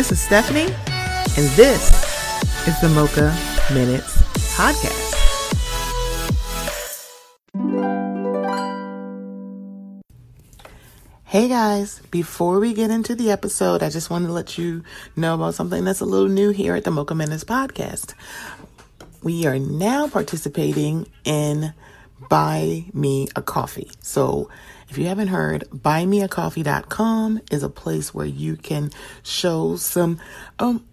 This 0.00 0.12
is 0.12 0.20
Stephanie, 0.22 0.74
and 1.36 1.50
this 1.56 1.90
is 2.66 2.80
the 2.80 2.88
Mocha 2.88 3.36
Minutes 3.74 4.16
Podcast. 4.56 5.12
Hey 11.24 11.48
guys, 11.48 12.00
before 12.10 12.60
we 12.60 12.72
get 12.72 12.90
into 12.90 13.14
the 13.14 13.30
episode, 13.30 13.82
I 13.82 13.90
just 13.90 14.08
want 14.08 14.24
to 14.24 14.32
let 14.32 14.56
you 14.56 14.84
know 15.16 15.34
about 15.34 15.54
something 15.54 15.84
that's 15.84 16.00
a 16.00 16.06
little 16.06 16.30
new 16.30 16.48
here 16.48 16.74
at 16.74 16.84
the 16.84 16.90
Mocha 16.90 17.14
Minutes 17.14 17.44
podcast. 17.44 18.14
We 19.22 19.44
are 19.44 19.58
now 19.58 20.08
participating 20.08 21.08
in 21.24 21.74
Buy 22.30 22.86
Me 22.94 23.28
a 23.36 23.42
Coffee. 23.42 23.90
So 24.00 24.48
if 24.90 24.98
you 24.98 25.06
haven't 25.06 25.28
heard, 25.28 25.68
buymeacoffee.com 25.70 27.42
is 27.50 27.62
a 27.62 27.68
place 27.68 28.12
where 28.12 28.26
you 28.26 28.56
can 28.56 28.90
show 29.22 29.76
some 29.76 30.18
um, 30.58 30.84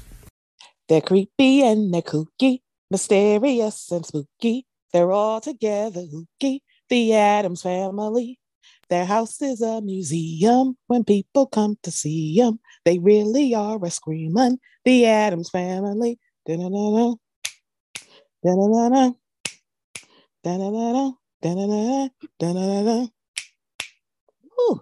They're 0.87 1.01
creepy 1.01 1.63
and 1.63 1.93
they're 1.93 2.01
kooky, 2.01 2.59
mysterious 2.89 3.91
and 3.91 4.05
spooky. 4.05 4.65
They're 4.93 5.11
all 5.11 5.41
together 5.41 6.03
hooky, 6.09 6.63
the 6.89 7.13
Addams 7.13 7.61
family. 7.61 8.39
Their 8.89 9.05
house 9.05 9.41
is 9.41 9.61
a 9.61 9.81
museum 9.81 10.77
when 10.87 11.03
people 11.03 11.47
come 11.47 11.75
to 11.83 11.91
see 11.91 12.37
them. 12.37 12.59
They 12.87 12.99
really 12.99 13.53
are 13.53 13.83
a 13.83 13.91
screaming, 13.91 14.59
the 14.85 15.07
Addams 15.07 15.49
family. 15.49 16.17
Da-da-da-da. 16.45 17.15
Da-da-da-da. 22.39 23.07
Ooh. 24.61 24.81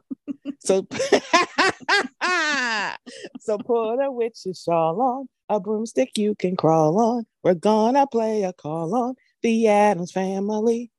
So, 0.59 0.85
so 3.39 3.57
put 3.57 3.95
a 3.95 4.11
witch's 4.11 4.61
shawl 4.63 5.01
on, 5.01 5.27
a 5.49 5.59
broomstick 5.59 6.15
you 6.15 6.35
can 6.35 6.55
crawl 6.55 6.99
on. 6.99 7.25
We're 7.43 7.55
gonna 7.55 8.05
play 8.05 8.43
a 8.43 8.53
call 8.53 8.93
on 8.93 9.15
the 9.41 9.67
Addams 9.67 10.11
family. 10.11 10.91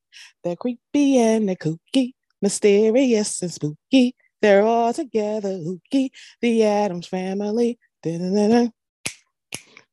They're 0.43 0.57
creepy 0.57 1.19
and 1.19 1.49
they're 1.49 1.55
kooky, 1.55 2.15
mysterious 2.43 3.43
and 3.43 3.53
spooky. 3.53 4.17
They're 4.43 4.63
all 4.63 4.93
together 4.93 5.57
hooky, 5.57 6.13
the 6.43 6.63
Addams 6.65 7.07
family. 7.07 7.79
Da-da-da-da. 8.03 8.69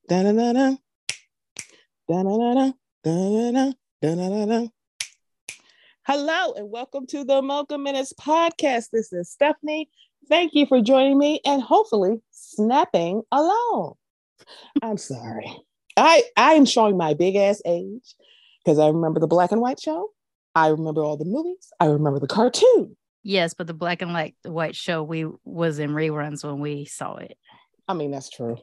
Da-da-da-da. 0.10 0.76
Da-da-da-da. 2.10 2.72
Da-da-da. 3.06 3.72
Da-da-da-da. 4.02 4.68
Hello 6.06 6.54
and 6.58 6.70
welcome 6.70 7.08
to 7.08 7.24
the 7.24 7.42
Mocha 7.42 7.78
Minutes 7.78 8.12
podcast. 8.20 8.90
This 8.92 9.14
is 9.14 9.32
Stephanie. 9.32 9.90
Thank 10.28 10.54
you 10.54 10.66
for 10.66 10.82
joining 10.82 11.18
me 11.18 11.40
and 11.46 11.62
hopefully 11.62 12.22
snapping 12.32 13.22
along. 13.32 13.94
I'm 14.82 14.98
sorry. 14.98 15.56
I 15.96 16.24
I 16.36 16.56
am 16.56 16.66
showing 16.66 16.98
my 16.98 17.14
big 17.14 17.38
ass 17.38 17.62
age 17.66 18.14
because 18.64 18.78
I 18.78 18.88
remember 18.88 19.22
the 19.22 19.28
black 19.28 19.54
and 19.54 19.62
white 19.62 19.80
show. 19.80 20.10
I 20.54 20.68
remember 20.68 21.02
all 21.02 21.16
the 21.16 21.24
movies. 21.24 21.72
I 21.80 21.86
remember 21.86 22.20
the 22.20 22.28
cartoon. 22.28 22.98
Yes, 23.24 23.54
but 23.54 23.68
the 23.68 23.74
black 23.74 24.02
and 24.02 24.14
white 24.14 24.36
white 24.44 24.76
show 24.76 25.02
we 25.04 25.26
was 25.46 25.80
in 25.80 25.92
reruns 25.92 26.44
when 26.44 26.60
we 26.60 26.86
saw 26.86 27.16
it. 27.16 27.38
I 27.88 27.94
mean, 27.94 28.12
that's 28.12 28.30
true. 28.30 28.58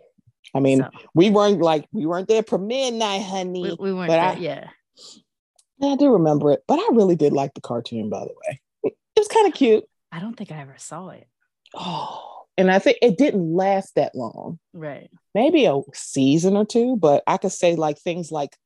I 0.55 0.61
mean, 0.61 0.79
So- 0.79 0.91
we 1.15 1.31
weren't 1.31 1.61
like 1.61 1.87
we 1.93 2.07
weren't 2.07 2.29
there 2.29 2.43
for 2.43 2.59
midnight, 2.59 3.23
honey. 3.23 3.63
We, 3.63 3.77
we 3.79 3.95
weren't 3.95 4.09
but 4.09 4.17
there, 4.17 4.25
I, 4.25 4.35
yeah. 4.35 4.69
I 5.83 5.97
do 5.97 6.13
remember 6.13 6.53
it, 6.53 6.63
but 6.69 6.79
I 6.79 6.89
really 6.93 7.17
did 7.17 7.33
like 7.33 7.55
the 7.55 7.61
cartoon, 7.63 8.11
by 8.11 8.21
the 8.21 8.35
way. 8.47 8.61
It 8.85 8.95
was 9.17 9.29
kind 9.29 9.47
of 9.49 9.55
cute. 9.55 9.85
I 10.13 10.21
don't 10.21 10.37
think 10.37 10.53
I 10.53 10.61
ever 10.61 10.75
saw 10.77 11.09
it. 11.11 11.27
Oh, 11.75 12.43
and 12.59 12.71
I 12.71 12.79
think 12.81 12.99
it 13.01 13.17
didn't 13.17 13.55
last 13.55 13.95
that 13.95 14.15
long. 14.15 14.59
Right. 14.75 15.11
maybe 15.35 15.65
a 15.65 15.81
season 15.95 16.57
or 16.57 16.67
two, 16.67 16.97
but 16.97 17.23
I 17.27 17.37
could 17.39 17.53
say 17.53 17.77
like 17.77 17.99
things 17.99 18.31
like 18.31 18.57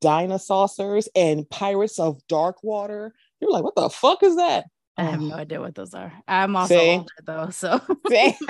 Dinosaurs 0.00 1.08
and 1.14 1.48
Pirates 1.48 1.98
of 1.98 2.20
Dark 2.28 2.62
Water. 2.62 3.14
You're 3.40 3.50
like, 3.50 3.64
what 3.64 3.74
the 3.74 3.90
fuck 3.90 4.22
is 4.22 4.36
that? 4.36 4.66
I 4.96 5.04
have 5.04 5.20
no 5.20 5.34
idea 5.34 5.60
what 5.60 5.74
those 5.74 5.92
are. 5.94 6.12
I'm 6.28 6.54
also 6.56 6.74
See? 6.74 6.90
older 6.90 7.10
though, 7.24 7.50
so 7.50 7.80
See? 8.08 8.36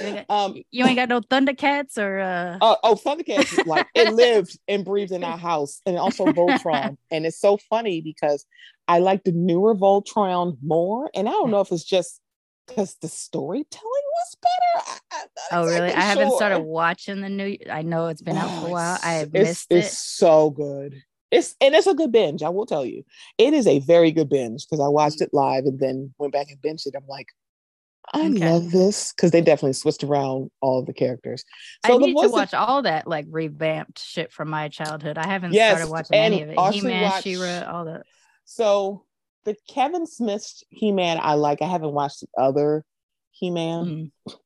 ain't 0.00 0.30
um, 0.30 0.54
you 0.70 0.84
ain't 0.86 0.96
got 0.96 1.08
no 1.08 1.20
Thundercats 1.20 1.98
or 1.98 2.18
uh 2.20 2.58
oh, 2.60 2.76
oh, 2.82 2.94
Thundercats, 2.94 3.66
like 3.66 3.86
it 3.94 4.08
lived 4.14 4.58
and 4.68 4.84
breathed 4.84 5.12
in 5.12 5.24
our 5.24 5.38
house, 5.38 5.80
and 5.86 5.98
also 5.98 6.26
Voltron. 6.26 6.96
and 7.10 7.26
it's 7.26 7.40
so 7.40 7.56
funny 7.68 8.00
because 8.00 8.44
I 8.88 9.00
like 9.00 9.24
the 9.24 9.32
newer 9.32 9.74
Voltron 9.74 10.56
more, 10.62 11.10
and 11.14 11.28
I 11.28 11.32
don't 11.32 11.50
know 11.50 11.60
if 11.60 11.72
it's 11.72 11.84
just 11.84 12.20
because 12.66 12.96
the 13.02 13.08
storytelling 13.08 13.84
was 13.84 14.36
better. 14.42 15.00
I, 15.12 15.24
Oh 15.52 15.66
really? 15.66 15.86
exactly 15.88 15.94
I 15.94 16.04
haven't 16.04 16.32
started 16.32 16.60
watching 16.60 17.20
the 17.20 17.28
new 17.28 17.56
I 17.70 17.82
know 17.82 18.06
it's 18.08 18.22
been 18.22 18.36
out 18.36 18.50
for 18.60 18.66
Oh, 18.66 18.70
a 18.70 18.72
while. 18.72 18.98
I 19.02 19.16
it's- 19.16 19.20
have 19.20 19.28
it's, 19.34 19.48
missed 19.48 19.66
it's 19.70 19.88
it. 19.88 19.96
so 19.96 20.50
good. 20.50 21.02
It's 21.30 21.56
and 21.60 21.74
it's 21.74 21.86
a 21.86 21.94
good 21.94 22.12
binge. 22.12 22.42
I 22.42 22.48
will 22.48 22.66
tell 22.66 22.84
you, 22.84 23.02
it 23.38 23.52
is 23.52 23.66
a 23.66 23.80
very 23.80 24.12
good 24.12 24.28
binge 24.28 24.64
because 24.66 24.80
I 24.84 24.88
watched 24.88 25.20
it 25.20 25.30
live 25.32 25.64
and 25.64 25.78
then 25.80 26.14
went 26.18 26.32
back 26.32 26.48
and 26.50 26.60
binged 26.62 26.86
it. 26.86 26.94
I'm 26.96 27.06
like, 27.08 27.26
I 28.14 28.28
Okay. 28.28 28.48
love 28.52 28.70
this 28.70 29.12
because 29.12 29.32
they 29.32 29.40
definitely 29.40 29.72
switched 29.72 30.04
around 30.04 30.50
all 30.60 30.84
the 30.84 30.92
characters. 30.92 31.44
I 31.84 31.88
So 31.88 31.98
the 31.98 32.06
need 32.06 32.16
to 32.20 32.26
of- 32.26 32.32
watch 32.32 32.54
all 32.54 32.82
that 32.82 33.08
like 33.08 33.26
revamped 33.28 33.98
shit 33.98 34.32
from 34.32 34.48
my 34.50 34.68
childhood. 34.68 35.18
I 35.18 35.26
haven't 35.26 35.52
Yes, 35.54 35.76
started 35.78 35.90
watching 35.90 36.14
any 36.16 36.42
of 36.42 36.48
it. 36.50 36.58
He-Man, 36.72 37.02
watch- 37.02 37.24
She-Ra, 37.24 37.64
all 37.72 37.84
that. 37.86 38.04
So 38.44 39.04
the 39.44 39.56
Kevin 39.68 40.06
Smith 40.06 40.46
He 40.70 40.92
Man, 40.92 41.18
I 41.20 41.34
like. 41.34 41.60
I 41.62 41.66
haven't 41.66 41.92
watched 41.92 42.20
the 42.20 42.28
other 42.40 42.84
He 43.32 43.50
Man. 43.50 44.12
Mm. 44.26 44.36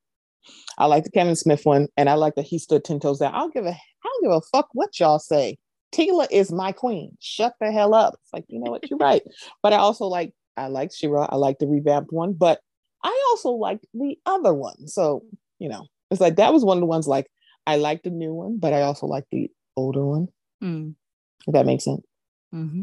I 0.79 0.87
like 0.87 1.05
the 1.05 1.11
Kevin 1.11 1.37
Smith 1.37 1.67
one, 1.67 1.89
and 1.99 2.09
I 2.09 2.15
like 2.15 2.37
that 2.37 2.47
he 2.47 2.59
stood 2.59 2.85
ten 2.85 3.01
toes 3.01 3.19
down. 3.19 3.35
I 3.35 3.39
don't 3.41 3.53
give 3.53 3.67
a 3.67 3.71
I 3.73 3.79
don't 4.05 4.23
give 4.23 4.33
a 4.33 4.41
fuck 4.51 4.69
what 4.73 4.99
y'all 4.99 5.19
say. 5.19 5.59
Teela 5.93 6.27
is 6.31 6.53
my 6.53 6.73
queen. 6.73 7.17
Shut 7.21 7.55
the 7.61 7.73
hell 7.73 7.95
up. 7.95 8.15
It's 8.23 8.33
like 8.33 8.45
you 8.49 8.61
know 8.61 8.71
what 8.71 8.89
you're 8.89 8.99
right, 9.01 9.23
but 9.63 9.73
I 9.73 9.77
also 9.77 10.07
like 10.07 10.33
I 10.57 10.67
like 10.67 10.93
She-Ra. 10.93 11.27
I 11.31 11.37
like 11.37 11.59
the 11.59 11.67
revamped 11.67 12.13
one, 12.13 12.33
but 12.33 12.61
I 13.03 13.29
also 13.31 13.51
like 13.51 13.81
the 13.95 14.19
other 14.27 14.53
one. 14.55 14.89
So 14.89 15.25
you 15.59 15.69
know, 15.69 15.87
it's 16.11 16.21
like 16.21 16.37
that 16.37 16.53
was 16.53 16.65
one 16.65 16.77
of 16.77 16.81
the 16.81 16.87
ones 16.87 17.07
like 17.07 17.31
I 17.67 17.77
like 17.77 18.03
the 18.03 18.11
new 18.11 18.35
one, 18.35 18.59
but 18.59 18.73
I 18.73 18.83
also 18.83 19.07
like 19.07 19.25
the 19.31 19.51
older 19.77 20.05
one. 20.05 20.29
Mm. 20.63 20.95
If 21.47 21.55
that 21.55 21.67
makes 21.67 21.85
sense. 21.85 22.03
hmm 22.53 22.83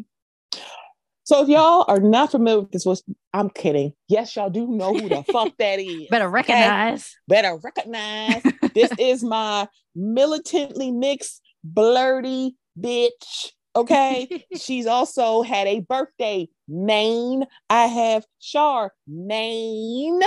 So 1.23 1.43
if 1.43 1.49
y'all 1.49 1.85
are 1.87 1.99
not 1.99 2.31
familiar 2.31 2.61
with 2.61 2.71
this, 2.71 2.85
was 2.85 3.03
I'm 3.33 3.49
kidding. 3.49 3.93
Yes, 4.07 4.35
y'all 4.35 4.49
do 4.49 4.67
know 4.67 4.93
who 4.93 5.09
the 5.09 5.23
fuck 5.23 5.55
that 5.59 5.79
is. 5.79 6.07
Better 6.09 6.25
okay? 6.25 6.33
recognize. 6.33 7.15
better 7.27 7.57
recognize 7.57 8.43
this 8.73 8.91
is 8.99 9.23
my 9.23 9.67
militantly 9.95 10.91
mixed 10.91 11.41
blurty 11.73 12.51
bitch 12.79 13.51
okay 13.75 14.45
she's 14.57 14.85
also 14.85 15.41
had 15.41 15.67
a 15.67 15.79
birthday 15.81 16.47
maine 16.67 17.45
i 17.69 17.85
have 17.85 18.25
char 18.39 18.91
maine 19.07 20.21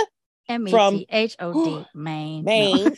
M 0.49 0.67
E 0.67 0.71
From- 0.71 0.97
T 0.99 1.07
H 1.09 1.35
O 1.39 1.53
D 1.53 1.85
Maine. 1.95 2.43
Maine 2.43 2.95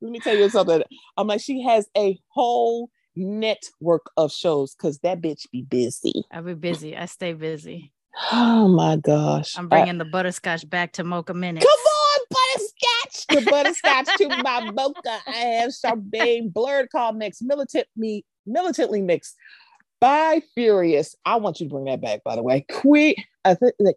let 0.00 0.10
me 0.10 0.20
tell 0.20 0.36
you 0.36 0.48
something 0.48 0.82
i'm 1.16 1.26
like 1.26 1.40
she 1.40 1.62
has 1.62 1.86
a 1.96 2.18
whole 2.28 2.88
network 3.14 4.10
of 4.16 4.32
shows 4.32 4.74
because 4.74 4.98
that 5.00 5.20
bitch 5.20 5.50
be 5.50 5.62
busy 5.62 6.24
I'll 6.30 6.42
be 6.42 6.54
busy. 6.54 6.96
I 6.96 7.04
stay 7.06 7.34
busy. 7.34 7.92
oh 8.32 8.68
my 8.68 8.96
gosh 8.96 9.56
I'm 9.58 9.68
bringing 9.68 9.98
the 9.98 10.04
butterscotch 10.06 10.68
back 10.68 10.92
to 10.92 11.04
Mocha 11.04 11.34
Minute. 11.34 11.62
Come 11.62 11.91
butterscotch. 13.28 13.44
The 13.44 13.50
butterscotch 13.50 14.16
to 14.18 14.42
my 14.42 14.70
mocha. 14.72 15.18
I 15.26 15.30
have 15.32 15.70
Chardonnay 15.70 16.52
blurred 16.52 16.90
call 16.90 17.12
mix, 17.12 17.40
militantly, 17.42 18.24
militantly 18.46 19.02
mixed 19.02 19.36
by 20.00 20.42
Furious. 20.54 21.14
I 21.24 21.36
want 21.36 21.60
you 21.60 21.66
to 21.68 21.70
bring 21.72 21.84
that 21.86 22.00
back, 22.00 22.24
by 22.24 22.36
the 22.36 22.42
way. 22.42 22.64
Queer, 22.70 23.14
I 23.44 23.54
think 23.54 23.74
that 23.80 23.94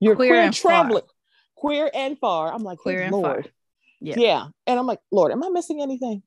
you're 0.00 0.16
Queer 0.16 0.28
queer, 0.30 0.40
and 0.42 0.56
far. 0.56 1.02
queer 1.56 1.90
and 1.92 2.18
far. 2.18 2.52
I'm 2.52 2.62
like, 2.62 2.78
Queer 2.78 2.98
good 3.08 3.14
and 3.14 3.22
far. 3.22 3.44
Yeah. 4.00 4.14
Yeah. 4.16 4.46
And 4.66 4.78
I'm 4.78 4.86
like, 4.86 5.00
Lord, 5.10 5.32
am 5.32 5.42
I 5.42 5.48
missing 5.50 5.82
anything? 5.82 6.22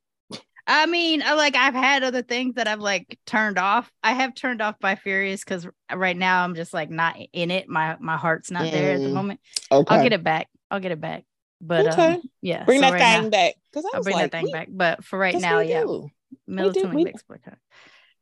I 0.68 0.86
mean, 0.86 1.24
I- 1.24 1.34
like 1.34 1.56
I've 1.56 1.74
had 1.74 2.04
other 2.04 2.22
things 2.22 2.56
that 2.56 2.68
I've 2.68 2.80
like 2.82 3.18
turned 3.26 3.58
off. 3.58 3.92
I 4.04 4.14
have 4.14 4.36
turned 4.36 4.62
off 4.62 4.78
by 4.80 4.96
Furious 4.96 5.44
because 5.44 5.68
right 5.92 6.16
now 6.16 6.44
I'm 6.44 6.54
just 6.54 6.74
like 6.74 6.90
not 6.90 7.16
in 7.34 7.50
it. 7.50 7.68
My 7.68 7.98
my 8.00 8.16
heart's 8.18 8.52
not 8.52 8.72
there 8.72 8.94
at 8.96 9.02
the 9.02 9.08
Mm, 9.10 9.14
moment. 9.14 9.40
Okay. 9.72 9.96
I'll 9.96 10.04
get 10.04 10.14
it 10.14 10.24
back. 10.24 10.50
I'll 10.70 10.80
get 10.80 10.92
it 10.92 11.02
back. 11.02 11.24
But 11.64 11.88
Okay. 11.94 12.14
um, 12.16 12.22
yeah, 12.42 12.64
Bring 12.66 12.80
so 12.80 12.88
that 12.90 12.94
right 12.94 13.02
thing 13.02 13.24
now- 13.26 13.30
back. 13.30 13.56
Because 13.72 13.86
I'll 13.94 14.02
bring 14.04 14.16
like, 14.16 14.32
that 14.32 14.38
thing 14.38 14.46
we- 14.46 14.52
back. 14.52 14.68
But 14.72 15.06
for 15.06 15.20
right 15.20 15.36
now, 15.40 15.60
we 15.60 15.70
yeah, 15.70 15.82
do. 15.84 16.10
militantly 16.48 16.96
we- 16.96 17.04
mixed 17.06 17.28
boycott. 17.28 17.58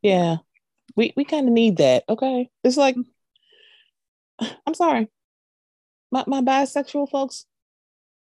Yeah. 0.02 0.38
We 0.96 1.14
we 1.16 1.24
kind 1.24 1.48
of 1.48 1.54
need 1.54 1.78
that. 1.78 2.04
Okay. 2.10 2.50
It's 2.64 2.78
like 2.78 2.96
I'm 4.68 4.74
sorry. 4.74 5.10
My 6.12 6.24
my 6.28 6.42
bisexual 6.42 7.10
folks, 7.10 7.46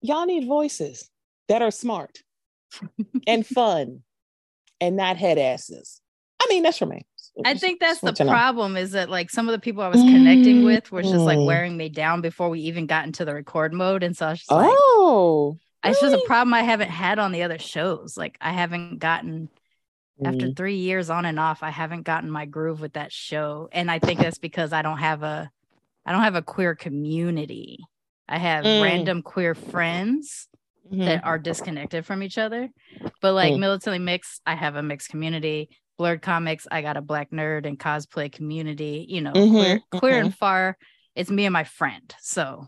y'all 0.01 0.25
need 0.25 0.47
voices 0.47 1.09
that 1.47 1.61
are 1.61 1.71
smart 1.71 2.19
and 3.27 3.45
fun 3.45 4.03
and 4.79 4.95
not 4.95 5.17
head 5.17 5.37
asses. 5.37 5.99
I 6.41 6.45
mean, 6.49 6.63
that's 6.63 6.77
for 6.77 6.85
me. 6.85 7.05
I 7.45 7.53
think 7.53 7.79
that's 7.79 7.99
the 8.01 8.13
problem 8.13 8.75
is 8.77 8.91
that 8.91 9.09
like 9.09 9.29
some 9.29 9.47
of 9.47 9.53
the 9.53 9.59
people 9.59 9.81
I 9.83 9.87
was 9.87 10.01
connecting 10.01 10.63
with 10.63 10.91
were 10.91 11.01
just 11.01 11.15
like 11.15 11.37
Mm. 11.37 11.45
wearing 11.45 11.77
me 11.77 11.89
down 11.89 12.21
before 12.21 12.49
we 12.49 12.61
even 12.61 12.85
got 12.85 13.05
into 13.05 13.25
the 13.25 13.33
record 13.33 13.73
mode. 13.73 14.03
And 14.03 14.15
so 14.15 14.27
I 14.27 14.29
was 14.31 14.39
just 14.39 14.51
like, 14.51 14.69
Oh. 14.71 15.57
it's 15.83 16.01
just 16.01 16.15
a 16.15 16.27
problem 16.27 16.53
I 16.53 16.63
haven't 16.63 16.89
had 16.89 17.19
on 17.19 17.31
the 17.31 17.43
other 17.43 17.59
shows. 17.59 18.17
Like 18.17 18.37
I 18.41 18.51
haven't 18.51 18.99
gotten 18.99 19.49
after 20.23 20.47
Mm. 20.47 20.57
three 20.57 20.75
years 20.75 21.09
on 21.09 21.23
and 21.25 21.39
off, 21.39 21.63
I 21.63 21.69
haven't 21.69 22.03
gotten 22.03 22.29
my 22.29 22.45
groove 22.45 22.81
with 22.81 22.93
that 22.93 23.13
show. 23.13 23.69
And 23.71 23.89
I 23.89 23.99
think 23.99 24.19
that's 24.19 24.37
because 24.37 24.73
I 24.73 24.81
don't 24.81 24.97
have 24.97 25.23
a 25.23 25.49
I 26.05 26.11
don't 26.11 26.23
have 26.23 26.35
a 26.35 26.41
queer 26.41 26.73
community. 26.75 27.79
I 28.27 28.37
have 28.37 28.65
Mm. 28.65 28.81
random 28.83 29.21
queer 29.21 29.53
friends 29.55 30.47
Mhm. 30.91 31.05
that 31.05 31.23
are 31.23 31.37
disconnected 31.37 32.05
from 32.05 32.23
each 32.23 32.37
other. 32.37 32.69
But 33.21 33.33
like 33.33 33.53
Mm. 33.53 33.59
militantly 33.59 33.99
mixed, 33.99 34.41
I 34.45 34.55
have 34.55 34.75
a 34.75 34.81
mixed 34.83 35.09
community. 35.09 35.69
Blurred 35.99 36.21
comics, 36.21 36.65
I 36.71 36.81
got 36.81 36.95
a 36.95 37.01
black 37.01 37.29
nerd 37.29 37.67
and 37.67 37.77
cosplay 37.77 38.31
community. 38.31 39.05
You 39.09 39.19
know, 39.19 39.33
queer, 39.33 39.81
Mhm, 39.91 39.99
queer 39.99 40.15
mhm. 40.15 40.21
and 40.21 40.33
far. 40.33 40.77
It's 41.13 41.29
me 41.29 41.45
and 41.45 41.51
my 41.51 41.65
friend. 41.65 42.15
So 42.21 42.67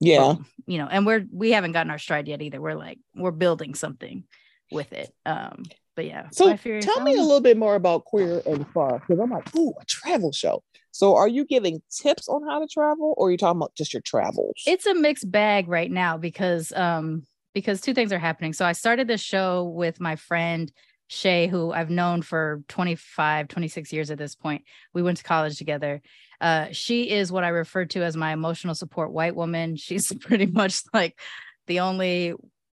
Yeah. 0.00 0.32
boom, 0.32 0.46
you 0.66 0.78
know, 0.78 0.88
and 0.90 1.04
we're 1.04 1.26
we 1.30 1.50
haven't 1.50 1.72
gotten 1.72 1.90
our 1.90 1.98
stride 1.98 2.26
yet 2.26 2.40
either. 2.40 2.58
We're 2.58 2.76
like 2.76 2.98
we're 3.14 3.32
building 3.32 3.74
something 3.74 4.24
with 4.72 4.94
it. 4.94 5.14
Um, 5.26 5.64
but 5.94 6.06
yeah. 6.06 6.28
So 6.32 6.56
tell 6.56 7.00
me 7.02 7.16
a 7.16 7.20
little 7.20 7.42
bit 7.42 7.58
more 7.58 7.74
about 7.74 8.06
Queer 8.06 8.40
and 8.46 8.66
Far 8.68 8.98
because 8.98 9.20
I'm 9.20 9.28
like, 9.28 9.54
ooh, 9.54 9.74
a 9.78 9.84
travel 9.84 10.32
show. 10.32 10.62
So 10.90 11.16
are 11.16 11.28
you 11.28 11.44
giving 11.44 11.82
tips 11.90 12.28
on 12.30 12.42
how 12.48 12.60
to 12.60 12.66
travel 12.66 13.12
or 13.18 13.28
are 13.28 13.30
you 13.30 13.36
talking 13.36 13.58
about 13.58 13.74
just 13.74 13.92
your 13.92 14.00
travels? 14.00 14.54
it's 14.66 14.86
a 14.86 14.94
mixed 14.94 15.30
bag 15.30 15.68
right 15.68 15.90
now 15.90 16.16
because 16.16 16.72
um 16.72 17.24
because 17.52 17.82
two 17.82 17.92
things 17.92 18.10
are 18.12 18.18
happening 18.18 18.52
so 18.52 18.64
i 18.64 18.72
started 18.72 19.06
this 19.08 19.20
show 19.20 19.64
with 19.64 20.00
my 20.00 20.16
friend 20.16 20.72
shay 21.12 21.48
who 21.48 21.72
i've 21.72 21.90
known 21.90 22.22
for 22.22 22.62
25 22.68 23.48
26 23.48 23.92
years 23.92 24.12
at 24.12 24.18
this 24.18 24.36
point. 24.36 24.62
We 24.94 25.02
went 25.02 25.18
to 25.18 25.24
college 25.24 25.58
together. 25.58 26.02
Uh 26.40 26.66
she 26.70 27.10
is 27.10 27.32
what 27.32 27.42
i 27.42 27.48
refer 27.48 27.84
to 27.86 28.02
as 28.04 28.16
my 28.16 28.32
emotional 28.32 28.76
support 28.76 29.12
white 29.12 29.34
woman. 29.34 29.74
She's 29.86 30.12
pretty 30.14 30.46
much 30.46 30.82
like 30.94 31.18
the 31.66 31.80
only 31.80 32.34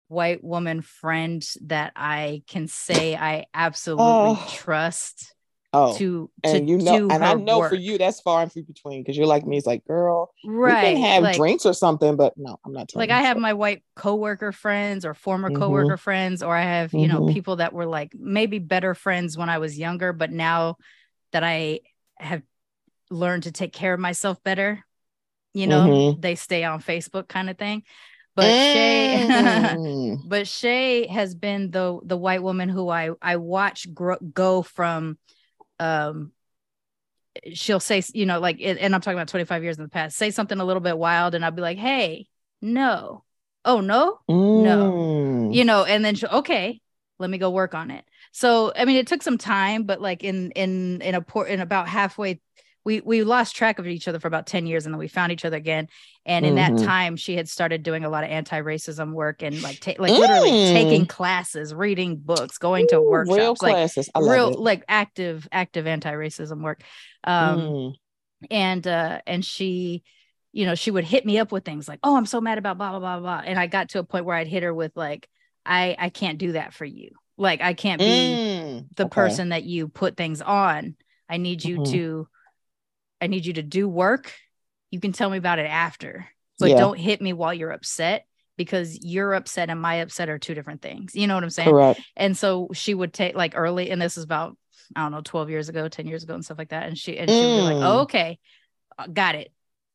white 0.06 0.44
woman 0.44 0.80
friend 0.80 1.44
that 1.62 1.92
i 1.96 2.42
can 2.48 2.68
say 2.68 3.16
i 3.16 3.46
absolutely 3.52 4.36
Oh. 4.38 4.46
trust 4.52 5.34
oh, 5.72 5.96
to 5.98 6.30
to 6.42 6.50
and 6.50 6.68
you 6.68 6.78
know, 6.78 7.08
and 7.10 7.24
I 7.24 7.34
know 7.34 7.68
for 7.68 7.74
you 7.74 7.98
that's 7.98 8.20
far 8.20 8.42
and 8.42 8.50
few 8.50 8.62
between 8.64 9.02
because 9.02 9.16
you're 9.16 9.26
like 9.26 9.46
me. 9.46 9.56
It's 9.56 9.66
like, 9.66 9.84
girl, 9.84 10.32
right 10.44 10.94
we 10.94 11.00
can 11.00 11.02
have 11.02 11.22
like- 11.22 11.36
drinks 11.36 11.64
or 11.66 11.72
something, 11.72 12.16
but 12.16 12.34
no, 12.36 12.58
I'm 12.64 12.72
not. 12.72 12.94
like 12.94 13.10
I 13.10 13.20
have 13.20 13.36
so. 13.36 13.40
my 13.40 13.52
white 13.52 13.82
coworker 13.96 14.52
friends 14.52 15.04
or 15.04 15.14
former 15.14 15.50
Mhm. 15.50 15.58
coworker 15.58 15.96
friends, 15.96 16.42
or 16.42 16.54
I 16.56 16.62
have, 16.62 16.92
you 16.92 17.08
know, 17.08 17.20
Mhm. 17.20 17.32
people 17.32 17.56
that 17.56 17.72
were 17.72 17.86
like 17.86 18.12
maybe 18.18 18.58
better 18.58 18.94
friends 18.94 19.36
when 19.38 19.48
I 19.48 19.58
was 19.58 19.78
younger, 19.78 20.12
but 20.12 20.30
now 20.32 20.76
that 21.32 21.44
I 21.44 21.80
have 22.18 22.42
learned 23.10 23.44
to 23.44 23.52
take 23.52 23.72
care 23.72 23.94
of 23.94 24.00
myself 24.00 24.42
better, 24.42 24.84
you 25.54 25.66
know, 25.66 25.86
Mhm. 26.14 26.20
they 26.22 26.34
stay 26.36 26.64
on 26.64 26.80
Facebook 26.80 27.28
kind 27.28 27.50
of 27.50 27.58
thing. 27.58 27.82
But 28.36 28.44
Shay 28.44 29.26
Mm. 29.28 30.18
but 30.28 30.46
Shay 30.46 31.06
has 31.08 31.34
been 31.34 31.70
the 31.70 31.98
the 32.04 32.16
white 32.16 32.42
woman 32.42 32.68
who 32.68 32.88
I 32.88 33.10
I 33.20 33.36
watch 33.36 33.92
grow, 33.92 34.16
go 34.18 34.62
from 34.62 35.18
um 35.80 36.32
she'll 37.52 37.80
say 37.80 38.02
you 38.12 38.26
know 38.26 38.38
like 38.38 38.60
and 38.60 38.94
I'm 38.94 39.00
talking 39.00 39.18
about 39.18 39.28
25 39.28 39.62
years 39.62 39.78
in 39.78 39.84
the 39.84 39.88
past 39.88 40.16
say 40.16 40.30
something 40.30 40.58
a 40.60 40.64
little 40.64 40.80
bit 40.80 40.98
wild 40.98 41.34
and 41.34 41.44
I'll 41.44 41.50
be 41.50 41.62
like 41.62 41.78
hey 41.78 42.28
no. 42.62 43.24
Oh 43.64 43.80
no? 43.80 44.20
Mm. 44.28 45.54
you 45.54 45.64
know 45.64 45.84
and 45.84 46.04
then 46.04 46.14
she'll 46.14 46.30
okay 46.30 46.80
let 47.18 47.28
me 47.28 47.36
go 47.36 47.50
work 47.50 47.74
on 47.74 47.90
it. 47.90 48.04
So 48.32 48.72
i 48.76 48.84
mean 48.84 48.96
it 48.96 49.06
took 49.06 49.22
some 49.22 49.38
time 49.38 49.84
but 49.84 50.00
like 50.00 50.22
in 50.22 50.50
in 50.52 51.00
in 51.02 51.14
a 51.14 51.20
port 51.20 51.48
in 51.48 51.60
about 51.60 51.88
halfway 51.88 52.40
we 52.84 53.00
we 53.00 53.24
lost 53.24 53.54
track 53.56 53.78
of 53.78 53.86
each 53.86 54.08
other 54.08 54.18
for 54.18 54.28
about 54.28 54.46
10 54.46 54.66
years 54.66 54.86
and 54.86 54.94
then 54.94 54.98
we 54.98 55.08
found 55.08 55.32
each 55.32 55.44
other 55.44 55.56
again 55.56 55.88
and 56.24 56.46
in 56.46 56.54
Mhm. 56.54 56.78
that 56.78 56.84
time 56.84 57.16
she 57.16 57.36
had 57.36 57.48
started 57.48 57.82
doing 57.82 58.04
a 58.04 58.08
lot 58.08 58.24
of 58.24 58.30
anti-racism 58.30 59.12
work 59.12 59.42
and 59.42 59.60
like 59.62 59.80
ta- 59.80 59.94
like 59.98 60.12
literally 60.12 60.50
Mm. 60.50 60.72
taking 60.72 61.06
classes 61.06 61.74
reading 61.74 62.16
books 62.16 62.58
going 62.58 62.86
to 62.88 62.96
Ooh, 62.96 63.10
workshops 63.10 63.36
real 63.38 63.56
like 63.60 63.74
classes. 63.76 64.10
Love 64.14 64.30
real 64.30 64.48
it. 64.50 64.58
like 64.58 64.84
active 64.88 65.46
active 65.52 65.86
anti-racism 65.86 66.62
work 66.62 66.82
um 67.24 67.60
Mm. 67.60 67.94
and 68.50 68.86
uh 68.86 69.20
and 69.26 69.44
she 69.44 70.02
you 70.52 70.64
know 70.66 70.74
she 70.74 70.90
would 70.90 71.04
hit 71.04 71.24
me 71.26 71.38
up 71.38 71.52
with 71.52 71.64
things 71.64 71.86
like 71.86 72.00
oh 72.02 72.16
i'm 72.16 72.26
so 72.26 72.40
mad 72.40 72.58
about 72.58 72.78
blah 72.78 72.90
blah 72.90 72.98
blah 72.98 73.20
blah 73.20 73.42
and 73.44 73.58
i 73.58 73.66
got 73.66 73.90
to 73.90 73.98
a 73.98 74.04
point 74.04 74.24
where 74.24 74.36
i'd 74.36 74.48
hit 74.48 74.62
her 74.62 74.72
with 74.74 74.96
like 74.96 75.28
i 75.66 75.94
i 75.98 76.08
can't 76.08 76.38
do 76.38 76.52
that 76.52 76.72
for 76.72 76.84
you 76.86 77.10
like 77.36 77.60
i 77.60 77.74
can't 77.74 78.00
be 78.00 78.06
Mm. 78.06 78.86
the 78.96 79.04
Okay. 79.04 79.14
person 79.14 79.50
that 79.50 79.64
you 79.64 79.88
put 79.88 80.16
things 80.16 80.40
on 80.42 80.96
i 81.28 81.36
need 81.36 81.62
you 81.62 81.78
Mhm. 81.78 81.90
to 81.92 82.28
i 83.20 83.26
need 83.26 83.46
you 83.46 83.52
to 83.54 83.62
do 83.62 83.88
work 83.88 84.32
you 84.90 85.00
can 85.00 85.12
tell 85.12 85.30
me 85.30 85.38
about 85.38 85.58
it 85.58 85.66
after 85.66 86.26
but 86.58 86.70
Yeah. 86.70 86.78
don't 86.78 86.98
hit 86.98 87.20
me 87.22 87.32
while 87.32 87.54
you're 87.54 87.70
upset 87.70 88.26
because 88.56 88.98
you're 89.02 89.32
upset 89.34 89.70
and 89.70 89.80
my 89.80 89.96
upset 89.96 90.28
are 90.28 90.38
two 90.38 90.54
different 90.54 90.82
things 90.82 91.14
you 91.14 91.26
know 91.26 91.34
what 91.34 91.44
i'm 91.44 91.50
saying 91.50 91.70
Correct. 91.70 92.00
and 92.16 92.36
so 92.36 92.68
she 92.72 92.92
would 92.94 93.12
take 93.12 93.34
like 93.34 93.52
early 93.56 93.90
and 93.90 94.00
this 94.00 94.16
is 94.18 94.24
about 94.24 94.56
i 94.96 95.02
don't 95.02 95.12
know 95.12 95.22
12 95.22 95.50
years 95.50 95.68
ago 95.68 95.88
10 95.88 96.06
years 96.06 96.22
ago 96.24 96.34
and 96.34 96.44
stuff 96.44 96.58
like 96.58 96.70
that 96.70 96.86
and 96.88 96.98
she 96.98 97.16
and 97.18 97.30
she 97.30 97.44
would 97.46 97.54
be 97.54 97.62
like 97.62 97.76
Mm. 97.78 97.86
oh, 97.86 98.00
okay 98.00 98.38
uh, 98.98 99.06
got 99.06 99.34
it 99.34 99.52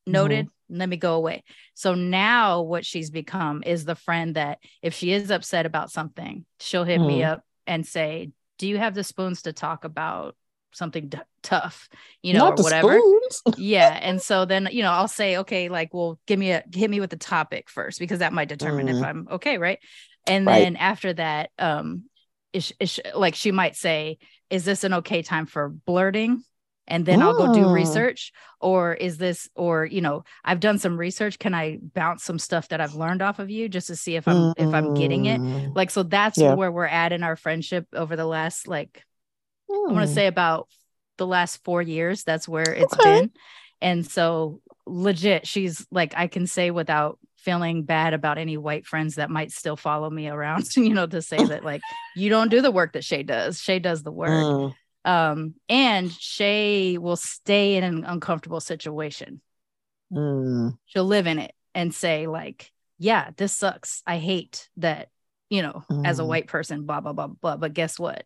noted 0.07 0.47
let 0.69 0.87
me 0.89 0.97
go 0.97 1.15
away 1.15 1.43
so 1.73 1.93
now 1.95 2.61
what 2.61 2.85
she's 2.85 3.09
become 3.09 3.63
is 3.65 3.85
the 3.85 3.95
friend 3.95 4.35
that 4.35 4.59
if 4.81 4.93
she 4.93 5.11
is 5.11 5.29
upset 5.31 5.65
about 5.65 5.91
something 5.91 6.45
she'll 6.59 6.83
hit 6.83 7.01
me 7.01 7.19
Mhm. 7.19 7.27
up 7.33 7.43
and 7.67 7.85
say 7.85 8.31
do 8.57 8.67
you 8.67 8.77
have 8.77 8.93
the 8.95 9.03
spoons 9.03 9.43
to 9.43 9.53
talk 9.53 9.83
about 9.83 10.35
something 10.75 11.09
d- 11.09 11.17
tough 11.41 11.89
you 12.21 12.33
know 12.33 12.49
Not 12.49 12.59
or 12.59 12.63
whatever 12.63 12.99
yeah 13.57 13.97
and 14.01 14.21
so 14.21 14.45
then 14.45 14.67
you 14.71 14.81
know 14.83 14.91
i'll 14.91 15.07
say 15.07 15.37
okay 15.37 15.69
like 15.69 15.93
well 15.93 16.19
give 16.27 16.39
me 16.39 16.51
a 16.51 16.63
hit 16.73 16.89
me 16.89 16.99
with 16.99 17.09
the 17.09 17.17
topic 17.17 17.69
first 17.69 17.99
because 17.99 18.19
that 18.19 18.33
might 18.33 18.49
determine 18.49 18.89
if 18.89 18.97
Mhm. 18.97 19.05
i'm 19.05 19.27
okay 19.31 19.57
right 19.57 19.79
and 20.27 20.45
Right. 20.47 20.59
then 20.59 20.75
after 20.75 21.13
that 21.13 21.51
um 21.59 22.03
is, 22.53 22.73
is 22.79 22.99
like 23.15 23.35
she 23.35 23.51
might 23.51 23.75
say 23.75 24.17
is 24.49 24.65
this 24.65 24.83
an 24.83 24.93
okay 24.93 25.21
time 25.21 25.45
for 25.45 25.69
blurting 25.69 26.43
and 26.87 27.05
then 27.05 27.21
i'll 27.21 27.33
go 27.33 27.47
do 27.47 27.65
Mm. 27.67 27.73
research 27.73 28.31
or 28.59 28.93
is 28.93 29.17
this 29.17 29.49
or 29.55 29.85
you 29.85 30.01
know 30.01 30.23
i've 30.43 30.59
done 30.59 30.77
some 30.77 30.97
research 30.97 31.39
can 31.39 31.53
i 31.53 31.77
bounce 31.93 32.23
some 32.23 32.39
stuff 32.39 32.67
that 32.69 32.79
i've 32.81 32.93
learned 32.95 33.21
off 33.21 33.39
of 33.39 33.49
you 33.49 33.67
just 33.67 33.87
to 33.87 33.95
see 33.95 34.15
if 34.15 34.27
i'm 34.27 34.53
if 34.57 34.73
i'm 34.73 34.93
getting 34.93 35.25
it 35.25 35.41
Mm. 35.41 35.75
like 35.75 35.89
so 35.89 36.03
that's 36.03 36.37
Yeah. 36.39 36.53
where 36.55 36.71
we're 36.71 36.85
at 36.85 37.11
in 37.11 37.23
our 37.23 37.35
friendship 37.35 37.87
over 37.93 38.15
the 38.15 38.25
last 38.25 38.67
like 38.67 39.03
I 39.69 39.73
want 39.91 39.97
Mm. 39.97 40.01
to 40.07 40.13
say 40.13 40.27
about 40.27 40.67
the 41.17 41.27
last 41.27 41.63
four 41.63 41.81
years. 41.81 42.23
That's 42.23 42.47
where 42.47 42.73
it's 42.73 42.93
Okay. 42.93 43.21
been. 43.21 43.31
And 43.81 44.05
so 44.05 44.61
legit, 44.85 45.47
she's 45.47 45.85
like, 45.91 46.13
I 46.15 46.27
can 46.27 46.47
say 46.47 46.71
without 46.71 47.19
feeling 47.37 47.83
bad 47.83 48.13
about 48.13 48.37
any 48.37 48.57
white 48.57 48.85
friends 48.85 49.15
that 49.15 49.29
might 49.29 49.51
still 49.51 49.75
follow 49.75 50.09
me 50.09 50.27
around, 50.27 50.65
you 50.75 50.93
know, 50.93 51.05
to 51.05 51.21
say 51.21 51.43
that 51.43 51.63
like 51.63 51.81
you 52.15 52.29
don't 52.29 52.49
do 52.49 52.61
the 52.61 52.71
work 52.71 52.93
that 52.93 53.03
Shay 53.03 53.23
does. 53.23 53.59
Shay 53.61 53.79
does 53.79 54.03
the 54.03 54.11
work. 54.11 54.29
Mm. 54.31 54.75
Um, 55.05 55.53
and 55.69 56.11
Shay 56.11 56.97
will 56.97 57.15
stay 57.17 57.75
in 57.75 57.83
an 57.83 58.03
uncomfortable 58.05 58.59
situation. 58.59 59.41
Mm. 60.11 60.77
She'll 60.85 61.05
live 61.05 61.27
in 61.27 61.37
it 61.39 61.53
and 61.75 61.93
say, 61.93 62.25
like, 62.27 62.71
yeah, 62.97 63.29
this 63.37 63.53
sucks. 63.53 64.01
I 64.07 64.17
hate 64.17 64.67
that, 64.77 65.09
you 65.49 65.61
know, 65.61 65.83
as 66.03 66.19
a 66.19 66.23
Mm. 66.23 66.27
white 66.27 66.47
person, 66.47 66.85
blah, 66.85 67.01
blah, 67.01 67.13
blah, 67.13 67.27
blah. 67.27 67.57
But 67.57 67.73
guess 67.73 67.99
what? 67.99 68.25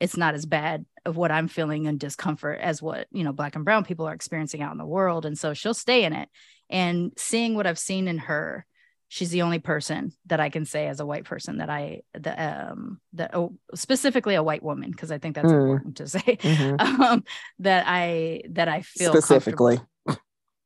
It's 0.00 0.16
not 0.16 0.34
as 0.34 0.46
bad 0.46 0.84
of 1.04 1.16
what 1.16 1.30
I'm 1.30 1.48
feeling 1.48 1.86
and 1.86 1.98
discomfort 2.00 2.58
as 2.60 2.82
what, 2.82 3.06
you 3.12 3.24
know, 3.24 3.32
black 3.32 3.56
and 3.56 3.64
brown 3.64 3.84
people 3.84 4.06
are 4.06 4.14
experiencing 4.14 4.62
out 4.62 4.72
in 4.72 4.78
the 4.78 4.86
world. 4.86 5.26
And 5.26 5.38
so 5.38 5.54
she'll 5.54 5.74
stay 5.74 6.04
in 6.04 6.12
it. 6.12 6.28
And 6.70 7.12
seeing 7.16 7.54
what 7.54 7.66
I've 7.66 7.78
seen 7.78 8.08
in 8.08 8.18
her, 8.18 8.66
she's 9.08 9.30
the 9.30 9.42
only 9.42 9.58
person 9.58 10.12
that 10.26 10.40
I 10.40 10.48
can 10.48 10.64
say 10.64 10.88
as 10.88 10.98
a 11.00 11.06
white 11.06 11.24
person 11.24 11.58
that 11.58 11.70
I, 11.70 12.00
the, 12.14 12.70
um, 12.70 13.00
that 13.12 13.32
oh, 13.34 13.54
specifically 13.74 14.34
a 14.34 14.42
white 14.42 14.62
woman, 14.62 14.90
because 14.90 15.10
I 15.12 15.18
think 15.18 15.34
that's 15.36 15.52
Mm. 15.52 15.62
important 15.62 15.96
to 15.98 16.08
say, 16.08 16.38
Mhm. 16.40 16.80
um, 17.00 17.24
that 17.60 17.84
I, 17.86 18.42
that 18.50 18.68
I 18.68 18.80
feel 18.82 19.12
Specifically. 19.12 19.80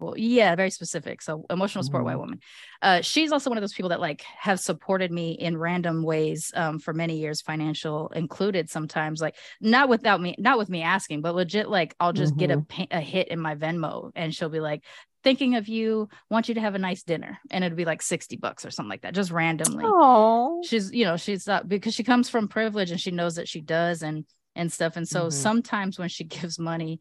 Well, 0.00 0.14
yeah, 0.16 0.54
very 0.54 0.70
specific. 0.70 1.20
So 1.22 1.44
emotional 1.50 1.82
support 1.82 2.02
Mhm. 2.02 2.06
white 2.06 2.18
woman. 2.18 2.40
Uh, 2.80 3.00
she's 3.00 3.32
also 3.32 3.50
one 3.50 3.58
of 3.58 3.62
those 3.62 3.74
people 3.74 3.88
that 3.88 4.00
like 4.00 4.22
have 4.38 4.60
supported 4.60 5.10
me 5.10 5.32
in 5.32 5.56
random 5.56 6.02
ways 6.02 6.52
um, 6.54 6.78
for 6.78 6.92
many 6.94 7.18
years, 7.18 7.40
financial 7.40 8.08
included. 8.10 8.70
Sometimes, 8.70 9.20
like 9.20 9.34
not 9.60 9.88
without 9.88 10.20
me, 10.20 10.34
not 10.38 10.58
with 10.58 10.68
me 10.68 10.82
asking, 10.82 11.20
but 11.22 11.34
legit. 11.34 11.68
Like 11.68 11.94
I'll 11.98 12.12
just 12.12 12.36
get 12.36 12.50
a 12.50 12.60
pa- 12.60 12.86
a 12.90 13.00
hit 13.00 13.28
in 13.28 13.40
my 13.40 13.56
Venmo, 13.56 14.12
and 14.14 14.32
she'll 14.34 14.48
be 14.48 14.60
like, 14.60 14.84
"Thinking 15.24 15.56
of 15.56 15.66
you, 15.66 16.08
want 16.30 16.48
you 16.48 16.54
to 16.54 16.60
have 16.60 16.76
a 16.76 16.78
nice 16.78 17.02
dinner," 17.02 17.38
and 17.50 17.64
it'd 17.64 17.76
be 17.76 17.84
like 17.84 18.00
sixty 18.02 18.36
bucks 18.36 18.64
or 18.64 18.70
something 18.70 18.90
like 18.90 19.02
that, 19.02 19.14
just 19.14 19.32
randomly 19.32 19.84
Oh. 19.86 20.62
she's 20.64 20.92
you 20.92 21.04
know 21.04 21.16
she's 21.16 21.48
uh, 21.48 21.62
because 21.66 21.94
she 21.94 22.04
comes 22.04 22.28
from 22.30 22.46
privilege 22.46 22.90
and 22.92 23.00
she 23.00 23.10
knows 23.10 23.34
that 23.34 23.48
she 23.48 23.60
does 23.60 24.02
and 24.02 24.24
and 24.54 24.72
stuff 24.72 24.96
and 24.96 25.08
so 25.08 25.26
Mhm. 25.26 25.32
sometimes 25.32 25.98
when 25.98 26.08
she 26.08 26.24
gives 26.36 26.58
money 26.58 27.00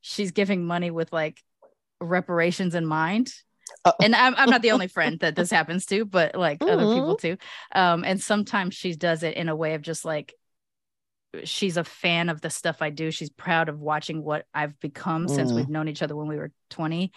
she's 0.00 0.30
giving 0.32 0.64
money 0.64 0.90
with 0.90 1.12
like 1.12 1.42
reparations 2.00 2.74
in 2.74 2.86
mind 2.86 3.32
Uh- 3.84 3.92
and 4.02 4.14
I'm, 4.16 4.34
I'm 4.36 4.50
not 4.50 4.62
the 4.62 4.72
only 4.72 4.88
friend 4.96 5.18
that 5.20 5.36
this 5.36 5.50
happens 5.50 5.86
to 5.86 6.04
but 6.04 6.34
like 6.34 6.62
other 6.62 6.84
Mhm. 6.84 6.94
people 6.94 7.16
too 7.16 7.36
um 7.74 8.04
and 8.04 8.20
sometimes 8.20 8.74
she 8.74 8.94
does 8.94 9.22
it 9.22 9.36
in 9.36 9.48
a 9.48 9.56
way 9.56 9.74
of 9.74 9.82
just 9.82 10.04
like 10.04 10.34
she's 11.44 11.76
a 11.76 11.84
fan 11.84 12.28
of 12.28 12.40
the 12.40 12.50
stuff 12.50 12.82
i 12.82 12.90
do 12.90 13.10
she's 13.12 13.30
proud 13.30 13.68
of 13.68 13.78
watching 13.78 14.24
what 14.24 14.46
i've 14.52 14.78
become 14.80 15.28
since 15.28 15.52
Mm. 15.52 15.56
we've 15.56 15.68
known 15.68 15.88
each 15.88 16.02
other 16.02 16.16
when 16.16 16.26
we 16.26 16.36
were 16.36 16.50
20 16.70 17.12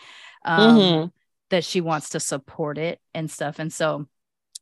um 0.45 0.77
Mhm. 0.77 1.11
that 1.49 1.63
she 1.63 1.81
wants 1.81 2.09
to 2.09 2.19
support 2.19 2.77
it 2.77 2.99
and 3.13 3.29
stuff. 3.29 3.59
And 3.59 3.71
so 3.71 4.07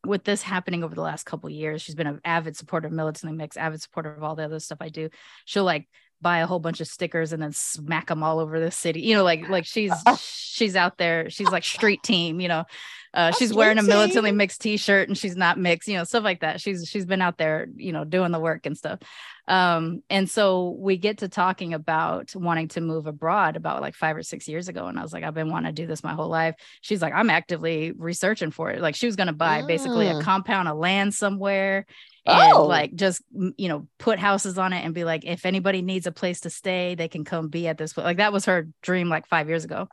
with 0.06 0.24
this 0.24 0.42
happening 0.42 0.84
over 0.84 0.96
the 0.96 1.02
last 1.02 1.26
couple 1.26 1.50
years, 1.50 1.82
she's 1.82 1.96
been 1.96 2.08
an 2.08 2.20
avid 2.26 2.58
supporter 2.58 2.88
of 2.88 2.94
Militantly 2.94 3.38
Mix, 3.38 3.56
avid 3.56 3.82
supporter 3.82 4.12
of 4.14 4.24
all 4.24 4.36
the 4.36 4.44
other 4.44 4.60
stuff 4.60 4.80
I 4.82 4.90
do. 4.90 5.10
She'll 5.46 5.64
like 5.64 5.88
buy 6.22 6.40
a 6.40 6.48
whole 6.48 6.60
bunch 6.60 6.82
of 6.82 6.88
stickers 6.88 7.34
and 7.34 7.42
then 7.42 7.52
smack 7.52 8.08
them 8.08 8.24
all 8.24 8.40
over 8.40 8.60
the 8.60 8.72
city. 8.72 9.02
You 9.02 9.16
know, 9.16 9.24
like 9.24 9.50
like 9.50 9.66
she's 9.66 9.94
she's 10.20 10.76
out 10.76 10.98
there. 10.98 11.30
She's 11.30 11.50
like 11.50 11.64
street 11.64 12.04
team. 12.04 12.40
You 12.40 12.48
know, 12.48 12.66
uh, 13.14 13.32
she's 13.32 13.54
wearing 13.54 13.78
a 13.78 13.84
militantly 13.84 14.32
mixed 14.32 14.62
T-shirt 14.62 15.10
and 15.10 15.18
she's 15.18 15.36
not 15.36 15.58
mixed. 15.60 15.88
You 15.90 15.98
know, 15.98 16.04
stuff 16.06 16.24
like 16.24 16.42
that. 16.42 16.62
She's 16.62 16.88
she's 16.88 17.06
been 17.06 17.22
out 17.22 17.38
there. 17.38 17.68
You 17.76 17.92
know, 17.92 18.04
doing 18.06 18.32
the 18.32 18.40
work 18.40 18.66
and 18.66 18.78
stuff. 18.78 19.00
Um, 19.48 20.02
and 20.10 20.30
so 20.30 20.78
we 20.80 20.98
get 20.98 21.18
to 21.18 21.28
talking 21.28 21.74
about 21.74 22.34
wanting 22.36 22.70
to 22.70 22.82
move 22.82 23.08
abroad 23.08 23.58
about 23.58 23.82
like 23.82 23.96
five 23.96 24.16
or 24.16 24.24
six 24.24 24.48
years 24.48 24.70
ago, 24.70 24.86
and 24.86 24.98
I 24.98 25.02
was 25.02 25.12
like, 25.12 25.24
I've 25.24 25.34
been 25.34 25.50
wanting 25.50 25.74
to 25.76 25.82
do 25.82 25.88
this 25.88 26.04
my 26.04 26.14
whole 26.14 26.30
life. 26.30 26.56
She's 26.82 27.02
like, 27.02 27.14
I'm 27.14 27.30
actively 27.30 27.92
researching 27.92 28.52
for 28.52 28.70
it. 28.70 28.80
Like 28.82 28.96
she 28.96 29.08
was 29.08 29.16
going 29.18 29.28
to 29.28 29.34
buy 29.34 29.64
basically 29.64 30.08
a 30.08 30.14
Mm. 30.14 30.24
compound 30.24 30.68
of 30.70 30.78
land 30.78 31.14
somewhere 31.14 31.86
and 32.26 32.54
Oh. 32.54 32.66
like 32.68 32.94
just 32.94 33.24
you 33.58 33.68
know 33.68 33.88
put 33.98 34.20
houses 34.20 34.58
on 34.60 34.74
it 34.74 34.86
and 34.86 34.94
be 34.94 35.04
like 35.04 35.26
if 35.26 35.46
anybody 35.46 35.82
needs 35.82 36.06
a 36.06 36.12
place 36.12 36.42
to 36.42 36.50
stay 36.52 36.94
they 36.94 37.08
can 37.08 37.26
come 37.26 37.48
be 37.48 37.68
at 37.68 37.80
this 37.80 37.94
place 37.94 38.06
like 38.06 38.18
that 38.18 38.32
was 38.32 38.46
her 38.46 38.68
dream 38.84 39.10
like 39.10 39.26
five 39.26 39.48
years 39.50 39.66
ago 39.66 39.88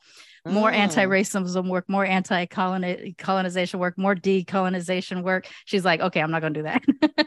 more 0.47 0.71
Mm. 0.71 0.75
anti-racism 0.75 1.69
work 1.69 1.89
more 1.89 2.05
anti-colonization 2.05 3.81
work 3.81 3.99
more 3.99 4.15
decolonization 4.15 5.23
work 5.23 5.47
she's 5.65 5.85
like 5.85 6.01
okay 6.01 6.21
i'm 6.21 6.31
not 6.31 6.41
gonna 6.43 6.55
do 6.55 6.63
that 6.63 6.83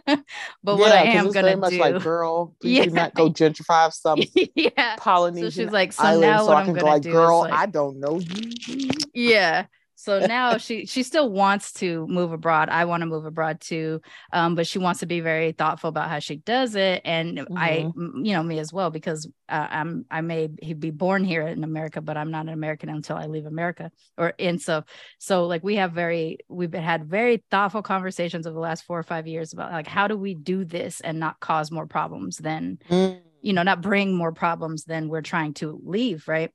but 0.63 0.77
what 0.77 0.91
i 0.91 1.03
Yeah, 1.03 1.19
am 1.21 1.31
gonna 1.31 1.57
much 1.57 1.71
do 1.71 1.79
like, 1.79 2.01
girl, 2.01 2.55
please 2.61 2.85
do 2.85 2.89
Yeah. 2.89 3.01
not 3.01 3.13
go 3.13 3.29
gentrify 3.29 3.91
some 3.93 4.19
yeah 4.55 4.95
Polynesian 4.97 5.51
So 5.51 5.63
she's 5.63 5.71
like, 5.71 5.93
so 5.93 6.03
island 6.03 6.21
now 6.21 6.37
so 6.39 6.45
what 6.47 6.57
I 6.57 6.59
I'm 6.61 6.65
can 6.65 6.75
gonna 6.75 6.87
like, 6.87 7.01
do 7.01 7.11
girl, 7.11 7.39
like- 7.41 7.53
I 7.53 7.65
don't 7.65 7.99
know 7.99 8.19
you. 8.19 8.89
yeah 9.13 9.65
so 10.01 10.19
now 10.25 10.57
she 10.57 10.85
she 10.85 11.03
still 11.03 11.29
wants 11.29 11.73
to 11.73 12.07
move 12.07 12.31
abroad. 12.31 12.69
I 12.69 12.85
want 12.85 13.01
to 13.01 13.07
move 13.07 13.25
abroad 13.25 13.59
too 13.61 14.01
um, 14.33 14.55
but 14.55 14.67
she 14.67 14.79
wants 14.79 14.99
to 15.01 15.05
be 15.05 15.19
very 15.19 15.51
thoughtful 15.51 15.89
about 15.89 16.09
how 16.09 16.19
she 16.19 16.37
does 16.37 16.75
it. 16.75 17.01
And 17.05 17.47
I, 17.55 17.89
you 17.95 18.33
know 18.33 18.43
me 18.43 18.59
as 18.59 18.73
well 18.73 18.89
because 18.89 19.27
uh, 19.49 19.67
i'm 19.69 20.05
i 20.09 20.21
may 20.21 20.47
be 20.47 20.91
born 20.91 21.23
here 21.23 21.45
in 21.45 21.63
america 21.63 22.01
but 22.01 22.17
i'm 22.17 22.31
not 22.31 22.45
an 22.47 22.53
american 22.53 22.89
until 22.89 23.17
i 23.17 23.25
leave 23.25 23.45
america 23.45 23.91
or 24.17 24.33
and 24.39 24.61
so 24.61 24.83
so 25.19 25.45
like 25.45 25.63
we 25.63 25.75
have 25.75 25.91
very 25.91 26.37
we've 26.47 26.73
had 26.73 27.05
very 27.05 27.43
thoughtful 27.51 27.81
conversations 27.81 28.47
over 28.47 28.53
the 28.53 28.59
last 28.59 28.83
four 28.85 28.97
or 28.97 29.03
five 29.03 29.27
years 29.27 29.53
about 29.53 29.71
like 29.71 29.87
how 29.87 30.07
do 30.07 30.17
we 30.17 30.33
do 30.33 30.63
this 30.63 31.01
and 31.01 31.19
not 31.19 31.39
cause 31.39 31.71
more 31.71 31.85
problems 31.85 32.37
than 32.37 32.79
Mm. 32.89 33.19
you 33.41 33.53
know 33.53 33.63
not 33.63 33.81
bring 33.81 34.15
more 34.15 34.31
problems 34.31 34.85
than 34.85 35.09
we're 35.09 35.21
trying 35.21 35.53
to 35.55 35.79
leave 35.83 36.27
right 36.27 36.51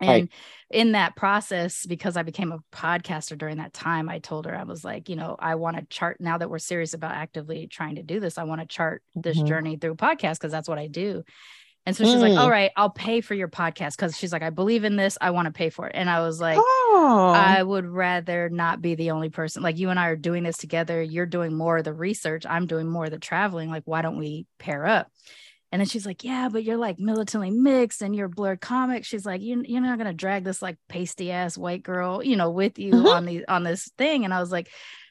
and 0.00 0.08
Right. 0.10 0.28
in 0.70 0.92
that 0.92 1.14
process 1.16 1.86
because 1.86 2.16
i 2.16 2.22
became 2.22 2.50
a 2.52 2.58
podcaster 2.72 3.38
during 3.38 3.58
that 3.58 3.72
time 3.72 4.08
i 4.08 4.18
told 4.18 4.46
her 4.46 4.56
i 4.56 4.64
was 4.64 4.84
like 4.84 5.08
you 5.08 5.16
know 5.16 5.36
i 5.38 5.54
want 5.54 5.76
to 5.76 5.84
chart 5.88 6.20
now 6.20 6.36
that 6.38 6.50
we're 6.50 6.58
serious 6.58 6.94
about 6.94 7.12
actively 7.12 7.66
trying 7.68 7.94
to 7.96 8.02
do 8.02 8.18
this 8.20 8.36
i 8.38 8.44
want 8.44 8.60
to 8.60 8.66
chart 8.66 9.02
this 9.14 9.38
Mhm. 9.38 9.46
journey 9.46 9.76
through 9.76 9.94
podcast 9.94 10.34
because 10.34 10.52
that's 10.52 10.68
what 10.68 10.78
i 10.78 10.88
do 10.88 11.22
and 11.86 11.94
so 11.94 12.02
she's 12.04 12.16
like 12.22 12.32
Mm. 12.32 12.38
all 12.38 12.50
right 12.50 12.70
i'll 12.76 12.90
pay 12.90 13.20
for 13.20 13.34
your 13.34 13.48
podcast 13.48 13.92
because 13.96 14.16
she's 14.16 14.32
like 14.32 14.42
i 14.42 14.50
believe 14.50 14.82
in 14.84 14.96
this 14.96 15.16
i 15.20 15.30
want 15.30 15.46
to 15.46 15.52
pay 15.52 15.70
for 15.70 15.86
it 15.86 15.92
and 15.94 16.10
i 16.10 16.20
was 16.20 16.40
like 16.40 16.58
oh. 16.58 17.32
I 17.34 17.62
would 17.62 17.86
rather 17.86 18.48
not 18.48 18.80
be 18.80 18.94
the 18.94 19.10
only 19.10 19.28
person. 19.28 19.62
Like 19.62 19.78
you 19.78 19.90
and 19.90 19.98
I 19.98 20.08
are 20.08 20.16
doing 20.16 20.44
this 20.44 20.56
together. 20.56 21.02
You're 21.02 21.26
doing 21.26 21.52
more 21.52 21.78
of 21.78 21.84
the 21.84 21.92
research. 21.92 22.46
I'm 22.48 22.66
doing 22.66 22.88
more 22.88 23.06
of 23.06 23.10
the 23.10 23.18
traveling. 23.18 23.68
Like, 23.68 23.82
why 23.84 24.00
don't 24.00 24.16
we 24.16 24.46
pair 24.58 24.86
up? 24.86 25.10
And 25.74 25.80
then 25.80 25.88
she's 25.88 26.06
like, 26.06 26.22
Yeah, 26.22 26.48
but 26.52 26.62
you're 26.62 26.76
like 26.76 27.00
militantly 27.00 27.50
mixed 27.50 28.00
and 28.00 28.14
you're 28.14 28.28
blurred 28.28 28.60
comic. 28.60 29.04
She's 29.04 29.26
like, 29.26 29.40
you, 29.42 29.60
You're 29.66 29.80
not 29.82 29.98
gonna 29.98 30.12
drag 30.12 30.44
this 30.44 30.62
like 30.62 30.76
pasty 30.88 31.32
ass 31.32 31.58
white 31.58 31.82
girl, 31.82 32.22
you 32.22 32.36
know, 32.36 32.50
with 32.50 32.78
you 32.78 32.92
Mhm. 32.92 33.12
on 33.12 33.24
the 33.24 33.48
on 33.48 33.64
this 33.64 33.90
thing. 33.98 34.24
And 34.24 34.32
I 34.32 34.38
was 34.38 34.52
like, 34.52 34.68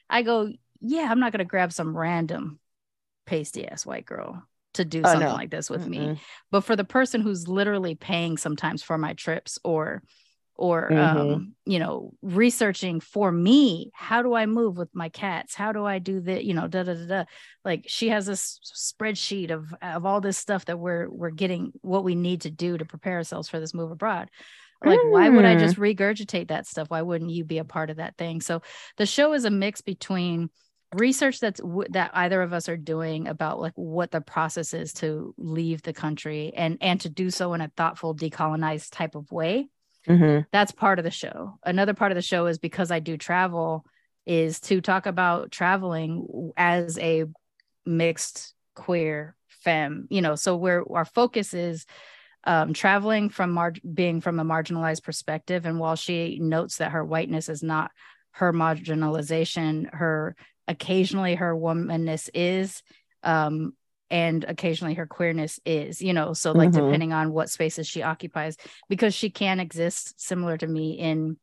I 0.08 0.22
go, 0.22 0.50
Yeah, 0.80 1.06
I'm 1.10 1.20
not 1.20 1.32
gonna 1.32 1.44
grab 1.44 1.70
some 1.70 1.94
random 1.94 2.58
pasty 3.26 3.68
ass 3.68 3.84
white 3.84 4.06
girl 4.06 4.42
to 4.72 4.86
do 4.86 5.02
Oh, 5.04 5.12
something 5.12 5.28
no. 5.28 5.34
like 5.34 5.50
this 5.50 5.68
with 5.68 5.86
me 5.86 5.98
Mm-mm. 5.98 6.18
but 6.50 6.62
for 6.62 6.76
the 6.76 6.82
person 6.82 7.20
who's 7.20 7.46
literally 7.46 7.94
paying 7.94 8.38
sometimes 8.38 8.82
for 8.82 8.96
my 8.96 9.12
trips 9.12 9.58
or 9.64 10.02
or 10.56 10.88
Mhm. 10.90 10.98
um 10.98 11.54
you 11.66 11.78
know 11.78 12.12
researching 12.22 13.00
for 13.00 13.32
me 13.32 13.90
how 13.94 14.22
do 14.22 14.34
i 14.34 14.46
move 14.46 14.76
with 14.76 14.88
my 14.94 15.08
cats? 15.08 15.54
How 15.54 15.72
do 15.72 15.84
i 15.84 15.98
do 15.98 16.20
that 16.20 16.44
you 16.44 16.54
know 16.54 16.68
da 16.68 16.82
da 16.84 16.94
da 16.94 17.06
da. 17.06 17.24
Like 17.64 17.84
she 17.88 18.08
has 18.10 18.26
this 18.26 18.60
spreadsheet 18.64 19.50
of 19.50 19.74
of 19.82 20.06
all 20.06 20.20
this 20.20 20.38
stuff 20.38 20.64
that 20.66 20.78
we're 20.78 21.08
we're 21.10 21.30
getting 21.30 21.72
what 21.82 22.04
we 22.04 22.14
need 22.14 22.42
to 22.42 22.50
do 22.50 22.78
to 22.78 22.84
prepare 22.84 23.14
ourselves 23.16 23.48
for 23.48 23.58
this 23.58 23.74
move 23.74 23.90
abroad. 23.90 24.30
Like 24.84 25.00
why 25.02 25.28
would 25.30 25.44
i 25.46 25.54
Mm. 25.56 25.60
just 25.60 25.76
regurgitate 25.76 26.48
that 26.48 26.66
stuff? 26.66 26.90
Why 26.90 27.02
wouldn't 27.02 27.30
you 27.30 27.44
be 27.44 27.58
a 27.58 27.64
part 27.64 27.90
of 27.90 27.96
that 27.96 28.16
thing? 28.18 28.40
So 28.42 28.60
the 28.96 29.06
show 29.06 29.32
is 29.32 29.44
a 29.46 29.50
mix 29.50 29.80
between 29.80 30.50
research 30.94 31.40
that's 31.40 31.60
w- 31.60 31.88
that 31.90 32.10
either 32.14 32.40
of 32.42 32.52
us 32.52 32.68
are 32.68 32.76
doing 32.76 33.26
about 33.26 33.58
like 33.58 33.72
what 33.74 34.10
the 34.12 34.20
process 34.20 34.72
is 34.74 34.92
to 34.92 35.34
leave 35.38 35.82
the 35.82 35.92
country 35.92 36.52
and 36.54 36.78
and 36.80 37.00
to 37.00 37.08
do 37.08 37.30
so 37.30 37.52
in 37.54 37.60
a 37.60 37.72
thoughtful 37.76 38.14
decolonized 38.14 38.90
type 38.92 39.16
of 39.16 39.32
way 39.32 39.66
Mhm. 40.08 40.46
that's 40.52 40.72
part 40.72 40.98
of 40.98 41.04
the 41.04 41.10
show 41.10 41.58
another 41.64 41.94
part 41.94 42.12
of 42.12 42.16
the 42.16 42.22
show 42.22 42.46
is 42.46 42.58
because 42.58 42.90
i 42.90 42.98
do 43.00 43.16
travel 43.16 43.84
is 44.26 44.60
to 44.60 44.80
talk 44.80 45.06
about 45.06 45.50
traveling 45.50 46.52
as 46.56 46.98
a 46.98 47.24
mixed 47.86 48.54
queer 48.74 49.36
femme 49.48 50.06
you 50.10 50.20
know 50.20 50.34
so 50.34 50.56
where 50.56 50.84
our 50.92 51.04
focus 51.04 51.54
is 51.54 51.86
um, 52.46 52.74
traveling 52.74 53.30
from 53.30 53.52
mar- 53.52 53.72
being 53.94 54.20
from 54.20 54.38
a 54.38 54.44
marginalized 54.44 55.02
perspective 55.02 55.64
and 55.64 55.78
while 55.78 55.96
she 55.96 56.38
notes 56.40 56.76
that 56.76 56.92
her 56.92 57.02
whiteness 57.04 57.48
is 57.48 57.62
not 57.62 57.90
her 58.32 58.52
marginalization 58.52 59.88
her 59.94 60.36
occasionally 60.68 61.34
her 61.34 61.54
womanness 61.54 62.28
is 62.34 62.82
um, 63.22 63.72
and 64.10 64.44
occasionally 64.44 64.94
her 64.94 65.06
queerness 65.06 65.60
is 65.64 66.02
you 66.02 66.12
know 66.12 66.32
so 66.32 66.52
like 66.52 66.70
Mhm. 66.70 66.76
depending 66.76 67.12
on 67.12 67.32
what 67.32 67.50
spaces 67.50 67.86
she 67.86 68.02
occupies 68.02 68.56
because 68.88 69.14
she 69.14 69.30
can 69.30 69.60
exist 69.60 70.20
similar 70.20 70.56
to 70.56 70.66
me 70.66 70.92
in 70.92 71.36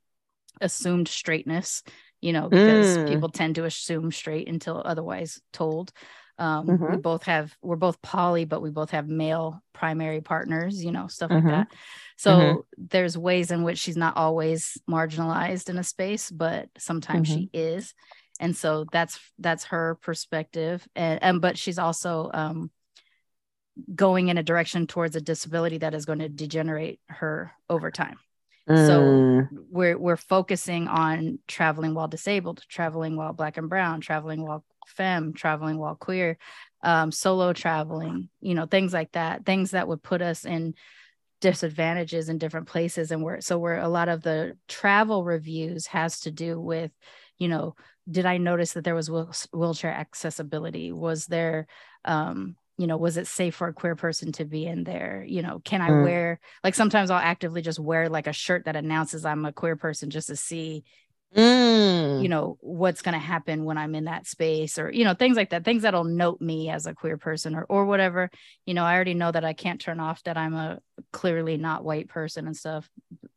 assumed 0.60 1.08
straightness 1.08 1.84
you 2.20 2.34
know 2.34 2.50
because 2.50 2.98
Mm. 2.98 3.06
people 3.08 3.30
tend 3.30 3.56
to 3.56 3.66
assume 3.66 4.12
straight 4.12 4.48
until 4.48 4.82
otherwise 4.86 5.42
told 5.54 5.92
um 6.38 6.66
we 6.68 6.98
Mhm. 6.98 7.02
both 7.02 7.24
have 7.24 7.56
we're 7.62 7.76
both 7.76 8.02
poly 8.02 8.46
but 8.46 8.62
we 8.62 8.70
both 8.70 8.92
have 8.92 9.08
male 9.08 9.62
primary 9.74 10.22
partners 10.22 10.84
you 10.84 10.92
know 10.92 11.08
stuff 11.08 11.32
like 11.32 11.44
Mhm. 11.44 11.50
that 11.50 11.68
so 12.18 12.32
Mhm. 12.32 12.64
there's 12.78 13.18
ways 13.18 13.52
in 13.52 13.64
which 13.64 13.80
she's 13.80 13.98
not 13.98 14.16
always 14.18 14.78
marginalized 14.90 15.70
in 15.70 15.78
a 15.78 15.84
space 15.84 16.30
but 16.30 16.70
sometimes 16.78 17.28
she 17.28 17.50
is 17.54 17.94
and 18.42 18.58
so 18.58 18.86
that's 18.92 19.20
that's 19.40 19.66
her 19.66 19.98
perspective. 20.02 20.86
And, 20.96 21.24
and 21.24 21.42
but 21.42 21.58
she's 21.58 21.80
also 21.80 22.30
um 22.34 22.72
going 23.96 24.28
in 24.28 24.38
a 24.38 24.44
direction 24.44 24.86
towards 24.88 25.16
a 25.16 25.22
disability 25.22 25.78
that 25.78 25.94
is 25.94 26.06
going 26.06 26.20
to 26.20 26.28
degenerate 26.28 27.00
her 27.08 27.54
over 27.70 27.90
time. 27.92 28.18
So 28.76 29.00
Mm. 29.00 29.50
we're 29.70 29.98
we're 29.98 30.18
focusing 30.18 30.88
on 30.88 31.40
traveling 31.48 31.94
while 31.94 32.08
disabled 32.08 32.64
traveling 32.68 33.16
while 33.16 33.34
black 33.34 33.58
and 33.58 33.70
brown 33.70 34.02
traveling 34.02 34.44
while 34.44 34.64
femme 34.88 35.34
traveling 35.34 35.78
while 35.78 35.96
queer 35.96 36.38
um, 36.84 37.12
solo 37.12 37.54
traveling 37.54 38.30
you 38.40 38.56
know 38.56 38.66
things 38.66 38.94
like 38.94 39.12
that 39.12 39.46
things 39.46 39.72
that 39.72 39.88
would 39.88 40.02
put 40.02 40.22
us 40.22 40.46
in 40.46 40.74
disadvantages 41.42 42.30
in 42.30 42.38
different 42.38 42.68
places. 42.68 43.12
And 43.12 43.24
we're 43.24 43.42
so 43.42 43.58
we're 43.58 43.78
a 43.78 43.90
lot 43.90 44.08
of 44.08 44.22
the 44.22 44.58
travel 44.68 45.24
reviews 45.24 45.88
has 45.88 46.22
to 46.22 46.32
do 46.32 46.60
with 46.60 46.92
you 47.38 47.48
know 47.48 47.76
did 48.10 48.26
i 48.26 48.38
notice 48.38 48.74
that 48.74 48.84
there 48.84 48.96
was 48.96 49.10
wheel- 49.10 49.32
wheelchair 49.54 49.92
accessibility 49.94 50.92
was 50.92 51.28
there 51.28 51.68
um 52.06 52.56
you 52.78 52.88
know 52.88 52.98
was 52.98 53.18
it 53.18 53.28
safe 53.28 53.56
for 53.56 53.68
a 53.68 53.74
queer 53.74 53.96
person 53.96 54.32
to 54.32 54.46
be 54.46 54.66
in 54.66 54.84
there 54.84 55.24
you 55.28 55.42
know 55.42 55.60
can 55.64 55.82
i 55.82 55.90
Mm. 55.90 56.04
wear 56.04 56.40
like 56.64 56.74
sometimes 56.76 57.12
i'll 57.12 57.20
actively 57.20 57.62
just 57.62 57.80
wear 57.80 58.10
like 58.10 58.28
a 58.28 58.34
shirt 58.34 58.66
that 58.66 58.76
announces 58.76 59.24
i'm 59.26 59.46
a 59.46 59.52
queer 59.54 59.76
person 59.76 60.10
just 60.10 60.28
to 60.28 60.36
see 60.36 60.84
Mm. 61.34 62.22
you 62.24 62.28
know 62.28 62.58
what's 62.60 63.02
going 63.02 63.14
to 63.14 63.20
happen 63.20 63.64
when 63.64 63.78
i'm 63.78 63.96
in 63.96 64.04
that 64.04 64.28
space 64.28 64.78
or 64.78 64.92
you 64.92 65.06
know 65.06 65.14
things 65.14 65.38
like 65.38 65.52
that 65.52 65.64
things 65.64 65.84
that'll 65.84 66.04
note 66.04 66.42
me 66.42 66.70
as 66.70 66.86
a 66.86 66.94
queer 66.94 67.18
person 67.18 67.56
or 67.56 67.64
or 67.70 67.86
whatever 67.86 68.30
you 68.66 68.74
know 68.74 68.84
i 68.84 68.94
already 68.94 69.14
know 69.14 69.32
that 69.32 69.46
i 69.46 69.54
can't 69.54 69.80
turn 69.80 70.02
off 70.02 70.22
that 70.24 70.36
i'm 70.38 70.54
a 70.54 70.80
clearly 71.14 71.56
not 71.56 71.86
white 71.86 72.10
person 72.10 72.48
and 72.48 72.58
stuff 72.58 72.90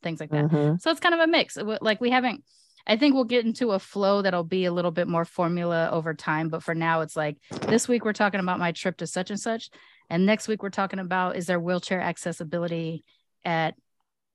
things 0.02 0.18
like 0.18 0.30
that 0.30 0.47
Mhm. 0.47 0.80
so 0.80 0.90
it's 0.90 0.99
kind 0.99 1.14
of 1.14 1.21
a 1.21 1.28
mix 1.28 1.56
like 1.56 2.00
we 2.00 2.11
haven't 2.11 2.42
i 2.87 2.97
think 2.97 3.14
we'll 3.14 3.25
get 3.25 3.45
into 3.45 3.73
a 3.73 3.79
flow 3.79 4.23
that'll 4.23 4.45
be 4.45 4.64
a 4.64 4.73
little 4.73 4.91
bit 4.91 5.09
more 5.09 5.25
formula 5.25 5.88
over 5.91 6.14
time 6.14 6.49
but 6.49 6.62
for 6.62 6.75
now 6.75 7.00
it's 7.00 7.17
like 7.17 7.37
this 7.69 7.88
week 7.88 8.05
we're 8.05 8.12
talking 8.12 8.41
about 8.41 8.59
my 8.59 8.73
trip 8.73 8.97
to 8.97 9.07
such 9.07 9.31
and 9.31 9.41
such 9.41 9.71
and 10.11 10.26
next 10.26 10.49
week 10.49 10.62
we're 10.62 10.71
talking 10.71 10.99
about 10.99 11.37
is 11.37 11.47
there 11.47 11.61
wheelchair 11.61 12.00
accessibility 12.00 13.05
at 13.45 13.75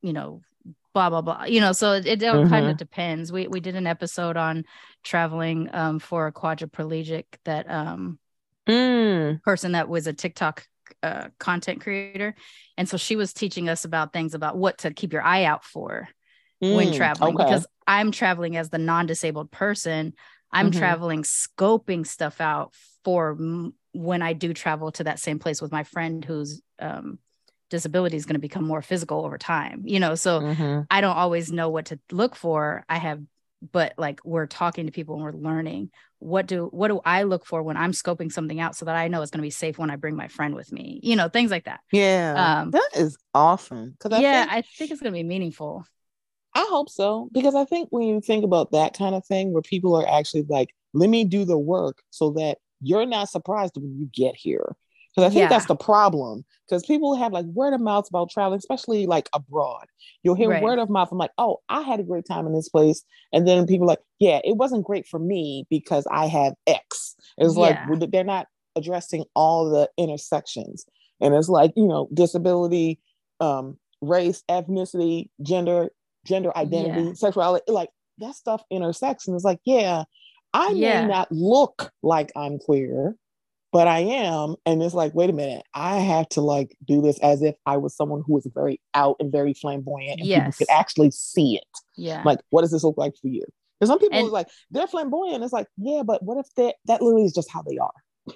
you 0.02 0.14
know 0.14 0.42
blah 0.94 1.10
blah 1.10 1.22
blah 1.22 1.44
you 1.46 1.62
know 1.62 1.72
so 1.72 1.94
it, 1.94 2.06
it 2.08 2.24
all 2.24 2.48
kind 2.48 2.68
of 2.68 2.78
depends. 2.78 3.32
We 3.32 3.48
we 3.48 3.60
did 3.60 3.76
an 3.76 3.86
episode 3.86 4.38
on 4.38 4.66
traveling 5.04 5.70
um 5.72 6.00
for 6.00 6.28
a 6.28 6.34
quadriplegic 6.34 7.26
that 7.46 7.70
um 7.70 8.20
Mm. 8.68 9.42
person 9.42 9.72
that 9.72 9.90
was 9.90 10.06
a 10.06 10.14
TikTok 10.14 10.68
uh, 11.02 11.30
content 11.40 11.82
creator 11.82 12.36
and 12.78 12.88
so 12.88 12.98
she 12.98 13.16
was 13.16 13.34
teaching 13.34 13.68
us 13.68 13.84
about 13.84 14.14
things 14.14 14.36
about 14.36 14.58
what 14.58 14.80
to 14.80 14.94
keep 14.94 15.12
your 15.14 15.24
eye 15.24 15.46
out 15.46 15.64
for 15.64 16.08
when 16.60 16.92
Mm. 16.92 16.96
traveling 16.96 17.36
Okay. 17.36 17.44
because 17.46 17.66
I'm 17.88 18.12
traveling 18.12 18.56
as 18.58 18.70
the 18.70 18.78
non-disabled 18.78 19.52
person. 19.52 20.14
I'm 20.52 20.72
Mhm. 20.72 20.78
traveling 20.80 21.24
scoping 21.24 22.06
stuff 22.06 22.42
out 22.42 22.74
for 23.04 23.32
m- 23.32 23.74
when 23.94 24.22
I 24.22 24.34
do 24.34 24.54
travel 24.54 24.92
to 24.94 25.04
that 25.06 25.20
same 25.20 25.40
place 25.40 25.62
with 25.62 25.72
my 25.72 25.84
friend 25.84 26.24
whose 26.24 26.62
um, 26.80 27.20
disability 27.70 28.18
is 28.18 28.26
going 28.26 28.34
to 28.36 28.40
become 28.40 28.66
more 28.66 28.82
physical 28.82 29.26
over 29.26 29.38
time. 29.38 29.84
You 29.86 30.00
know, 30.00 30.16
so 30.16 30.42
Mhm. 30.42 30.88
I 30.90 31.02
don't 31.02 31.16
always 31.16 31.52
know 31.52 31.70
what 31.70 31.86
to 31.88 32.00
look 32.12 32.36
for. 32.36 32.84
I 32.90 32.98
have, 32.98 33.22
but 33.72 33.94
like 33.98 34.22
we're 34.24 34.48
talking 34.48 34.86
to 34.86 34.92
people 34.92 35.16
and 35.16 35.24
we're 35.24 35.34
learning 35.34 35.92
what 36.20 36.48
do 36.48 36.66
what 36.72 36.88
do 36.90 37.00
I 37.06 37.24
look 37.24 37.46
for 37.46 37.62
when 37.64 37.78
I'm 37.78 37.92
scoping 37.92 38.32
something 38.32 38.60
out 38.60 38.76
so 38.76 38.86
that 38.86 38.96
I 38.96 39.08
know 39.08 39.22
it's 39.22 39.32
going 39.32 39.40
to 39.42 39.46
be 39.46 39.50
safe 39.52 39.78
when 39.78 39.90
I 39.90 39.96
bring 39.96 40.16
my 40.16 40.28
friend 40.28 40.56
with 40.56 40.72
me. 40.72 41.00
You 41.04 41.16
know, 41.16 41.30
things 41.30 41.52
like 41.52 41.66
that. 41.66 41.80
Yeah, 41.92 42.62
Um, 42.62 42.72
that 42.72 42.90
is 42.96 43.18
awesome. 43.34 43.92
Because 43.92 44.14
I 44.14 44.22
yeah, 44.22 44.42
think, 44.42 44.52
I 44.52 44.62
think 44.78 44.92
it's 44.92 45.02
going 45.02 45.14
to 45.14 45.18
be 45.18 45.24
meaningful. 45.24 45.86
I 46.56 46.66
hope 46.70 46.90
so. 46.90 47.30
Because 47.32 47.56
I 47.56 47.66
think 47.66 47.90
when 47.92 48.08
you 48.08 48.22
think 48.22 48.44
about 48.44 48.72
that 48.72 48.98
kind 48.98 49.16
of 49.16 49.26
thing, 49.26 49.54
where 49.54 49.62
people 49.62 49.96
are 49.96 50.08
actually 50.08 50.46
like, 50.50 50.70
"Let 50.94 51.10
me 51.10 51.24
do 51.24 51.46
the 51.46 51.58
work," 51.58 52.02
so 52.10 52.32
that 52.32 52.58
you're 52.82 53.06
not 53.06 53.30
surprised 53.30 53.76
when 53.78 53.98
you 54.00 54.10
get 54.14 54.36
here. 54.36 54.76
Because 55.16 55.28
I 55.28 55.34
think 55.34 55.44
Yeah. 55.44 55.50
that's 55.50 55.66
the 55.66 55.76
problem. 55.76 56.46
Because 56.68 56.86
people 56.86 57.16
have 57.16 57.34
like 57.34 57.46
word 57.48 57.74
of 57.74 57.82
mouth 57.82 58.08
about 58.10 58.30
traveling, 58.30 58.60
especially 58.60 59.06
like 59.08 59.28
abroad. 59.34 59.86
You'll 60.24 60.36
hear 60.36 60.50
Right. 60.50 60.62
word 60.64 60.80
of 60.80 60.90
mouth. 60.90 61.10
I'm 61.12 61.18
like, 61.18 61.32
"Oh, 61.38 61.60
I 61.70 61.82
had 61.82 62.00
a 62.00 62.04
great 62.04 62.26
time 62.26 62.46
in 62.48 62.54
this 62.54 62.70
place," 62.70 63.04
and 63.34 63.48
then 63.48 63.66
people 63.68 63.86
are 63.86 63.90
like, 63.94 64.04
"Yeah, 64.20 64.40
it 64.44 64.58
wasn't 64.58 64.86
great 64.86 65.08
for 65.08 65.20
me 65.20 65.66
because 65.70 66.06
I 66.12 66.28
have 66.28 66.54
X." 66.68 67.16
It's 67.38 67.56
like 67.58 67.76
Yeah. 67.78 67.86
well, 67.90 68.00
they're 68.08 68.24
not 68.24 68.48
addressing 68.76 69.26
all 69.36 69.70
the 69.70 69.90
intersections, 69.98 70.86
and 71.20 71.34
it's 71.36 71.50
like 71.50 71.74
you 71.76 71.88
know, 71.88 72.08
disability, 72.14 73.00
um, 73.40 73.78
race, 74.02 74.44
ethnicity, 74.50 75.30
gender, 75.42 75.92
gender 76.26 76.56
identity, 76.58 77.02
Yeah. 77.02 77.14
sexuality, 77.14 77.72
like 77.72 77.90
that 78.20 78.36
stuff 78.36 78.64
intersects. 78.70 79.28
And 79.28 79.36
it's 79.36 79.46
like, 79.46 79.60
yeah, 79.66 80.04
I 80.54 80.70
Yeah. 80.72 81.02
may 81.04 81.08
not 81.08 81.32
look 81.32 81.92
like 82.04 82.32
I'm 82.36 82.60
queer, 82.60 83.16
but 83.72 83.88
I 83.88 84.00
am. 84.00 84.56
And 84.66 84.82
it's 84.84 84.94
like, 84.96 85.14
wait 85.14 85.30
a 85.30 85.34
minute, 85.34 85.64
I 85.74 85.98
have 86.00 86.28
to 86.30 86.42
like 86.42 86.76
do 86.86 87.02
this 87.02 87.20
as 87.20 87.42
if 87.42 87.56
I 87.66 87.78
was 87.78 87.96
someone 87.96 88.24
who 88.26 88.34
was 88.34 88.48
very 88.54 88.82
out 88.94 89.16
and 89.20 89.32
very 89.32 89.54
flamboyant 89.54 90.20
and 90.20 90.28
people 90.28 90.30
Yes. 90.46 90.58
could 90.58 90.70
actually 90.70 91.12
see 91.12 91.56
it. 91.58 91.68
Yeah. 91.96 92.22
Like, 92.26 92.40
what 92.50 92.62
does 92.62 92.72
this 92.72 92.84
look 92.84 92.98
like 92.98 93.14
for 93.22 93.28
you? 93.28 93.44
Because 93.80 93.90
some 93.90 94.00
people 94.00 94.18
And- 94.18 94.28
are 94.28 94.32
like, 94.32 94.48
they're 94.72 94.88
flamboyant. 94.88 95.44
It's 95.44 95.54
like, 95.54 95.68
yeah, 95.78 96.04
but 96.04 96.22
what 96.24 96.38
if 96.38 96.54
that 96.56 96.76
that 96.86 97.02
literally 97.02 97.26
is 97.26 97.34
just 97.34 97.50
how 97.52 97.62
they 97.62 97.78
are? 97.78 98.36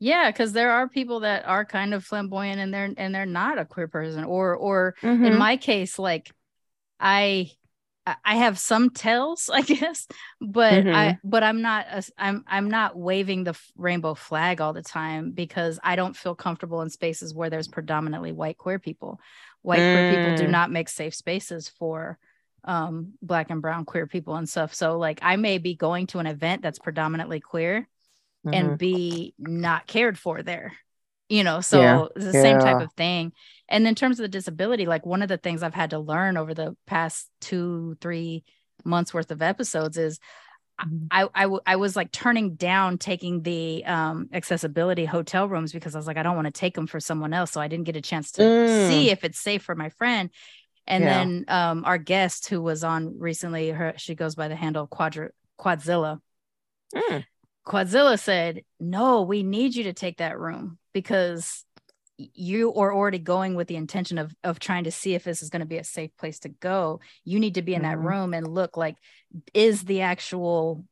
Yeah, 0.00 0.30
because 0.30 0.52
there 0.52 0.72
are 0.72 0.88
people 0.88 1.20
that 1.20 1.46
are 1.46 1.64
kind 1.64 1.94
of 1.94 2.04
flamboyant 2.04 2.60
and 2.60 2.74
they're 2.74 2.92
and 2.96 3.14
they're 3.14 3.24
not 3.24 3.58
a 3.58 3.64
queer 3.64 3.88
person, 3.88 4.24
or 4.24 4.54
or 4.54 4.94
Mm-hmm. 5.02 5.24
in 5.24 5.38
my 5.38 5.56
case, 5.56 5.98
like 5.98 6.32
I 7.04 7.52
I- 8.06 8.36
have 8.36 8.58
some 8.58 8.90
tells, 8.90 9.48
I 9.54 9.62
guess, 9.62 10.08
but 10.40 10.86
I 10.94 11.18
but 11.24 11.42
I'm 11.44 11.62
not 11.62 11.86
a, 11.90 12.02
I'm 12.18 12.44
I'm 12.48 12.70
not 12.70 12.98
waving 12.98 13.44
the 13.44 13.58
rainbow 13.76 14.14
flag 14.14 14.60
all 14.60 14.72
the 14.74 14.82
time 14.82 15.30
because 15.32 15.78
I 15.84 15.96
don't 15.96 16.16
feel 16.16 16.34
comfortable 16.34 16.82
in 16.82 16.90
spaces 16.90 17.34
where 17.34 17.50
there's 17.50 17.68
predominantly 17.68 18.32
white 18.32 18.58
queer 18.58 18.78
people. 18.80 19.20
White 19.62 19.86
queer 19.90 20.04
people 20.04 20.32
do 20.32 20.46
Mm. 20.46 20.50
not 20.50 20.70
make 20.72 20.88
safe 20.88 21.14
spaces 21.14 21.68
for 21.68 22.18
um 22.64 23.14
black 23.22 23.50
and 23.50 23.62
brown 23.62 23.84
queer 23.84 24.06
people 24.06 24.36
and 24.36 24.48
stuff. 24.48 24.74
So 24.74 24.98
like 24.98 25.20
I 25.22 25.36
may 25.36 25.58
be 25.58 25.74
going 25.76 26.08
to 26.08 26.18
an 26.18 26.26
event 26.26 26.62
that's 26.62 26.78
predominantly 26.78 27.40
queer 27.40 27.88
Mm-hmm. 28.46 28.54
and 28.54 28.78
be 28.78 29.34
not 29.38 29.86
cared 29.86 30.18
for 30.18 30.42
there 30.42 30.74
you 31.34 31.44
know 31.44 31.60
so 31.60 31.80
Yeah, 31.80 32.06
it's 32.16 32.24
the 32.26 32.32
same 32.32 32.58
type 32.58 32.80
of 32.80 32.92
thing 32.92 33.32
and 33.68 33.86
in 33.86 33.94
terms 33.94 34.18
of 34.18 34.24
the 34.24 34.28
disability 34.28 34.86
like 34.86 35.04
one 35.06 35.22
of 35.22 35.28
the 35.28 35.38
things 35.38 35.62
i've 35.62 35.74
had 35.74 35.90
to 35.90 35.98
learn 35.98 36.36
over 36.36 36.54
the 36.54 36.76
past 36.86 37.28
two 37.40 37.96
three 38.00 38.44
months 38.84 39.12
worth 39.14 39.30
of 39.30 39.42
episodes 39.42 39.96
is 39.98 40.18
Mhm. 40.84 41.06
I, 41.12 41.28
I 41.34 41.42
w- 41.44 41.60
I 41.64 41.76
was 41.76 41.94
like 41.94 42.10
turning 42.10 42.56
down 42.56 42.98
taking 42.98 43.42
the 43.42 43.84
um 43.84 44.28
accessibility 44.32 45.04
hotel 45.04 45.48
rooms 45.48 45.72
because 45.72 45.94
I 45.94 45.98
was 45.98 46.08
like 46.08 46.16
I 46.16 46.24
don't 46.24 46.34
want 46.34 46.46
to 46.46 46.60
take 46.60 46.74
them 46.74 46.88
for 46.88 46.98
someone 46.98 47.32
else 47.32 47.52
so 47.52 47.60
I 47.60 47.68
didn't 47.68 47.86
get 47.86 47.94
a 47.96 48.00
chance 48.00 48.32
to 48.32 48.42
Mm. 48.42 48.88
see 48.88 49.10
if 49.10 49.22
it's 49.22 49.38
safe 49.38 49.62
for 49.62 49.76
my 49.76 49.90
friend 49.90 50.30
and 50.88 51.04
Yeah. 51.04 51.10
then 51.24 51.44
um 51.46 51.84
our 51.84 51.96
guest 51.98 52.48
who 52.48 52.60
was 52.60 52.82
on 52.82 53.20
recently 53.20 53.70
her 53.70 53.94
she 53.96 54.16
goes 54.16 54.34
by 54.34 54.48
the 54.48 54.56
handle 54.56 54.88
Quadra 54.88 55.30
Quadzilla 55.60 56.18
Mm. 56.92 57.24
Quadzilla 57.66 58.18
said, 58.18 58.62
No, 58.78 59.22
we 59.22 59.42
need 59.42 59.74
you 59.74 59.84
to 59.84 59.92
take 59.92 60.18
that 60.18 60.38
room 60.38 60.78
because 60.92 61.64
you 62.16 62.72
are 62.74 62.94
already 62.94 63.18
going 63.18 63.54
with 63.56 63.66
the 63.66 63.76
intention 63.76 64.18
of 64.18 64.32
of 64.44 64.58
trying 64.58 64.84
to 64.84 64.90
see 64.92 65.14
if 65.14 65.24
this 65.24 65.42
is 65.42 65.50
going 65.50 65.60
to 65.60 65.66
be 65.66 65.78
a 65.78 65.84
safe 65.84 66.16
place 66.16 66.38
to 66.40 66.48
go. 66.48 67.00
You 67.24 67.40
need 67.40 67.54
to 67.54 67.62
be 67.62 67.74
in 67.74 67.82
that 67.82 67.98
Mhm. 67.98 68.04
room 68.04 68.34
and 68.34 68.46
look 68.46 68.76
like, 68.76 68.96
is 69.52 69.82
the 69.84 70.02
actual 70.02 70.84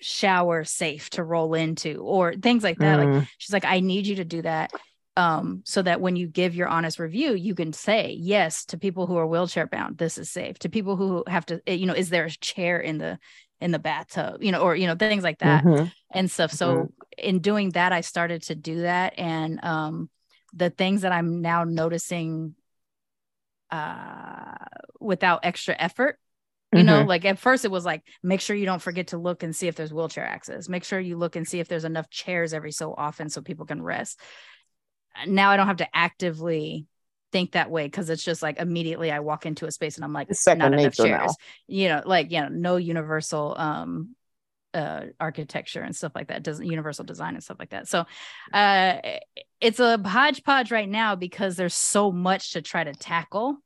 shower 0.00 0.64
safe 0.64 1.10
to 1.10 1.22
roll 1.22 1.54
into 1.54 2.02
or 2.02 2.34
things 2.34 2.64
like 2.64 2.78
that? 2.78 2.98
Like 2.98 3.08
Mm. 3.08 3.26
she's 3.38 3.52
like, 3.52 3.64
I 3.64 3.80
need 3.80 4.06
you 4.06 4.16
to 4.16 4.24
do 4.24 4.42
that. 4.42 4.72
Um, 5.16 5.62
so 5.64 5.80
that 5.80 6.00
when 6.00 6.16
you 6.16 6.26
give 6.26 6.56
your 6.56 6.66
honest 6.66 6.98
review, 6.98 7.34
you 7.34 7.54
can 7.54 7.72
say 7.72 8.16
yes 8.18 8.64
to 8.66 8.78
people 8.78 9.06
who 9.06 9.16
are 9.16 9.26
wheelchair 9.28 9.68
bound, 9.68 9.96
this 9.96 10.18
is 10.18 10.28
safe. 10.28 10.58
To 10.58 10.68
people 10.68 10.96
who 10.96 11.22
have 11.28 11.46
to, 11.46 11.62
eh, 11.68 11.74
you 11.74 11.86
know, 11.86 11.94
is 11.94 12.10
there 12.10 12.24
a 12.24 12.30
chair 12.30 12.80
in 12.80 12.98
the 12.98 13.20
in 13.60 13.70
the 13.70 13.78
bathtub, 13.78 14.42
you 14.42 14.52
know, 14.52 14.60
or 14.60 14.76
you 14.76 14.86
know, 14.86 14.94
things 14.96 15.24
like 15.24 15.38
that 15.38 15.64
Mhm. 15.64 15.92
and 16.12 16.30
stuff. 16.30 16.52
So 16.52 16.92
in 17.18 17.40
doing 17.40 17.70
that, 17.70 17.92
I 17.92 18.00
started 18.02 18.42
to 18.44 18.54
do 18.54 18.82
that. 18.82 19.14
And 19.18 19.62
um 19.64 20.10
the 20.52 20.70
things 20.70 21.02
that 21.02 21.12
I'm 21.12 21.42
now 21.42 21.64
noticing 21.64 22.54
uh 23.70 24.54
without 25.00 25.40
extra 25.42 25.74
effort 25.78 26.18
you 26.72 26.84
know 26.84 27.02
Mhm. 27.02 27.04
like 27.04 27.24
at 27.24 27.38
first 27.38 27.64
it 27.64 27.70
was 27.70 27.84
like 27.84 28.02
make 28.22 28.40
sure 28.40 28.54
you 28.56 28.66
don't 28.66 28.82
forget 28.82 29.08
to 29.08 29.18
look 29.18 29.42
and 29.42 29.56
see 29.56 29.68
if 29.68 29.74
there's 29.74 29.92
wheelchair 29.92 30.26
access 30.26 30.68
make 30.68 30.84
sure 30.84 31.00
you 31.00 31.16
look 31.16 31.36
and 31.36 31.48
see 31.48 31.60
if 31.60 31.68
there's 31.68 31.84
enough 31.84 32.10
chairs 32.10 32.54
every 32.54 32.72
so 32.72 32.94
often 32.96 33.28
so 33.28 33.40
people 33.40 33.66
can 33.66 33.82
rest 33.82 34.20
now 35.26 35.50
i 35.50 35.56
don't 35.56 35.66
have 35.66 35.76
to 35.78 35.96
actively 35.96 36.86
think 37.34 37.50
that 37.52 37.68
way 37.68 37.84
because 37.84 38.10
it's 38.10 38.22
just 38.22 38.42
like 38.42 38.60
immediately 38.60 39.10
i 39.10 39.18
walk 39.18 39.44
into 39.44 39.66
a 39.66 39.70
space 39.72 39.96
and 39.96 40.04
i'm 40.04 40.12
like 40.12 40.28
It's 40.30 40.46
not 40.46 40.54
enough 40.60 40.76
nature 40.76 41.08
now. 41.08 41.18
chairs 41.18 41.36
you 41.66 41.88
know 41.88 42.00
like 42.06 42.30
you 42.30 42.40
know 42.40 42.48
no 42.48 42.76
universal 42.76 43.56
um 43.58 44.14
uh 44.72 45.06
architecture 45.18 45.80
and 45.82 45.96
stuff 45.96 46.12
like 46.14 46.28
that 46.28 46.44
doesn't 46.44 46.66
universal 46.66 47.04
design 47.04 47.34
and 47.34 47.42
stuff 47.42 47.58
like 47.58 47.70
that 47.70 47.88
so 47.88 48.04
uh 48.52 48.98
it's 49.60 49.80
a 49.80 49.98
hodgepodge 49.98 50.70
right 50.70 50.88
now 50.88 51.16
because 51.16 51.56
there's 51.56 51.74
so 51.74 52.12
much 52.12 52.52
to 52.52 52.62
try 52.62 52.84
to 52.84 52.92
tackle 52.92 53.58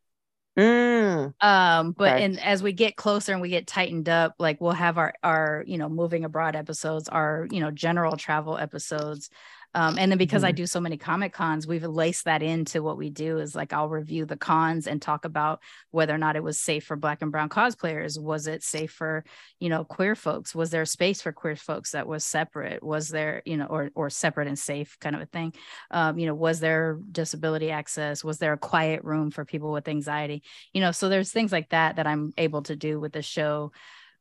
Mm. 0.57 1.35
um 1.41 1.93
but 1.93 2.15
Okay. 2.15 2.25
and 2.25 2.41
as 2.41 2.63
we 2.63 2.73
get 2.73 2.97
closer 2.97 3.33
and 3.33 3.43
we 3.43 3.49
get 3.51 3.67
tightened 3.67 4.09
up 4.09 4.35
like 4.39 4.61
we'll 4.61 4.73
have 4.73 4.99
our 4.99 5.13
our 5.23 5.63
you 5.67 5.79
know 5.79 5.89
moving 5.89 6.25
abroad 6.25 6.57
episodes 6.57 7.09
our 7.09 7.47
you 7.51 7.61
know 7.61 7.71
general 7.71 8.17
travel 8.17 8.59
episodes 8.59 9.31
um 9.75 9.99
and 9.99 10.11
then 10.11 10.19
because 10.19 10.45
i 10.45 10.53
Mhm. 10.53 10.57
do 10.57 10.67
so 10.67 10.81
many 10.81 10.97
comic 10.97 11.33
cons 11.33 11.67
we've 11.67 11.85
laced 11.85 12.25
that 12.25 12.43
into 12.43 12.83
what 12.83 12.97
we 12.97 13.11
do 13.11 13.39
is 13.39 13.55
like 13.55 13.73
i'll 13.73 13.89
review 13.89 14.25
the 14.25 14.37
cons 14.37 14.87
and 14.87 15.01
talk 15.03 15.25
about 15.25 15.61
whether 15.91 16.15
or 16.15 16.19
not 16.19 16.37
it 16.37 16.43
was 16.43 16.59
safe 16.61 16.85
for 16.85 16.97
black 16.97 17.23
and 17.23 17.31
brown 17.33 17.49
cosplayers. 17.49 18.21
Was 18.21 18.47
it 18.47 18.63
safe 18.63 18.93
for 18.93 19.25
you 19.59 19.69
know 19.69 19.85
queer 19.85 20.15
folks? 20.15 20.55
Was 20.55 20.71
there 20.71 20.83
a 20.83 20.87
space 20.87 21.23
for 21.23 21.33
queer 21.33 21.57
folks 21.57 21.93
that 21.93 22.07
was 22.07 22.25
separate? 22.25 22.83
Was 22.83 23.09
there 23.09 23.43
you 23.45 23.57
know 23.57 23.67
or 23.67 23.91
or 23.95 24.11
separate 24.11 24.49
and 24.49 24.59
safe 24.59 24.99
kind 25.01 25.15
of 25.17 25.23
a 25.23 25.27
thing? 25.27 25.53
Um 25.91 26.19
you 26.19 26.27
know 26.27 26.35
was 26.35 26.61
there 26.61 26.99
disability 27.11 27.71
access? 27.71 28.25
Was 28.25 28.39
there 28.39 28.53
a 28.53 28.59
quiet 28.59 29.05
room 29.05 29.31
for 29.31 29.45
people 29.45 29.73
with 29.73 29.89
anxiety? 29.89 30.43
You 30.73 30.81
know 30.81 30.93
so 30.93 31.09
there's 31.09 31.33
things 31.33 31.53
like 31.53 31.71
that 31.71 31.97
that 31.97 32.07
i'm 32.07 32.33
able 32.39 32.63
to 32.63 32.77
do 32.77 33.01
with 33.01 33.13
the 33.13 33.23
show 33.23 33.73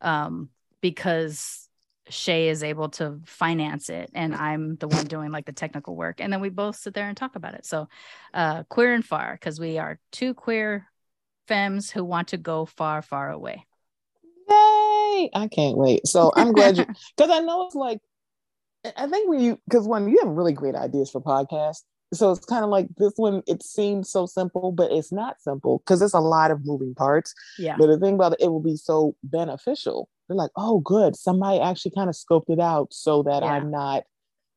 um 0.02 0.50
because 0.82 1.67
Shay 2.10 2.50
is 2.50 2.64
able 2.64 2.90
to 2.90 3.20
finance 3.26 3.90
it 3.90 4.10
and 4.14 4.36
I'm 4.36 4.76
the 4.78 4.88
one 4.88 5.06
doing 5.06 5.32
like 5.32 5.46
the 5.46 5.52
technical 5.52 5.96
work. 5.96 6.20
And 6.20 6.32
then 6.32 6.42
we 6.42 6.50
both 6.50 6.76
sit 6.76 6.94
there 6.94 7.08
and 7.08 7.18
talk 7.18 7.36
about 7.36 7.54
it. 7.54 7.66
So 7.66 7.88
uh 8.34 8.64
queer 8.64 8.94
and 8.94 9.06
far, 9.06 9.34
because 9.34 9.60
we 9.60 9.78
are 9.78 10.00
two 10.12 10.34
queer 10.34 10.88
femmes 11.48 11.92
who 11.92 12.04
want 12.04 12.30
to 12.30 12.38
go 12.38 12.66
far, 12.66 13.02
far 13.02 13.30
away. 13.30 13.66
Yay! 14.50 15.30
I 15.34 15.50
can't 15.52 15.78
wait. 15.78 16.08
So 16.08 16.32
I'm 16.36 16.52
glad 16.52 16.78
you 16.78 16.86
because 17.18 17.32
I 17.32 17.40
know 17.40 17.66
it's 17.66 17.76
like 17.76 18.00
I 18.96 19.08
think 19.08 19.30
when 19.30 19.40
you 19.40 19.60
because 19.68 19.88
when 19.88 20.08
you 20.08 20.20
have 20.24 20.30
really 20.30 20.54
great 20.54 20.76
ideas 20.76 21.10
for 21.10 21.22
podcasts, 21.22 21.84
so 22.14 22.32
it's 22.32 22.46
kind 22.46 22.64
of 22.64 22.70
like 22.70 22.88
this 22.98 23.14
one 23.18 23.44
it 23.48 23.62
seems 23.64 24.10
so 24.10 24.26
simple 24.26 24.72
but 24.72 24.92
it's 24.92 25.12
not 25.12 25.42
simple 25.42 25.80
because 25.80 26.02
it's 26.02 26.14
a 26.14 26.20
lot 26.20 26.52
of 26.52 26.66
moving 26.66 26.96
parts. 26.96 27.34
Yeah. 27.58 27.76
but 27.78 27.88
the 27.88 27.98
thing 28.00 28.16
about 28.16 28.34
it 28.34 28.42
it 28.42 28.48
will 28.48 28.62
be 28.62 28.76
so 28.78 29.16
beneficial. 29.24 30.08
They're 30.28 30.38
like 30.38 30.52
oh 30.56 30.80
good 30.80 31.16
somebody 31.16 31.60
actually 31.60 31.92
kind 31.92 32.10
of 32.10 32.16
scoped 32.16 32.50
it 32.50 32.60
out 32.60 32.94
so 32.94 33.24
that 33.24 33.44
Yeah. 33.44 33.52
i'm 33.54 33.72
not 33.72 34.04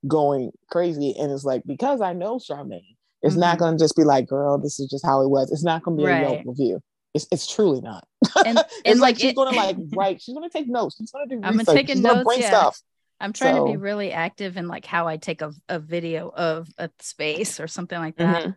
going 0.07 0.53
crazy. 0.71 1.15
And 1.19 1.31
it's 1.33 1.45
like 1.45 1.63
because 1.67 2.01
i 2.01 2.13
know 2.13 2.39
charmaine. 2.39 2.97
It's 3.23 3.37
not 3.37 3.57
Mhm. 3.57 3.61
going 3.61 3.79
to 3.79 3.85
just 3.85 3.97
be 3.97 4.05
like 4.05 4.27
girl 4.27 4.57
this 4.59 4.81
is 4.81 4.89
just 4.89 5.05
how 5.05 5.23
it 5.23 5.29
was. 5.29 5.51
It's 5.53 5.65
not 5.65 5.83
going 5.83 5.99
to 5.99 6.05
be 6.05 6.11
a 6.11 6.21
Yelp 6.21 6.47
review. 6.47 6.81
It's, 7.13 7.27
it's 7.33 7.47
truly 7.53 7.81
not. 7.81 8.07
And 8.47 8.59
it's 8.59 8.83
and 8.87 9.01
like, 9.01 9.17
like 9.17 9.21
she's 9.21 9.33
it- 9.33 9.35
to 9.35 9.43
like 9.43 9.77
write 9.95 10.23
she's 10.23 10.35
going 10.35 10.49
to 10.49 10.53
take 10.59 10.69
notes. 10.69 10.97
She's 10.97 11.11
going 11.11 11.29
to 11.29 11.37
do 11.37 11.41
I'm 11.45 11.59
research. 11.59 11.75
taking 11.75 11.97
she's 11.97 12.03
going 12.05 12.15
to 12.15 12.19
notes, 12.21 12.27
bring 12.29 12.41
yeah. 12.41 12.49
stuff 12.49 12.81
I'm 13.21 13.33
trying 13.33 13.57
to 13.57 13.61
be 13.61 13.77
really 13.77 14.13
active 14.13 14.57
in 14.57 14.67
like 14.69 14.87
how 14.87 15.07
I 15.07 15.17
take 15.19 15.43
a, 15.43 15.53
a 15.69 15.79
video 15.79 16.31
of 16.31 16.69
a 16.79 16.91
space 17.01 17.61
or 17.61 17.69
something 17.69 17.99
like 17.99 18.17
that. 18.19 18.45
Mhm. 18.45 18.55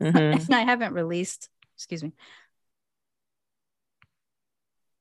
Mhm. 0.00 0.48
and 0.48 0.54
I 0.56 0.62
haven't 0.62 0.94
released, 0.94 1.48
excuse 1.76 2.02
me. 2.02 2.12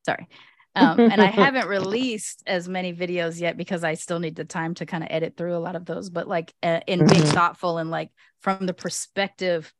Sorry. 0.06 0.28
Um, 0.76 1.04
and 1.08 1.22
I 1.22 1.28
haven't 1.32 1.68
released 1.68 2.44
as 2.48 2.68
many 2.68 2.94
videos 2.94 3.40
yet 3.40 3.58
because 3.58 3.84
I 3.84 3.94
still 3.94 4.20
need 4.20 4.36
the 4.36 4.46
time 4.46 4.74
to 4.76 4.86
kind 4.86 5.04
of 5.04 5.10
edit 5.12 5.38
through 5.38 5.56
a 5.56 5.60
lot 5.60 5.76
of 5.76 5.86
those. 5.86 6.10
But 6.10 6.28
like 6.28 6.54
uh, 6.64 6.82
in 6.88 7.06
being 7.06 7.22
Mhm. 7.22 7.34
thoughtful 7.34 7.78
and 7.78 7.92
like 7.92 8.10
from 8.42 8.66
the 8.66 8.74
perspective 8.74 9.72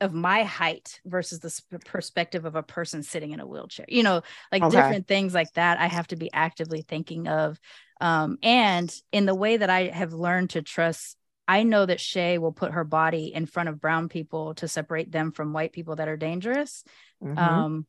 of 0.00 0.14
my 0.14 0.44
height 0.44 1.00
versus 1.04 1.40
the 1.40 1.50
sp- 1.52 1.84
perspective 1.84 2.46
of 2.46 2.56
a 2.56 2.62
person 2.62 3.02
sitting 3.02 3.32
in 3.32 3.40
a 3.40 3.46
wheelchair, 3.46 3.84
you 3.88 4.02
know, 4.02 4.22
like 4.50 4.62
Okay. 4.62 4.76
different 4.76 5.06
things 5.06 5.34
like 5.34 5.52
that. 5.54 5.78
I 5.78 5.86
have 5.88 6.06
to 6.08 6.16
be 6.16 6.32
actively 6.32 6.82
thinking 6.82 7.28
of. 7.28 7.60
Um, 8.00 8.38
and 8.42 8.94
in 9.12 9.26
the 9.26 9.34
way 9.34 9.56
that 9.56 9.70
I 9.70 9.88
have 9.88 10.12
learned 10.12 10.50
to 10.50 10.62
trust 10.62 11.16
I 11.50 11.64
know 11.64 11.84
that 11.84 12.00
Shay 12.00 12.38
will 12.38 12.52
put 12.52 12.70
her 12.70 12.84
body 12.84 13.34
in 13.34 13.44
front 13.44 13.68
of 13.68 13.80
brown 13.80 14.08
people 14.08 14.54
to 14.54 14.68
separate 14.68 15.10
them 15.10 15.32
from 15.32 15.52
white 15.52 15.72
people 15.72 15.96
that 15.96 16.06
are 16.06 16.16
dangerous. 16.16 16.84
Mhm. 17.20 17.36
Um, 17.36 17.86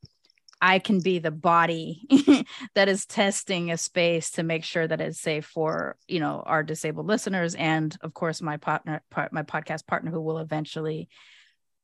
I 0.59 0.79
can 0.79 0.99
be 0.99 1.19
the 1.19 1.29
body 1.29 2.07
that 2.75 2.89
is 2.89 3.05
testing 3.05 3.69
a 3.69 3.77
space 3.77 4.31
to 4.31 4.43
make 4.43 4.63
sure 4.63 4.87
that 4.87 4.99
it's 4.99 5.19
safe 5.19 5.45
for 5.45 5.95
you 6.07 6.19
know 6.19 6.41
our 6.43 6.63
disabled 6.63 7.05
listeners 7.05 7.53
and 7.53 7.95
of 8.01 8.15
course 8.15 8.41
my 8.41 8.57
partner, 8.57 9.03
part, 9.11 9.31
my 9.31 9.43
podcast 9.43 9.85
partner 9.85 10.09
who 10.09 10.21
will 10.21 10.39
eventually 10.39 11.07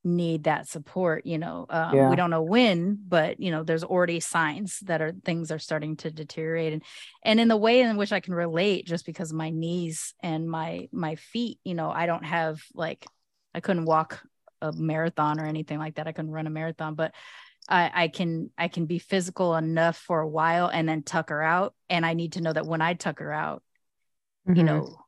need 0.07 0.45
that 0.45 0.67
support. 0.67 1.25
You 1.25 1.37
know, 1.37 1.65
um, 1.69 1.95
Yeah. 1.95 2.09
we 2.09 2.15
don't 2.15 2.29
know 2.29 2.41
when, 2.41 2.97
but 3.07 3.39
you 3.39 3.51
know, 3.51 3.63
there's 3.63 3.83
already 3.83 4.19
signs 4.19 4.79
that 4.81 5.01
are 5.01 5.13
things 5.23 5.51
are 5.51 5.59
starting 5.59 5.97
to 5.97 6.11
deteriorate, 6.11 6.73
and 6.73 6.83
and 7.23 7.39
in 7.39 7.47
the 7.47 7.57
way 7.57 7.81
in 7.81 7.97
which 7.97 8.11
I 8.11 8.19
can 8.19 8.33
relate, 8.33 8.87
just 8.87 9.05
because 9.05 9.31
my 9.31 9.49
knees 9.49 10.13
and 10.23 10.49
my 10.49 10.87
my 10.91 11.15
feet, 11.15 11.59
you 11.63 11.75
know, 11.75 11.91
I 11.91 12.05
don't 12.05 12.25
have 12.25 12.61
like 12.73 13.05
I 13.53 13.59
couldn't 13.59 13.85
walk 13.85 14.21
a 14.61 14.71
marathon 14.71 15.39
or 15.39 15.45
anything 15.45 15.77
like 15.77 15.95
that. 15.95 16.07
I 16.07 16.11
couldn't 16.11 16.31
run 16.31 16.47
a 16.47 16.51
marathon, 16.51 16.95
but 16.95 17.13
I, 17.69 17.91
I 17.93 18.07
can 18.07 18.49
I 18.57 18.69
can 18.69 18.85
be 18.85 18.99
physical 18.99 19.55
enough 19.55 19.97
for 19.97 20.19
a 20.21 20.27
while 20.27 20.67
and 20.67 20.87
then 20.87 21.03
tuck 21.03 21.29
her 21.29 21.43
out. 21.43 21.75
And 21.89 22.05
I 22.05 22.13
need 22.13 22.33
to 22.33 22.41
know 22.41 22.53
that 22.53 22.65
when 22.65 22.81
I 22.81 22.93
tuck 22.93 23.19
her 23.19 23.31
out, 23.31 23.61
you 24.45 24.63
Mhm. 24.63 24.65
know, 24.65 25.05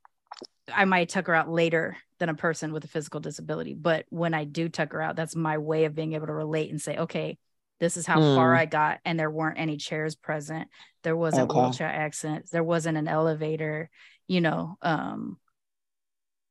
I 0.67 0.85
might 0.85 1.09
tuck 1.09 1.27
her 1.27 1.35
out 1.35 1.49
later 1.49 1.97
than 2.19 2.29
a 2.29 2.33
person 2.35 2.71
with 2.73 2.83
a 2.83 2.87
physical 2.87 3.19
disability. 3.19 3.73
But 3.73 4.05
when 4.09 4.33
I 4.33 4.43
do 4.43 4.69
tuck 4.69 4.91
her 4.91 5.01
out, 5.01 5.15
that's 5.15 5.35
my 5.35 5.57
way 5.57 5.85
of 5.85 5.95
being 5.95 6.13
able 6.13 6.27
to 6.27 6.33
relate 6.33 6.69
and 6.69 6.81
say, 6.81 6.97
okay, 6.97 7.37
this 7.79 7.97
is 7.97 8.05
how 8.05 8.19
far 8.19 8.53
Mm. 8.53 8.57
I 8.57 8.65
got. 8.65 8.99
And 9.05 9.19
there 9.19 9.31
weren't 9.31 9.57
any 9.57 9.77
chairs 9.77 10.15
present. 10.15 10.67
There 11.03 11.15
wasn't 11.15 11.49
Okay. 11.49 11.59
wheelchair 11.59 11.87
accents. 11.87 12.51
There 12.51 12.63
wasn't 12.63 12.97
an 12.97 13.07
elevator, 13.07 13.89
you 14.27 14.41
know, 14.41 14.77
um, 14.81 15.37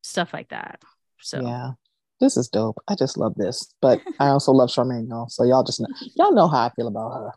stuff 0.02 0.32
like 0.32 0.48
that. 0.48 0.80
So 1.20 1.40
Yeah. 1.42 1.72
This 2.20 2.36
is 2.36 2.48
dope. 2.48 2.78
I 2.88 2.96
just 2.96 3.16
love 3.16 3.34
this. 3.36 3.72
But 3.80 4.00
I 4.18 4.28
also 4.28 4.50
love 4.50 4.70
Charmaine, 4.70 5.08
y'all. 5.08 5.28
So 5.28 5.44
y'all 5.44 5.62
just 5.62 5.80
know 5.80 5.86
y'all 6.16 6.32
know 6.32 6.48
how 6.48 6.64
I 6.66 6.70
feel 6.70 6.88
about 6.88 7.12
her. 7.12 7.30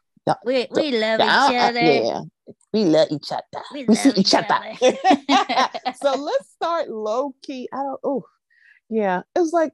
We, 0.45 0.67
we 0.71 0.91
love 0.99 1.19
each 1.19 1.25
I- 1.27 1.69
other. 1.69 1.79
yeah. 1.81 2.21
We 2.73 2.85
love 2.85 3.07
each 3.11 3.31
other. 3.31 3.63
We 3.73 3.83
We 3.85 3.95
see 3.95 4.09
each 4.11 4.17
each 4.19 4.33
other. 4.33 4.47
other. 4.53 4.97
so 6.01 6.15
let's 6.15 6.49
start 6.51 6.89
low 6.89 7.33
key. 7.43 7.67
I 7.73 7.77
don't 7.77 7.99
oh 8.03 8.23
yeah. 8.89 9.21
It 9.35 9.39
was 9.39 9.51
like 9.53 9.73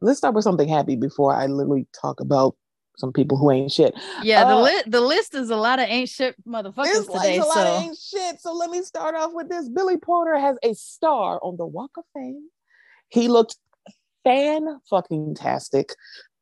let's 0.00 0.18
start 0.18 0.34
with 0.34 0.44
something 0.44 0.68
happy 0.68 0.96
before 0.96 1.34
I 1.34 1.46
literally 1.46 1.86
talk 2.00 2.20
about 2.20 2.56
some 2.96 3.12
people 3.12 3.36
who 3.36 3.50
ain't 3.50 3.72
shit. 3.72 3.94
Yeah, 4.22 4.44
the 4.44 4.54
Uh, 4.56 4.62
li- 4.62 4.82
the 4.86 5.00
list 5.00 5.34
is 5.34 5.50
a 5.50 5.56
lot 5.56 5.78
of 5.80 5.86
ain't 5.88 6.08
shit 6.08 6.34
motherfuckers 6.46 7.06
today. 7.12 7.38
a 7.38 7.44
lot 7.44 7.54
So 7.54 7.60
of 7.76 7.82
ain't 7.82 7.98
shit. 7.98 8.40
So 8.40 8.52
let 8.54 8.70
me 8.70 8.82
start 8.82 9.14
off 9.14 9.32
with 9.34 9.48
this. 9.48 9.68
Billy 9.68 9.96
Porter 9.98 10.38
has 10.38 10.56
a 10.62 10.74
star 10.74 11.38
on 11.42 11.56
the 11.56 11.66
Walk 11.66 11.90
of 11.98 12.04
Fame. 12.14 12.48
He 13.08 13.28
looked 13.28 13.56
fan 14.24 14.66
fucking 14.88 15.34
tastic. 15.34 15.90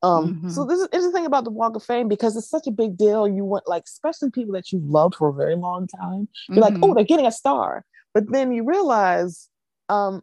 Um, 0.03 0.43
so 0.51 0.65
Mhm. 0.65 0.69
this 0.69 0.81
is 0.81 0.89
interesting 0.93 1.27
about 1.27 1.45
the 1.45 1.51
Walk 1.51 1.77
of 1.77 1.83
Fame 1.85 2.09
because 2.09 2.37
it's 2.37 2.49
such 2.51 2.67
a 2.67 2.73
big 2.73 2.97
deal. 2.97 3.29
You 3.29 3.45
want 3.45 3.69
like, 3.69 3.85
especially 3.87 4.31
people 4.31 4.53
that 4.55 4.73
you've 4.73 4.85
loved 4.85 5.15
for 5.15 5.29
a 5.29 5.33
very 5.33 5.55
long 5.55 5.87
time. 5.87 6.29
You're 6.49 6.63
like, 6.63 6.75
Mhm. 6.75 6.81
oh, 6.83 6.95
they're 6.95 7.05
getting 7.05 7.27
a 7.27 7.33
star. 7.33 7.85
But 8.15 8.31
then 8.33 8.53
you 8.53 8.65
realize 8.65 9.49
um 9.89 10.23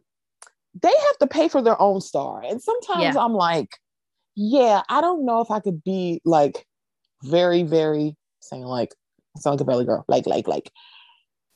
they 0.80 0.92
have 1.08 1.18
to 1.18 1.26
pay 1.26 1.48
for 1.48 1.60
their 1.62 1.80
own 1.80 2.00
star. 2.00 2.42
And 2.42 2.62
sometimes 2.62 3.16
I'm 3.16 3.32
like, 3.32 3.78
yeah, 4.36 4.82
I 4.88 5.00
don't 5.00 5.24
know 5.24 5.40
if 5.40 5.50
I 5.50 5.60
could 5.60 5.82
be 5.82 6.20
like 6.24 6.66
very, 7.24 7.62
very 7.62 8.16
saying 8.40 8.64
like 8.64 8.94
I 9.36 9.40
sound 9.40 9.54
like 9.54 9.62
a 9.62 9.64
belly 9.64 9.84
girl, 9.84 10.04
like, 10.08 10.26
like, 10.26 10.46
like. 10.46 10.70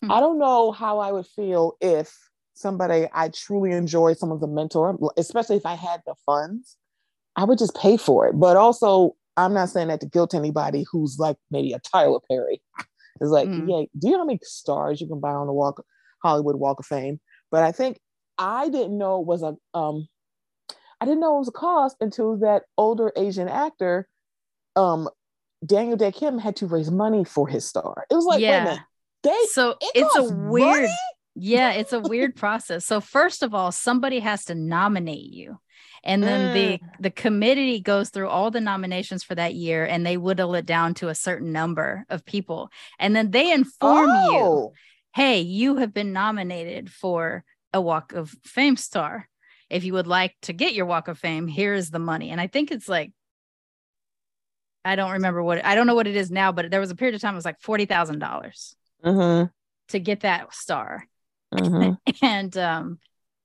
Hmm. 0.02 0.10
I 0.10 0.20
don't 0.20 0.38
know 0.38 0.72
how 0.72 0.98
I 0.98 1.12
would 1.12 1.26
feel 1.26 1.76
if 1.80 2.30
somebody 2.54 3.08
I 3.12 3.28
truly 3.28 3.72
enjoy, 3.72 4.14
someone's 4.14 4.42
a 4.42 4.46
mentor, 4.48 4.98
especially 5.16 5.56
if 5.56 5.66
I 5.66 5.74
had 5.74 6.02
the 6.06 6.14
funds, 6.26 6.76
I 7.37 7.44
would 7.44 7.59
just 7.59 7.75
pay 7.77 7.97
for 7.97 8.27
it. 8.29 8.38
But 8.38 8.57
also, 8.57 9.16
I'm 9.37 9.53
not 9.55 9.68
saying 9.70 9.88
that 9.88 10.01
to 10.01 10.07
guilt 10.07 10.35
anybody 10.35 10.85
who's 10.90 11.18
like 11.18 11.37
maybe 11.51 11.73
a 11.73 11.79
Tyler 11.81 12.20
Perry. 12.31 12.62
It's 13.20 13.31
like, 13.31 13.49
Mm. 13.49 13.68
yeah, 13.68 13.87
do 13.97 14.09
you 14.09 14.12
know 14.14 14.18
how 14.18 14.25
many 14.25 14.40
stars 14.42 15.01
you 15.01 15.07
can 15.07 15.20
buy 15.20 15.31
on 15.31 15.47
the 15.47 15.53
Walk 15.53 15.85
Hollywood 16.25 16.57
Walk 16.57 16.81
of 16.81 16.87
Fame? 16.87 17.20
But 17.51 17.62
I 17.62 17.70
think 17.70 18.01
I 18.38 18.68
didn't 18.68 18.99
know 18.99 19.20
it 19.20 19.27
was 19.27 19.42
a 19.44 19.55
um 19.79 20.09
I 21.01 21.05
didn't 21.05 21.20
know 21.20 21.37
it 21.37 21.38
was 21.38 21.49
a 21.49 21.53
cost 21.53 21.97
until 22.01 22.37
that 22.38 22.64
older 22.77 23.12
Asian 23.16 23.49
actor, 23.49 24.09
um, 24.75 25.09
Daniel 25.64 25.97
Dae 25.97 26.11
Kim 26.11 26.38
had 26.38 26.57
to 26.57 26.66
raise 26.66 26.90
money 26.90 27.25
for 27.25 27.47
his 27.47 27.64
star. 27.64 28.05
It 28.11 28.14
was 28.16 28.25
like, 28.25 28.40
Yeah. 28.40 28.64
minute, 28.64 28.81
they 29.23 29.38
so 29.53 29.70
it 29.81 29.92
it's 29.94 30.16
a 30.16 30.23
weird 30.25 30.83
money? 30.83 30.88
yeah 31.37 31.70
it's 31.73 31.92
a 31.92 32.01
weird 32.12 32.35
process 32.37 32.85
so 32.85 33.01
first 33.01 33.42
of 33.44 33.55
all 33.55 33.70
somebody 33.73 34.18
has 34.20 34.44
to 34.47 34.55
nominate 34.57 35.33
you 35.33 35.59
and 36.04 36.22
then 36.22 36.52
the 36.52 36.78
Mm. 36.78 36.80
the 37.00 37.10
committee 37.10 37.80
goes 37.80 38.10
through 38.10 38.28
all 38.28 38.50
the 38.50 38.60
nominations 38.60 39.24
for 39.24 39.34
that 39.34 39.54
year 39.54 39.84
and 39.84 40.06
they 40.06 40.16
whittle 40.16 40.54
it 40.54 40.66
down 40.66 40.94
to 40.94 41.08
a 41.08 41.14
certain 41.14 41.50
number 41.52 42.04
of 42.08 42.24
people. 42.24 42.70
And 42.98 43.16
then 43.16 43.30
they 43.32 43.50
inform 43.52 44.14
you 44.14 44.44
Oh, 44.44 44.72
hey 45.14 45.40
you 45.40 45.76
have 45.76 45.92
been 45.92 46.12
nominated 46.12 46.90
for 46.92 47.44
a 47.72 47.80
walk 47.80 48.12
of 48.12 48.34
fame 48.44 48.76
star. 48.76 49.28
If 49.70 49.84
you 49.84 49.94
would 49.94 50.06
like 50.06 50.36
to 50.42 50.52
get 50.52 50.74
your 50.74 50.86
walk 50.86 51.08
of 51.08 51.18
fame 51.18 51.48
here 51.48 51.74
is 51.74 51.90
the 51.90 51.98
money. 51.98 52.30
And 52.30 52.40
i 52.40 52.46
think 52.46 52.70
it's 52.70 52.88
like 52.88 53.12
i 54.84 54.96
don't 54.96 55.12
remember 55.12 55.42
what 55.42 55.64
i 55.64 55.74
don't 55.74 55.86
know 55.86 55.94
what 55.94 56.06
it 56.06 56.16
is 56.16 56.30
now 56.30 56.52
but 56.52 56.70
there 56.70 56.80
was 56.80 56.90
a 56.90 56.94
period 56.94 57.14
of 57.14 57.20
time 57.20 57.34
it 57.34 57.36
was 57.36 57.44
like 57.44 57.60
$40000 57.60 58.74
mhm, 59.04 59.50
to 59.88 59.98
get 59.98 60.20
that 60.20 60.52
star. 60.54 61.06
Mhm. 61.52 61.96
and 62.22 62.56
um 62.56 62.98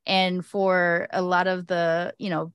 and 0.09 0.45
for 0.45 1.07
a 1.13 1.21
lot 1.21 1.47
of 1.47 1.67
the 1.67 2.13
you 2.19 2.31
know 2.31 2.53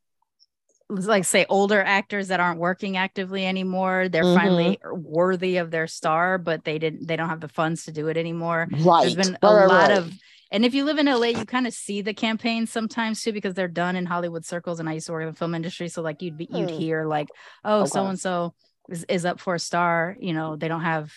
like 0.91 1.25
say 1.25 1.47
older 1.49 1.81
actors 1.83 2.29
that 2.29 2.41
aren't 2.41 2.61
working 2.61 2.97
actively 2.99 3.47
anymore 3.47 4.09
they're 4.11 4.25
Mhm. 4.25 4.35
finally 4.35 4.79
worthy 4.93 5.57
of 5.57 5.71
their 5.71 5.87
star 5.87 6.37
but 6.37 6.65
they 6.65 6.79
didn't 6.79 7.07
they 7.07 7.17
don't 7.17 7.31
have 7.31 7.41
the 7.41 7.49
funds 7.49 7.85
to 7.85 7.93
do 7.93 8.09
it 8.09 8.17
anymore 8.19 8.69
right. 8.85 9.01
there's 9.01 9.17
been 9.17 9.39
a 9.43 9.53
right, 9.53 9.67
lot 9.67 9.91
right. 9.91 9.99
of 9.99 10.13
and 10.53 10.65
if 10.65 10.75
you 10.75 10.85
live 10.85 10.99
in 10.99 11.09
LA 11.09 11.29
you 11.29 11.47
kind 11.47 11.67
of 11.67 11.73
see 11.73 12.03
the 12.03 12.13
campaigns 12.15 12.71
sometimes 12.71 13.23
too 13.23 13.33
because 13.33 13.55
they're 13.55 13.67
done 13.69 13.97
in 13.97 14.05
Hollywood 14.07 14.45
circles 14.45 14.79
and 14.79 14.89
I 14.89 14.95
used 14.95 15.07
to 15.07 15.13
work 15.13 15.23
in 15.23 15.29
the 15.29 15.35
film 15.35 15.55
industry 15.55 15.89
so 15.89 16.03
like 16.03 16.21
you'd 16.23 16.37
be 16.37 16.49
you'd 16.51 16.71
Hmm. 16.71 16.77
hear 16.77 17.07
like 17.07 17.29
oh 17.65 17.85
so 17.87 18.07
and 18.07 18.21
so 18.21 18.55
is, 18.91 19.05
is 19.09 19.25
up 19.25 19.41
for 19.41 19.55
a 19.55 19.59
star 19.59 20.17
you 20.21 20.35
know 20.35 20.57
they 20.57 20.69
don't 20.69 20.83
have 20.83 21.13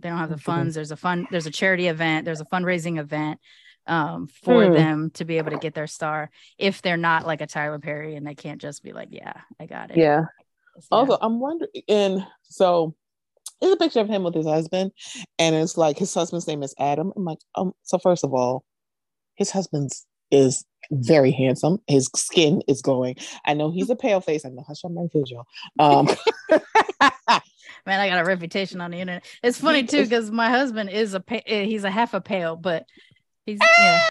they 0.00 0.08
don't 0.08 0.18
have 0.18 0.30
the 0.30 0.36
Mhm. 0.36 0.42
funds 0.42 0.74
there's 0.74 0.90
a 0.90 0.96
fund 0.96 1.28
there's 1.30 1.46
a 1.46 1.50
charity 1.50 1.86
event 1.86 2.24
there's 2.24 2.40
a 2.40 2.44
fundraising 2.46 2.98
event 2.98 3.38
um 3.86 4.26
for 4.28 4.66
Hmm. 4.66 4.72
them 4.72 5.10
to 5.14 5.24
be 5.24 5.38
able 5.38 5.50
to 5.50 5.58
get 5.58 5.74
their 5.74 5.86
star 5.86 6.30
if 6.58 6.82
they're 6.82 6.96
not 6.96 7.26
like 7.26 7.40
a 7.40 7.46
Tyler 7.46 7.78
Perry 7.78 8.14
and 8.16 8.26
they 8.26 8.34
can't 8.34 8.60
just 8.60 8.82
be 8.82 8.92
like 8.92 9.08
yeah 9.10 9.40
I 9.60 9.66
got 9.66 9.90
it 9.90 9.96
Yeah. 9.96 10.20
Yeah. 10.22 10.80
Also, 10.90 11.18
I'm 11.20 11.38
wondering, 11.38 11.70
and 11.88 12.26
so 12.44 12.94
it's 13.60 13.72
a 13.72 13.76
picture 13.76 14.00
of 14.00 14.08
him 14.08 14.22
with 14.24 14.34
his 14.34 14.46
husband, 14.46 14.90
and 15.38 15.54
it's 15.54 15.76
like 15.76 15.98
his 15.98 16.12
husband's 16.14 16.46
name 16.48 16.62
is 16.62 16.74
Adam. 16.78 17.12
I'm 17.14 17.24
like, 17.24 17.38
um, 17.54 17.72
so 17.82 17.98
first 17.98 18.24
of 18.24 18.32
all, 18.32 18.64
his 19.34 19.50
husband's 19.50 20.06
is 20.30 20.64
very 20.90 21.30
handsome. 21.30 21.78
His 21.86 22.08
skin 22.16 22.62
is 22.68 22.80
glowing. 22.82 23.16
I 23.44 23.52
know 23.54 23.70
he's 23.70 23.90
a 23.90 23.96
pale 23.96 24.20
face. 24.22 24.44
I 24.44 24.48
know 24.48 24.64
how 24.66 24.88
my 24.88 25.06
visual. 25.12 25.46
Um, 25.78 26.08
Man, 27.86 28.00
I 28.00 28.08
got 28.08 28.20
a 28.20 28.24
reputation 28.24 28.80
on 28.80 28.90
the 28.90 28.98
internet. 29.00 29.24
It's 29.42 29.58
funny 29.58 29.84
too 29.84 30.04
because 30.04 30.30
my 30.30 30.48
husband 30.48 30.90
is 30.90 31.14
a 31.14 31.20
pa- 31.20 31.40
eh, 31.46 31.64
he's 31.64 31.84
a 31.84 31.90
half 31.90 32.14
a 32.14 32.20
pale, 32.20 32.56
but 32.56 32.86
he's 33.46 33.58
ah! 33.62 33.66
yeah. 33.78 34.08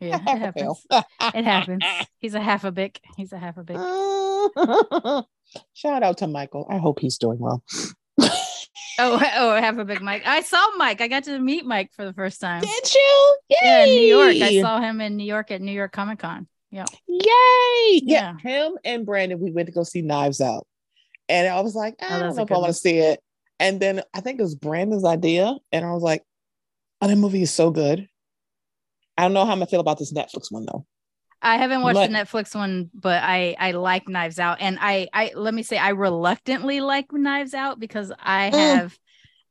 Yeah, 0.00 0.16
it 0.16 0.38
happens. 0.38 0.86
it 0.90 1.44
happens. 1.44 1.84
He's 2.18 2.34
a 2.34 2.40
half 2.40 2.64
a 2.64 2.72
bic. 2.72 3.00
He's 3.16 3.32
a 3.32 3.38
half 3.38 3.56
a 3.56 3.64
bic. 3.64 3.76
Shout 5.72 6.02
out 6.02 6.18
to 6.18 6.26
Michael. 6.26 6.66
I 6.68 6.78
hope 6.78 7.00
he's 7.00 7.18
doing 7.18 7.38
well. 7.38 7.62
Oh, 8.96 9.20
oh, 9.36 9.56
have 9.56 9.80
a 9.80 9.84
big 9.84 10.00
Mike. 10.00 10.22
I 10.24 10.42
saw 10.42 10.64
Mike. 10.76 11.00
I 11.00 11.08
got 11.08 11.24
to 11.24 11.36
meet 11.40 11.66
Mike 11.66 11.90
for 11.94 12.04
the 12.04 12.12
first 12.12 12.40
time. 12.40 12.60
Did 12.60 12.94
you? 12.94 13.36
Yay! 13.48 13.56
Yeah, 13.60 13.84
in 13.86 13.88
New 13.90 14.02
York. 14.02 14.36
I 14.36 14.60
saw 14.60 14.78
him 14.78 15.00
in 15.00 15.16
New 15.16 15.24
York 15.24 15.50
at 15.50 15.60
New 15.60 15.72
York 15.72 15.90
Comic 15.90 16.20
Con. 16.20 16.46
Yeah. 16.70 16.84
Yay! 17.08 18.00
Yeah. 18.04 18.34
yeah. 18.34 18.38
him 18.38 18.78
and 18.84 19.04
Brandon. 19.04 19.40
We 19.40 19.50
went 19.50 19.66
to 19.66 19.72
go 19.72 19.82
see 19.82 20.02
Knives 20.02 20.40
Out, 20.40 20.68
and 21.28 21.48
I 21.48 21.60
was 21.60 21.74
like, 21.74 21.96
I 22.00 22.06
oh, 22.06 22.20
don't 22.20 22.36
know 22.36 22.42
if 22.44 22.52
I 22.52 22.54
want 22.54 22.68
to 22.68 22.72
see 22.72 22.98
it. 22.98 23.18
And 23.58 23.80
then 23.80 24.00
I 24.14 24.20
think 24.20 24.38
it 24.38 24.44
was 24.44 24.54
Brandon's 24.54 25.04
idea, 25.04 25.56
and 25.72 25.84
I 25.84 25.90
was 25.90 26.04
like, 26.04 26.22
"Oh, 27.00 27.08
that 27.08 27.16
movie 27.16 27.42
is 27.42 27.52
so 27.52 27.72
good." 27.72 28.08
I 29.16 29.22
don't 29.22 29.32
know 29.32 29.44
how 29.44 29.52
I'm 29.52 29.58
gonna 29.58 29.66
feel 29.66 29.80
about 29.80 29.98
this 29.98 30.12
Netflix 30.12 30.50
one 30.50 30.66
though. 30.66 30.86
I 31.44 31.58
haven't 31.58 31.82
watched 31.82 32.10
the 32.10 32.16
Netflix 32.16 32.54
one, 32.54 32.90
but 32.94 33.22
I 33.22 33.54
I 33.58 33.72
like 33.72 34.08
Knives 34.08 34.38
Out, 34.38 34.58
and 34.60 34.78
I 34.80 35.08
I 35.12 35.32
let 35.34 35.52
me 35.52 35.62
say 35.62 35.76
I 35.76 35.90
reluctantly 35.90 36.80
like 36.80 37.12
Knives 37.12 37.52
Out 37.52 37.78
because 37.78 38.10
I 38.18 38.50
mm. 38.50 38.54
have 38.54 38.92
mm. 38.92 38.98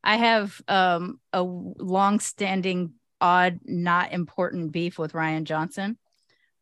I 0.03 0.17
have 0.17 0.61
um 0.67 1.19
a 1.31 1.43
long-standing 1.43 2.93
odd 3.21 3.59
not 3.63 4.11
important 4.11 4.71
beef 4.71 4.97
with 4.97 5.13
Rian 5.13 5.43
Johnson. 5.43 5.97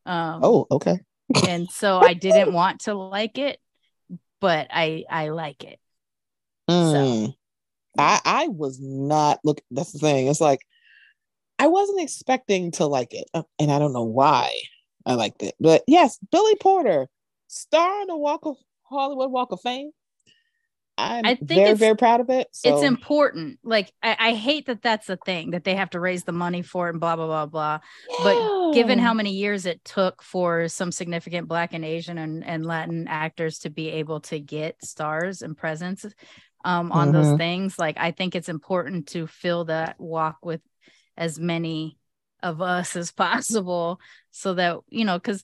Um, 0.05 0.41
oh, 0.43 0.67
okay. 0.69 0.99
and 1.47 1.69
so 1.71 1.97
I 2.01 2.13
didn't 2.13 2.51
want 2.51 2.81
to 2.81 2.93
like 2.93 3.37
it, 3.37 3.57
but 4.41 4.67
I 4.69 5.05
I 5.09 5.29
like 5.29 5.63
it. 5.63 5.79
Mm. 6.69 7.27
So 7.27 7.33
I 7.97 8.19
I 8.25 8.47
was 8.49 8.79
not 8.81 9.39
look. 9.45 9.61
That's 9.71 9.93
the 9.93 9.99
thing. 9.99 10.27
It's 10.27 10.41
like 10.41 10.59
I 11.61 11.67
wasn't 11.67 12.01
expecting 12.01 12.71
to 12.71 12.87
like 12.87 13.13
it, 13.13 13.29
uh, 13.35 13.43
and 13.59 13.71
I 13.71 13.77
don't 13.77 13.93
know 13.93 14.03
why. 14.03 14.51
I 15.05 15.13
liked 15.13 15.43
it. 15.43 15.53
But 15.59 15.83
yes, 15.85 16.17
Billy 16.31 16.55
Porter, 16.55 17.07
star 17.47 18.01
on 18.01 18.07
the 18.07 18.17
Walk 18.17 18.47
of 18.47 18.57
Hollywood 18.81 19.31
Walk 19.31 19.51
of 19.51 19.61
Fame. 19.61 19.91
I'm 20.97 21.23
I 21.23 21.35
think 21.35 21.49
very, 21.49 21.73
very 21.75 21.95
proud 21.95 22.19
of 22.19 22.31
it. 22.31 22.47
So. 22.51 22.73
It's 22.73 22.83
important. 22.83 23.59
Like 23.63 23.91
I, 24.01 24.15
I, 24.19 24.33
hate 24.33 24.65
that 24.67 24.81
that's 24.81 25.07
a 25.09 25.17
thing 25.17 25.51
that 25.51 25.63
they 25.63 25.75
have 25.75 25.91
to 25.91 25.99
raise 25.99 26.23
the 26.23 26.31
money 26.31 26.63
for 26.63 26.87
it 26.87 26.91
and 26.91 26.99
blah 26.99 27.15
blah 27.15 27.27
blah 27.27 27.45
blah. 27.45 27.79
Yeah. 28.09 28.17
But 28.23 28.71
given 28.73 28.97
how 28.97 29.13
many 29.13 29.31
years 29.31 29.67
it 29.67 29.83
took 29.85 30.23
for 30.23 30.67
some 30.67 30.91
significant 30.91 31.47
Black 31.47 31.73
and 31.73 31.85
Asian 31.85 32.17
and, 32.17 32.43
and 32.43 32.65
Latin 32.65 33.07
actors 33.07 33.59
to 33.59 33.69
be 33.69 33.89
able 33.89 34.21
to 34.21 34.39
get 34.39 34.83
stars 34.83 35.43
and 35.43 35.55
presence 35.55 36.05
um, 36.65 36.91
on 36.91 37.11
mm-hmm. 37.11 37.21
those 37.21 37.37
things, 37.37 37.77
like 37.77 37.97
I 37.99 38.11
think 38.11 38.35
it's 38.35 38.49
important 38.49 39.07
to 39.09 39.27
fill 39.27 39.65
that 39.65 39.99
walk 39.99 40.37
with 40.43 40.61
as 41.17 41.39
many 41.39 41.97
of 42.43 42.61
us 42.61 42.95
as 42.95 43.11
possible 43.11 43.99
so 44.31 44.53
that 44.55 44.77
you 44.89 45.05
know 45.05 45.17
because 45.17 45.43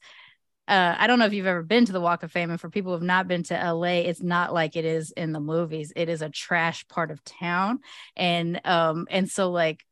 uh, 0.67 0.95
I 0.97 1.07
don't 1.07 1.17
know 1.17 1.25
if 1.25 1.31
you've 1.31 1.45
ever 1.45 1.63
been 1.63 1.85
to 1.85 1.93
the 1.93 2.01
Walk 2.01 2.23
of 2.23 2.31
Fame, 2.31 2.49
and 2.49 2.59
for 2.59 2.69
people 2.69 2.91
who 2.91 2.95
have 2.97 3.01
not 3.01 3.29
been 3.29 3.43
to 3.43 3.73
LA, 3.73 4.01
it's 4.03 4.21
not 4.21 4.53
like 4.53 4.75
it 4.75 4.83
is 4.83 5.11
in 5.11 5.31
the 5.31 5.39
movies. 5.39 5.93
It 5.95 6.09
is 6.09 6.21
a 6.21 6.29
trash 6.29 6.85
part 6.89 7.09
of 7.09 7.23
town, 7.23 7.79
and 8.17 8.59
um, 8.65 9.07
and 9.09 9.29
so 9.29 9.49
like 9.49 9.85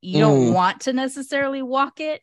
you 0.00 0.18
mm. 0.18 0.20
don't 0.20 0.52
want 0.52 0.82
to 0.82 0.92
necessarily 0.92 1.62
walk 1.62 2.00
it, 2.00 2.22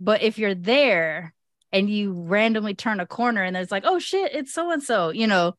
but 0.00 0.22
if 0.22 0.38
you're 0.38 0.54
there 0.54 1.34
and 1.72 1.90
you 1.90 2.12
randomly 2.12 2.74
turn 2.74 3.00
a 3.00 3.06
corner 3.06 3.42
and 3.42 3.56
it's 3.56 3.72
like, 3.72 3.84
oh 3.86 3.98
shit, 3.98 4.34
it's 4.34 4.52
so 4.52 4.70
and 4.70 4.82
so, 4.82 5.10
you 5.10 5.26
know, 5.26 5.54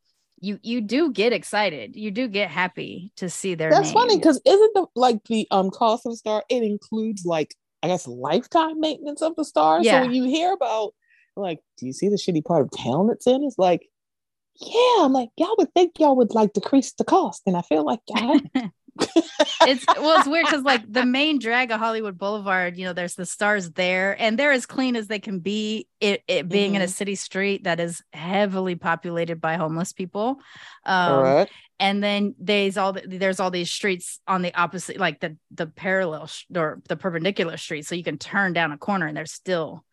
you 0.46 0.60
you 0.62 0.82
do 0.82 1.12
get 1.12 1.34
excited, 1.34 1.96
you 1.96 2.12
do 2.12 2.28
get 2.28 2.50
happy 2.50 3.12
to 3.18 3.30
see 3.30 3.56
their. 3.56 3.72
That's 3.72 3.88
name. 3.88 3.94
funny 3.94 4.18
because 4.18 4.40
isn't 4.46 4.74
the 4.76 4.86
like 4.96 5.24
the 5.26 5.48
um 5.50 5.72
cost 5.72 6.06
of 6.06 6.16
star? 6.16 6.44
It 6.50 6.62
includes 6.62 7.26
like 7.26 7.56
I 7.82 7.88
guess 7.88 8.08
lifetime 8.08 8.80
maintenance 8.80 9.22
of 9.22 9.36
the 9.36 9.44
star. 9.44 9.82
Yeah. 9.82 10.00
So 10.00 10.02
when 10.02 10.14
you 10.14 10.26
hear 10.26 10.54
about 10.54 10.94
like, 11.36 11.60
do 11.78 11.88
you 11.88 11.94
see 11.94 12.10
the 12.10 12.16
shitty 12.16 12.46
part 12.46 12.62
of 12.62 12.72
town 12.78 13.10
it's 13.10 13.28
in? 13.28 13.44
It's 13.44 13.58
like, 13.58 13.88
yeah, 14.60 15.04
I'm 15.06 15.14
like, 15.14 15.30
y'all 15.36 15.56
would 15.58 15.74
think 15.74 16.00
y'all 16.00 16.16
would 16.16 16.34
like 16.34 16.54
decrease 16.54 16.94
the 16.94 17.04
cost. 17.04 17.42
And 17.46 17.58
I 17.58 17.62
feel 17.62 17.84
like 17.84 18.00
y'all 18.08 18.40
it's 19.00 19.86
well, 19.88 20.20
it's 20.20 20.28
weird 20.28 20.46
because 20.46 20.64
like 20.64 20.82
the 20.92 21.06
main 21.06 21.40
drag 21.40 21.72
of 21.72 21.80
Hollywood 21.80 22.18
Boulevard, 22.18 22.78
you 22.78 22.86
know, 22.86 22.94
there's 22.94 23.16
the 23.16 23.26
stars 23.26 23.72
there, 23.72 24.20
and 24.22 24.40
they're 24.40 24.52
as 24.52 24.66
clean 24.66 24.96
as 24.96 25.08
they 25.08 25.20
can 25.20 25.40
be. 25.40 25.88
It, 26.00 26.24
it 26.28 26.48
being 26.48 26.70
mm-hmm. 26.70 26.76
in 26.76 26.82
a 26.82 26.86
mm-hmm. 26.86 26.92
city 26.92 27.16
street 27.16 27.64
that 27.64 27.80
is 27.80 28.04
heavily 28.14 28.76
populated 28.76 29.42
by 29.42 29.56
homeless 29.56 29.94
people. 29.94 30.40
Um, 30.86 31.12
all 31.12 31.24
right 31.24 31.50
and 31.80 32.04
then 32.04 32.36
there's 32.40 32.78
all 32.78 32.94
the, 32.94 33.02
there's 33.06 33.40
all 33.40 33.52
these 33.52 33.72
streets 33.72 34.20
on 34.28 34.42
the 34.42 34.54
opposite 34.56 34.98
like 34.98 35.20
the 35.20 35.38
the 35.52 35.68
parallel 35.68 36.28
sh- 36.28 36.46
or 36.56 36.82
the 36.88 36.96
perpendicular 36.96 37.58
street 37.58 37.86
so 37.86 37.96
you 37.96 38.04
can 38.04 38.18
turn 38.18 38.54
down 38.54 38.72
a 38.72 38.78
corner 38.78 39.08
and 39.08 39.18
there's 39.18 39.34
still 39.34 39.84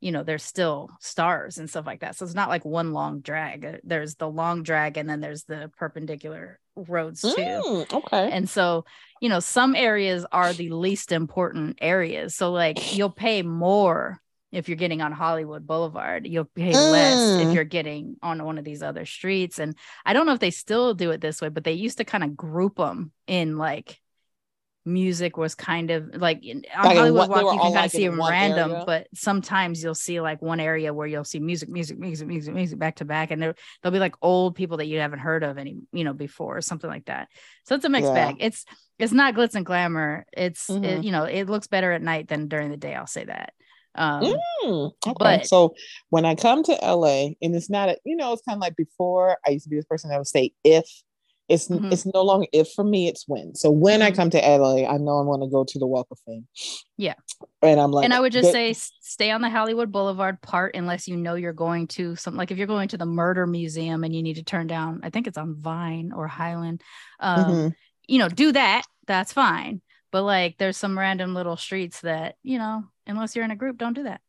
you 0.00 0.12
know 0.12 0.22
there's 0.22 0.42
still 0.42 0.90
stars 1.00 1.58
and 1.58 1.68
stuff 1.68 1.86
like 1.86 2.00
that 2.00 2.16
so 2.16 2.24
it's 2.24 2.34
not 2.34 2.48
like 2.48 2.64
one 2.64 2.92
long 2.92 3.20
drag 3.20 3.64
uh, 3.64 3.72
there's 3.84 4.16
the 4.16 4.28
long 4.28 4.62
drag 4.62 4.96
and 4.96 5.08
then 5.08 5.20
there's 5.20 5.44
the 5.44 5.70
perpendicular 5.76 6.58
roads 6.74 7.20
too 7.20 7.28
mm, 7.36 7.92
okay 7.92 8.30
and 8.32 8.48
so 8.48 8.84
you 9.20 9.28
know 9.28 9.40
some 9.40 9.74
areas 9.74 10.24
are 10.32 10.52
the 10.52 10.70
least 10.70 11.12
important 11.12 11.78
areas 11.80 12.34
so 12.34 12.50
like 12.50 12.96
you'll 12.96 13.10
pay 13.10 13.42
more 13.42 14.20
if 14.52 14.68
you're 14.68 14.76
getting 14.76 15.00
on 15.00 15.12
Hollywood 15.12 15.66
Boulevard. 15.66 16.26
You'll 16.26 16.44
pay 16.44 16.72
mm. 16.72 16.92
less 16.92 17.40
if 17.40 17.48
mm. 17.48 17.54
you're 17.54 17.64
getting 17.64 18.16
on 18.22 18.44
one 18.44 18.58
of 18.58 18.64
these 18.64 18.82
other 18.82 19.06
streets. 19.06 19.58
And 19.58 19.76
I 20.04 20.12
don't 20.12 20.26
know 20.26 20.32
if 20.32 20.40
they 20.40 20.50
still 20.50 20.94
do 20.94 21.10
it 21.12 21.20
this 21.20 21.40
way, 21.40 21.48
but 21.48 21.64
they 21.64 21.72
used 21.72 21.98
to 21.98 22.04
kind 22.04 22.24
of 22.24 22.36
group 22.36 22.76
them 22.76 23.12
in 23.26 23.58
like 23.58 24.00
music 24.84 25.36
was 25.36 25.54
kind 25.54 25.90
of 25.90 26.14
like 26.14 26.42
on 26.44 26.62
like 26.84 26.96
Hollywood 26.96 27.28
Walk, 27.28 27.54
you 27.54 27.60
can 27.60 27.72
kind 27.72 27.86
of 27.86 27.90
see 27.90 28.06
them 28.06 28.20
random, 28.20 28.72
area. 28.72 28.84
but 28.86 29.08
sometimes 29.14 29.82
you'll 29.82 29.94
see 29.94 30.20
like 30.20 30.40
one 30.40 30.60
area 30.60 30.92
where 30.92 31.06
you'll 31.06 31.24
see 31.24 31.38
music, 31.38 31.68
music, 31.68 31.98
music, 31.98 32.26
music, 32.26 32.54
music 32.54 32.78
back 32.78 32.96
to 32.96 33.04
back, 33.04 33.30
and 33.30 33.42
there 33.42 33.54
there'll 33.82 33.92
be 33.92 33.98
like 33.98 34.14
old 34.22 34.54
people 34.54 34.78
that 34.78 34.86
you 34.86 34.98
haven't 34.98 35.18
heard 35.18 35.42
of 35.42 35.58
any, 35.58 35.76
you 35.92 36.04
know, 36.04 36.12
before 36.12 36.56
or 36.56 36.62
something 36.62 36.88
like 36.88 37.06
that. 37.06 37.28
So 37.64 37.74
it's 37.74 37.84
a 37.84 37.88
mixed 37.88 38.08
yeah. 38.08 38.32
bag. 38.32 38.36
It's 38.40 38.64
it's 38.98 39.12
not 39.12 39.34
glitz 39.34 39.54
and 39.54 39.66
glamour. 39.66 40.26
It's 40.32 40.68
mm-hmm. 40.68 40.84
it, 40.84 41.04
you 41.04 41.12
know 41.12 41.24
it 41.24 41.44
looks 41.44 41.66
better 41.66 41.92
at 41.92 42.02
night 42.02 42.28
than 42.28 42.48
during 42.48 42.70
the 42.70 42.76
day. 42.76 42.94
I'll 42.94 43.06
say 43.06 43.24
that. 43.24 43.52
Um, 43.94 44.22
mm, 44.64 44.92
okay. 45.06 45.14
But, 45.18 45.46
so 45.46 45.74
when 46.10 46.24
I 46.24 46.34
come 46.34 46.62
to 46.64 46.72
LA, 46.72 47.30
and 47.42 47.54
it's 47.54 47.70
not, 47.70 47.88
a, 47.88 47.98
you 48.04 48.16
know, 48.16 48.32
it's 48.32 48.42
kind 48.42 48.56
of 48.56 48.60
like 48.60 48.76
before. 48.76 49.38
I 49.44 49.50
used 49.50 49.64
to 49.64 49.70
be 49.70 49.76
this 49.76 49.84
person 49.84 50.10
that 50.10 50.18
would 50.18 50.28
say 50.28 50.52
if. 50.64 50.88
It's 51.50 51.66
mm-hmm. 51.66 51.92
it's 51.92 52.06
no 52.06 52.22
longer 52.22 52.46
if 52.52 52.70
for 52.72 52.84
me. 52.84 53.08
It's 53.08 53.24
when. 53.26 53.56
So 53.56 53.70
when 53.70 54.00
mm-hmm. 54.00 54.06
I 54.06 54.10
come 54.12 54.30
to 54.30 54.38
LA, 54.38 54.86
I 54.88 54.96
know 54.98 55.14
I'm 55.14 55.26
going 55.26 55.40
to 55.40 55.48
go 55.48 55.64
to 55.64 55.78
the 55.78 55.86
Walk 55.86 56.06
of 56.12 56.18
Fame. 56.24 56.46
Yeah. 56.96 57.14
And 57.60 57.80
I'm 57.80 57.90
like, 57.90 58.04
and 58.04 58.14
I 58.14 58.20
would 58.20 58.32
just 58.32 58.52
say 58.52 58.72
stay 58.72 59.32
on 59.32 59.40
the 59.40 59.50
Hollywood 59.50 59.90
Boulevard 59.90 60.40
part 60.40 60.76
unless 60.76 61.08
you 61.08 61.16
know 61.16 61.34
you're 61.34 61.52
going 61.52 61.88
to 61.88 62.14
something 62.14 62.38
like 62.38 62.52
if 62.52 62.58
you're 62.58 62.68
going 62.68 62.88
to 62.88 62.98
the 62.98 63.06
Murder 63.06 63.46
Museum 63.48 64.04
and 64.04 64.14
you 64.14 64.22
need 64.22 64.36
to 64.36 64.44
turn 64.44 64.68
down. 64.68 65.00
I 65.02 65.10
think 65.10 65.26
it's 65.26 65.38
on 65.38 65.56
Vine 65.56 66.12
or 66.14 66.28
Highland. 66.28 66.82
Um, 67.18 67.44
mm-hmm. 67.44 67.68
You 68.06 68.18
know, 68.20 68.28
do 68.28 68.52
that. 68.52 68.82
That's 69.06 69.32
fine. 69.32 69.82
But 70.12 70.22
like, 70.22 70.56
there's 70.58 70.76
some 70.76 70.98
random 70.98 71.34
little 71.34 71.56
streets 71.56 72.00
that 72.02 72.36
you 72.44 72.58
know 72.58 72.84
unless 73.08 73.34
you're 73.34 73.44
in 73.44 73.50
a 73.50 73.56
group, 73.56 73.76
don't 73.76 73.94
do 73.94 74.04
that. 74.04 74.20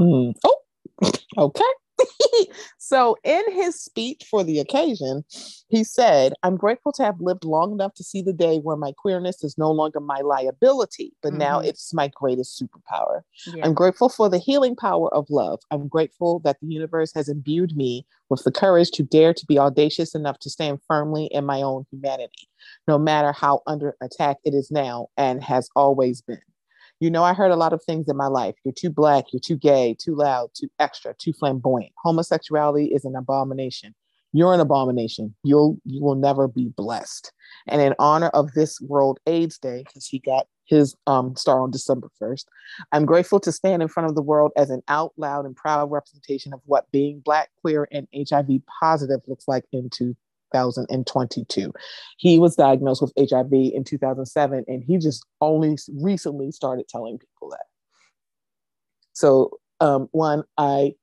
Mm. 0.00 0.34
Oh, 0.44 0.60
okay. 1.38 1.64
so, 2.78 3.16
in 3.24 3.42
his 3.52 3.80
speech 3.80 4.24
for 4.30 4.44
the 4.44 4.58
occasion, 4.58 5.24
he 5.68 5.84
said, 5.84 6.32
I'm 6.42 6.56
grateful 6.56 6.92
to 6.92 7.04
have 7.04 7.20
lived 7.20 7.44
long 7.44 7.72
enough 7.72 7.94
to 7.94 8.04
see 8.04 8.22
the 8.22 8.32
day 8.32 8.58
where 8.58 8.76
my 8.76 8.92
queerness 8.96 9.42
is 9.44 9.56
no 9.58 9.70
longer 9.70 10.00
my 10.00 10.20
liability, 10.20 11.12
but 11.22 11.30
mm-hmm. 11.30 11.38
now 11.38 11.60
it's 11.60 11.92
my 11.94 12.10
greatest 12.14 12.60
superpower. 12.60 13.22
Yeah. 13.46 13.64
I'm 13.64 13.74
grateful 13.74 14.08
for 14.08 14.28
the 14.28 14.38
healing 14.38 14.76
power 14.76 15.12
of 15.14 15.26
love. 15.30 15.60
I'm 15.70 15.88
grateful 15.88 16.40
that 16.40 16.58
the 16.60 16.68
universe 16.68 17.12
has 17.14 17.28
imbued 17.28 17.76
me 17.76 18.06
with 18.28 18.44
the 18.44 18.52
courage 18.52 18.90
to 18.92 19.02
dare 19.02 19.34
to 19.34 19.46
be 19.46 19.58
audacious 19.58 20.14
enough 20.14 20.38
to 20.40 20.50
stand 20.50 20.80
firmly 20.86 21.26
in 21.32 21.44
my 21.44 21.62
own 21.62 21.86
humanity, 21.90 22.48
no 22.86 22.98
matter 22.98 23.32
how 23.32 23.62
under 23.66 23.96
attack 24.02 24.38
it 24.44 24.54
is 24.54 24.70
now 24.70 25.08
and 25.16 25.42
has 25.42 25.68
always 25.74 26.20
been. 26.22 26.40
You 27.00 27.10
know, 27.10 27.22
I 27.22 27.32
heard 27.32 27.50
a 27.50 27.56
lot 27.56 27.72
of 27.72 27.82
things 27.82 28.08
in 28.08 28.16
my 28.16 28.26
life. 28.26 28.56
You're 28.64 28.74
too 28.74 28.90
black, 28.90 29.26
you're 29.32 29.40
too 29.40 29.56
gay, 29.56 29.94
too 29.98 30.16
loud, 30.16 30.50
too 30.54 30.68
extra, 30.78 31.14
too 31.14 31.32
flamboyant. 31.32 31.92
Homosexuality 32.02 32.86
is 32.86 33.04
an 33.04 33.14
abomination. 33.14 33.94
You're 34.32 34.52
an 34.52 34.60
abomination. 34.60 35.34
You'll 35.42 35.78
you 35.84 36.02
will 36.02 36.14
never 36.14 36.48
be 36.48 36.68
blessed. 36.76 37.32
And 37.66 37.80
in 37.80 37.94
honor 37.98 38.28
of 38.28 38.52
this 38.52 38.80
World 38.80 39.20
AIDS 39.26 39.58
Day, 39.58 39.84
because 39.86 40.06
he 40.06 40.18
got 40.18 40.46
his 40.66 40.94
um, 41.06 41.34
star 41.34 41.62
on 41.62 41.70
December 41.70 42.10
1st, 42.20 42.44
I'm 42.92 43.06
grateful 43.06 43.40
to 43.40 43.52
stand 43.52 43.80
in 43.80 43.88
front 43.88 44.08
of 44.08 44.14
the 44.14 44.22
world 44.22 44.52
as 44.56 44.68
an 44.68 44.82
out 44.88 45.12
loud 45.16 45.46
and 45.46 45.56
proud 45.56 45.90
representation 45.90 46.52
of 46.52 46.60
what 46.66 46.90
being 46.90 47.20
black, 47.20 47.50
queer, 47.62 47.88
and 47.90 48.06
HIV 48.14 48.60
positive 48.80 49.20
looks 49.26 49.48
like 49.48 49.64
in 49.72 49.84
into 49.84 50.14
2022. 50.52 51.72
He 52.18 52.38
was 52.38 52.56
diagnosed 52.56 53.02
with 53.02 53.12
HIV 53.18 53.52
in 53.52 53.84
2007, 53.84 54.64
and 54.66 54.82
he 54.82 54.98
just 54.98 55.24
only 55.40 55.76
recently 56.00 56.50
started 56.50 56.88
telling 56.88 57.18
people 57.18 57.50
that. 57.50 57.66
So, 59.12 59.58
um, 59.80 60.08
one, 60.12 60.44
I, 60.56 60.94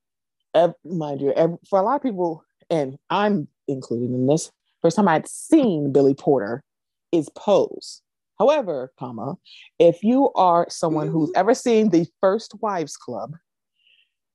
mind 0.84 1.22
you, 1.22 1.34
for 1.70 1.80
a 1.80 1.82
lot 1.82 1.96
of 1.96 2.04
people, 2.04 2.44
and 2.70 2.98
I'm 3.10 3.48
included 3.68 4.10
in 4.12 4.28
this, 4.28 4.52
first 4.82 4.96
time 4.96 5.08
I'd 5.08 5.28
seen 5.28 5.92
Billy 5.92 6.14
Porter 6.14 6.64
is 7.12 7.30
Pose. 7.36 8.02
However, 8.40 8.92
comma, 9.00 9.36
if 9.80 10.04
you 10.04 10.32
are 10.34 10.68
someone 10.70 11.08
who's 11.08 11.32
ever 11.36 11.54
seen 11.54 11.90
the 11.90 12.06
First 12.20 12.54
Wives 12.62 12.98
Club, 12.98 13.34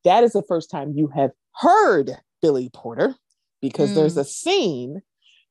that 0.04 0.24
is 0.24 0.32
the 0.32 0.42
first 0.42 0.70
time 0.70 0.92
you 0.94 1.08
have 1.08 1.32
heard 1.56 2.12
Billy 2.40 2.70
Porter 2.72 3.14
because 3.60 3.90
mm. 3.90 3.94
there's 3.94 4.16
a 4.16 4.24
scene 4.24 5.02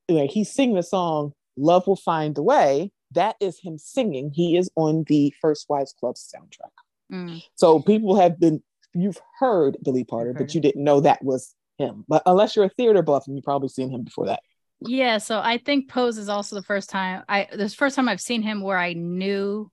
where 0.08 0.28
he's 0.28 0.52
singing 0.52 0.76
the 0.76 0.84
song 0.84 1.34
Love 1.58 1.88
Will 1.88 1.96
Find 1.96 2.38
a 2.38 2.42
Way. 2.42 2.92
That 3.12 3.36
is 3.40 3.60
him 3.60 3.78
singing. 3.78 4.32
He 4.34 4.58
is 4.58 4.70
on 4.76 5.04
the 5.08 5.34
First 5.42 5.68
Wives 5.70 5.94
Club 6.00 6.16
soundtrack. 6.16 6.72
Mm. 7.12 7.44
So 7.56 7.80
people 7.80 8.16
have 8.20 8.40
been, 8.40 8.62
you've 8.94 9.20
heard 9.40 9.78
Billy 9.84 10.04
Porter, 10.04 10.34
but 10.34 10.54
you 10.54 10.62
didn't 10.62 10.84
know 10.84 11.00
that 11.02 11.24
was 11.24 11.56
him. 11.78 12.06
But 12.08 12.22
unless 12.26 12.56
you're 12.56 12.66
a 12.66 12.70
theater 12.70 13.02
buff, 13.02 13.26
and 13.26 13.36
you've 13.36 13.46
probably 13.46 13.70
seen 13.70 13.90
him 13.90 14.04
before 14.04 14.28
that. 14.28 14.42
Yeah, 14.82 15.18
so 15.18 15.40
I 15.40 15.58
think 15.58 15.90
Pose 15.90 16.18
is 16.18 16.30
also 16.30 16.56
the 16.56 16.64
first 16.64 16.90
time 16.90 17.24
I 17.28 17.48
the 17.52 17.68
first 17.70 17.96
time 17.96 18.08
I've 18.08 18.22
seen 18.22 18.42
him 18.42 18.62
where 18.62 18.78
I 18.78 18.94
knew 18.94 19.72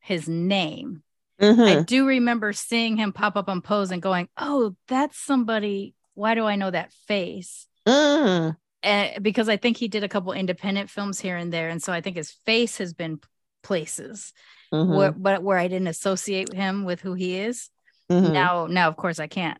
his 0.00 0.28
name. 0.28 1.02
Mm-hmm. 1.40 1.60
I 1.60 1.82
do 1.82 2.06
remember 2.06 2.52
seeing 2.52 2.96
him 2.96 3.12
pop 3.12 3.36
up 3.36 3.48
on 3.48 3.60
Pose 3.60 3.90
and 3.90 4.00
going, 4.00 4.28
"Oh, 4.36 4.74
that's 4.88 5.18
somebody. 5.18 5.94
Why 6.14 6.34
do 6.34 6.44
I 6.46 6.56
know 6.56 6.70
that 6.70 6.92
face?" 7.06 7.66
Mm. 7.86 8.56
And 8.82 9.22
because 9.22 9.48
I 9.48 9.56
think 9.56 9.76
he 9.76 9.88
did 9.88 10.04
a 10.04 10.08
couple 10.08 10.32
independent 10.32 10.90
films 10.90 11.20
here 11.20 11.36
and 11.36 11.52
there, 11.52 11.68
and 11.68 11.82
so 11.82 11.92
I 11.92 12.00
think 12.00 12.16
his 12.16 12.32
face 12.44 12.78
has 12.78 12.92
been 12.92 13.20
places, 13.62 14.32
mm-hmm. 14.72 14.92
where, 14.92 15.12
but 15.12 15.42
where 15.42 15.58
I 15.58 15.68
didn't 15.68 15.86
associate 15.88 16.52
him 16.52 16.84
with 16.84 17.00
who 17.00 17.14
he 17.14 17.36
is. 17.36 17.70
Mm-hmm. 18.10 18.32
Now, 18.32 18.66
now 18.66 18.88
of 18.88 18.96
course 18.96 19.20
I 19.20 19.28
can't 19.28 19.58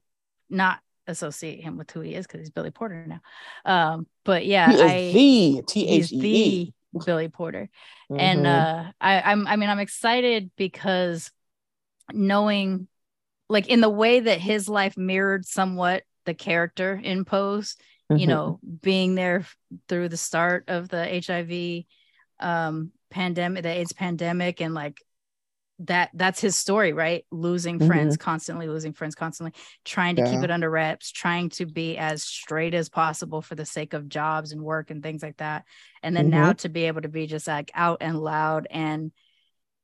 not 0.51 0.81
associate 1.07 1.63
him 1.63 1.77
with 1.77 1.91
who 1.91 2.01
he 2.01 2.15
is 2.15 2.27
because 2.27 2.41
he's 2.41 2.51
Billy 2.51 2.71
Porter 2.71 3.07
now. 3.07 3.21
Um, 3.65 4.07
but 4.25 4.45
yeah, 4.45 4.67
I 4.71 5.13
the 5.13 5.63
T 5.67 5.89
H 5.89 6.13
E 6.13 6.73
Billy 7.07 7.29
Porter, 7.29 7.69
mm-hmm. 8.11 8.21
and 8.21 8.47
uh, 8.47 8.85
I, 9.01 9.21
I'm 9.21 9.47
I 9.47 9.57
mean 9.57 9.71
I'm 9.71 9.79
excited 9.79 10.51
because 10.57 11.31
knowing 12.13 12.89
like 13.49 13.69
in 13.69 13.81
the 13.81 13.89
way 13.89 14.21
that 14.21 14.41
his 14.41 14.69
life 14.69 14.97
mirrored 14.97 15.47
somewhat 15.47 16.03
the 16.25 16.35
character 16.35 17.01
in 17.03 17.25
Pose, 17.25 17.77
mm-hmm. 18.11 18.19
you 18.19 18.27
know, 18.27 18.61
being 18.83 19.15
there 19.15 19.47
through 19.89 20.09
the 20.09 20.17
start 20.17 20.65
of 20.69 20.89
the 20.89 21.23
HIV 21.27 21.85
um 22.41 22.93
pandemic, 23.11 23.63
the 23.63 23.71
AIDS 23.71 23.93
pandemic, 23.93 24.61
and 24.61 24.75
like 24.75 24.99
that 25.87 26.11
that's 26.15 26.41
his 26.41 26.57
story 26.57 26.93
right 26.93 27.25
losing 27.31 27.79
mm-hmm. 27.79 27.89
friends 27.89 28.17
constantly 28.17 28.69
losing 28.69 28.93
friends 28.93 29.15
constantly 29.15 29.53
trying 29.85 30.17
to 30.17 30.23
yeah. 30.23 30.31
keep 30.31 30.43
it 30.43 30.51
under 30.51 30.71
wraps 30.71 31.11
trying 31.11 31.49
to 31.49 31.67
be 31.67 31.97
as 31.99 32.23
straight 32.23 32.75
as 32.75 32.89
possible 32.89 33.43
for 33.43 33.55
the 33.55 33.65
sake 33.65 33.93
of 33.93 34.09
jobs 34.09 34.53
and 34.53 34.63
work 34.63 34.91
and 34.91 35.03
things 35.03 35.23
like 35.23 35.37
that 35.39 35.65
and 36.03 36.17
then 36.17 36.31
mm-hmm. 36.31 36.41
now 36.41 36.53
to 36.53 36.69
be 36.69 36.85
able 36.85 37.01
to 37.01 37.09
be 37.09 37.27
just 37.27 37.47
like 37.47 37.71
out 37.75 37.99
and 38.01 38.19
loud 38.19 38.67
and 38.71 39.13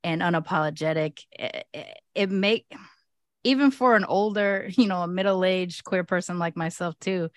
and 0.05 0.22
unapologetic 0.22 1.20
it, 1.33 1.66
it, 1.72 1.98
it 2.14 2.31
make 2.31 2.66
even 3.44 3.70
for 3.70 3.96
an 3.96 4.05
older 4.05 4.68
you 4.77 4.87
know 4.87 5.03
a 5.03 5.09
middle-aged 5.09 5.85
queer 5.85 6.05
person 6.05 6.38
like 6.38 6.57
myself 6.57 6.98
too 6.98 7.29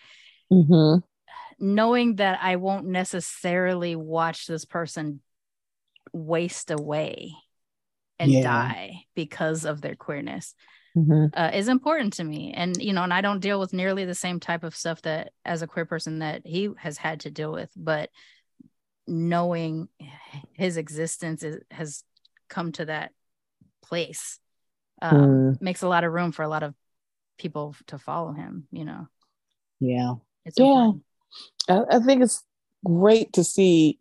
mm-hmm. 0.52 1.00
knowing 1.60 2.16
that 2.16 2.40
i 2.42 2.56
won't 2.56 2.86
necessarily 2.86 3.96
watch 3.96 4.48
this 4.48 4.66
person 4.66 5.22
waste 6.14 6.72
away 6.72 7.32
and 8.20 8.32
yeah. 8.32 8.44
die 8.44 9.04
because 9.16 9.66
of 9.66 9.82
their 9.82 9.96
queerness 9.96 10.54
mm-hmm. 10.96 11.28
uh, 11.34 11.52
is 11.54 11.68
important 11.68 12.14
to 12.14 12.24
me 12.24 12.54
and 12.56 12.82
you 12.82 12.94
know 12.94 13.04
and 13.04 13.14
i 13.14 13.22
don't 13.22 13.40
deal 13.40 13.60
with 13.60 13.74
nearly 13.74 14.06
the 14.06 14.16
same 14.16 14.40
type 14.40 14.64
of 14.64 14.76
stuff 14.76 15.02
that 15.04 15.32
as 15.46 15.62
a 15.62 15.68
queer 15.68 15.86
person 15.86 16.20
that 16.20 16.42
he 16.46 16.70
has 16.78 16.98
had 16.98 17.22
to 17.22 17.32
deal 17.32 17.52
with 17.52 17.72
but 17.76 18.10
knowing 19.08 19.88
his 20.54 20.78
existence 20.78 21.44
is, 21.44 21.62
has 21.72 22.04
come 22.50 22.72
to 22.72 22.86
that 22.86 23.12
place 23.84 24.40
um, 25.02 25.14
mm. 25.14 25.62
makes 25.62 25.82
a 25.82 25.88
lot 25.88 26.04
of 26.04 26.14
room 26.14 26.32
for 26.32 26.44
a 26.44 26.48
lot 26.48 26.64
of 26.64 26.74
people 27.38 27.76
to 27.88 27.98
follow 27.98 28.34
him 28.34 28.68
you 28.72 28.86
know 28.86 29.08
yeah 29.80 30.14
it's 30.46 30.60
yeah 30.60 30.92
I, 31.70 31.82
I 31.92 32.00
think 32.00 32.22
it's 32.22 32.44
great 32.86 33.34
to 33.34 33.44
see 33.44 34.00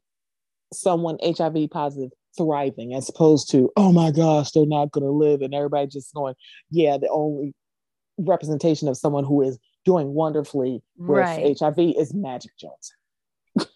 someone 0.73 1.19
hiv 1.23 1.71
positive 1.71 2.11
thriving 2.37 2.95
as 2.95 3.09
opposed 3.09 3.51
to, 3.51 3.71
oh 3.77 3.93
my 3.93 4.11
gosh, 4.11 4.53
they're 4.53 4.67
not 4.67 4.93
going 4.93 5.05
to 5.05 5.11
live. 5.11 5.43
And 5.43 5.55
everybody 5.55 5.87
just 5.89 6.15
going, 6.15 6.35
yeah, 6.71 6.97
the 6.99 7.09
only 7.09 7.55
representation 8.19 8.89
of 8.89 8.97
someone 8.97 9.25
who 9.25 9.43
is 9.43 9.59
doing 9.85 10.09
wonderfully 10.15 10.83
with 10.97 11.19
right. 11.19 11.59
HIV 11.59 11.79
is 11.99 12.15
Magic 12.15 12.53
Johnson. 12.59 12.97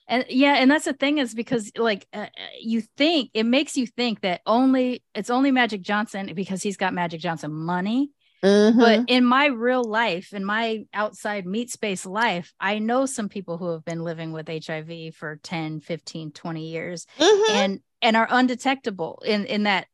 And 0.06 0.24
yeah, 0.28 0.56
and 0.56 0.70
that's 0.70 0.84
the 0.84 0.92
thing 0.92 1.18
is 1.18 1.34
because 1.34 1.72
like 1.76 2.06
uh, 2.12 2.18
uh, 2.18 2.26
you 2.60 2.82
think 2.96 3.30
it 3.34 3.44
makes 3.44 3.76
you 3.76 3.86
think 3.86 4.20
that 4.20 4.42
only 4.46 5.02
it's 5.14 5.30
only 5.30 5.50
Magic 5.50 5.80
Johnson 5.80 6.30
because 6.34 6.62
he's 6.62 6.76
got 6.76 6.94
Magic 6.94 7.20
Johnson 7.20 7.52
money. 7.52 8.10
Mm-hmm. 8.42 8.78
But 8.78 9.04
in 9.08 9.24
my 9.24 9.46
real 9.46 9.82
life, 9.82 10.34
in 10.34 10.44
my 10.44 10.84
outside 10.92 11.46
meat 11.46 11.70
space 11.70 12.04
life, 12.04 12.52
I 12.60 12.78
know 12.78 13.06
some 13.06 13.30
people 13.30 13.56
who 13.56 13.70
have 13.70 13.86
been 13.86 14.04
living 14.04 14.32
with 14.32 14.48
HIV 14.48 15.14
for 15.14 15.40
10, 15.42 15.80
15, 15.80 16.32
20 16.32 16.68
years. 16.68 17.06
Mm-hmm. 17.18 17.52
And 17.52 17.80
and 18.02 18.16
are 18.16 18.28
undetectable 18.30 19.22
in 19.24 19.46
in 19.46 19.62
that 19.62 19.86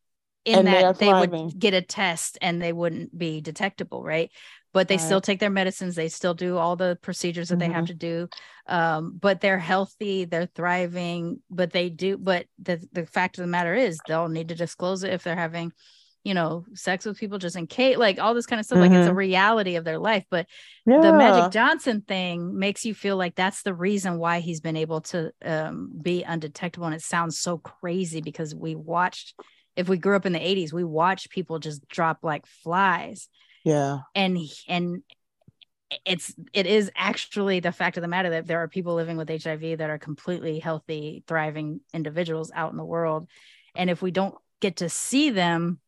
in 0.44 0.58
and 0.60 0.66
that 0.66 0.98
they, 0.98 1.06
they 1.06 1.12
would 1.12 1.58
get 1.58 1.74
a 1.74 1.82
test 1.82 2.38
and 2.42 2.60
they 2.60 2.72
wouldn't 2.72 3.16
be 3.16 3.40
detectable 3.40 4.02
right 4.02 4.30
but 4.72 4.88
they 4.88 4.96
right. 4.96 5.04
still 5.04 5.20
take 5.20 5.40
their 5.40 5.50
medicines 5.50 5.94
they 5.94 6.08
still 6.08 6.34
do 6.34 6.56
all 6.56 6.76
the 6.76 6.98
procedures 7.02 7.48
that 7.48 7.56
mm-hmm. 7.56 7.68
they 7.68 7.74
have 7.74 7.84
mm-hmm. 7.84 7.86
to 7.86 7.94
do 7.94 8.28
um, 8.66 9.16
but 9.20 9.40
they're 9.40 9.58
healthy 9.58 10.24
they're 10.24 10.46
thriving 10.54 11.40
but 11.50 11.72
they 11.72 11.88
do 11.88 12.16
but 12.16 12.46
the, 12.58 12.80
the 12.92 13.06
fact 13.06 13.38
of 13.38 13.42
the 13.42 13.50
matter 13.50 13.74
is 13.74 13.98
they'll 14.06 14.28
need 14.28 14.48
to 14.48 14.54
disclose 14.54 15.04
it 15.04 15.12
if 15.12 15.22
they're 15.22 15.36
having 15.36 15.72
you 16.24 16.34
know 16.34 16.64
sex 16.74 17.06
with 17.06 17.18
people 17.18 17.38
just 17.38 17.56
in 17.56 17.66
case 17.66 17.96
like 17.96 18.18
all 18.18 18.34
this 18.34 18.46
kind 18.46 18.60
of 18.60 18.66
stuff 18.66 18.78
mm-hmm. 18.78 18.92
like 18.92 18.98
it's 18.98 19.06
a 19.06 19.10
mm-hmm. 19.10 19.18
reality 19.18 19.76
of 19.76 19.84
their 19.84 19.98
life 19.98 20.24
but 20.30 20.46
yeah. 20.86 21.00
the 21.00 21.12
magic 21.12 21.50
johnson 21.50 22.02
thing 22.02 22.58
makes 22.58 22.84
you 22.84 22.94
feel 22.94 23.16
like 23.16 23.34
that's 23.34 23.62
the 23.62 23.74
reason 23.74 24.18
why 24.18 24.40
he's 24.40 24.60
been 24.60 24.76
able 24.76 25.00
to 25.00 25.30
um, 25.44 25.90
be 26.00 26.22
undetectable 26.22 26.86
and 26.86 26.94
it 26.94 27.02
sounds 27.02 27.38
so 27.38 27.56
crazy 27.58 28.20
because 28.20 28.54
we 28.54 28.74
watched 28.74 29.34
if 29.76 29.88
we 29.88 29.96
grew 29.96 30.16
up 30.16 30.26
in 30.26 30.32
the 30.32 30.38
80s 30.38 30.72
we 30.72 30.84
watched 30.84 31.30
people 31.30 31.58
just 31.58 31.88
drop 31.88 32.18
like 32.22 32.44
flies 32.46 33.28
yeah 33.64 33.98
and 34.14 34.38
and 34.68 35.02
it's 36.06 36.32
it 36.52 36.66
is 36.66 36.90
actually 36.94 37.60
the 37.60 37.72
fact 37.72 37.96
of 37.96 38.02
the 38.02 38.08
matter 38.08 38.30
that 38.30 38.46
there 38.46 38.62
are 38.62 38.68
people 38.68 38.94
living 38.94 39.16
with 39.16 39.28
hiv 39.28 39.78
that 39.78 39.90
are 39.90 39.98
completely 39.98 40.58
healthy 40.58 41.24
thriving 41.26 41.80
individuals 41.92 42.52
out 42.54 42.70
in 42.70 42.76
the 42.76 42.84
world 42.84 43.28
and 43.74 43.90
if 43.90 44.00
we 44.00 44.10
don't 44.10 44.34
get 44.60 44.76
to 44.76 44.88
see 44.88 45.30
them 45.30 45.80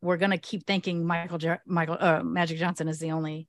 we're 0.00 0.16
gonna 0.16 0.38
keep 0.38 0.66
thinking 0.66 1.04
Michael 1.04 1.38
Michael 1.66 1.96
uh, 1.98 2.22
Magic 2.22 2.58
Johnson 2.58 2.88
is 2.88 2.98
the 2.98 3.12
only 3.12 3.48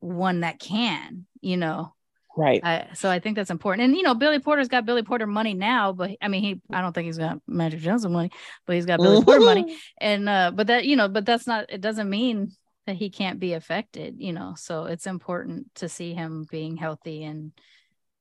one 0.00 0.40
that 0.40 0.58
can, 0.58 1.26
you 1.40 1.56
know. 1.56 1.94
Right. 2.36 2.62
Uh, 2.64 2.92
so 2.94 3.08
I 3.08 3.20
think 3.20 3.36
that's 3.36 3.50
important. 3.50 3.84
And 3.84 3.96
you 3.96 4.02
know, 4.02 4.14
Billy 4.14 4.40
Porter's 4.40 4.68
got 4.68 4.86
Billy 4.86 5.02
Porter 5.02 5.26
money 5.26 5.54
now, 5.54 5.92
but 5.92 6.10
I 6.20 6.28
mean, 6.28 6.42
he 6.42 6.60
I 6.72 6.80
don't 6.80 6.92
think 6.92 7.06
he's 7.06 7.18
got 7.18 7.38
Magic 7.46 7.80
Johnson 7.80 8.12
money, 8.12 8.30
but 8.66 8.74
he's 8.74 8.86
got 8.86 9.00
Billy 9.00 9.24
Porter 9.24 9.40
money. 9.40 9.76
And 10.00 10.28
uh, 10.28 10.50
but 10.54 10.66
that 10.66 10.84
you 10.84 10.96
know, 10.96 11.08
but 11.08 11.24
that's 11.24 11.46
not. 11.46 11.66
It 11.68 11.80
doesn't 11.80 12.10
mean 12.10 12.52
that 12.86 12.96
he 12.96 13.10
can't 13.10 13.38
be 13.38 13.52
affected. 13.52 14.16
You 14.18 14.32
know, 14.32 14.54
so 14.56 14.86
it's 14.86 15.06
important 15.06 15.74
to 15.76 15.88
see 15.88 16.12
him 16.12 16.46
being 16.50 16.76
healthy 16.76 17.22
and 17.22 17.52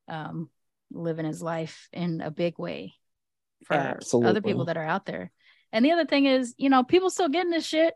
um, 0.07 0.49
living 0.91 1.25
his 1.25 1.41
life 1.41 1.89
in 1.91 2.21
a 2.21 2.31
big 2.31 2.59
way 2.59 2.93
for 3.65 3.73
Absolutely. 3.73 4.29
other 4.29 4.41
people 4.41 4.65
that 4.65 4.77
are 4.77 4.83
out 4.83 5.05
there. 5.05 5.31
And 5.71 5.83
the 5.83 5.91
other 5.91 6.05
thing 6.05 6.25
is, 6.25 6.53
you 6.57 6.69
know, 6.69 6.83
people 6.83 7.09
still 7.09 7.29
getting 7.29 7.51
this 7.51 7.65
shit. 7.65 7.93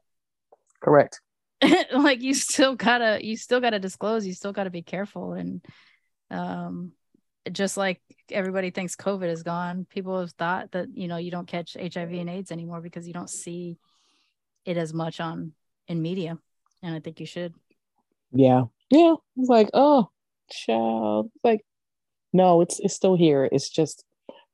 Correct. 0.82 1.22
like 1.94 2.22
you 2.22 2.34
still 2.34 2.76
gotta, 2.76 3.24
you 3.24 3.38
still 3.38 3.62
gotta 3.62 3.80
disclose. 3.80 4.26
You 4.26 4.34
still 4.34 4.54
gotta 4.54 4.70
be 4.70 4.82
careful. 4.82 5.34
And 5.34 5.64
um, 6.30 6.92
just 7.52 7.78
like 7.78 8.02
everybody 8.32 8.72
thinks 8.72 8.96
COVID 8.96 9.30
is 9.30 9.44
gone, 9.44 9.86
people 9.90 10.20
have 10.20 10.32
thought 10.32 10.72
that 10.72 10.88
you 10.94 11.08
know 11.08 11.18
you 11.18 11.32
don't 11.32 11.48
catch 11.48 11.76
HIV 11.80 12.12
and 12.14 12.30
AIDS 12.30 12.52
anymore 12.52 12.82
because 12.82 13.08
you 13.08 13.14
don't 13.14 13.30
see 13.30 13.78
it 14.66 14.78
as 14.78 14.94
much 14.94 15.20
on 15.20 15.54
in 15.88 16.02
media. 16.02 16.38
And 16.84 16.96
I 16.96 17.00
think 17.00 17.20
you 17.20 17.26
should. 17.26 17.54
Yeah. 18.32 18.64
Yeah. 18.90 19.16
It's 19.38 19.50
like, 19.50 19.70
oh, 19.74 20.10
child. 20.52 21.32
like, 21.44 21.62
no, 22.34 22.62
it's 22.62 22.80
it's 22.80 22.94
still 22.94 23.16
here. 23.16 23.48
It's 23.52 23.70
just 23.70 24.04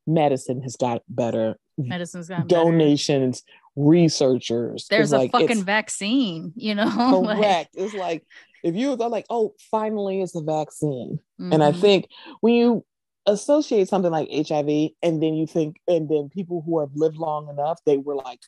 medicine 0.05 0.61
has 0.61 0.75
got 0.75 1.01
better 1.07 1.55
medicine's 1.77 2.27
got 2.27 2.47
donations 2.47 3.41
better. 3.41 3.87
researchers 3.87 4.85
there's 4.89 5.13
a 5.13 5.17
like, 5.17 5.31
fucking 5.31 5.63
vaccine 5.63 6.51
you 6.55 6.75
know 6.75 6.89
correct 7.25 7.75
like, 7.75 7.85
it's 7.85 7.93
like 7.93 8.23
if 8.63 8.75
you 8.75 8.95
thought 8.95 9.11
like, 9.11 9.25
oh, 9.29 9.53
finally 9.71 10.21
it's 10.21 10.35
a 10.35 10.41
vaccine. 10.41 11.19
Mm-hmm. 11.39 11.53
And 11.53 11.63
I 11.63 11.71
Mhm. 11.71 11.81
think 11.81 12.07
when 12.41 12.53
you 12.53 12.85
associate 13.25 13.87
something 13.87 14.11
like 14.11 14.29
HIV 14.29 14.91
and 15.01 15.21
then 15.21 15.33
you 15.33 15.45
think, 15.47 15.77
and 15.87 16.09
then 16.09 16.29
people 16.29 16.63
who 16.65 16.79
have 16.79 16.89
lived 16.95 17.17
long 17.17 17.49
enough, 17.49 17.79
they 17.85 17.97
were 17.97 18.15
like 18.15 18.39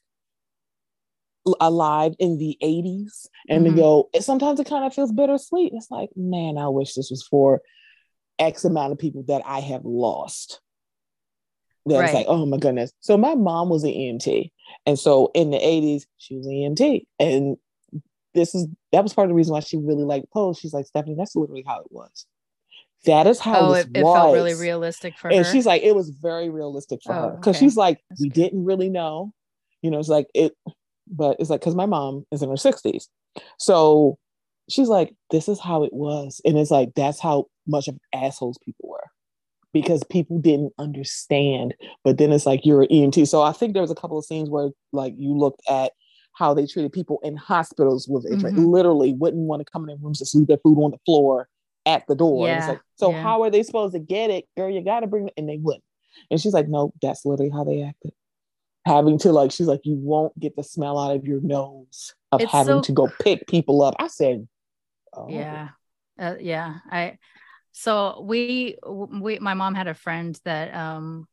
alive 1.61 2.15
in 2.17 2.37
the 2.39 2.57
80s 2.61 3.27
and 3.49 3.65
Mhm. 3.65 3.69
they 3.69 3.75
go, 3.81 4.09
sometimes 4.19 4.59
it 4.59 4.67
kind 4.67 4.83
of 4.83 4.93
feels 4.93 5.11
bittersweet. 5.11 5.73
It's 5.75 5.91
like, 5.91 6.09
man, 6.15 6.57
I 6.57 6.67
wish 6.69 6.95
this 6.95 7.11
was 7.11 7.23
for 7.23 7.61
X 8.39 8.65
amount 8.65 8.91
of 8.93 8.97
people 8.97 9.23
that 9.27 9.43
I 9.45 9.59
have 9.59 9.85
lost. 9.85 10.59
That's 11.85 12.01
Right. 12.01 12.13
like, 12.15 12.25
oh 12.27 12.45
my 12.47 12.57
goodness. 12.57 12.91
So 12.99 13.15
my 13.15 13.35
mom 13.35 13.69
was 13.69 13.83
an 13.83 13.91
EMT. 13.91 14.51
And 14.87 14.97
so 14.97 15.29
in 15.35 15.51
the 15.51 15.57
80s, 15.63 16.07
she 16.17 16.35
was 16.35 16.47
an 16.47 16.53
EMT. 16.53 17.05
And 17.19 17.57
this 18.35 18.53
is 18.53 18.67
that 18.91 19.01
was 19.01 19.13
part 19.13 19.25
of 19.25 19.29
the 19.29 19.35
reason 19.35 19.53
why 19.53 19.61
she 19.61 19.77
really 19.77 20.03
liked 20.03 20.31
Pose. 20.31 20.59
She's 20.59 20.73
like, 20.73 20.85
Stephanie, 20.85 21.15
that's 21.17 21.35
literally 21.35 21.63
how 21.65 21.79
it 21.79 21.87
was. 21.89 22.25
That 23.05 23.27
is 23.27 23.39
how 23.39 23.59
oh, 23.69 23.73
it, 23.73 23.87
it 23.93 24.03
was. 24.03 24.15
felt 24.15 24.33
really 24.33 24.53
realistic 24.55 25.17
for 25.17 25.29
and 25.29 25.37
her. 25.37 25.43
And 25.43 25.51
she's 25.51 25.65
like, 25.65 25.83
it 25.83 25.95
was 25.95 26.09
very 26.09 26.49
realistic 26.49 26.99
for 27.03 27.13
Oh, 27.13 27.21
her. 27.21 27.29
Because 27.37 27.55
okay. 27.55 27.65
she's 27.65 27.77
like, 27.77 27.99
That's 28.09 28.21
we 28.21 28.29
good. 28.29 28.35
didn't 28.35 28.65
really 28.65 28.89
know. 28.89 29.31
You 29.81 29.91
know, 29.91 29.99
it's 29.99 30.09
like 30.09 30.27
it, 30.33 30.53
but 31.07 31.37
it's 31.39 31.49
like 31.49 31.61
because 31.61 31.75
my 31.75 31.85
mom 31.85 32.25
is 32.31 32.41
in 32.41 32.49
her 32.49 32.55
60s. 32.55 33.05
So 33.59 34.17
she's 34.69 34.87
like, 34.87 35.13
this 35.31 35.47
is 35.47 35.59
how 35.59 35.83
it 35.83 35.93
was. 35.93 36.41
And 36.45 36.57
it's 36.57 36.71
like 36.71 36.89
that's 36.95 37.19
how 37.19 37.45
much 37.67 37.87
of 37.87 37.97
assholes 38.13 38.57
people 38.63 38.89
were. 38.89 39.03
Because 39.71 40.03
people 40.05 40.39
didn't 40.39 40.73
understand. 40.79 41.75
But 42.03 42.17
then 42.17 42.31
it's 42.31 42.45
like 42.45 42.65
you're 42.65 42.83
an 42.83 42.87
EMT. 42.89 43.27
So 43.27 43.41
I 43.41 43.51
think 43.51 43.73
there 43.73 43.81
was 43.81 43.91
a 43.91 43.95
couple 43.95 44.17
of 44.17 44.25
scenes 44.25 44.49
where 44.49 44.69
like 44.93 45.13
you 45.17 45.37
looked 45.37 45.61
at 45.69 45.91
how 46.35 46.53
they 46.53 46.65
treated 46.67 46.93
people 46.93 47.19
in 47.23 47.35
hospitals 47.35 48.07
with 48.07 48.25
HIV. 48.29 48.53
Mhm. 48.53 48.67
Literally 48.67 49.13
wouldn't 49.13 49.43
want 49.47 49.65
to 49.65 49.71
come 49.71 49.83
in 49.83 49.87
their 49.87 49.97
rooms 49.97 50.19
to 50.19 50.37
leave 50.37 50.47
their 50.47 50.57
food 50.57 50.77
on 50.77 50.91
the 50.91 50.99
floor 51.05 51.49
at 51.85 52.05
the 52.07 52.15
door. 52.15 52.47
Yeah, 52.47 52.67
like, 52.67 52.81
so 52.95 53.11
yeah. 53.11 53.21
how 53.21 53.41
are 53.43 53.49
they 53.49 53.63
supposed 53.63 53.93
to 53.93 53.99
get 53.99 54.29
it? 54.29 54.45
Girl, 54.57 54.69
you 54.69 54.81
gotta 54.83 55.07
bring 55.07 55.27
it. 55.27 55.33
And 55.37 55.47
they 55.49 55.57
wouldn't. 55.57 55.83
And 56.29 56.39
she's 56.39 56.53
like, 56.53 56.67
no, 56.67 56.93
that's 57.01 57.25
literally 57.25 57.51
how 57.51 57.63
they 57.63 57.81
acted. 57.83 58.11
Having 58.85 59.19
to 59.19 59.31
like, 59.31 59.51
she's 59.51 59.67
like, 59.67 59.81
you 59.83 59.95
won't 59.95 60.37
get 60.39 60.55
the 60.55 60.63
smell 60.63 60.99
out 60.99 61.15
of 61.15 61.25
your 61.25 61.41
nose 61.41 62.13
of 62.31 62.41
It's 62.41 62.51
having 62.51 62.77
so- 62.77 62.81
to 62.81 62.91
go 62.91 63.09
pick 63.21 63.47
people 63.47 63.81
up. 63.81 63.95
I 63.99 64.07
said, 64.07 64.47
oh. 65.13 65.27
yeah 65.29 65.69
uh, 66.19 66.35
yeah 66.39 66.75
i 66.89 67.17
so 67.71 68.21
we 68.21 68.77
we 68.83 69.37
my 69.39 69.53
mom 69.53 69.75
had 69.75 69.87
a 69.87 69.93
friend 69.93 70.39
that 70.45 70.73
um 70.73 71.27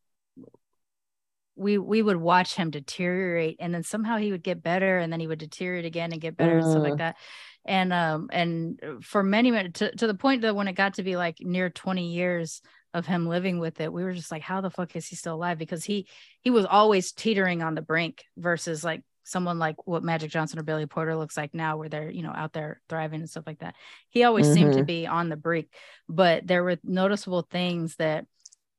we 1.55 1.79
we 1.79 2.01
would 2.03 2.17
watch 2.17 2.55
him 2.55 2.71
deteriorate 2.71 3.57
and 3.61 3.75
then 3.75 3.83
somehow 3.83 4.17
he 4.17 4.33
would 4.33 4.43
get 4.43 4.63
better 4.63 4.99
and 4.99 5.13
then 5.13 5.21
he 5.21 5.27
would 5.27 5.39
deteriorate 5.39 5.85
again 5.85 6.13
and 6.13 6.21
get 6.21 6.37
better 6.37 6.57
and 6.57 6.67
stuff 6.67 6.83
like 6.83 6.95
Mm. 6.95 6.99
that 6.99 7.17
and 7.65 7.93
um 7.93 8.29
and 8.33 8.81
for 9.03 9.23
many 9.23 9.51
minutes 9.51 9.79
to, 9.81 9.95
to 9.97 10.07
the 10.07 10.15
point 10.15 10.43
that 10.43 10.57
when 10.57 10.69
it 10.69 10.73
got 10.73 10.95
to 10.95 11.03
be 11.03 11.17
like 11.17 11.39
near 11.41 11.69
20 11.71 12.09
years 12.13 12.63
of 12.95 13.07
him 13.07 13.27
living 13.27 13.59
with 13.59 13.81
it 13.81 13.93
we 13.93 14.03
were 14.05 14.13
just 14.13 14.31
like 14.33 14.43
how 14.43 14.61
the 14.61 14.71
fuck 14.71 14.97
is 14.97 15.07
he 15.07 15.17
still 15.17 15.35
alive 15.35 15.59
because 15.59 15.85
he 15.85 16.07
he 16.41 16.51
was 16.51 16.67
always 16.67 17.13
teetering 17.13 17.63
on 17.63 17.75
the 17.75 17.83
brink 17.83 18.25
versus 18.37 18.83
like 18.83 19.03
someone 19.25 19.59
like 19.59 19.77
what 19.87 20.03
magic 20.03 20.31
johnson 20.31 20.59
or 20.59 20.63
billy 20.63 20.87
porter 20.87 21.15
looks 21.15 21.37
like 21.37 21.55
now 21.55 21.77
where 21.77 21.89
they're 21.89 22.11
you 22.11 22.23
know 22.23 22.33
out 22.35 22.53
there 22.53 22.81
thriving 22.89 23.21
and 23.21 23.31
stuff 23.31 23.47
like 23.47 23.61
that 23.61 23.75
he 24.11 24.25
always 24.25 24.49
seemed 24.49 24.73
to 24.73 24.83
Mhm. 24.83 24.87
be 24.87 25.07
on 25.07 25.29
the 25.29 25.37
brink 25.37 25.69
but 26.09 26.47
there 26.47 26.65
were 26.65 26.77
noticeable 26.83 27.43
things 27.43 27.95
that 27.97 28.27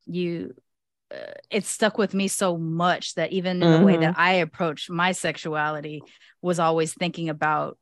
you 0.06 0.54
uh, 0.58 0.62
Uh, 1.12 1.34
it 1.50 1.66
stuck 1.66 1.98
with 1.98 2.14
me 2.14 2.28
so 2.28 2.58
much 2.58 3.16
that 3.16 3.32
even 3.32 3.62
in 3.62 3.72
the 3.72 3.86
way 3.86 3.98
that 3.98 4.14
mm-hmm. 4.14 4.22
I 4.22 4.34
approached 4.34 4.90
my 4.90 5.12
sexuality 5.12 6.02
was 6.42 6.60
always 6.60 6.94
thinking 6.94 7.30
about 7.30 7.78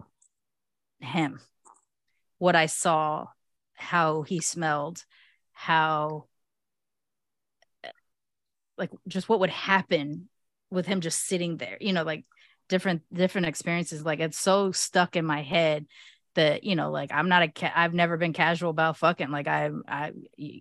him, 1.00 1.40
what 2.38 2.56
I 2.56 2.66
saw, 2.66 3.28
how 3.74 4.22
he 4.22 4.40
smelled, 4.40 5.04
how 5.54 6.26
uh, 7.84 7.90
like 8.78 8.92
just 9.08 9.30
what 9.30 9.40
would 9.40 9.50
happen 9.50 10.30
with 10.70 10.86
him 10.86 11.02
just 11.02 11.26
sitting 11.26 11.58
there, 11.58 11.78
you 11.80 11.94
know, 11.94 12.04
like 12.04 12.26
different 12.70 13.02
different 13.14 13.48
experiences. 13.48 14.06
Like 14.06 14.20
it's 14.20 14.40
so 14.40 14.72
stuck 14.72 15.16
in 15.16 15.26
my 15.26 15.42
head 15.42 15.86
that 16.36 16.64
you 16.64 16.76
know 16.76 16.92
like 16.92 17.12
i'm 17.14 17.28
not 17.28 17.44
a 17.44 17.48
ca- 17.50 17.74
i've 17.76 17.94
never 17.94 18.16
been 18.16 18.32
casual 18.32 18.70
about 18.70 18.96
fucking 18.98 19.30
like 19.32 19.48
i 19.48 19.70
i 19.88 20.12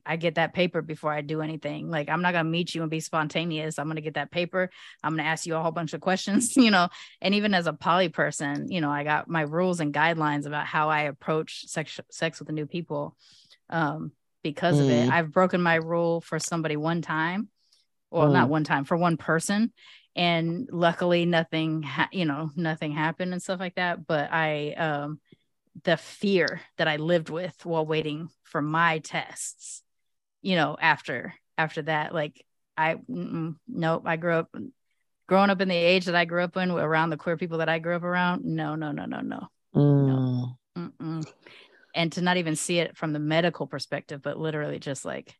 i 0.04 0.16
get 0.16 0.34
that 0.34 0.52
paper 0.52 0.82
before 0.82 1.12
i 1.12 1.20
do 1.20 1.42
anything. 1.42 1.88
Like 1.90 2.08
i'm 2.08 2.22
not 2.22 2.32
gonna 2.32 2.48
meet 2.48 2.74
you 2.74 2.82
and 2.82 2.90
be 2.90 2.98
spontaneous. 3.00 3.78
I'm 3.78 3.86
gonna 3.86 4.00
get 4.00 4.14
that 4.14 4.30
paper. 4.32 4.68
I'm 5.04 5.12
gonna 5.12 5.28
ask 5.28 5.46
you 5.46 5.54
a 5.54 5.60
whole 5.62 5.70
bunch 5.70 5.92
of 5.92 6.00
questions 6.00 6.56
you 6.56 6.70
know? 6.70 6.88
And 7.20 7.34
even 7.34 7.54
as 7.54 7.66
a 7.66 7.72
poly 7.72 8.08
person 8.08 8.70
you 8.70 8.80
know 8.80 8.90
i 8.90 9.04
got 9.04 9.28
my 9.28 9.42
rules 9.42 9.80
and 9.80 9.94
guidelines 9.94 10.46
about 10.46 10.66
how 10.66 10.88
i 10.88 11.02
approach 11.02 11.66
sex 11.68 12.00
sex 12.10 12.38
with 12.40 12.48
the 12.48 12.54
new 12.54 12.66
people 12.66 13.16
um 13.68 14.12
because 14.42 14.78
of 14.80 14.88
it. 14.88 15.08
Mm. 15.08 15.12
i've 15.12 15.30
broken 15.32 15.60
my 15.62 15.76
rule 15.76 16.20
for 16.20 16.38
somebody 16.38 16.76
one 16.76 17.02
time 17.02 17.48
well 18.10 18.28
not 18.28 18.48
Mm. 18.48 18.50
one 18.50 18.64
time 18.64 18.84
for 18.84 18.96
one 18.96 19.16
person. 19.16 19.72
And 20.16 20.68
luckily 20.72 21.24
nothing 21.24 21.82
ha- 21.84 22.08
you 22.10 22.24
know 22.24 22.50
nothing 22.56 22.90
happened 22.90 23.32
and 23.32 23.40
stuff 23.40 23.60
like 23.60 23.76
that. 23.76 24.04
But 24.08 24.30
i 24.32 24.72
um 24.72 25.20
the 25.84 25.96
fear 25.96 26.60
that 26.78 26.88
I 26.88 26.96
lived 26.96 27.30
with 27.30 27.64
while 27.64 27.86
waiting 27.86 28.28
for 28.42 28.60
my 28.60 28.98
tests, 28.98 29.82
you 30.42 30.56
know, 30.56 30.76
after 30.80 31.34
after 31.56 31.82
that, 31.82 32.14
like 32.14 32.44
I 32.76 32.96
nope, 33.08 34.02
I 34.06 34.16
grew 34.16 34.34
up 34.34 34.54
growing 35.28 35.50
up 35.50 35.60
in 35.60 35.68
the 35.68 35.74
age 35.74 36.06
that 36.06 36.14
I 36.14 36.24
grew 36.24 36.42
up 36.42 36.56
in 36.56 36.70
around 36.70 37.10
the 37.10 37.16
queer 37.16 37.36
people 37.36 37.58
that 37.58 37.68
I 37.68 37.78
grew 37.78 37.96
up 37.96 38.02
around. 38.02 38.44
No, 38.44 38.74
no, 38.74 38.92
no, 38.92 39.04
no, 39.04 39.20
no. 39.20 39.48
Mm. 39.74 40.56
Mm-mm. 40.76 41.32
And 41.94 42.12
to 42.12 42.20
not 42.20 42.36
even 42.36 42.56
see 42.56 42.78
it 42.78 42.96
from 42.96 43.12
the 43.12 43.18
medical 43.18 43.66
perspective, 43.66 44.22
but 44.22 44.38
literally 44.38 44.78
just 44.78 45.04
like 45.04 45.36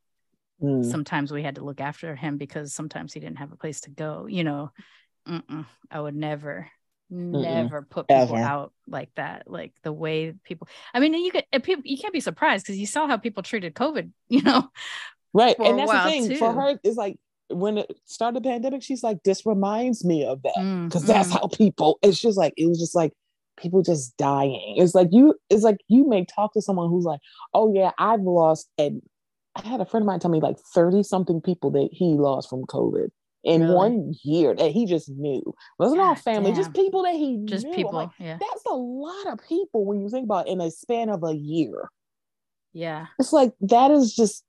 Mm. 0.63 0.85
sometimes 0.85 1.33
we 1.33 1.43
had 1.43 1.55
to 1.55 1.65
look 1.65 1.81
after 1.81 2.15
him 2.15 2.37
because 2.37 2.75
sometimes 2.75 3.15
he 3.15 3.21
didn't 3.21 3.39
have 3.39 3.53
a 3.53 3.57
place 3.57 3.81
to 3.83 3.91
go, 3.91 4.27
you 4.27 4.45
know. 4.45 4.71
Mm-mm. 5.27 5.67
I 5.91 6.01
would 6.01 6.15
never, 6.15 6.69
never 7.11 7.83
put 7.83 8.09
people 8.09 8.23
Ever. 8.23 8.37
out 8.37 8.73
like 8.87 9.11
that. 9.17 9.51
Like 9.51 9.73
the 9.83 9.93
way 9.93 10.35
people, 10.45 10.69
I 10.95 11.01
mean, 11.01 11.15
you 11.15 11.33
could, 11.33 11.45
people, 11.63 11.83
you 11.85 11.99
can't 11.99 12.13
be 12.13 12.21
surprised 12.21 12.65
because 12.65 12.79
you 12.79 12.87
saw 12.87 13.07
how 13.07 13.17
people 13.17 13.43
treated 13.43 13.75
COVID, 13.75 14.11
you 14.29 14.43
know. 14.43 14.71
Right. 15.33 15.57
And 15.59 15.79
that's 15.79 15.93
the 15.93 16.11
thing 16.11 16.37
for 16.37 16.53
her, 16.53 16.79
it's 16.83 16.97
like 16.97 17.17
when 17.49 17.79
it 17.79 17.93
started 18.05 18.43
the 18.43 18.49
pandemic, 18.49 18.83
she's 18.83 19.03
like, 19.03 19.23
this 19.25 19.47
reminds 19.47 20.05
me 20.05 20.25
of 20.25 20.43
that. 20.43 20.55
Mm, 20.59 20.89
because 20.89 21.05
that's 21.05 21.29
mm. 21.29 21.33
how 21.33 21.47
people 21.49 21.99
it's 22.03 22.21
just 22.21 22.39
like 22.39 22.55
it 22.57 22.67
was 22.67 22.79
just 22.79 22.95
like 22.95 23.13
people 23.61 23.83
just 23.83 24.17
dying 24.17 24.75
it's 24.79 24.95
like 24.95 25.09
you 25.13 25.35
it's 25.49 25.63
like 25.63 25.79
you 25.89 26.09
may 26.09 26.25
talk 26.25 26.53
to 26.53 26.63
someone 26.63 26.89
who's 26.89 27.05
like 27.05 27.21
oh 27.55 27.73
yeah 27.73 27.91
i've 27.99 28.23
lost 28.23 28.69
and 28.79 29.03
i 29.55 29.67
had 29.67 29.81
a 29.81 29.85
friend 29.85 30.03
of 30.03 30.07
mine 30.07 30.19
tell 30.19 30.31
me 30.31 30.41
like 30.41 30.59
30 30.75 31.03
something 31.03 31.41
people 31.41 31.71
that 31.71 31.89
he 31.93 32.15
lost 32.15 32.49
from 32.49 32.65
covid 32.65 33.09
in 33.45 33.63
Really? 33.63 33.75
one 33.75 34.15
year 34.23 34.55
that 34.55 34.71
he 34.71 34.87
just 34.87 35.09
knew 35.09 35.43
wasn't 35.79 36.01
all 36.01 36.15
family 36.15 36.53
just 36.53 36.75
people 36.75 37.03
that 37.05 37.15
he 37.15 37.41
just 37.45 37.67
knew. 37.67 37.75
People. 37.75 37.93
like, 37.93 38.11
yeah. 38.19 38.39
that's 38.39 38.65
a 38.67 38.75
lot 38.75 39.27
of 39.29 39.39
people 39.49 39.85
when 39.87 40.01
you 40.01 40.09
think 40.09 40.25
about 40.25 40.47
it 40.47 40.51
in 40.51 40.61
a 40.61 40.71
span 40.71 41.09
of 41.09 41.25
a 41.25 41.35
year 41.35 41.89
Yeah. 42.73 43.07
it's 43.19 43.33
like 43.33 43.53
that 43.63 43.91
is 43.91 44.15
just 44.15 44.45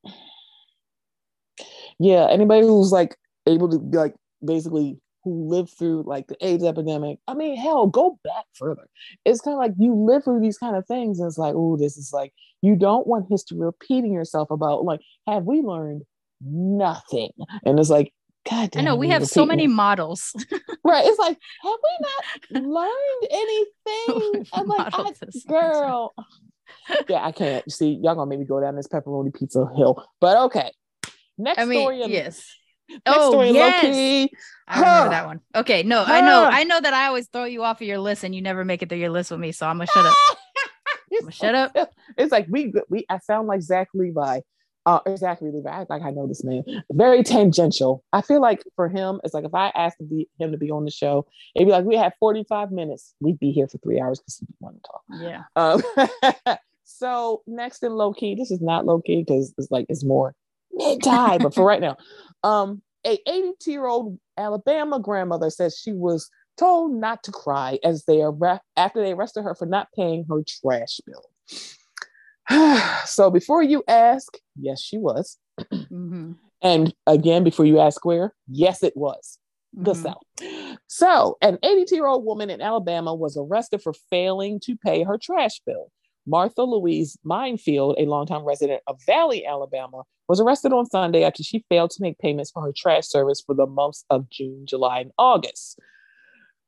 yeah 2.00 2.28
anybody 2.30 2.66
who's 2.68 2.92
like 2.92 3.16
able 3.48 3.70
to 3.70 3.78
like 3.98 4.16
basically 4.44 4.98
who 5.24 5.48
lived 5.48 5.70
through 5.70 6.04
like 6.08 6.28
the 6.28 6.36
AIDS 6.46 6.64
epidemic. 6.64 7.20
I 7.28 7.36
mean, 7.36 7.56
hell, 7.56 7.86
go 7.86 8.18
back 8.24 8.46
further. 8.56 8.88
It's 9.24 9.42
kind 9.42 9.54
of 9.54 9.60
like 9.60 9.74
you 9.78 9.94
live 9.94 10.24
through 10.24 10.40
these 10.42 10.58
kind 10.58 10.76
of 10.76 10.88
things, 10.88 11.20
and 11.20 11.28
it's 11.28 11.38
like, 11.38 11.54
oh, 11.56 11.78
this 11.78 11.96
is 11.98 12.12
like 12.12 12.34
you 12.62 12.76
don't 12.76 13.06
want 13.08 13.28
history 13.30 13.60
repeating 13.60 14.14
yourself 14.14 14.50
about 14.52 14.84
like, 14.84 15.02
have 15.28 15.44
we 15.44 15.62
learned 15.62 16.04
nothing? 16.44 17.30
And 17.66 17.80
it's 17.80 17.90
like, 17.90 18.14
God 18.50 18.76
I 18.76 18.82
know 18.82 18.96
we 18.96 19.10
have 19.10 19.28
so 19.28 19.46
many 19.46 19.68
models. 19.68 20.34
right. 20.84 21.06
It's 21.06 21.20
like, 21.20 21.38
have 21.64 21.78
we 22.54 22.62
not 22.62 22.64
learned 22.64 23.28
anything? 23.30 24.48
I'm 24.54 24.68
like, 24.68 24.94
I, 24.94 24.98
modeled 24.98 25.18
this 25.22 25.44
so 25.44 25.54
many 25.54 25.62
times. 25.62 25.80
girl. 25.80 26.14
yeah, 27.10 27.26
I 27.26 27.32
can't. 27.32 27.72
See, 27.72 28.00
y'all 28.02 28.16
gonna 28.16 28.30
make 28.30 28.40
me 28.40 28.46
go 28.46 28.60
down 28.60 28.76
this 28.76 28.88
pepperoni 28.88 29.34
pizza 29.34 29.68
hill. 29.76 30.04
But 30.20 30.38
okay. 30.46 30.72
Next 31.38 31.60
I 31.60 31.66
mean, 31.66 31.82
story. 31.82 32.04
yes. 32.08 32.48
Next 32.90 33.02
oh, 33.08 33.32
story 33.32 33.52
yes. 33.52 33.84
low-key. 33.84 34.34
I 34.68 34.80
remember 34.80 35.04
Huh. 35.04 35.10
that 35.10 35.26
one. 35.26 35.40
Okay, 35.56 35.84
no, 35.84 36.04
I 36.06 36.22
know, 36.22 36.46
I 36.46 36.64
know 36.64 36.80
that 36.80 36.94
I 36.94 37.08
always 37.08 37.28
throw 37.28 37.46
you 37.46 37.64
off 37.64 37.82
of 37.82 37.88
your 37.88 38.00
list 38.00 38.24
and 38.24 38.36
you 38.36 38.42
never 38.42 38.66
make 38.66 38.82
it 38.82 38.90
through 38.90 38.98
your 38.98 39.10
list 39.10 39.32
with 39.32 39.40
me. 39.40 39.52
So 39.52 39.66
I'm 39.68 39.78
gonna 39.78 39.88
shut 39.88 40.06
up. 40.06 40.14
I'ma 41.22 41.30
so 41.30 41.30
shut 41.32 41.56
up. 41.56 41.94
It's 42.18 42.32
like 42.32 42.48
we 42.50 42.74
we 42.90 43.06
I 43.10 43.20
sound 43.20 43.48
like 43.48 43.62
Zach 43.62 43.90
Levi. 43.94 44.40
Uh 44.86 45.00
Zach 45.16 45.42
Levi. 45.42 45.70
I 45.70 45.86
like 45.90 46.02
I 46.02 46.10
know 46.12 46.28
this 46.28 46.44
man. 46.44 46.64
Very 46.92 47.24
tangential. 47.24 48.04
I 48.14 48.22
feel 48.22 48.42
like 48.42 48.64
for 48.76 48.90
him, 48.90 49.22
it's 49.24 49.34
like 49.34 49.46
if 49.46 49.54
I 49.54 49.72
asked 49.76 50.00
to 50.00 50.04
be, 50.04 50.28
him 50.40 50.52
to 50.52 50.58
be 50.58 50.72
on 50.72 50.86
the 50.86 50.92
show, 50.92 51.28
it'd 51.56 51.68
be 51.68 51.72
like 51.72 51.86
we 51.86 51.96
have 51.98 52.14
45 52.20 52.72
minutes. 52.72 53.14
We'd 53.20 53.40
be 53.40 53.52
here 53.52 53.68
for 53.68 53.78
three 53.80 54.02
hours 54.02 54.20
because 54.20 54.42
we 54.42 54.56
want 54.60 54.82
to 54.84 54.90
talk. 54.90 55.04
Yeah. 55.20 56.48
Um, 56.48 56.58
so 56.84 57.44
next 57.46 57.84
in 57.84 57.94
low 57.94 58.14
key, 58.14 58.36
this 58.36 58.50
is 58.50 58.62
not 58.62 58.86
low 58.86 59.02
key 59.02 59.24
because 59.24 59.54
it's 59.58 59.70
like 59.70 59.86
it's 59.90 60.04
more 60.04 60.34
mid 60.74 61.04
tie, 61.04 61.38
but 61.38 61.54
for 61.54 61.64
right 61.66 61.82
now, 61.82 61.98
um, 62.44 62.82
a 63.06 63.20
82 63.28 63.72
year 63.72 63.86
old 63.86 64.20
Alabama 64.38 65.00
grandmother 65.00 65.50
says 65.50 65.78
she 65.78 65.94
was 65.94 66.30
told 66.58 66.94
not 66.94 67.24
to 67.24 67.32
cry 67.32 67.80
as 67.84 68.06
they 68.06 68.22
arre- 68.22 68.62
after 68.78 69.02
they 69.02 69.14
arrested 69.14 69.44
her 69.44 69.56
for 69.56 69.66
not 69.66 69.88
paying 69.96 70.26
her 70.30 70.42
trash 70.48 71.00
bill. 71.06 71.26
so 73.06 73.30
before 73.32 73.64
you 73.64 73.84
ask, 73.88 74.38
yes, 74.60 74.82
she 74.82 74.98
was. 74.98 75.38
Mm-hmm. 75.60 76.34
And 76.62 76.94
again, 77.08 77.44
before 77.44 77.66
you 77.66 77.80
ask 77.80 78.06
where, 78.06 78.34
yes, 78.48 78.84
it 78.84 78.96
was 78.96 79.38
the 79.74 79.94
Mhm. 79.94 80.04
South. 80.04 80.78
So, 80.88 81.38
an 81.42 81.58
82 81.64 81.96
year 81.96 82.08
old 82.08 82.26
woman 82.26 82.50
in 82.50 82.62
Alabama 82.62 83.14
was 83.16 83.38
arrested 83.38 83.82
for 83.82 83.94
failing 84.10 84.60
to 84.66 84.76
pay 84.76 85.04
her 85.04 85.18
trash 85.18 85.62
bill. 85.66 85.92
Martha 86.28 86.64
Louise 86.64 87.18
Menefield, 87.26 87.96
a 87.98 88.06
longtime 88.06 88.44
resident 88.44 88.84
of 88.86 89.00
Valley, 89.06 89.46
Alabama, 89.46 90.04
was 90.28 90.40
arrested 90.40 90.72
on 90.72 90.86
Sunday 90.86 91.24
after 91.24 91.42
she 91.42 91.66
failed 91.70 91.90
to 91.92 92.02
make 92.02 92.20
payments 92.20 92.52
for 92.52 92.62
her 92.64 92.74
trash 92.76 93.08
service 93.08 93.42
for 93.42 93.56
the 93.56 93.66
months 93.66 94.06
of 94.10 94.30
June, 94.30 94.66
July, 94.66 95.00
and 95.00 95.12
August. 95.18 95.80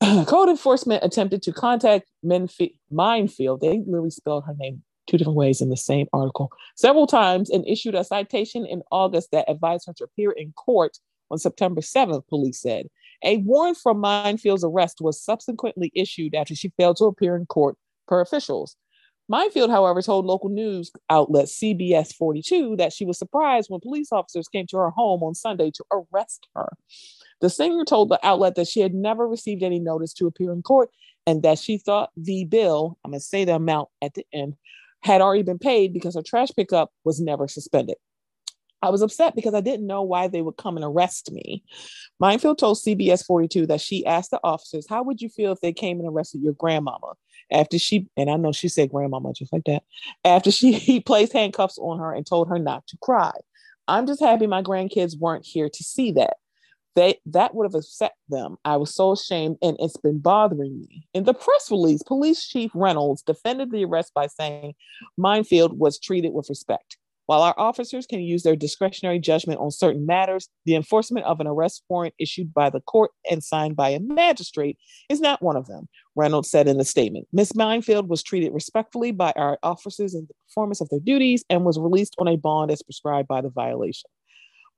Code 0.25 0.49
enforcement 0.49 1.03
attempted 1.03 1.43
to 1.43 1.53
contact 1.53 2.09
Menefield. 2.25 3.59
They 3.61 3.79
literally 3.85 4.09
spelled 4.09 4.45
her 4.45 4.55
name 4.57 4.83
two 5.07 5.17
different 5.17 5.37
ways 5.37 5.61
in 5.61 5.69
the 5.69 5.77
same 5.77 6.07
article 6.13 6.51
several 6.75 7.07
times 7.07 7.49
and 7.49 7.67
issued 7.67 7.95
a 7.95 8.03
citation 8.03 8.65
in 8.65 8.81
August 8.91 9.29
that 9.31 9.49
advised 9.49 9.85
her 9.87 9.93
to 9.93 10.03
appear 10.03 10.31
in 10.31 10.51
court 10.53 10.97
on 11.31 11.37
September 11.37 11.81
7th, 11.81 12.27
police 12.27 12.61
said. 12.61 12.87
A 13.23 13.37
warrant 13.37 13.77
for 13.77 13.93
Menefield's 13.93 14.63
arrest 14.63 14.97
was 14.99 15.21
subsequently 15.21 15.91
issued 15.95 16.35
after 16.35 16.55
she 16.55 16.73
failed 16.77 16.97
to 16.97 17.05
appear 17.05 17.35
in 17.35 17.45
court, 17.45 17.77
per 18.07 18.21
officials. 18.21 18.75
Menefield, 19.31 19.69
however, 19.69 20.01
told 20.01 20.25
local 20.25 20.49
news 20.49 20.91
outlet 21.09 21.45
CBS 21.45 22.13
42 22.13 22.75
that 22.75 22.91
she 22.91 23.05
was 23.05 23.17
surprised 23.17 23.69
when 23.69 23.79
police 23.79 24.11
officers 24.11 24.49
came 24.49 24.67
to 24.67 24.77
her 24.77 24.89
home 24.89 25.23
on 25.23 25.33
Sunday 25.33 25.71
to 25.71 25.83
arrest 25.91 26.47
her. 26.55 26.73
The 27.39 27.49
singer 27.49 27.85
told 27.85 28.09
the 28.09 28.19
outlet 28.21 28.55
that 28.55 28.67
she 28.67 28.81
had 28.81 28.93
never 28.93 29.27
received 29.27 29.63
any 29.63 29.79
notice 29.79 30.13
to 30.15 30.27
appear 30.27 30.51
in 30.51 30.61
court 30.61 30.89
and 31.25 31.41
that 31.43 31.57
she 31.57 31.77
thought 31.77 32.09
the 32.17 32.43
bill, 32.45 32.97
I'm 33.03 33.11
going 33.11 33.19
to 33.19 33.25
say 33.25 33.45
the 33.45 33.55
amount 33.55 33.87
at 34.01 34.13
the 34.13 34.25
end, 34.33 34.55
had 35.03 35.21
already 35.21 35.43
been 35.43 35.59
paid 35.59 35.93
because 35.93 36.15
her 36.15 36.23
trash 36.23 36.49
pickup 36.55 36.91
was 37.03 37.19
never 37.19 37.47
suspended. 37.47 37.97
I 38.81 38.89
was 38.89 39.01
upset 39.01 39.33
because 39.33 39.53
I 39.53 39.61
didn't 39.61 39.87
know 39.87 40.01
why 40.01 40.27
they 40.27 40.41
would 40.41 40.57
come 40.57 40.75
and 40.75 40.83
arrest 40.83 41.31
me. 41.31 41.63
Menefield 42.21 42.57
told 42.57 42.77
CBS 42.77 43.25
42 43.25 43.65
that 43.67 43.79
she 43.79 44.05
asked 44.05 44.31
the 44.31 44.41
officers, 44.43 44.85
How 44.89 45.03
would 45.03 45.21
you 45.21 45.29
feel 45.29 45.53
if 45.53 45.61
they 45.61 45.71
came 45.71 45.99
and 45.99 46.09
arrested 46.09 46.41
your 46.41 46.53
grandmama? 46.53 47.13
After 47.49 47.79
she, 47.79 48.07
and 48.17 48.29
I 48.29 48.35
know 48.35 48.51
she 48.51 48.67
said 48.67 48.91
grandmama 48.91 49.31
just 49.33 49.53
like 49.53 49.63
that, 49.67 49.83
after 50.25 50.51
she 50.51 50.71
he 50.73 50.99
placed 50.99 51.31
handcuffs 51.31 51.77
on 51.77 51.99
her 51.99 52.13
and 52.13 52.25
told 52.25 52.49
her 52.49 52.59
not 52.59 52.85
to 52.87 52.97
cry. 53.01 53.31
I'm 53.87 54.05
just 54.05 54.21
happy 54.21 54.47
my 54.47 54.61
grandkids 54.61 55.17
weren't 55.17 55.45
here 55.45 55.69
to 55.69 55.83
see 55.83 56.11
that. 56.13 56.37
They 56.95 57.19
that 57.27 57.55
would 57.55 57.65
have 57.65 57.75
upset 57.75 58.13
them. 58.29 58.57
I 58.65 58.77
was 58.77 58.93
so 58.93 59.13
ashamed 59.13 59.57
and 59.61 59.75
it's 59.79 59.97
been 59.97 60.19
bothering 60.19 60.85
me. 60.87 61.07
In 61.13 61.23
the 61.23 61.33
press 61.33 61.71
release, 61.71 62.03
Police 62.03 62.45
Chief 62.47 62.71
Reynolds 62.73 63.23
defended 63.23 63.71
the 63.71 63.85
arrest 63.85 64.13
by 64.13 64.27
saying 64.27 64.75
Menefield 65.19 65.77
was 65.77 65.99
treated 65.99 66.33
with 66.33 66.49
respect. 66.49 66.97
While 67.25 67.41
our 67.41 67.55
officers 67.57 68.05
can 68.05 68.19
use 68.19 68.43
their 68.43 68.55
discretionary 68.55 69.17
judgment 69.17 69.61
on 69.61 69.71
certain 69.71 70.05
matters, 70.05 70.49
the 70.65 70.75
enforcement 70.75 71.25
of 71.25 71.39
an 71.39 71.47
arrest 71.47 71.83
warrant 71.87 72.13
issued 72.19 72.53
by 72.53 72.69
the 72.69 72.81
court 72.81 73.11
and 73.29 73.41
signed 73.41 73.77
by 73.77 73.89
a 73.89 73.99
magistrate 74.01 74.77
is 75.07 75.21
not 75.21 75.41
one 75.41 75.55
of 75.55 75.67
them, 75.67 75.87
Reynolds 76.15 76.51
said 76.51 76.67
in 76.67 76.77
the 76.77 76.83
statement. 76.83 77.27
Miss 77.31 77.53
Menefield 77.53 78.09
was 78.09 78.23
treated 78.23 78.53
respectfully 78.53 79.11
by 79.11 79.31
our 79.37 79.57
officers 79.63 80.13
in 80.13 80.27
the 80.27 80.33
performance 80.49 80.81
of 80.81 80.89
their 80.89 80.99
duties 80.99 81.45
and 81.49 81.63
was 81.63 81.79
released 81.79 82.15
on 82.19 82.27
a 82.27 82.35
bond 82.35 82.71
as 82.71 82.83
prescribed 82.83 83.29
by 83.29 83.39
the 83.39 83.49
violation. 83.49 84.09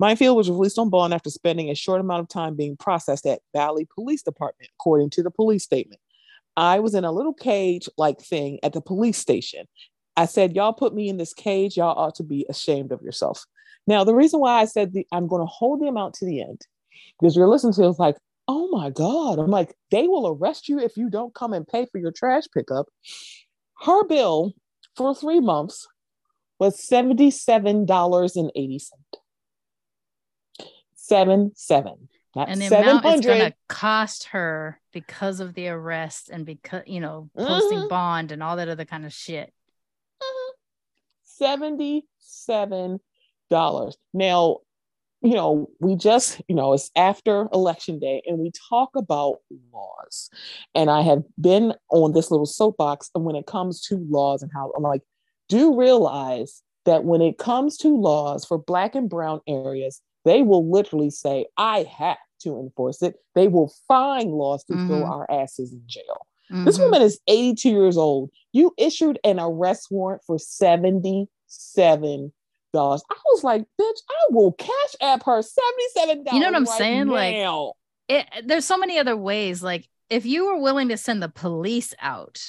Menefield 0.02 0.36
was 0.36 0.50
released 0.50 0.78
on 0.78 0.90
bond 0.90 1.14
after 1.14 1.30
spending 1.30 1.70
a 1.70 1.76
short 1.76 2.02
amount 2.02 2.22
of 2.22 2.28
time 2.28 2.56
being 2.56 2.76
processed 2.76 3.26
at 3.26 3.42
Valley 3.54 3.88
Police 3.94 4.24
Department, 4.24 4.70
according 4.80 5.10
to 5.12 5.24
the 5.24 5.32
police 5.32 5.64
statement. 5.64 6.02
I 6.58 6.80
was 6.80 6.96
in 6.96 7.06
a 7.06 7.12
little 7.12 7.34
cage 7.34 7.88
like 7.98 8.20
thing 8.20 8.60
at 8.64 8.74
the 8.74 8.82
police 8.82 9.18
station. 9.18 9.68
I 10.18 10.26
said, 10.26 10.56
Y'all 10.56 10.74
put 10.74 10.94
me 10.94 11.10
in 11.10 11.18
this 11.18 11.34
cage. 11.34 11.78
Y'all 11.78 11.98
ought 11.98 12.16
to 12.16 12.24
be 12.24 12.46
ashamed 12.50 12.92
of 12.92 13.02
yourself. 13.02 13.46
Now, 13.88 14.04
the 14.04 14.16
reason 14.16 14.40
why 14.40 14.62
I 14.62 14.66
said 14.66 14.94
the, 14.94 15.06
I'm 15.12 15.28
going 15.28 15.42
to 15.42 15.46
hold 15.46 15.82
the 15.82 15.88
amount 15.88 16.16
to 16.16 16.26
the 16.26 16.42
end, 16.42 16.62
because 17.20 17.36
you're 17.36 17.48
listening 17.48 17.74
to 17.74 17.84
it, 17.84 18.00
like, 18.00 18.18
oh 18.48 18.68
my 18.70 18.90
God. 18.90 19.40
I'm 19.40 19.52
like, 19.52 19.76
they 19.92 20.08
will 20.08 20.28
arrest 20.28 20.70
you 20.70 20.80
if 20.80 20.98
you 20.98 21.10
don't 21.10 21.34
come 21.34 21.54
and 21.54 21.68
pay 21.68 21.86
for 21.92 22.00
your 22.00 22.12
trash 22.12 22.44
pickup. 22.54 22.88
Her 23.82 24.04
bill 24.06 24.54
for 24.96 25.14
three 25.14 25.40
months 25.40 25.88
was 26.60 26.80
$77.80. 26.90 28.90
Seven, 31.06 31.52
seven. 31.56 32.10
Not 32.36 32.50
and 32.50 32.60
the 32.60 32.66
amount 32.66 33.06
it's 33.06 33.26
going 33.26 33.52
to 33.52 33.54
cost 33.70 34.26
her 34.30 34.82
because 34.92 35.40
of 35.40 35.54
the 35.54 35.68
arrest 35.68 36.30
and 36.30 36.46
because 36.46 36.82
you 36.88 37.00
know 37.00 37.30
posting 37.38 37.78
Mhm. 37.80 37.90
bond 37.90 38.32
and 38.32 38.42
all 38.42 38.56
that 38.58 38.68
other 38.70 38.86
kind 38.86 39.06
of 39.06 39.14
shit 39.14 39.54
$77. 41.40 43.00
Now, 44.14 44.58
you 45.22 45.34
know, 45.34 45.70
we 45.80 45.96
just, 45.96 46.42
you 46.48 46.56
know, 46.56 46.74
it's 46.74 46.90
after 46.96 47.48
election 47.54 48.00
day 48.00 48.22
and 48.26 48.40
we 48.40 48.52
talk 48.70 48.96
about 48.96 49.38
laws. 49.74 50.30
And 50.74 50.90
I 50.90 51.02
have 51.02 51.24
been 51.40 51.74
on 51.90 52.14
this 52.14 52.32
little 52.32 52.46
soapbox 52.46 53.10
and 53.14 53.26
when 53.26 53.36
it 53.36 53.46
comes 53.46 53.82
to 53.88 53.98
laws 54.10 54.44
and 54.44 54.52
how 54.54 54.72
I'm 54.78 54.84
like, 54.84 55.02
do 55.50 55.78
realize 55.78 56.64
that 56.86 57.04
when 57.04 57.22
it 57.22 57.38
comes 57.38 57.78
to 57.80 57.90
laws 57.96 58.46
for 58.46 58.58
black 58.58 58.96
and 58.96 59.10
brown 59.10 59.42
areas, 59.48 60.02
they 60.26 60.42
will 60.42 60.70
literally 60.70 61.10
say, 61.10 61.46
I 61.58 61.84
have 61.84 62.18
to 62.42 62.60
enforce 62.60 63.02
it. 63.02 63.16
They 63.36 63.48
will 63.48 63.74
find 63.88 64.32
laws 64.32 64.64
to 64.66 64.74
throw 64.74 65.04
Mhm. 65.04 65.10
our 65.10 65.32
asses 65.32 65.72
in 65.72 65.82
jail. 65.86 66.28
This 66.50 66.78
Mhm. 66.78 66.84
woman 66.84 67.02
is 67.02 67.20
82 67.28 67.70
years 67.70 67.98
old. 67.98 68.30
You 68.52 68.74
issued 68.78 69.20
an 69.24 69.40
arrest 69.40 69.88
warrant 69.90 70.22
for 70.26 70.38
$77. 70.38 72.32
I 73.10 73.16
was 73.32 73.44
like, 73.44 73.64
bitch, 73.80 74.00
I 74.10 74.26
will 74.32 74.52
cash 74.52 74.96
app 75.02 75.24
her 75.24 75.42
$77. 75.42 76.34
You 76.34 76.40
know 76.40 76.48
what 76.48 76.56
I'm 76.56 76.66
right 76.66 76.78
saying? 76.78 77.08
Like, 77.08 77.38
it, 78.10 78.26
there's 78.46 78.66
so 78.66 78.78
many 78.78 79.00
other 79.00 79.18
ways 79.18 79.64
like 79.64 79.88
if 80.10 80.26
you 80.26 80.46
were 80.46 80.62
willing 80.62 80.90
to 80.90 80.98
send 80.98 81.24
the 81.24 81.30
police 81.30 81.94
out 82.00 82.40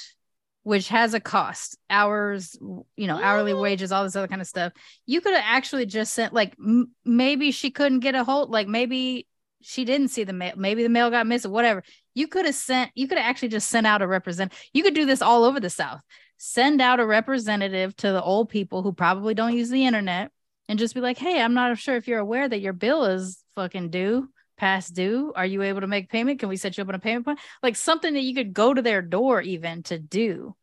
which 0.67 0.89
has 0.89 1.13
a 1.13 1.19
cost 1.21 1.77
hours 1.89 2.57
you 2.97 3.07
know 3.07 3.17
hourly 3.17 3.53
wages 3.53 3.93
all 3.93 4.03
this 4.03 4.17
other 4.17 4.27
kind 4.27 4.41
of 4.41 4.47
stuff. 4.47 4.73
You 5.05 5.21
could 5.21 5.33
have 5.33 5.45
actually 5.45 5.85
just 5.85 6.13
sent 6.13 6.33
like 6.33 6.57
m- 6.59 6.91
maybe 7.05 7.51
she 7.51 7.71
couldn't 7.71 8.01
get 8.01 8.15
a 8.15 8.25
hold 8.25 8.49
like 8.49 8.67
maybe 8.67 9.27
she 9.61 9.85
didn't 9.85 10.09
see 10.09 10.25
the 10.25 10.33
mail 10.33 10.55
maybe 10.57 10.83
the 10.83 10.89
mail 10.89 11.09
got 11.09 11.25
missing 11.25 11.51
whatever. 11.51 11.83
You 12.15 12.27
could 12.27 12.45
have 12.45 12.53
sent 12.53 12.91
you 12.95 13.07
could 13.07 13.17
have 13.17 13.29
actually 13.29 13.47
just 13.47 13.69
sent 13.69 13.87
out 13.87 14.01
a 14.01 14.07
representative 14.07 14.61
you 14.73 14.83
could 14.83 14.93
do 14.93 15.05
this 15.05 15.21
all 15.21 15.45
over 15.45 15.61
the 15.61 15.69
south. 15.69 16.01
Send 16.35 16.81
out 16.81 16.99
a 16.99 17.05
representative 17.05 17.95
to 17.97 18.11
the 18.11 18.21
old 18.21 18.49
people 18.49 18.83
who 18.83 18.91
probably 18.91 19.33
don't 19.33 19.55
use 19.55 19.69
the 19.69 19.85
internet 19.85 20.31
and 20.67 20.77
just 20.77 20.93
be 20.93 20.99
like 20.99 21.17
hey 21.17 21.41
i'm 21.41 21.53
not 21.53 21.77
sure 21.77 21.95
if 21.95 22.09
you're 22.09 22.19
aware 22.19 22.47
that 22.47 22.59
your 22.59 22.73
bill 22.73 23.05
is 23.05 23.41
fucking 23.55 23.89
due 23.89 24.27
past 24.57 24.93
due 24.93 25.31
are 25.35 25.45
you 25.45 25.61
able 25.61 25.81
to 25.81 25.87
make 25.87 26.09
payment 26.09 26.39
can 26.39 26.49
we 26.49 26.57
set 26.57 26.77
you 26.77 26.81
up 26.81 26.89
on 26.89 26.95
a 26.95 26.99
payment 26.99 27.25
plan 27.25 27.37
like 27.61 27.75
something 27.75 28.13
that 28.13 28.23
you 28.23 28.33
could 28.33 28.53
go 28.53 28.73
to 28.73 28.81
their 28.81 29.01
door 29.01 29.41
even 29.41 29.83
to 29.83 29.99
do 29.99 30.55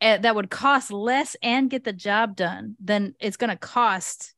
eh, 0.00 0.16
that 0.18 0.34
would 0.34 0.50
cost 0.50 0.90
less 0.90 1.36
and 1.42 1.70
get 1.70 1.84
the 1.84 1.92
job 1.92 2.34
done 2.36 2.76
than 2.82 3.14
it's 3.20 3.36
going 3.36 3.50
to 3.50 3.56
cost 3.56 4.34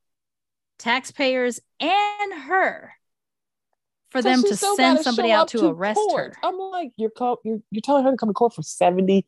taxpayers 0.79 1.59
and 1.79 2.33
her 2.47 2.93
for 4.09 4.21
So 4.21 4.29
them 4.29 4.43
to 4.43 4.55
send 4.55 4.99
somebody 5.01 5.31
out 5.31 5.43
up 5.43 5.49
to 5.49 5.67
arrest 5.67 5.99
court. 5.99 6.35
her 6.35 6.47
I'm 6.47 6.57
like, 6.57 6.91
you're, 6.97 7.09
co- 7.09 7.39
you're 7.43 7.59
you're 7.71 7.81
telling 7.81 8.03
her 8.03 8.11
to 8.11 8.17
come 8.17 8.29
to 8.29 8.33
court 8.33 8.53
for 8.53 8.61
70. 8.61 9.25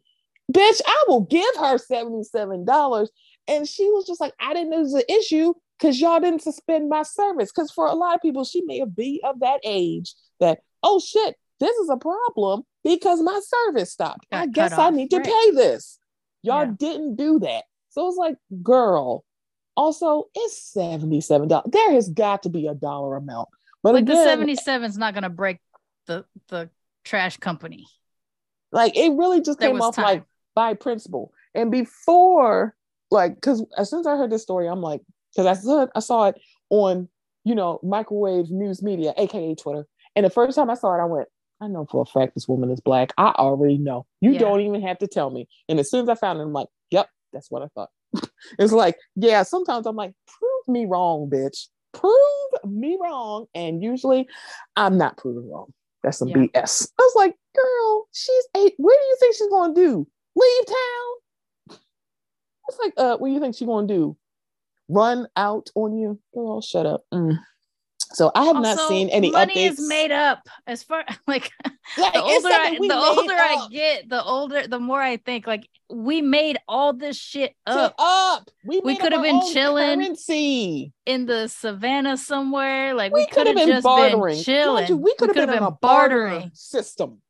Bitch, 0.54 0.82
I 0.86 1.04
will 1.08 1.22
give 1.22 1.56
her 1.58 1.78
$77. 1.78 3.08
And 3.48 3.68
she 3.68 3.90
was 3.90 4.06
just 4.06 4.22
like, 4.22 4.34
I 4.40 4.54
didn't 4.54 4.70
know 4.70 4.78
it 4.78 4.82
was 4.82 4.94
an 4.94 5.02
issue 5.10 5.54
because 5.80 6.00
y'all 6.00 6.20
didn't 6.20 6.42
suspend 6.42 6.90
my 6.90 7.04
service. 7.04 7.52
Because 7.52 7.72
for 7.72 7.88
a 7.88 7.94
lot 7.94 8.16
of 8.16 8.22
people, 8.22 8.44
she 8.44 8.62
may 8.64 8.80
have 8.80 8.96
be 8.96 9.22
of 9.24 9.40
that 9.42 9.60
age 9.64 10.14
that, 10.40 10.60
oh 10.84 11.00
shit, 11.00 11.36
this 11.60 11.76
is 11.78 11.90
a 11.90 11.98
problem 11.98 12.64
because 12.84 13.22
my 13.22 13.40
service 13.44 13.92
stopped. 13.92 14.30
Got 14.32 14.42
I 14.42 14.46
guess 14.48 14.74
I 14.74 14.90
need 14.90 15.10
to 15.12 15.18
right. 15.18 15.26
pay 15.26 15.52
this. 15.52 16.00
Y'all 16.42 16.66
Yeah. 16.66 16.74
didn't 16.78 17.16
do 17.16 17.40
that. 17.40 17.64
So 17.90 18.08
it's 18.08 18.18
like, 18.18 18.36
girl. 18.62 19.24
Also, 19.78 20.26
it's 20.34 20.74
$77. 20.74 21.72
There 21.72 21.92
has 21.92 22.08
got 22.10 22.44
to 22.44 22.50
be 22.50 22.68
a 22.68 22.74
dollar 22.74 23.18
amount. 23.18 23.50
But 23.84 23.94
like 23.94 24.04
again, 24.04 24.16
the 24.16 24.24
77 24.24 24.90
is 24.90 24.98
not 24.98 25.14
going 25.14 25.24
to 25.24 25.30
break 25.30 25.60
the 26.08 26.26
the 26.48 26.70
trash 27.04 27.38
company 27.38 27.88
like 28.76 28.98
it 28.98 29.14
really 29.14 29.42
just 29.42 29.60
There 29.60 29.70
came 29.70 29.82
off 29.82 29.98
like 29.98 30.24
by 30.54 30.74
principle. 30.74 31.32
And 31.56 31.72
before, 31.72 32.76
like, 33.10 33.36
because 33.36 33.66
as 33.78 33.90
soon 33.90 34.02
as 34.02 34.08
I 34.08 34.18
heard 34.18 34.32
this 34.32 34.44
story, 34.44 34.68
I'm 34.68 34.82
like, 34.82 35.02
because 35.36 35.46
I 35.58 35.62
saw 35.62 35.88
I 35.96 36.00
saw 36.00 36.26
it 36.28 36.42
on, 36.70 37.10
you 37.44 37.56
know, 37.56 37.80
microwave 37.84 38.50
news 38.52 38.82
media, 38.82 39.14
aka 39.18 39.56
Twitter. 39.56 39.86
And 40.16 40.26
the 40.26 40.30
first 40.30 40.56
time 40.56 40.70
I 40.70 40.76
saw 40.76 40.96
it, 40.96 41.02
I 41.02 41.06
went, 41.06 41.28
I 41.62 41.68
know 41.68 41.86
for 41.90 42.02
a 42.02 42.06
fact 42.06 42.36
this 42.36 42.48
woman 42.48 42.72
is 42.72 42.80
black. 42.80 43.14
I 43.18 43.30
already 43.32 43.78
know. 43.78 44.06
You 44.22 44.32
Yeah. 44.32 44.40
don't 44.40 44.62
even 44.62 44.82
have 44.82 44.98
to 45.00 45.08
tell 45.08 45.30
me. 45.30 45.48
And 45.68 45.80
as 45.80 45.90
soon 45.90 46.04
as 46.04 46.10
I 46.10 46.16
found 46.16 46.40
it, 46.40 46.44
I'm 46.44 46.54
like, 46.54 46.68
yep, 46.92 47.10
that's 47.34 47.52
what 47.52 47.62
I 47.62 47.68
thought. 47.76 47.90
it's 48.60 48.72
like, 48.74 48.98
yeah, 49.16 49.44
sometimes 49.44 49.86
I'm 49.86 49.96
like, 49.96 50.14
prove 50.28 50.68
me 50.74 50.86
wrong, 50.86 51.30
bitch. 51.30 51.68
Prove 51.94 52.14
me 52.66 52.98
wrong. 53.02 53.46
And 53.54 53.84
usually 53.84 54.28
I'm 54.76 54.98
not 54.98 55.18
proven 55.18 55.50
wrong. 55.50 55.74
That's 56.04 56.18
some 56.20 56.30
Yeah. 56.30 56.38
BS. 56.38 56.90
I 57.00 57.02
was 57.04 57.14
like, 57.16 57.36
girl, 57.56 58.08
she's 58.14 58.48
eight. 58.58 58.74
What 58.78 58.94
do 58.94 59.08
you 59.08 59.18
think 59.20 59.36
she's 59.36 59.50
gonna 59.50 59.74
do? 59.74 60.08
Leave 60.36 60.66
town? 60.66 61.78
It's 62.68 62.80
like, 62.80 62.94
uh, 62.98 63.18
what 63.18 63.28
do 63.28 63.34
you 63.34 63.40
think 63.40 63.56
she's 63.56 63.68
gonna 63.68 63.86
do? 63.88 64.18
Run 64.88 65.28
out 65.36 65.70
on 65.76 65.98
you? 65.98 66.20
Girl, 66.34 66.62
shut 66.62 66.86
up. 66.86 67.04
Mm. 67.14 67.38
So 68.14 68.32
I 68.34 68.46
have 68.46 68.62
not 68.62 68.78
seen 68.88 69.10
any 69.10 69.32
money 69.32 69.56
updates. 69.56 69.72
is 69.72 69.88
made 69.90 70.12
up 70.12 70.48
as 70.68 70.84
far 70.84 71.04
like 71.28 71.52
Like, 71.98 72.14
the 72.14 72.22
older 72.22 72.48
I, 72.48 72.78
the 72.80 72.96
older 72.96 73.34
I 73.34 73.68
get, 73.72 74.10
the 74.10 74.24
older 74.24 74.68
the 74.68 74.80
more 74.80 75.02
I 75.02 75.18
think 75.18 75.48
like 75.48 75.68
we 75.90 76.22
made 76.22 76.58
all 76.68 76.94
this 76.94 77.18
shit 77.18 77.56
up 77.66 77.96
up. 77.98 78.50
We, 78.64 78.80
We 78.80 78.96
could 78.98 79.12
have 79.12 79.22
been 79.22 79.42
chilling. 79.52 80.00
Currency. 80.00 80.94
in 81.06 81.26
the 81.26 81.48
savannah 81.48 82.18
somewhere. 82.18 82.94
Like 82.94 83.12
We, 83.12 83.22
we, 83.22 83.28
could 83.28 83.48
have 83.48 83.56
been 83.56 83.68
just 83.68 83.84
bartering. 83.84 84.36
been 84.36 84.44
chilling. 84.44 84.88
You, 84.88 84.98
we 84.98 85.16
could 85.16 85.30
have 85.30 85.36
been, 85.36 85.48
coulda 85.50 85.62
on 85.66 85.74
a 85.74 85.76
bartering 85.76 86.30
bartering. 86.32 86.52
system. 86.54 87.22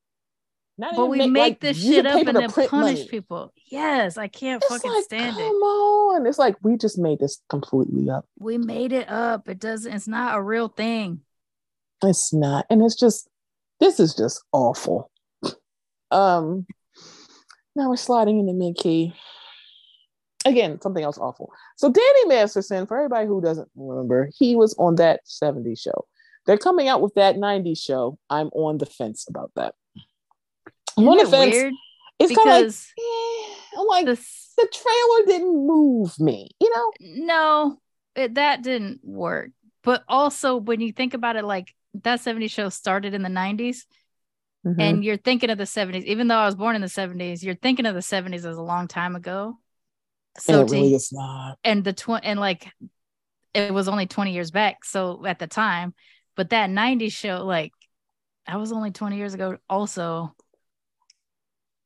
Not 0.78 0.96
But 0.96 1.06
we 1.08 1.20
make, 1.20 1.32
make 1.32 1.42
like, 1.42 1.60
this 1.62 1.82
shit 1.82 2.06
up 2.06 2.28
and 2.28 2.36
then 2.36 2.52
punish 2.52 2.72
money. 2.72 3.08
people. 3.08 3.54
Yes, 3.72 4.18
I 4.18 4.28
can't 4.28 4.62
It's 4.62 4.72
fucking 4.74 4.92
like, 4.92 5.04
stand 5.06 5.36
come 5.36 5.42
it. 5.42 5.50
on. 5.50 6.26
It's 6.28 6.38
like 6.38 6.58
we 6.64 6.76
just 6.78 6.98
made 6.98 7.20
this 7.20 7.42
completely 7.50 8.10
up. 8.10 8.26
We 8.40 8.58
made 8.58 8.92
it 8.92 9.10
up. 9.10 9.48
It 9.48 9.60
doesn't. 9.60 9.92
It's 9.94 10.08
not 10.08 10.38
a 10.38 10.42
real 10.42 10.68
thing. 10.68 11.22
It's 12.04 12.34
not. 12.34 12.66
And 12.70 12.82
it's 12.84 12.96
just 12.96 13.30
this 13.80 14.00
is 14.00 14.14
just 14.14 14.44
awful. 14.52 15.12
Um 16.12 16.66
now 17.76 17.90
we're 17.90 17.96
sliding 17.96 18.40
into 18.40 18.54
mid 18.54 18.76
key. 18.76 19.14
Again, 20.46 20.80
something 20.82 21.04
else 21.04 21.18
awful. 21.18 21.52
So 21.78 21.90
Danny 21.92 22.26
Masterson, 22.28 22.86
for 22.86 22.98
everybody 22.98 23.28
who 23.28 23.42
doesn't 23.42 23.70
remember, 23.76 24.30
he 24.38 24.56
was 24.56 24.76
on 24.78 24.96
that 24.96 25.22
70s 25.26 25.80
show. 25.80 26.06
They're 26.46 26.58
coming 26.60 26.88
out 26.88 27.02
with 27.02 27.16
that 27.16 27.38
90s 27.38 27.80
show. 27.80 28.20
I'm 28.30 28.48
on 28.50 28.78
the 28.78 28.86
fence 28.86 29.26
about 29.28 29.52
that. 29.56 29.74
I'm 30.98 31.08
on 31.08 31.18
the 31.18 31.24
Isn't 31.24 31.34
it 31.34 31.50
weird? 31.52 31.74
It's 32.20 32.32
kind 32.32 32.50
of 32.50 32.54
like, 32.54 32.68
Because 32.68 32.94
eh, 32.98 33.54
I'm 33.78 33.88
like, 33.88 34.06
the 34.06 34.16
the 34.58 34.68
trailer 34.74 35.26
didn't 35.28 35.68
move 35.68 36.18
me, 36.20 36.50
you 36.62 36.70
know? 36.74 36.92
no, 37.00 37.78
it, 38.16 38.36
that 38.36 38.62
didn't 38.64 39.02
work. 39.04 39.50
But 39.84 40.04
also, 40.08 40.56
when 40.58 40.82
you 40.82 40.92
think 40.94 41.14
about 41.14 41.36
it, 41.36 41.44
like 41.46 41.74
that 42.04 42.20
70s 42.22 42.52
show 42.52 42.70
started 42.70 43.14
in 43.14 43.22
the 43.22 43.30
90s, 43.30 43.86
Mm-hmm. 44.66 44.80
and 44.82 45.04
you're 45.04 45.18
thinking 45.18 45.52
of 45.52 45.60
the 45.60 45.66
70s, 45.66 46.06
even 46.06 46.28
though 46.28 46.38
I 46.38 46.46
was 46.46 46.56
born 46.56 46.76
in 46.76 46.82
the 46.82 46.90
70s, 46.90 47.44
you're 47.44 47.54
thinking 47.56 47.86
of 47.86 47.94
the 47.94 48.02
70s 48.02 48.46
as 48.46 48.58
a 48.58 48.62
long 48.64 48.88
time 48.88 49.16
ago. 49.16 49.60
So 50.40 50.62
and 50.62 50.70
it 50.70 50.72
to, 50.72 50.76
really 50.76 50.94
is 50.96 51.12
not. 51.14 51.58
and 51.64 51.84
the 51.84 51.94
tw- 51.94 52.24
and 52.24 52.40
like 52.40 52.68
it 53.54 53.74
was 53.74 53.88
only 53.88 54.08
20 54.08 54.34
years 54.34 54.52
back. 54.52 54.84
So 54.84 55.26
at 55.26 55.40
the 55.40 55.48
time, 55.48 55.94
but 56.36 56.50
that 56.50 56.70
90s 56.70 57.14
show, 57.14 57.46
like 57.46 57.74
that 58.48 58.60
was 58.60 58.72
only 58.72 58.92
20 58.92 59.18
years 59.18 59.34
ago, 59.36 59.58
also 59.70 60.36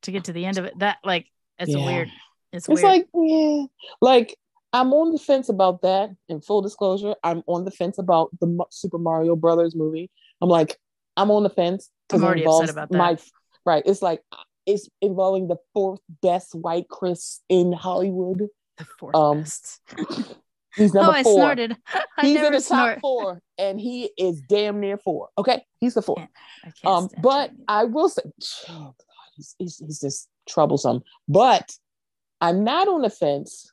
to 0.02 0.12
get 0.12 0.24
to 0.24 0.32
the 0.32 0.44
end 0.46 0.58
of 0.58 0.64
it. 0.64 0.78
That 0.78 0.98
like 1.04 1.26
it's 1.58 1.70
Yeah. 1.74 1.84
weird. 1.84 2.08
It's, 2.52 2.68
It's 2.68 2.82
weird. 2.82 2.84
like, 2.84 3.08
yeah, 3.14 3.64
like 4.00 4.36
I'm 4.72 4.92
on 4.92 5.12
the 5.12 5.18
fence 5.18 5.48
about 5.48 5.82
that. 5.82 6.10
In 6.28 6.40
full 6.40 6.62
disclosure, 6.62 7.14
I'm 7.22 7.42
on 7.46 7.64
the 7.64 7.70
fence 7.70 7.98
about 7.98 8.30
the 8.40 8.64
Super 8.70 8.98
Mario 8.98 9.36
Brothers 9.36 9.74
movie. 9.74 10.10
I'm 10.40 10.48
like, 10.48 10.78
I'm 11.16 11.30
on 11.30 11.42
the 11.42 11.50
fence 11.50 11.90
I'm 12.12 12.22
it 12.24 12.38
involves 12.38 12.70
about 12.70 12.90
that. 12.90 12.98
My, 12.98 13.18
right, 13.66 13.82
it's 13.86 14.02
like 14.02 14.22
it's 14.66 14.88
involving 15.00 15.48
the 15.48 15.56
fourth 15.74 16.00
best 16.22 16.54
white 16.54 16.88
Chris 16.88 17.40
in 17.48 17.72
Hollywood. 17.72 18.46
the 18.78 18.84
fourth 18.98 19.14
um, 19.16 19.40
best. 19.40 19.80
He's 20.76 20.94
Oh, 20.94 21.00
number 21.00 21.16
I 21.18 21.22
four. 21.24 21.34
snorted. 21.34 21.76
I 22.16 22.22
He's 22.22 22.40
in 22.40 22.52
the 22.52 22.60
top 22.60 23.00
four, 23.00 23.40
and 23.58 23.80
he 23.80 24.10
is 24.16 24.40
damn 24.48 24.78
near 24.78 24.98
four. 24.98 25.28
Okay, 25.36 25.64
he's 25.80 25.94
the 25.94 26.02
four. 26.02 26.14
Yeah, 26.18 26.26
I 26.64 26.70
can't 26.70 26.86
Um, 26.86 27.08
but 27.22 27.50
I 27.66 27.84
will 27.84 28.08
say, 28.08 28.22
oh 28.68 28.94
he's, 29.40 29.54
he's, 29.58 29.78
he's 29.78 30.00
just 30.00 30.28
troublesome. 30.48 31.02
But 31.28 31.72
I'm 32.40 32.62
not 32.64 32.88
on 32.88 33.02
the 33.02 33.10
fence 33.10 33.70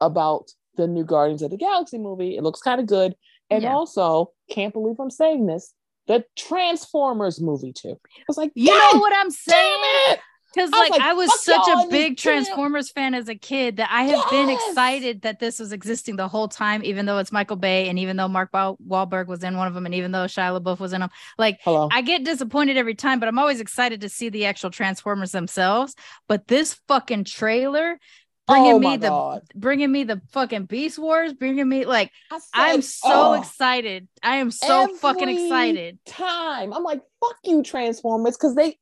about 0.00 0.50
the 0.76 0.86
new 0.86 1.04
Guardians 1.04 1.42
of 1.42 1.50
the 1.50 1.56
Galaxy 1.56 1.98
movie. 1.98 2.36
It 2.36 2.42
looks 2.42 2.60
kind 2.60 2.80
of 2.80 2.86
good. 2.86 3.14
And 3.50 3.62
Yeah. 3.62 3.74
also, 3.74 4.32
can't 4.50 4.72
believe 4.72 4.96
I'm 4.98 5.10
saying 5.10 5.46
this, 5.46 5.74
the 6.06 6.24
Transformers 6.36 7.40
movie 7.40 7.72
too. 7.72 7.96
I 8.18 8.24
was 8.28 8.36
like, 8.36 8.52
you 8.54 8.68
"God 8.70 8.94
know 8.94 9.00
what 9.00 9.12
I'm 9.16 9.30
saying? 9.30 10.16
Because 10.54 10.70
like, 10.70 10.90
like, 10.90 11.00
I 11.00 11.14
was 11.14 11.42
such 11.42 11.66
a 11.68 11.88
big 11.88 12.16
Transformers 12.16 12.90
fan 12.90 13.14
as 13.14 13.28
a 13.28 13.34
kid 13.34 13.78
that 13.78 13.88
I 13.90 14.04
have 14.04 14.30
been 14.30 14.50
excited 14.50 15.22
that 15.22 15.40
this 15.40 15.58
was 15.58 15.72
existing 15.72 16.16
the 16.16 16.28
whole 16.28 16.48
time, 16.48 16.84
even 16.84 17.06
though 17.06 17.18
it's 17.18 17.32
Michael 17.32 17.56
Bay 17.56 17.88
and 17.88 17.98
even 17.98 18.16
though 18.16 18.28
Mark 18.28 18.50
Wahl- 18.52 18.78
Wahlberg 18.86 19.26
was 19.26 19.42
in 19.42 19.56
one 19.56 19.66
of 19.66 19.74
them 19.74 19.86
and 19.86 19.94
even 19.94 20.12
though 20.12 20.26
Shia 20.26 20.60
LaBeouf 20.60 20.78
was 20.78 20.92
in 20.92 21.00
them. 21.00 21.10
Like 21.38 21.58
Hello. 21.62 21.88
I 21.90 22.02
get 22.02 22.24
disappointed 22.24 22.76
every 22.76 22.94
time, 22.94 23.18
but 23.18 23.28
I'm 23.28 23.38
always 23.38 23.60
excited 23.60 24.02
to 24.02 24.08
see 24.08 24.28
the 24.28 24.46
actual 24.46 24.70
Transformers 24.70 25.32
themselves. 25.32 25.94
But 26.28 26.46
this 26.46 26.74
fucking 26.86 27.24
trailer 27.24 27.98
bringing 28.46 28.72
oh 28.74 28.78
me 28.78 28.96
the 28.96 29.08
God. 29.08 29.42
bringing 29.54 29.90
me 29.90 30.04
the 30.04 30.20
fucking 30.30 30.66
Beast 30.66 30.98
Wars, 30.98 31.32
bringing 31.32 31.68
me 31.68 31.84
like 31.84 32.12
said, 32.30 32.40
I'm 32.52 32.82
so 32.82 33.08
oh, 33.08 33.32
excited. 33.34 34.08
I 34.22 34.36
am 34.36 34.50
so 34.50 34.94
fucking 34.96 35.28
excited. 35.28 35.98
Time. 36.06 36.72
I'm 36.72 36.82
like, 36.82 37.00
fuck 37.20 37.36
you, 37.44 37.62
Transformers, 37.62 38.36
because 38.36 38.54
they 38.54 38.78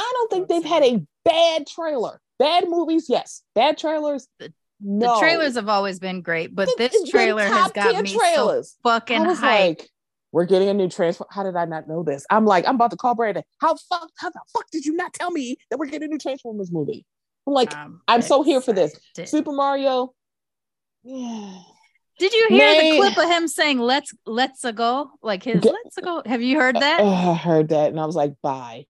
I 0.00 0.12
don't 0.14 0.30
think 0.30 0.48
they've 0.48 0.64
had 0.64 0.82
a 0.82 1.02
bad 1.24 1.66
trailer. 1.66 2.20
Bad 2.38 2.68
movies, 2.68 3.06
yes. 3.08 3.42
Bad 3.54 3.78
trailers, 3.78 4.26
The- 4.38 4.52
no. 4.80 5.14
The 5.14 5.20
trailers 5.20 5.54
have 5.56 5.68
always 5.68 5.98
been 5.98 6.22
great, 6.22 6.54
but 6.54 6.68
this 6.78 6.94
it's 6.94 7.10
trailer 7.10 7.44
has 7.44 7.70
got 7.72 8.02
me 8.02 8.08
so 8.08 8.18
trailers. 8.18 8.76
fucking 8.82 9.20
hyped. 9.20 9.42
like, 9.42 9.90
we're 10.32 10.46
getting 10.46 10.68
a 10.68 10.74
new 10.74 10.88
transfer. 10.88 11.26
How 11.30 11.42
did 11.42 11.54
I 11.54 11.66
not 11.66 11.86
know 11.86 12.02
this? 12.02 12.24
I'm 12.30 12.46
like, 12.46 12.66
I'm 12.66 12.76
about 12.76 12.92
to 12.92 12.96
call 12.96 13.14
Brandon. 13.14 13.42
How 13.60 13.74
fuck? 13.74 14.10
How 14.16 14.30
the 14.30 14.40
fuck 14.54 14.70
did 14.70 14.86
you 14.86 14.94
not 14.94 15.12
tell 15.12 15.30
me 15.30 15.58
that 15.68 15.78
we're 15.78 15.86
getting 15.86 16.04
a 16.04 16.12
new 16.12 16.18
Transformers 16.18 16.72
movie? 16.72 17.04
I'm 17.46 17.52
like, 17.52 17.76
um, 17.76 18.00
I'm 18.08 18.22
so 18.22 18.42
here 18.42 18.60
for 18.60 18.72
this. 18.72 18.98
Super 19.26 19.52
Mario. 19.52 20.14
Yeah. 21.02 21.58
Did 22.18 22.32
you 22.32 22.46
hear 22.50 22.74
the 22.74 22.98
clip 22.98 23.18
of 23.18 23.30
him 23.30 23.48
saying 23.48 23.78
"Let's 23.78 24.14
Let's 24.26 24.64
go"? 24.72 25.10
Like 25.22 25.42
his 25.42 25.64
"Let's 25.64 25.98
go." 26.02 26.22
Have 26.26 26.42
you 26.42 26.58
heard 26.58 26.76
uh, 26.76 26.80
that? 26.80 27.00
Oh, 27.00 27.08
I 27.08 27.34
heard 27.34 27.70
that, 27.70 27.90
and 27.90 27.98
I 27.98 28.04
was 28.04 28.14
like, 28.14 28.34
bye. 28.42 28.84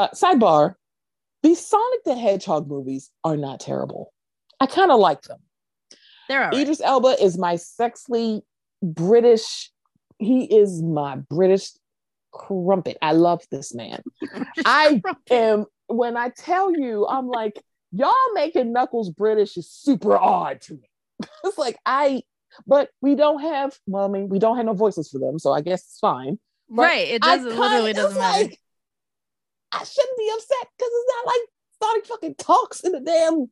Uh, 0.00 0.08
sidebar: 0.14 0.76
These 1.42 1.66
Sonic 1.66 2.04
the 2.04 2.16
Hedgehog 2.16 2.66
movies 2.68 3.10
are 3.22 3.36
not 3.36 3.60
terrible. 3.60 4.14
I 4.58 4.64
kind 4.66 4.90
of 4.90 4.98
like 4.98 5.20
them. 5.22 5.40
They're 6.26 6.42
all 6.44 6.50
right. 6.50 6.58
Idris 6.58 6.80
Elba 6.80 7.22
is 7.22 7.36
my 7.36 7.56
sexy 7.56 8.40
British. 8.82 9.70
He 10.18 10.44
is 10.44 10.82
my 10.82 11.16
British 11.16 11.72
crumpet. 12.32 12.96
I 13.02 13.12
love 13.12 13.42
this 13.50 13.74
man. 13.74 14.02
I 14.64 15.02
am 15.30 15.66
when 15.88 16.16
I 16.16 16.30
tell 16.30 16.72
you, 16.74 17.06
I'm 17.06 17.28
like, 17.28 17.60
y'all 17.92 18.14
making 18.32 18.72
Knuckles 18.72 19.10
British 19.10 19.58
is 19.58 19.70
super 19.70 20.16
odd 20.16 20.62
to 20.62 20.74
me. 20.74 20.88
it's 21.44 21.58
like 21.58 21.76
I, 21.84 22.22
but 22.66 22.88
we 23.02 23.16
don't 23.16 23.40
have. 23.42 23.76
Well, 23.86 24.06
I 24.06 24.08
mean, 24.08 24.30
we 24.30 24.38
don't 24.38 24.56
have 24.56 24.64
no 24.64 24.72
voices 24.72 25.10
for 25.10 25.18
them, 25.18 25.38
so 25.38 25.52
I 25.52 25.60
guess 25.60 25.82
it's 25.82 25.98
fine. 25.98 26.38
but 26.70 26.84
right. 26.84 27.08
It 27.08 27.20
doesn't 27.22 27.48
kinda- 27.50 27.60
literally 27.60 27.92
doesn't 27.92 28.18
matter. 28.18 28.44
like, 28.44 28.58
I 29.72 29.84
shouldn't 29.84 30.18
be 30.18 30.30
upset 30.34 30.68
because 30.76 30.90
it's 30.92 31.12
not 31.16 31.26
like 31.26 31.40
Sonic 31.82 32.06
fucking 32.06 32.34
talks 32.36 32.80
in 32.80 32.92
the 32.92 33.00
damn. 33.00 33.50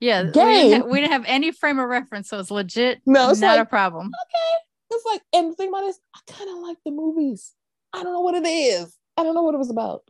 yeah, 0.00 0.22
we 0.24 0.30
game. 0.32 0.70
didn't, 0.70 0.82
ha- 0.82 0.88
we 0.88 1.00
didn't 1.00 1.12
have 1.12 1.24
any 1.26 1.50
frame 1.52 1.78
of 1.78 1.88
reference, 1.88 2.28
so 2.28 2.38
it's 2.38 2.50
legit. 2.50 3.00
No, 3.06 3.30
it's 3.30 3.40
not 3.40 3.56
like- 3.58 3.66
a 3.66 3.68
problem. 3.68 4.06
Okay, 4.06 4.64
it's 4.96 5.04
like, 5.06 5.22
and 5.32 5.50
the 5.52 5.56
thing 5.56 5.68
about 5.68 5.82
this, 5.82 5.98
I 6.14 6.20
kind 6.32 6.50
of 6.50 6.58
like 6.58 6.78
the 6.84 6.90
movies. 6.92 7.52
I 7.92 8.02
don't 8.02 8.12
know 8.12 8.20
what 8.20 8.34
it 8.34 8.46
is. 8.46 8.94
I 9.16 9.22
don't 9.24 9.34
know 9.34 9.42
what 9.42 9.54
it 9.54 9.58
was 9.58 9.70
about. 9.70 10.02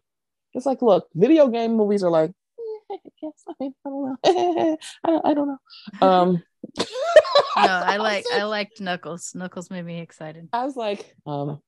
It's 0.52 0.66
like, 0.66 0.82
look, 0.82 1.08
video 1.14 1.48
game 1.48 1.76
movies 1.76 2.02
are 2.02 2.10
like, 2.10 2.30
eh, 2.30 2.94
I 2.94 2.98
guess 3.22 3.32
I, 3.48 3.52
mean, 3.60 3.74
I 3.86 3.88
don't 3.88 4.04
know. 4.04 4.16
I, 5.04 5.08
don't, 5.10 5.26
I 5.26 5.34
don't 5.34 5.48
know. 5.48 5.58
Um, 6.06 6.42
no, 6.76 6.84
I 7.56 7.96
like 7.98 8.24
I 8.32 8.42
liked 8.42 8.80
Knuckles. 8.80 9.32
Knuckles 9.34 9.70
made 9.70 9.84
me 9.84 10.00
excited. 10.00 10.48
I 10.52 10.64
was 10.64 10.76
like, 10.76 11.14
um, 11.26 11.60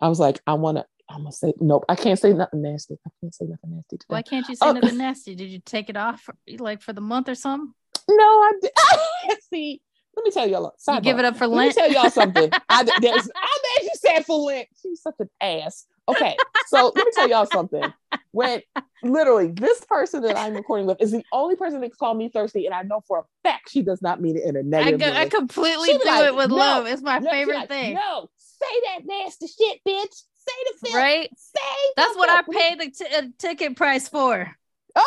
I 0.00 0.08
was 0.08 0.18
like, 0.18 0.40
I 0.46 0.54
want 0.54 0.78
to. 0.78 0.86
I'm 1.08 1.18
gonna 1.18 1.32
say 1.32 1.52
nope. 1.60 1.84
I 1.88 1.94
can't 1.96 2.18
say 2.18 2.32
nothing 2.32 2.62
nasty. 2.62 2.96
I 3.06 3.10
can't 3.20 3.34
say 3.34 3.44
nothing 3.44 3.74
nasty 3.76 3.96
today. 3.98 4.06
Why 4.08 4.22
can't 4.22 4.48
you 4.48 4.56
say 4.56 4.66
Oh. 4.68 4.72
nothing 4.72 4.98
nasty? 4.98 5.34
Did 5.34 5.50
you 5.50 5.60
take 5.64 5.90
it 5.90 5.96
off 5.96 6.22
for, 6.22 6.34
like 6.58 6.80
for 6.82 6.92
the 6.92 7.00
month 7.02 7.28
or 7.28 7.34
something? 7.34 7.72
No, 8.08 8.24
I 8.24 8.52
did. 8.60 9.38
See, 9.50 9.80
let 10.16 10.24
me 10.24 10.30
tell 10.30 10.48
y'all. 10.48 10.72
You 10.88 11.00
give 11.00 11.18
it 11.18 11.24
up 11.24 11.36
for 11.36 11.46
Let 11.46 11.52
me 11.56 11.64
Lent. 11.66 11.74
tell 11.74 11.90
y'all 11.90 12.10
something. 12.10 12.50
I, 12.68 12.82
there's, 13.00 13.30
I 13.34 13.58
bet 13.78 13.82
you 13.84 13.90
said 13.94 14.24
for 14.26 14.38
Lent. 14.38 14.68
She's 14.82 15.02
such 15.02 15.14
an 15.18 15.28
ass. 15.40 15.86
Okay, 16.08 16.36
so 16.68 16.92
let 16.94 17.04
me 17.06 17.12
tell 17.14 17.28
y'all 17.28 17.46
something. 17.46 17.92
When 18.32 18.60
literally 19.02 19.52
this 19.52 19.82
person 19.86 20.22
that 20.22 20.36
I'm 20.36 20.54
recording 20.54 20.86
with 20.86 21.00
is 21.00 21.12
the 21.12 21.24
only 21.32 21.56
person 21.56 21.80
that 21.80 21.88
can 21.88 21.96
call 21.98 22.14
me 22.14 22.28
thirsty, 22.28 22.66
and 22.66 22.74
I 22.74 22.82
know 22.82 23.02
for 23.06 23.20
a 23.20 23.22
fact 23.42 23.70
she 23.70 23.80
does 23.82 24.02
not 24.02 24.20
mean 24.20 24.36
it 24.36 24.44
in 24.44 24.56
a 24.56 24.62
negative 24.62 25.00
go, 25.00 25.12
I 25.12 25.28
completely 25.28 25.92
do 25.92 26.00
like, 26.04 26.24
it 26.26 26.34
with 26.34 26.50
"No, 26.50 26.56
love. 26.56 26.86
It's 26.86 27.00
my 27.02 27.20
No, 27.20 27.30
favorite 27.30 27.54
like, 27.56 27.68
thing. 27.68 27.94
No, 27.94 28.28
say 28.64 28.80
that 28.86 29.00
nasty 29.06 29.46
shit, 29.46 29.80
bitch. 29.86 30.22
Say 30.46 30.52
the 30.82 30.88
shit. 30.88 30.96
Right? 30.96 31.30
Say 31.36 31.92
That's 31.96 32.16
what 32.16 32.28
I 32.28 32.42
fuck. 32.42 32.50
paid 32.54 32.80
the 32.80 32.90
t- 32.90 33.14
uh, 33.16 33.22
ticket 33.38 33.76
price 33.76 34.08
for. 34.08 34.50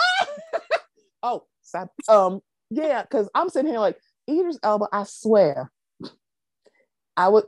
oh, 1.24 1.44
so- 1.62 1.90
um, 2.08 2.42
yeah, 2.70 3.04
because 3.04 3.30
I'm 3.34 3.50
sitting 3.50 3.72
here 3.72 3.80
like 3.80 3.98
Idris 4.30 4.60
Elba. 4.64 4.88
I 4.92 5.04
swear, 5.04 5.72
I 7.16 7.30
would, 7.30 7.46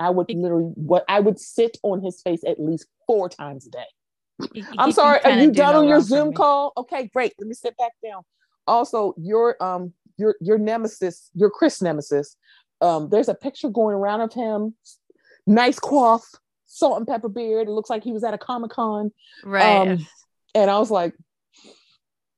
I 0.00 0.10
would 0.10 0.26
literally, 0.30 0.72
what 0.74 1.04
I 1.08 1.20
would 1.20 1.38
sit 1.38 1.76
on 1.82 2.02
his 2.02 2.20
face 2.22 2.42
at 2.46 2.58
least 2.58 2.86
four 3.06 3.28
times 3.28 3.66
a 3.66 3.70
day. 3.70 4.48
He- 4.54 4.64
I'm 4.78 4.92
sorry, 4.92 5.20
are 5.22 5.30
you 5.30 5.48
do 5.50 5.60
done 5.60 5.74
no 5.74 5.80
on 5.82 5.88
your 5.88 6.00
Zoom 6.00 6.32
call? 6.32 6.72
Okay, 6.76 7.10
great. 7.12 7.34
Let 7.38 7.46
me 7.46 7.54
sit 7.54 7.76
back 7.76 7.92
down. 8.02 8.22
Also, 8.66 9.14
your 9.18 9.62
um 9.62 9.92
your 10.16 10.36
your 10.40 10.58
nemesis, 10.58 11.30
your 11.34 11.50
Chris 11.50 11.80
nemesis. 11.82 12.36
Um, 12.80 13.08
there's 13.10 13.28
a 13.28 13.34
picture 13.34 13.68
going 13.68 13.94
around 13.94 14.22
of 14.22 14.32
him, 14.32 14.74
nice 15.46 15.78
coif, 15.78 16.22
salt 16.66 16.98
and 16.98 17.06
pepper 17.06 17.28
beard. 17.28 17.68
It 17.68 17.72
looks 17.72 17.90
like 17.90 18.04
he 18.04 18.12
was 18.12 18.24
at 18.24 18.34
a 18.34 18.38
comic 18.38 18.70
con. 18.70 19.12
Right. 19.44 19.88
Um, 19.88 20.06
and 20.54 20.70
I 20.70 20.78
was 20.78 20.90
like, 20.90 21.14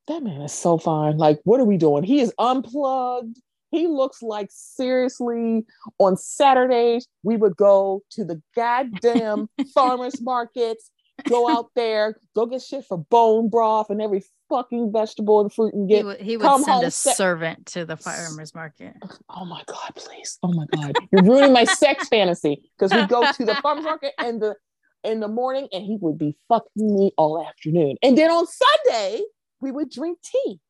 that 0.08 0.22
man 0.22 0.42
is 0.42 0.52
so 0.52 0.78
fine. 0.78 1.16
Like, 1.16 1.40
what 1.44 1.60
are 1.60 1.64
we 1.64 1.76
doing? 1.76 2.02
He 2.02 2.20
is 2.20 2.32
unplugged. 2.38 3.38
He 3.70 3.86
looks 3.86 4.20
like 4.22 4.48
seriously 4.50 5.64
on 5.98 6.16
Saturdays, 6.16 7.06
we 7.22 7.36
would 7.36 7.56
go 7.56 8.02
to 8.10 8.24
the 8.24 8.42
goddamn 8.54 9.48
farmers 9.74 10.20
markets, 10.20 10.90
go 11.28 11.48
out 11.48 11.70
there, 11.74 12.16
go 12.34 12.46
get 12.46 12.62
shit 12.62 12.84
for 12.84 12.98
bone 12.98 13.48
broth 13.48 13.90
and 13.90 14.00
every 14.00 14.24
fucking 14.48 14.92
vegetable 14.92 15.40
and 15.40 15.52
fruit 15.52 15.74
and 15.74 15.88
he 15.90 15.96
get. 15.96 16.04
would, 16.04 16.20
he 16.20 16.36
would 16.36 16.44
send 16.44 16.64
home 16.64 16.84
a 16.84 16.90
se- 16.90 17.14
servant 17.14 17.66
to 17.66 17.84
the 17.84 17.96
farmers 17.96 18.54
market. 18.54 18.94
Oh 19.34 19.46
my 19.46 19.62
God, 19.66 19.92
please. 19.96 20.38
Oh 20.42 20.52
my 20.52 20.66
God. 20.66 20.94
You're 21.10 21.22
ruining 21.22 21.52
my 21.52 21.64
sex 21.64 22.08
fantasy 22.10 22.70
because 22.78 22.92
we 22.94 23.06
go 23.06 23.32
to 23.32 23.44
the 23.44 23.54
farmers 23.62 23.84
market 23.84 24.12
and 24.18 24.40
the 24.40 24.56
in 25.04 25.20
the 25.20 25.28
morning 25.28 25.68
and 25.72 25.82
he 25.82 25.96
would 26.00 26.18
be 26.18 26.36
fucking 26.48 26.68
me 26.76 27.12
all 27.16 27.42
afternoon. 27.44 27.96
And 28.02 28.16
then 28.16 28.30
on 28.30 28.46
Sunday, 28.46 29.22
we 29.60 29.72
would 29.72 29.90
drink 29.90 30.18
tea. 30.22 30.60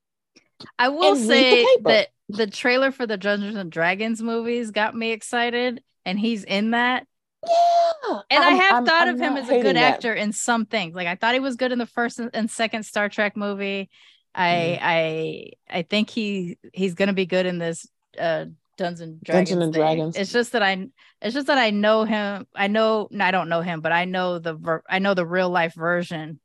I 0.79 0.89
will 0.89 1.15
read 1.15 1.23
the 1.23 1.27
say 1.27 1.67
that 1.83 2.09
the 2.29 2.47
trailer 2.47 2.93
for 2.93 3.07
the 3.07 3.17
Dungeons 3.17 3.57
and 3.57 3.71
Dragons 3.71 4.23
movies 4.23 4.71
got 4.71 4.95
me 4.95 5.13
excited, 5.13 5.83
and 6.05 6.19
he's 6.19 6.45
in 6.45 6.71
that. 6.71 7.07
Yeah. 7.47 8.21
And 8.31 8.45
I 8.45 8.49
I'm- 8.49 8.57
have 8.59 8.73
I'm- 8.75 8.87
thought 8.87 9.09
I'm 9.09 9.15
of 9.15 9.21
him 9.21 9.37
as 9.37 9.49
a 9.49 9.61
good 9.63 9.77
that. 9.77 9.95
actor 9.95 10.13
in 10.15 10.33
some 10.33 10.67
things. 10.67 10.95
Like 10.95 11.09
I 11.09 11.17
thought 11.17 11.35
he 11.35 11.41
was 11.41 11.57
good 11.57 11.73
in 11.73 11.79
the 11.79 11.87
first 11.87 12.19
and- 12.21 12.51
second 12.51 12.85
Star 12.85 13.09
Trek 13.09 13.37
movie. 13.37 13.91
I 14.35 14.49
Mm. 14.49 14.79
I 14.81 15.51
I 15.79 15.83
think 15.83 16.09
he 16.11 16.57
he's 16.73 16.95
gonna 16.95 17.13
be 17.13 17.27
good 17.27 17.47
in 17.47 17.59
this 17.59 17.87
uh 18.19 18.47
Dungeons 18.79 19.01
and 19.03 19.21
Dragons. 19.23 19.49
Dungeons 19.51 19.63
and. 19.65 19.75
Dragons. 19.75 20.17
It's 20.17 20.33
just 20.33 20.53
that 20.53 20.63
I 20.63 20.87
it's 21.21 21.35
just 21.35 21.49
that 21.49 21.59
I 21.59 21.71
know 21.71 22.05
him. 22.05 22.47
I 22.55 22.69
know 22.69 23.09
no, 23.11 23.25
I 23.25 23.31
don't 23.31 23.49
know 23.51 23.61
him, 23.61 23.81
but 23.81 23.93
I 23.93 24.07
know 24.07 24.39
the 24.39 24.55
ver- 24.55 24.85
I 24.89 24.99
know 25.01 25.15
the 25.15 25.27
real 25.27 25.51
life 25.51 25.75
version 25.75 26.41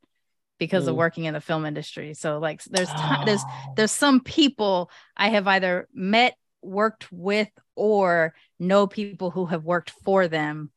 because 0.58 0.86
of 0.88 0.94
Mm. 0.94 0.98
working 0.98 1.24
in 1.24 1.34
the 1.34 1.40
film 1.40 1.64
industry. 1.64 2.12
So 2.14 2.38
like 2.38 2.62
there's 2.64 2.90
ti- 2.90 3.24
there's 3.24 3.42
Oh. 3.46 3.72
there's 3.76 3.92
some 3.92 4.20
people 4.20 4.90
I 5.16 5.30
have 5.30 5.46
either 5.46 5.88
met, 5.94 6.36
worked 6.60 7.10
with, 7.10 7.48
or 7.74 8.34
know 8.58 8.86
people 8.86 9.30
who 9.30 9.46
have 9.46 9.64
worked 9.64 9.90
for 10.04 10.28
them. 10.28 10.70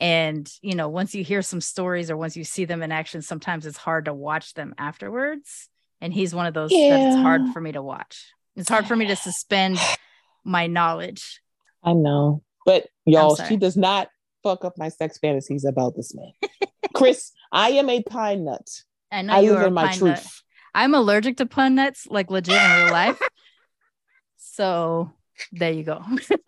And 0.00 0.50
you 0.62 0.74
know, 0.74 0.88
once 0.88 1.14
you 1.14 1.24
hear 1.24 1.42
some 1.42 1.60
stories 1.60 2.10
or 2.10 2.16
once 2.16 2.36
you 2.36 2.44
see 2.44 2.64
them 2.64 2.82
in 2.82 2.92
action, 2.92 3.22
sometimes 3.22 3.66
it's 3.66 3.78
hard 3.78 4.04
to 4.04 4.14
watch 4.14 4.54
them 4.54 4.74
afterwards. 4.78 5.68
And 6.00 6.12
he's 6.12 6.34
one 6.34 6.46
of 6.46 6.54
those 6.54 6.70
that 6.70 7.00
it's 7.00 7.16
hard 7.16 7.48
for 7.48 7.60
me 7.60 7.72
to 7.72 7.82
watch. 7.82 8.32
It's 8.54 8.68
hard 8.68 8.86
for 8.86 8.94
me 8.94 9.08
to 9.08 9.16
suspend 9.16 9.78
my 10.44 10.66
knowledge. 10.68 11.40
I 11.82 11.92
know. 11.94 12.42
But 12.64 12.86
y'all, 13.04 13.34
she 13.34 13.56
does 13.56 13.76
not 13.76 14.08
fuck 14.42 14.64
up 14.64 14.78
my 14.78 14.88
sex 14.88 15.18
fantasies 15.18 15.64
about 15.64 15.96
this 15.96 16.14
man. 16.14 16.32
Chris, 16.94 17.32
I 17.50 17.70
am 17.70 17.88
a 17.90 18.02
pine 18.02 18.44
nut. 18.44 18.66
I 19.10 19.22
know 19.22 19.32
I 19.32 19.40
you 19.40 19.50
live 19.50 19.60
are 19.60 19.62
in 19.62 19.68
a 19.68 19.70
my 19.72 19.86
pine 19.88 19.98
truth. 19.98 20.10
nut. 20.10 20.26
I'm 20.74 20.94
allergic 20.94 21.38
to 21.38 21.46
pine 21.46 21.74
nuts, 21.74 22.06
like 22.08 22.30
legit 22.30 22.54
in 22.54 22.84
real 22.84 22.92
life. 22.92 23.20
So 24.36 25.12
there 25.52 25.72
you 25.72 25.84
go. 25.84 26.02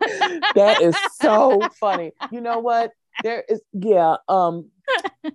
that 0.55 0.77
is 0.81 0.95
so 1.19 1.61
funny. 1.79 2.11
You 2.31 2.41
know 2.41 2.59
what? 2.59 2.91
There 3.23 3.43
is 3.49 3.61
yeah. 3.73 4.15
Um, 4.27 4.69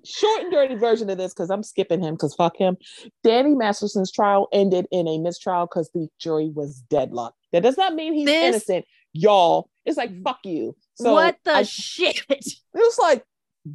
short 0.05 0.43
and 0.43 0.53
dirty 0.53 0.75
version 0.75 1.09
of 1.11 1.19
this 1.19 1.33
because 1.33 1.51
I'm 1.51 1.63
skipping 1.63 2.01
him 2.03 2.15
because 2.15 2.35
fuck 2.35 2.57
him. 2.57 2.77
Danny 3.25 3.55
Masterson's 3.55 4.13
trial 4.13 4.49
ended 4.53 4.87
in 4.91 5.07
a 5.09 5.19
mistrial 5.19 5.67
because 5.67 5.91
the 5.95 6.09
jury 6.19 6.51
was 6.55 6.83
deadlocked. 6.91 7.37
That 7.53 7.63
does 7.63 7.77
not 7.77 7.95
mean 7.95 8.13
he's 8.13 8.27
This- 8.27 8.45
innocent, 8.45 8.85
y'all. 9.13 9.71
It's 9.85 9.97
like 9.97 10.11
fuck 10.23 10.41
you. 10.45 10.77
So 10.97 11.13
what 11.13 11.37
the 11.45 11.53
I- 11.53 11.63
shit? 11.63 12.23
it 12.29 12.55
was 12.75 12.99
like 13.01 13.25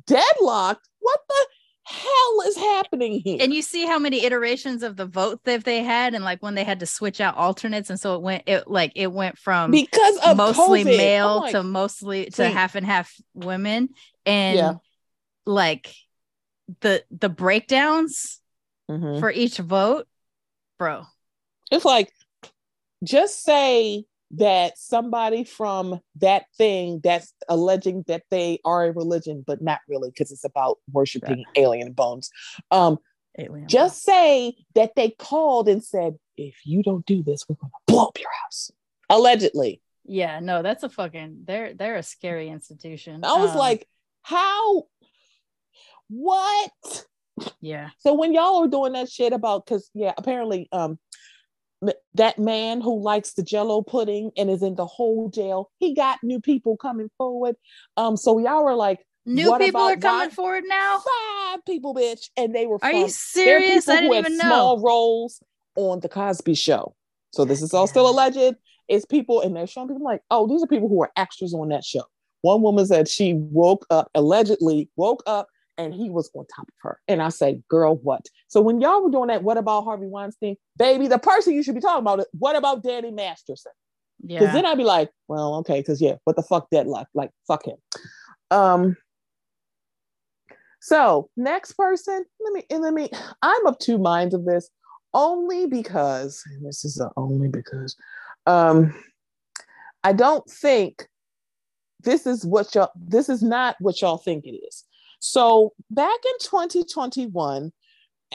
deadlocked. 0.06 0.88
What 1.00 1.20
the 1.28 1.46
hell 1.92 2.42
is 2.48 2.56
happening 2.58 3.20
here? 3.20 3.38
and 3.42 3.54
you 3.54 3.62
see 3.62 3.86
how 3.86 4.00
many 4.00 4.24
iterations 4.26 4.84
of 4.84 4.96
the 4.96 5.06
vote 5.06 5.40
that 5.44 5.64
they 5.64 5.84
had 5.84 6.14
and 6.14 6.24
like 6.24 6.42
when 6.42 6.56
they 6.56 6.64
had 6.64 6.80
to 6.80 6.86
switch 6.86 7.20
out 7.22 7.36
alternates 7.38 7.90
and 7.90 8.00
so 8.00 8.16
it 8.16 8.22
went 8.22 8.44
it 8.48 8.68
like 8.68 8.92
it 8.96 9.12
went 9.12 9.38
from 9.38 9.72
because 9.72 10.18
of 10.26 10.38
mostly 10.38 10.84
COVID. 10.84 10.98
male 10.98 11.28
I'm 11.38 11.42
like, 11.42 11.52
to 11.54 11.64
mostly 11.64 12.26
to 12.32 12.50
half 12.50 12.76
and 12.76 12.86
half 12.86 13.14
women 13.34 13.90
and 14.26 14.58
Yeah. 14.58 14.74
like 15.46 15.94
the 16.80 17.04
the 17.12 17.30
breakdowns 17.30 18.40
mhm. 18.90 19.20
for 19.20 19.30
each 19.32 19.58
vote 19.58 20.08
bro 20.80 21.04
it's 21.72 21.86
like 21.86 22.12
just 23.04 23.44
say 23.44 24.06
that 24.36 24.78
somebody 24.78 25.44
from 25.44 26.00
that 26.18 26.46
thing 26.58 27.02
that's 27.04 27.34
alleging 27.50 28.04
that 28.08 28.24
they 28.32 28.60
are 28.64 28.86
a 28.86 28.92
religion 28.92 29.44
but 29.46 29.62
not 29.62 29.80
really 29.88 30.10
because 30.10 30.32
it's 30.32 30.44
about 30.46 30.78
worshiping 30.92 31.44
alien 31.56 31.92
bones. 31.92 32.30
Um 32.72 32.98
Alien. 33.38 33.68
just 33.68 34.04
say 34.04 34.56
that 34.76 34.92
they 34.96 35.10
called 35.10 35.70
and 35.70 35.84
said 35.84 36.18
if 36.38 36.56
you 36.66 36.84
don't 36.84 37.06
do 37.06 37.24
this 37.24 37.46
we're 37.48 37.56
going 37.56 37.72
to 37.72 37.94
blow 37.94 38.06
up 38.08 38.20
your 38.20 38.30
house. 38.44 38.72
Allegedly. 39.10 39.82
Yeah 40.06 40.40
no 40.40 40.62
that's 40.62 40.84
a 40.84 40.90
fucking 40.90 41.44
they're 41.46 41.74
they're 41.74 41.98
a 41.98 42.04
scary 42.04 42.50
institution. 42.50 43.24
I 43.24 43.34
was 43.38 43.52
Um, 43.52 43.58
like 43.58 43.88
how 44.22 44.88
what? 46.10 47.06
Yeah. 47.62 47.90
So 48.00 48.14
when 48.14 48.34
y'all 48.34 48.64
are 48.64 48.68
doing 48.68 48.94
that 48.94 49.10
shit 49.10 49.34
about, 49.34 49.66
because 49.66 49.90
yeah, 49.94 50.14
apparently, 50.18 50.68
um, 50.72 51.00
that 52.14 52.38
man 52.38 52.82
who 52.82 53.02
likes 53.02 53.34
the 53.34 53.44
Jello 53.44 53.82
pudding 53.82 54.32
and 54.38 54.50
is 54.50 54.62
in 54.62 54.76
the 54.76 54.86
whole 54.86 55.30
jail, 55.30 55.72
he 55.80 55.94
got 55.94 56.20
new 56.24 56.40
people 56.40 56.78
coming 56.78 57.10
forward. 57.18 57.56
Um, 57.98 58.18
so 58.18 58.38
y'all 58.38 58.64
were 58.64 58.76
like 58.76 59.00
new 59.26 59.58
people 59.58 59.82
are 59.82 59.98
coming 59.98 60.30
forward 60.30 60.64
now 60.68 61.00
five 61.00 61.66
people, 61.66 61.96
bitch, 61.96 62.30
and 62.38 62.54
they 62.54 62.68
were. 62.68 62.76
are 62.76 62.92
from, 62.92 63.00
you 63.00 63.10
serious 63.10 63.88
i 63.88 64.02
didn't 64.02 64.16
even 64.16 64.38
small 64.38 64.78
know 64.78 64.84
roles 64.84 65.42
on 65.76 66.00
the 66.02 66.10
Cosby 66.10 66.54
Show. 66.54 66.96
So 67.32 67.46
this 67.46 67.62
is 67.62 67.74
all 67.74 67.88
still 67.88 68.10
alleged. 68.10 68.56
It's 68.88 69.06
people, 69.06 69.42
and 69.42 69.56
they're 69.56 69.68
showing 69.68 69.88
people 69.88 70.04
like, 70.04 70.22
oh, 70.30 70.48
these 70.48 70.62
are 70.62 70.68
people 70.68 70.90
who 70.90 71.02
are 71.02 71.12
extras 71.16 71.54
on 71.54 71.70
that 71.70 71.86
show. 71.86 72.04
One 72.42 72.62
woman 72.62 72.86
said 72.86 73.08
she 73.08 73.34
woke 73.36 73.86
up, 73.90 74.10
allegedly 74.16 74.90
woke 74.96 75.24
up, 75.26 75.48
and 75.78 75.94
he 75.94 76.10
was 76.10 76.30
on 76.34 76.46
top 76.48 76.68
of 76.68 76.74
her. 76.82 77.00
And 77.08 77.22
I 77.22 77.30
say, 77.30 77.62
girl, 77.70 77.96
what? 77.96 78.28
So 78.48 78.62
when 78.62 78.82
y'all 78.82 79.04
were 79.04 79.12
doing 79.12 79.28
that, 79.28 79.44
what 79.44 79.58
about 79.58 79.84
Harvey 79.84 80.08
Weinstein? 80.08 80.56
Baby, 80.78 81.08
the 81.08 81.20
person 81.20 81.54
you 81.54 81.64
should 81.64 81.76
be 81.76 81.82
talking 81.82 82.02
about 82.02 82.20
it. 82.20 82.28
What 82.34 82.56
about 82.56 82.84
Danny 82.84 83.12
Masterson? 83.12 83.72
Because 84.22 84.42
yeah 84.42 84.54
then 84.54 84.66
I'd 84.66 84.78
be 84.78 84.84
like, 84.84 85.10
well, 85.28 85.56
okay, 85.56 85.80
because 85.80 86.02
yeah, 86.02 86.16
what 86.26 86.36
the 86.36 86.44
fuck 86.44 86.70
deadlock? 86.70 87.08
Like, 87.14 87.32
fuck 87.48 87.66
him. 87.66 87.78
Um. 88.52 88.98
So 90.80 91.30
next 91.38 91.74
person, 91.74 92.26
let 92.40 92.54
me 92.54 92.64
and 92.70 92.82
let 92.82 92.94
me. 92.94 93.10
I'm 93.42 93.66
of 93.66 93.78
two 93.80 93.98
minds 93.98 94.34
of 94.34 94.46
this, 94.46 94.70
only 95.14 95.68
because 95.68 96.44
and 96.48 96.66
this 96.66 96.86
is 96.86 96.96
the 96.96 97.10
only 97.18 97.48
because, 97.48 97.96
um, 98.46 98.94
I 100.04 100.14
don't 100.14 100.48
think 100.50 101.08
this 102.02 102.26
is 102.26 102.46
what 102.46 102.74
y'all. 102.76 102.92
This 102.96 103.30
is 103.30 103.42
not 103.42 103.76
what 103.80 104.02
y'all 104.02 104.18
think 104.18 104.46
it 104.46 104.56
is. 104.68 104.84
So 105.22 105.74
back 105.92 106.18
in 106.26 106.34
2021, 106.42 107.72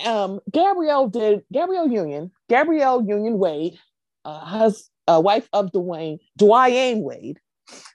um, 0.07 0.41
Gabrielle 0.51 1.09
did 1.09 1.43
Gabrielle 1.53 1.89
Union, 1.89 2.31
Gabrielle 2.49 3.03
Union 3.03 3.39
Wade, 3.39 3.77
uh, 4.25 4.45
has 4.45 4.89
a 5.09 5.21
wife 5.21 5.49
of 5.53 5.73
Dwyane, 5.73 6.19
Dwyane 6.39 7.03
Wade, 7.03 7.39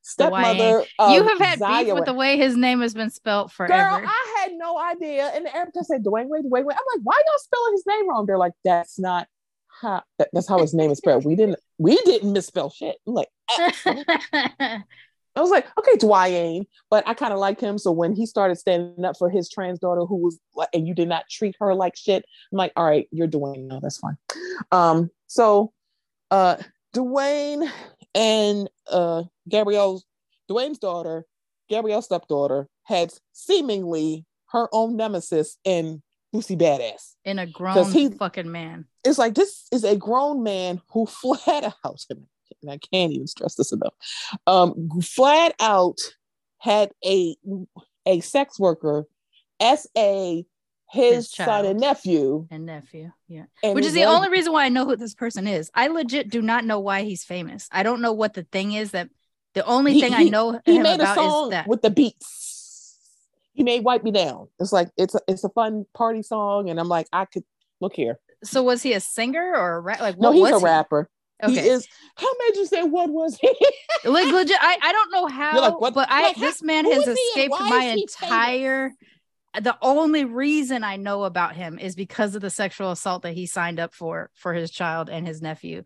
stepmother. 0.04 0.84
Of 1.00 1.14
you 1.14 1.24
have 1.24 1.40
had 1.40 1.60
beef 1.60 1.88
with 1.88 1.96
Wade. 2.00 2.06
the 2.06 2.14
way 2.14 2.38
his 2.38 2.58
name 2.58 2.82
has 2.82 2.94
been 2.94 3.10
spelt 3.10 3.52
Girl, 3.58 4.02
I 4.06 4.38
had 4.42 4.52
no 4.56 4.78
idea. 4.78 5.28
And 5.36 5.48
every 5.48 5.72
time 5.72 5.82
I 5.82 5.84
said 5.84 6.04
Dwyane 6.04 6.28
Wade, 6.28 6.44
Dwyane 6.44 6.66
Wade, 6.66 6.76
I'm 6.78 7.00
like, 7.00 7.02
why 7.04 7.16
y'all 7.26 7.38
spelling 7.40 7.74
his 7.74 7.86
name 7.88 8.10
wrong? 8.10 8.26
They're 8.26 8.38
like, 8.38 8.54
that's 8.66 9.00
not 9.00 9.28
how 9.82 10.04
that- 10.20 10.30
that's 10.34 10.50
how 10.50 10.60
his 10.60 10.74
name 10.74 10.92
is 10.92 10.98
spelled. 10.98 11.24
We 11.24 11.36
didn't 11.38 11.60
we 11.78 11.96
didn't 12.04 12.34
misspell 12.34 12.70
shit. 12.72 12.98
I'm 13.08 13.14
like, 13.14 13.30
I 15.36 15.42
was 15.42 15.50
like, 15.50 15.66
okay, 15.80 15.96
Dwyane, 15.98 16.66
but 16.90 17.08
I 17.08 17.14
kind 17.14 17.32
of 17.32 17.40
like 17.40 17.60
him. 17.60 17.78
So 17.78 17.92
when 17.92 18.14
he 18.14 18.26
started 18.26 18.56
standing 18.58 19.06
up 19.06 19.18
for 19.18 19.30
his 19.30 19.50
trans 19.50 19.80
daughter 19.80 20.02
who 20.02 20.18
was 20.18 20.40
like, 20.56 20.70
and 20.74 20.86
you 20.88 20.94
did 20.94 21.08
not 21.08 21.30
treat 21.30 21.56
her 21.60 21.74
like 21.74 21.96
shit, 21.96 22.26
I'm 22.52 22.58
like, 22.58 22.74
all 22.76 22.86
right, 22.86 23.08
you're 23.12 23.28
Dwyane. 23.28 23.68
No, 23.68 23.80
that's 23.82 23.98
fine. 23.98 24.18
Um, 24.72 25.10
so 25.28 25.72
uh 26.32 26.58
Dwyane 26.94 27.70
and 28.14 28.70
uh 28.90 29.24
Gabrielle's 29.48 30.06
Dwyane's 30.50 30.80
daughter, 30.80 31.26
Gabrielle's 31.70 32.06
stepdaughter, 32.06 32.68
had 32.84 33.14
seemingly 33.32 34.26
her 34.52 34.68
own 34.74 34.98
nemesis 34.98 35.58
in 35.64 36.02
Boosie 36.36 36.58
Badazz. 36.60 37.16
in 37.26 37.40
a 37.40 37.46
grown 37.48 37.92
he- 37.92 38.10
fucking 38.10 38.52
man 38.52 38.86
It's 39.06 39.18
like 39.18 39.36
this 39.36 39.68
is 39.72 39.84
a 39.84 39.96
grown 39.96 40.44
man 40.44 40.82
who 40.92 41.06
fled 41.22 41.40
flat 41.40 41.74
out, 41.86 42.06
and 42.62 42.72
I 42.72 42.78
can't 42.78 43.12
even 43.14 43.28
stress 43.28 43.56
this 43.56 43.72
enough, 43.72 43.94
um, 44.48 44.90
flat 45.02 45.54
out 45.60 45.98
had 46.58 46.92
a 47.06 47.36
a 48.06 48.20
sex 48.22 48.60
worker, 48.60 49.06
SA, 49.60 50.42
his, 50.92 51.16
His 51.16 51.30
son 51.32 51.66
and 51.66 51.80
nephew. 51.80 52.48
and 52.52 52.66
nephew. 52.66 53.12
Yeah. 53.28 53.46
And 53.64 53.76
Which 53.76 53.86
is 53.86 53.94
the 53.94 54.04
only 54.04 54.30
reason 54.30 54.52
why 54.52 54.66
I 54.66 54.70
know 54.70 54.86
who 54.86 54.96
this 54.98 55.14
person 55.16 55.48
is. 55.48 55.72
I 55.74 55.88
legit 55.88 56.30
do 56.30 56.42
not 56.42 56.66
know 56.66 56.80
why 56.80 57.04
he's 57.04 57.24
famous. 57.24 57.70
I 57.72 57.84
don't 57.84 58.02
know 58.02 58.12
what 58.12 58.34
the 58.34 58.44
thing 58.44 58.74
is 58.74 58.92
that 58.92 59.10
the 59.54 59.66
only 59.66 59.94
He- 59.94 60.02
thing 60.02 60.14
I 60.14 60.24
know 60.24 60.60
he 60.66 60.78
him 60.78 60.84
made 60.84 61.00
a 61.00 61.14
song 61.16 61.54
with 61.68 61.82
the 61.82 61.90
beats. 61.90 62.98
He 63.54 63.64
made 63.64 63.84
"Wipe 63.84 64.04
Me 64.04 64.12
Down." 64.12 64.48
It's 64.60 64.72
like 64.74 64.90
it's 64.98 65.14
a 65.16 65.20
it's 65.28 65.44
a 65.44 65.50
fun 65.50 65.86
party 65.94 66.24
song, 66.24 66.70
and 66.70 66.80
I'm 66.80 66.88
like, 66.88 67.08
I 67.14 67.26
could 67.26 67.44
look 67.80 67.94
here. 67.96 68.18
so 68.44 68.64
was 68.64 68.82
he 68.82 68.94
a 68.94 69.00
singer 69.00 69.54
or 69.56 69.76
a 69.76 69.80
rap? 69.80 70.00
Like 70.02 70.18
No, 70.20 70.30
what 70.30 70.36
he's 70.36 70.42
was 70.54 70.64
a 70.64 70.68
he? 70.68 71.08
Rapper. 71.42 71.54
He 71.54 71.60
Okay. 71.60 71.70
is. 71.70 71.88
How 72.16 72.28
many 72.40 72.60
you 72.60 72.66
say 72.66 72.84
what 72.84 73.10
was 73.10 73.38
he? 73.38 73.54
like 74.06 74.28
legit 74.34 74.58
I, 74.60 74.78
I 74.82 74.92
don't 74.92 75.12
know 75.12 75.28
how 75.28 75.62
like, 75.62 75.80
what- 75.82 75.94
but 75.94 76.08
i 76.10 76.24
like, 76.24 76.36
this 76.38 76.62
man 76.64 76.86
has 76.86 77.08
is 77.08 77.20
he 77.20 77.42
and 77.42 77.52
escaped 77.52 77.70
my 77.70 77.84
entire 77.86 78.92
the 79.62 79.78
only 79.82 80.26
reason 80.26 80.84
i 80.84 80.96
know 80.96 81.24
about 81.24 81.56
him 81.56 81.78
is 81.78 81.96
because 81.96 82.36
of 82.36 82.42
the 82.42 82.50
sexual 82.50 82.92
assault 82.92 83.24
that 83.24 83.34
he 83.34 83.46
signed 83.46 83.80
up 83.80 83.94
for 83.94 84.30
for 84.34 84.54
his 84.54 84.72
child 84.72 85.10
and 85.10 85.28
his 85.28 85.42
nephew 85.42 85.84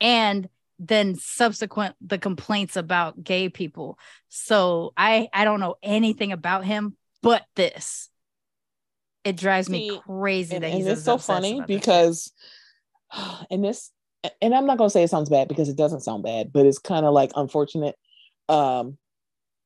and 0.00 0.48
then 0.78 1.16
subsequent 1.16 1.96
the 2.00 2.18
complaints 2.18 2.76
about 2.76 3.22
gay 3.22 3.48
people 3.48 3.98
so 4.28 4.92
i 4.96 5.28
i 5.32 5.44
don't 5.44 5.60
know 5.60 5.74
anything 5.82 6.32
about 6.32 6.64
him 6.64 6.96
but 7.22 7.44
this 7.56 8.08
it 9.24 9.36
drives 9.36 9.68
me 9.68 9.90
See, 9.90 10.00
crazy 10.06 10.54
and, 10.54 10.64
that 10.64 10.70
he's 10.70 11.04
so 11.04 11.18
funny 11.18 11.60
because 11.60 12.32
and 13.50 13.64
this 13.64 13.90
and 14.42 14.54
i'm 14.54 14.66
not 14.66 14.78
going 14.78 14.88
to 14.88 14.92
say 14.92 15.02
it 15.02 15.10
sounds 15.10 15.28
bad 15.28 15.48
because 15.48 15.68
it 15.68 15.76
doesn't 15.76 16.00
sound 16.00 16.22
bad 16.22 16.52
but 16.52 16.66
it's 16.66 16.78
kind 16.78 17.06
of 17.06 17.12
like 17.12 17.30
unfortunate. 17.36 17.94
Um 18.48 18.98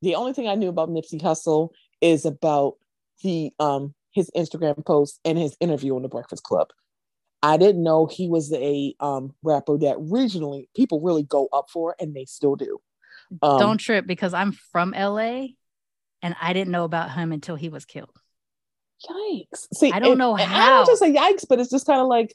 the 0.03 0.17
only 0.17 0.33
thing 0.33 0.49
i 0.49 0.55
knew 0.57 0.69
about 0.69 0.89
nipsey 0.91 1.21
Hussle 1.21 1.71
is 2.01 2.25
about 2.25 2.75
the 3.23 3.53
um 3.59 3.95
his 4.13 4.31
instagram 4.37 4.85
post 4.85 5.21
and 5.25 5.39
his 5.39 5.57
interview 5.61 5.95
on 5.97 6.03
the 6.03 6.09
breakfast 6.09 6.43
club. 6.43 6.69
I 7.45 7.57
didn't 7.57 7.83
know 7.83 8.07
he 8.07 8.29
was 8.29 8.53
a 8.53 8.95
um 9.01 9.35
rapper 9.43 9.79
that 9.79 9.97
regionally 9.97 10.69
people 10.77 11.01
really 11.01 11.23
go 11.23 11.49
up 11.53 11.71
for 11.73 11.95
and 12.01 12.15
they 12.15 12.25
still 12.25 12.57
do. 12.57 12.81
Um, 13.41 13.59
don't 13.59 13.79
trip 13.79 14.07
because 14.07 14.35
i'm 14.35 14.53
from 14.53 14.91
la 14.93 15.47
and 16.25 16.37
i 16.41 16.53
didn't 16.53 16.73
know 16.73 16.85
about 16.85 17.13
him 17.13 17.33
until 17.33 17.57
he 17.57 17.69
was 17.69 17.85
killed. 17.85 18.17
Yikes. 19.09 19.67
See 19.75 19.91
I 19.91 19.99
don't 20.01 20.13
and- 20.13 20.19
know 20.19 20.37
and 20.37 20.43
i 20.43 20.55
how. 20.61 20.77
don't 20.79 20.87
just 20.87 21.01
say 21.01 21.13
yikes 21.15 21.45
but 21.49 21.59
it's 21.61 21.71
just 21.71 21.87
kind 21.87 22.01
of 22.01 22.07
like 22.09 22.35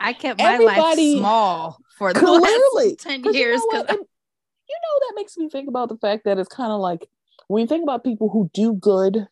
I 0.00 0.12
kept 0.12 0.38
my 0.40 0.56
life 0.58 0.98
small 0.98 1.78
for 1.96 2.12
the 2.12 2.20
Clearly, 2.20 2.90
last 2.90 3.00
10 3.00 3.22
'Cause 3.22 3.34
you 3.34 3.40
years. 3.40 3.60
know 3.72 3.78
you 3.80 3.86
know 3.86 4.98
that 5.00 5.12
makes 5.16 5.36
me 5.36 5.48
think 5.48 5.68
about 5.68 5.88
the 5.88 5.96
fact 5.96 6.24
that 6.24 6.38
it's 6.38 6.48
kind 6.48 6.72
of 6.72 6.80
like 6.80 7.08
when 7.48 7.62
you 7.62 7.66
think 7.66 7.82
about 7.82 8.04
people 8.04 8.28
who 8.28 8.50
do 8.52 8.74
good 8.74 9.26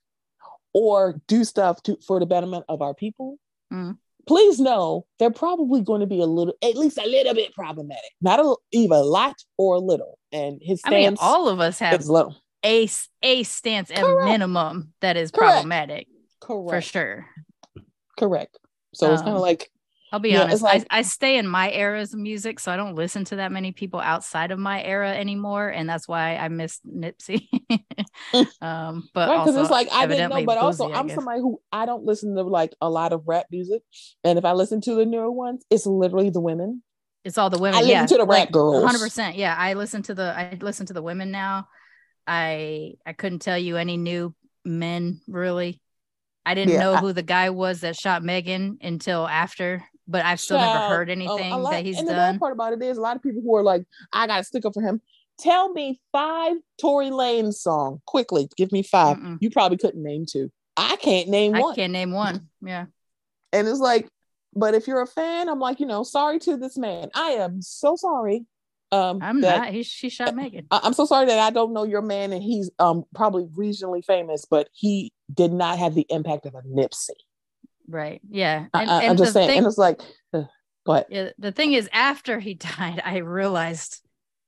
or 0.73 1.21
do 1.27 1.45
stuff 1.45 1.83
to 1.85 1.97
for 2.07 2.19
the 2.21 2.27
betterment 2.27 2.65
of 2.69 2.83
our 2.83 2.95
people. 2.95 3.39
Mm. 3.73 3.99
Please 4.27 4.59
know 4.59 5.07
they're 5.21 5.31
probably 5.31 5.81
going 5.83 6.01
to 6.01 6.07
be 6.07 6.21
a 6.21 6.27
little, 6.27 6.55
at 6.63 6.75
least 6.77 6.99
a 6.99 7.07
little 7.07 7.33
bit 7.33 7.55
problematic. 7.55 8.11
Not 8.21 8.41
a, 8.41 8.57
either 8.73 8.97
a 8.97 9.01
lot 9.03 9.37
or 9.57 9.77
a 9.77 9.79
little. 9.79 10.19
And 10.33 10.59
his 10.61 10.81
stance, 10.81 10.95
I 10.95 10.97
mean, 11.11 11.17
all 11.21 11.49
of 11.49 11.61
us 11.61 11.79
have 11.79 12.05
little. 12.07 12.35
a, 12.65 12.89
a 13.23 13.43
stance 13.45 13.91
at 13.93 13.99
Correct. 13.99 14.25
minimum 14.25 14.93
that 15.01 15.17
is 15.17 15.31
Correct. 15.31 15.53
problematic 15.53 16.09
Correct. 16.41 16.71
for 16.71 16.81
sure. 16.81 17.27
Correct. 18.19 18.59
So 18.95 19.13
it's 19.13 19.23
kind 19.23 19.33
Um, 19.33 19.37
of 19.37 19.43
like 19.43 19.71
I'll 20.13 20.21
be 20.21 20.31
Yeah, 20.31 20.45
honest. 20.45 20.63
like- 20.63 20.87
I, 20.91 20.99
I 20.99 21.03
stay 21.03 21.37
in 21.39 21.47
my 21.49 21.71
eras 21.71 22.15
of 22.15 22.21
music, 22.21 22.61
so 22.61 22.71
I 22.73 22.77
don't 22.77 22.95
listen 22.95 23.25
to 23.27 23.37
that 23.37 23.51
many 23.53 23.73
people 23.73 23.99
outside 24.01 24.51
of 24.53 24.59
my 24.59 24.83
era 24.83 25.11
anymore, 25.13 25.69
and 25.69 25.89
that's 25.89 26.07
why 26.07 26.37
I 26.37 26.49
miss 26.49 26.81
Nipsey. 26.87 27.49
um, 28.61 29.09
but 29.13 29.29
right 29.29 29.39
because 29.39 29.57
also 29.57 29.63
it's 29.63 29.71
like 29.71 29.89
I 29.93 30.07
didn't 30.07 30.31
know, 30.31 30.45
but 30.45 30.59
also 30.59 30.87
Boosie, 30.89 30.97
I'm 30.97 31.09
somebody 31.09 31.41
who 31.41 31.61
I 31.73 31.87
don't 31.87 32.05
listen 32.05 32.35
to 32.37 32.43
like 32.43 32.75
a 32.81 32.89
lot 32.89 33.13
of 33.13 33.23
rap 33.27 33.47
music, 33.51 33.83
and 34.25 34.39
if 34.39 34.45
I 34.45 34.53
listen 34.53 34.81
to 34.83 34.95
the 34.95 35.05
newer 35.05 35.31
ones, 35.31 35.65
it's 35.71 35.87
literally 35.87 36.31
the 36.31 36.41
women. 36.41 36.83
it's 37.25 37.37
all 37.39 37.51
the 37.51 37.59
women. 37.59 37.79
I 37.79 37.83
listen 37.83 37.91
yeah, 37.91 38.07
to 38.07 38.19
the 38.19 38.27
rap 38.27 38.51
girls. 38.53 38.85
Hundred 38.85 39.01
percent. 39.01 39.37
Yeah, 39.37 39.55
I 39.59 39.75
listen 39.75 40.03
to 40.05 40.15
the 40.15 40.35
I 40.37 40.57
listen 40.61 40.87
to 40.87 40.93
the 40.93 41.03
women 41.03 41.31
now. 41.31 41.67
I 42.27 42.95
I 43.05 43.13
couldn't 43.13 43.41
tell 43.41 43.59
you 43.59 43.77
any 43.77 43.97
new 43.97 44.35
men 44.65 45.21
really. 45.29 45.81
I 46.45 46.55
didn't 46.55 46.75
Yeah, 46.75 46.81
know 46.81 46.95
I- 46.95 47.01
who 47.01 47.13
the 47.13 47.23
guy 47.25 47.51
was 47.51 47.81
that 47.81 47.97
shot 47.97 48.23
Megan 48.23 48.79
until 48.81 49.27
after, 49.27 49.85
but 50.09 50.25
I've 50.25 50.41
still 50.41 50.59
never 50.59 50.89
heard 50.89 51.11
anything 51.11 51.51
lot- 51.51 51.71
that 51.71 51.85
he's 51.85 51.99
and 51.99 52.07
the 52.07 52.13
done. 52.13 52.35
bad 52.35 52.41
part 52.41 52.53
about 52.53 52.73
it 52.73 52.83
is 52.83 52.97
a 52.99 53.01
lot 53.01 53.17
of 53.17 53.23
people 53.23 53.43
who 53.43 53.55
are 53.57 53.63
like, 53.63 53.85
I 54.13 54.27
got 54.27 54.39
to 54.39 54.45
stick 54.45 54.65
up 54.65 54.75
for 54.75 54.83
him. 54.83 55.01
Tell 55.39 55.71
me 55.73 56.01
five 56.13 56.57
Tory 56.81 57.11
Lanez 57.11 57.55
song 57.55 58.01
quickly. 58.07 58.49
Give 58.57 58.73
me 58.73 58.83
5 58.83 59.17
Mm-mm. 59.19 59.39
You 59.41 59.51
probably 59.51 59.77
couldn't 59.77 60.03
name 60.03 60.25
two. 60.27 60.51
I 60.77 60.97
can't 60.97 61.29
name 61.29 61.55
I 61.55 61.61
one. 61.61 61.75
can't 61.75 61.93
name 61.93 62.13
one. 62.13 62.49
Yeah. 62.63 62.87
And 63.53 63.69
it's 63.69 63.79
like, 63.81 64.09
but 64.55 64.75
if 64.75 64.87
you're 64.87 65.03
a 65.03 65.07
fan, 65.07 65.49
I'm 65.51 65.59
like, 65.61 65.79
you 65.81 65.87
know, 65.87 66.03
sorry 66.05 66.39
to 66.41 66.57
this 66.57 66.79
man. 66.79 67.11
I 67.15 67.33
am 67.33 67.61
so 67.61 67.97
sorry. 67.97 68.47
Um, 68.93 69.19
I'm 69.21 69.41
that- 69.43 69.59
not. 69.59 69.69
He 69.71 69.83
she 69.83 70.09
shot 70.09 70.35
Megan. 70.35 70.69
I- 70.71 70.81
I'm 70.85 70.95
so 70.95 71.05
sorry 71.05 71.27
that 71.27 71.39
I 71.39 71.51
don't 71.51 71.75
know 71.75 71.85
your 71.85 72.03
man 72.03 72.33
and 72.33 72.43
he's 72.43 72.71
um 72.79 73.05
probably 73.15 73.45
regionally 73.49 74.03
famous, 74.05 74.47
but 74.49 74.69
he 74.73 75.13
did 75.35 75.53
not 75.53 75.79
have 75.79 75.95
the 75.95 76.07
impact 76.09 76.47
of 76.47 76.55
a 76.55 76.63
Nipsey. 76.63 77.11
Right. 77.89 78.21
Yeah. 78.29 78.67
And, 78.75 78.91
I, 78.91 79.05
am 79.05 79.17
just 79.17 79.33
saying, 79.33 79.49
thing- 79.49 79.59
and 79.59 79.67
it's 79.67 79.79
like, 79.79 80.01
uh, 80.33 80.43
ahead. 80.87 81.07
yeah, 81.11 81.29
the 81.39 81.53
thing 81.53 81.73
is 81.73 81.89
after 81.93 82.39
he 82.39 82.55
died, 82.79 83.01
I 83.05 83.19
realized, 83.19 84.03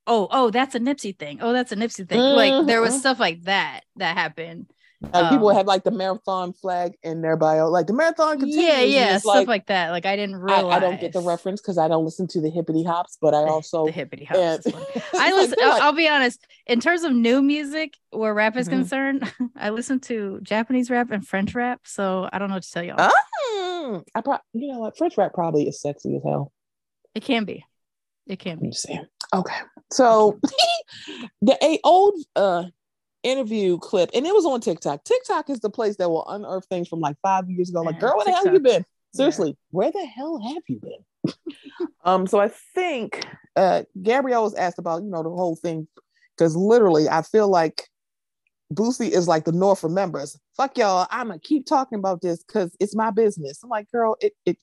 oh, 0.07 0.27
oh, 0.31 0.49
that's 0.51 0.75
a 0.75 0.79
Nipsey 0.79 1.17
thing. 1.17 1.39
Oh, 1.41 1.53
that's 1.53 1.71
a 1.71 1.75
Nipsey 1.75 2.07
thing. 2.07 2.19
Like 2.19 2.65
there 2.67 2.81
was 2.81 2.95
Mhm. 2.95 2.99
stuff 2.99 3.19
like 3.19 3.43
that 3.43 3.81
that 3.97 4.17
happened. 4.17 4.67
Like 5.01 5.29
people 5.31 5.47
um, 5.47 5.55
have 5.55 5.65
like 5.65 5.85
the 5.85 5.91
marathon 5.91 6.51
flag 6.51 6.95
in 7.03 7.21
their 7.21 7.37
bio, 7.37 7.69
like 7.69 7.87
the 7.87 7.93
marathon 7.93 8.37
continues. 8.37 8.57
Yeah, 8.65 8.81
yeah, 8.81 9.17
stuff 9.17 9.33
like, 9.33 9.47
like, 9.47 9.65
that. 9.67 9.91
Like 9.91 10.05
I 10.05 10.17
didn't 10.17 10.35
I, 10.35 10.39
realize. 10.39 10.75
I 10.75 10.79
don't 10.79 10.99
get 10.99 11.13
the 11.13 11.21
reference 11.21 11.61
because 11.61 11.77
I 11.77 11.87
don't 11.87 12.03
listen 12.03 12.27
to 12.27 12.41
the 12.41 12.49
hippity 12.49 12.83
hops, 12.83 13.17
but 13.21 13.33
I 13.33 13.37
also 13.47 13.85
the 13.85 13.93
hippity 13.93 14.25
hops. 14.25 14.65
and- 14.65 14.65
is 14.65 14.71
funny. 14.73 14.85
it's 14.95 15.13
I 15.13 15.31
listen. 15.31 15.57
like, 15.61 15.81
I'll 15.81 15.93
be 15.93 16.09
honest. 16.09 16.45
In 16.67 16.81
terms 16.81 17.03
of 17.03 17.13
new 17.13 17.41
music, 17.41 17.93
where 18.11 18.33
rap 18.33 18.57
is 18.57 18.67
Mhm. 18.67 18.71
concerned, 18.71 19.33
I 19.55 19.69
listen 19.69 20.01
to 20.01 20.39
Japanese 20.43 20.89
rap 20.89 21.11
and 21.11 21.25
French 21.25 21.55
rap. 21.55 21.79
So 21.85 22.27
I 22.33 22.37
don't 22.37 22.49
know 22.49 22.55
what 22.55 22.63
to 22.63 22.71
tell 22.71 22.83
y'all. 22.83 22.97
"Mm, 22.97 24.03
I 24.13 24.21
pro- 24.21 24.37
you 24.53 24.73
know 24.73 24.79
what 24.79 24.97
French 24.97 25.17
rap 25.17 25.33
probably 25.33 25.65
is 25.67 25.79
sexy 25.79 26.17
as 26.17 26.23
hell. 26.23 26.51
It 27.15 27.23
can 27.23 27.45
be. 27.45 27.63
It 28.27 28.37
can 28.39 28.59
be. 28.59 28.73
Okay, 29.33 29.55
so 29.93 30.39
the 31.41 31.57
a 31.63 31.79
old 31.85 32.15
uh 32.35 32.65
interview 33.23 33.77
clip, 33.77 34.09
and 34.13 34.25
it 34.25 34.33
was 34.33 34.45
on 34.45 34.61
TikTok. 34.61 35.03
TikTok 35.03 35.49
is 35.49 35.59
the 35.59 35.69
place 35.69 35.97
that 35.97 36.09
will 36.09 36.27
unearth 36.27 36.65
things 36.67 36.87
from 36.87 36.99
like 36.99 37.17
five 37.21 37.49
years 37.49 37.69
ago. 37.69 37.81
Like, 37.81 37.95
Yeah, 37.95 38.01
girl, 38.01 38.13
where 38.17 38.25
the 38.25 38.31
hell 38.31 38.53
you 38.53 38.59
been? 38.59 38.85
Seriously, 39.13 39.57
where 39.71 39.91
the 39.91 40.05
hell 40.05 40.39
have 40.39 40.63
you 40.67 40.79
been? 40.79 41.33
um, 42.03 42.27
so 42.27 42.39
I 42.39 42.49
think 42.75 43.25
uh 43.55 43.83
Gabrielle 44.01 44.43
was 44.43 44.55
asked 44.55 44.79
about, 44.79 45.03
you 45.03 45.09
know, 45.09 45.23
the 45.23 45.29
whole 45.29 45.55
thing, 45.55 45.87
because 46.37 46.55
literally 46.55 47.09
I 47.09 47.23
feel 47.23 47.49
like 47.49 47.87
Boosie 48.73 49.09
is 49.09 49.27
like 49.27 49.45
the 49.45 49.51
North 49.51 49.83
remembers. 49.83 50.39
Fuck 50.55 50.77
y'all, 50.77 51.07
I'ma 51.09 51.37
keep 51.41 51.65
talking 51.65 51.97
about 51.97 52.21
this 52.21 52.43
because 52.43 52.75
it's 52.79 52.95
my 52.95 53.09
business. 53.11 53.59
I'm 53.63 53.69
like, 53.69 53.89
girl, 53.91 54.15
it 54.21 54.33
it 54.45 54.57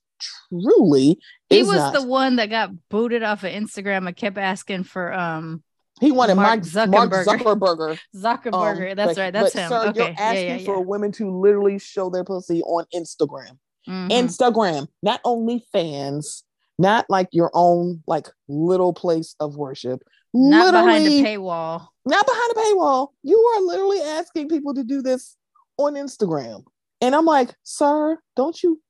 truly 0.49 1.19
He 1.51 1.61
is 1.61 1.69
was 1.69 1.77
not. 1.77 1.93
the 1.93 2.07
one 2.07 2.37
that 2.37 2.51
got 2.51 2.71
booted 2.89 3.23
off 3.23 3.45
of 3.45 3.51
Instagram 3.53 4.07
and 4.07 4.17
kept 4.17 4.39
asking 4.39 4.85
for 4.85 5.13
um 5.13 5.63
he 6.01 6.13
wanted 6.13 6.35
Mark 6.35 6.61
Zuckerberg. 6.61 6.91
Mark 6.91 7.11
Zuckerberg. 7.11 7.29
Zuckerberger. 7.41 7.99
Zuckerberger. 8.17 8.91
Um, 8.91 8.97
That's 8.97 9.15
but- 9.15 9.21
right. 9.21 9.33
That's 9.33 9.53
but 9.55 9.63
him. 9.63 9.69
Sir, 9.69 9.89
okay. 9.89 9.99
you're 10.01 10.15
asking 10.19 10.47
yeah, 10.49 10.57
yeah. 10.57 10.65
for 10.65 10.81
women 10.83 11.13
to 11.13 11.31
literally 11.31 11.79
show 11.79 12.11
their 12.11 12.25
pussy 12.25 12.63
on 12.63 12.85
Instagram. 12.95 13.59
Mhm. 13.89 14.11
Instagram, 14.11 14.89
not 15.03 15.21
only 15.25 15.65
fans, 15.73 16.43
not 16.79 17.07
like 17.09 17.29
your 17.33 17.51
own 17.55 18.03
like 18.07 18.27
little 18.49 18.93
place 18.93 19.35
of 19.41 19.57
worship. 19.57 20.03
Not 20.35 20.73
behind 20.73 21.05
literally, 21.05 21.21
a 21.25 21.39
paywall. 21.39 21.87
not 22.05 22.27
behind 22.27 22.53
a 22.53 22.61
paywall. 22.61 23.09
You 23.23 23.39
are 23.39 23.61
literally 23.63 24.01
asking 24.03 24.49
people 24.49 24.75
to 24.75 24.85
do 24.85 25.01
this 25.03 25.37
on 25.79 25.95
Instagram. 25.95 26.65
And 27.01 27.15
I'm 27.15 27.25
like, 27.25 27.55
sir, 27.63 28.19
don't 28.35 28.61
you 28.63 28.81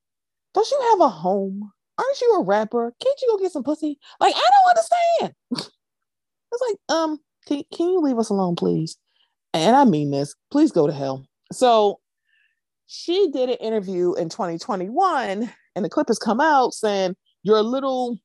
don't 0.53 0.69
you 0.71 0.79
have 0.91 1.01
a 1.01 1.09
home? 1.09 1.71
Aren't 1.97 2.21
you 2.21 2.35
a 2.39 2.43
rapper? 2.43 2.93
Can't 3.01 3.21
you 3.21 3.27
go 3.29 3.37
get 3.43 3.51
some 3.51 3.63
pussy? 3.63 3.99
Like, 4.19 4.33
I 4.35 4.49
don't 4.51 4.69
understand. 4.69 5.71
it's 6.51 6.63
like, 6.69 6.97
um, 6.97 7.19
can, 7.45 7.63
can 7.73 7.89
you 7.89 7.99
leave 7.99 8.19
us 8.19 8.29
alone, 8.29 8.55
please? 8.55 8.97
And 9.53 9.75
I 9.75 9.85
mean 9.85 10.11
this, 10.11 10.35
please 10.51 10.71
go 10.71 10.87
to 10.87 10.93
hell. 10.93 11.25
So 11.51 11.99
she 12.87 13.29
did 13.31 13.49
an 13.49 13.57
interview 13.57 14.13
in 14.13 14.29
2021, 14.29 15.51
and 15.75 15.85
the 15.85 15.89
clip 15.89 16.07
has 16.07 16.19
come 16.19 16.39
out 16.39 16.73
saying 16.73 17.15
you're 17.43 17.57
a 17.57 17.63
little 17.63 18.17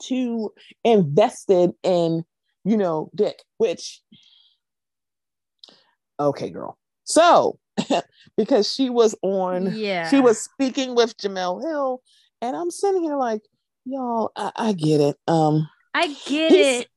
too 0.00 0.52
invested 0.84 1.72
in, 1.82 2.24
you 2.64 2.76
know, 2.76 3.10
dick, 3.14 3.42
which 3.58 4.02
okay, 6.20 6.50
girl. 6.50 6.78
So 7.04 7.58
because 8.36 8.72
she 8.72 8.90
was 8.90 9.14
on 9.22 9.72
Yeah. 9.74 10.08
she 10.08 10.20
was 10.20 10.42
speaking 10.42 10.94
with 10.94 11.16
Jemele 11.18 11.62
Hill, 11.62 12.02
and 12.40 12.56
I'm 12.56 12.70
sitting 12.70 13.02
here 13.02 13.16
like, 13.16 13.42
y'all, 13.84 14.32
I, 14.36 14.52
I 14.56 14.72
get 14.72 15.00
it. 15.00 15.16
Um, 15.26 15.68
I 15.94 16.08
get 16.26 16.52
it. 16.52 16.88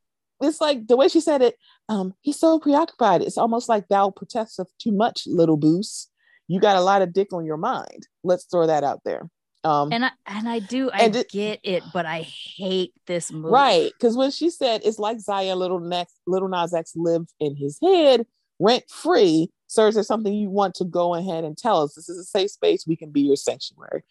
It's 0.42 0.62
like 0.62 0.88
the 0.88 0.98
way 0.98 1.08
she 1.08 1.22
said 1.22 1.42
it. 1.42 1.56
Um, 1.90 2.14
he's 2.22 2.40
so 2.40 2.60
preoccupied. 2.60 3.22
It's 3.22 3.38
almost 3.38 3.68
like 3.70 3.88
thou 3.88 4.14
of 4.60 4.68
too 4.78 4.92
much, 4.92 5.24
little 5.28 5.58
boost. 5.58 6.12
you 6.48 6.60
got 6.60 6.78
a 6.78 6.82
lot 6.82 7.02
of 7.02 7.14
dick 7.14 7.34
on 7.34 7.46
your 7.46 7.58
mind. 7.58 8.08
Let's 8.24 8.46
throw 8.46 8.68
that 8.68 8.84
out 8.84 9.02
there. 9.04 9.30
Um, 9.64 9.92
and 9.92 10.06
I 10.06 10.12
and 10.26 10.48
I 10.48 10.60
do 10.60 10.90
I 10.90 11.04
it- 11.06 11.30
get 11.30 11.60
it, 11.64 11.84
but 11.94 12.06
I 12.06 12.22
hate 12.22 12.94
this 13.08 13.32
movie. 13.32 13.50
right, 13.52 13.92
because 13.98 14.16
when 14.16 14.32
she 14.32 14.50
said 14.50 14.82
it's 14.86 15.00
like 15.00 15.20
Zaya 15.20 15.56
Little 15.56 15.82
Next 15.82 16.16
Little 16.26 16.48
Nas 16.48 16.74
X 16.74 16.94
lived 16.96 17.34
in 17.40 17.56
his 17.58 17.78
head 17.84 18.26
rent 18.60 18.84
free. 18.90 19.52
Sir, 19.68 19.90
is 19.90 19.96
there 19.96 20.04
something 20.04 20.34
you 20.34 20.50
want 20.50 20.76
to 20.76 20.86
go 20.86 21.14
ahead 21.14 21.44
and 21.44 21.58
tell 21.58 21.84
us? 21.84 21.94
This 21.94 22.10
is 22.10 22.18
a 22.18 22.24
safe 22.24 22.52
space. 22.52 22.86
We 22.88 22.96
can 22.96 23.12
be 23.12 23.22
your 23.22 23.36
sanctuary. 23.36 24.04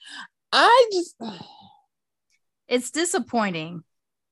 I 0.53 0.89
just 0.93 1.16
It's 2.68 2.91
disappointing 2.91 3.83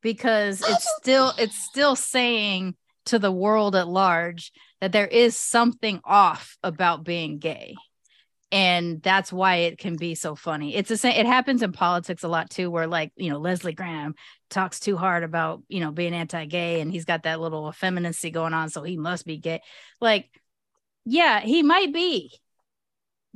because 0.03 0.63
it's 0.63 0.89
still 1.01 1.33
it's 1.39 1.57
still 1.57 1.97
saying 1.97 2.75
to 3.07 3.19
the 3.19 3.33
world 3.33 3.77
at 3.77 3.89
large 3.89 4.53
that 4.81 4.93
there 4.93 5.07
is 5.07 5.37
something 5.37 6.01
off 6.05 6.57
about 6.63 7.05
being 7.05 7.39
gay. 7.39 7.75
And 8.53 9.03
that's 9.03 9.33
why 9.33 9.57
it 9.57 9.79
can 9.79 9.97
be 9.97 10.15
so 10.15 10.37
funny. 10.37 10.77
It's 10.77 10.89
the 10.89 10.97
same. 10.97 11.19
It 11.19 11.27
happens 11.27 11.63
in 11.63 11.73
politics 11.73 12.23
a 12.23 12.29
lot 12.29 12.49
too, 12.49 12.71
where 12.71 12.87
like 12.87 13.13
you 13.17 13.29
know 13.31 13.39
Lindsey 13.39 13.73
Graham 13.73 14.15
talks 14.51 14.79
too 14.79 14.97
hard 14.97 15.25
about 15.25 15.63
you 15.69 15.81
know 15.81 15.91
being 15.91 16.15
anti-gay, 16.15 16.81
and 16.81 16.91
he's 16.91 17.05
got 17.05 17.25
that 17.25 17.41
little 17.41 17.69
effeminacy 17.69 18.31
going 18.31 18.55
on, 18.55 18.69
so 18.69 18.85
he 18.85 18.97
must 18.97 19.27
be 19.27 19.39
gay. 19.39 19.61
Like, 20.01 20.31
yeah, 21.05 21.41
he 21.41 21.65
might 21.65 21.93
be, 21.93 22.39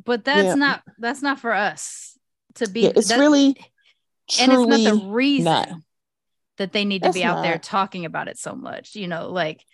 but 0.04 0.24
that's 0.24 0.46
Yeah. 0.46 0.54
not 0.54 0.82
that's 0.98 1.22
not 1.22 1.40
for 1.40 1.52
us 1.52 2.16
to 2.54 2.68
be. 2.68 2.82
yeah, 2.82 2.92
it's 2.94 3.10
really 3.10 3.56
and 4.38 4.52
it's 4.52 4.66
not 4.66 4.80
the 4.80 5.08
reason 5.08 5.44
not. 5.44 5.68
That 6.60 6.72
they 6.72 6.84
need 6.84 7.02
to 7.02 7.08
That's 7.08 7.14
be 7.14 7.24
out 7.24 7.42
there 7.42 7.58
talking 7.58 8.04
about 8.04 8.28
it 8.28 8.38
so 8.38 8.54
much 8.54 8.94
you 8.94 9.08
know 9.08 9.30
like 9.30 9.64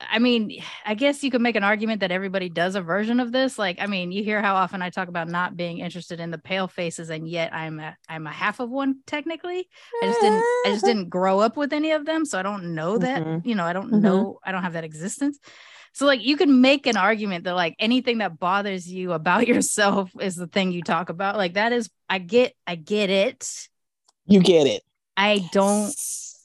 i 0.00 0.18
mean 0.18 0.62
i 0.86 0.94
guess 0.94 1.22
you 1.22 1.30
could 1.30 1.42
make 1.42 1.54
an 1.54 1.64
argument 1.64 2.00
that 2.00 2.10
everybody 2.10 2.48
does 2.48 2.76
a 2.76 2.80
version 2.80 3.20
of 3.20 3.30
this 3.30 3.58
like 3.58 3.76
i 3.78 3.86
mean 3.86 4.10
you 4.10 4.24
hear 4.24 4.40
how 4.40 4.54
often 4.54 4.80
i 4.80 4.88
talk 4.88 5.08
about 5.08 5.28
not 5.28 5.54
being 5.54 5.78
interested 5.78 6.18
in 6.18 6.30
the 6.30 6.38
pale 6.38 6.66
faces 6.66 7.10
and 7.10 7.28
yet 7.28 7.52
i'm 7.52 7.78
a 7.78 7.94
i'm 8.08 8.26
a 8.26 8.32
half 8.32 8.58
of 8.58 8.70
one 8.70 9.00
technically 9.06 9.68
i 10.02 10.06
just 10.06 10.20
didn't 10.22 10.40
i 10.64 10.70
just 10.70 10.84
didn't 10.86 11.10
grow 11.10 11.40
up 11.40 11.58
with 11.58 11.74
any 11.74 11.90
of 11.90 12.06
them 12.06 12.24
so 12.24 12.38
i 12.38 12.42
don't 12.42 12.74
know 12.74 12.96
that 12.96 13.20
Mhm. 13.22 13.44
you 13.44 13.54
know 13.54 13.64
i 13.64 13.74
don't 13.74 13.90
Mhm. 13.90 14.02
know 14.02 14.38
i 14.44 14.50
don't 14.50 14.62
have 14.62 14.72
that 14.72 14.84
existence 14.84 15.38
so 15.92 16.06
like 16.06 16.22
you 16.22 16.38
can 16.38 16.62
make 16.62 16.86
an 16.86 16.96
argument 16.96 17.44
that 17.44 17.54
like 17.54 17.74
anything 17.78 18.18
that 18.18 18.38
bothers 18.38 18.90
you 18.90 19.12
about 19.12 19.46
yourself 19.52 20.10
is 20.20 20.36
the 20.36 20.46
thing 20.46 20.72
you 20.72 20.82
talk 20.82 21.10
about 21.10 21.36
like 21.36 21.52
that 21.54 21.72
is 21.72 21.90
i 22.08 22.18
get 22.18 22.54
i 22.66 22.76
get 22.76 23.10
it 23.10 23.68
you 24.30 24.40
get 24.40 24.66
it. 24.66 24.82
I 25.18 25.48
don't 25.50 25.92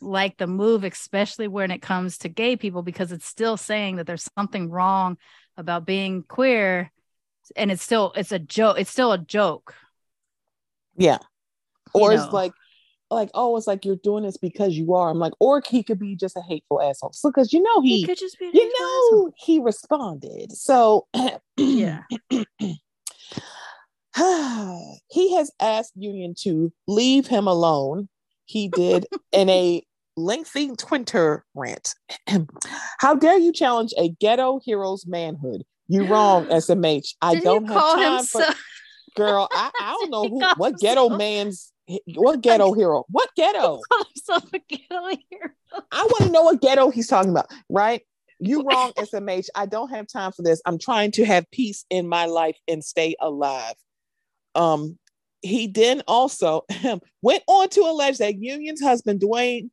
like 0.01 0.37
the 0.37 0.47
move, 0.47 0.83
especially 0.83 1.47
when 1.47 1.69
it 1.69 1.81
comes 1.83 2.17
to 2.19 2.29
gay 2.29 2.57
people, 2.57 2.81
because 2.81 3.11
it's 3.11 3.27
still 3.27 3.55
saying 3.55 3.97
that 3.97 4.07
there's 4.07 4.27
something 4.35 4.69
wrong 4.71 5.17
about 5.57 5.85
being 5.85 6.23
queer. 6.23 6.91
And 7.55 7.71
it's 7.71 7.83
still 7.83 8.13
it's 8.15 8.31
a 8.31 8.39
joke, 8.39 8.79
it's 8.79 8.89
still 8.89 9.11
a 9.11 9.17
joke. 9.19 9.75
Yeah. 10.97 11.19
You 11.93 12.01
Or 12.01 12.09
know. 12.13 12.23
it's 12.23 12.33
like, 12.33 12.53
like, 13.11 13.29
oh, 13.35 13.55
it's 13.57 13.67
like 13.67 13.85
you're 13.85 13.95
doing 13.97 14.23
this 14.23 14.37
because 14.37 14.75
you 14.75 14.95
are. 14.95 15.11
I'm 15.11 15.19
like, 15.19 15.33
or 15.39 15.61
he 15.69 15.83
could 15.83 15.99
be 15.99 16.15
just 16.15 16.35
a 16.35 16.41
hateful 16.41 16.81
asshole. 16.81 17.13
So 17.13 17.29
because 17.29 17.53
you 17.53 17.61
know 17.61 17.79
he, 17.81 18.03
could 18.05 18.17
just 18.17 18.39
be 18.39 18.45
you 18.45 18.51
hateful 18.53 18.85
asshole. 18.85 19.25
know 19.27 19.31
he 19.37 19.59
responded. 19.59 20.51
So 20.53 21.05
Yeah. 21.57 22.01
he 25.09 25.35
has 25.35 25.51
asked 25.59 25.93
Union 25.95 26.33
to 26.39 26.73
leave 26.87 27.27
him 27.27 27.47
alone. 27.47 28.09
He 28.53 28.67
did 28.67 29.07
in 29.31 29.49
a 29.49 29.83
lengthy 30.15 30.75
Twitter 30.75 31.43
rant. 31.55 31.95
How 32.99 33.15
dare 33.15 33.39
you 33.39 33.51
challenge 33.51 33.95
a 33.97 34.09
ghetto 34.09 34.59
hero's 34.63 35.07
manhood? 35.07 35.63
You 35.87 36.05
wrong, 36.05 36.45
SMH. 36.51 37.15
I 37.19 37.33
Did 37.33 37.43
don't 37.45 37.65
have 37.65 37.81
time 37.95 38.25
for 38.25 38.45
girl. 39.15 39.49
I, 39.51 39.71
I 39.79 39.91
don't 39.99 40.11
know 40.11 40.29
who 40.29 40.43
what 40.55 40.79
ghetto 40.79 41.09
man's 41.09 41.73
what 42.13 42.41
ghetto 42.41 42.73
hero. 42.73 43.05
What 43.09 43.29
ghetto? 43.35 43.81
himself 44.13 44.53
a 44.53 44.59
ghetto 44.59 45.07
hero? 45.31 45.49
I 45.91 46.03
want 46.03 46.25
to 46.25 46.31
know 46.31 46.43
what 46.43 46.61
ghetto 46.61 46.91
he's 46.91 47.07
talking 47.07 47.31
about, 47.31 47.47
right? 47.69 48.03
You 48.39 48.63
wrong, 48.63 48.93
SMH. 48.99 49.47
I 49.55 49.65
don't 49.65 49.89
have 49.89 50.05
time 50.07 50.31
for 50.31 50.43
this. 50.43 50.61
I'm 50.67 50.77
trying 50.77 51.09
to 51.13 51.25
have 51.25 51.49
peace 51.49 51.85
in 51.89 52.07
my 52.07 52.25
life 52.25 52.57
and 52.67 52.83
stay 52.83 53.15
alive. 53.19 53.73
Um, 54.53 54.99
he 55.43 55.67
then 55.67 56.01
also 56.07 56.63
um, 56.89 57.01
went 57.21 57.43
on 57.47 57.69
to 57.69 57.81
allege 57.81 58.17
that 58.17 58.39
Union's 58.39 58.81
husband, 58.81 59.21
Dwyane, 59.21 59.69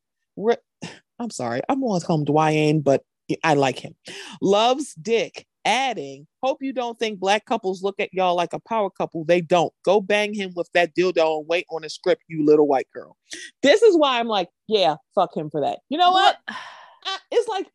I'm 1.18 1.30
sorry, 1.30 1.62
I'm 1.68 1.80
going 1.80 2.00
to 2.00 2.06
call 2.06 2.18
him 2.18 2.26
Dwyane, 2.26 2.84
but 2.84 3.02
I 3.42 3.54
like 3.54 3.78
him, 3.78 3.94
loves 4.42 4.94
Dick, 4.94 5.46
adding, 5.64 6.26
Hope 6.42 6.62
you 6.62 6.72
don't 6.72 6.98
think 6.98 7.20
black 7.20 7.44
couples 7.44 7.82
look 7.82 8.00
at 8.00 8.14
y'all 8.14 8.34
like 8.34 8.54
a 8.54 8.58
power 8.60 8.88
couple. 8.88 9.24
They 9.24 9.42
don't. 9.42 9.72
Go 9.84 10.00
bang 10.00 10.32
him 10.32 10.52
with 10.56 10.70
that 10.72 10.94
dildo 10.94 11.38
and 11.38 11.48
wait 11.48 11.66
on 11.70 11.84
a 11.84 11.90
script, 11.90 12.22
you 12.28 12.44
little 12.44 12.66
white 12.66 12.88
girl. 12.94 13.16
This 13.62 13.82
is 13.82 13.96
why 13.96 14.18
I'm 14.18 14.26
like, 14.26 14.48
yeah, 14.68 14.96
fuck 15.14 15.36
him 15.36 15.50
for 15.50 15.60
that. 15.60 15.80
You 15.90 15.98
know 15.98 16.12
what? 16.12 16.38
I, 16.48 17.18
it's 17.30 17.48
like, 17.48 17.66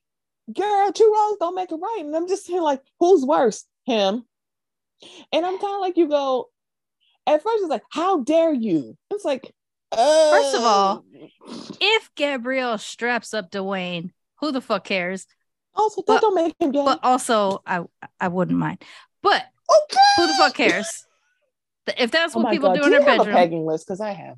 girl, 0.51 0.91
two 0.91 1.11
wrongs 1.13 1.37
don't 1.39 1.55
make 1.55 1.71
it 1.71 1.75
right. 1.75 2.01
And 2.01 2.15
I'm 2.15 2.27
just 2.27 2.45
saying, 2.45 2.61
like, 2.61 2.81
who's 2.99 3.23
worse, 3.23 3.65
him? 3.85 4.25
And 5.31 5.45
I'm 5.45 5.59
kind 5.59 5.75
of 5.75 5.81
like, 5.81 5.97
you 5.97 6.07
go. 6.07 6.49
At 7.28 7.41
first, 7.41 7.61
it's 7.63 7.69
like, 7.69 7.84
how 7.91 8.21
dare 8.23 8.53
you? 8.53 8.95
It's 9.11 9.26
like, 9.26 9.51
uh, 9.91 10.32
First 10.32 10.55
of 10.55 10.63
all, 10.63 11.05
If 11.82 12.09
Gabrielle 12.15 12.78
straps 12.78 13.34
up 13.34 13.49
Dwyane, 13.51 14.11
who 14.39 14.51
the 14.51 14.61
fuck 14.61 14.84
cares? 14.84 15.26
also 15.78 16.01
that 16.01 16.07
but- 16.07 16.21
don't 16.21 16.36
make 16.36 16.55
him 16.59 16.71
gay. 16.71 16.84
But 16.86 16.99
also, 17.03 17.61
I 17.65 17.82
I 18.19 18.28
wouldn't 18.30 18.57
mind. 18.57 18.82
But 19.21 19.43
okay. 19.43 19.97
who 20.17 20.28
the 20.28 20.34
fuck 20.36 20.53
cares? 20.55 20.88
If 21.97 22.11
that's 22.11 22.36
Oh 22.36 22.39
what 22.39 22.45
my 22.45 22.51
people 22.51 22.69
God. 22.69 22.78
do 22.80 22.84
in 22.86 22.91
their 22.91 23.01
have 23.01 23.07
a 23.07 23.17
bedroom, 23.19 23.36
pegging 23.36 23.65
list? 23.65 23.86
Because 23.88 23.99
I 24.01 24.11
have. 24.11 24.38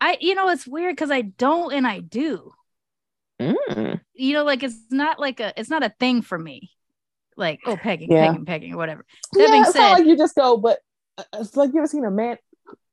I 0.00 0.18
you 0.20 0.34
know 0.34 0.48
it's 0.48 0.66
weird 0.66 0.94
because 0.96 1.10
I 1.10 1.22
don't 1.22 1.72
and 1.72 1.86
I 1.86 2.00
do. 2.00 2.52
Mm. 3.40 4.00
You 4.14 4.34
know, 4.34 4.44
like 4.44 4.62
it's 4.62 4.76
not 4.90 5.18
like 5.18 5.40
a 5.40 5.52
it's 5.58 5.70
not 5.70 5.82
a 5.82 5.92
thing 5.98 6.20
for 6.22 6.38
me. 6.38 6.70
Like 7.36 7.60
oh 7.66 7.76
pegging, 7.76 8.12
Yeah. 8.12 8.26
pegging, 8.28 8.44
pegging, 8.44 8.74
or 8.74 8.76
whatever. 8.76 9.04
That 9.32 9.40
yeah, 9.40 9.46
being 9.50 9.62
it's 9.62 9.72
said- 9.72 9.80
not 9.80 9.98
like 10.00 10.06
you 10.06 10.16
just 10.16 10.34
go, 10.34 10.56
but 10.58 10.74
uh, 10.76 10.80
it's 11.34 11.56
like 11.56 11.72
you 11.72 11.78
ever 11.78 11.86
seen 11.86 12.04
a 12.04 12.10
man? 12.10 12.36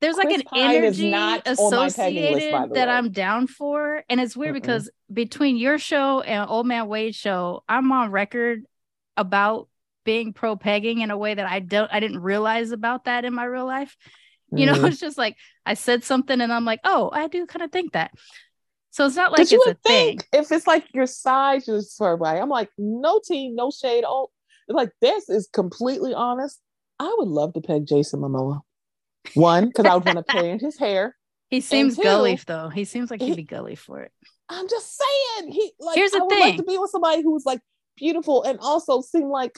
There's 0.02 0.16
like 0.18 0.30
an 0.32 0.44
Pine 0.44 0.76
energy 0.76 1.10
not 1.10 1.48
on 1.48 1.72
my 1.72 1.90
pegging 1.90 2.34
list, 2.34 2.46
associated 2.46 2.54
that 2.76 2.88
way. 2.88 2.94
I'm 2.94 3.12
down 3.12 3.48
for, 3.48 4.04
and 4.10 4.20
it's 4.20 4.36
weird 4.38 4.52
Mm-mm. 4.56 4.62
because 4.62 4.90
between 5.12 5.58
your 5.58 5.78
show 5.78 6.22
and 6.22 6.50
Old 6.50 6.68
Man 6.68 6.88
Wade 6.88 7.16
show, 7.16 7.64
I'm 7.68 7.92
on 7.92 8.12
record 8.12 8.64
about 9.16 9.68
being 10.06 10.34
pro 10.34 10.56
pegging 10.56 11.02
in 11.02 11.12
a 11.12 11.18
way 11.18 11.34
that 11.34 11.46
I 11.46 11.60
don't 11.60 11.92
I 11.92 12.00
didn't 12.00 12.20
realize 12.20 12.72
about 12.72 13.06
that 13.06 13.26
in 13.26 13.34
my 13.34 13.44
real 13.46 13.66
life. 13.66 13.96
You 14.52 14.66
know, 14.68 14.74
Mm. 14.78 14.88
it's 14.88 15.00
just 15.00 15.18
like 15.18 15.36
I 15.66 15.74
said 15.74 16.04
something 16.04 16.40
and 16.40 16.54
I'm 16.54 16.66
like, 16.66 16.80
oh, 16.84 17.10
I 17.12 17.28
do 17.28 17.46
kind 17.46 17.64
of 17.64 17.72
think 17.72 17.94
that. 17.94 18.12
So 18.92 19.06
it's 19.06 19.16
not 19.16 19.32
like 19.32 19.52
you 19.52 19.58
it's 19.58 19.66
a 19.68 19.70
would 19.72 19.84
thing. 19.84 20.20
think 20.20 20.28
if 20.34 20.52
it's 20.52 20.66
like 20.66 20.86
your 20.94 21.06
size, 21.08 21.68
you're 21.68 21.78
just 21.80 22.02
everybody. 22.02 22.40
I'm 22.40 22.50
like, 22.50 22.70
no 22.78 23.20
team, 23.24 23.56
no 23.56 23.70
shade. 23.70 24.04
Oh, 24.08 24.30
like 24.70 24.92
this 25.02 25.30
is 25.30 25.48
completely 25.52 26.14
honest. 26.14 26.60
I 27.00 27.14
would 27.18 27.28
love 27.28 27.54
to 27.54 27.62
peg 27.62 27.86
Jason 27.88 28.22
Momoa. 28.22 28.62
One, 29.34 29.68
because 29.68 29.86
I 29.86 29.94
would 29.96 30.06
want 30.06 30.18
to 30.18 30.24
pay 30.24 30.52
in 30.52 30.60
his 30.60 30.78
hair. 30.78 31.16
He 31.50 31.62
seems 31.62 31.96
two, 31.96 32.04
gully 32.04 32.38
though. 32.46 32.68
He 32.68 32.84
seems 32.84 33.10
like 33.10 33.22
he'd 33.22 33.30
he- 33.30 33.36
be 33.36 33.44
gully 33.44 33.76
for 33.76 34.02
it. 34.02 34.12
I'm 34.50 34.68
just 34.68 35.00
saying, 35.38 35.52
he 35.54 35.72
like 35.80 35.96
Here's 35.96 36.12
the 36.12 36.18
I 36.18 36.22
would 36.24 36.40
like 36.40 36.58
to 36.58 36.64
be 36.64 36.78
with 36.78 36.90
somebody 36.92 37.22
who's 37.24 37.46
like 37.46 37.62
beautiful 37.96 38.44
and 38.44 38.60
also 38.60 39.00
seem 39.00 39.30
like 39.30 39.58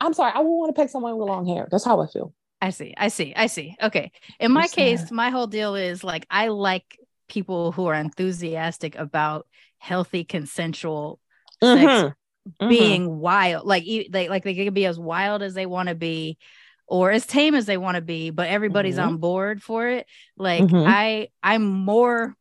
I'm 0.00 0.12
sorry, 0.14 0.30
I 0.32 0.38
would 0.38 0.48
want 0.48 0.72
to 0.74 0.80
peg 0.80 0.90
someone 0.90 1.16
with 1.18 1.26
long 1.28 1.44
hair. 1.46 1.66
That's 1.72 1.84
how 1.84 2.00
I 2.00 2.06
feel. 2.06 2.32
I 2.62 2.70
see. 2.70 2.94
I 2.96 3.08
see. 3.08 3.32
I 3.34 3.48
see. 3.48 3.74
Okay. 3.82 4.12
In 4.38 4.52
my 4.52 4.68
case, 4.68 5.10
my 5.10 5.30
whole 5.30 5.48
deal 5.48 5.74
is 5.74 6.04
like 6.04 6.24
I 6.30 6.48
like 6.48 6.84
people 7.28 7.72
who 7.72 7.86
are 7.86 7.94
enthusiastic 7.94 8.94
about 8.94 9.48
healthy 9.78 10.22
consensual 10.22 11.18
sex 11.62 11.82
Mhm. 11.82 12.14
Mhm. 12.62 12.68
being 12.68 13.18
wild. 13.18 13.66
Like 13.66 13.82
e- 13.82 14.08
they 14.08 14.28
like 14.28 14.44
they 14.44 14.54
can 14.54 14.72
be 14.72 14.86
as 14.86 15.00
wild 15.00 15.42
as 15.42 15.54
they 15.54 15.66
want 15.66 15.88
to 15.88 15.96
be 15.96 16.38
or 16.86 17.10
as 17.10 17.26
tame 17.26 17.54
as 17.54 17.66
they 17.66 17.76
want 17.76 17.96
to 17.96 18.02
be, 18.02 18.30
but 18.30 18.48
everybody's 18.48 18.98
Mhm. 18.98 19.04
on 19.06 19.16
board 19.18 19.62
for 19.62 19.88
it. 19.88 20.06
Like 20.36 20.62
Mhm. 20.62 20.86
I 20.86 21.28
I'm 21.42 21.64
more 21.64 22.36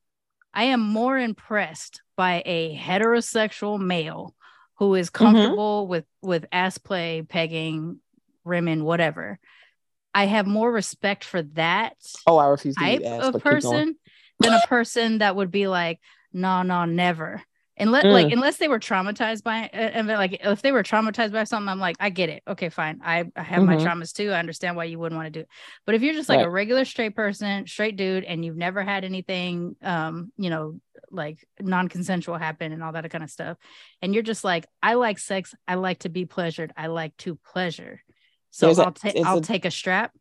I 0.53 0.65
am 0.65 0.81
more 0.81 1.17
impressed 1.17 2.01
by 2.15 2.43
a 2.45 2.75
heterosexual 2.77 3.79
male 3.79 4.35
who 4.75 4.95
is 4.95 5.09
Mm-hmm. 5.09 5.25
comfortable 5.25 5.87
with 5.87 6.05
with 6.21 6.45
ass 6.51 6.77
play, 6.77 7.21
pegging, 7.27 7.99
rimming, 8.43 8.83
whatever. 8.83 9.39
I 10.13 10.25
have 10.25 10.45
more 10.45 10.71
respect 10.71 11.23
for 11.23 11.41
that 11.53 11.95
Oh, 12.27 12.37
I 12.37 12.47
refuse 12.47 12.75
to 12.75 12.81
type 12.83 13.01
ass, 13.03 13.23
of 13.23 13.33
but 13.33 13.39
keep 13.39 13.43
going. 13.43 13.61
person 13.61 13.95
than 14.39 14.53
a 14.53 14.59
person 14.67 15.17
that 15.19 15.35
would 15.35 15.51
be 15.51 15.67
like, 15.67 15.99
no, 16.31 16.61
no, 16.63 16.85
never. 16.85 17.41
Unless 17.75 18.05
like 18.05 18.27
Mm. 18.27 18.33
unless 18.33 18.57
they 18.57 18.67
were 18.67 18.79
traumatized 18.79 19.41
by 19.43 19.63
uh, 19.63 19.75
and 19.77 20.07
like 20.07 20.37
if 20.43 20.61
they 20.61 20.71
were 20.71 20.83
traumatized 20.83 21.31
by 21.31 21.43
something, 21.43 21.67
I'm 21.69 21.79
like, 21.79 21.95
I 21.99 22.11
get 22.11 22.29
it. 22.29 22.43
Okay, 22.47 22.69
fine. 22.69 23.01
I, 23.03 23.25
I 23.35 23.41
have 23.41 23.63
my 23.63 23.77
Mhm. 23.77 23.81
traumas 23.83 24.13
too. 24.13 24.31
I 24.31 24.37
understand 24.37 24.75
why 24.75 24.83
you 24.83 24.99
wouldn't 24.99 25.17
want 25.17 25.25
to 25.25 25.31
do 25.31 25.39
it. 25.41 25.47
But 25.87 25.95
if 25.95 26.03
you're 26.03 26.13
just 26.13 26.29
like 26.29 26.45
a 26.45 26.49
regular 26.49 26.85
straight 26.85 27.15
person, 27.15 27.65
straight 27.65 27.95
dude, 27.95 28.25
and 28.25 28.45
you've 28.45 28.57
never 28.57 28.83
had 28.83 29.03
anything 29.03 29.75
um, 29.81 30.31
you 30.37 30.51
know, 30.51 30.79
like 31.09 31.43
non-consensual 31.59 32.37
happen 32.37 32.73
and 32.73 32.83
all 32.83 32.91
that 32.91 33.09
kind 33.09 33.23
of 33.23 33.31
stuff, 33.31 33.57
and 34.03 34.13
you're 34.13 34.21
just 34.23 34.43
like, 34.43 34.67
I 34.83 34.93
like 34.93 35.17
sex, 35.17 35.55
I 35.67 35.73
like 35.75 35.99
to 35.99 36.09
be 36.09 36.25
pleasured, 36.25 36.73
I 36.77 36.87
like 36.87 37.17
to 37.17 37.35
pleasure. 37.37 38.03
So 38.51 38.67
There's 38.67 38.77
a- 38.79 38.85
I'll 38.85 38.91
take 38.91 39.25
I'll 39.25 39.37
a- 39.39 39.41
take 39.41 39.65
a 39.65 39.71
strap. 39.71 40.11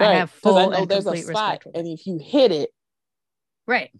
Right, 0.00 0.10
I 0.10 0.14
have 0.14 0.30
full 0.30 0.58
I 0.58 0.66
know 0.66 0.72
and 0.82 0.88
there's 0.88 1.06
a 1.06 1.10
complete 1.10 1.26
spot, 1.26 1.58
respect 1.64 1.76
and 1.76 1.88
if 1.88 2.06
you 2.06 2.18
hit 2.18 2.52
it, 2.52 2.70
Right, 3.66 3.90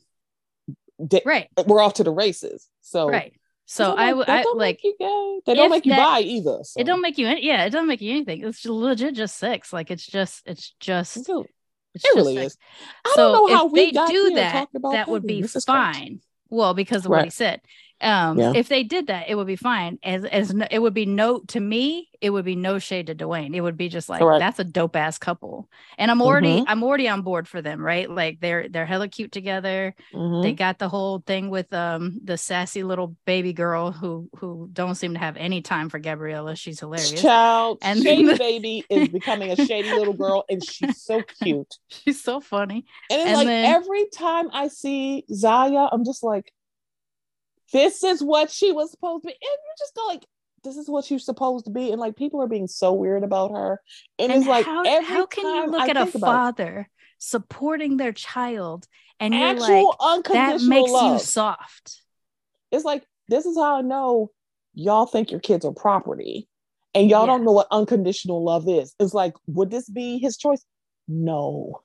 di- 1.06 1.22
right, 1.24 1.48
we're 1.66 1.80
off 1.80 1.94
to 1.94 2.04
the 2.04 2.10
races. 2.10 2.68
So 2.80 3.08
right. 3.08 3.32
So 3.64 3.94
I 3.94 4.12
like, 4.12 4.28
I 4.28 4.42
don't 4.42 4.58
like 4.58 4.82
you 4.84 4.94
gay. 4.98 5.40
They 5.46 5.54
don't 5.54 5.70
make 5.70 5.86
you 5.86 5.92
that- 5.92 6.04
buy 6.04 6.20
either. 6.20 6.58
So. 6.64 6.80
it 6.80 6.84
don't 6.84 7.00
make 7.00 7.16
you 7.16 7.26
any 7.26 7.46
yeah, 7.46 7.64
it 7.64 7.70
doesn't 7.70 7.86
make 7.88 8.00
you 8.00 8.10
anything. 8.12 8.42
It's 8.44 8.60
just 8.60 8.66
legit 8.66 9.14
just 9.14 9.38
sex. 9.38 9.72
Like 9.72 9.90
it's 9.90 10.04
just 10.06 10.42
it's 10.46 10.74
just 10.80 11.16
It 11.16 11.28
really- 11.28 11.48
it's 11.94 12.04
it 12.04 12.08
just 12.08 12.16
really 12.16 12.36
is. 12.38 12.56
I 13.04 13.12
so 13.14 13.32
don't 13.32 13.50
know 13.50 13.56
how 13.56 13.66
if 13.66 13.72
we 13.72 13.92
do 13.92 14.34
that, 14.34 14.68
about 14.74 14.92
that 14.92 15.08
would 15.08 15.26
be 15.26 15.40
is 15.40 15.52
crazy. 15.52 15.64
fine. 15.66 16.20
Well, 16.50 16.74
because 16.74 17.04
of 17.06 17.10
what 17.10 17.24
he 17.24 17.30
said. 17.30 17.60
Um, 18.02 18.38
Yeah. 18.38 18.52
if 18.54 18.68
they 18.68 18.82
did 18.82 19.06
that, 19.06 19.28
it 19.28 19.36
would 19.36 19.46
be 19.46 19.56
fine. 19.56 19.98
As 20.02 20.24
as 20.24 20.52
no, 20.52 20.66
it 20.70 20.80
would 20.80 20.94
be 20.94 21.06
no 21.06 21.38
to 21.48 21.60
me, 21.60 22.08
it 22.20 22.30
would 22.30 22.44
be 22.44 22.56
no 22.56 22.78
shade 22.78 23.06
to 23.06 23.14
Dwyane. 23.14 23.54
It 23.54 23.60
would 23.60 23.76
be 23.76 23.88
just 23.88 24.08
like 24.08 24.20
Correct. 24.20 24.40
that's 24.40 24.58
a 24.58 24.64
dope 24.64 24.96
ass 24.96 25.18
couple, 25.18 25.68
and 25.98 26.10
I'm 26.10 26.20
already 26.20 26.60
Mhm. 26.60 26.64
I'm 26.68 26.82
already 26.82 27.08
on 27.08 27.22
board 27.22 27.46
for 27.48 27.62
them, 27.62 27.80
right? 27.80 28.10
Like 28.10 28.40
they're 28.40 28.68
they're 28.68 28.86
hella 28.86 29.08
cute 29.08 29.30
together. 29.32 29.94
Mhm. 30.12 30.42
They 30.42 30.52
got 30.52 30.78
the 30.78 30.88
whole 30.88 31.20
thing 31.26 31.48
with 31.50 31.72
um 31.72 32.18
the 32.24 32.36
sassy 32.36 32.82
little 32.82 33.14
baby 33.24 33.52
girl 33.52 33.92
who 33.92 34.28
who 34.36 34.68
don't 34.72 34.96
seem 34.96 35.14
to 35.14 35.20
have 35.20 35.36
any 35.36 35.62
time 35.62 35.88
for 35.88 35.98
Gabriella. 35.98 36.56
She's 36.56 36.80
hilarious. 36.80 37.22
Child, 37.22 37.78
And 37.82 38.02
Shady 38.02 38.24
the- 38.24 38.36
Baby 38.36 38.84
is 38.90 39.08
becoming 39.08 39.50
a 39.52 39.56
shady 39.56 39.92
little 39.92 40.14
girl, 40.14 40.44
and 40.50 40.62
she's 40.64 41.00
so 41.02 41.22
cute. 41.42 41.78
She's 41.88 42.22
so 42.22 42.40
funny. 42.40 42.84
And 43.10 43.20
it's 43.20 43.28
And 43.28 43.36
like 43.38 43.46
then- 43.46 43.64
every 43.74 44.06
time 44.12 44.48
I 44.52 44.68
see 44.68 45.24
Zaya, 45.32 45.88
I'm 45.92 46.04
just 46.04 46.22
like, 46.22 46.52
this 47.72 48.04
is 48.04 48.22
what 48.22 48.50
she 48.50 48.72
was 48.72 48.90
supposed 48.90 49.22
to 49.22 49.26
be. 49.28 49.32
And 49.32 49.38
you 49.42 49.74
just 49.78 49.94
go 49.94 50.06
like, 50.06 50.26
this 50.64 50.76
is 50.76 50.88
what 50.88 51.04
she's 51.04 51.24
supposed 51.24 51.64
to 51.64 51.70
be. 51.70 51.90
And 51.90 52.00
like 52.00 52.16
people 52.16 52.40
are 52.42 52.46
being 52.48 52.68
so 52.68 52.92
weird 52.92 53.24
about 53.24 53.50
her. 53.50 53.80
And, 54.18 54.30
And 54.32 54.40
it's 54.40 54.48
like 54.48 54.64
how, 54.66 54.84
every 54.84 55.06
how 55.06 55.26
can 55.26 55.44
you 55.44 55.70
look 55.70 55.82
I 55.82 55.88
at 55.88 55.96
a 55.96 56.06
father 56.06 56.88
supporting 57.18 57.96
their 57.96 58.12
child 58.12 58.86
and 59.18 59.34
you're 59.34 59.48
actual 59.48 59.96
like 59.98 60.24
that 60.32 60.60
makes 60.62 60.90
love. 60.90 61.12
you 61.12 61.18
soft. 61.18 62.02
it's 62.70 62.84
like 62.84 63.04
this 63.28 63.46
is 63.46 63.56
how 63.56 63.76
I 63.78 63.82
know 63.82 64.30
y'all 64.74 65.06
think 65.06 65.30
your 65.30 65.40
kids 65.40 65.64
are 65.64 65.72
property. 65.72 66.48
And 66.94 67.08
y'all 67.08 67.22
Yeah. 67.22 67.26
don't 67.26 67.44
know 67.44 67.52
what 67.52 67.68
unconditional 67.70 68.44
love 68.44 68.68
is. 68.68 68.94
It's 69.00 69.14
like, 69.14 69.34
would 69.46 69.70
this 69.70 69.88
be 69.88 70.18
his 70.18 70.36
choice? 70.36 70.62
No. 71.08 71.80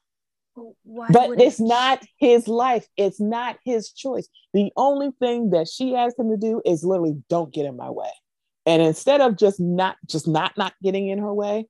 Why 0.83 1.07
but 1.11 1.39
it's 1.41 1.59
it- 1.59 1.63
not 1.65 2.03
his 2.17 2.47
life. 2.47 2.87
It's 2.97 3.19
not 3.19 3.57
his 3.63 3.91
choice. 3.91 4.27
The 4.53 4.71
only 4.75 5.11
thing 5.19 5.51
that 5.51 5.67
she 5.67 5.95
asked 5.95 6.17
him 6.19 6.29
to 6.29 6.37
do 6.37 6.61
is 6.65 6.83
literally 6.83 7.21
don't 7.29 7.53
get 7.53 7.65
in 7.65 7.75
my 7.77 7.89
way. 7.89 8.09
And 8.65 8.81
instead 8.81 9.21
of 9.21 9.37
just 9.37 9.59
not 9.59 9.95
just 10.05 10.27
not 10.27 10.57
not 10.57 10.73
getting 10.83 11.07
in 11.07 11.19
her 11.19 11.33
way, 11.33 11.67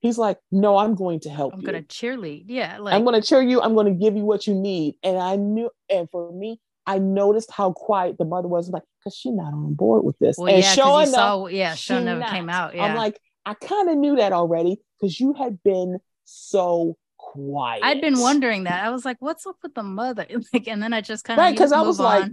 he's 0.00 0.18
like, 0.18 0.38
"No, 0.50 0.76
I'm 0.76 0.94
going 0.94 1.20
to 1.20 1.30
help 1.30 1.54
I'm 1.54 1.60
you. 1.60 1.66
gonna 1.66 1.82
cheerlead. 1.82 2.44
Yeah, 2.46 2.78
like 2.78 2.94
I'm 2.94 3.04
going 3.04 3.20
to 3.20 3.26
cheer 3.26 3.42
you. 3.42 3.60
I'm 3.60 3.74
going 3.74 3.86
to 3.86 3.98
give 3.98 4.16
you 4.16 4.24
what 4.24 4.46
you 4.46 4.54
need." 4.54 4.94
And 5.02 5.18
I 5.18 5.36
knew, 5.36 5.70
and 5.90 6.08
for 6.10 6.30
me, 6.32 6.60
I 6.86 6.98
noticed 6.98 7.50
how 7.50 7.72
quiet 7.72 8.18
the 8.18 8.24
mother 8.24 8.46
was. 8.48 8.68
I'm 8.68 8.72
Like, 8.72 8.82
because 9.00 9.16
she's 9.16 9.32
not 9.32 9.52
on 9.52 9.74
board 9.74 10.04
with 10.04 10.18
this. 10.18 10.36
well, 10.38 10.52
and 10.52 10.62
yeah, 10.62 10.72
sure 10.72 11.02
enough, 11.02 11.10
saw 11.10 11.46
yeah, 11.46 11.74
never 11.90 12.20
not. 12.20 12.30
came 12.30 12.48
out. 12.48 12.74
Yeah. 12.76 12.84
I'm 12.84 12.96
like, 12.96 13.18
I 13.44 13.54
kind 13.54 13.88
of 13.90 13.96
knew 13.96 14.16
that 14.16 14.32
already 14.32 14.80
because 15.00 15.18
you 15.18 15.32
had 15.34 15.60
been 15.64 15.98
so 16.24 16.96
quiet. 17.32 17.82
I'd 17.84 18.00
been 18.00 18.18
wondering 18.20 18.64
that. 18.64 18.84
I 18.84 18.90
was 18.90 19.04
like, 19.04 19.16
what's 19.20 19.46
up 19.46 19.56
with 19.62 19.74
the 19.74 19.82
mother? 19.82 20.26
Like, 20.52 20.68
and 20.68 20.82
then 20.82 20.92
I 20.92 21.00
just 21.00 21.24
kind 21.24 21.38
of 21.38 21.42
Right, 21.44 21.56
'cause 21.56 21.72
I 21.72 21.80
was 21.82 21.98
like, 21.98 22.30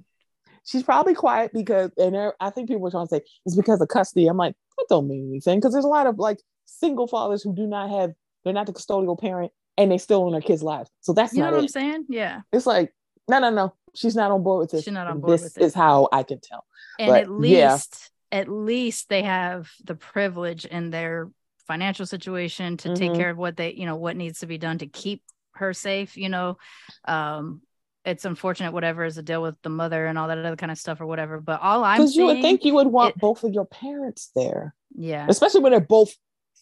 she's 0.66 0.84
probably 0.84 1.16
quiet 1.16 1.52
because, 1.54 1.92
and 1.98 2.14
there, 2.16 2.34
I 2.40 2.50
think 2.50 2.68
people 2.68 2.82
were 2.82 2.92
trying 2.92 3.08
to 3.08 3.10
say 3.16 3.22
it's 3.46 3.56
because 3.56 3.82
of 3.82 3.88
custody. 3.88 4.28
I'm 4.28 4.38
like, 4.38 4.56
that 4.78 4.86
don't 4.90 5.08
mean 5.08 5.30
anything 5.30 5.60
because 5.60 5.74
there's 5.74 5.86
a 5.86 5.90
lot 5.90 6.08
of 6.08 6.20
like 6.20 6.40
single 6.66 7.08
fathers 7.08 7.42
who 7.44 7.54
do 7.56 7.66
not 7.68 7.90
have, 7.90 8.12
they're 8.44 8.54
not 8.54 8.66
the 8.68 8.74
custodial 8.74 9.20
parent 9.20 9.52
and 9.78 9.92
they 9.92 9.98
still 9.98 10.26
in 10.28 10.34
their 10.34 10.42
kids' 10.42 10.62
lives. 10.64 10.90
So 11.02 11.14
that's 11.14 11.34
you 11.34 11.40
know 11.42 11.52
what 11.52 11.60
I'm 11.62 11.68
saying? 11.68 12.06
Yeah. 12.10 12.42
It's 12.52 12.66
like, 12.66 12.94
no, 13.30 13.40
no, 13.40 13.50
no, 13.50 13.74
she's 13.96 14.16
not 14.16 14.32
on 14.32 14.44
board 14.44 14.60
with 14.60 14.72
this. 14.72 14.84
She's 14.84 14.94
not 14.94 15.08
on 15.08 15.20
board 15.22 15.34
this 15.34 15.44
with 15.44 15.58
it. 15.58 15.64
is 15.64 15.74
how 15.74 16.10
I 16.12 16.24
can 16.24 16.40
tell. 16.42 16.66
And 17.00 17.10
But, 17.10 17.22
at 17.24 17.28
yeah. 17.28 17.72
least, 17.74 18.12
at 18.32 18.50
least 18.50 19.10
they 19.10 19.24
have 19.24 19.70
the 19.84 19.96
privilege 19.96 20.66
in 20.66 20.90
their 20.90 21.30
financial 21.70 22.08
situation 22.08 22.78
to 22.78 22.96
take 22.96 23.12
Mhm. 23.12 23.16
care 23.18 23.30
of 23.30 23.38
what 23.38 23.56
they, 23.56 23.74
you 23.74 23.86
know, 23.86 23.96
what 23.96 24.16
needs 24.18 24.40
to 24.40 24.48
be 24.48 24.58
done 24.58 24.80
to 24.80 24.88
keep 24.88 25.22
her 25.54 25.72
safe. 25.72 26.18
You 26.18 26.30
know, 26.30 26.58
um, 27.06 27.62
it's 28.04 28.26
unfortunate, 28.26 28.74
whatever 28.74 29.06
is 29.06 29.16
the 29.18 29.22
deal 29.22 29.44
with 29.44 29.56
the 29.62 29.70
mother 29.70 30.08
and 30.08 30.18
all 30.18 30.30
that 30.30 30.40
other 30.40 30.56
kind 30.56 30.72
of 30.72 30.80
stuff 30.80 31.00
or 31.00 31.06
whatever. 31.06 31.40
But 31.40 31.62
all 31.62 31.84
I'm 31.84 32.00
Because 32.00 32.16
you 32.16 32.26
would 32.26 32.42
think 32.42 32.66
you 32.66 32.74
would 32.74 32.88
want 32.88 33.16
it- 33.16 33.22
both 33.22 33.44
of 33.44 33.54
your 33.54 33.66
parents 33.66 34.32
there, 34.36 34.74
yeah, 34.96 35.28
especially 35.30 35.62
when 35.62 35.72
they're 35.74 35.80
both 36.00 36.12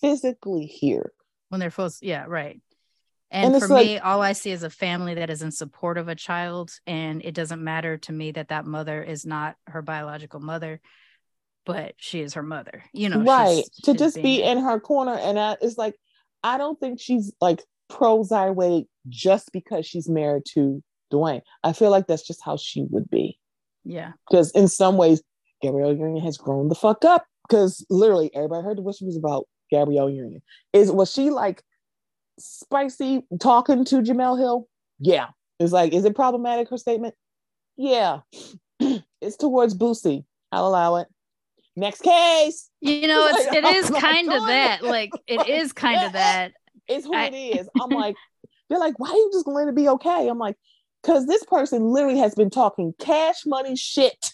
physically 0.01 0.65
here. 0.65 1.11
when 1.49 1.61
they're 1.61 1.71
supposed 1.71 2.03
yeah 2.03 2.25
right 2.27 2.59
And 3.31 3.53
and, 3.55 3.63
for 3.63 3.69
like- 3.69 3.85
me 3.85 3.99
all 3.99 4.21
i 4.21 4.33
see 4.33 4.51
is 4.51 4.63
a 4.63 4.69
family 4.69 5.13
that 5.15 5.29
is 5.29 5.41
in 5.41 5.51
support 5.51 5.97
of 5.97 6.09
a 6.09 6.15
child 6.15 6.71
and 6.85 7.23
it 7.23 7.33
doesn't 7.33 7.63
matter 7.63 7.97
to 7.99 8.11
me 8.11 8.31
that 8.31 8.49
that 8.49 8.65
mother 8.65 9.01
is 9.01 9.25
not 9.25 9.55
her 9.67 9.81
biological 9.81 10.41
mother 10.41 10.81
but 11.68 11.93
she 11.97 12.22
is 12.22 12.34
her 12.34 12.43
mother 12.43 12.84
you 12.93 13.09
know 13.09 13.18
she's- 13.18 13.28
right 13.28 13.63
to 13.84 13.91
she's 13.91 13.99
just 13.99 14.15
being 14.15 14.26
be 14.26 14.43
in 14.43 14.57
her 14.57 14.80
corner 14.80 15.13
and 15.13 15.39
I, 15.39 15.57
it's 15.61 15.78
like 15.78 15.95
i 16.43 16.57
don't 16.57 16.80
think 16.80 16.99
she's 16.99 17.32
like 17.41 17.61
pro 17.89 18.24
Zyway 18.24 18.86
just 19.07 19.51
because 19.51 19.86
she's 19.86 20.09
married 20.09 20.43
to 20.53 20.84
dwyane. 21.11 21.41
I 21.63 21.74
feel 21.74 21.91
like 21.91 22.07
that's 22.07 22.26
just 22.26 22.43
how 22.43 22.57
she 22.57 22.86
would 22.89 23.09
be. 23.09 23.39
Yeah. 23.84 24.13
Because 24.30 24.51
in 24.51 24.68
some 24.68 24.97
ways 24.97 25.22
gabrielle 25.61 25.95
union 25.95 26.24
has 26.24 26.38
grown 26.38 26.70
the 26.70 26.76
fuck 26.76 27.03
up 27.03 27.26
because 27.47 27.84
literally 27.89 28.30
everybody 28.36 28.63
heard 28.63 28.78
the 28.78 28.82
whispers 28.82 29.18
about 29.18 29.47
gabrielle 29.72 30.09
union. 30.09 30.41
Is 30.74 30.91
was 30.91 31.11
she 31.11 31.30
like 31.30 31.63
spicy 32.38 33.24
talking 33.39 33.86
to 33.86 34.01
jemele 34.01 34.38
hill? 34.38 34.68
Yeah. 34.99 35.28
It's 35.59 35.72
like 35.72 35.93
is 35.93 36.05
it 36.05 36.15
problematic 36.15 36.70
her 36.70 36.78
statement? 36.78 37.15
Yeah. 37.78 38.20
It's 39.20 39.36
towards 39.36 39.76
boosie. 39.76 40.26
I'll 40.51 40.68
allow 40.68 40.97
it 40.97 41.07
next 41.78 42.01
case 42.01 42.69
you 42.82 43.07
know 43.07 43.28
it's 43.32 43.45
Like, 43.47 43.55
it 43.55 43.65
I'm 43.65 43.75
is 43.75 43.89
not 43.89 44.01
kind 44.01 44.34
of 44.34 44.45
that 44.47 44.84
like 44.84 45.11
it 45.28 45.47
is 45.61 45.71
kind 45.73 46.03
of 46.05 46.13
that 46.13 46.51
it's 46.88 47.05
who 47.05 47.13
I- 47.15 47.25
it 47.25 47.34
is. 47.34 47.69
I'm 47.82 47.89
like, 48.05 48.15
they're 48.69 48.80
like, 48.80 48.97
why 48.97 49.09
are 49.09 49.15
you 49.15 49.30
just 49.34 49.45
going 49.45 49.67
to 49.67 49.73
be 49.73 49.89
okay? 49.89 50.28
I'm 50.30 50.38
like, 50.38 50.55
because 51.03 51.25
this 51.28 51.43
person 51.43 51.84
literally 51.84 52.19
has 52.19 52.34
been 52.36 52.49
talking 52.49 52.93
cash 52.99 53.45
money 53.45 53.75
shit. 53.75 54.34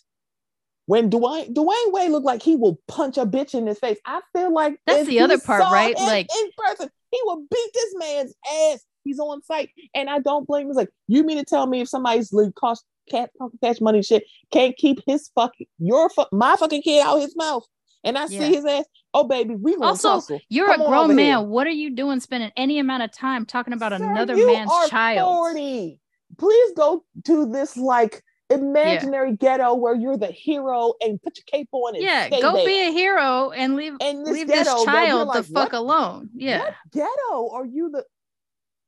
When 0.86 1.10
Dwyane 1.10 1.54
Dwyane 1.54 1.91
Wade 1.94 2.12
looked 2.12 2.26
like 2.26 2.44
he 2.44 2.56
will 2.56 2.78
punch 2.88 3.18
a 3.18 3.26
bitch 3.26 3.54
in 3.56 3.66
his 3.68 3.80
face. 3.80 3.98
I 4.06 4.22
feel 4.34 4.54
like 4.54 4.76
That's 4.86 5.08
the 5.08 5.22
other 5.22 5.39
part, 5.39 5.62
right? 5.64 5.96
Like- 5.96 6.28
in 6.41 6.50
person, 6.58 6.89
he 7.10 7.20
will 7.24 7.46
beat 7.50 7.70
this 7.74 7.96
man's 7.98 8.34
ass. 8.72 8.84
He's 9.06 9.20
on 9.20 9.41
site, 9.44 9.70
and 9.96 10.10
I 10.10 10.20
don't 10.20 10.46
blame 10.46 10.66
him. 10.66 10.70
It's 10.72 10.78
like 10.78 10.89
you 11.08 11.24
mean 11.24 11.38
to 11.38 11.46
tell 11.46 11.66
me 11.68 11.82
if 11.82 11.89
somebody's 11.89 12.34
cost 12.55 12.86
cat 13.09 13.30
talking 13.38 13.59
cash 13.63 13.82
money 13.82 14.01
shit 14.01 14.24
can't 14.51 14.75
keep 14.78 15.00
his 15.05 15.30
fucking 15.36 15.67
your 15.80 16.09
fu- 16.09 16.25
my 16.32 16.55
fucking 16.55 16.82
kid 16.82 17.01
out 17.05 17.20
his 17.20 17.36
mouth, 17.36 17.66
and 18.04 18.17
I 18.17 18.25
Yeah. 18.28 18.39
see 18.39 18.55
his 18.55 18.66
ass. 18.66 18.86
Oh 19.13 19.25
baby, 19.25 19.55
we 19.55 19.74
gonna 19.75 19.88
Also, 19.88 20.16
tussle. 20.16 20.39
you're 20.50 20.67
Come 20.67 20.82
a 20.82 20.88
grown 20.88 21.16
man 21.16 21.25
here. 21.25 21.42
what 21.42 21.67
are 21.67 21.71
you 21.71 21.92
doing 21.92 22.20
spending 22.20 22.51
any 22.58 22.80
amount 22.80 23.04
of 23.04 23.12
time 23.12 23.46
talking 23.46 23.74
about 23.74 23.92
Sir, 23.92 24.04
another 24.04 24.36
man's 24.36 24.71
child 24.89 25.20
40. 25.54 26.00
Please 26.39 26.71
go 26.75 27.05
to 27.25 27.46
this 27.51 27.78
like 27.78 28.24
imaginary 28.50 29.36
ghetto 29.36 29.74
where 29.75 29.96
you're 29.96 30.17
the 30.17 30.28
hero 30.28 30.93
and 31.01 31.21
put 31.21 31.38
your 31.38 31.43
cape 31.47 31.70
on 31.71 31.96
and 31.96 32.04
yeah 32.04 32.30
go 32.30 32.54
there. 32.54 32.66
be 32.66 32.80
a 32.88 32.92
hero 32.92 33.51
and 33.51 33.75
leave 33.75 33.93
and 34.01 34.25
this 34.25 34.34
leave 34.34 34.47
ghetto 34.47 34.74
this 34.75 34.84
child 34.86 35.28
like, 35.28 35.38
the 35.38 35.43
fuck 35.54 35.71
what, 35.71 35.80
alone 35.80 36.30
yeah 36.36 36.59
what 36.59 36.74
ghetto 36.92 37.50
are 37.51 37.66
you 37.66 37.89
the 37.92 38.04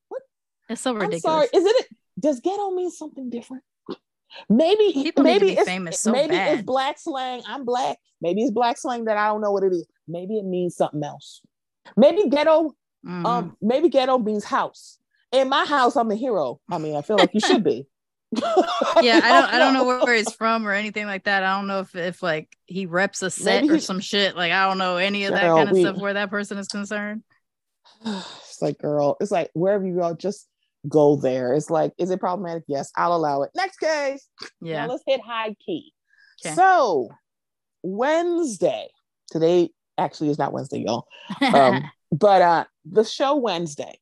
what 0.10 0.22
it's 0.70 0.82
so 0.82 0.92
I'm 0.92 0.98
ridiculous 0.98 1.22
sorry 1.22 1.48
is 1.54 1.66
it 1.66 1.88
does 2.20 2.40
ghetto 2.42 2.72
mean 2.72 2.92
something 2.92 3.30
different 3.30 3.64
maybe 4.50 4.92
People 4.94 5.24
maybe 5.24 5.48
be 5.48 5.54
it's, 5.54 5.64
famous 5.68 6.00
so 6.00 6.12
maybe 6.12 6.36
it's 6.36 6.62
black 6.64 6.98
slang. 7.00 7.42
I'm 7.48 7.66
black. 7.66 7.98
Maybe 8.22 8.42
it's 8.44 8.52
black 8.52 8.78
slang 8.78 9.06
that 9.06 9.18
i 9.18 9.28
don't 9.28 9.42
know 9.42 9.52
what 9.52 9.64
it 9.64 9.72
is. 9.74 9.86
Maybe 10.08 10.38
it 10.38 10.46
means 10.46 10.76
something 10.76 11.04
else. 11.04 11.42
Maybe 11.98 12.28
ghetto 12.30 12.76
Mhm. 13.06 13.26
um 13.26 13.58
maybe 13.62 13.90
ghetto 13.90 14.18
means 14.18 14.44
house. 14.46 14.98
In 15.32 15.50
my 15.50 15.66
house 15.66 15.96
i'm 15.96 16.10
a 16.12 16.16
hero. 16.16 16.60
I 16.70 16.78
mean 16.80 16.96
i 16.96 17.02
feel 17.02 17.18
like 17.18 17.34
you 17.34 17.40
should 17.40 17.64
be. 17.64 17.86
Yeah 19.02 19.20
i 19.24 19.30
don't 19.42 19.54
i 19.54 19.58
don't 19.60 19.74
know 19.74 19.86
where 20.06 20.14
he's 20.16 20.32
from 20.34 20.68
or 20.68 20.72
anything 20.72 21.06
like 21.06 21.24
that. 21.26 21.44
I 21.44 21.56
don't 21.58 21.68
know 21.68 21.80
if 21.82 21.96
if 21.96 22.22
like 22.24 22.50
he 22.66 22.86
reps 22.88 23.22
a 23.22 23.30
set 23.30 23.64
Maybe 23.64 23.76
or 23.76 23.80
some 23.80 24.00
shit. 24.00 24.36
Like 24.36 24.52
i 24.52 24.68
don't 24.68 24.78
know 24.80 24.98
any 24.98 25.26
of 25.26 25.34
that 25.34 25.44
Girl, 25.44 25.58
kind 25.58 25.70
of 25.70 25.74
we- 25.76 25.82
stuff 25.82 25.98
where 25.98 26.14
that 26.14 26.30
person 26.30 26.58
is 26.58 26.68
concerned. 26.68 27.24
It's 28.06 28.62
like, 28.62 28.78
girl, 28.78 29.18
it's 29.20 29.32
like 29.32 29.52
wherever 29.54 29.86
you 29.86 29.96
go, 29.98 30.14
just 30.14 30.48
go 30.90 31.16
there. 31.16 31.54
It's 31.54 31.70
like, 31.70 31.94
is 31.98 32.10
it 32.12 32.20
problematic? 32.20 32.64
Yes, 32.68 32.92
I'll 32.96 33.16
allow 33.16 33.42
it. 33.44 33.52
Next 33.56 33.78
case. 33.78 34.28
yeah 34.62 34.86
Now 34.86 34.92
let's 34.94 35.04
hit 35.08 35.22
high 35.22 35.56
key. 35.66 35.94
Okay. 36.46 36.56
So 36.56 37.10
Wednesday, 37.84 38.88
today 39.32 39.70
actually 39.98 40.30
is 40.30 40.38
not 40.38 40.54
Wednesday, 40.54 40.80
y'all. 40.86 41.08
Um, 41.54 41.84
but 42.12 42.42
uh 42.42 42.66
the 42.86 43.04
show 43.04 43.36
Wednesday. 43.36 44.00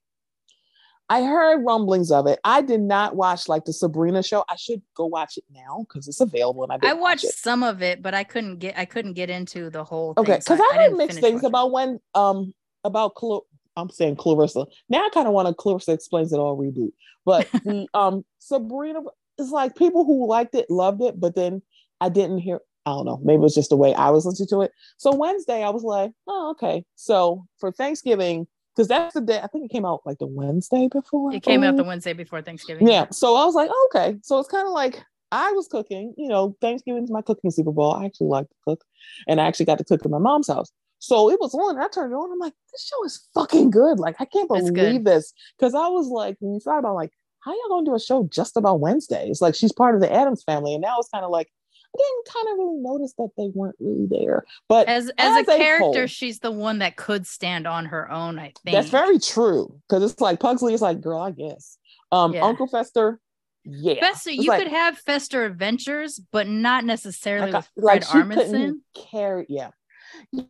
I 1.10 1.22
heard 1.24 1.64
rumblings 1.64 2.12
of 2.12 2.28
it. 2.28 2.40
I 2.44 2.62
did 2.62 2.80
not 2.82 3.16
watch 3.16 3.48
like 3.48 3.66
the 3.66 3.74
Sabrina 3.74 4.24
show. 4.24 4.46
I 4.50 4.56
should 4.56 4.82
go 4.96 5.06
watch 5.06 5.38
it 5.38 5.44
now 5.52 5.86
because 5.88 6.08
it's 6.08 6.22
available 6.22 6.64
and 6.64 6.72
I 6.72 6.76
i 6.76 6.78
didn't 6.80 7.02
watch 7.02 7.24
watched 7.24 7.38
some 7.38 7.62
of 7.62 7.82
it 7.84 8.02
but 8.02 8.14
i 8.14 8.24
couldn't 8.24 8.58
get 8.60 8.78
i 8.78 8.86
couldn't 8.86 9.14
get 9.14 9.30
into 9.30 9.70
the 9.70 9.84
whole 9.84 10.14
thing 10.14 10.24
Okay, 10.24 10.40
so 10.40 10.56
because 10.56 10.60
I, 10.62 10.76
heard 10.76 10.84
didn't 10.86 10.98
mixed 10.98 11.20
things 11.20 11.36
watching. 11.44 11.48
about 11.48 11.72
when 11.72 12.00
um 12.16 12.54
about 12.84 13.14
Cl- 13.20 13.46
I'm 13.76 13.90
saying 13.90 14.18
Clarissa. 14.18 14.66
Now 14.90 15.06
I 15.06 15.10
kind 15.10 15.28
of 15.28 15.34
want 15.34 15.48
to 15.48 15.54
Clarissa 15.54 15.92
explains 15.92 16.34
it 16.34 16.38
all 16.38 16.58
reboot. 16.58 16.92
But 17.26 17.50
the 17.64 17.88
um 17.94 18.26
Sabrina 18.40 19.02
is 19.40 19.52
like 19.52 19.76
people 19.76 20.06
who 20.06 20.28
liked 20.28 20.56
it 20.56 20.70
loved 20.70 21.02
it, 21.02 21.20
but 21.20 21.36
then 21.36 21.62
I 22.02 22.10
didn't 22.10 22.40
hear. 22.40 22.60
I 22.86 22.92
don't 22.92 23.06
know. 23.06 23.22
Maybe 23.24 23.38
it 23.38 23.40
was 23.40 23.56
just 23.56 23.70
the 23.70 23.78
way 23.78 23.94
I 23.94 24.10
was 24.10 24.26
listening 24.26 24.50
to 24.50 24.62
it. 24.62 24.72
So 24.98 25.16
Wednesday, 25.16 25.64
I 25.64 25.70
was 25.70 25.84
like, 25.84 26.12
oh, 26.28 26.52
okay. 26.52 26.84
So 26.96 27.46
for 27.58 27.72
Thanksgiving, 27.72 28.46
because 28.76 28.90
that's 28.90 29.14
the 29.14 29.22
day 29.22 29.40
I 29.42 29.48
think 29.48 29.66
it 29.66 29.72
came 29.72 29.86
out 29.86 30.02
like 30.06 30.18
the 30.18 30.28
Wednesday 30.28 30.90
before. 30.92 31.34
It 31.34 31.44
came 31.44 31.64
out 31.64 31.78
the 31.78 31.84
oh, 31.86 31.88
Wednesday 31.88 32.12
before 32.12 32.42
Thanksgiving. 32.42 32.88
Yeah. 32.88 33.06
So 33.12 33.36
I 33.36 33.46
was 33.46 33.56
like, 33.56 33.70
oh, 33.72 33.90
okay. 33.94 34.18
So 34.22 34.38
it's 34.40 34.50
kind 34.50 34.68
of 34.68 34.74
like 34.74 35.02
I 35.32 35.52
was 35.54 35.68
cooking. 35.68 36.14
You 36.18 36.28
know, 36.28 36.58
Thanksgiving's 36.60 37.10
my 37.10 37.22
cooking 37.22 37.52
Super 37.52 37.72
Bowl. 37.72 37.94
I 37.94 38.06
actually 38.06 38.28
like 38.28 38.50
to 38.50 38.56
cook, 38.68 38.84
and 39.28 39.40
I 39.40 39.46
actually 39.46 39.66
got 39.66 39.78
to 39.78 39.84
cook 39.84 40.02
at 40.04 40.12
my 40.12 40.18
mom's 40.18 40.48
house. 40.48 40.72
So 41.04 41.30
it 41.30 41.38
was 41.42 41.54
on. 41.54 41.78
I 41.78 41.90
turned 41.90 42.14
it 42.14 42.16
on. 42.16 42.32
I'm 42.32 42.40
like, 42.40 42.54
this 42.72 42.86
show 42.88 43.04
is 43.04 43.28
fucking 43.34 43.72
good. 43.72 44.00
Like 44.00 44.16
I 44.20 44.26
can't 44.26 44.48
believe 44.48 45.04
this 45.04 45.34
because 45.60 45.76
I 45.76 45.88
was 45.90 46.08
like, 46.08 46.38
when 46.40 46.54
you 46.54 46.62
thought 46.62 46.80
about 46.80 46.96
like, 46.96 47.12
how 47.42 47.52
y'all 47.52 47.68
gonna 47.68 47.86
do 47.86 47.94
a 47.94 48.00
show 48.00 48.26
just 48.32 48.56
about 48.56 48.80
Wednesdays? 48.80 49.42
Like 49.42 49.54
she's 49.54 49.74
part 49.74 49.96
of 49.96 50.02
the 50.02 50.10
Addams 50.10 50.44
family, 50.44 50.74
and 50.74 50.82
now 50.82 50.96
it's 51.00 51.10
kind 51.10 51.26
of 51.26 51.30
like 51.30 51.50
I 51.94 51.98
didn't 52.00 52.34
kind 52.34 52.54
of 52.54 52.58
really 52.66 52.80
notice 52.82 53.14
that 53.18 53.28
they 53.38 53.50
weren't 53.54 53.76
really 53.82 54.08
there. 54.10 54.46
But 54.70 54.88
As 54.88 55.12
as, 55.18 55.42
As 55.42 55.48
a 55.50 55.52
a 55.52 55.58
character, 55.58 56.00
whole. 56.00 56.08
she's 56.08 56.40
the 56.40 56.52
one 56.52 56.80
that 56.80 56.96
could 56.96 57.28
stand 57.28 57.68
on 57.68 57.88
her 57.88 58.10
own. 58.10 58.40
I 58.40 58.54
think 58.64 58.74
That's 58.74 58.90
very 58.90 59.20
true 59.20 59.78
because 59.90 60.10
it's 60.10 60.22
like 60.22 60.40
Pugsley 60.40 60.74
is 60.74 60.82
like, 60.82 61.02
girl, 61.02 61.20
I 61.20 61.32
guess. 61.32 61.78
Um, 62.14 62.34
Yeah. 62.34 62.44
Uncle 62.46 62.68
Fester, 62.68 63.20
yeah. 63.66 64.00
Fester. 64.00 64.32
You 64.32 64.48
like- 64.48 64.64
could 64.64 64.72
have 64.72 64.98
Fester 65.00 65.44
adventures, 65.44 66.18
but 66.32 66.48
not 66.48 66.86
necessarily 66.86 67.52
like, 67.52 67.66
with 67.76 67.90
I- 67.90 67.94
like 67.94 68.04
Fred 68.06 68.26
Armisen. 68.28 68.76
carry. 69.12 69.46
Yeah, 69.50 69.72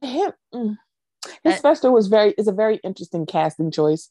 him. 0.02 0.32
mm. 0.54 0.78
His 1.44 1.56
Uh, 1.56 1.62
Fester 1.62 1.92
was 1.92 2.08
very 2.08 2.32
is 2.38 2.48
a 2.48 2.52
very 2.52 2.78
interesting 2.84 3.26
casting 3.26 3.72
choice. 3.72 4.10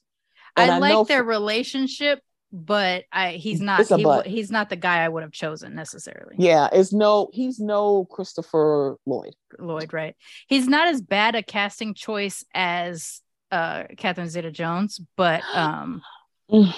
And 0.56 0.70
I, 0.70 0.76
I 0.76 0.78
like 0.78 1.08
their 1.08 1.20
f- 1.20 1.26
relationship, 1.26 2.20
but 2.52 3.04
I 3.12 3.32
he's 3.32 3.60
not 3.60 3.86
he, 3.86 4.02
but. 4.02 4.26
he's 4.26 4.50
not 4.50 4.70
the 4.70 4.76
guy 4.76 5.04
I 5.04 5.08
would 5.08 5.22
have 5.22 5.32
chosen 5.32 5.74
necessarily. 5.74 6.36
Yeah, 6.38 6.68
it's 6.72 6.92
no, 6.92 7.28
he's 7.32 7.58
no 7.60 8.06
Christopher 8.06 8.96
Lloyd. 9.06 9.34
Lloyd, 9.58 9.92
right? 9.92 10.16
He's 10.46 10.68
not 10.68 10.88
as 10.88 11.00
bad 11.02 11.34
a 11.34 11.42
casting 11.42 11.92
choice 11.94 12.44
as 12.54 13.20
uh 13.50 13.84
Catherine 13.98 14.28
Zeta 14.30 14.50
Jones, 14.50 15.00
but 15.16 15.42
um 15.54 16.02
but 16.48 16.72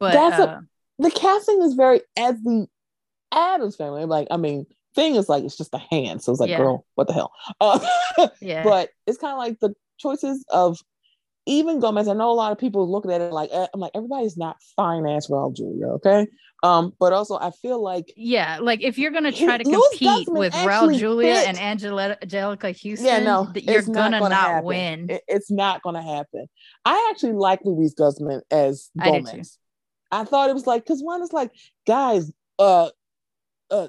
That's 0.00 0.38
a- 0.38 0.48
uh, 0.50 0.60
The 0.98 1.10
casting 1.10 1.60
is 1.62 1.74
very 1.74 2.00
as 2.16 2.40
the 2.42 2.66
Addams 3.32 3.76
family. 3.76 4.04
Like, 4.06 4.28
I 4.30 4.36
mean, 4.38 4.66
thing 4.94 5.14
is 5.16 5.28
like 5.28 5.44
it's 5.44 5.56
just 5.56 5.74
a 5.74 5.78
hand, 5.78 6.22
so 6.22 6.32
it's 6.32 6.40
like, 6.40 6.50
Yeah. 6.50 6.58
girl, 6.58 6.86
what 6.94 7.06
the 7.06 7.12
hell? 7.14 7.32
Uh, 7.60 7.78
yeah. 8.40 8.62
but 8.64 8.90
it's 9.06 9.18
kind 9.18 9.32
of 9.32 9.38
like 9.38 9.60
the 9.60 9.74
choices 9.98 10.44
of 10.50 10.78
even 11.46 11.78
Gomez. 11.78 12.08
I 12.08 12.14
know 12.14 12.30
a 12.30 12.32
lot 12.32 12.52
of 12.52 12.58
people 12.58 12.90
looking 12.90 13.12
at 13.12 13.20
it 13.20 13.32
like 13.32 13.50
eh, 13.52 13.66
I'm 13.74 13.80
like 13.80 13.92
everybody's 13.94 14.36
not 14.36 14.56
fine 14.76 15.06
ass 15.06 15.26
Raul 15.28 15.54
Julia, 15.54 15.88
okay? 15.94 16.26
Um, 16.62 16.94
but 16.98 17.12
also 17.12 17.36
I 17.38 17.50
feel 17.50 17.82
like 17.82 18.10
yeah, 18.16 18.58
like 18.62 18.82
if 18.82 18.96
you're 18.96 19.10
gonna 19.10 19.30
try 19.30 19.58
to 19.58 19.64
compete 19.64 20.28
with 20.30 20.54
Raul 20.54 20.98
Julia 20.98 21.34
fit. 21.34 21.48
and 21.48 21.58
Angela 21.58 22.16
Anjelica 22.22 22.72
Huston, 22.72 23.04
yeah, 23.04 23.18
no, 23.20 23.52
you're 23.54 23.82
gonna, 23.82 24.20
not, 24.20 24.32
happen. 24.32 24.64
win. 24.64 25.10
It- 25.10 25.22
it's 25.28 25.50
not 25.50 25.82
gonna 25.82 26.02
happen. 26.02 26.46
I 26.86 27.10
actually 27.12 27.34
like 27.34 27.60
Luis 27.64 27.92
Guzman 27.92 28.40
as 28.50 28.90
I 28.98 29.10
Gomez. 29.10 29.32
too. 29.32 29.58
I 30.10 30.24
thought 30.24 30.48
it 30.48 30.54
was 30.54 30.66
like 30.66 30.84
because 30.84 31.02
one 31.02 31.20
is 31.22 31.32
like, 31.32 31.50
guys, 31.86 32.32
uh, 32.58 32.88
uh, 33.70 33.88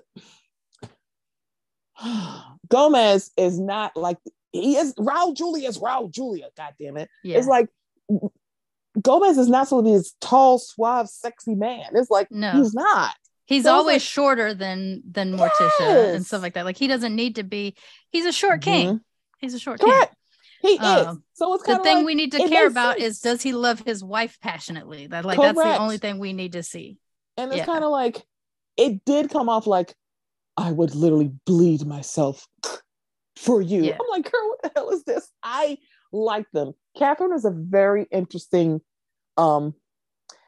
Gomez 2.67 3.31
is 3.37 3.59
not 3.59 3.95
like 3.95 4.17
he 4.51 4.77
is. 4.77 4.93
Raul 4.95 5.35
Julia 5.35 5.67
is 5.69 5.79
Raul 5.79 6.09
Julia. 6.11 6.47
God 6.57 6.73
damn 6.79 6.97
it! 6.97 7.09
yeah. 7.23 7.37
It's 7.37 7.47
like 7.47 7.67
Gomez 9.01 9.37
is 9.37 9.49
not 9.49 9.67
so 9.67 9.81
this 9.81 10.13
tall, 10.21 10.57
suave, 10.57 11.09
sexy 11.09 11.55
man. 11.55 11.87
It's 11.93 12.09
like 12.09 12.31
No. 12.31 12.51
he's 12.53 12.73
not. 12.73 13.13
He's 13.45 13.63
So 13.65 13.73
always 13.73 13.95
like- 13.95 14.01
shorter 14.01 14.53
than 14.53 15.03
than 15.09 15.37
Morticia 15.37 16.15
and 16.15 16.25
stuff 16.25 16.41
like 16.41 16.53
that. 16.55 16.65
Like 16.65 16.77
he 16.77 16.87
doesn't 16.87 17.15
need 17.15 17.35
to 17.35 17.43
be. 17.43 17.75
He's 18.11 18.25
a 18.25 18.31
short 18.31 18.61
king. 18.61 19.01
He's 19.39 19.53
a 19.53 19.59
short 19.59 19.79
king. 19.79 19.89
Correct. 19.91 20.15
He 20.61 20.69
is. 20.69 20.79
Um, 20.81 21.23
So 21.33 21.53
it's 21.53 21.63
The 21.65 21.77
thing 21.79 21.97
like, 21.97 22.05
we 22.05 22.15
need 22.15 22.31
to 22.31 22.47
care 22.47 22.65
about 22.67 22.97
sense. 22.97 23.15
is 23.17 23.19
does 23.21 23.41
he 23.43 23.53
love 23.53 23.81
his 23.85 24.03
wife 24.03 24.39
passionately? 24.41 25.07
That 25.07 25.25
like 25.25 25.37
that's 25.39 25.57
the 25.57 25.77
only 25.77 25.97
thing 25.97 26.17
we 26.17 26.33
need 26.33 26.53
to 26.53 26.63
see. 26.63 26.97
and 27.37 27.51
it's 27.51 27.57
yeah. 27.59 27.65
kind 27.65 27.83
of 27.83 27.91
like 27.91 28.23
it 28.77 29.05
did 29.05 29.29
come 29.29 29.49
off 29.49 29.67
like 29.67 29.93
I 30.57 30.71
would 30.71 30.95
literally 30.95 31.31
bleed 31.45 31.85
myself 31.85 32.47
for 33.35 33.61
you. 33.61 33.83
Yeah. 33.83 33.97
I'm 33.99 34.07
like, 34.09 34.31
girl, 34.31 34.49
what 34.49 34.61
the 34.63 34.71
hell 34.75 34.89
is 34.91 35.03
this? 35.03 35.29
I 35.43 35.77
like 36.11 36.49
them. 36.51 36.73
Catherine 36.97 37.33
is 37.33 37.45
a 37.45 37.51
very 37.51 38.07
interesting. 38.11 38.81
Um, 39.37 39.73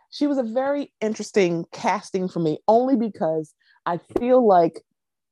she 0.09 0.27
was 0.27 0.37
a 0.37 0.43
very 0.43 0.93
interesting 1.01 1.65
casting 1.73 2.29
for 2.29 2.39
me, 2.39 2.59
only 2.67 2.95
because 2.95 3.53
I 3.85 3.99
feel 4.17 4.45
like 4.45 4.81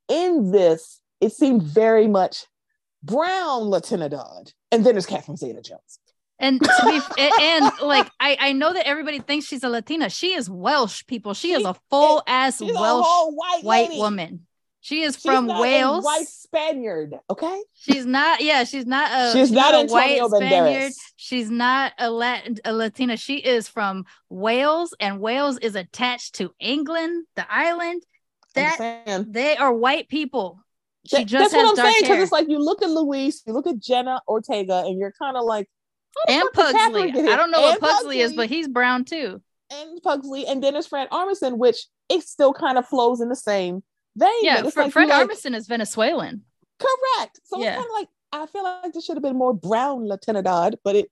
in 0.08 0.50
this 0.50 1.00
it 1.20 1.32
seemed 1.32 1.62
very 1.62 2.06
much 2.06 2.46
Brown 3.02 3.62
Latinidad, 3.62 4.52
and 4.70 4.84
then 4.84 4.94
there's 4.94 5.06
Catherine 5.06 5.36
Zeta-Jones. 5.36 5.98
And 6.38 6.60
to 6.60 6.82
be 6.84 7.22
and, 7.22 7.32
and, 7.40 7.72
like 7.80 8.10
I 8.20 8.36
I 8.38 8.52
know 8.52 8.74
that 8.74 8.86
everybody 8.86 9.20
thinks 9.20 9.46
she's 9.46 9.64
a 9.64 9.70
Latina. 9.70 10.10
She 10.10 10.34
is 10.34 10.50
Welsh 10.50 11.06
people. 11.06 11.32
She 11.32 11.52
is 11.52 11.64
a 11.64 11.74
full 11.88 12.22
ass 12.26 12.60
Welsh 12.60 13.06
white 13.30 13.64
white 13.64 13.90
woman. 13.92 14.46
She 14.86 15.02
is 15.02 15.14
She's 15.14 15.22
from 15.24 15.46
not 15.48 15.58
a 15.58 15.62
Wales. 15.62 16.04
white 16.04 16.28
Spaniard. 16.28 17.16
Okay. 17.28 17.60
She's 17.74 18.06
not. 18.06 18.40
Yeah, 18.40 18.62
she's 18.62 18.86
not 18.86 19.10
a. 19.10 19.32
She's 19.36 19.50
not 19.50 19.74
a 19.74 19.92
white 19.92 20.12
Antonio 20.20 20.28
Spaniard. 20.28 20.92
She's 21.16 21.50
not 21.50 21.92
a 21.98 22.08
Latin, 22.08 22.58
a 22.64 22.72
Latina. 22.72 23.16
She 23.16 23.38
is 23.38 23.66
from 23.66 24.04
Wales, 24.30 24.94
and 25.00 25.18
Wales 25.18 25.58
is 25.58 25.74
attached 25.74 26.36
to 26.36 26.54
England, 26.60 27.26
the 27.34 27.44
island. 27.52 28.04
That 28.54 29.24
they 29.28 29.56
are 29.56 29.72
white 29.74 30.08
people. 30.08 30.60
She 31.04 31.16
That- 31.16 31.26
just 31.26 31.50
that's 31.50 31.64
what 31.64 31.78
I'm 31.80 31.84
saying 31.84 32.02
because 32.02 32.22
it's 32.22 32.30
like 32.32 32.48
you 32.48 32.60
look 32.60 32.80
at 32.80 32.88
Luis, 32.88 33.42
you 33.44 33.54
look 33.54 33.66
at 33.66 33.80
Jenna 33.80 34.20
Ortega, 34.28 34.84
and 34.86 35.00
you're 35.00 35.12
kind 35.20 35.36
of 35.36 35.44
like, 35.44 35.68
and 36.28 36.44
fuck 36.54 36.68
did 36.68 36.76
Catherine 36.76 37.12
Pugsley. 37.12 37.28
I 37.32 37.36
don't 37.36 37.50
know 37.50 37.60
what 37.60 37.72
And 37.72 37.80
Pugsley 37.80 38.20
is, 38.20 38.34
but 38.34 38.48
he's 38.48 38.68
brown 38.68 39.04
too. 39.04 39.42
and 39.72 40.00
Pugsley, 40.00 40.46
and 40.46 40.62
there's 40.62 40.86
Fred 40.86 41.10
Armisen, 41.10 41.58
which 41.58 41.88
it 42.08 42.22
still 42.22 42.52
kind 42.52 42.78
of 42.78 42.86
flows 42.86 43.20
in 43.20 43.28
the 43.28 43.34
same 43.36 43.82
vein. 44.16 44.30
Yeah, 44.42 44.68
Fre- 44.70 44.80
like 44.82 44.92
Fred 44.92 45.08
like, 45.08 45.28
Armisen 45.28 45.54
is 45.54 45.66
Venezuelan. 45.66 46.42
correct. 46.78 47.40
So 47.44 47.60
Yeah. 47.60 47.68
it's 47.68 47.76
kind 47.76 47.86
of 47.86 47.92
like 47.92 48.08
I 48.32 48.46
feel 48.46 48.64
like 48.64 48.92
this 48.92 49.04
should 49.04 49.16
have 49.16 49.22
been 49.22 49.36
more 49.38 49.54
brown 49.54 50.00
Latinidad, 50.08 50.74
but 50.84 50.96
it 50.96 51.10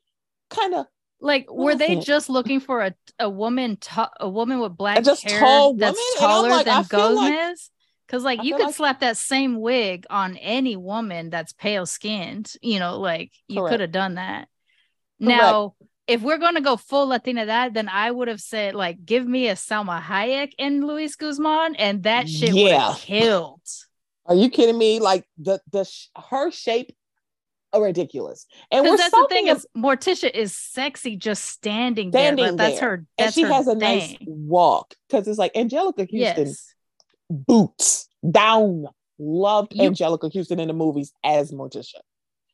kind 0.51 0.75
of 0.75 0.87
Like, 1.21 1.51
were 1.51 1.75
they 1.75 1.97
just 1.97 2.29
looking 2.29 2.61
for 2.61 2.83
a 2.83 2.95
a 3.19 3.31
woman, 3.31 3.77
ta- 3.77 4.11
a 4.21 4.29
woman 4.29 4.59
with 4.61 4.77
black 4.77 5.03
just 5.05 5.25
hair 5.25 5.39
tall 5.41 5.75
that's 5.75 5.97
woman? 5.97 6.19
Taller 6.19 6.49
like, 6.51 6.67
than 6.67 6.85
Gomez? 6.89 7.71
Because 8.07 8.25
like 8.25 8.43
you 8.43 8.57
could 8.57 8.67
like- 8.67 8.75
slap 8.75 9.01
that 9.01 9.17
same 9.17 9.61
wig 9.61 10.05
on 10.11 10.37
any 10.37 10.77
woman 10.77 11.31
that's 11.31 11.53
pale 11.55 11.87
skinned. 11.87 12.53
You 12.61 12.79
know, 12.81 12.99
like 13.01 13.33
you 13.49 13.65
could 13.65 13.81
have 13.81 13.93
done 13.93 14.15
that. 14.17 14.49
Correct. 15.23 15.41
Now, 15.41 15.75
if 16.07 16.21
we're 16.23 16.39
gonna 16.39 16.61
go 16.61 16.77
full 16.77 17.07
Latina 17.09 17.47
that, 17.47 17.75
then 17.75 17.89
I 17.89 18.11
would 18.11 18.29
have 18.29 18.41
said 18.41 18.75
like, 18.75 19.05
give 19.05 19.27
me 19.27 19.49
a 19.49 19.55
Salma 19.55 20.01
Hayek 20.03 20.53
and 20.59 20.87
Luis 20.87 21.17
Guzman, 21.17 21.77
and 21.77 22.03
that 22.05 22.29
shit 22.29 22.53
would 22.53 22.61
Yeah. 22.63 22.93
have 22.93 23.01
killed. 23.01 23.61
Are 24.27 24.35
you 24.35 24.49
kidding 24.51 24.79
me? 24.79 25.01
Like 25.01 25.27
the 25.39 25.61
the 25.71 25.85
sh- 25.85 26.09
her 26.31 26.51
shape, 26.51 26.95
are 27.73 27.83
ridiculous. 27.83 28.47
And 28.71 28.87
that's 28.87 29.11
the 29.11 29.27
thing 29.29 29.49
is, 29.49 29.67
Morticia 29.77 30.31
is 30.31 30.55
sexy 30.55 31.17
just 31.17 31.45
standing, 31.45 32.11
there. 32.13 32.23
Standing 32.27 32.45
Like, 32.47 32.57
that's 32.57 32.81
there. 32.81 32.89
her. 32.91 33.07
and 33.19 33.35
she 33.35 33.43
her 33.43 33.53
has 33.53 33.67
a 33.67 33.73
thing. 33.73 33.81
nice 33.81 34.17
walk 34.27 34.95
because 35.09 35.27
it's 35.27 35.39
like 35.39 35.53
Anjelica 35.55 36.01
Huston 36.11 36.47
Yes. 36.47 36.75
boots 37.29 38.09
down. 38.31 38.87
Loved 39.19 39.75
You- 39.75 39.91
Anjelica 39.91 40.33
Huston 40.33 40.59
in 40.61 40.69
the 40.69 40.75
movies 40.75 41.13
as 41.25 41.53
Morticia. 41.53 42.01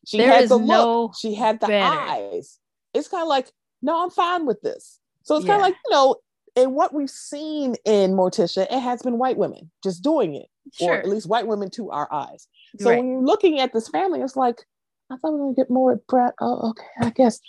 She 0.07 0.19
had 0.19 0.49
the 0.49 0.57
look. 0.57 0.67
no 0.69 1.13
She 1.19 1.35
had 1.35 1.61
the 1.61 1.67
better. 1.69 2.01
eyes. 2.01 2.59
It's 2.95 3.09
kind 3.09 3.23
of 3.23 3.29
like, 3.29 3.51
no, 3.83 4.03
I'm 4.03 4.11
fine 4.11 4.47
with 4.47 4.61
this. 4.63 4.99
So 5.23 5.37
it's 5.37 5.47
kind 5.47 5.57
of 5.61 5.63
like, 5.63 5.75
you 5.87 5.91
know, 5.93 6.17
and 6.57 6.75
what 6.75 6.93
we've 6.93 7.11
seen 7.11 7.77
in 7.85 8.13
Morticia, 8.13 8.63
it 8.71 8.81
has 8.81 9.03
been 9.03 9.19
white 9.19 9.37
women 9.37 9.71
just 9.85 10.03
doing 10.03 10.35
it, 10.35 10.47
Sure. 10.73 10.95
or 10.95 10.99
at 10.99 11.09
least 11.09 11.29
white 11.29 11.47
women 11.47 11.71
to 11.73 11.91
our 11.91 12.13
eyes. 12.13 12.49
So 12.79 12.91
Right. 12.91 12.99
when 12.99 13.11
you're 13.11 13.23
looking 13.23 13.61
at 13.61 13.73
this 13.73 13.89
family, 13.89 14.21
it's 14.21 14.37
like, 14.37 14.65
I 15.11 15.17
thought 15.17 15.33
we 15.33 15.39
were 15.39 15.45
gonna 15.47 15.55
get 15.55 15.71
more 15.71 15.93
at 15.93 16.07
Brett. 16.07 16.35
Oh, 16.41 16.71
okay, 16.71 16.87
I 17.01 17.11
guess. 17.11 17.41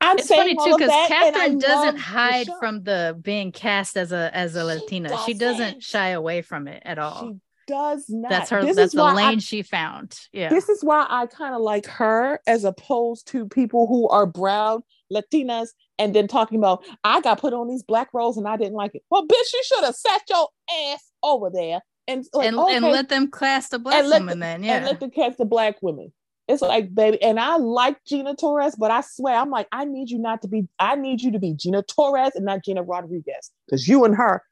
I'm 0.00 0.18
it's 0.18 0.28
saying 0.28 0.56
funny 0.56 0.70
too 0.70 0.76
because 0.76 0.90
that, 0.90 1.10
and 1.10 1.36
I 1.36 1.40
Catherine 1.40 1.58
doesn't 1.58 1.96
hide 1.96 2.46
show. 2.46 2.58
from 2.58 2.82
the 2.82 3.18
being 3.20 3.50
cast 3.52 3.96
as 3.96 4.12
a 4.12 4.30
as 4.34 4.54
a 4.54 4.62
Latina. 4.64 5.08
She 5.24 5.32
doesn't 5.34 5.58
doesn't. 5.58 5.82
shy 5.82 6.08
away 6.10 6.42
from 6.42 6.68
it 6.68 6.82
at 6.84 6.98
all. 6.98 7.20
She 7.32 7.40
does 7.66 8.06
not. 8.08 8.30
that's 8.30 8.50
her. 8.50 8.62
This 8.62 8.76
that's 8.76 8.86
is 8.88 8.92
the 8.92 9.02
why 9.02 9.10
I 9.10 9.14
lane 9.14 9.38
she 9.38 9.62
found. 9.62 10.18
Yeah. 10.32 10.48
this 10.48 10.68
is 10.68 10.82
why 10.82 11.06
I 11.08 11.26
kind 11.26 11.54
of 11.54 11.60
like 11.60 11.86
her 11.86 12.40
as 12.46 12.64
opposed 12.64 13.26
to 13.28 13.46
people 13.48 13.86
who 13.86 14.08
are 14.08 14.26
brown 14.26 14.82
Latinas 15.12 15.68
and 15.98 16.14
then 16.14 16.28
talking 16.28 16.58
about 16.58 16.84
I 17.04 17.20
got 17.20 17.40
put 17.40 17.52
on 17.52 17.68
these 17.68 17.82
black 17.82 18.08
roles 18.12 18.36
and 18.36 18.46
I 18.48 18.56
didn't 18.56 18.74
like 18.74 18.94
it. 18.94 19.02
Well, 19.10 19.26
bitch, 19.26 19.52
you 19.52 19.62
should 19.64 19.84
have 19.84 19.94
sat 19.94 20.22
your 20.28 20.48
ass 20.90 21.10
over 21.22 21.50
there 21.52 21.80
and 22.08 22.24
like, 22.32 22.48
and 22.48 22.58
okay, 22.58 22.76
and 22.76 22.84
let 22.86 23.08
them 23.08 23.30
cast 23.30 23.72
a 23.72 23.78
black 23.78 24.04
woman 24.04 24.26
the- 24.38 24.44
then. 24.44 24.64
and 24.64 24.84
let 24.84 25.00
them 25.00 25.10
catch 25.10 25.36
the 25.36 25.44
black 25.44 25.76
women. 25.82 26.12
It's 26.48 26.62
like, 26.62 26.94
baby, 26.94 27.20
and 27.22 27.40
I 27.40 27.56
like 27.56 28.04
Gina 28.04 28.36
Torres, 28.36 28.76
but 28.76 28.92
I 28.92 29.00
swear, 29.00 29.34
I'm 29.34 29.50
like, 29.50 29.66
I 29.72 29.84
need 29.84 30.10
you 30.10 30.18
not 30.18 30.42
to 30.42 30.48
be, 30.48 30.68
I 30.78 30.94
need 30.94 31.20
you 31.20 31.32
to 31.32 31.40
be 31.40 31.54
Gina 31.54 31.82
Torres 31.82 32.36
and 32.36 32.44
not 32.44 32.64
Gina 32.64 32.84
Rodriguez. 32.84 33.50
Because 33.66 33.88
you 33.88 34.04
and 34.04 34.14
her, 34.14 34.44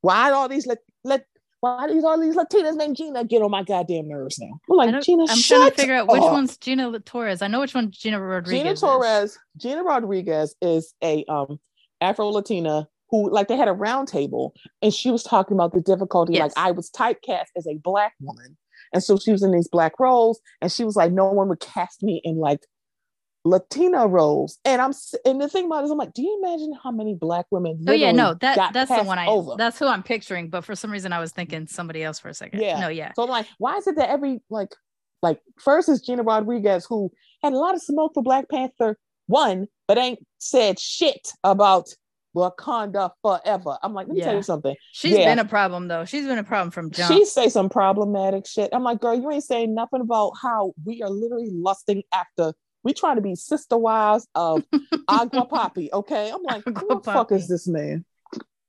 why 0.00 0.32
all 0.32 0.48
these 0.48 0.66
let 0.66 0.78
let 1.04 1.24
why 1.60 1.86
do 1.86 1.94
these 1.94 2.04
all 2.04 2.20
these 2.20 2.36
Latinas 2.36 2.76
named 2.76 2.96
Gina 2.96 3.24
get 3.24 3.42
on 3.42 3.50
my 3.50 3.62
goddamn 3.62 4.08
nerves 4.08 4.38
now? 4.38 4.60
I'm 4.70 4.76
like, 4.76 5.02
Gina, 5.02 5.24
I'm 5.28 5.40
trying 5.40 5.70
to 5.70 5.76
figure 5.76 5.94
out 5.94 6.08
which 6.08 6.22
up. 6.22 6.32
one's 6.32 6.56
Gina 6.56 6.98
Torres. 7.00 7.42
I 7.42 7.48
know 7.48 7.60
which 7.60 7.74
one 7.74 7.90
Gina 7.90 8.20
Rodriguez. 8.20 8.60
Gina 8.60 8.72
is. 8.72 8.80
Torres, 8.80 9.38
Gina 9.56 9.82
Rodriguez 9.82 10.54
is 10.60 10.94
a 11.02 11.24
um 11.28 11.58
Afro 12.00 12.28
Latina 12.28 12.88
who 13.10 13.30
like 13.30 13.48
they 13.48 13.56
had 13.56 13.68
a 13.68 13.72
round 13.72 14.08
table 14.08 14.52
and 14.82 14.92
she 14.92 15.10
was 15.10 15.22
talking 15.22 15.56
about 15.56 15.72
the 15.72 15.80
difficulty. 15.80 16.34
Yes. 16.34 16.54
Like 16.56 16.66
I 16.66 16.70
was 16.72 16.90
typecast 16.90 17.46
as 17.56 17.66
a 17.66 17.78
black 17.82 18.14
woman. 18.20 18.56
And 18.92 19.02
so 19.02 19.18
she 19.18 19.32
was 19.32 19.42
in 19.42 19.52
these 19.52 19.68
black 19.68 19.98
roles 19.98 20.40
and 20.60 20.70
she 20.70 20.84
was 20.84 20.96
like, 20.96 21.12
no 21.12 21.26
one 21.26 21.48
would 21.48 21.60
cast 21.60 22.02
me 22.02 22.20
in 22.24 22.36
like 22.36 22.60
Latina 23.46 24.06
roles. 24.06 24.58
And 24.64 24.82
I'm 24.82 24.92
and 25.24 25.40
the 25.40 25.48
thing 25.48 25.66
about 25.66 25.82
it 25.82 25.84
is 25.86 25.90
I'm 25.90 25.98
like, 25.98 26.12
do 26.12 26.22
you 26.22 26.42
imagine 26.42 26.72
how 26.82 26.90
many 26.90 27.14
black 27.14 27.46
women 27.50 27.82
Oh 27.86 27.92
yeah, 27.92 28.12
no, 28.12 28.34
that 28.34 28.72
that's 28.72 28.90
the 28.90 29.04
one 29.04 29.18
I 29.18 29.26
over? 29.26 29.54
that's 29.56 29.78
who 29.78 29.86
I'm 29.86 30.02
picturing, 30.02 30.50
but 30.50 30.64
for 30.64 30.74
some 30.74 30.90
reason 30.90 31.12
I 31.12 31.20
was 31.20 31.32
thinking 31.32 31.66
somebody 31.66 32.02
else 32.02 32.18
for 32.18 32.28
a 32.28 32.34
second. 32.34 32.60
Yeah. 32.60 32.80
No, 32.80 32.88
yeah. 32.88 33.12
So 33.14 33.22
I'm 33.22 33.30
like, 33.30 33.46
why 33.58 33.76
is 33.76 33.86
it 33.86 33.96
that 33.96 34.10
every 34.10 34.40
like 34.50 34.74
like 35.22 35.40
first 35.58 35.88
is 35.88 36.00
Gina 36.00 36.22
Rodriguez 36.22 36.86
who 36.88 37.10
had 37.42 37.52
a 37.52 37.58
lot 37.58 37.74
of 37.74 37.82
smoke 37.82 38.12
for 38.14 38.22
Black 38.22 38.48
Panther 38.50 38.98
one, 39.26 39.66
but 39.86 39.96
ain't 39.98 40.18
said 40.38 40.78
shit 40.78 41.32
about 41.44 41.88
Wakanda 42.36 43.10
forever. 43.22 43.78
I'm 43.82 43.94
like, 43.94 44.08
let 44.08 44.16
me 44.16 44.22
tell 44.22 44.34
you 44.36 44.42
something. 44.42 44.74
She's 44.92 45.16
Yeah. 45.16 45.24
been 45.24 45.38
a 45.38 45.44
problem 45.44 45.88
though. 45.88 46.04
She's 46.04 46.26
been 46.26 46.38
a 46.38 46.44
problem 46.44 46.70
from 46.70 46.90
jump. 46.90 47.12
She 47.12 47.24
say 47.24 47.48
some 47.48 47.68
problematic 47.68 48.46
shit. 48.46 48.70
I'm 48.72 48.82
like, 48.82 49.00
girl, 49.00 49.14
you 49.14 49.30
ain't 49.30 49.44
saying 49.44 49.74
nothing 49.74 50.00
about 50.02 50.32
how 50.42 50.72
we 50.84 51.02
are 51.02 51.10
literally 51.10 51.50
lusting 51.52 52.02
after. 52.12 52.52
We 52.86 52.94
trying 52.94 53.16
to 53.16 53.20
be 53.20 53.34
sister 53.34 53.76
wives 53.76 54.28
of 54.36 54.62
Agua 55.08 55.48
Papi. 55.48 55.88
Okay, 55.92 56.30
I'm 56.30 56.40
like, 56.44 56.62
who 56.64 56.72
the 56.88 57.00
fuck 57.02 57.32
is 57.32 57.48
this 57.48 57.66
man? 57.66 58.04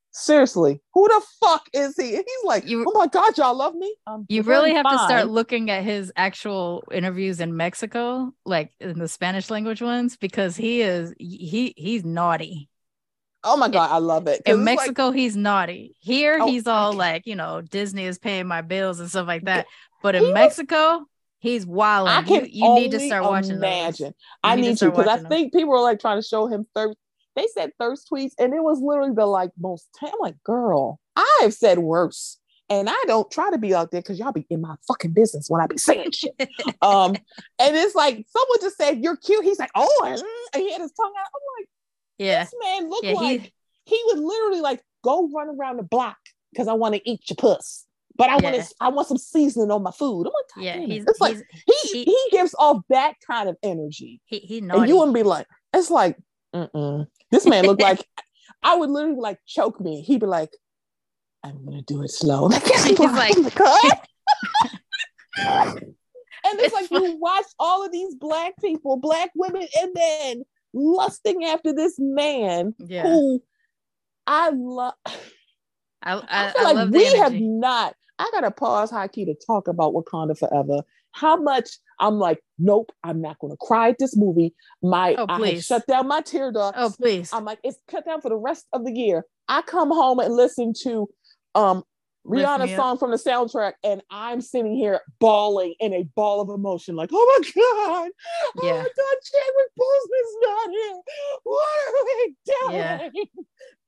Seriously, 0.10 0.82
who 0.96 1.08
the 1.08 1.22
fuck 1.40 1.70
is 1.72 1.96
he? 1.96 2.16
And 2.16 2.26
he's 2.26 2.44
like, 2.44 2.66
You- 2.68 2.84
oh 2.88 2.98
my 2.98 3.06
god, 3.06 3.38
y'all 3.38 3.56
love 3.56 3.76
me. 3.76 3.94
Um, 4.08 4.26
you 4.28 4.42
really 4.42 4.74
have 4.74 4.88
to 4.90 4.98
start 5.06 5.28
looking 5.28 5.70
at 5.70 5.84
his 5.84 6.12
actual 6.16 6.84
interviews 6.92 7.40
in 7.40 7.56
Mexico, 7.56 8.34
like 8.44 8.72
in 8.80 8.98
the 8.98 9.08
Spanish 9.08 9.52
language 9.52 9.84
ones, 9.84 10.18
because 10.18 10.56
he 10.56 10.82
is 10.82 11.14
he 11.20 11.76
he's 11.78 12.04
naughty. 12.04 12.70
Oh 13.44 13.56
my 13.56 13.70
god, 13.70 13.92
I 13.92 14.00
love 14.00 14.26
it. 14.26 14.42
In 14.48 14.54
it's 14.54 14.66
like- 14.66 14.66
Mexico, 14.80 15.12
he's 15.12 15.38
naughty. 15.38 15.96
Here, 16.00 16.40
Oh, 16.42 16.48
he's 16.48 16.66
all 16.66 16.94
like, 16.94 17.28
you 17.28 17.36
know, 17.36 17.62
Disney 17.62 18.06
is 18.06 18.18
paying 18.18 18.48
my 18.48 18.62
bills 18.64 19.00
and 19.00 19.08
stuff 19.12 19.28
like 19.28 19.44
that. 19.44 19.68
But 20.02 20.16
in 20.16 20.34
Mexico, 20.34 21.06
he's 21.40 21.66
wild. 21.66 22.10
I 22.10 22.22
can 22.24 22.46
you, 22.46 22.66
you 22.68 22.74
need 22.76 22.92
to 22.92 23.00
start 23.00 23.24
watching. 23.24 23.56
Imagine. 23.56 24.14
I 24.44 24.56
need 24.56 24.62
to 24.64 24.68
need 24.70 24.78
to 24.80 24.86
because 24.92 25.06
I 25.06 25.08
watching 25.08 25.24
them. 25.24 25.30
think 25.32 25.54
people 25.54 25.74
are 25.74 25.82
like 25.82 26.00
trying 26.00 26.22
to 26.22 26.28
show 26.28 26.48
him 26.48 26.66
thirst. 26.76 26.98
They 27.36 27.48
said 27.54 27.72
thirst 27.80 28.08
tweets, 28.12 28.32
and 28.40 28.54
it 28.54 28.64
was 28.64 28.80
literally 28.82 29.14
the 29.16 29.26
like 29.26 29.52
most. 29.60 29.88
I'm 30.02 30.12
like, 30.20 30.42
girl, 30.44 31.00
I 31.16 31.40
have 31.42 31.54
said 31.54 31.78
worse, 31.80 32.38
and 32.70 32.90
I 32.90 33.04
don't 33.06 33.30
try 33.30 33.52
to 33.52 33.58
be 33.60 33.76
out 33.76 33.92
there 33.92 34.02
because 34.02 34.18
y'all 34.18 34.32
be 34.32 34.46
in 34.50 34.62
my 34.62 34.76
fucking 34.88 35.12
business 35.12 35.46
when 35.48 35.62
I 35.62 35.68
be 35.68 35.78
saying 35.78 36.12
shit. 36.14 36.34
um, 36.82 37.16
and 37.60 37.76
it's 37.76 37.94
like 37.96 38.26
someone 38.28 38.58
just 38.62 38.78
said 38.78 39.04
you're 39.04 39.18
cute. 39.18 39.44
He's 39.46 39.60
like, 39.60 39.72
oh, 39.76 40.02
and 40.04 40.64
he 40.64 40.72
had 40.72 40.82
his 40.82 40.92
tongue 40.94 41.14
out. 41.20 41.28
I'm 41.28 41.60
like, 41.60 41.70
Yeah. 42.18 42.44
this 42.44 42.54
man 42.62 42.90
looked 42.90 43.04
Yeah, 43.06 43.12
he- 43.12 43.38
like 43.38 43.54
he, 43.86 44.02
would 44.08 44.20
literally 44.20 44.62
like 44.62 44.82
go 45.04 45.30
run 45.34 45.50
around 45.50 45.78
the 45.78 45.84
block 45.84 46.18
because 46.52 46.68
I 46.68 46.74
want 46.74 46.96
to 46.96 47.10
eat 47.10 47.30
your 47.30 47.36
puss. 47.38 47.86
But 48.18 48.30
I 48.30 48.38
want 48.38 48.56
to, 48.56 48.76
I 48.82 48.90
want 48.90 49.08
some 49.08 49.18
seasoning 49.18 49.72
on 49.72 49.84
my 49.84 49.92
food. 49.92 50.28
I'm 50.28 50.34
like, 50.34 50.66
Yeah. 50.66 50.80
He's, 50.80 51.06
it's 51.06 51.22
like 51.22 51.38
he's 51.66 51.92
he, 51.92 52.04
he- 52.04 52.28
gives 52.32 52.56
off 52.58 52.82
that 52.90 53.16
kind 53.26 53.48
of 53.48 53.58
energy. 53.64 54.22
he 54.26 54.40
he 54.40 54.58
And 54.60 54.88
you 54.88 54.98
wouldn't 54.98 55.16
be 55.16 55.24
like, 55.24 55.48
it's 55.74 55.92
like, 55.92 56.18
mm-mm. 56.54 57.08
this 57.32 57.46
man 57.46 57.66
looked 57.66 57.82
like 57.82 58.04
I 58.64 58.76
would 58.76 58.90
literally 58.90 59.20
like 59.20 59.40
choke 59.46 59.80
me. 59.80 60.02
He'd 60.02 60.20
be 60.20 60.26
like, 60.26 60.50
I'm 61.44 61.64
gonna 61.64 61.84
do 61.84 62.04
it 62.04 62.10
slow. 62.10 62.48
Like, 62.50 62.64
He's 62.64 63.00
like- 63.00 63.36
Oh 63.60 63.92
and 66.48 66.60
it's 66.60 66.74
It's 66.74 66.74
like 66.74 66.92
you 66.92 67.18
watch 67.18 67.46
all 67.60 67.86
of 67.86 67.92
these 67.92 68.16
black 68.16 68.54
people, 68.60 68.98
black 68.98 69.32
women 69.36 69.68
and 69.80 69.92
men 69.94 70.44
lusting 70.74 71.46
after 71.46 71.74
this 71.74 71.96
man 72.00 72.74
yeah. 72.80 73.04
who 73.04 73.42
I 74.26 74.50
love. 74.50 74.94
I, 76.02 76.14
I, 76.14 76.22
I, 76.30 76.52
feel 76.52 76.68
I 76.68 76.72
like 76.72 76.90
we 76.92 77.06
have 77.18 77.34
not. 77.34 77.96
I 78.20 78.30
gotta 78.32 78.52
pause 78.52 78.90
high 78.92 79.08
key 79.08 79.26
to 79.26 79.36
talk 79.46 79.68
about 79.68 79.94
Wakanda 79.94 80.38
Forever. 80.38 80.82
How 81.12 81.36
much 81.38 81.70
I'm 82.00 82.16
like, 82.16 82.40
nope, 82.60 82.92
I'm 83.04 83.22
not 83.22 83.40
gonna 83.40 83.58
cry 83.58 83.90
at 83.90 84.00
this 84.00 84.16
movie. 84.16 84.54
My 84.82 85.16
Oh, 85.16 85.26
I 85.28 85.60
shut 85.60 85.88
down 85.88 86.08
my 86.08 86.22
tear 86.22 86.52
ducts. 86.52 86.78
Oh, 86.80 86.94
please. 86.96 87.32
I'm 87.34 87.46
like, 87.46 87.60
it's 87.64 87.78
cut 87.90 88.06
down 88.06 88.22
for 88.22 88.30
the 88.30 88.38
rest 88.38 88.66
of 88.74 88.86
the 88.86 88.92
year. 88.92 89.26
I 89.48 89.62
come 89.62 89.90
home 89.90 90.20
and 90.20 90.34
listen 90.34 90.74
to 90.84 91.10
um 91.56 91.84
Lift 92.28 92.48
Rihanna's 92.48 92.76
song 92.76 92.98
from 92.98 93.12
the 93.12 93.18
soundtrack, 93.18 93.74
and 93.84 94.02
I'm 94.12 94.42
sitting 94.42 94.76
here 94.76 95.00
bawling 95.20 95.76
in 95.80 95.94
a 95.94 96.04
ball 96.04 96.42
of 96.42 96.50
emotion, 96.50 96.96
like, 96.96 97.10
oh 97.14 97.40
my 97.40 97.50
god, 97.50 98.12
oh 98.58 98.68
Yeah. 98.68 98.74
my 98.74 98.84
god, 98.84 99.18
Chadwick 99.24 99.72
Boseman's 99.80 100.36
not 100.42 100.70
here. 100.70 101.02
What 101.44 101.68
are 101.88 102.06
we 102.06 102.36
doing? 102.46 102.76
Yeah. 102.76 103.10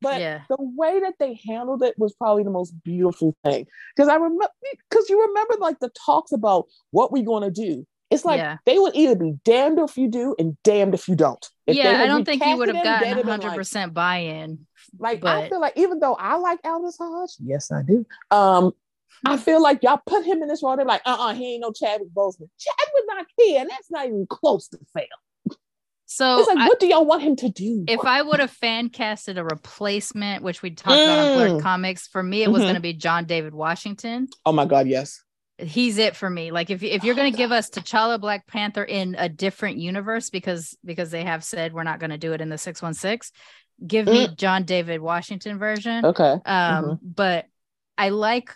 But 0.01 0.21
yeah. 0.21 0.41
the 0.49 0.57
way 0.59 1.01
that 1.01 1.15
they 1.19 1.39
handled 1.45 1.83
it 1.83 1.95
was 1.97 2.13
probably 2.13 2.43
the 2.43 2.51
most 2.51 2.73
beautiful 2.83 3.35
thing. 3.43 3.67
Because 3.95 4.07
I 4.09 4.15
remember, 4.15 4.47
because 4.89 5.09
you 5.09 5.21
remember 5.27 5.55
like 5.59 5.79
the 5.79 5.91
talks 6.05 6.31
about 6.31 6.67
what 6.91 7.11
we're 7.11 7.23
going 7.25 7.43
to 7.43 7.51
do. 7.51 7.85
It's 8.09 8.25
like 8.25 8.37
Yeah. 8.37 8.57
they 8.65 8.79
would 8.79 8.95
either 8.95 9.15
be 9.15 9.33
damned 9.45 9.77
if 9.79 9.97
you 9.97 10.07
do 10.09 10.35
and 10.39 10.57
damned 10.63 10.93
if 10.93 11.07
you 11.07 11.15
don't. 11.15 11.45
If 11.67 11.75
they 11.75 11.83
yeah, 11.83 12.01
I 12.01 12.07
don't 12.07 12.25
think 12.25 12.43
he 12.43 12.55
would 12.55 12.73
have 12.73 12.83
gotten 12.83 13.09
they'd 13.09 13.25
have 13.25 13.41
been 13.41 13.49
100% 13.51 13.93
buy-in. 13.93 14.65
Like, 14.97 15.23
like 15.23 15.45
I 15.45 15.49
feel 15.49 15.59
like 15.61 15.73
even 15.77 15.99
though 15.99 16.15
I 16.15 16.35
like 16.37 16.59
Aldis 16.63 16.97
Hodge, 16.99 17.31
yes 17.43 17.71
I 17.71 17.81
do. 17.83 18.05
Um, 18.31 18.71
I 19.25 19.37
feel 19.37 19.61
like 19.61 19.83
y'all 19.83 19.99
put 20.05 20.23
him 20.25 20.41
in 20.41 20.47
this 20.47 20.63
role. 20.63 20.75
They're 20.77 20.85
like, 20.85 21.01
uh, 21.05 21.17
uh 21.19 21.33
he 21.33 21.53
ain't 21.55 21.61
no 21.61 21.71
Chadwick 21.71 22.09
Boseman. 22.09 22.49
Chadwick 22.57 23.03
not 23.07 23.25
here, 23.37 23.61
and 23.61 23.69
that's 23.69 23.91
not 23.91 24.05
even 24.07 24.25
close 24.29 24.67
to 24.69 24.79
fail. 24.93 25.05
So 26.05 26.39
It's 26.39 26.47
like, 26.47 26.57
I- 26.57 26.67
what 26.67 26.79
do 26.79 26.87
y'all 26.87 27.05
want 27.05 27.21
him 27.21 27.35
to 27.37 27.49
do? 27.49 27.83
if 27.87 27.99
I 28.03 28.21
would 28.23 28.39
have 28.39 28.49
fan 28.49 28.89
casted 28.89 29.37
a 29.37 29.43
replacement, 29.43 30.43
which 30.43 30.61
we 30.63 30.71
talked 30.71 31.03
about 31.03 31.19
on 31.19 31.33
Blurred 31.35 31.51
Mm. 31.51 31.61
Comics, 31.61 32.07
for 32.07 32.23
me 32.23 32.41
it 32.41 32.51
was 32.51 32.61
Mhm. 32.63 32.65
going 32.65 32.75
to 32.75 32.81
be 32.81 32.93
John 32.93 33.25
David 33.25 33.53
Washington. 33.53 34.27
oh 34.45 34.51
my 34.51 34.65
God, 34.65 34.87
yes. 34.87 35.21
He's 35.59 35.97
it 35.97 36.15
for 36.15 36.29
me. 36.29 36.51
Like 36.51 36.69
if 36.69 36.81
if 36.81 37.03
you're 37.03 37.13
Oh, 37.13 37.17
going 37.17 37.31
to 37.33 37.37
give 37.37 37.51
us 37.51 37.69
T'Challa 37.69 38.19
Black 38.19 38.47
Panther 38.47 38.83
in 38.83 39.15
a 39.19 39.27
different 39.27 39.77
universe 39.77 40.29
because 40.29 40.75
because 40.85 41.11
they 41.11 41.25
have 41.25 41.43
said 41.43 41.73
we're 41.73 41.83
not 41.83 41.99
going 41.99 42.11
to 42.11 42.17
do 42.17 42.31
it 42.33 42.39
in 42.41 42.47
the 42.49 42.57
616, 42.57 43.31
give 43.85 44.07
me 44.07 44.27
John 44.35 44.63
David 44.63 45.01
Washington 45.01 45.57
version. 45.57 46.03
Mm. 46.03 46.09
Okay. 46.09 46.39
um 46.45 46.99
but 47.01 47.45
i 47.97 48.09
like 48.09 48.53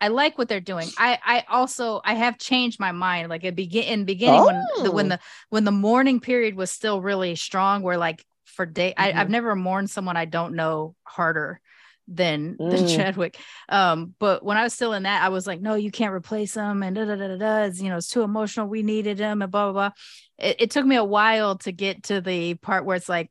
i 0.00 0.08
like 0.08 0.38
what 0.38 0.48
they're 0.48 0.60
doing 0.60 0.88
i 0.96 1.18
i 1.24 1.44
also 1.48 2.00
i 2.04 2.14
have 2.14 2.38
changed 2.38 2.80
my 2.80 2.92
mind 2.92 3.28
like 3.28 3.44
it 3.44 3.54
begin 3.54 3.84
in 3.84 4.04
beginning 4.04 4.42
when 4.44 4.64
the 4.82 4.90
when 4.92 5.06
Oh. 5.06 5.08
the 5.10 5.18
when 5.50 5.64
the 5.64 5.70
mourning 5.70 6.20
period 6.20 6.54
was 6.54 6.70
still 6.70 7.00
really 7.00 7.36
strong 7.36 7.82
where 7.82 7.98
like 7.98 8.24
for 8.44 8.66
day 8.66 8.94
I, 8.96 9.12
i've 9.12 9.28
Mhm. 9.28 9.30
never 9.30 9.54
mourned 9.54 9.90
someone 9.90 10.16
i 10.16 10.24
don't 10.24 10.54
know 10.54 10.94
harder 11.04 11.60
than 12.08 12.56
than 12.58 12.82
Mm. 12.84 12.96
chadwick 12.96 13.38
um 13.68 14.14
but 14.18 14.44
when 14.44 14.56
i 14.56 14.62
was 14.64 14.74
still 14.74 14.92
in 14.92 15.04
that 15.04 15.22
i 15.22 15.28
was 15.28 15.46
like 15.46 15.60
no 15.60 15.74
you 15.74 15.90
can't 15.90 16.12
replace 16.12 16.54
him 16.54 16.82
and 16.82 16.96
da 16.96 17.04
da 17.04 17.14
da 17.14 17.28
da, 17.28 17.36
da. 17.36 17.62
It's, 17.64 17.80
you 17.80 17.88
know 17.90 17.96
it's 17.98 18.08
too 18.08 18.22
emotional 18.22 18.66
we 18.66 18.82
needed 18.82 19.18
him 19.18 19.40
and 19.42 19.52
blah 19.52 19.70
blah 19.70 19.72
blah 19.72 19.90
it, 20.38 20.56
it 20.62 20.70
took 20.72 20.84
me 20.84 20.96
a 20.96 21.04
while 21.04 21.58
to 21.58 21.72
get 21.72 22.04
to 22.04 22.20
the 22.20 22.54
part 22.54 22.84
where 22.84 22.96
it's 22.96 23.08
like 23.08 23.30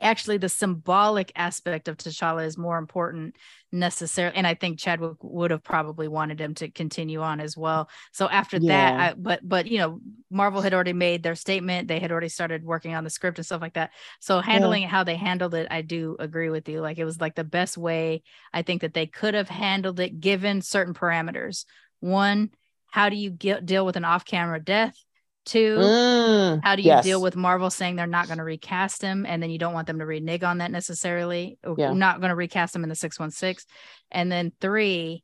actually 0.00 0.38
the 0.38 0.48
symbolic 0.48 1.32
aspect 1.36 1.88
of 1.88 1.96
T'Challa 1.96 2.44
is 2.46 2.56
more 2.58 2.78
important 2.78 3.36
necessarily 3.72 4.36
and 4.36 4.46
I 4.46 4.54
think 4.54 4.78
Chadwick 4.78 5.16
would 5.22 5.50
have 5.50 5.64
probably 5.64 6.06
wanted 6.08 6.40
him 6.40 6.54
to 6.56 6.70
continue 6.70 7.20
on 7.20 7.40
as 7.40 7.56
well. 7.56 7.88
So 8.12 8.28
after 8.28 8.58
Yeah. 8.58 8.68
that 8.68 9.00
I, 9.00 9.14
but 9.14 9.40
but 9.48 9.66
you 9.66 9.78
know 9.78 10.00
Marvel 10.30 10.60
had 10.62 10.74
already 10.74 10.92
made 10.92 11.22
their 11.22 11.34
statement 11.34 11.88
they 11.88 11.98
had 11.98 12.12
already 12.12 12.28
started 12.28 12.64
working 12.64 12.94
on 12.94 13.04
the 13.04 13.10
script 13.10 13.38
and 13.38 13.46
stuff 13.46 13.60
like 13.60 13.74
that. 13.74 13.90
So 14.20 14.40
handling 14.40 14.84
it 14.84 14.90
how 14.90 15.04
they 15.04 15.16
handled 15.16 15.54
it 15.54 15.68
I 15.70 15.82
do 15.82 16.16
agree 16.18 16.50
with 16.50 16.68
you 16.68 16.80
like 16.80 16.98
it 16.98 17.04
was 17.04 17.20
like 17.20 17.34
the 17.34 17.44
best 17.44 17.76
way 17.76 18.22
I 18.52 18.62
think 18.62 18.82
that 18.82 18.94
they 18.94 19.06
could 19.06 19.34
have 19.34 19.48
handled 19.48 20.00
it 20.00 20.20
given 20.20 20.62
certain 20.62 20.94
parameters. 20.94 21.64
One 22.00 22.50
how 22.90 23.08
do 23.08 23.16
you 23.16 23.30
get, 23.30 23.66
deal 23.66 23.84
with 23.84 23.96
an 23.96 24.04
off-camera 24.04 24.60
death? 24.62 24.96
Two, 25.44 25.76
Mm, 25.76 26.60
how 26.62 26.74
do 26.76 26.82
you 26.82 26.88
yes. 26.88 27.04
deal 27.04 27.20
with 27.20 27.36
Marvel 27.36 27.68
saying 27.68 27.96
they're 27.96 28.06
not 28.06 28.26
going 28.26 28.38
to 28.38 28.44
recast 28.44 29.02
him 29.02 29.26
and 29.26 29.42
then 29.42 29.50
you 29.50 29.58
don't 29.58 29.74
want 29.74 29.86
them 29.86 29.98
to 29.98 30.06
renege 30.06 30.42
on 30.42 30.58
that 30.58 30.70
necessarily? 30.70 31.58
Yeah. 31.76 31.92
Not 31.92 32.20
going 32.20 32.30
to 32.30 32.34
recast 32.36 32.74
him 32.74 32.82
in 32.82 32.88
the 32.88 32.94
616. 32.94 33.66
And 34.10 34.32
then 34.32 34.52
three, 34.60 35.22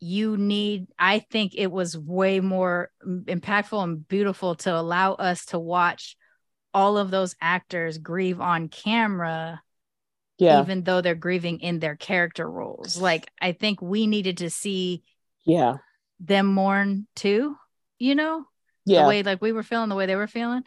you 0.00 0.36
need, 0.36 0.88
I 0.98 1.20
think 1.20 1.52
it 1.54 1.70
was 1.70 1.96
way 1.96 2.40
more 2.40 2.90
impactful 3.06 3.82
and 3.82 4.06
beautiful 4.06 4.56
to 4.56 4.74
allow 4.76 5.12
us 5.12 5.46
to 5.46 5.58
watch 5.58 6.16
all 6.74 6.98
of 6.98 7.10
those 7.10 7.36
actors 7.40 7.98
grieve 7.98 8.40
on 8.40 8.68
camera, 8.68 9.62
Yeah. 10.38 10.60
even 10.60 10.82
though 10.82 11.00
they're 11.00 11.14
grieving 11.14 11.60
in 11.60 11.78
their 11.78 11.96
character 11.96 12.50
roles. 12.50 13.00
Like, 13.00 13.30
I 13.40 13.52
think 13.52 13.80
we 13.80 14.06
needed 14.06 14.38
to 14.38 14.50
see 14.50 15.02
yeah. 15.44 15.76
them 16.20 16.46
mourn 16.46 17.06
too, 17.14 17.56
you 17.98 18.14
know? 18.16 18.44
Yeah. 18.86 19.02
the 19.02 19.08
way 19.08 19.22
like 19.22 19.42
we 19.42 19.52
were 19.52 19.62
feeling, 19.62 19.88
the 19.88 19.94
way 19.96 20.06
they 20.06 20.16
were 20.16 20.26
feeling. 20.28 20.62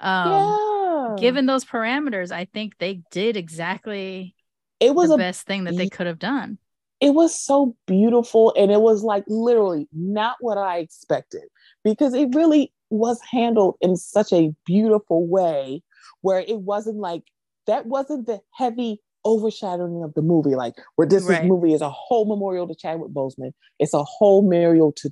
Um, 0.00 0.30
yeah. 0.32 1.16
given 1.18 1.46
those 1.46 1.64
parameters, 1.64 2.32
I 2.32 2.46
think 2.46 2.78
they 2.78 3.02
did 3.10 3.36
exactly 3.36 4.34
it 4.80 4.94
was 4.94 5.08
the 5.08 5.14
a 5.14 5.18
best 5.18 5.46
thing 5.46 5.64
that 5.64 5.76
they 5.76 5.88
could 5.88 6.06
have 6.06 6.18
done. 6.18 6.58
it 7.00 7.10
was 7.14 7.38
so 7.38 7.76
beautiful 7.86 8.52
and 8.56 8.70
it 8.72 8.80
was 8.80 9.02
like 9.02 9.24
literally 9.28 9.88
not 9.92 10.36
what 10.40 10.58
I 10.58 10.78
expected 10.78 11.42
because 11.84 12.12
it 12.14 12.34
really 12.34 12.72
was 12.90 13.20
handled 13.30 13.76
in 13.80 13.96
such 13.96 14.32
a 14.32 14.52
beautiful 14.66 15.26
way 15.26 15.82
where 16.22 16.40
it 16.40 16.58
wasn't 16.60 16.96
like 16.98 17.22
that 17.66 17.86
wasn't 17.86 18.26
the 18.26 18.40
heavy 18.52 19.00
overshadowing 19.24 20.02
of 20.02 20.12
the 20.14 20.22
movie 20.22 20.54
like 20.54 20.74
where 20.96 21.06
this, 21.08 21.24
Right. 21.24 21.40
this 21.42 21.48
movie 21.48 21.72
is 21.72 21.80
a 21.80 21.90
whole 21.90 22.26
memorial 22.26 22.68
to 22.68 22.74
Chadwick 22.74 23.10
Boseman 23.10 23.52
it's 23.78 23.94
a 23.94 24.04
whole 24.04 24.42
memorial 24.42 24.92
to 24.96 25.10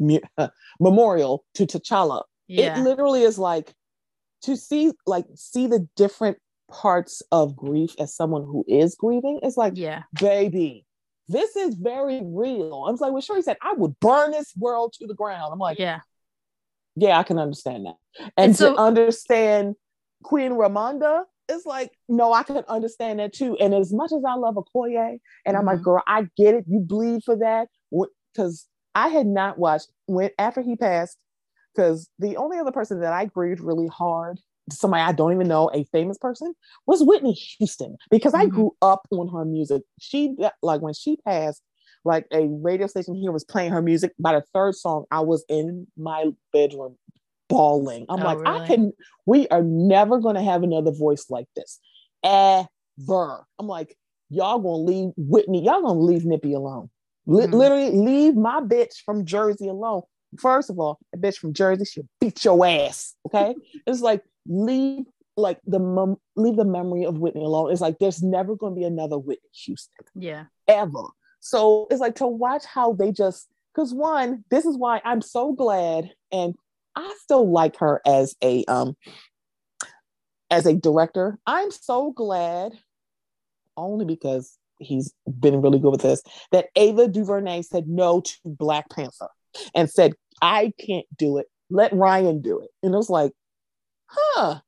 memorial 0.80 1.44
to 1.54 1.66
T'Challa 1.66 2.22
Yeah. 2.48 2.78
it 2.78 2.82
literally 2.82 3.22
is 3.22 3.38
like 3.38 3.74
to 4.42 4.56
see 4.56 4.92
like 5.06 5.26
see 5.34 5.66
the 5.66 5.86
different 5.96 6.38
parts 6.70 7.22
of 7.32 7.54
grief 7.56 7.94
as 7.98 8.14
someone 8.14 8.42
who 8.42 8.64
is 8.68 8.94
grieving 8.94 9.40
it's 9.42 9.56
like 9.56 9.74
yeah. 9.76 10.04
baby, 10.20 10.86
this 11.28 11.54
is 11.56 11.74
very 11.74 12.20
real. 12.24 12.84
I 12.88 12.90
was 12.90 13.00
like, 13.00 13.12
well, 13.12 13.20
sure, 13.20 13.36
he 13.36 13.42
said, 13.42 13.56
I 13.62 13.72
would 13.74 13.98
burn 14.00 14.32
this 14.32 14.52
world 14.56 14.94
to 14.94 15.06
the 15.06 15.14
ground. 15.14 15.52
I'm 15.52 15.58
like, 15.60 15.78
yeah, 15.78 16.00
Yeah. 16.96 17.18
I 17.18 17.22
can 17.22 17.38
understand 17.38 17.86
that. 17.86 17.94
And, 18.18 18.30
And 18.36 18.56
so- 18.56 18.74
to 18.74 18.80
understand 18.80 19.76
Queen 20.24 20.52
Ramonda, 20.52 21.22
it's 21.48 21.64
like, 21.66 21.90
no, 22.08 22.32
I 22.32 22.42
can 22.42 22.58
understand 22.68 23.18
that 23.20 23.32
too. 23.32 23.56
And 23.58 23.74
as 23.74 23.92
much 23.92 24.12
as 24.12 24.22
I 24.26 24.34
love 24.34 24.56
Okoye, 24.56 25.18
and 25.46 25.56
I'm 25.56 25.64
like, 25.66 25.78
Mhm. 25.78 25.84
girl, 25.84 26.02
I 26.06 26.26
get 26.36 26.54
it. 26.54 26.64
You 26.68 26.80
bleed 26.80 27.22
for 27.24 27.36
that. 27.36 27.68
Because 28.32 28.66
I 28.94 29.08
had 29.08 29.26
not 29.26 29.58
watched 29.58 29.88
when 30.06 30.30
after 30.38 30.60
he 30.62 30.76
passed, 30.76 31.16
because 31.74 32.08
the 32.18 32.36
only 32.36 32.58
other 32.58 32.72
person 32.72 33.00
that 33.00 33.12
I 33.12 33.26
grieved 33.26 33.60
really 33.60 33.88
hard, 33.88 34.38
somebody 34.70 35.02
I 35.02 35.12
don't 35.12 35.32
even 35.32 35.48
know, 35.48 35.70
a 35.72 35.84
famous 35.84 36.18
person, 36.18 36.54
was 36.86 37.02
Whitney 37.02 37.32
Houston. 37.32 37.96
Because 38.10 38.34
I 38.34 38.46
Mhm. 38.46 38.50
grew 38.50 38.76
up 38.82 39.06
on 39.10 39.28
her 39.28 39.44
music. 39.44 39.82
She 39.98 40.36
like 40.62 40.80
when 40.80 40.94
she 40.94 41.16
passed, 41.18 41.62
like 42.04 42.26
a 42.32 42.46
radio 42.48 42.86
station 42.86 43.14
here 43.14 43.32
was 43.32 43.44
playing 43.44 43.72
her 43.72 43.82
music. 43.82 44.12
By 44.18 44.34
the 44.34 44.44
third 44.52 44.74
song, 44.74 45.04
I 45.10 45.20
was 45.20 45.44
in 45.48 45.86
my 45.96 46.32
bedroom 46.52 46.96
bawling. 47.48 48.06
I'm 48.08 48.20
Oh, 48.20 48.24
like, 48.24 48.38
I 48.46 48.66
can 48.66 48.92
we 49.26 49.48
are 49.48 49.62
never 49.62 50.18
gonna 50.18 50.42
have 50.42 50.62
another 50.62 50.92
voice 50.92 51.26
like 51.30 51.46
this. 51.54 51.78
Ever. 52.24 53.46
I'm 53.58 53.66
like, 53.66 53.96
y'all 54.28 54.58
gonna 54.58 54.76
leave 54.76 55.10
Whitney, 55.16 55.64
y'all 55.64 55.82
gonna 55.82 55.98
leave 55.98 56.24
Nippy 56.24 56.52
alone. 56.52 56.90
Mhm. 57.30 57.52
Literally 57.54 57.90
leave 57.92 58.34
my 58.36 58.60
bitch 58.60 58.96
from 59.04 59.24
Jersey 59.24 59.68
alone. 59.68 60.02
First 60.38 60.70
of 60.70 60.78
all, 60.78 60.98
a 61.14 61.16
bitch 61.16 61.36
from 61.38 61.52
Jersey 61.52 61.84
should 61.84 62.08
beat 62.20 62.44
your 62.44 62.64
ass. 62.66 63.14
Okay. 63.26 63.54
it's 63.86 64.00
like 64.00 64.22
leave 64.46 65.04
like 65.36 65.60
the 65.66 65.78
mem- 65.78 66.20
leave 66.36 66.56
the 66.56 66.64
memory 66.64 67.04
of 67.04 67.18
Whitney 67.18 67.44
alone. 67.44 67.72
It's 67.72 67.80
like 67.80 67.98
there's 67.98 68.22
never 68.22 68.56
gonna 68.56 68.74
be 68.74 68.84
another 68.84 69.16
Whitney 69.18 69.48
Houston 69.64 70.04
Yeah. 70.14 70.44
ever. 70.68 71.02
So 71.40 71.86
it's 71.90 72.00
like 72.00 72.16
to 72.16 72.26
watch 72.26 72.64
how 72.64 72.92
they 72.92 73.12
just 73.12 73.48
because 73.74 73.94
one, 73.94 74.44
this 74.50 74.66
is 74.66 74.76
why 74.76 75.00
I'm 75.04 75.22
so 75.22 75.52
glad, 75.52 76.10
and 76.32 76.54
I 76.96 77.14
still 77.22 77.48
like 77.50 77.76
her 77.78 78.00
as 78.04 78.34
a 78.42 78.64
um 78.66 78.96
as 80.50 80.66
a 80.66 80.74
director. 80.74 81.38
I'm 81.46 81.70
so 81.70 82.10
glad 82.12 82.72
only 83.76 84.04
because 84.04 84.58
he's 84.80 85.12
been 85.38 85.60
really 85.60 85.78
good 85.78 85.90
with 85.92 86.02
this 86.02 86.22
that 86.52 86.66
Ava 86.76 87.06
DuVernay 87.08 87.62
said 87.62 87.88
no 87.88 88.20
to 88.22 88.34
Black 88.44 88.88
Panther 88.90 89.28
and 89.74 89.88
said 89.90 90.14
I 90.42 90.72
can't 90.78 91.06
do 91.18 91.38
it. 91.38 91.46
Let 91.70 91.92
Ryan 91.92 92.40
do 92.42 92.60
it. 92.60 92.70
And 92.82 92.94
it 92.94 92.96
was 92.96 93.10
like, 93.10 93.32
huh. 94.06 94.60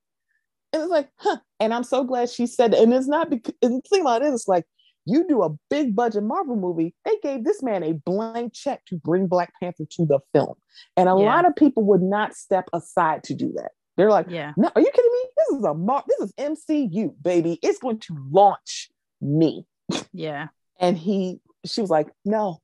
And 0.73 0.83
it's 0.83 0.91
like, 0.91 1.09
huh. 1.17 1.39
And 1.61 1.75
I'm 1.75 1.85
so 1.85 2.05
glad 2.05 2.31
she 2.31 2.47
said, 2.47 2.75
and 2.75 2.93
it's 2.95 3.09
not 3.09 3.31
because 3.31 3.55
and 3.63 3.77
the 3.83 3.89
thing 3.89 4.03
about 4.03 4.23
it 4.23 4.33
is 4.33 4.47
like 4.47 4.65
you 5.05 5.27
do 5.27 5.43
a 5.43 5.51
big 5.69 5.97
budget 5.97 6.23
Marvel 6.23 6.57
movie, 6.57 6.95
they 7.05 7.17
gave 7.23 7.45
this 7.45 7.63
man 7.63 7.83
a 7.83 7.93
blank 7.93 8.53
check 8.55 8.85
to 8.87 8.97
bring 8.97 9.27
Black 9.27 9.53
Panther 9.61 9.85
to 9.91 10.07
the 10.07 10.21
film. 10.33 10.55
And 10.97 11.09
a 11.09 11.13
Yeah. 11.19 11.27
lot 11.27 11.47
of 11.47 11.57
people 11.57 11.83
would 11.85 12.03
not 12.03 12.35
step 12.35 12.69
aside 12.73 13.25
to 13.25 13.35
do 13.35 13.53
that. 13.57 13.73
They're 13.97 14.11
like, 14.11 14.27
Yeah. 14.31 14.53
no, 14.57 14.71
are 14.75 14.81
you 14.81 14.91
kidding 14.91 15.11
me? 15.13 15.29
This 15.37 15.59
is 15.59 15.65
a 15.65 15.75
mar- 15.75 16.05
this 16.07 16.21
is 16.21 16.33
MCU, 16.39 17.15
baby. 17.23 17.59
It's 17.63 17.79
going 17.79 17.99
to 18.01 18.17
launch 18.31 18.91
me. 19.21 19.67
Yeah. 20.13 20.49
And 20.81 20.97
he, 20.97 21.41
she 21.65 21.81
was 21.81 21.91
like, 21.91 22.09
no, 22.25 22.61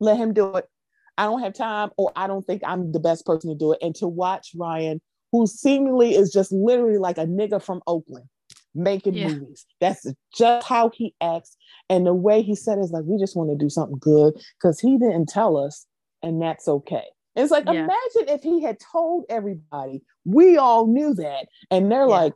let 0.00 0.16
him 0.16 0.32
do 0.32 0.56
it. 0.56 0.68
I 1.16 1.24
don't 1.24 1.40
have 1.42 1.54
time, 1.54 1.90
or 1.96 2.12
I 2.14 2.26
don't 2.28 2.46
think 2.46 2.62
I'm 2.64 2.92
the 2.92 3.00
best 3.00 3.26
person 3.26 3.50
to 3.50 3.56
do 3.56 3.72
it. 3.72 3.78
And 3.82 3.94
to 3.96 4.06
watch 4.06 4.52
Ryan, 4.56 5.00
who 5.32 5.46
seemingly 5.46 6.14
is 6.14 6.32
just 6.32 6.52
literally 6.52 6.98
like 6.98 7.18
a 7.18 7.26
nigga 7.26 7.60
from 7.60 7.82
Oakland 7.86 8.26
making 8.74 9.16
Yeah. 9.16 9.28
movies. 9.28 9.66
That's 9.80 10.06
just 10.36 10.66
how 10.68 10.90
he 10.90 11.14
acts. 11.20 11.56
And 11.90 12.06
the 12.06 12.14
way 12.14 12.42
he 12.42 12.54
said 12.54 12.78
it 12.78 12.82
is 12.82 12.92
like, 12.92 13.04
we 13.04 13.18
just 13.18 13.36
want 13.36 13.50
to 13.50 13.56
do 13.56 13.68
something 13.68 13.98
good 13.98 14.34
because 14.60 14.78
he 14.78 14.96
didn't 14.96 15.28
tell 15.28 15.56
us, 15.56 15.86
and 16.22 16.40
that's 16.40 16.68
okay. 16.68 17.04
It's 17.34 17.50
like, 17.50 17.64
Yeah. 17.66 17.84
imagine 17.84 18.34
if 18.34 18.42
he 18.42 18.62
had 18.62 18.78
told 18.92 19.24
everybody, 19.28 20.02
we 20.24 20.56
all 20.56 20.86
knew 20.86 21.14
that, 21.14 21.48
and 21.70 21.90
they're 21.90 22.00
Yeah. 22.02 22.06
like, 22.06 22.34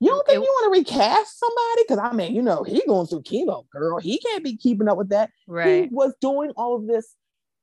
you 0.00 0.08
don't 0.08 0.26
think 0.26 0.38
It- 0.38 0.42
you 0.44 0.48
want 0.48 0.74
to 0.74 0.78
recast 0.80 1.38
somebody? 1.38 1.82
Because 1.86 1.98
I 1.98 2.12
mean, 2.12 2.34
you 2.34 2.42
know, 2.42 2.62
he 2.62 2.82
going 2.86 3.06
through 3.06 3.22
chemo, 3.22 3.68
girl. 3.70 3.98
He 3.98 4.18
can't 4.18 4.44
be 4.44 4.56
keeping 4.56 4.88
up 4.88 4.98
with 4.98 5.08
that. 5.10 5.30
Right. 5.46 5.84
He 5.84 5.94
was 5.94 6.12
doing 6.20 6.52
all 6.56 6.76
of 6.76 6.86
this 6.86 7.14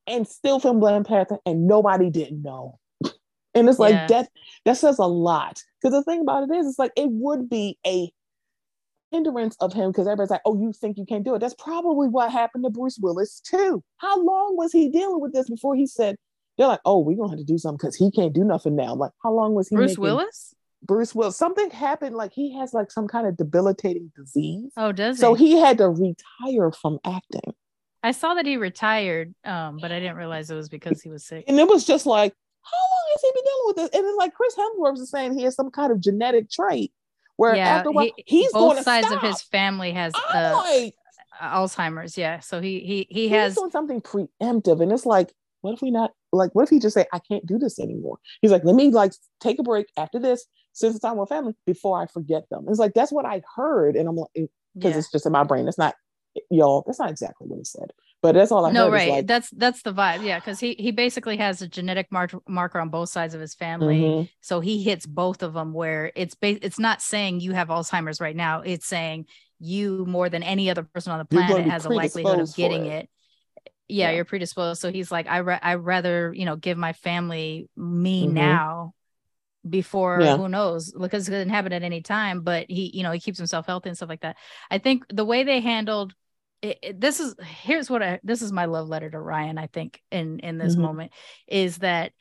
and 0.07 0.27
still 0.27 0.59
film 0.59 0.79
Black 0.79 1.05
Panther, 1.05 1.37
and 1.45 1.67
nobody 1.67 2.09
didn't 2.09 2.41
know. 2.41 2.79
And 3.55 3.69
it's 3.69 3.77
like 3.77 3.93
Yeah. 3.93 4.07
that. 4.07 4.29
That 4.65 4.77
says 4.77 4.97
a 4.97 5.05
lot. 5.05 5.61
Because 5.79 5.93
the 5.93 6.03
thing 6.03 6.21
about 6.21 6.49
it 6.49 6.55
is, 6.55 6.65
it's 6.67 6.79
like 6.79 6.91
it 6.97 7.07
would 7.11 7.49
be 7.49 7.77
a 7.85 8.11
hindrance 9.11 9.55
of 9.59 9.73
him 9.73 9.91
because 9.91 10.07
everybody's 10.07 10.31
like, 10.31 10.41
"Oh, 10.45 10.59
you 10.59 10.73
think 10.73 10.97
you 10.97 11.05
can't 11.05 11.23
do 11.23 11.35
it?" 11.35 11.39
That's 11.39 11.53
probably 11.53 12.07
what 12.07 12.31
happened 12.31 12.63
to 12.63 12.69
Bruce 12.71 12.97
Willis 12.99 13.39
too. 13.41 13.83
How 13.97 14.19
long 14.21 14.57
was 14.57 14.71
he 14.71 14.89
dealing 14.89 15.19
with 15.21 15.33
this 15.33 15.49
before 15.49 15.75
he 15.75 15.85
said? 15.85 16.15
They're 16.57 16.67
like, 16.67 16.79
"Oh, 16.85 16.99
we're 16.99 17.15
gonna 17.15 17.29
have 17.29 17.37
to 17.39 17.45
do 17.45 17.57
something 17.59 17.77
because 17.77 17.95
he 17.95 18.09
can't 18.11 18.33
do 18.33 18.43
nothing 18.43 18.75
now." 18.75 18.93
I'm 18.93 18.99
like, 18.99 19.11
how 19.23 19.31
long 19.31 19.53
was 19.53 19.69
he? 19.69 19.75
Bruce 19.75 19.91
making- 19.91 20.01
Willis? 20.01 20.55
Bruce 20.85 21.15
Willis. 21.15 21.37
Something 21.37 21.69
happened. 21.69 22.15
Like 22.15 22.33
he 22.33 22.57
has 22.57 22.73
like 22.73 22.91
some 22.91 23.07
kind 23.07 23.27
of 23.27 23.37
debilitating 23.37 24.11
disease. 24.15 24.71
Oh, 24.77 24.91
does 24.91 25.19
So 25.19 25.33
he? 25.33 25.53
he 25.55 25.59
had 25.59 25.77
to 25.79 25.89
retire 25.89 26.71
from 26.71 26.99
acting. 27.05 27.53
I 28.03 28.11
saw 28.11 28.33
that 28.33 28.45
he 28.45 28.57
retired, 28.57 29.33
um, 29.45 29.77
but 29.81 29.91
I 29.91 29.99
didn't 29.99 30.17
realize 30.17 30.49
it 30.51 30.55
was 30.55 30.67
because 30.67 31.01
he 31.01 31.09
was 31.09 31.23
sick. 31.25 31.45
And 31.47 31.57
it 31.57 31.67
was 31.67 31.85
just 31.85 32.05
like, 32.05 32.33
how 32.63 32.77
long 32.77 33.05
has 33.13 33.21
he 33.21 33.31
been 33.33 33.43
dealing 33.43 33.63
with 33.67 33.75
this? 33.77 33.89
And 33.99 34.07
it's 34.09 34.17
like 34.17 34.33
Chris 34.33 34.55
Hemsworth 34.55 34.99
is 34.99 35.09
saying 35.09 35.37
he 35.37 35.43
has 35.43 35.55
some 35.55 35.71
kind 35.71 35.91
of 35.91 36.01
genetic 36.01 36.49
trait 36.49 36.91
where 37.37 37.55
Yeah, 37.55 37.77
after 37.77 37.91
while, 37.91 38.03
he- 38.17 38.23
he's 38.27 38.51
going 38.51 38.69
Both 38.71 38.77
to 38.79 38.83
sides 38.83 39.07
stop. 39.07 39.23
of 39.23 39.29
his 39.29 39.41
family 39.41 39.91
has 39.93 40.13
uh, 40.33 40.61
like, 40.65 40.95
Alzheimer's. 41.41 42.17
Yeah, 42.17 42.39
so 42.41 42.61
he 42.61 42.79
he 42.81 43.07
he 43.09 43.29
has. 43.29 43.55
doing 43.55 43.71
something 43.71 44.01
preemptive. 44.01 44.81
And 44.81 44.91
it's 44.91 45.05
like, 45.05 45.33
what 45.61 45.73
if 45.73 45.81
we 45.81 45.89
not 45.91 46.11
like 46.31 46.53
what 46.53 46.63
if 46.63 46.69
he 46.69 46.79
just 46.79 46.93
say, 46.93 47.05
I 47.13 47.19
can't 47.19 47.45
do 47.45 47.57
this 47.57 47.79
anymore? 47.79 48.17
He's 48.41 48.51
like, 48.51 48.63
let 48.65 48.75
me 48.75 48.89
like 48.91 49.13
take 49.39 49.59
a 49.59 49.63
break 49.63 49.87
after 49.97 50.19
this, 50.19 50.45
spend 50.73 50.93
some 50.93 50.99
time 51.11 51.17
with 51.17 51.29
family 51.29 51.53
before 51.65 52.01
I 52.01 52.05
forget 52.07 52.49
them. 52.49 52.65
It's 52.67 52.79
like 52.79 52.93
that's 52.93 53.11
what 53.11 53.25
I 53.25 53.41
heard. 53.55 53.95
And 53.95 54.07
I'm 54.09 54.15
like, 54.15 54.29
because 54.33 54.49
Yeah. 54.75 54.97
it's 54.97 55.11
just 55.11 55.25
in 55.25 55.31
my 55.31 55.43
brain. 55.43 55.67
It's 55.67 55.77
not 55.77 55.95
y'all, 56.49 56.83
that's 56.85 56.99
not 56.99 57.09
exactly 57.11 57.47
what 57.47 57.57
he 57.57 57.63
said. 57.63 57.91
But 58.21 58.35
that's 58.35 58.51
all 58.51 58.65
I 58.65 58.71
No, 58.71 58.85
heard. 58.85 58.93
right. 58.93 59.09
like, 59.11 59.27
that's 59.27 59.49
that's 59.51 59.81
the 59.83 59.93
vibe. 59.93 60.23
Yeah, 60.23 60.39
because 60.39 60.59
he 60.59 60.75
he 60.79 60.91
basically 60.91 61.37
has 61.37 61.61
a 61.61 61.67
genetic 61.67 62.11
mar- 62.11 62.29
marker 62.47 62.79
on 62.79 62.89
both 62.89 63.09
sides 63.09 63.33
of 63.35 63.41
his 63.41 63.53
family. 63.53 63.99
mhm. 64.01 64.29
so 64.41 64.59
he 64.61 64.81
hits 64.81 65.05
both 65.05 65.43
of 65.43 65.53
them 65.53 65.73
where 65.73 66.11
it's 66.15 66.33
ba- 66.35 66.63
it's 66.65 66.79
not 66.79 67.01
saying 67.01 67.39
you 67.41 67.51
have 67.53 67.67
alzheimer's 67.67 68.19
right 68.21 68.35
now 68.35 68.61
it's 68.61 68.85
saying 68.87 69.25
you 69.59 70.05
more 70.07 70.27
than 70.29 70.41
any 70.43 70.69
other 70.69 70.83
person 70.83 71.11
on 71.11 71.19
the 71.19 71.25
planet 71.25 71.65
has 71.65 71.85
a 71.85 71.89
likelihood 71.89 72.39
of 72.39 72.53
getting 72.55 72.85
it. 72.85 73.03
it, 73.03 73.09
yeah, 73.89 74.09
Yeah. 74.09 74.15
you're 74.15 74.25
predisposed 74.25 74.81
so 74.81 74.91
he's 74.91 75.11
like 75.11 75.27
i 75.27 75.41
ra- 75.41 75.59
i 75.61 75.75
rather 75.75 76.33
you 76.33 76.45
know 76.45 76.55
give 76.55 76.77
my 76.77 76.93
family 76.93 77.69
me 77.77 78.25
Mhm. 78.27 78.31
now 78.33 78.93
before 79.67 80.19
Yeah. 80.21 80.37
who 80.37 80.49
knows 80.49 80.91
because 80.91 81.27
it 81.27 81.31
didn't 81.31 81.49
happen 81.51 81.71
at 81.73 81.83
any 81.83 82.01
time 82.01 82.41
but 82.41 82.65
he 82.69 82.91
you 82.93 83.03
know 83.03 83.11
he 83.11 83.19
keeps 83.19 83.37
himself 83.37 83.65
healthy 83.65 83.89
and 83.89 83.95
stuff 83.97 84.09
like 84.09 84.21
that 84.21 84.35
i 84.69 84.77
think 84.77 85.05
the 85.09 85.23
way 85.23 85.43
they 85.43 85.61
handled 85.61 86.13
it, 86.61 86.79
it- 86.81 86.99
this 87.01 87.19
is 87.21 87.35
here's 87.41 87.89
what 87.89 88.03
i 88.03 88.19
this 88.23 88.41
is 88.41 88.51
my 88.51 88.65
love 88.65 88.89
letter 88.89 89.09
to 89.09 89.19
ryan 89.19 89.57
i 89.57 89.67
think 89.67 90.01
in 90.11 90.39
in 90.39 90.57
this 90.57 90.75
Mhm. 90.75 90.79
moment 90.81 91.11
is 91.47 91.77
that 91.77 92.11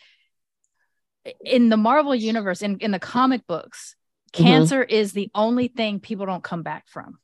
in 1.44 1.68
the 1.68 1.76
Marvel 1.76 2.14
universe, 2.14 2.62
in, 2.62 2.78
in 2.78 2.90
the 2.90 2.98
comic 2.98 3.46
books, 3.46 3.94
Mhm. 4.32 4.42
cancer 4.44 4.82
is 4.82 5.12
the 5.12 5.30
only 5.34 5.68
thing 5.68 6.00
people 6.00 6.26
don't 6.26 6.42
come 6.42 6.62
back 6.64 6.88
from. 6.88 7.18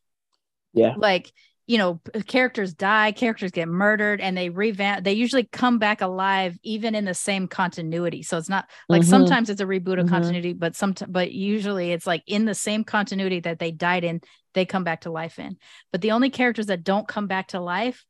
Yeah. 0.72 0.94
Like, 0.96 1.32
you 1.68 1.76
know, 1.78 2.00
characters 2.26 2.72
die, 2.74 3.12
characters 3.12 3.52
get 3.52 3.68
murdered, 3.68 4.20
and 4.22 4.36
they 4.36 4.48
revamp, 4.48 5.04
they 5.04 5.12
usually 5.12 5.44
come 5.44 5.78
back 5.78 6.00
alive 6.00 6.58
even 6.64 6.94
in 6.94 7.04
the 7.04 7.12
same 7.14 7.46
continuity. 7.46 8.22
So 8.22 8.38
it's 8.38 8.48
not 8.48 8.68
like 8.88 9.02
Mhm. 9.02 9.10
sometimes 9.10 9.50
it's 9.50 9.60
a 9.60 9.66
reboot 9.66 10.00
of 10.00 10.06
Mhm. 10.06 10.10
continuity, 10.10 10.54
but 10.54 10.74
some 10.74 10.94
but 11.06 11.30
usually 11.30 11.92
it's 11.92 12.06
like 12.06 12.24
in 12.26 12.46
the 12.46 12.54
same 12.54 12.82
continuity 12.84 13.40
that 13.40 13.58
they 13.58 13.70
died 13.70 14.02
in, 14.02 14.22
they 14.54 14.64
come 14.64 14.82
back 14.82 15.02
to 15.02 15.10
life 15.10 15.38
in. 15.38 15.58
But 15.92 16.00
the 16.00 16.12
only 16.12 16.30
characters 16.30 16.66
that 16.66 16.82
don't 16.84 17.06
come 17.06 17.26
back 17.28 17.48
to 17.48 17.60
life 17.60 18.04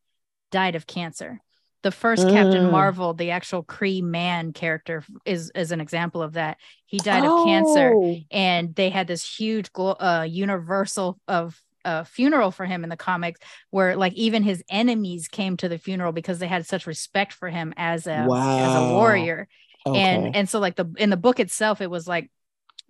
died 0.50 0.74
of 0.76 0.86
cancer. 0.86 1.40
the 1.84 1.92
first 1.92 2.28
Captain 2.28 2.64
Mm. 2.64 2.72
Marvel, 2.72 3.14
the 3.14 3.30
actual 3.30 3.62
Kree 3.62 4.02
man 4.02 4.52
character, 4.52 5.04
is 5.24 5.52
is 5.54 5.70
an 5.70 5.80
example 5.80 6.22
of 6.22 6.32
that. 6.32 6.58
He 6.86 6.98
died 6.98 7.24
of 7.24 7.44
cancer, 7.44 7.92
Oh. 7.94 8.16
and 8.32 8.74
they 8.74 8.90
had 8.90 9.06
this 9.06 9.24
huge 9.38 9.70
uh, 9.76 10.26
universal 10.28 11.20
of 11.28 11.62
uh, 11.88 12.04
funeral 12.04 12.50
for 12.50 12.66
him 12.66 12.84
in 12.84 12.90
the 12.90 12.96
comics, 12.96 13.40
where 13.70 13.96
like 13.96 14.12
even 14.14 14.42
his 14.42 14.62
enemies 14.70 15.28
came 15.28 15.56
to 15.56 15.68
the 15.68 15.78
funeral 15.78 16.12
because 16.12 16.38
they 16.38 16.46
had 16.46 16.66
such 16.66 16.86
respect 16.86 17.32
for 17.32 17.48
him 17.48 17.72
as 17.76 18.06
a 18.06 18.10
as 18.10 18.74
a 18.76 18.94
warrior. 18.94 19.48
Okay. 19.86 19.98
and 19.98 20.36
and 20.36 20.48
so 20.48 20.58
like 20.58 20.76
the 20.76 20.86
in 20.98 21.08
the 21.08 21.16
book 21.16 21.40
itself 21.40 21.80
it 21.80 21.90
was 21.90 22.06
like 22.06 22.30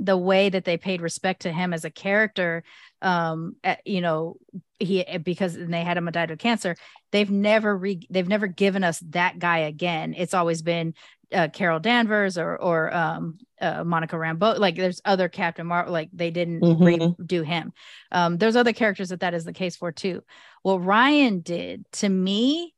the 0.00 0.16
way 0.16 0.48
that 0.48 0.64
they 0.64 0.76
paid 0.76 1.00
respect 1.00 1.42
to 1.42 1.52
him 1.52 1.72
as 1.72 1.84
a 1.84 1.90
character 1.90 2.64
um 3.02 3.54
uh, 3.62 3.76
you 3.84 4.00
know 4.00 4.36
he 4.80 5.04
because 5.22 5.54
they 5.54 5.84
had 5.84 5.96
him 5.96 6.10
died 6.10 6.30
of 6.30 6.38
cancer 6.38 6.74
they've 7.10 7.30
never 7.30 7.76
re, 7.76 8.00
they've 8.10 8.28
never 8.28 8.46
given 8.46 8.84
us 8.84 9.00
that 9.10 9.38
guy 9.38 9.58
again. 9.58 10.14
It's 10.16 10.34
always 10.34 10.62
been 10.62 10.94
uh, 11.32 11.48
Carol 11.48 11.80
Danvers 11.80 12.38
or 12.38 12.56
or 12.56 12.94
um 12.94 13.38
uh, 13.60 13.84
Monica 13.84 14.16
Rambeau 14.16 14.58
like 14.58 14.76
there's 14.76 15.00
other 15.04 15.28
Captain 15.28 15.66
Marvel 15.66 15.92
like 15.92 16.08
they 16.12 16.30
didn't 16.30 16.60
Mhm. 16.60 17.16
redo 17.18 17.44
him 17.44 17.72
um 18.12 18.38
there's 18.38 18.56
other 18.56 18.72
characters 18.72 19.10
that 19.10 19.20
that 19.20 19.34
is 19.34 19.44
the 19.44 19.52
case 19.52 19.76
for 19.76 19.92
too 19.92 20.22
what 20.62 20.76
Ryan 20.84 21.40
did 21.40 21.84
to 21.92 22.08
me 22.08 22.74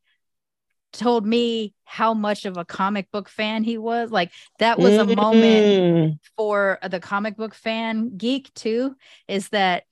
told 0.92 1.24
me 1.24 1.74
how 1.84 2.14
much 2.14 2.44
of 2.46 2.56
a 2.56 2.64
comic 2.64 3.10
book 3.12 3.28
fan 3.28 3.62
he 3.62 3.78
was 3.78 4.10
like 4.10 4.32
that 4.58 4.78
was 4.78 4.96
a 4.98 5.04
moment 5.04 5.66
Mm. 5.66 6.18
for 6.36 6.78
the 6.88 7.00
comic 7.00 7.36
book 7.36 7.54
fan 7.54 8.16
geek 8.16 8.52
too 8.54 8.96
is 9.28 9.48
that 9.50 9.84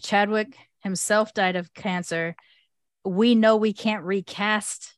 Chadwick 0.00 0.56
himself 0.80 1.32
died 1.34 1.56
of 1.56 1.72
cancer. 1.74 2.36
We 3.04 3.34
know 3.34 3.56
we 3.56 3.72
can't 3.72 4.04
recast 4.04 4.94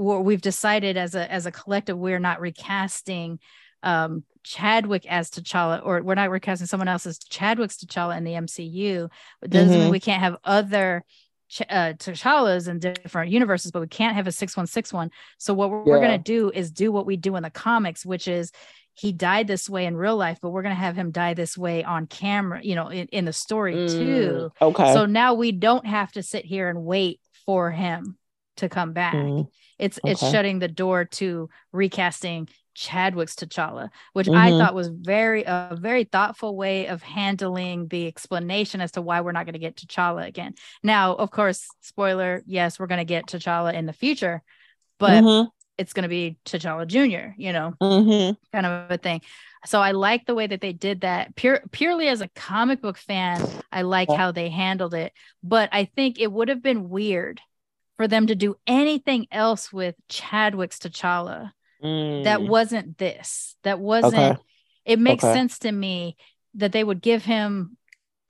we've 0.00 0.40
decided 0.40 0.96
as 0.96 1.14
a 1.14 1.30
as 1.30 1.46
a 1.46 1.52
collective 1.52 1.98
we're 1.98 2.18
not 2.18 2.40
recasting 2.40 3.38
um 3.82 4.24
Chadwick 4.42 5.04
as 5.06 5.30
T'Challa 5.30 5.84
or 5.84 6.02
we're 6.02 6.14
not 6.14 6.30
recasting 6.30 6.66
someone 6.66 6.88
else 6.88 7.06
as 7.06 7.18
Chadwick's 7.18 7.76
T'Challa 7.76 8.16
in 8.16 8.24
the 8.24 8.32
MCU. 8.32 9.08
It 9.42 9.50
doesn't 9.50 9.70
mean 9.70 9.88
Mhm. 9.88 9.90
we 9.90 10.00
can't 10.00 10.22
have 10.22 10.36
other 10.44 11.04
Ch- 11.50 11.62
uh, 11.68 11.92
T'Challas 11.94 12.68
in 12.68 12.78
different 12.78 13.30
universes, 13.30 13.70
but 13.70 13.80
we 13.80 13.88
can't 13.88 14.14
have 14.16 14.26
a 14.26 14.32
6161. 14.32 15.10
So 15.36 15.52
what 15.52 15.68
we're, 15.70 15.82
we're 15.84 15.98
going 15.98 16.12
to 16.12 16.18
do 16.18 16.50
is 16.54 16.70
do 16.70 16.90
what 16.92 17.04
we 17.06 17.16
do 17.18 17.36
in 17.36 17.42
the 17.42 17.50
comics, 17.50 18.06
which 18.06 18.28
is 18.28 18.50
he 18.94 19.12
died 19.12 19.46
this 19.46 19.68
way 19.68 19.84
in 19.84 19.96
real 19.96 20.16
life, 20.16 20.38
but 20.40 20.50
we're 20.50 20.62
going 20.62 20.74
to 20.74 20.80
have 20.80 20.96
him 20.96 21.10
die 21.10 21.34
this 21.34 21.58
way 21.58 21.84
on 21.84 22.06
camera, 22.06 22.60
you 22.62 22.74
know, 22.76 22.88
in, 22.88 23.08
in 23.08 23.24
the 23.26 23.32
story 23.32 23.74
too. 23.88 24.50
Mm. 24.60 24.68
Okay. 24.68 24.94
So 24.94 25.04
now 25.06 25.34
we 25.34 25.52
don't 25.52 25.86
have 25.86 26.12
to 26.12 26.22
sit 26.22 26.44
here 26.44 26.68
and 26.70 26.84
wait 26.84 27.20
for 27.44 27.70
him 27.70 28.16
to 28.58 28.68
come 28.68 28.92
back. 28.92 29.14
Mm. 29.14 29.48
It's 29.80 29.98
it's 30.04 30.20
shutting 30.20 30.58
the 30.58 30.68
door 30.68 31.06
to 31.06 31.48
recasting 31.72 32.48
Chadwick's 32.74 33.34
T'Challa, 33.34 33.88
which 34.12 34.28
I 34.28 34.50
Mhm. 34.50 34.58
thought 34.58 34.74
was 34.74 34.88
very 34.88 35.42
a 35.44 35.76
very 35.78 36.04
thoughtful 36.04 36.54
way 36.56 36.86
of 36.86 37.02
handling 37.02 37.88
the 37.88 38.06
explanation 38.06 38.80
as 38.80 38.92
to 38.92 39.02
why 39.02 39.20
we're 39.22 39.32
not 39.32 39.46
going 39.46 39.54
to 39.54 39.58
get 39.58 39.76
T'Challa 39.76 40.26
again. 40.26 40.54
Now, 40.82 41.14
of 41.14 41.30
course, 41.30 41.66
spoiler, 41.80 42.42
yes, 42.46 42.78
we're 42.78 42.86
going 42.86 42.98
to 42.98 43.04
get 43.04 43.26
T'Challa 43.26 43.74
in 43.74 43.86
the 43.86 43.92
future, 43.92 44.42
but 44.98 45.24
Mhm. 45.24 45.48
it's 45.78 45.92
going 45.94 46.04
to 46.04 46.08
be 46.08 46.36
T'Challa 46.44 46.86
Jr., 46.86 47.34
you 47.38 47.52
know, 47.52 47.74
Mhm. 47.80 48.36
kind 48.52 48.66
of 48.66 48.90
a 48.90 48.98
thing. 48.98 49.22
So 49.66 49.80
I 49.80 49.90
like 49.92 50.26
the 50.26 50.34
way 50.34 50.46
that 50.46 50.60
they 50.60 50.72
did 50.72 51.00
that. 51.02 51.34
Pure 51.36 51.64
purely 51.70 52.08
as 52.08 52.20
a 52.20 52.28
comic 52.28 52.80
book 52.80 52.96
fan, 52.96 53.46
I 53.72 53.82
like 53.82 54.10
how 54.10 54.32
they 54.32 54.48
handled 54.48 54.94
it. 54.94 55.12
But 55.42 55.68
I 55.72 55.84
think 55.84 56.18
it 56.18 56.32
would 56.32 56.48
have 56.48 56.62
been 56.62 56.88
weird 56.88 57.40
for 58.00 58.08
them 58.08 58.28
to 58.28 58.34
do 58.34 58.56
anything 58.66 59.26
else 59.30 59.70
with 59.70 59.94
Chadwick's 60.08 60.78
T'Challa 60.78 61.52
that 61.82 62.40
Mm. 62.40 62.48
wasn't 62.48 62.96
this. 62.96 63.56
That 63.62 63.78
wasn't. 63.78 64.14
Okay. 64.14 64.42
It 64.86 64.98
makes 64.98 65.22
Okay. 65.22 65.34
sense 65.34 65.58
to 65.58 65.70
me 65.70 66.16
that 66.54 66.72
they 66.72 66.82
would 66.82 67.02
give 67.02 67.26
him 67.26 67.76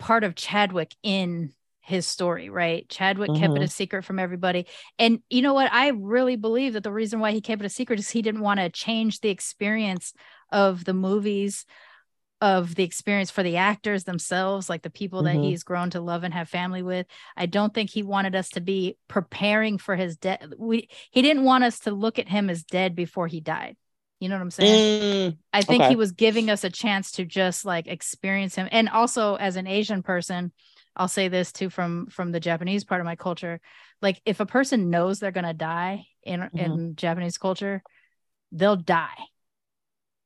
part 0.01 0.25
of 0.25 0.35
Chadwick 0.35 0.97
in 1.05 1.53
his 1.83 2.05
story, 2.05 2.51
right? 2.51 2.89
Chadwick 2.89 3.33
kept 3.37 3.55
it 3.55 3.61
Mhm. 3.61 3.65
a 3.67 3.69
secret 3.69 4.05
from 4.05 4.19
everybody. 4.19 4.67
And 4.99 5.23
you 5.31 5.41
know 5.41 5.55
what? 5.55 5.73
I 5.73 5.91
really 5.91 6.35
believe 6.35 6.73
that 6.73 6.83
the 6.83 6.91
reason 6.91 7.21
why 7.21 7.31
he 7.31 7.41
kept 7.41 7.63
it 7.63 7.67
a 7.67 7.69
secret 7.69 8.01
is 8.01 8.11
he 8.11 8.23
didn't 8.23 8.41
want 8.41 8.59
to 8.59 8.71
change 8.71 9.21
the 9.21 9.31
experience 9.31 10.13
of 10.51 10.85
the 10.85 10.95
movies, 10.95 11.65
of 12.41 12.75
the 12.75 12.85
experience 12.85 13.31
for 13.31 13.43
the 13.43 13.57
actors 13.59 14.05
themselves, 14.05 14.71
like 14.71 14.83
the 14.83 14.91
people 14.91 15.23
that 15.25 15.37
Mhm. 15.37 15.45
he's 15.45 15.63
grown 15.63 15.91
to 15.91 16.01
love 16.01 16.25
and 16.25 16.33
have 16.33 16.49
family 16.49 16.83
with. 16.83 17.07
I 17.37 17.47
don't 17.47 17.75
think 17.75 17.91
he 17.91 18.03
wanted 18.03 18.35
us 18.35 18.49
to 18.51 18.61
be 18.61 18.97
preparing 19.09 19.77
for 19.79 19.95
his 19.95 20.17
death. 20.17 20.47
We 20.59 20.89
he 21.11 21.23
didn't 21.23 21.45
want 21.45 21.65
us 21.65 21.81
to 21.81 21.91
look 21.91 22.19
at 22.19 22.29
him 22.29 22.49
as 22.49 22.65
dead 22.65 22.95
before 22.95 23.27
he 23.27 23.41
died. 23.41 23.77
You 24.21 24.29
know 24.29 24.37
what 24.37 24.43
I'm 24.43 24.51
saying? 24.51 25.03
Mm. 25.03 25.37
I 25.53 25.63
think 25.63 25.83
Okay. 25.83 25.91
he 25.91 25.97
was 25.97 26.13
giving 26.13 26.49
us 26.49 26.65
a 26.65 26.71
chance 26.71 27.13
to 27.13 27.25
just 27.25 27.65
like 27.65 27.87
experience 27.89 28.55
him. 28.55 28.69
And 28.71 28.89
also 28.89 29.35
as 29.35 29.57
an 29.57 29.67
Asian 29.67 30.03
person, 30.03 30.53
I'll 30.97 31.09
say 31.09 31.29
this 31.29 31.53
too 31.53 31.71
from 31.71 32.07
from 32.07 32.33
the 32.33 32.41
Japanese 32.41 32.85
part 32.85 33.01
of 33.01 33.05
my 33.05 33.17
culture. 33.17 33.61
Like 34.01 34.21
if 34.25 34.41
a 34.41 34.47
person 34.47 34.91
knows 34.91 35.19
they're 35.19 35.31
gonna 35.31 35.55
die 35.55 36.07
in 36.23 36.49
in 36.55 36.97
Japanese 36.97 37.37
culture, 37.39 37.83
they'll 38.53 38.77
die. 38.77 39.17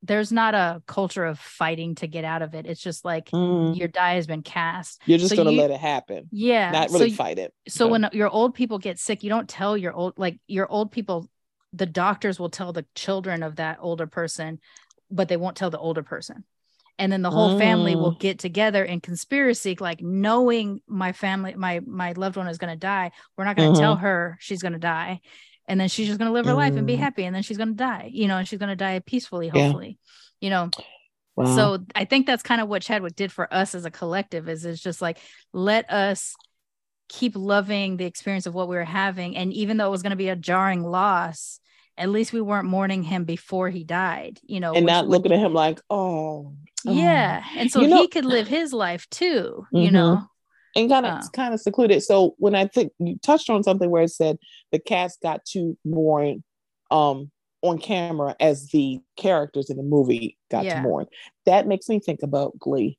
There's 0.05 0.31
not 0.31 0.53
a 0.53 0.81
culture 0.85 1.25
of 1.25 1.39
fighting 1.39 1.95
to 1.95 2.07
get 2.07 2.23
out 2.23 2.41
of 2.41 2.53
it. 2.53 2.65
It's 2.65 2.81
just 2.81 3.03
like 3.03 3.29
Mm. 3.31 3.75
your 3.77 3.87
die 3.87 4.15
has 4.15 4.27
been 4.27 4.43
cast. 4.43 5.01
You're 5.05 5.17
just 5.17 5.31
So 5.31 5.35
gonna 5.37 5.51
you- 5.51 5.61
let 5.61 5.71
it 5.71 5.79
happen, 5.79 6.27
Yeah. 6.31 6.71
not 6.71 6.89
so 6.91 6.99
really 6.99 7.09
y- 7.11 7.15
fight 7.15 7.39
it. 7.39 7.53
so 7.67 7.87
when 7.87 8.07
your 8.13 8.29
old 8.29 8.53
people 8.53 8.77
get 8.77 8.99
sick 8.99 9.23
you 9.23 9.29
don't 9.29 9.49
tell 9.49 9.75
your 9.77 9.93
old 9.93 10.13
like 10.17 10.39
your 10.47 10.69
old 10.71 10.91
people 10.91 11.27
the 11.73 11.85
doctors 11.85 12.39
will 12.39 12.49
tell 12.49 12.71
the 12.71 12.85
children 12.95 13.43
of 13.43 13.55
that 13.57 13.77
older 13.81 14.07
person 14.07 14.59
but 15.11 15.27
they 15.27 15.37
won't 15.37 15.57
tell 15.57 15.69
the 15.69 15.79
older 15.79 16.03
person 16.03 16.43
and 16.97 17.11
then 17.11 17.21
the 17.21 17.31
whole 17.31 17.59
family 17.59 17.95
will 17.95 18.11
get 18.15 18.39
together 18.39 18.83
in 18.85 19.01
conspiracy 19.01 19.75
like 19.79 20.01
knowing 20.01 20.81
my 20.87 21.11
family 21.11 21.53
my 21.55 21.81
my 21.85 22.13
loved 22.13 22.37
one 22.37 22.47
is 22.47 22.57
going 22.57 22.71
to 22.73 22.79
die 22.79 23.11
we're 23.37 23.43
not 23.45 23.57
going 23.57 23.73
to 23.73 23.79
tell 23.79 23.95
her 23.97 24.37
she's 24.39 24.61
going 24.61 24.73
to 24.73 24.79
die 24.79 25.19
and 25.67 25.79
then 25.79 25.87
she's 25.89 26.07
just 26.07 26.19
going 26.19 26.29
to 26.29 26.33
live 26.33 26.45
her 26.45 26.53
life 26.53 26.75
and 26.75 26.85
be 26.87 26.95
Mm. 26.95 26.99
happy 26.99 27.23
and 27.23 27.35
then 27.35 27.43
she's 27.43 27.57
going 27.57 27.69
to 27.69 27.75
die 27.75 28.09
you 28.13 28.27
know 28.27 28.37
and 28.37 28.47
she's 28.47 28.59
going 28.59 28.69
to 28.69 28.75
die 28.75 28.99
peacefully 28.99 29.51
Yeah. 29.53 29.63
hopefully 29.63 29.97
you 30.41 30.49
know 30.49 30.69
Wow. 31.35 31.55
so 31.55 31.85
I 31.93 32.05
think 32.05 32.27
that's 32.27 32.43
kind 32.43 32.61
of 32.61 32.69
what 32.69 32.81
Chadwick 32.81 33.15
did 33.15 33.29
for 33.31 33.53
us 33.53 33.75
as 33.75 33.83
a 33.83 33.91
collective 33.91 34.47
is 34.47 34.63
it's 34.63 34.81
just 34.81 35.01
like 35.01 35.17
let 35.51 35.89
us 35.91 36.33
keep 37.09 37.35
loving 37.35 37.97
the 37.97 38.05
experience 38.05 38.45
of 38.47 38.55
what 38.55 38.67
we 38.67 38.75
were 38.75 38.83
having. 38.85 39.35
And 39.37 39.53
even 39.53 39.77
though 39.77 39.85
it 39.87 39.91
was 39.91 40.01
going 40.01 40.09
to 40.11 40.15
be 40.15 40.29
a 40.29 40.35
jarring 40.35 40.81
loss, 40.81 41.59
at 41.97 42.09
least 42.09 42.33
we 42.33 42.41
weren't 42.41 42.67
mourning 42.67 43.03
him 43.03 43.25
before 43.25 43.69
he 43.69 43.83
died, 43.83 44.39
you 44.43 44.59
know. 44.59 44.73
and 44.73 44.85
not 44.87 45.05
would- 45.05 45.11
looking 45.11 45.31
at 45.33 45.39
him 45.39 45.53
like, 45.53 45.79
oh, 45.89 46.55
oh." 46.87 46.91
yeah. 46.91 47.43
And 47.57 47.69
so 47.69 47.81
You 47.81 47.89
know- 47.89 48.01
he 48.01 48.07
could 48.07 48.25
live 48.25 48.47
his 48.47 48.73
life 48.73 49.07
too, 49.11 49.67
you 49.71 49.89
Mhm. 49.89 49.91
know. 49.91 50.23
And 50.75 50.89
kind 50.89 51.05
of 51.05 51.23
Oh. 51.23 51.27
kind 51.33 51.53
of 51.53 51.61
secluded. 51.61 52.03
So 52.03 52.35
when 52.37 52.53
I 52.55 52.67
think 52.67 52.91
you 52.99 53.17
touched 53.19 53.49
on 53.49 53.63
something 53.63 53.89
where 53.89 54.03
it 54.03 54.09
said 54.11 54.37
the 54.71 54.79
cast 54.79 55.21
got 55.21 55.45
to 55.53 55.77
mourn 55.85 56.43
um 56.91 57.31
on 57.61 57.79
camera 57.79 58.35
as 58.39 58.67
the 58.69 58.99
characters 59.17 59.69
in 59.69 59.77
the 59.77 59.83
movie 59.83 60.37
got 60.51 60.65
Yeah. 60.65 60.75
to 60.75 60.81
mourn, 60.81 61.07
that 61.45 61.65
makes 61.67 61.87
me 61.89 61.99
think 61.99 62.21
about 62.21 62.57
Glee. 62.59 62.97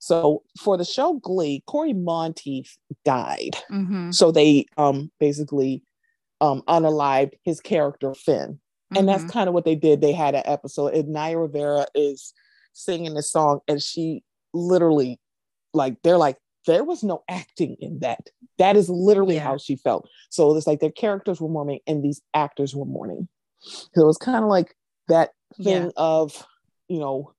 So 0.00 0.42
for 0.60 0.76
the 0.76 0.84
show 0.84 1.14
Glee, 1.14 1.62
Cory 1.66 1.92
Monteith 1.92 2.76
died. 3.04 3.56
Mhm, 3.70 4.12
So 4.12 4.32
they 4.32 4.66
um 4.76 5.10
basically 5.20 5.82
um 6.40 6.62
unalived 6.68 7.34
his 7.44 7.60
character 7.60 8.14
Finn. 8.14 8.58
And 8.94 9.08
that's 9.08 9.24
mhm. 9.24 9.30
kind 9.30 9.48
of 9.48 9.54
what 9.54 9.64
they 9.64 9.74
did. 9.76 10.00
They 10.02 10.12
had 10.12 10.34
an 10.34 10.42
episode, 10.44 10.92
and 10.92 11.08
Naya 11.08 11.38
Rivera 11.38 11.86
is 11.94 12.34
singing 12.74 13.14
the 13.14 13.22
song, 13.22 13.60
and 13.66 13.80
she 13.82 14.22
literally, 14.52 15.18
like, 15.72 15.96
they're 16.02 16.18
like, 16.18 16.36
there 16.66 16.84
was 16.84 17.02
no 17.02 17.22
acting 17.28 17.76
in 17.80 18.00
that. 18.00 18.28
That 18.58 18.76
is 18.76 18.88
literally 18.88 19.36
Yeah. 19.36 19.44
how 19.44 19.56
she 19.58 19.76
felt. 19.76 20.08
So 20.30 20.54
it's 20.56 20.66
like 20.66 20.80
their 20.80 20.90
characters 20.90 21.40
were 21.40 21.48
mourning, 21.48 21.80
and 21.86 22.02
these 22.02 22.20
actors 22.34 22.74
were 22.74 22.84
mourning. 22.84 23.28
So 23.60 24.02
it 24.02 24.06
was 24.06 24.18
kind 24.18 24.42
of 24.44 24.50
like 24.50 24.76
that 25.08 25.30
thing 25.56 25.84
Yeah. 25.84 25.90
of, 25.96 26.46
you 26.88 26.98
know, 26.98 27.32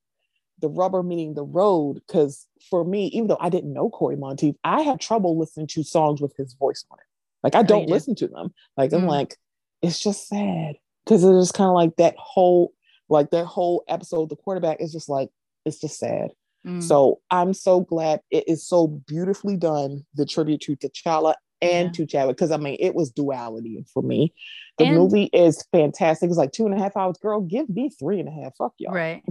the 0.60 0.70
rubber 0.70 1.04
meeting 1.04 1.34
the 1.34 1.44
road. 1.44 1.96
Because 1.96 2.48
for 2.70 2.84
me, 2.86 3.08
even 3.08 3.28
though 3.28 3.38
I 3.40 3.50
didn't 3.50 3.74
know 3.74 3.90
Cory 3.90 4.16
Monteith, 4.16 4.56
I 4.64 4.82
have 4.82 5.00
trouble 5.00 5.38
listening 5.38 5.68
to 5.68 5.84
songs 5.84 6.22
with 6.22 6.36
his 6.38 6.54
voice 6.54 6.86
on 6.92 6.98
it. 7.00 7.06
Like 7.44 7.56
I 7.56 7.60
Oh, 7.60 7.64
don't 7.64 7.88
do? 7.88 7.94
listen 7.94 8.16
to 8.16 8.28
them. 8.28 8.54
Like 8.78 8.94
I'm 8.94 9.02
Mm. 9.02 9.08
like, 9.08 9.38
it's 9.82 10.00
just 10.00 10.28
sad 10.28 10.78
because 11.04 11.24
it 11.26 11.34
is 11.36 11.48
just 11.48 11.54
kind 11.56 11.68
of 11.68 11.74
like 11.76 11.96
that 11.98 12.16
whole 12.18 12.74
like 13.10 13.32
that 13.32 13.46
whole 13.46 13.84
episode 13.90 14.30
the 14.30 14.36
quarterback 14.38 14.80
is 14.80 14.94
just 14.94 15.10
like 15.10 15.30
it's 15.66 15.80
just 15.82 16.00
sad 16.00 16.32
Mm. 16.66 16.82
so 16.82 17.20
i'm 17.30 17.54
so 17.54 17.82
glad 17.82 18.22
it 18.32 18.48
is 18.48 18.66
so 18.66 18.88
beautifully 18.88 19.58
done 19.58 20.06
the 20.16 20.26
tribute 20.26 20.62
to 20.62 20.76
t'challa 20.78 21.34
and 21.62 21.88
Yeah. 21.88 21.92
to 21.92 22.06
chadwick 22.06 22.38
because 22.38 22.52
i 22.52 22.58
mean 22.58 22.78
it 22.80 22.96
was 22.96 23.12
duality 23.12 23.84
for 23.94 24.02
me 24.02 24.34
the 24.78 24.86
And- 24.86 24.96
movie 24.96 25.26
is 25.34 25.66
fantastic 25.74 26.30
it's 26.30 26.38
like 26.38 26.54
two 26.54 26.66
and 26.66 26.74
a 26.74 26.78
half 26.78 26.96
hours 26.96 27.18
girl 27.18 27.42
give 27.42 27.68
me 27.70 27.90
three 27.90 28.20
and 28.22 28.30
a 28.30 28.32
half 28.32 28.56
fuck 28.58 28.74
y'all 28.78 28.94
Right. 28.94 29.24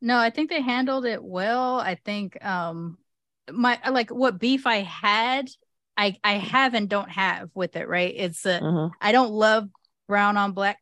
No, 0.00 0.16
I 0.16 0.30
think 0.30 0.48
they 0.48 0.62
handled 0.62 1.04
it 1.06 1.22
well. 1.22 1.80
I 1.80 1.96
think 1.96 2.42
um 2.44 2.98
my 3.50 3.80
like 3.90 4.10
what 4.10 4.38
beef 4.38 4.64
I 4.66 4.76
had, 4.82 5.50
I 5.96 6.16
I 6.22 6.34
have 6.34 6.74
and 6.74 6.88
don't 6.88 7.10
have 7.10 7.50
with 7.54 7.74
it, 7.74 7.88
right? 7.88 8.14
It's 8.16 8.46
a 8.46 8.60
Mhm. 8.60 8.92
I 9.00 9.10
don't 9.10 9.32
love 9.32 9.68
brown 10.06 10.36
on 10.36 10.52
black 10.52 10.78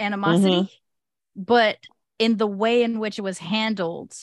animosity, 0.00 0.50
Mm-hmm. 0.52 1.42
but 1.44 1.78
in 2.18 2.36
the 2.36 2.46
way 2.46 2.82
in 2.82 2.98
which 2.98 3.18
it 3.18 3.22
was 3.22 3.38
handled, 3.38 4.14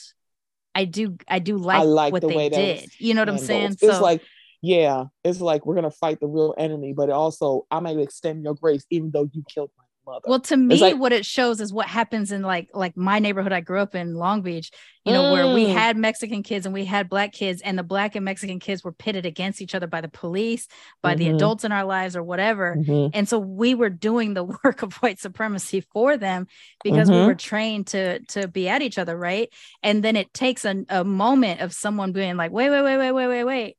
I 0.73 0.85
do 0.85 1.17
I 1.27 1.39
do 1.39 1.57
like, 1.57 1.81
I 1.81 1.83
like 1.83 2.13
what 2.13 2.21
the 2.21 2.29
they 2.29 2.35
way 2.35 2.49
that 2.49 2.55
did. 2.55 2.89
You 2.97 3.13
know 3.13 3.21
what 3.21 3.29
I'm 3.29 3.37
saying? 3.37 3.71
It's 3.71 3.81
So 3.81 4.01
like, 4.01 4.21
yeah, 4.61 5.05
it's 5.23 5.41
like 5.41 5.65
we're 5.65 5.75
gonna 5.75 5.91
fight 5.91 6.19
the 6.19 6.27
real 6.27 6.53
enemy, 6.57 6.93
but 6.93 7.09
also 7.09 7.65
I'm 7.71 7.83
gonna 7.83 7.99
extend 8.01 8.43
your 8.43 8.55
grace 8.55 8.85
even 8.89 9.11
though 9.11 9.29
you 9.31 9.43
killed 9.53 9.71
my 9.77 9.83
mother. 10.11 10.25
well 10.27 10.39
to 10.39 10.57
me 10.57 10.77
like- 10.79 10.97
what 10.97 11.13
it 11.13 11.25
shows 11.25 11.61
is 11.61 11.71
what 11.73 11.87
happens 11.87 12.31
in 12.31 12.41
like 12.41 12.69
like 12.73 12.95
my 12.97 13.19
neighborhood 13.19 13.51
I 13.53 13.61
grew 13.61 13.79
up 13.79 13.95
in 13.95 14.13
Long 14.15 14.41
Beach, 14.41 14.71
you 15.05 15.13
know, 15.13 15.31
where 15.31 15.53
we 15.53 15.65
Mm. 15.65 15.73
had 15.73 15.97
Mexican 15.97 16.43
kids 16.43 16.65
and 16.65 16.73
we 16.73 16.85
had 16.85 17.09
black 17.09 17.31
kids 17.31 17.61
and 17.61 17.77
the 17.77 17.83
black 17.83 18.15
and 18.15 18.23
Mexican 18.25 18.59
kids 18.59 18.83
were 18.83 18.91
pitted 18.91 19.25
against 19.25 19.61
each 19.61 19.73
other 19.73 19.87
by 19.87 20.01
the 20.01 20.09
police, 20.09 20.67
by 21.01 21.15
the 21.15 21.27
Mhm. 21.27 21.35
adults 21.35 21.63
in 21.63 21.71
our 21.71 21.85
lives 21.85 22.15
or 22.15 22.23
whatever. 22.23 22.75
Mhm. 22.77 23.11
and 23.13 23.27
so 23.27 23.39
we 23.39 23.73
were 23.75 23.89
doing 23.89 24.33
the 24.33 24.43
work 24.63 24.81
of 24.83 24.93
white 25.01 25.19
supremacy 25.19 25.81
for 25.93 26.17
them 26.17 26.47
because 26.83 27.09
we 27.09 27.15
Mhm. 27.17 27.25
were 27.27 27.35
trained 27.35 27.87
to 27.87 28.19
to 28.33 28.47
be 28.47 28.67
at 28.69 28.81
each 28.81 28.97
other 28.97 29.17
right 29.17 29.49
and 29.83 30.03
then 30.03 30.15
it 30.15 30.33
takes 30.33 30.65
a, 30.65 30.83
a 30.89 31.03
moment 31.03 31.61
of 31.61 31.73
someone 31.73 32.11
being 32.11 32.35
like 32.37 32.51
wait 32.51 32.69
wait 32.69 32.83
wait 32.83 32.97
wait 32.97 33.11
wait 33.11 33.27
wait 33.27 33.43
wait 33.45 33.77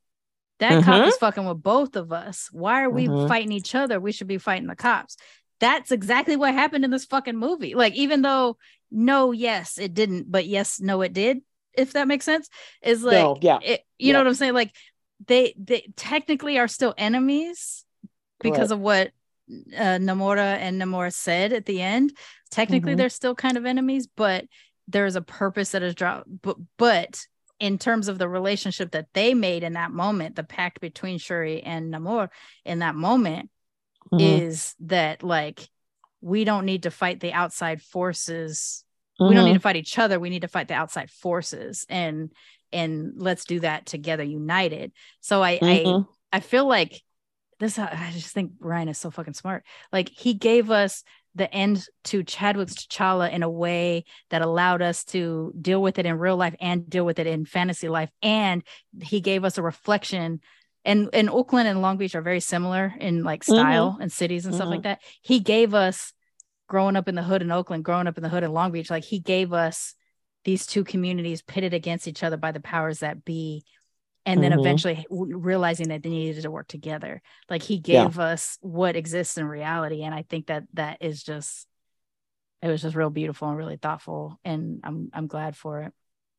that 0.59 0.85
cop 0.85 1.03
Mhm. 1.03 1.09
is 1.09 1.17
fucking 1.17 1.45
with 1.45 1.61
both 1.63 1.97
of 1.97 2.13
us 2.13 2.49
why 2.53 2.83
are 2.85 2.91
we 2.91 3.09
Mhm. 3.09 3.27
fighting 3.29 3.51
each 3.53 3.75
other 3.75 3.99
we 4.01 4.13
should 4.13 4.29
be 4.29 4.39
fighting 4.39 4.69
the 4.69 4.77
cops 4.77 5.17
that's 5.63 5.93
exactly 5.93 6.35
what 6.35 6.53
happened 6.53 6.85
in 6.85 6.91
this 6.91 7.05
fucking 7.05 7.37
movie 7.37 7.75
like 7.75 7.95
even 7.95 8.21
though 8.21 8.57
no 8.91 9.31
yes 9.31 9.79
it 9.79 9.95
didn't 9.95 10.31
but 10.31 10.45
yes 10.47 10.81
no 10.81 11.01
it 11.03 11.13
did 11.13 11.39
if 11.73 11.93
that 11.93 12.09
makes 12.09 12.25
sense 12.25 12.49
is 12.83 13.03
like 13.05 13.15
No, 13.15 13.39
yeah. 13.41 13.59
it, 13.63 13.81
you 13.99 14.13
know 14.13 14.19
what 14.19 14.27
i'm 14.27 14.35
saying 14.35 14.55
like 14.55 14.75
they 15.27 15.55
they 15.57 15.87
technically 15.97 16.59
are 16.59 16.69
still 16.69 16.93
enemies 16.99 17.85
because 18.41 18.69
Correct. 18.69 18.73
of 18.73 18.81
what 18.81 19.13
uh, 19.77 19.99
Namora 19.99 20.57
and 20.59 20.81
Namora 20.81 21.13
said 21.13 21.53
at 21.53 21.67
the 21.67 21.83
end. 21.83 22.17
Technically, 22.51 22.95
Mhm. 22.95 22.97
they're 22.97 23.09
still 23.11 23.35
kind 23.35 23.57
of 23.57 23.67
enemies, 23.67 24.07
but 24.07 24.47
there's 24.89 25.17
a 25.17 25.21
purpose 25.23 25.73
that 25.73 25.83
is 25.83 25.95
dropped. 25.95 26.27
But 26.43 26.57
but 26.79 27.27
in 27.61 27.79
terms 27.79 28.09
of 28.09 28.19
the 28.19 28.29
relationship 28.29 28.93
that 28.93 29.09
they 29.15 29.35
made 29.35 29.63
in 29.63 29.75
that 29.75 29.91
moment, 29.91 30.37
the 30.37 30.43
pact 30.43 30.81
between 30.81 31.19
Shuri 31.19 31.63
and 31.63 31.93
Namor 31.93 32.31
in 32.65 32.79
that 32.81 32.95
moment 32.95 33.51
Mhm. 34.13 34.21
is 34.21 34.75
that 34.81 35.23
like 35.23 35.69
we 36.21 36.45
don't 36.45 36.67
need 36.67 36.85
to 36.85 36.91
fight 36.91 37.21
the 37.21 37.33
outside 37.33 37.83
forces. 37.83 38.85
We 39.19 39.35
don't 39.35 39.45
need 39.45 39.55
to 39.55 39.61
fight 39.61 39.77
each 39.77 39.99
other. 39.99 40.19
We 40.19 40.31
need 40.31 40.43
to 40.43 40.49
fight 40.49 40.69
the 40.69 40.75
outside 40.75 41.11
forces, 41.11 41.87
and 41.89 42.33
and 42.73 43.13
let's 43.17 43.45
do 43.45 43.61
that 43.61 43.87
together, 43.87 44.23
united. 44.25 44.93
So 45.21 45.43
I 45.43 45.51
I 45.63 45.83
Mhm. 45.87 46.07
I 46.33 46.41
feel 46.41 46.67
like 46.67 47.03
this. 47.61 47.79
I 47.79 48.11
just 48.13 48.35
think 48.35 48.53
Ryan 48.59 48.89
is 48.89 48.99
so 48.99 49.11
fucking 49.11 49.35
smart. 49.35 49.65
Like 49.93 50.09
he 50.09 50.35
gave 50.35 50.71
us 50.71 51.05
the 51.35 51.53
end 51.55 51.87
to 52.05 52.23
Chadwick's 52.23 52.75
T'Challa 52.75 53.31
in 53.33 53.43
a 53.43 53.49
way 53.51 54.05
that 54.31 54.43
allowed 54.43 54.83
us 54.83 55.05
to 55.05 55.53
deal 55.61 55.81
with 55.81 55.99
it 55.99 56.05
in 56.07 56.19
real 56.19 56.37
life 56.37 56.55
and 56.61 56.89
deal 56.91 57.07
with 57.07 57.19
it 57.19 57.27
in 57.27 57.45
fantasy 57.47 57.89
life, 57.89 58.11
and 58.23 58.63
he 59.03 59.21
gave 59.21 59.45
us 59.45 59.57
a 59.59 59.63
reflection. 59.63 60.41
And 60.85 61.09
and 61.13 61.31
Oakland 61.31 61.69
and 61.69 61.81
Long 61.81 61.97
Beach 61.97 62.15
are 62.15 62.23
very 62.23 62.41
similar 62.41 62.93
in 62.99 63.23
like 63.23 63.45
style 63.45 63.99
and 64.01 64.11
cities 64.11 64.47
and 64.47 64.55
stuff 64.55 64.69
like 64.69 64.83
that. 64.83 65.01
He 65.21 65.39
gave 65.41 65.75
us 65.75 66.13
growing 66.69 66.97
up 66.97 67.09
in 67.09 67.15
the 67.15 67.23
hood 67.23 67.43
in 67.43 67.53
Oakland, 67.53 67.85
growing 67.85 68.07
up 68.07 68.17
in 68.17 68.23
the 68.23 68.29
hood 68.29 68.43
in 68.43 68.53
Long 68.53 68.73
Beach, 68.73 68.91
like 68.91 69.05
he 69.05 69.19
gave 69.21 69.53
us 69.53 69.95
these 70.45 70.67
two 70.67 70.83
communities 70.83 71.41
pitted 71.43 71.73
against 71.73 72.09
each 72.09 72.25
other 72.25 72.37
by 72.37 72.51
the 72.51 72.61
powers 72.61 72.99
that 73.01 73.25
be 73.25 73.65
and 74.25 74.43
then 74.43 74.53
Mhm. 74.53 74.61
eventually 74.61 75.07
realizing 75.11 75.89
that 75.89 76.03
they 76.03 76.09
needed 76.09 76.43
to 76.43 76.51
work 76.51 76.67
together 76.69 77.21
like 77.51 77.63
he 77.63 77.75
Yeah. 77.85 78.05
gave 78.05 78.19
us 78.19 78.57
what 78.61 78.95
exists 78.97 79.37
in 79.39 79.47
reality 79.47 80.03
and 80.03 80.15
i 80.15 80.23
think 80.23 80.47
that 80.47 80.65
that 80.75 80.99
is 81.01 81.23
just 81.23 81.67
it 82.61 82.69
was 82.69 82.83
just 82.83 82.95
real 82.97 83.11
beautiful 83.11 83.49
and 83.49 83.57
really 83.57 83.77
thoughtful 83.77 84.39
and 84.45 84.81
i'm 84.85 85.11
i'm 85.13 85.27
glad 85.27 85.57
for 85.57 85.83
it 85.83 85.93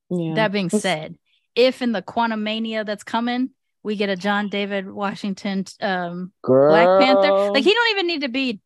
Yeah. 0.10 0.34
that 0.36 0.52
being 0.54 0.68
It's- 0.68 0.82
said 0.82 1.18
if 1.56 1.82
in 1.82 1.92
the 1.92 2.02
Quantumania 2.02 2.86
that's 2.86 3.04
coming 3.04 3.50
we 3.84 3.96
get 3.96 4.10
a 4.10 4.16
john 4.16 4.50
david 4.50 4.90
washington 4.90 5.66
um 5.82 6.32
black 6.44 6.88
panther 7.00 7.32
like 7.52 7.64
he 7.64 7.74
don't 7.74 7.92
even 7.92 8.08
need 8.08 8.22
to 8.22 8.30
be 8.30 8.60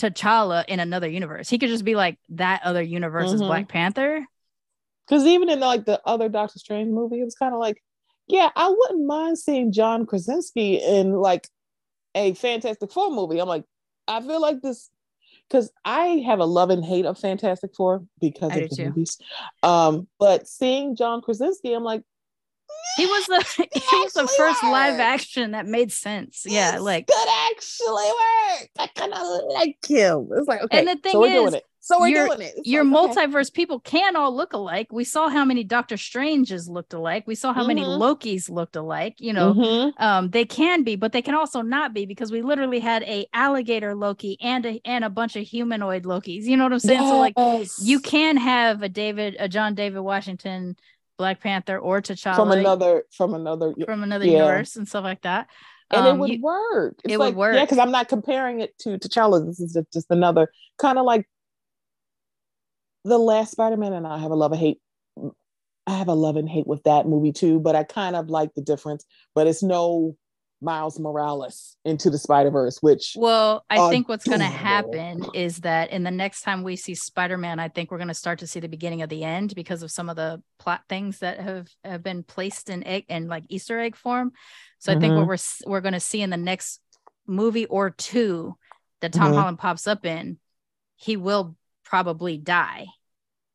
T'Challa 0.00 0.64
in 0.66 0.80
another 0.80 1.08
universe. 1.08 1.48
He 1.50 1.58
could 1.58 1.68
just 1.68 1.84
be 1.84 1.94
like 1.94 2.18
that 2.30 2.62
other 2.64 2.80
universe 2.80 3.32
is 3.32 3.42
Mhm. 3.42 3.46
Black 3.48 3.68
Panther. 3.68 4.24
Because 5.06 5.26
even 5.26 5.50
in 5.50 5.60
like 5.60 5.84
the 5.84 6.00
other 6.06 6.28
Doctor 6.30 6.58
Strange 6.58 6.90
movie, 6.90 7.20
it 7.20 7.24
was 7.24 7.34
kind 7.34 7.52
of 7.52 7.60
like, 7.60 7.82
yeah, 8.26 8.48
I 8.56 8.70
wouldn't 8.70 9.06
mind 9.06 9.38
seeing 9.38 9.72
John 9.72 10.06
Krasinski 10.06 10.76
in 10.76 11.12
like 11.12 11.48
a 12.14 12.32
Fantastic 12.34 12.90
Four 12.90 13.10
movie. 13.10 13.40
I'm 13.40 13.48
like, 13.48 13.64
I 14.08 14.20
feel 14.22 14.40
like 14.40 14.62
this 14.62 14.88
because 15.48 15.70
I 15.84 16.22
have 16.24 16.38
a 16.38 16.44
love 16.46 16.70
and 16.70 16.84
hate 16.84 17.04
of 17.04 17.18
Fantastic 17.18 17.74
Four 17.76 18.04
because 18.20 18.52
I 18.52 18.60
of 18.60 18.70
the 18.70 18.76
too. 18.76 18.84
movies. 18.86 19.18
Um, 19.62 20.08
but 20.18 20.46
seeing 20.48 20.96
John 20.96 21.20
Krasinski, 21.20 21.74
I'm 21.74 21.84
like, 21.84 22.04
He 22.96 23.06
was 23.06 23.26
the 23.26 23.68
he 23.72 23.96
was 23.98 24.12
the 24.14 24.26
first 24.26 24.62
live 24.64 24.98
action 25.00 25.52
that 25.52 25.66
made 25.66 25.92
sense. 25.92 26.44
Yeah, 26.46 26.78
like 26.80 27.06
could 27.06 27.28
actually 27.52 28.04
work. 28.06 28.68
I 28.78 28.86
kind 28.94 29.12
of 29.14 29.20
like 29.54 29.76
him. 29.86 30.28
It's 30.32 30.48
like 30.48 30.62
okay, 30.62 30.78
And 30.80 30.88
the 30.88 30.96
thing 30.96 31.12
so 31.12 31.20
we're 31.20 31.26
is, 31.28 31.34
doing 31.34 31.54
it. 31.54 31.64
So 31.82 31.98
we're 31.98 32.08
your- 32.08 32.26
doing 32.26 32.42
it. 32.42 32.54
It's 32.58 32.68
your 32.68 32.84
like, 32.84 33.10
okay. 33.10 33.26
multiverse 33.26 33.52
people 33.52 33.80
can 33.80 34.14
all 34.16 34.36
look 34.36 34.52
alike. 34.52 34.88
We 34.92 35.04
saw 35.04 35.28
how 35.28 35.44
many 35.46 35.64
Doctor 35.64 35.96
Stranges 35.96 36.68
looked 36.68 36.92
alike. 36.92 37.24
We 37.26 37.34
saw 37.34 37.52
how 37.54 37.66
many 37.66 37.82
Mhm. 37.82 37.98
Lokis 37.98 38.50
looked 38.50 38.76
alike. 38.76 39.14
You 39.18 39.32
know, 39.32 39.54
Mhm. 39.54 39.92
um, 40.00 40.30
they 40.30 40.44
can 40.44 40.82
be, 40.82 40.96
but 40.96 41.12
they 41.12 41.22
can 41.22 41.34
also 41.34 41.62
not 41.62 41.94
be 41.94 42.04
because 42.06 42.30
we 42.30 42.42
literally 42.42 42.80
had 42.80 43.02
a 43.04 43.26
alligator 43.32 43.94
Loki 43.94 44.36
and 44.42 44.66
a 44.66 44.80
and 44.84 45.04
a 45.04 45.10
bunch 45.10 45.36
of 45.36 45.46
humanoid 45.46 46.04
Lokis. 46.04 46.42
You 46.44 46.56
know 46.56 46.64
what 46.64 46.72
I'm 46.74 46.80
saying? 46.80 47.00
So 47.00 47.18
like 47.18 47.34
you 47.80 48.00
can 48.00 48.36
have 48.36 48.82
a 48.82 48.88
David, 48.88 49.36
a 49.38 49.48
John 49.48 49.74
David 49.74 50.00
Washington, 50.00 50.76
Black 51.20 51.38
Panther, 51.42 51.78
or 51.78 52.00
T'Challa 52.00 52.34
from 52.34 52.50
another 52.50 53.04
from 53.12 53.34
another 53.34 53.74
from 53.84 54.02
another 54.02 54.24
yeah. 54.24 54.38
universe 54.38 54.76
and 54.76 54.88
stuff 54.88 55.04
like 55.04 55.20
that. 55.20 55.48
and 55.90 56.06
Um, 56.06 56.16
it 56.16 56.18
would 56.18 56.30
you- 56.30 56.40
work. 56.40 56.94
It's 57.04 57.12
it 57.12 57.18
would 57.18 57.36
work. 57.36 57.54
Yeah, 57.54 57.64
because 57.66 57.76
I'm 57.76 57.90
not 57.90 58.08
comparing 58.08 58.60
it 58.60 58.76
to 58.78 58.96
T'Challa. 58.98 59.44
This 59.44 59.60
is 59.60 59.74
just, 59.74 59.92
just 59.92 60.06
another 60.08 60.50
kind 60.78 60.98
of 60.98 61.04
like 61.04 61.28
the 63.04 63.18
last 63.18 63.50
Spider-Man, 63.52 63.92
and 63.92 64.06
I 64.06 64.16
have 64.18 64.30
a 64.30 64.34
love 64.34 64.52
and 64.52 64.60
hate. 64.60 64.80
I 65.86 65.92
have 65.98 66.08
a 66.08 66.14
love 66.14 66.36
and 66.36 66.48
hate 66.48 66.66
with 66.66 66.82
that 66.84 67.06
movie 67.06 67.32
too, 67.32 67.60
but 67.60 67.76
I 67.76 67.84
kind 67.84 68.16
of 68.16 68.30
like 68.30 68.54
the 68.54 68.62
difference. 68.62 69.04
But 69.34 69.46
it's 69.46 69.62
no 69.62 70.16
Miles 70.60 70.98
Morales 70.98 71.76
into 71.84 72.10
the 72.10 72.18
Spider 72.18 72.50
Verse, 72.50 72.78
which 72.82 73.14
Well, 73.16 73.64
I 73.70 73.88
think 73.90 74.08
what's 74.08 74.26
going 74.26 74.40
to 74.40 74.44
happen 74.44 75.24
is 75.34 75.58
that 75.58 75.90
in 75.90 76.02
the 76.02 76.10
next 76.10 76.42
time 76.42 76.62
we 76.62 76.76
see 76.76 76.94
Spider-Man, 76.94 77.58
I 77.58 77.68
think 77.68 77.90
we're 77.90 77.98
going 77.98 78.08
to 78.08 78.14
start 78.14 78.40
to 78.40 78.46
see 78.46 78.60
the 78.60 78.68
beginning 78.68 79.02
of 79.02 79.08
the 79.08 79.24
end 79.24 79.54
because 79.54 79.82
of 79.82 79.90
some 79.90 80.08
of 80.10 80.16
the 80.16 80.42
plot 80.58 80.82
things 80.88 81.20
that 81.20 81.40
have, 81.40 81.68
have 81.84 82.02
been 82.02 82.22
placed 82.22 82.68
in 82.68 82.86
egg 82.86 83.06
and 83.08 83.28
like 83.28 83.44
Easter 83.48 83.80
egg 83.80 83.96
form. 83.96 84.32
So 84.78 84.92
I 84.92 84.98
think 84.98 85.14
what 85.14 85.24
Mhm. 85.26 85.64
we're 85.66 85.70
we're 85.70 85.80
going 85.80 85.94
to 85.94 86.00
see 86.00 86.20
in 86.22 86.30
the 86.30 86.36
next 86.36 86.80
movie 87.26 87.66
or 87.66 87.90
two 87.90 88.56
that 89.00 89.12
Tom 89.12 89.32
Mhm. 89.32 89.36
Holland 89.36 89.58
pops 89.58 89.86
up 89.86 90.04
in, 90.04 90.38
he 90.96 91.16
will 91.16 91.56
probably 91.84 92.36
die 92.36 92.86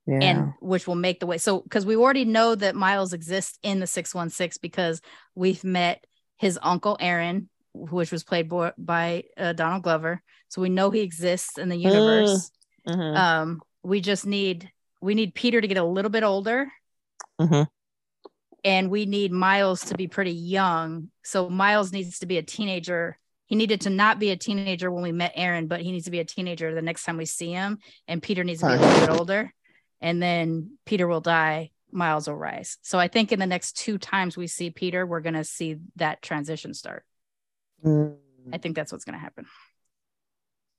yeah. 0.08 0.20
and 0.22 0.54
which 0.60 0.88
will 0.88 0.96
make 0.96 1.20
the 1.20 1.28
way 1.28 1.38
so 1.38 1.62
because 1.62 1.86
we 1.86 1.96
already 1.96 2.26
know 2.26 2.56
that 2.56 2.76
miles 2.76 3.14
exists 3.14 3.58
in 3.64 3.80
the 3.80 3.88
616 3.88 4.60
because 4.62 5.02
we've 5.36 5.64
met 5.64 6.04
his 6.38 6.60
uncle 6.62 6.98
aaron 7.00 7.50
which 7.74 8.12
was 8.12 8.24
played 8.24 8.48
bo- 8.48 8.72
by 8.78 9.24
uh, 9.38 9.52
donald 9.54 9.84
glover. 9.84 10.22
So 10.48 10.62
we 10.62 10.70
know 10.70 10.92
he 10.92 11.02
exists 11.02 11.58
in 11.58 11.68
the 11.70 11.76
universe. 11.78 12.52
Mhm. 12.88 13.18
um 13.18 13.62
we 13.84 14.00
just 14.02 14.26
need 14.26 14.72
we 15.02 15.14
need 15.16 15.36
peter 15.36 15.60
to 15.60 15.68
get 15.68 15.78
a 15.78 15.84
little 15.84 16.12
bit 16.12 16.24
older. 16.24 16.72
Mhm. 17.42 17.68
and 18.64 18.90
we 18.90 19.06
need 19.06 19.32
miles 19.32 19.86
to 19.86 19.96
be 19.96 20.08
pretty 20.08 20.32
young. 20.32 21.10
So 21.24 21.50
miles 21.50 21.92
needs 21.92 22.20
to 22.20 22.26
be 22.26 22.38
a 22.38 22.44
teenager. 22.44 23.18
He 23.46 23.56
needed 23.56 23.82
to 23.82 23.90
not 23.92 24.18
be 24.20 24.32
a 24.32 24.36
teenager 24.38 24.90
when 24.90 25.04
we 25.04 25.12
met 25.12 25.34
aaron 25.36 25.68
but 25.68 25.82
he 25.82 25.92
needs 25.92 26.06
to 26.06 26.12
be 26.12 26.20
a 26.20 26.26
teenager 26.26 26.74
the 26.74 26.82
next 26.82 27.04
time 27.04 27.18
we 27.18 27.26
see 27.26 27.52
him. 27.52 27.80
And 28.08 28.24
peter 28.24 28.44
needs 28.44 28.62
to 28.62 28.68
be 28.68 28.74
a 28.74 28.78
little 28.80 29.00
bit 29.08 29.20
older. 29.20 29.54
And 30.02 30.22
then 30.22 30.78
peter 30.86 31.08
will 31.08 31.22
die 31.22 31.72
miles 31.92 32.28
will 32.28 32.36
rise 32.36 32.78
so 32.82 33.00
i 33.00 33.08
think 33.08 33.32
in 33.32 33.40
the 33.40 33.46
next 33.46 33.78
two 33.78 33.98
times 33.98 34.36
we 34.36 34.48
see 34.48 34.70
peter 34.70 35.06
we're 35.06 35.22
going 35.22 35.34
to 35.36 35.44
see 35.44 35.78
that 35.96 36.22
transition 36.22 36.74
start 36.74 37.04
Mm. 37.86 38.16
i 38.54 38.58
think 38.58 38.76
that's 38.76 38.92
what's 38.92 39.06
going 39.06 39.14
to 39.16 39.20
happen 39.20 39.46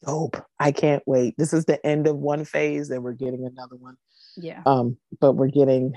Dope. 0.04 0.36
I 0.60 0.72
can't 0.72 1.02
wait. 1.06 1.34
This 1.38 1.52
is 1.54 1.64
the 1.64 1.84
end 1.84 2.06
of 2.06 2.16
one 2.16 2.44
phase, 2.44 2.90
and 2.90 3.02
we're 3.02 3.12
getting 3.14 3.46
another 3.46 3.76
one. 3.76 3.96
yeah 4.36 4.62
um, 4.66 4.98
but 5.20 5.32
we're 5.32 5.48
getting 5.48 5.94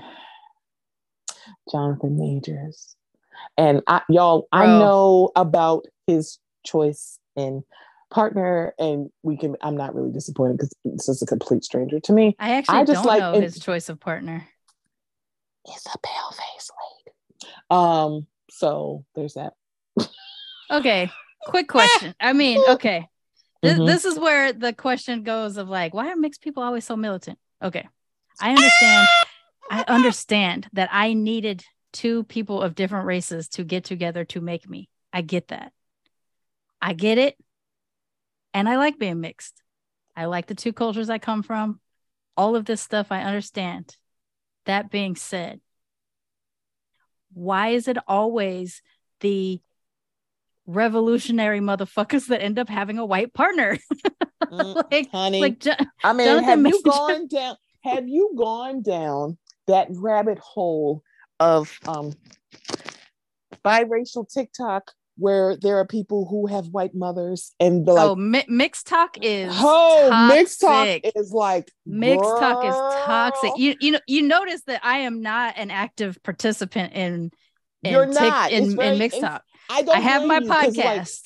Jonathan 1.70 2.18
Majors, 2.18 2.96
and 3.56 3.82
I, 3.86 4.02
y'all, 4.08 4.48
I 4.52 4.66
know 4.66 5.30
about 5.36 5.84
his 6.06 6.38
choice 6.64 7.18
in 7.36 7.62
partner, 8.10 8.74
and 8.78 9.10
we 9.22 9.36
can. 9.36 9.56
I'm 9.62 9.76
not 9.76 9.94
really 9.94 10.12
disappointed 10.12 10.54
because 10.56 10.72
this 10.84 11.08
is 11.08 11.22
a 11.22 11.26
complete 11.26 11.62
stranger 11.64 12.00
to 12.00 12.12
me. 12.12 12.36
i 12.38 12.54
actually 12.56 12.78
I 12.78 12.84
just 12.84 13.04
don't 13.04 13.06
like 13.06 13.20
know 13.20 13.34
it- 13.34 13.42
his 13.42 13.58
choice 13.58 13.88
of 13.88 14.00
partner 14.00 14.48
It's 15.66 15.86
a 15.86 15.98
pale 15.98 16.30
face 16.32 16.70
lady. 17.04 17.50
Um, 17.70 18.26
so 18.50 19.04
there's 19.14 19.34
that. 19.34 19.54
Okay, 20.70 21.10
quick 21.46 21.68
question. 21.68 22.14
I 22.20 22.32
mean, 22.32 22.60
okay. 22.68 23.06
Th- 23.62 23.76
Mhm. 23.76 23.86
This 23.86 24.04
is 24.04 24.18
where 24.18 24.52
the 24.52 24.72
question 24.72 25.22
goes 25.22 25.56
of 25.56 25.68
like, 25.68 25.92
why 25.92 26.08
are 26.08 26.16
mixed 26.16 26.42
people 26.42 26.62
always 26.62 26.84
so 26.84 26.96
militant? 26.96 27.38
Okay. 27.62 27.86
I 28.40 28.50
understand. 28.50 29.08
I 29.70 29.84
understand 29.86 30.68
that 30.72 30.88
I 30.92 31.12
needed 31.12 31.64
two 31.92 32.24
people 32.24 32.62
of 32.62 32.74
different 32.74 33.06
races 33.06 33.48
to 33.50 33.64
get 33.64 33.84
together 33.84 34.24
to 34.26 34.40
make 34.40 34.68
me. 34.68 34.88
I 35.12 35.20
get 35.22 35.48
that. 35.48 35.72
I 36.80 36.94
get 36.94 37.18
it. 37.18 37.36
And 38.54 38.68
I 38.68 38.76
like 38.78 38.98
being 38.98 39.20
mixed. 39.20 39.60
I 40.16 40.24
like 40.24 40.46
the 40.46 40.54
two 40.54 40.72
cultures 40.72 41.10
I 41.10 41.18
come 41.18 41.42
from. 41.42 41.80
All 42.36 42.56
of 42.56 42.64
this 42.64 42.80
stuff 42.80 43.08
I 43.12 43.22
understand. 43.22 43.96
That 44.66 44.90
being 44.90 45.16
said, 45.16 45.60
why 47.32 47.68
is 47.68 47.88
it 47.88 47.96
always 48.06 48.82
the 49.20 49.60
revolutionary 50.66 51.60
motherfuckers 51.60 52.26
that 52.28 52.42
end 52.42 52.58
up 52.58 52.68
having 52.68 52.98
a 52.98 53.06
white 53.06 53.32
partner? 53.32 53.78
Mm, 54.50 54.74
like, 54.90 55.10
honey, 55.12 55.40
like 55.40 55.60
Jo- 55.60 55.74
I 56.02 56.12
mean, 56.12 56.26
Jonathan 56.26 56.64
have 56.64 56.66
you 56.66 56.82
gone 56.82 57.28
down? 57.28 57.56
Have 57.84 58.08
you 58.08 58.32
gone 58.36 58.82
down 58.82 59.38
that 59.68 59.86
rabbit 59.92 60.38
hole 60.40 61.04
of 61.38 61.78
um 61.86 62.12
biracial 63.64 64.28
TikTok 64.28 64.90
where 65.20 65.56
there 65.56 65.76
are 65.76 65.86
people 65.86 66.26
who 66.28 66.46
have 66.46 66.66
white 66.68 66.94
mothers 66.94 67.52
and 67.60 67.88
oh, 67.88 68.14
like, 68.14 68.18
mi- 68.18 68.44
mixed 68.48 68.86
talk 68.86 69.16
is 69.20 69.52
oh, 69.54 70.28
mixed 70.34 70.60
talk 70.60 70.86
toxic. 70.86 71.12
is 71.14 71.30
like 71.30 71.70
Mixed 71.84 72.24
talk 72.24 72.64
is 72.64 72.74
toxic. 73.04 73.52
You 73.58 73.76
you 73.80 73.92
know 73.92 74.00
you 74.06 74.22
notice 74.22 74.62
that 74.66 74.80
I 74.82 75.00
am 75.00 75.20
not 75.20 75.54
an 75.56 75.70
active 75.70 76.18
participant 76.22 76.94
in 76.94 77.30
in 77.82 77.92
You're 77.92 78.06
not. 78.06 78.50
in, 78.50 78.74
very- 78.76 78.88
in 78.94 78.98
mixed 78.98 79.20
talk. 79.20 79.42
I 79.68 79.82
don't. 79.82 79.96
I 79.96 80.00
have 80.00 80.24
my 80.26 80.40
'cause, 80.40 80.48
like- 80.48 80.74
podcast. 80.74 81.20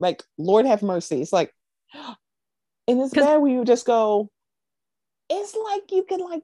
Like, 0.00 0.22
Lord 0.38 0.64
have 0.64 0.82
mercy. 0.82 1.20
It's 1.20 1.32
like, 1.32 1.54
and 1.94 3.00
it's 3.02 3.12
bad 3.12 3.36
when 3.36 3.52
you 3.52 3.64
just 3.66 3.86
go. 3.86 4.30
It's 5.28 5.54
like 5.54 5.92
you 5.92 6.04
can 6.08 6.20
like, 6.20 6.42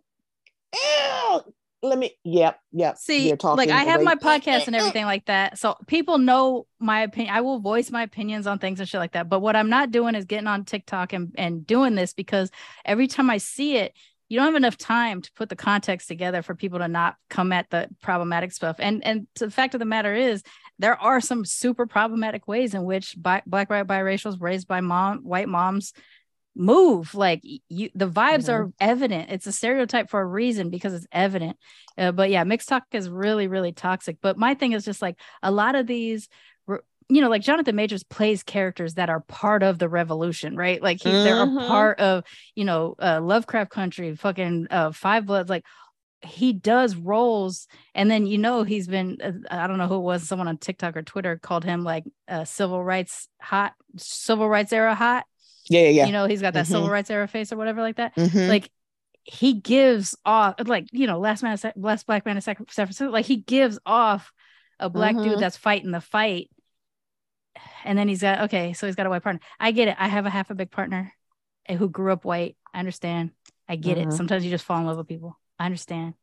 ew. 0.75 1.55
Let 1.89 1.99
me. 1.99 2.13
Yep. 2.25 2.59
Yep. 2.73 2.99
See, 2.99 3.29
you're 3.29 3.37
talking 3.37 3.59
like 3.59 3.71
I 3.71 3.85
have 3.85 4.03
my 4.03 4.17
podcast 4.17 4.67
and 4.67 4.77
everything 4.77 5.05
like 5.05 5.27
that. 5.27 5.59
So 5.59 5.77
people 5.87 6.19
know 6.19 6.67
my 6.79 7.03
opinion. 7.03 7.35
I 7.35 7.41
will 7.41 7.61
voice 7.61 7.91
my 7.91 8.03
opinions 8.03 8.47
on 8.47 8.59
things 8.59 8.81
and 8.81 8.89
shit 8.89 8.99
like 8.99 9.13
that. 9.13 9.29
But 9.29 9.41
what 9.41 9.57
I'm 9.57 9.71
not 9.71 9.91
doing 9.91 10.15
is 10.15 10.25
getting 10.25 10.47
on 10.47 10.65
TikTok 10.65 11.13
and, 11.13 11.35
and 11.39 11.67
doing 11.67 11.95
this 11.95 12.13
because 12.13 12.51
every 12.85 13.07
time 13.07 13.31
I 13.31 13.39
see 13.39 13.77
it, 13.77 13.95
you 14.29 14.39
don't 14.39 14.47
have 14.47 14.57
enough 14.57 14.77
time 14.77 15.23
to 15.23 15.33
put 15.35 15.49
the 15.49 15.57
context 15.57 16.09
together 16.09 16.43
for 16.43 16.55
people 16.55 16.81
to 16.81 16.89
not 16.89 17.15
come 17.31 17.53
at 17.53 17.71
the 17.71 17.89
problematic 18.03 18.53
stuff. 18.53 18.77
And 18.79 19.05
and 19.05 19.27
the 19.37 19.51
fact 19.51 19.75
of 19.75 19.79
the 19.79 19.85
matter 19.85 20.15
is, 20.15 20.43
there 20.79 21.01
are 21.01 21.21
some 21.21 21.45
super 21.45 21.87
problematic 21.87 22.49
ways 22.49 22.75
in 22.75 22.85
which 22.85 23.15
bi- 23.17 23.43
black 23.47 23.71
white 23.71 23.87
biracials 23.87 24.41
raised 24.41 24.67
by 24.67 24.81
mom 24.81 25.19
white 25.19 25.49
moms 25.49 25.93
move 26.57 27.15
like 27.15 27.43
you 27.69 27.91
the 27.95 28.09
vibes 28.09 28.49
Mhm. 28.49 28.53
are 28.53 28.71
evident. 28.81 29.31
It's 29.31 29.47
a 29.47 29.53
stereotype 29.53 30.11
for 30.11 30.21
a 30.21 30.27
reason 30.27 30.71
because 30.71 30.95
it's 30.95 31.07
evident. 31.13 31.59
Uh, 31.99 32.13
but 32.13 32.31
yeah 32.31 32.45
mixed 32.45 32.69
talk 32.69 32.85
is 32.93 33.09
really 33.11 33.47
really 33.49 33.73
toxic. 33.73 34.19
But 34.23 34.39
my 34.39 34.55
thing 34.55 34.73
is 34.73 34.85
just 34.85 35.03
like 35.03 35.19
a 35.43 35.51
lot 35.51 35.75
of 35.75 35.87
these 35.87 36.29
you 37.09 37.21
know 37.21 37.29
like 37.29 37.43
jonathan 37.43 37.77
majors 37.77 38.03
plays 38.03 38.43
characters 38.43 38.95
that 38.95 39.09
are 39.09 39.21
part 39.21 39.63
of 39.63 39.79
the 39.79 39.89
revolution 39.89 40.57
right? 40.57 40.83
Like 40.83 40.99
he, 41.01 41.19
they're 41.19 41.41
a 41.41 41.47
Mhm. 41.47 41.67
part 41.67 42.01
of 42.01 42.25
you 42.57 42.65
know 42.65 42.97
uh, 43.01 43.21
lovecraft 43.23 43.71
country 43.71 44.17
fucking 44.17 44.67
uh, 44.71 44.91
five 44.93 45.27
bloods 45.27 45.49
like 45.51 45.65
he 46.23 46.53
does 46.53 46.97
roles. 46.97 47.69
And 47.95 48.11
then 48.11 48.27
you 48.27 48.39
know 48.39 48.63
he's 48.65 48.89
been 48.89 49.19
uh, 49.23 49.33
i 49.63 49.67
don't 49.67 49.79
know 49.79 49.87
who 49.89 49.97
it 49.97 50.01
was 50.01 50.27
someone 50.29 50.49
on 50.49 50.59
tiktok 50.59 50.97
or 50.97 51.03
twitter 51.03 51.39
called 51.39 51.65
him 51.65 51.85
like 51.85 52.05
uh, 52.29 52.45
civil 52.45 52.83
rights 52.83 53.29
hot 53.41 53.75
civil 53.97 54.49
rights 54.49 54.73
era 54.73 54.95
hot 54.95 55.25
Yeah. 55.69 55.81
Yeah. 55.83 55.89
Yeah. 55.89 56.07
you 56.07 56.13
know 56.13 56.27
he's 56.27 56.41
got 56.43 56.55
that 56.55 56.67
civil 56.67 56.89
Mhm. 56.89 56.93
rights 56.93 57.11
era 57.11 57.27
face 57.29 57.53
or 57.53 57.57
whatever 57.57 57.81
like 57.83 57.97
that 57.97 58.15
Mhm. 58.17 58.49
like 58.49 58.71
he 59.25 59.55
gives 59.55 60.17
off 60.25 60.55
like 60.67 60.87
you 60.93 61.07
know 61.07 61.19
last 61.19 61.43
man 61.43 61.59
last 61.77 62.07
black 62.07 62.25
man 62.25 62.37
of 62.37 62.45
San 62.45 62.55
Francisco 62.57 63.11
like 63.11 63.27
he 63.27 63.37
gives 63.37 63.79
off 63.85 64.33
a 64.79 64.89
black 64.89 65.17
Mhm. 65.17 65.25
dude 65.25 65.39
that's 65.41 65.57
fighting 65.57 65.91
the 65.91 66.01
fight 66.01 66.49
and 67.85 67.99
then 67.99 68.09
he's 68.09 68.21
got 68.23 68.43
okay 68.43 68.73
so 68.75 68.87
he's 68.87 68.95
got 68.97 69.07
a 69.07 69.11
white 69.11 69.23
partner 69.23 69.41
i 69.59 69.71
get 69.73 69.89
it 69.89 69.97
i 69.99 70.09
have 70.09 70.27
a 70.27 70.31
half 70.31 70.51
a 70.51 70.55
big 70.55 70.71
partner 70.71 71.13
who 71.79 71.89
grew 71.89 72.13
up 72.13 72.25
white 72.25 72.57
i 72.75 72.79
understand 72.79 73.31
i 73.69 73.77
get 73.77 73.97
it 73.99 74.09
Mhm. 74.09 74.13
sometimes 74.17 74.45
you 74.45 74.51
just 74.51 74.65
fall 74.65 74.79
in 74.79 74.87
love 74.87 74.99
with 74.99 75.09
people 75.09 75.39
i 75.59 75.65
understand 75.67 76.15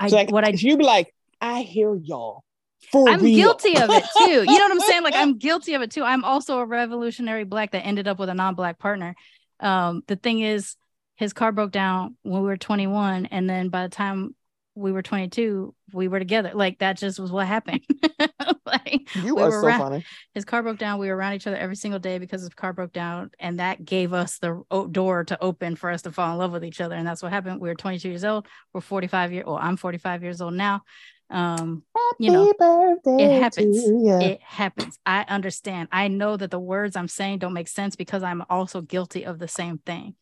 I, 0.00 0.06
It's 0.06 0.14
like, 0.14 0.32
what 0.32 0.44
i 0.44 0.48
you 0.48 0.78
be 0.78 0.84
like, 0.84 1.14
I 1.42 1.60
hear 1.60 1.94
y'all. 1.94 2.42
For 2.92 3.08
I'm 3.08 3.20
real. 3.20 3.36
guilty 3.36 3.76
of 3.76 3.90
it 3.90 4.04
too. 4.18 4.30
You 4.50 4.58
know 4.58 4.64
what 4.64 4.72
I'm 4.72 4.80
saying? 4.80 5.02
Like 5.02 5.14
I'm 5.14 5.36
guilty 5.38 5.74
of 5.74 5.82
it 5.82 5.90
too. 5.90 6.02
I'm 6.04 6.24
also 6.24 6.58
a 6.58 6.64
revolutionary 6.64 7.44
black 7.44 7.72
that 7.72 7.84
ended 7.84 8.08
up 8.08 8.18
with 8.18 8.28
a 8.28 8.34
non-black 8.34 8.78
partner. 8.78 9.14
Um, 9.60 10.02
the 10.06 10.16
thing 10.16 10.40
is, 10.40 10.76
his 11.16 11.32
car 11.32 11.50
broke 11.52 11.72
down 11.72 12.16
when 12.22 12.40
we 12.42 12.46
were 12.46 12.56
21, 12.56 13.26
and 13.26 13.50
then 13.50 13.68
by 13.70 13.82
the 13.82 13.88
time 13.88 14.34
we 14.76 14.92
were 14.92 15.02
22, 15.02 15.74
we 15.92 16.06
were 16.06 16.20
together. 16.20 16.52
Like 16.54 16.78
that 16.78 16.96
just 16.96 17.18
was 17.18 17.32
what 17.32 17.46
happened. 17.48 17.80
like 18.64 19.14
you 19.16 19.34
we 19.34 19.42
are 19.42 19.46
were 19.46 19.60
so 19.60 19.66
ra- 19.66 19.78
funny. 19.78 20.04
his 20.34 20.44
car 20.44 20.62
broke 20.62 20.78
down. 20.78 21.00
We 21.00 21.08
were 21.08 21.16
around 21.16 21.34
each 21.34 21.46
other 21.48 21.56
every 21.56 21.74
single 21.74 21.98
day 21.98 22.18
because 22.18 22.42
his 22.42 22.50
car 22.50 22.72
broke 22.72 22.92
down, 22.92 23.32
and 23.40 23.58
that 23.58 23.84
gave 23.84 24.12
us 24.12 24.38
the 24.38 24.62
door 24.92 25.24
to 25.24 25.42
open 25.42 25.74
for 25.74 25.90
us 25.90 26.02
to 26.02 26.12
fall 26.12 26.32
in 26.32 26.38
love 26.38 26.52
with 26.52 26.64
each 26.64 26.80
other. 26.80 26.94
And 26.94 27.06
that's 27.06 27.22
what 27.22 27.32
happened. 27.32 27.60
We 27.60 27.68
were 27.68 27.74
22 27.74 28.08
years 28.08 28.24
old. 28.24 28.46
We're 28.72 28.80
45 28.80 29.32
years. 29.32 29.44
Well, 29.46 29.58
I'm 29.60 29.76
45 29.76 30.22
years 30.22 30.40
old 30.40 30.54
now. 30.54 30.82
Um, 31.30 31.82
you 32.18 32.30
know, 32.30 32.52
birthday 32.58 33.24
it 33.24 33.30
happens. 33.30 33.84
it 33.86 34.40
happens. 34.42 34.98
I 35.04 35.24
understand. 35.28 35.88
I 35.92 36.08
know 36.08 36.36
that 36.36 36.50
the 36.50 36.58
words 36.58 36.96
I'm 36.96 37.08
saying 37.08 37.38
don't 37.38 37.52
make 37.52 37.68
sense 37.68 37.96
because 37.96 38.22
I'm 38.22 38.42
also 38.48 38.80
guilty 38.80 39.24
of 39.24 39.38
the 39.38 39.48
same 39.48 39.78
thing. 39.78 40.14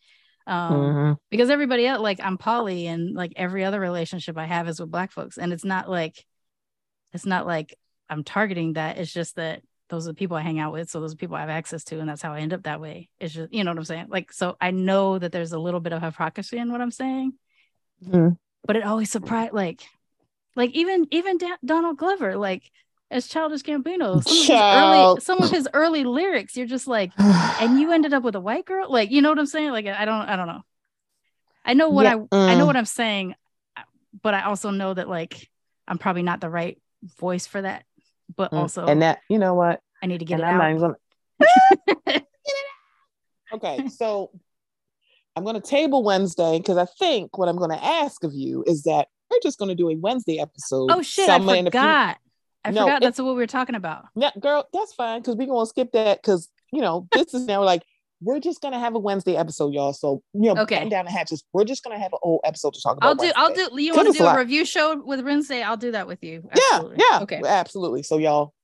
Um, 0.47 0.77
Mhm. 0.77 1.19
because 1.31 1.51
everybody 1.51 1.87
else, 1.87 2.01
like 2.01 2.21
I'm 2.23 2.39
poly, 2.39 2.87
and 2.87 3.15
like 3.15 3.33
every 3.37 3.65
other 3.65 3.81
relationship 3.81 4.37
I 4.37 4.45
have 4.47 4.69
is 4.69 4.81
with 4.81 4.91
black 4.91 5.13
folks, 5.13 5.39
and 5.39 5.53
it's 5.53 5.65
not 5.65 5.89
like, 5.89 6.25
it's 7.13 7.27
not 7.27 7.47
like 7.47 7.77
I'm 8.09 8.23
targeting 8.25 8.75
that. 8.75 8.99
It's 8.99 9.13
just 9.13 9.37
that 9.37 9.63
those 9.89 10.07
are 10.07 10.11
the 10.11 10.15
people 10.17 10.37
I 10.37 10.43
hang 10.43 10.59
out 10.59 10.73
with, 10.73 10.91
so 10.91 11.01
those 11.01 11.13
are 11.15 11.17
people 11.17 11.37
I 11.37 11.41
have 11.41 11.51
access 11.51 11.85
to, 11.85 12.01
and 12.01 12.09
that's 12.09 12.23
how 12.23 12.33
I 12.33 12.41
end 12.41 12.53
up 12.53 12.65
that 12.65 12.81
way. 12.81 13.09
It's 13.21 13.35
just, 13.35 13.53
you 13.53 13.63
know 13.63 13.71
what 13.71 13.79
I'm 13.79 13.85
saying? 13.85 14.07
Like, 14.09 14.33
so 14.33 14.57
I 14.61 14.73
know 14.73 15.19
that 15.19 15.31
there's 15.31 15.53
a 15.53 15.59
little 15.59 15.81
bit 15.81 15.93
of 15.93 16.03
hypocrisy 16.03 16.59
in 16.59 16.73
what 16.73 16.81
I'm 16.81 16.91
saying, 16.91 17.35
Mhm. 18.05 18.37
but 18.65 18.75
it 18.77 18.85
always 18.85 19.11
surprised, 19.11 19.53
like, 19.53 19.83
like 20.57 20.71
even 20.73 21.07
even 21.11 21.39
Da- 21.39 21.57
Donald 21.65 21.99
Glover, 21.99 22.37
like 22.37 22.71
as 23.11 23.29
Childish 23.29 23.63
Gambino, 23.63 24.23
some 24.23 24.41
of 24.41 24.47
his 24.47 24.63
early 24.73 25.21
some 25.21 25.43
of 25.43 25.51
his 25.51 25.69
early 25.75 26.03
lyrics, 26.05 26.57
you're 26.57 26.67
just 26.67 26.89
like, 26.89 27.13
and 27.61 27.79
you 27.79 27.93
ended 27.93 28.13
up 28.13 28.23
with 28.23 28.35
a 28.35 28.41
white 28.41 28.65
girl, 28.65 28.91
like 28.91 29.11
you 29.11 29.23
know 29.23 29.29
what 29.29 29.39
I'm 29.39 29.47
saying? 29.47 29.71
Like 29.71 29.87
I 29.87 30.05
don't, 30.05 30.23
I 30.23 30.37
don't 30.37 30.49
know. 30.49 30.63
I 31.65 31.75
know 31.75 31.91
what 31.91 32.07
Yeah, 32.07 32.17
I 32.39 32.53
I 32.53 32.55
know 32.55 32.65
mm. 32.65 32.67
what 32.67 32.77
I'm 32.77 32.85
saying, 32.85 33.35
but 34.23 34.35
I 34.35 34.45
also 34.45 34.71
know 34.71 34.95
that 34.95 35.09
like 35.09 35.49
I'm 35.87 35.99
probably 35.99 36.23
not 36.23 36.41
the 36.41 36.51
right 36.51 36.81
voice 37.19 37.47
for 37.47 37.63
that. 37.63 37.85
But 38.35 38.53
Mm. 38.53 38.59
also, 38.59 38.87
and 38.87 39.03
that 39.03 39.21
you 39.29 39.39
know 39.39 39.55
what? 39.55 39.81
I 40.03 40.07
need 40.07 40.19
to 40.19 40.25
get 40.25 40.41
and 40.41 40.49
it 40.49 40.53
I'm 40.53 40.79
out. 40.79 40.97
gonna 41.39 42.21
Okay, 43.53 43.87
so 43.89 44.33
I'm 45.37 45.45
going 45.45 45.55
to 45.55 45.61
table 45.61 46.03
Wednesday 46.03 46.59
because 46.59 46.77
I 46.79 46.87
think 46.99 47.39
what 47.39 47.49
I'm 47.49 47.57
going 47.57 47.71
to 47.71 47.85
ask 47.85 48.25
of 48.25 48.35
you 48.35 48.65
is 48.67 48.83
that 48.85 49.09
we're 49.37 49.49
just 49.49 49.59
going 49.59 49.69
to 49.69 49.75
do 49.75 49.91
a 49.91 49.97
Wednesday 49.97 50.39
episode. 50.39 50.91
Oh 50.91 51.03
shit, 51.03 51.29
I 51.29 51.39
forgot. 51.39 52.19
I 52.65 52.71
No, 52.71 52.83
forgot 52.83 53.03
that's 53.03 53.19
what 53.19 53.29
we 53.29 53.35
were 53.35 53.47
talking 53.47 53.75
about. 53.75 54.07
Yeah, 54.15 54.31
girl, 54.41 54.69
that's 54.73 54.95
fine 54.95 55.21
because 55.21 55.37
we're 55.37 55.47
going 55.47 55.65
to 55.65 55.69
skip 55.69 55.93
that 55.93 56.21
because, 56.23 56.49
you 56.73 56.81
know, 56.81 57.09
this 57.13 57.33
is 57.35 57.47
now 57.47 57.63
like, 57.63 57.83
we're 58.23 58.41
just 58.41 58.63
going 58.63 58.73
to 58.73 58.81
have 58.81 58.95
a 58.95 58.99
Wednesday 58.99 59.37
episode, 59.37 59.75
y'all. 59.75 59.93
So, 59.93 60.23
you 60.33 60.55
know, 60.55 60.63
Okay. 60.63 60.89
down 60.89 61.05
the 61.05 61.11
hatches. 61.11 61.45
We're 61.53 61.65
just 61.65 61.85
going 61.85 61.97
to 61.97 62.03
have 62.03 62.13
a 62.15 62.17
whole 62.21 62.41
episode 62.45 62.73
to 62.75 62.81
talk 62.83 62.97
about. 62.97 63.09
I'll 63.09 63.15
do. 63.15 63.31
I'll 63.37 63.53
do. 63.55 63.69
You 63.81 63.95
want 63.95 64.07
to 64.09 64.13
do 64.19 64.25
a 64.25 64.27
lot. 64.27 64.39
review 64.39 64.65
show 64.65 65.01
with 65.05 65.21
Wednesday? 65.21 65.63
I'll 65.63 65.77
do 65.77 65.93
that 65.93 66.07
with 66.07 66.25
you. 66.25 66.43
Yeah, 66.55 66.63
Absolutely. 66.73 67.05
yeah. 67.11 67.19
Okay. 67.23 67.43
Absolutely. 67.45 68.03
So, 68.03 68.17
y'all, 68.17 68.55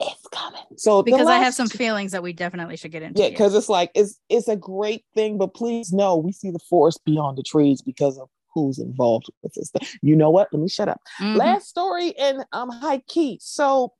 it's 0.00 0.28
coming. 0.28 0.62
So, 0.76 1.02
Because 1.02 1.26
I 1.26 1.38
have 1.38 1.52
some 1.52 1.68
feelings 1.68 2.12
that 2.12 2.22
we 2.22 2.32
definitely 2.32 2.76
should 2.76 2.92
get 2.92 3.02
into. 3.02 3.22
Yeah, 3.22 3.30
because 3.30 3.54
it's 3.54 3.68
like 3.68 3.90
it's 3.94 4.20
it's 4.28 4.48
a 4.48 4.56
great 4.56 5.04
thing, 5.14 5.36
but 5.36 5.48
please 5.52 5.92
know 5.92 6.16
we 6.16 6.32
see 6.32 6.50
the 6.50 6.60
forest 6.70 7.00
beyond 7.04 7.36
the 7.36 7.42
trees 7.42 7.82
because 7.82 8.18
of 8.18 8.28
who's 8.54 8.78
involved 8.78 9.26
with 9.42 9.54
this. 9.54 9.70
You 10.02 10.16
know 10.16 10.30
what? 10.30 10.48
Let 10.52 10.60
me 10.62 10.68
shut 10.68 10.88
up. 10.88 11.00
Mhm. 11.20 11.36
Last 11.36 11.68
story 11.68 12.08
in 12.08 12.44
um 12.52 12.70
high 12.70 12.98
key. 13.08 13.38
So 13.42 13.92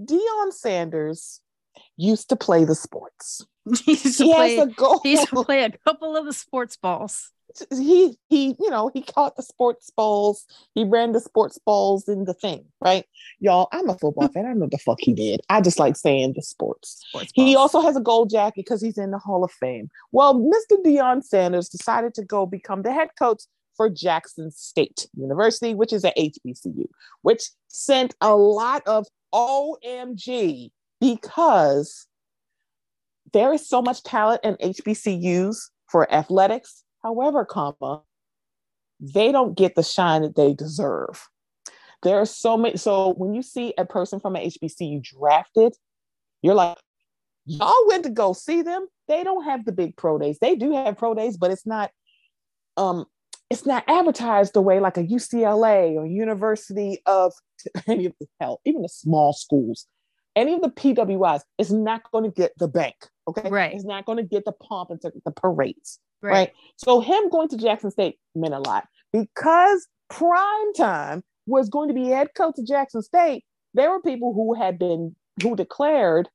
Deion 0.00 0.52
Sanders 0.52 1.40
used 1.96 2.28
to 2.30 2.36
play 2.36 2.64
the 2.64 2.74
sports. 2.74 3.46
he 3.84 3.92
used 3.92 4.18
to 4.18 4.24
He 4.24 4.34
play. 4.34 4.56
has 4.56 4.66
a 4.66 4.70
goal. 4.70 5.00
he 5.02 5.12
used 5.12 5.28
to 5.28 5.44
play 5.44 5.62
a 5.64 5.70
couple 5.86 6.16
of 6.16 6.26
the 6.26 6.32
sports 6.32 6.76
balls. 6.76 7.30
He 7.70 8.18
he 8.28 8.56
you 8.58 8.70
know 8.70 8.90
he 8.92 9.02
caught 9.02 9.36
the 9.36 9.42
sports 9.42 9.90
balls. 9.90 10.44
He 10.74 10.84
ran 10.84 11.12
the 11.12 11.20
sports 11.20 11.58
balls 11.64 12.08
in 12.08 12.24
the 12.24 12.34
thing 12.34 12.64
right? 12.80 13.04
Y'all 13.40 13.68
i'm 13.72 13.88
a 13.88 13.98
football 13.98 14.28
fan. 14.34 14.46
I 14.46 14.52
know 14.52 14.68
the 14.70 14.78
fuck 14.78 14.98
he 15.00 15.12
did. 15.12 15.40
I 15.48 15.60
just 15.60 15.78
like 15.78 15.96
saying 15.96 16.34
the 16.34 16.42
sports. 16.42 17.04
Sports 17.08 17.32
he 17.34 17.56
also 17.56 17.80
has 17.80 17.96
a 17.96 18.00
gold 18.00 18.30
jacket 18.30 18.64
because 18.64 18.82
he's 18.82 18.98
in 18.98 19.10
the 19.10 19.18
hall 19.18 19.44
of 19.44 19.52
fame. 19.52 19.88
Well 20.12 20.34
mr 20.34 20.76
Deion 20.84 21.22
sanders 21.22 21.68
decided 21.68 22.14
to 22.14 22.24
go 22.24 22.46
become 22.46 22.82
the 22.82 22.92
head 22.92 23.10
coach 23.18 23.42
for 23.74 23.88
jackson 23.88 24.50
state 24.50 25.08
university 25.16 25.72
which 25.72 25.94
is 25.94 26.04
at 26.04 26.14
hbcu 26.14 26.84
which 27.22 27.44
sent 27.68 28.14
a 28.20 28.36
lot 28.36 28.82
of 28.86 29.06
OMG, 29.32 30.70
because 31.00 32.06
there 33.32 33.52
is 33.52 33.68
so 33.68 33.80
much 33.80 34.02
talent 34.02 34.42
in 34.44 34.56
HBCUs 34.56 35.70
for 35.88 36.12
athletics. 36.12 36.84
However, 37.02 37.44
comma, 37.44 38.02
they 39.00 39.32
don't 39.32 39.56
get 39.56 39.74
the 39.74 39.82
shine 39.82 40.22
that 40.22 40.36
they 40.36 40.54
deserve. 40.54 41.28
There 42.02 42.18
are 42.18 42.26
so 42.26 42.56
many. 42.56 42.76
So 42.76 43.14
when 43.14 43.34
you 43.34 43.42
see 43.42 43.74
a 43.78 43.84
person 43.84 44.20
from 44.20 44.36
an 44.36 44.48
HBCU 44.48 45.02
drafted, 45.02 45.74
you're 46.42 46.54
like, 46.54 46.78
y'all 47.44 47.86
went 47.88 48.04
to 48.04 48.10
go 48.10 48.32
see 48.32 48.62
them. 48.62 48.86
They 49.08 49.24
don't 49.24 49.44
have 49.44 49.64
the 49.64 49.72
big 49.72 49.96
pro 49.96 50.18
days. 50.18 50.38
They 50.40 50.56
do 50.56 50.72
have 50.72 50.96
pro 50.96 51.14
days, 51.14 51.36
but 51.36 51.50
it's 51.50 51.66
not 51.66 51.90
um 52.76 53.06
it's 53.50 53.66
not 53.66 53.84
advertised 53.86 54.54
the 54.54 54.62
way 54.62 54.80
like 54.80 54.96
a 54.96 55.04
UCLA 55.04 55.94
or 55.94 56.06
University 56.06 57.02
of 57.06 57.34
any 57.86 58.06
of 58.06 58.14
the 58.18 58.26
hell, 58.40 58.60
even 58.64 58.82
the 58.82 58.88
small 58.88 59.32
schools, 59.32 59.86
any 60.34 60.54
of 60.54 60.62
the 60.62 60.70
PWIs 60.70 61.42
is 61.58 61.72
not 61.72 62.10
going 62.10 62.24
to 62.24 62.30
get 62.30 62.52
the 62.58 62.68
bank. 62.68 62.96
Okay. 63.28 63.48
Right. 63.48 63.74
It's 63.74 63.84
not 63.84 64.06
going 64.06 64.18
to 64.18 64.24
get 64.24 64.44
the 64.44 64.52
pomp 64.52 64.90
and 64.90 65.00
the 65.02 65.30
parades. 65.30 65.98
Right. 66.22 66.30
right. 66.32 66.52
So 66.76 67.00
him 67.00 67.28
going 67.30 67.48
to 67.48 67.56
Jackson 67.56 67.90
State 67.90 68.18
meant 68.34 68.54
a 68.54 68.58
lot 68.60 68.86
because 69.12 69.86
prime 70.08 70.72
time 70.76 71.22
was 71.46 71.68
going 71.68 71.88
to 71.88 71.94
be 71.94 72.06
head 72.06 72.28
coach 72.36 72.54
of 72.58 72.66
Jackson 72.66 73.02
State. 73.02 73.44
There 73.74 73.90
were 73.90 74.00
people 74.02 74.32
who 74.34 74.54
had 74.54 74.78
been 74.78 75.16
who 75.42 75.56
declared 75.56 76.28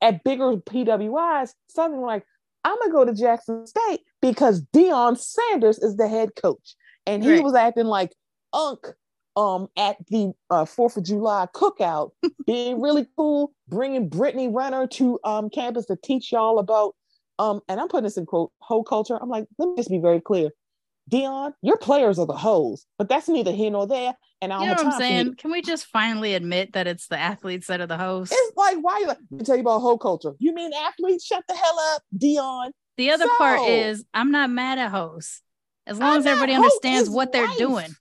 at 0.00 0.24
bigger 0.24 0.56
PWIs 0.56 1.50
something 1.68 2.00
like, 2.00 2.24
I'm 2.64 2.76
gonna 2.80 2.92
go 2.92 3.04
to 3.04 3.14
Jackson 3.14 3.66
State 3.66 4.00
because 4.20 4.62
Deion 4.74 5.16
Sanders 5.18 5.78
is 5.78 5.96
the 5.96 6.08
head 6.08 6.30
coach. 6.40 6.76
And 7.06 7.22
he 7.22 7.30
Right. 7.30 7.42
was 7.42 7.54
acting 7.54 7.86
like 7.86 8.14
Unc 8.52 8.86
um 9.34 9.68
at 9.78 9.96
the 10.08 10.32
uh, 10.50 10.64
Fourth 10.64 10.96
of 10.96 11.04
July 11.04 11.46
cookout, 11.54 12.10
being 12.46 12.80
really 12.80 13.06
cool, 13.16 13.52
bringing 13.68 14.08
Brittany 14.08 14.48
Renner 14.48 14.86
to 14.88 15.18
um 15.24 15.48
campus 15.50 15.86
to 15.86 15.96
teach 15.96 16.32
y'all 16.32 16.58
about 16.58 16.94
um. 17.38 17.60
And 17.68 17.80
I'm 17.80 17.88
putting 17.88 18.04
this 18.04 18.16
in 18.16 18.26
quote 18.26 18.52
hoe 18.60 18.82
culture. 18.82 19.18
I'm 19.20 19.28
like, 19.28 19.46
let 19.58 19.68
me 19.70 19.74
just 19.76 19.90
be 19.90 19.98
very 19.98 20.20
clear, 20.20 20.50
Deion, 21.10 21.52
your 21.62 21.76
players 21.76 22.18
are 22.18 22.26
the 22.26 22.36
hoes, 22.36 22.86
but 22.98 23.08
that's 23.08 23.28
neither 23.28 23.52
here 23.52 23.70
nor 23.70 23.86
there. 23.86 24.14
And 24.40 24.52
I 24.52 24.60
You 24.60 24.66
know 24.66 24.72
what 24.72 24.78
I'm 24.80 24.90
time 24.90 24.92
for 25.00 25.04
you. 25.04 25.08
saying? 25.10 25.34
Can 25.36 25.50
we 25.52 25.62
just 25.62 25.86
finally 25.86 26.34
admit 26.34 26.72
that 26.72 26.86
it's 26.86 27.06
the 27.08 27.18
athletes 27.18 27.66
that 27.68 27.80
are 27.80 27.86
the 27.86 27.98
hosts? 27.98 28.34
It's 28.36 28.56
like 28.56 28.78
why 28.80 28.98
you 29.00 29.06
like, 29.06 29.18
let 29.30 29.38
me 29.40 29.44
tell 29.44 29.56
you 29.56 29.60
about 29.62 29.80
hoe 29.80 29.98
culture. 29.98 30.32
You 30.38 30.54
mean 30.54 30.72
athletes? 30.72 31.24
Shut 31.24 31.44
the 31.48 31.54
hell 31.54 31.78
up, 31.94 32.02
Deion. 32.16 32.70
The 32.96 33.10
other 33.10 33.26
part 33.38 33.60
is 33.68 34.04
I'm 34.12 34.30
not 34.30 34.50
mad 34.50 34.78
at 34.78 34.90
hosts. 34.90 35.42
As 35.86 35.98
long 35.98 36.10
I'm 36.12 36.18
as 36.20 36.26
everybody 36.26 36.54
understands 36.54 37.08
what 37.10 37.32
they're 37.32 37.46
life. 37.46 37.58
doing. 37.58 37.96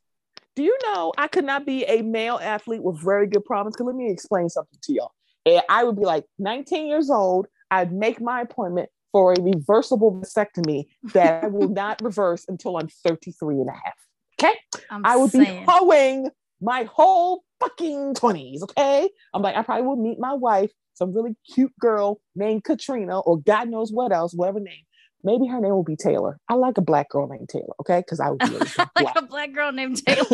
Do 0.55 0.63
you 0.63 0.77
know 0.85 1.13
I 1.17 1.27
could 1.27 1.45
not 1.45 1.65
be 1.65 1.85
a 1.85 2.01
male 2.01 2.39
athlete 2.41 2.83
with 2.83 3.01
very 3.01 3.25
good 3.25 3.45
problems? 3.45 3.75
Because 3.75 3.87
let 3.87 3.95
me 3.95 4.11
explain 4.11 4.49
something 4.49 4.77
to 4.83 4.93
y'all. 4.93 5.11
And 5.45 5.61
I 5.69 5.83
would 5.83 5.95
be 5.95 6.03
like 6.05 6.25
19 6.39 6.87
years 6.87 7.09
old. 7.09 7.47
I'd 7.71 7.91
make 7.93 8.19
my 8.21 8.41
appointment 8.41 8.89
for 9.11 9.33
a 9.33 9.41
reversible 9.41 10.11
vasectomy 10.21 10.85
that 11.13 11.43
I 11.43 11.47
will 11.47 11.67
not 11.81 12.01
reverse 12.01 12.45
until 12.47 12.77
I'm 12.77 12.88
33 12.88 13.55
and 13.55 13.69
a 13.69 13.73
half. 13.73 13.93
Okay. 14.41 14.53
I'm 14.89 15.05
I 15.05 15.17
would 15.17 15.31
saying. 15.31 15.65
be 15.65 15.65
hoeing 15.67 16.29
my 16.61 16.83
whole 16.83 17.43
fucking 17.59 18.13
20s. 18.15 18.63
Okay. 18.63 19.09
I'm 19.33 19.41
like, 19.41 19.55
I 19.55 19.63
probably 19.63 19.85
will 19.88 19.95
meet 19.97 20.17
my 20.19 20.33
wife, 20.33 20.71
some 20.93 21.13
really 21.13 21.35
cute 21.53 21.73
girl 21.79 22.19
named 22.35 22.63
Katrina, 22.63 23.19
or 23.19 23.39
God 23.39 23.69
knows 23.69 23.91
what 23.91 24.11
else, 24.11 24.33
whatever 24.33 24.59
name. 24.59 24.83
Maybe 25.23 25.45
her 25.47 25.59
name 25.61 25.71
will 25.71 25.83
be 25.83 25.95
Taylor. 25.95 26.39
I 26.49 26.55
like 26.55 26.77
a 26.77 26.81
black 26.81 27.09
girl 27.09 27.27
named 27.27 27.49
Taylor. 27.49 27.73
Okay. 27.81 27.99
Because 27.99 28.19
I 28.19 28.29
would 28.29 28.39
be 28.39 28.45
really 28.51 28.59
like 28.77 28.89
black. 28.95 29.15
a 29.17 29.21
black 29.23 29.53
girl 29.53 29.71
named 29.71 29.97
Taylor. 30.05 30.25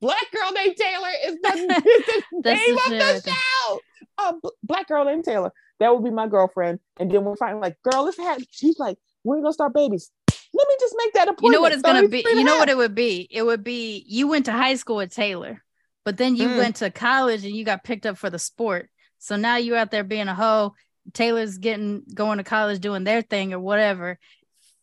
black 0.00 0.30
girl 0.32 0.52
named 0.52 0.76
Taylor 0.76 1.08
is 1.26 1.36
the, 1.42 1.52
is 1.56 2.22
the 2.42 2.54
name 2.54 2.74
of 2.76 2.90
the 2.90 3.22
show. 3.30 3.80
A 4.18 4.32
b- 4.34 4.50
black 4.62 4.88
girl 4.88 5.04
named 5.04 5.24
Taylor. 5.24 5.52
That 5.80 5.94
would 5.94 6.04
be 6.04 6.10
my 6.10 6.26
girlfriend. 6.26 6.80
And 6.98 7.10
then 7.10 7.24
we're 7.24 7.36
finally 7.36 7.60
like, 7.60 7.76
girl, 7.82 8.04
let's 8.04 8.16
have. 8.18 8.42
She's 8.50 8.78
like, 8.78 8.98
we're 9.24 9.40
gonna 9.40 9.52
start 9.52 9.74
babies. 9.74 10.10
Let 10.54 10.68
me 10.68 10.74
just 10.80 10.94
make 10.96 11.12
that 11.14 11.28
appointment. 11.28 11.44
You 11.44 11.50
know 11.52 11.60
what 11.60 11.72
it's 11.72 11.82
gonna 11.82 12.08
be? 12.08 12.24
You 12.26 12.44
know 12.44 12.56
what 12.56 12.68
it 12.70 12.76
would 12.76 12.94
be? 12.94 13.26
It 13.30 13.42
would 13.42 13.62
be 13.62 14.04
you 14.08 14.28
went 14.28 14.46
to 14.46 14.52
high 14.52 14.76
school 14.76 14.96
with 14.96 15.14
Taylor, 15.14 15.62
but 16.04 16.16
then 16.16 16.34
you 16.36 16.48
Mm. 16.48 16.56
went 16.58 16.76
to 16.76 16.90
college 16.90 17.44
and 17.44 17.54
you 17.54 17.64
got 17.64 17.84
picked 17.84 18.06
up 18.06 18.16
for 18.16 18.30
the 18.30 18.38
sport. 18.38 18.88
So 19.18 19.36
now 19.36 19.56
you're 19.56 19.76
out 19.76 19.90
there 19.90 20.04
being 20.04 20.28
a 20.28 20.34
hoe. 20.34 20.74
Taylor's 21.12 21.58
getting 21.58 22.04
going 22.14 22.38
to 22.38 22.44
college 22.44 22.80
doing 22.80 23.04
their 23.04 23.22
thing 23.22 23.52
or 23.52 23.60
whatever. 23.60 24.18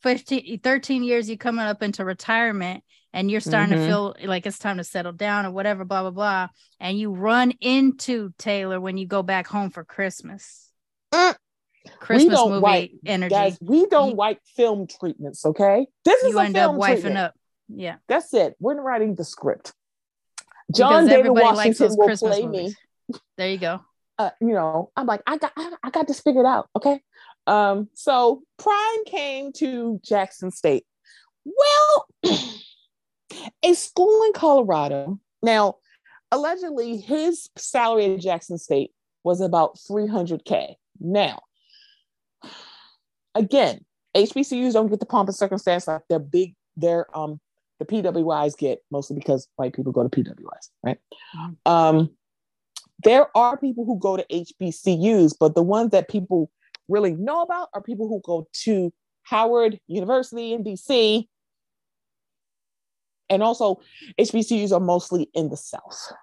15, 0.03 0.60
13 0.60 1.03
years 1.03 1.30
you 1.30 1.38
coming 1.38 1.65
up 1.65 1.82
into 1.82 2.03
retirement 2.06 2.84
and 3.14 3.32
you're 3.32 3.40
starting 3.40 3.76
Mhm. 3.78 3.82
to 3.82 3.88
feel 3.88 4.15
like 4.26 4.45
it's 4.45 4.60
time 4.60 4.78
to 4.78 4.84
settle 4.84 5.11
down 5.14 5.45
or 5.45 5.52
whatever, 5.52 5.86
blah, 5.86 6.02
blah, 6.02 6.11
blah. 6.11 6.48
And 6.80 6.99
you 6.99 7.11
run 7.11 7.52
into 7.61 8.34
Taylor 8.38 8.82
when 8.82 8.98
you 8.98 9.07
go 9.07 9.24
back 9.24 9.48
home 9.48 9.70
for 9.70 9.84
Christmas. 9.84 10.62
Mm. 11.14 11.35
Christmas 11.99 12.35
don't 12.35 12.49
movie 12.52 12.61
wipe- 12.61 12.91
energy. 13.06 13.34
Guys, 13.34 13.57
we 13.61 13.85
don't 13.88 14.11
You- 14.11 14.15
wipe 14.15 14.40
film 14.56 14.88
treatments, 14.88 15.45
okay? 15.45 15.88
This 16.06 16.23
is 16.23 16.31
you 16.31 16.40
a 16.40 16.45
end 16.45 16.57
up 16.57 16.72
film 16.72 16.81
wifing 16.81 16.91
treatment. 17.02 17.18
up. 17.18 17.34
Yeah. 17.69 17.95
That's 18.07 18.34
it. 18.34 18.56
We're 18.60 18.81
writing 18.81 19.15
the 19.15 19.23
script. 19.23 19.73
John 20.73 21.06
because 21.06 21.10
David 21.10 21.31
Washington 21.31 21.90
will 21.98 22.06
Christmas 22.07 22.35
play 22.38 22.45
movies. 22.48 22.76
me. 23.10 23.19
There 23.38 23.49
you 23.49 23.57
go. 23.57 23.81
uh, 24.18 24.30
you 24.40 24.53
know, 24.53 24.91
I'm 24.95 25.06
like, 25.07 25.22
I 25.27 25.38
got, 25.38 25.52
I, 25.57 25.73
I 25.84 25.90
got 25.90 26.07
this 26.07 26.22
figured 26.22 26.45
out. 26.45 26.69
Okay. 26.76 27.02
Um, 27.48 27.90
so 27.94 28.44
Prime 28.57 29.03
came 29.06 29.52
to 29.53 29.99
Jackson 30.06 30.52
State. 30.52 30.85
Well, 31.44 32.07
a 33.64 33.73
school 33.73 34.23
in 34.23 34.34
Colorado. 34.34 35.19
Now, 35.41 35.76
allegedly, 36.31 36.98
his 36.98 37.49
salary 37.57 38.14
at 38.14 38.19
Jackson 38.22 38.57
State 38.57 38.91
was 39.23 39.41
about 39.41 39.77
300K. 39.90 40.76
Now, 40.99 41.41
again, 43.36 43.84
HBCUs 44.15 44.74
don't 44.74 44.90
get 44.90 44.99
the 44.99 45.06
pomp 45.06 45.30
and 45.30 45.36
circumstance 45.36 45.88
like 45.88 46.03
their 46.10 46.20
big, 46.20 46.56
their 46.76 47.06
um, 47.18 47.40
the 47.80 47.86
PWIs 47.86 48.57
get 48.57 48.80
mostly 48.91 49.15
because 49.15 49.48
white 49.56 49.74
people 49.74 49.91
go 49.91 50.07
to 50.07 50.10
PWIs, 50.10 50.70
right? 50.84 50.99
Mhm. 51.36 51.57
Um, 51.65 52.10
there 53.03 53.36
are 53.36 53.57
people 53.57 53.86
who 53.86 53.99
go 53.99 54.18
to 54.18 54.26
HBCUs, 54.30 55.36
but 55.40 55.56
the 55.56 55.64
ones 55.64 55.91
that 55.91 56.07
people 56.07 56.52
really 56.88 57.14
know 57.14 57.41
about 57.41 57.70
are 57.74 57.82
people 57.82 58.07
who 58.07 58.22
go 58.24 58.48
to 58.64 58.94
Howard 59.24 59.80
University 59.88 60.53
in 60.53 60.64
DC. 60.64 61.28
And 63.30 63.41
also, 63.41 63.80
HBCUs 64.20 64.72
are 64.72 64.80
mostly 64.80 65.30
in 65.34 65.49
the 65.49 65.57
South. 65.57 66.14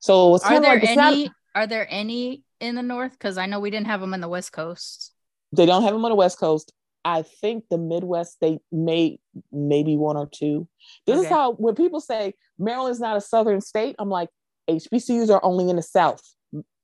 So 0.00 0.34
it's 0.34 0.44
Are 0.44 0.48
kind 0.48 0.58
of 0.58 0.62
there 0.62 0.80
like 0.80 0.88
any? 0.88 1.30
Are 1.54 1.66
there 1.66 1.86
any 1.90 2.42
in 2.60 2.74
the 2.74 2.82
north? 2.82 3.12
Because 3.12 3.38
I 3.38 3.46
know 3.46 3.60
we 3.60 3.70
didn't 3.70 3.86
have 3.86 4.00
them 4.00 4.14
in 4.14 4.20
the 4.20 4.28
West 4.28 4.52
Coast. 4.52 5.12
they 5.52 5.66
don't 5.66 5.82
have 5.82 5.92
them 5.92 6.04
on 6.04 6.10
the 6.10 6.16
West 6.16 6.38
Coast. 6.38 6.72
I 7.04 7.22
think 7.22 7.64
the 7.70 7.78
Midwest 7.78 8.36
they 8.40 8.58
may 8.70 9.18
maybe 9.52 9.96
one 9.96 10.16
or 10.16 10.28
two. 10.28 10.68
This 11.06 11.20
is 11.20 11.28
how 11.28 11.52
when 11.52 11.74
people 11.74 12.00
say 12.00 12.34
Maryland's 12.58 13.00
not 13.00 13.16
a 13.16 13.20
southern 13.20 13.60
state, 13.60 13.96
I'm 13.98 14.10
like 14.10 14.28
HBCUs 14.68 15.30
are 15.30 15.42
only 15.42 15.70
in 15.70 15.76
the 15.76 15.82
South. 15.82 16.20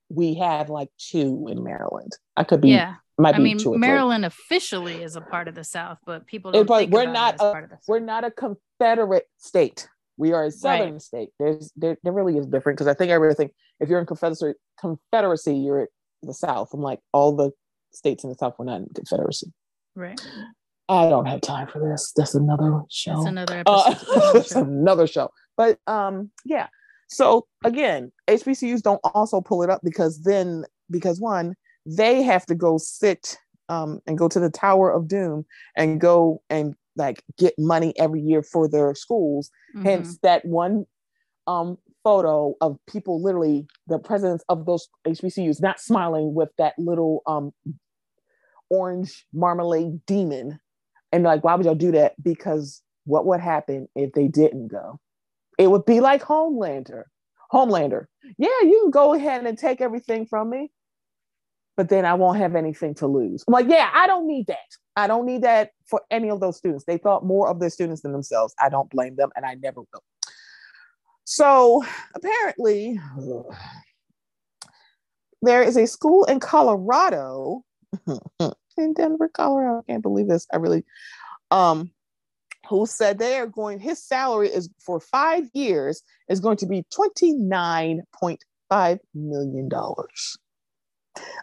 We 0.09 0.35
have 0.35 0.71
like 0.71 0.89
two 0.99 1.47
in 1.51 1.63
Maryland. 1.63 2.13
I 2.37 2.45
could 2.45 2.61
be 2.61 2.71
yeah, 2.71 2.95
I 3.19 3.39
mean. 3.39 3.59
Maryland 3.79 4.25
officially 4.25 5.03
is 5.03 5.17
a 5.17 5.21
part 5.21 5.49
of 5.49 5.55
the 5.55 5.65
South, 5.65 5.99
but 6.07 6.27
people 6.27 6.53
don't 6.53 6.67
but 6.67 6.79
think 6.79 6.93
we're 6.93 7.11
not 7.11 7.35
a- 7.35 7.39
part 7.39 7.65
of 7.65 7.71
the 7.71 7.77
South. 7.77 7.85
We're 7.89 7.99
not 8.01 8.25
a 8.25 8.31
Confederate 8.31 9.29
state. 9.39 9.89
We 10.17 10.33
are 10.33 10.45
a 10.45 10.51
southern 10.51 11.01
state. 11.01 11.31
There's 11.39 11.73
there, 11.77 11.97
there 12.03 12.13
really 12.13 12.37
is 12.39 12.47
different 12.47 12.79
because 12.79 12.87
I 12.89 12.95
think 12.95 13.11
everybody 13.11 13.37
think 13.37 13.53
if 13.81 13.89
you're 13.89 13.99
in 14.01 14.07
Confederacy 14.07 14.55
Confederacy, 14.81 15.57
you're 15.57 15.83
at 15.83 15.89
the 16.23 16.35
South. 16.35 16.71
I'm 16.73 16.81
like 16.81 17.01
all 17.13 17.35
the 17.35 17.51
states 17.93 18.25
in 18.25 18.31
the 18.31 18.37
South 18.37 18.55
were 18.59 18.65
not 18.65 18.81
in 18.81 18.87
Confederacy. 18.95 19.53
right. 19.95 20.21
I 20.87 21.09
don't 21.09 21.25
have 21.27 21.41
time 21.41 21.67
for 21.67 21.79
this. 21.79 22.13
That's 22.15 22.35
another 22.35 22.83
show. 22.91 23.15
That's 23.15 23.27
another 23.27 23.63
Uh, 23.67 23.85
episode. 23.89 24.07
it's 24.37 24.53
show. 24.53 24.61
another 24.61 25.07
show. 25.07 25.31
But 25.57 25.79
um, 25.87 26.31
yeah. 26.45 26.67
So 27.09 27.47
again, 27.65 28.13
HBCUs 28.29 28.83
don't 28.83 29.01
also 29.15 29.41
pull 29.41 29.63
it 29.63 29.71
up 29.71 29.81
because 29.83 30.23
then 30.23 30.65
because 30.91 31.21
one, 31.21 31.55
they 31.87 32.23
have 32.23 32.45
to 32.47 32.55
go 32.55 32.77
sit 32.79 33.39
um 33.71 34.01
and 34.07 34.19
go 34.19 34.29
to 34.29 34.39
the 34.39 34.51
Tower 34.51 34.91
of 34.91 35.09
Doom 35.09 35.47
and 35.75 35.99
go 36.01 36.43
and 36.51 36.75
like 36.97 37.23
get 37.39 37.55
money 37.59 37.93
every 37.99 38.21
year 38.21 38.43
for 38.43 38.69
their 38.69 38.95
schools. 38.95 39.51
Mhm. 39.77 39.85
Hence 39.85 40.19
that 40.23 40.45
one 40.45 40.87
um 41.47 41.79
photo 42.03 42.55
of 42.61 42.79
people 42.87 43.23
literally 43.23 43.67
the 43.87 43.99
presidents 43.99 44.45
of 44.49 44.67
those 44.67 44.89
HBCUs 45.07 45.61
not 45.61 45.81
smiling 45.81 46.35
with 46.35 46.51
that 46.59 46.75
little 46.79 47.23
um 47.27 47.53
orange 48.71 49.27
marmalade 49.33 50.05
demon. 50.07 50.59
And 51.13 51.25
like, 51.25 51.45
why 51.45 51.55
would 51.55 51.67
y'all 51.67 51.75
do 51.75 51.93
that? 51.93 52.15
Because 52.23 52.83
what 53.05 53.27
would 53.27 53.41
happen 53.41 53.89
if 53.95 54.13
they 54.13 54.27
didn't 54.29 54.69
go? 54.69 54.99
It 55.59 55.71
would 55.71 55.85
be 55.85 56.01
like 56.01 56.23
Homelander. 56.23 57.05
Homelander. 57.53 58.07
Yeah, 58.39 58.49
you 58.63 58.81
can 58.83 58.91
go 58.91 59.15
ahead 59.15 59.47
and 59.47 59.57
take 59.57 59.81
everything 59.81 60.27
from 60.27 60.51
me, 60.51 60.73
but 61.77 61.89
then 61.89 62.05
I 62.05 62.15
won't 62.15 62.39
have 62.39 62.55
anything 62.55 62.95
to 62.97 63.07
lose. 63.07 63.45
I'm 63.47 63.53
like, 63.53 63.69
yeah, 63.69 63.91
I 63.93 64.07
don't 64.07 64.27
need 64.27 64.47
that. 64.47 64.59
I 64.97 65.07
don't 65.07 65.27
need 65.27 65.43
that 65.43 65.71
for 65.87 66.03
any 66.11 66.31
of 66.31 66.41
those 66.41 66.57
students. 66.57 66.85
They 66.85 66.99
thought 66.99 67.25
more 67.25 67.49
of 67.49 67.59
their 67.59 67.71
students 67.71 68.03
than 68.03 68.13
themselves. 68.13 68.55
I 68.61 68.69
don't 68.69 68.91
blame 68.91 69.17
them, 69.17 69.31
and 69.35 69.45
I 69.45 69.55
never 69.55 69.81
will. 69.81 70.03
So 71.25 71.85
apparently, 72.15 73.01
there 75.43 75.63
is 75.63 75.77
a 75.77 75.87
school 75.87 76.25
in 76.25 76.41
Colorado, 76.41 77.65
in 78.79 78.95
Denver, 78.95 79.29
Colorado. 79.29 79.81
I 79.81 79.93
can't 79.93 80.03
believe 80.03 80.29
this. 80.29 80.47
I 80.53 80.57
really, 80.57 80.85
um, 81.51 81.91
who 82.69 82.87
said 82.87 83.19
they 83.19 83.39
are 83.39 83.47
going, 83.47 83.81
his 83.81 84.03
salary 84.03 84.49
is 84.49 84.69
for 84.79 85.01
five 85.01 85.49
years 85.55 86.03
is 86.29 86.41
going 86.41 86.59
to 86.59 86.67
be 86.67 86.85
$29.5 86.95 88.99
million. 89.15 89.71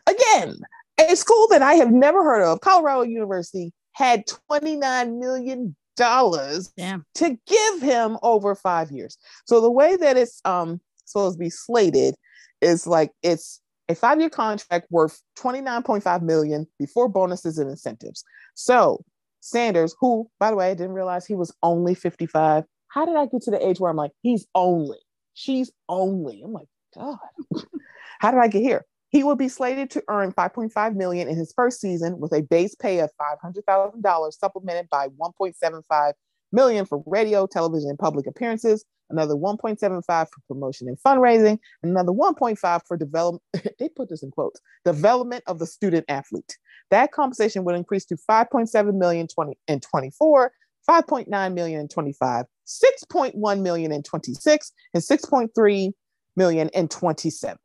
Again, 0.07 0.57
a 0.99 1.15
school 1.15 1.47
that 1.49 1.61
I 1.61 1.75
have 1.75 1.91
never 1.91 2.23
heard 2.23 2.43
of, 2.43 2.61
Colorado 2.61 3.03
University, 3.03 3.73
had 3.93 4.25
$29 4.51 5.19
million 5.19 5.75
to 5.97 7.37
give 7.47 7.81
him 7.81 8.17
over 8.23 8.55
five 8.55 8.91
years. 8.91 9.17
So 9.45 9.61
the 9.61 9.71
way 9.71 9.95
that 9.97 10.17
it's 10.17 10.41
um 10.45 10.79
supposed 11.05 11.35
to 11.35 11.39
be 11.39 11.49
slated 11.49 12.15
is 12.61 12.87
like 12.87 13.11
it's 13.21 13.61
a 13.89 13.95
five-year 13.95 14.29
contract 14.29 14.87
worth 14.89 15.21
29.5 15.37 16.21
million 16.21 16.65
before 16.79 17.09
bonuses 17.09 17.57
and 17.57 17.69
incentives. 17.69 18.23
So 18.55 19.03
Sanders, 19.41 19.95
who 19.99 20.29
by 20.39 20.49
the 20.49 20.55
way, 20.55 20.71
I 20.71 20.73
didn't 20.73 20.93
realize 20.93 21.25
he 21.25 21.35
was 21.35 21.53
only 21.61 21.93
55. 21.93 22.63
How 22.87 23.05
did 23.05 23.15
I 23.15 23.25
get 23.25 23.41
to 23.43 23.51
the 23.51 23.65
age 23.65 23.79
where 23.79 23.91
I'm 23.91 23.97
like, 23.97 24.11
he's 24.21 24.45
only, 24.55 24.99
she's 25.33 25.71
only. 25.89 26.41
I'm 26.43 26.53
like, 26.53 26.67
God, 26.95 27.17
how 28.19 28.31
did 28.31 28.39
I 28.39 28.47
get 28.47 28.61
here? 28.61 28.85
He 29.11 29.25
will 29.25 29.35
be 29.35 29.49
slated 29.49 29.89
to 29.91 30.03
earn 30.07 30.31
5.5 30.31 30.95
million 30.95 31.27
in 31.27 31.35
his 31.35 31.53
first 31.53 31.81
season 31.81 32.19
with 32.19 32.31
a 32.31 32.41
base 32.43 32.75
pay 32.75 32.99
of 32.99 33.09
$500,000 33.43 34.33
supplemented 34.33 34.87
by 34.89 35.09
1.75 35.09 36.13
million 36.53 36.85
for 36.85 37.03
radio, 37.05 37.45
television, 37.45 37.89
and 37.89 37.99
public 37.99 38.25
appearances, 38.25 38.85
another 39.09 39.35
1.75 39.35 40.05
for 40.05 40.27
promotion 40.47 40.87
and 40.87 40.97
fundraising, 41.05 41.59
another 41.83 42.13
1.5 42.13 42.81
for 42.87 42.95
development. 42.95 43.43
they 43.79 43.89
put 43.89 44.09
this 44.09 44.23
in 44.23 44.31
quotes, 44.31 44.61
development 44.85 45.43
of 45.45 45.59
the 45.59 45.67
student 45.67 46.05
athlete. 46.07 46.57
That 46.89 47.11
compensation 47.11 47.65
would 47.65 47.75
increase 47.75 48.05
to 48.05 48.17
5.7 48.29 48.93
million 48.93 49.27
20 49.27 49.57
in 49.67 49.81
24, 49.81 50.53
5.9 50.89 51.53
million 51.53 51.81
in 51.81 51.87
25, 51.89 52.45
6.1 52.65 53.61
million 53.61 53.91
in 53.91 54.03
26, 54.03 54.71
and 54.93 55.03
6.3 55.03 55.91
million 56.37 56.69
in 56.69 56.87
27 56.87 57.57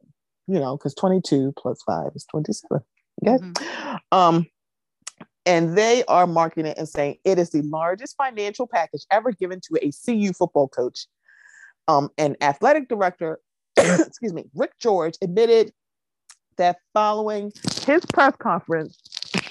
you 0.46 0.58
know, 0.58 0.76
because 0.76 0.94
22 0.94 1.54
plus 1.56 1.82
five 1.82 2.10
is 2.14 2.24
27. 2.30 2.80
Okay. 3.24 3.42
Mm-hmm. 3.42 3.96
Um, 4.12 4.46
and 5.44 5.76
they 5.76 6.04
are 6.06 6.26
marketing 6.26 6.66
it 6.66 6.78
and 6.78 6.88
saying 6.88 7.16
it 7.24 7.38
is 7.38 7.50
the 7.50 7.62
largest 7.62 8.16
financial 8.16 8.66
package 8.66 9.06
ever 9.10 9.32
given 9.32 9.60
to 9.60 9.78
a 9.80 9.92
CU 10.04 10.32
football 10.32 10.68
coach. 10.68 11.06
Um, 11.88 12.10
and 12.18 12.36
athletic 12.40 12.88
director, 12.88 13.38
excuse 13.76 14.32
me, 14.32 14.44
Rick 14.54 14.72
George 14.80 15.14
admitted 15.22 15.72
that 16.56 16.78
following 16.92 17.52
his 17.86 18.04
press 18.06 18.34
conference, 18.36 18.98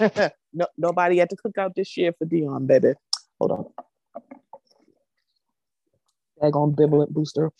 no, 0.52 0.66
nobody 0.76 1.16
had 1.18 1.30
to 1.30 1.36
cook 1.36 1.56
out 1.56 1.74
this 1.74 1.96
year 1.96 2.12
for 2.18 2.26
Deion, 2.26 2.66
baby. 2.66 2.92
Hold 3.40 3.52
on. 3.52 3.64
Daggone 6.42 6.74
bibblet 6.74 7.08
booster 7.08 7.50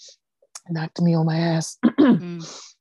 knocked 0.69 1.01
me 1.01 1.15
on 1.15 1.27
my 1.27 1.39
ass. 1.39 1.79
mm. 1.85 2.63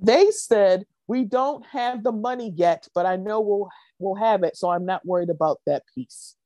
They 0.00 0.30
said, 0.30 0.86
we 1.08 1.24
don't 1.24 1.66
have 1.66 2.04
the 2.04 2.12
money 2.12 2.52
yet, 2.54 2.86
but 2.94 3.06
I 3.06 3.16
know 3.16 3.40
we'll 3.40 3.68
we'll 3.98 4.14
have 4.14 4.44
it, 4.44 4.56
so 4.56 4.70
I'm 4.70 4.86
not 4.86 5.04
worried 5.04 5.30
about 5.30 5.60
that 5.66 5.82
piece. 5.94 6.36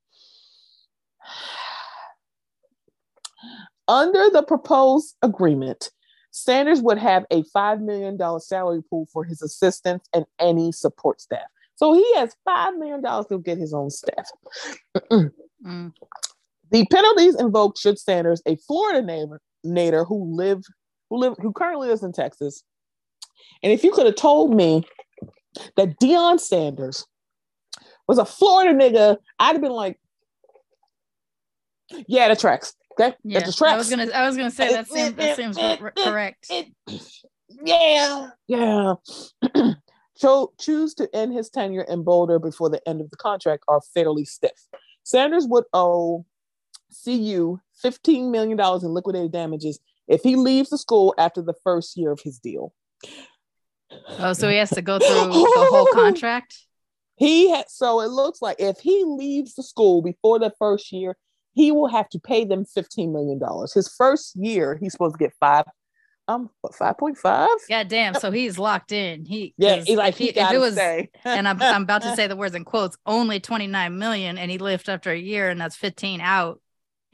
Under 3.88 4.30
the 4.30 4.42
proposed 4.42 5.16
agreement, 5.20 5.90
Sanders 6.30 6.80
would 6.80 6.98
have 6.98 7.26
a 7.30 7.42
$5 7.42 7.82
million 7.82 8.18
salary 8.40 8.82
pool 8.88 9.06
for 9.12 9.24
his 9.24 9.42
assistants 9.42 10.08
and 10.14 10.24
any 10.40 10.72
support 10.72 11.20
staff. 11.20 11.44
So 11.76 11.92
he 11.92 12.16
has 12.16 12.34
$5 12.48 12.78
million 12.78 13.02
to 13.02 13.38
get 13.38 13.58
his 13.58 13.74
own 13.74 13.90
staff. 13.90 14.26
mm. 15.12 15.92
The 16.70 16.86
penalties 16.90 17.36
invoked 17.36 17.78
should 17.78 17.98
Sanders, 17.98 18.42
a 18.46 18.56
Florida 18.56 19.02
neighbor, 19.62 20.04
who 20.04 20.34
live 20.34 20.62
who 21.10 21.18
live 21.18 21.34
who 21.38 21.52
currently 21.52 21.88
lives 21.88 22.02
in 22.02 22.12
Texas, 22.12 22.62
and 23.62 23.72
if 23.72 23.84
you 23.84 23.92
could 23.92 24.06
have 24.06 24.16
told 24.16 24.54
me 24.54 24.84
that 25.76 25.98
Deion 26.00 26.40
Sanders 26.40 27.06
was 28.06 28.18
a 28.18 28.24
Florida 28.24 28.74
nigga, 28.74 29.16
I'd 29.38 29.52
have 29.52 29.62
been 29.62 29.72
like, 29.72 29.98
yeah, 32.06 32.28
the 32.28 32.36
tracks. 32.36 32.74
Okay, 32.92 33.14
yeah, 33.24 33.40
that's 33.40 33.52
the 33.52 33.58
tracks. 33.58 33.74
I 33.74 33.76
was 33.76 33.90
gonna, 33.90 34.06
I 34.14 34.26
was 34.26 34.36
gonna 34.36 34.50
say 34.50 34.72
that 34.72 34.86
seems, 34.88 35.14
that 35.14 35.36
seems 35.36 35.56
correct. 35.56 36.50
yeah, 37.64 38.30
yeah. 38.46 38.94
Cho- 40.16 40.52
choose 40.60 40.94
to 40.94 41.08
end 41.14 41.34
his 41.34 41.50
tenure 41.50 41.82
in 41.82 42.04
Boulder 42.04 42.38
before 42.38 42.70
the 42.70 42.86
end 42.88 43.00
of 43.00 43.10
the 43.10 43.16
contract 43.16 43.64
are 43.66 43.80
fairly 43.92 44.24
stiff. 44.24 44.68
Sanders 45.02 45.46
would 45.48 45.64
owe 45.72 46.24
CU 47.04 47.58
$15 47.84 48.30
million 48.30 48.58
in 48.58 48.94
liquidated 48.94 49.32
damages 49.32 49.80
if 50.06 50.22
he 50.22 50.36
leaves 50.36 50.70
the 50.70 50.78
school 50.78 51.14
after 51.18 51.42
the 51.42 51.54
first 51.64 51.96
year 51.96 52.12
of 52.12 52.20
his 52.20 52.38
deal. 52.38 52.72
Oh, 54.18 54.32
so 54.32 54.48
he 54.48 54.56
has 54.56 54.70
to 54.70 54.82
go 54.82 54.98
through 54.98 55.08
the 55.08 55.68
whole 55.70 55.86
contract? 55.92 56.56
He 57.16 57.50
had 57.50 57.66
so 57.68 58.00
it 58.00 58.10
looks 58.10 58.42
like 58.42 58.56
if 58.58 58.78
he 58.80 59.04
leaves 59.04 59.54
the 59.54 59.62
school 59.62 60.02
before 60.02 60.38
the 60.38 60.52
first 60.58 60.90
year, 60.92 61.16
he 61.52 61.70
will 61.70 61.88
have 61.88 62.08
to 62.10 62.18
pay 62.18 62.44
them 62.44 62.64
$15 62.64 63.12
million. 63.12 63.40
His 63.72 63.88
first 63.88 64.34
year, 64.34 64.76
he's 64.80 64.92
supposed 64.92 65.14
to 65.14 65.18
get 65.18 65.32
five, 65.38 65.64
um, 66.26 66.50
what, 66.60 66.74
five 66.74 66.98
point 66.98 67.16
five. 67.16 67.48
God 67.68 67.88
damn! 67.88 68.14
So 68.14 68.30
he's 68.30 68.58
locked 68.58 68.92
in. 68.92 69.26
He 69.26 69.54
yeah, 69.58 69.76
he 69.76 69.94
like 69.94 70.16
he, 70.16 70.30
if 70.30 70.52
it 70.52 70.58
was, 70.58 70.76
and 70.78 71.46
I'm 71.46 71.60
I'm 71.60 71.82
about 71.82 72.02
to 72.02 72.16
say 72.16 72.26
the 72.26 72.36
words 72.36 72.54
in 72.54 72.64
quotes, 72.64 72.96
only 73.06 73.40
29 73.40 73.98
million, 73.98 74.38
and 74.38 74.50
he 74.50 74.58
left 74.58 74.88
after 74.88 75.10
a 75.10 75.18
year, 75.18 75.50
and 75.50 75.60
that's 75.60 75.76
15 75.76 76.20
out 76.20 76.60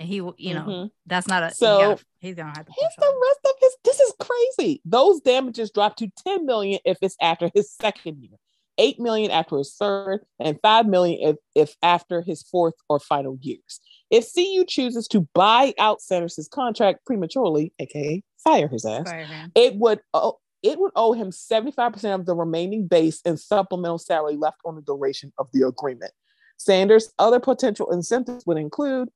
and 0.00 0.08
he 0.08 0.16
you 0.16 0.54
know 0.54 0.62
mm-hmm. 0.62 0.86
that's 1.06 1.28
not 1.28 1.42
a 1.42 1.54
so 1.54 1.78
gotta, 1.78 2.04
he's 2.18 2.34
gonna 2.34 2.52
have 2.56 2.66
to 2.66 2.72
he's 2.72 2.96
the 2.98 3.20
rest 3.22 3.40
of 3.44 3.52
his 3.60 3.76
this 3.84 4.00
is 4.00 4.12
crazy. 4.18 4.80
Those 4.84 5.20
damages 5.20 5.70
drop 5.70 5.96
to 5.96 6.10
10 6.26 6.46
million 6.46 6.80
if 6.84 6.98
it's 7.02 7.16
after 7.20 7.50
his 7.54 7.70
second 7.70 8.22
year 8.22 8.38
8 8.78 8.98
million 8.98 9.30
after 9.30 9.58
his 9.58 9.74
third 9.74 10.20
and 10.38 10.58
5 10.62 10.86
million 10.86 11.18
if, 11.20 11.36
if 11.54 11.76
after 11.82 12.22
his 12.22 12.42
fourth 12.42 12.74
or 12.88 12.98
final 12.98 13.38
years. 13.40 13.80
If 14.10 14.26
cu 14.34 14.64
chooses 14.64 15.06
to 15.08 15.28
buy 15.34 15.74
out 15.78 16.00
sanders's 16.00 16.48
contract 16.48 17.04
prematurely 17.06 17.72
aka 17.78 18.22
fire 18.42 18.68
his 18.68 18.86
ass 18.86 19.08
fire 19.08 19.26
it 19.54 19.76
would 19.76 20.00
oh, 20.14 20.38
it 20.62 20.78
would 20.78 20.92
owe 20.94 21.12
him 21.12 21.30
75% 21.30 22.14
of 22.14 22.26
the 22.26 22.34
remaining 22.34 22.86
base 22.86 23.20
and 23.24 23.40
supplemental 23.40 23.98
salary 23.98 24.36
left 24.36 24.60
on 24.64 24.76
the 24.76 24.82
duration 24.82 25.32
of 25.38 25.48
the 25.54 25.66
agreement. 25.66 26.12
Sanders' 26.58 27.10
other 27.18 27.40
potential 27.40 27.90
incentives 27.90 28.44
would 28.44 28.58
include 28.58 29.08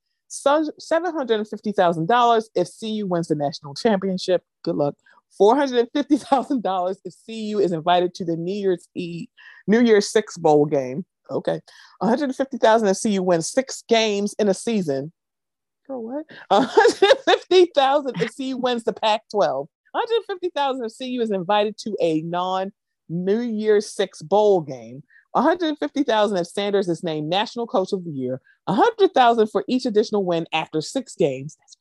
$750,000 0.42 2.44
if 2.54 2.68
CU 2.80 3.06
wins 3.06 3.28
the 3.28 3.34
national 3.34 3.74
championship. 3.74 4.42
Good 4.62 4.76
luck. 4.76 4.94
$450,000 5.40 6.96
if 7.04 7.14
CU 7.26 7.58
is 7.58 7.72
invited 7.72 8.14
to 8.14 8.24
the 8.24 8.36
New 8.36 8.54
Year's 8.54 8.88
Eve, 8.94 9.28
New 9.66 9.80
Year's 9.80 10.08
Six 10.08 10.36
Bowl 10.36 10.66
game. 10.66 11.04
Okay. 11.30 11.60
150,000 11.98 12.88
if 12.88 13.02
CU 13.02 13.22
wins 13.22 13.50
six 13.50 13.82
games 13.88 14.34
in 14.38 14.48
a 14.48 14.54
season. 14.54 15.12
Girl, 15.86 16.02
what? 16.02 16.24
150,000 16.48 18.22
if 18.22 18.36
CU 18.36 18.56
wins 18.56 18.84
the 18.84 18.92
Pac-12. 18.92 19.66
150,000 19.92 20.84
if 20.84 20.92
CU 20.98 21.20
is 21.20 21.30
invited 21.30 21.76
to 21.78 21.96
a 22.00 22.22
non 22.22 22.72
New 23.08 23.40
Year's 23.40 23.90
Six 23.90 24.22
Bowl 24.22 24.60
game. 24.60 25.02
150,000 25.32 26.36
if 26.36 26.46
Sanders 26.46 26.88
is 26.88 27.02
named 27.02 27.28
National 27.28 27.66
Coach 27.66 27.92
of 27.92 28.04
the 28.04 28.10
Year, 28.10 28.40
100,000 28.66 29.46
for 29.48 29.64
each 29.68 29.86
additional 29.86 30.24
win 30.24 30.46
after 30.52 30.80
six 30.80 31.14
games. 31.14 31.56
That's 31.60 31.76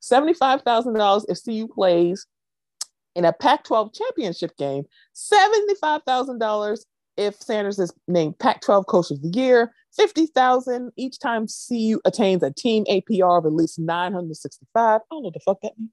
crazy. 0.00 0.34
$75,000 0.34 1.24
if 1.28 1.44
CU 1.44 1.68
plays 1.68 2.26
in 3.14 3.24
a 3.24 3.32
Pac-12 3.32 3.94
championship 3.94 4.56
game. 4.56 4.84
$75,000 5.14 6.78
if 7.16 7.36
Sanders 7.36 7.78
is 7.78 7.92
named 8.08 8.38
Pac-12 8.38 8.86
Coach 8.86 9.10
of 9.10 9.22
the 9.22 9.28
Year. 9.28 9.72
50,000 9.96 10.90
each 10.96 11.18
time 11.20 11.46
CU 11.46 12.00
attains 12.04 12.42
a 12.42 12.50
team 12.50 12.84
APR 12.86 13.38
of 13.38 13.46
at 13.46 13.52
least 13.52 13.78
965. 13.78 14.66
I 14.76 14.98
don't 15.10 15.22
know 15.22 15.26
what 15.26 15.34
the 15.34 15.40
fuck 15.40 15.60
that 15.62 15.78
means. 15.78 15.92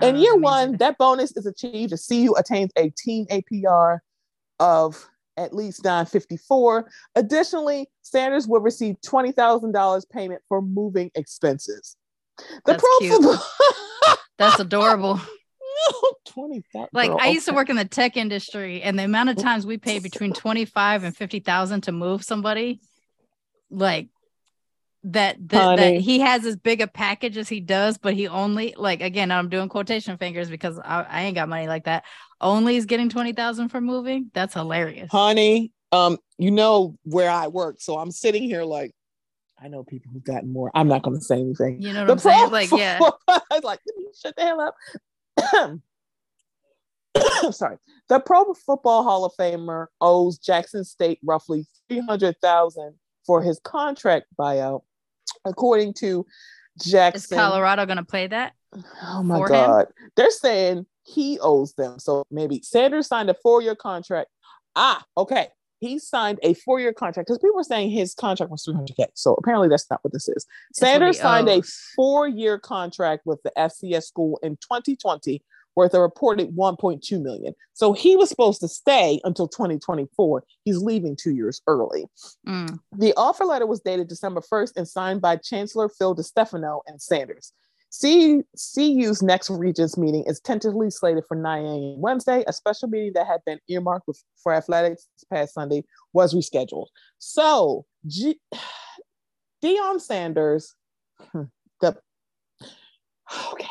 In 0.00 0.16
year 0.16 0.36
one, 0.36 0.76
that 0.78 0.96
bonus 0.98 1.36
is 1.36 1.46
achieved 1.46 1.92
if 1.92 2.00
CU 2.08 2.34
attains 2.38 2.70
a 2.76 2.90
team 2.90 3.26
APR 3.26 3.98
of 4.58 5.08
at 5.36 5.54
least 5.54 5.84
954. 5.84 6.90
Additionally, 7.14 7.88
Sanders 8.02 8.46
will 8.46 8.60
receive 8.60 8.96
$20,000 9.06 10.10
payment 10.10 10.42
for 10.48 10.62
moving 10.62 11.10
expenses. 11.14 11.96
The 12.38 12.72
That's 12.72 12.84
cute. 12.98 14.18
That's 14.38 14.60
adorable. 14.60 15.20
Twenty. 16.24 16.62
Like 16.92 17.10
I 17.10 17.28
used 17.28 17.46
to 17.46 17.52
work 17.52 17.68
in 17.68 17.76
the 17.76 17.84
tech 17.84 18.16
industry, 18.16 18.82
and 18.82 18.98
the 18.98 19.04
amount 19.04 19.30
of 19.30 19.38
oh. 19.38 19.42
times 19.42 19.66
we 19.66 19.78
pay 19.78 19.98
between 19.98 20.32
twenty 20.32 20.64
five 20.64 21.04
and 21.04 21.16
fifty 21.16 21.40
thousand 21.40 21.82
to 21.82 21.92
move 21.92 22.22
somebody, 22.24 22.80
like 23.70 24.08
that 25.04 25.36
the, 25.40 25.56
that 25.76 25.94
he 26.00 26.20
has 26.20 26.44
as 26.46 26.56
big 26.56 26.80
a 26.80 26.86
package 26.86 27.36
as 27.36 27.48
he 27.48 27.60
does, 27.60 27.98
but 27.98 28.14
he 28.14 28.28
only 28.28 28.74
like 28.76 29.00
again 29.02 29.30
I'm 29.32 29.48
doing 29.48 29.68
quotation 29.68 30.16
fingers 30.18 30.48
because 30.48 30.78
I, 30.78 31.02
I 31.08 31.22
ain't 31.22 31.34
got 31.34 31.48
money 31.48 31.66
like 31.68 31.84
that. 31.84 32.04
Only 32.40 32.76
is 32.76 32.86
getting 32.86 33.08
twenty 33.08 33.32
thousand 33.32 33.68
for 33.70 33.80
moving. 33.80 34.30
That's 34.34 34.54
hilarious. 34.54 35.10
honey 35.10 35.72
um 35.92 36.16
you 36.38 36.50
know 36.50 36.96
where 37.04 37.28
i 37.30 37.48
work 37.48 37.76
so 37.78 37.98
i'm 37.98 38.10
sitting 38.10 38.42
here 38.44 38.62
like 38.64 38.92
i 39.62 39.68
know 39.68 39.84
people 39.84 40.10
who've 40.10 40.24
gotten 40.24 40.50
more 40.50 40.70
i'm 40.74 40.88
not 40.88 41.02
going 41.02 41.14
to 41.14 41.22
say 41.22 41.38
anything 41.38 41.82
You 41.82 41.92
know 41.92 42.06
what 42.06 42.06
The 42.06 42.12
I'm 42.12 42.18
saying? 42.18 42.50
Like 42.50 42.70
yeah, 42.72 42.98
I 43.28 43.40
was 43.50 43.62
like, 43.62 43.80
shut 44.18 44.34
the 44.36 44.42
hell 44.42 44.60
up. 44.62 44.74
I'm 47.44 47.52
Sorry. 47.52 47.76
The 48.08 48.20
Pro 48.20 48.54
Football 48.54 49.02
Hall 49.02 49.24
of 49.24 49.32
Famer 49.38 49.86
owes 50.00 50.38
Jackson 50.38 50.84
State 50.84 51.18
roughly 51.22 51.66
300000 51.90 52.94
for 53.26 53.42
his 53.42 53.60
contract 53.62 54.26
buyout, 54.38 54.82
according 55.44 55.94
to 55.94 56.26
is 56.78 56.90
Jackson. 56.90 57.38
Colorado 57.38 57.86
gonna 57.86 58.04
play 58.04 58.26
that? 58.26 58.52
Oh 59.02 59.22
my 59.22 59.36
for 59.36 59.46
him? 59.46 59.52
God. 59.52 59.86
They're 60.16 60.30
saying 60.30 60.86
he 61.04 61.38
owes 61.40 61.74
them. 61.74 61.98
So 61.98 62.24
maybe 62.30 62.60
Sanders 62.62 63.06
signed 63.06 63.30
a 63.30 63.34
four 63.34 63.62
year 63.62 63.74
contract. 63.74 64.30
Ah, 64.76 65.04
okay. 65.16 65.48
He 65.80 65.98
signed 65.98 66.38
a 66.44 66.54
four 66.54 66.78
year 66.78 66.92
contract 66.92 67.26
because 67.26 67.38
people 67.38 67.56
were 67.56 67.64
saying 67.64 67.90
his 67.90 68.14
contract 68.14 68.52
was 68.52 68.64
300K. 68.64 69.06
So 69.14 69.34
apparently 69.34 69.68
that's 69.68 69.90
not 69.90 69.98
what 70.02 70.12
this 70.12 70.28
is. 70.28 70.46
That's 70.70 70.78
Sanders 70.78 71.18
signed 71.18 71.48
a 71.48 71.60
four 71.96 72.28
year 72.28 72.58
contract 72.58 73.26
with 73.26 73.42
the 73.42 73.52
FCS 73.56 74.04
school 74.04 74.38
in 74.42 74.52
2020 74.56 75.42
worth 75.76 75.94
a 75.94 76.00
reported 76.00 76.54
1.2 76.56 77.22
million. 77.22 77.54
So 77.72 77.92
he 77.92 78.16
was 78.16 78.28
supposed 78.28 78.60
to 78.60 78.68
stay 78.68 79.20
until 79.24 79.48
2024. 79.48 80.44
He's 80.64 80.78
leaving 80.78 81.16
two 81.16 81.32
years 81.32 81.60
early. 81.66 82.06
Mm. 82.46 82.78
The 82.96 83.14
offer 83.16 83.44
letter 83.44 83.66
was 83.66 83.80
dated 83.80 84.08
December 84.08 84.40
1st 84.40 84.72
and 84.76 84.88
signed 84.88 85.20
by 85.20 85.36
Chancellor 85.36 85.88
Phil 85.88 86.14
DiStefano 86.14 86.80
and 86.86 87.00
Sanders. 87.00 87.52
C- 87.92 88.42
CU's 88.56 89.22
next 89.22 89.50
Regents 89.50 89.98
meeting 89.98 90.24
is 90.26 90.40
tentatively 90.40 90.90
slated 90.90 91.24
for 91.28 91.36
9 91.36 91.64
a.m. 91.64 92.00
Wednesday. 92.00 92.42
A 92.46 92.52
special 92.52 92.88
meeting 92.88 93.12
that 93.14 93.26
had 93.26 93.40
been 93.44 93.58
earmarked 93.68 94.08
for 94.42 94.54
athletics 94.54 95.08
this 95.14 95.24
past 95.30 95.54
Sunday 95.54 95.84
was 96.14 96.34
rescheduled. 96.34 96.86
So, 97.18 97.84
G- 98.06 98.40
Deion 99.62 100.00
Sanders, 100.00 100.74
hmm, 101.32 101.42
the 101.82 101.98
okay. 103.52 103.66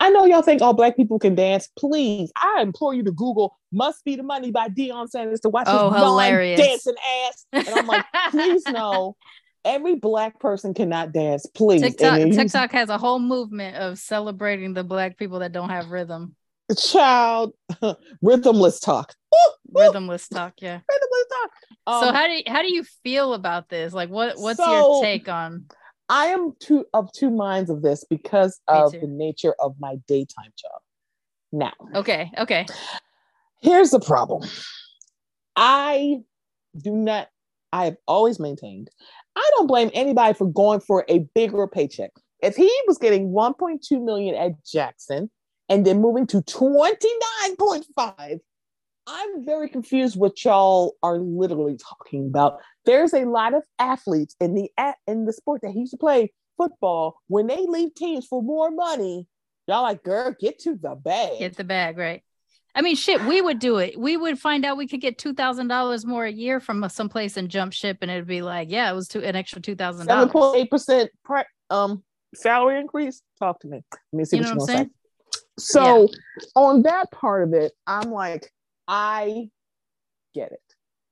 I 0.00 0.10
know 0.10 0.24
y'all 0.26 0.42
think 0.42 0.62
all 0.62 0.74
black 0.74 0.96
people 0.96 1.18
can 1.18 1.34
dance. 1.34 1.68
Please, 1.78 2.30
I 2.36 2.60
implore 2.62 2.94
you 2.94 3.02
to 3.04 3.12
Google 3.12 3.56
"Must 3.72 4.04
Be 4.04 4.16
the 4.16 4.22
Money" 4.22 4.50
by 4.50 4.68
Deion 4.68 5.08
Sanders 5.08 5.40
to 5.40 5.48
watch 5.48 5.66
Oh, 5.68 5.90
his 5.90 6.02
hilarious. 6.02 6.60
dancing 6.60 6.94
ass. 7.26 7.46
And 7.52 7.68
I'm 7.68 7.86
like, 7.86 8.04
please 8.30 8.62
no. 8.68 9.16
Every 9.64 9.94
black 9.94 10.40
person 10.40 10.74
cannot 10.74 11.12
dance, 11.12 11.46
please. 11.46 11.82
TikTok 11.82 12.18
you- 12.20 12.32
TikTok 12.32 12.72
has 12.72 12.88
a 12.88 12.98
whole 12.98 13.20
movement 13.20 13.76
of 13.76 13.98
celebrating 13.98 14.74
the 14.74 14.82
black 14.84 15.16
people 15.16 15.38
that 15.40 15.52
don't 15.52 15.70
have 15.70 15.90
rhythm. 15.90 16.34
child, 16.76 17.52
rhythmless 18.24 18.80
talk. 18.80 19.14
Woo, 19.30 19.38
woo, 19.68 19.82
Rhythmless 19.90 20.28
talk, 20.28 20.54
yeah. 20.60 20.78
rhythmless 20.78 21.28
talk. 21.30 21.50
so 22.02 22.08
Um, 22.08 22.14
how 22.14 22.26
do 22.26 22.32
you, 22.32 22.42
how 22.46 22.62
do 22.62 22.72
you 22.72 22.84
feel 23.04 23.34
about 23.34 23.68
this? 23.68 23.92
Like 23.92 24.10
what 24.10 24.36
what's 24.38 24.58
So- 24.58 24.70
your 24.72 25.02
take 25.02 25.28
on 25.28 25.66
I 26.12 26.26
am 26.26 26.52
two 26.60 26.84
of 26.92 27.10
two 27.12 27.30
minds 27.30 27.70
of 27.70 27.80
this 27.80 28.04
because 28.04 28.60
of 28.68 28.92
the 28.92 29.06
nature 29.06 29.54
of 29.58 29.76
my 29.80 29.96
daytime 30.06 30.52
job. 30.58 30.82
Now, 31.52 31.72
Okay, 31.94 32.30
okay. 32.36 32.66
here's 33.62 33.92
the 33.92 34.00
problem. 34.00 34.46
I 35.56 36.18
do 36.76 36.92
not, 36.92 37.28
I 37.72 37.86
have 37.86 37.96
always 38.06 38.38
maintained, 38.38 38.90
I 39.36 39.50
don't 39.56 39.66
blame 39.66 39.90
anybody 39.94 40.34
for 40.34 40.46
going 40.46 40.80
for 40.80 41.06
a 41.08 41.20
bigger 41.34 41.66
paycheck. 41.66 42.10
If 42.42 42.56
he 42.56 42.70
was 42.86 42.98
getting 42.98 43.30
1.2 43.30 44.04
million 44.04 44.34
at 44.34 44.62
Jackson 44.66 45.30
and 45.70 45.86
then 45.86 46.02
moving 46.02 46.26
to 46.26 46.42
29.5, 46.42 48.38
I'm 49.06 49.44
very 49.44 49.68
confused 49.68 50.16
what 50.16 50.44
y'all 50.44 50.94
are 51.02 51.18
literally 51.18 51.76
talking 51.76 52.26
about. 52.26 52.60
There's 52.84 53.12
a 53.12 53.24
lot 53.24 53.54
of 53.54 53.64
athletes 53.78 54.36
in 54.40 54.54
the 54.54 54.70
in 55.06 55.24
the 55.24 55.32
sport 55.32 55.62
that 55.62 55.72
he 55.72 55.80
used 55.80 55.92
to 55.92 55.96
play 55.96 56.32
football. 56.56 57.16
When 57.26 57.46
they 57.46 57.64
leave 57.66 57.94
teams 57.94 58.26
for 58.26 58.42
more 58.42 58.70
money, 58.70 59.26
y'all 59.66 59.82
like, 59.82 60.02
girl, 60.02 60.34
get 60.38 60.60
to 60.60 60.76
the 60.76 60.94
bag. 60.94 61.38
Get 61.38 61.56
the 61.56 61.64
bag, 61.64 61.98
right? 61.98 62.22
I 62.74 62.80
mean, 62.80 62.96
shit, 62.96 63.20
we 63.24 63.42
would 63.42 63.58
do 63.58 63.78
it. 63.78 63.98
We 63.98 64.16
would 64.16 64.38
find 64.38 64.64
out 64.64 64.78
we 64.78 64.86
could 64.86 65.00
get 65.00 65.18
two 65.18 65.34
thousand 65.34 65.68
dollars 65.68 66.06
more 66.06 66.24
a 66.24 66.32
year 66.32 66.60
from 66.60 66.88
someplace 66.88 67.36
and 67.36 67.48
jump 67.48 67.72
ship, 67.72 67.98
and 68.02 68.10
it'd 68.10 68.26
be 68.26 68.40
like, 68.40 68.70
yeah, 68.70 68.90
it 68.90 68.94
was 68.94 69.08
two, 69.08 69.22
an 69.22 69.36
extra 69.36 69.60
two 69.60 69.74
thousand 69.74 70.06
Seven 70.06 70.28
dollars. 70.28 70.32
point 70.32 70.56
eight 70.56 70.70
percent 70.70 71.10
um 71.70 72.02
salary 72.34 72.80
increase. 72.80 73.20
Talk 73.38 73.60
to 73.60 73.68
me. 73.68 73.82
Let 74.12 74.18
me 74.18 74.24
see 74.24 74.36
You 74.36 74.42
what 74.44 74.56
what 74.56 74.58
want 74.58 74.70
to 74.70 74.76
say. 74.78 74.90
So 75.58 76.08
on 76.56 76.82
that 76.82 77.10
part 77.10 77.42
of 77.42 77.52
it, 77.52 77.72
I'm 77.86 78.10
like, 78.10 78.50
I 78.88 79.48
get 80.34 80.52
it. 80.52 80.60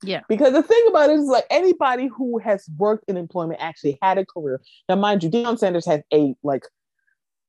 Yeah. 0.02 0.20
Because 0.28 0.52
the 0.52 0.62
thing 0.62 0.82
about 0.88 1.10
it 1.10 1.18
is 1.18 1.26
like 1.26 1.44
anybody 1.50 2.08
who 2.08 2.38
has 2.38 2.66
worked 2.78 3.04
in 3.08 3.16
employment 3.16 3.60
actually 3.62 3.98
had 4.00 4.16
a 4.18 4.24
career. 4.24 4.60
Now, 4.88 4.96
mind 4.96 5.22
you, 5.22 5.30
Deion 5.30 5.58
Sanders 5.58 5.86
has 5.86 6.00
a 6.12 6.34
like 6.42 6.64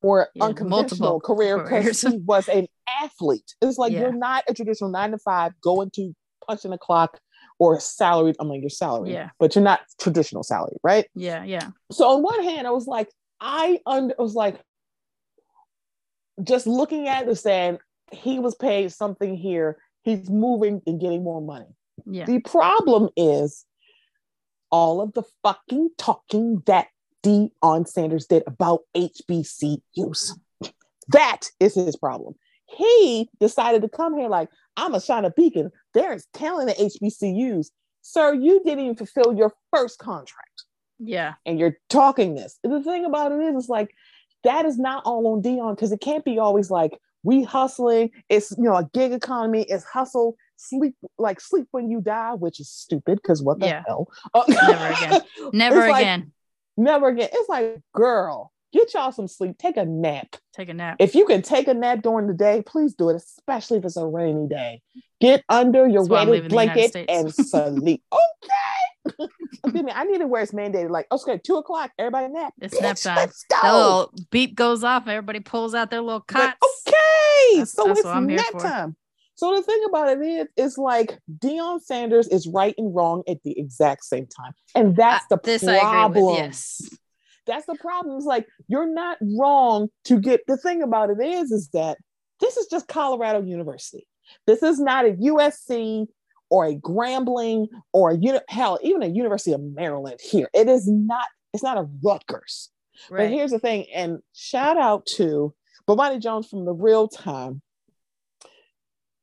more 0.03 0.27
Yeah, 0.35 0.45
unconventional 0.45 1.19
career 1.21 1.63
because 1.63 2.01
he 2.01 2.17
was 2.25 2.49
an 2.49 2.67
athlete. 3.01 3.55
It's 3.61 3.77
like 3.77 3.93
Yeah. 3.93 4.01
you're 4.01 4.13
not 4.13 4.43
a 4.49 4.53
traditional 4.53 4.89
nine 4.89 5.11
to 5.11 5.17
five 5.17 5.53
going 5.61 5.91
to 5.95 6.13
punching 6.45 6.73
a 6.73 6.77
clock 6.77 7.19
or 7.59 7.79
salaried. 7.79 8.35
I 8.39 8.43
mean, 8.43 8.61
you're 8.61 8.69
salaried, 8.69 9.13
Yeah. 9.13 9.29
but 9.39 9.55
you're 9.55 9.63
not 9.63 9.81
traditional 9.99 10.43
salary, 10.43 10.77
right? 10.83 11.05
Yeah, 11.15 11.43
yeah, 11.43 11.69
So 11.91 12.09
on 12.09 12.23
one 12.23 12.43
hand, 12.43 12.67
I 12.67 12.71
was 12.71 12.87
like, 12.87 13.09
I 13.39 13.79
under 13.85 14.13
was 14.19 14.33
like 14.33 14.59
just 16.43 16.67
looking 16.67 17.07
at 17.07 17.27
it 17.27 17.35
saying 17.35 17.77
he 18.11 18.39
was 18.39 18.55
paid 18.55 18.91
something 18.91 19.35
here. 19.35 19.77
He's 20.03 20.29
moving 20.29 20.81
and 20.87 20.99
getting 20.99 21.23
more 21.23 21.41
money. 21.41 21.67
yeah. 22.05 22.25
The 22.25 22.39
problem 22.39 23.09
is 23.15 23.65
all 24.71 25.01
of 25.01 25.13
the 25.13 25.23
fucking 25.43 25.89
talking 25.97 26.63
that 26.65 26.87
Deion 27.23 27.87
Sanders 27.87 28.25
did 28.25 28.43
about 28.47 28.81
HBCUs. 28.95 30.31
That 31.09 31.41
is 31.59 31.75
his 31.75 31.95
problem. 31.95 32.35
He 32.65 33.29
decided 33.39 33.81
to 33.81 33.89
come 33.89 34.17
here 34.17 34.29
like, 34.29 34.49
I'm 34.77 34.95
a 34.95 35.01
shine 35.01 35.25
a 35.25 35.29
beacon. 35.29 35.71
There's 35.93 36.25
talent 36.33 36.69
at 36.69 36.77
HBCUs. 36.77 37.67
Sir, 38.01 38.33
you 38.33 38.61
didn't 38.63 38.83
even 38.83 38.95
fulfill 38.95 39.35
your 39.35 39.53
first 39.75 39.99
contract 39.99 40.63
Yeah, 40.99 41.33
and 41.45 41.59
you're 41.59 41.77
talking 41.89 42.33
this. 42.33 42.57
The 42.63 42.81
thing 42.81 43.05
about 43.05 43.31
it 43.31 43.41
is, 43.41 43.55
it's 43.55 43.69
like 43.69 43.93
that 44.43 44.65
is 44.65 44.79
not 44.79 45.03
all 45.05 45.27
on 45.27 45.43
Deion 45.43 45.75
because 45.75 45.91
it 45.91 46.01
can't 46.01 46.25
be 46.25 46.39
always 46.39 46.71
like 46.71 46.97
we 47.23 47.43
hustling. 47.43 48.11
It's 48.29 48.51
you 48.51 48.63
know 48.63 48.75
a 48.75 48.89
gig 48.93 49.11
economy. 49.13 49.63
It's 49.69 49.83
hustle, 49.83 50.35
sleep 50.57 50.95
like 51.17 51.39
sleep 51.41 51.67
when 51.71 51.89
you 51.89 52.01
die, 52.01 52.33
which 52.33 52.59
is 52.59 52.69
stupid 52.69 53.19
because 53.21 53.41
what 53.43 53.59
the 53.59 53.67
Yeah. 53.67 53.83
hell? 53.87 54.07
Uh, 54.33 54.43
Never 54.47 54.87
again. 54.87 55.21
never 55.53 55.79
It's 55.81 55.91
like- 55.91 56.01
again. 56.01 56.31
never 56.77 57.07
again. 57.09 57.29
It's 57.31 57.49
like, 57.49 57.81
girl, 57.93 58.51
get 58.73 58.93
y'all 58.93 59.11
some 59.11 59.27
sleep. 59.27 59.57
Take 59.57 59.77
a 59.77 59.85
nap. 59.85 60.35
Take 60.53 60.69
a 60.69 60.73
nap. 60.73 60.97
If 60.99 61.15
you 61.15 61.25
can 61.25 61.41
take 61.41 61.67
a 61.67 61.73
nap 61.73 62.01
during 62.01 62.27
the 62.27 62.33
day, 62.33 62.63
please 62.65 62.93
do 62.95 63.09
it, 63.09 63.15
especially 63.17 63.77
if 63.77 63.85
it's 63.85 63.97
a 63.97 64.05
rainy 64.05 64.47
day. 64.47 64.81
Get 65.19 65.43
under 65.49 65.87
your 65.87 66.01
That's 66.03 66.09
why 66.09 66.21
I'm 66.21 66.29
weighted 66.29 66.51
leaving 66.51 66.57
the 66.57 66.73
United 66.73 66.91
blanket 66.93 67.09
and 67.09 67.33
sleep. 67.81 68.03
Okay. 68.11 68.80
I 69.63 70.03
need 70.05 70.21
oh, 70.21 70.21
it 70.21 70.29
where 70.29 70.41
it's 70.41 70.51
mandated. 70.51 70.89
Like, 70.89 71.07
okay, 71.11 71.39
two 71.43 71.55
o'clock, 71.55 71.91
everybody 71.97 72.31
nap. 72.31 72.53
It's 72.61 72.79
nap 72.79 72.97
time. 72.97 73.15
Let's 73.17 73.43
go. 73.49 73.57
The 73.61 73.73
little 73.73 74.13
beep 74.29 74.55
goes 74.55 74.83
off. 74.83 75.07
Everybody 75.07 75.39
pulls 75.39 75.73
out 75.73 75.91
their 75.91 76.01
little 76.01 76.21
cots. 76.21 76.57
okay, 76.87 77.57
That's- 77.57 77.73
so 77.73 77.85
that's 77.85 77.99
it's 77.99 78.05
what 78.05 78.15
I'm 78.15 78.29
here 78.29 78.37
nap 78.37 78.61
time. 78.61 78.95
So 79.35 79.55
the 79.55 79.63
thing 79.63 79.83
about 79.89 80.09
it 80.09 80.21
is, 80.21 80.47
it's 80.55 80.77
like 80.77 81.17
Deion 81.39 81.81
Sanders 81.81 82.27
is 82.27 82.47
right 82.47 82.75
and 82.77 82.93
wrong 82.93 83.23
at 83.27 83.37
the 83.43 83.57
exact 83.57 84.03
same 84.03 84.27
time, 84.27 84.53
and 84.75 84.95
that's 84.95 85.25
the 85.27 85.37
problem. 85.37 86.25
With. 86.25 86.37
Yes. 86.37 86.89
That's 87.47 87.65
the 87.65 87.75
problem. 87.75 88.17
It's 88.17 88.25
like 88.25 88.47
you're 88.67 88.93
not 88.93 89.17
wrong 89.19 89.87
to 90.05 90.19
get. 90.19 90.41
The 90.47 90.57
thing 90.57 90.83
about 90.83 91.09
it 91.09 91.19
is, 91.19 91.51
is 91.51 91.69
that 91.73 91.97
this 92.39 92.57
is 92.57 92.67
just 92.67 92.87
Colorado 92.87 93.41
University. 93.41 94.07
This 94.45 94.61
is 94.61 94.79
not 94.79 95.05
a 95.05 95.13
USC 95.13 96.07
or 96.51 96.65
a 96.65 96.75
Grambling 96.75 97.67
or 97.93 98.11
a 98.11 98.17
uni- 98.17 98.39
hell, 98.49 98.77
even 98.83 99.01
a 99.01 99.07
University 99.07 99.53
of 99.53 99.61
Maryland. 99.61 100.19
Here, 100.21 100.49
it 100.53 100.67
is 100.67 100.87
not. 100.87 101.25
It's 101.53 101.63
not 101.63 101.77
a 101.79 101.87
Rutgers. 102.03 102.69
But 103.09 103.15
Right. 103.15 103.31
here's 103.31 103.49
the 103.51 103.57
thing, 103.59 103.87
and 103.91 104.19
shout 104.33 104.77
out 104.77 105.05
to 105.17 105.55
Bomani 105.87 106.19
Jones 106.21 106.47
from 106.47 106.65
the 106.65 106.73
Real 106.73 107.07
Time. 107.07 107.61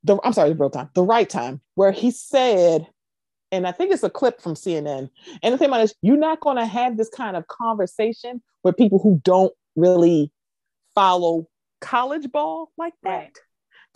The 0.04 0.18
I'm 0.24 0.32
sorry, 0.32 0.48
the 0.50 0.56
Real 0.56 0.70
Time, 0.70 0.90
the 0.94 1.02
Right 1.04 1.28
Time, 1.28 1.60
where 1.74 1.92
he 1.92 2.10
said, 2.10 2.86
and 3.52 3.66
I 3.66 3.72
think 3.72 3.92
it's 3.92 4.02
a 4.02 4.10
clip 4.10 4.40
from 4.40 4.54
CNN. 4.54 5.10
And 5.42 5.54
the 5.54 5.58
thing 5.58 5.68
about 5.68 5.80
it 5.80 5.84
is, 5.84 5.94
you're 6.02 6.16
not 6.16 6.40
going 6.40 6.56
to 6.56 6.66
have 6.66 6.96
this 6.96 7.08
kind 7.08 7.36
of 7.36 7.46
conversation 7.46 8.42
with 8.64 8.76
people 8.76 8.98
who 8.98 9.20
don't 9.22 9.52
really 9.76 10.32
follow 10.94 11.46
college 11.80 12.30
ball 12.32 12.72
like 12.76 12.94
that 13.04 13.10
Right. 13.10 13.38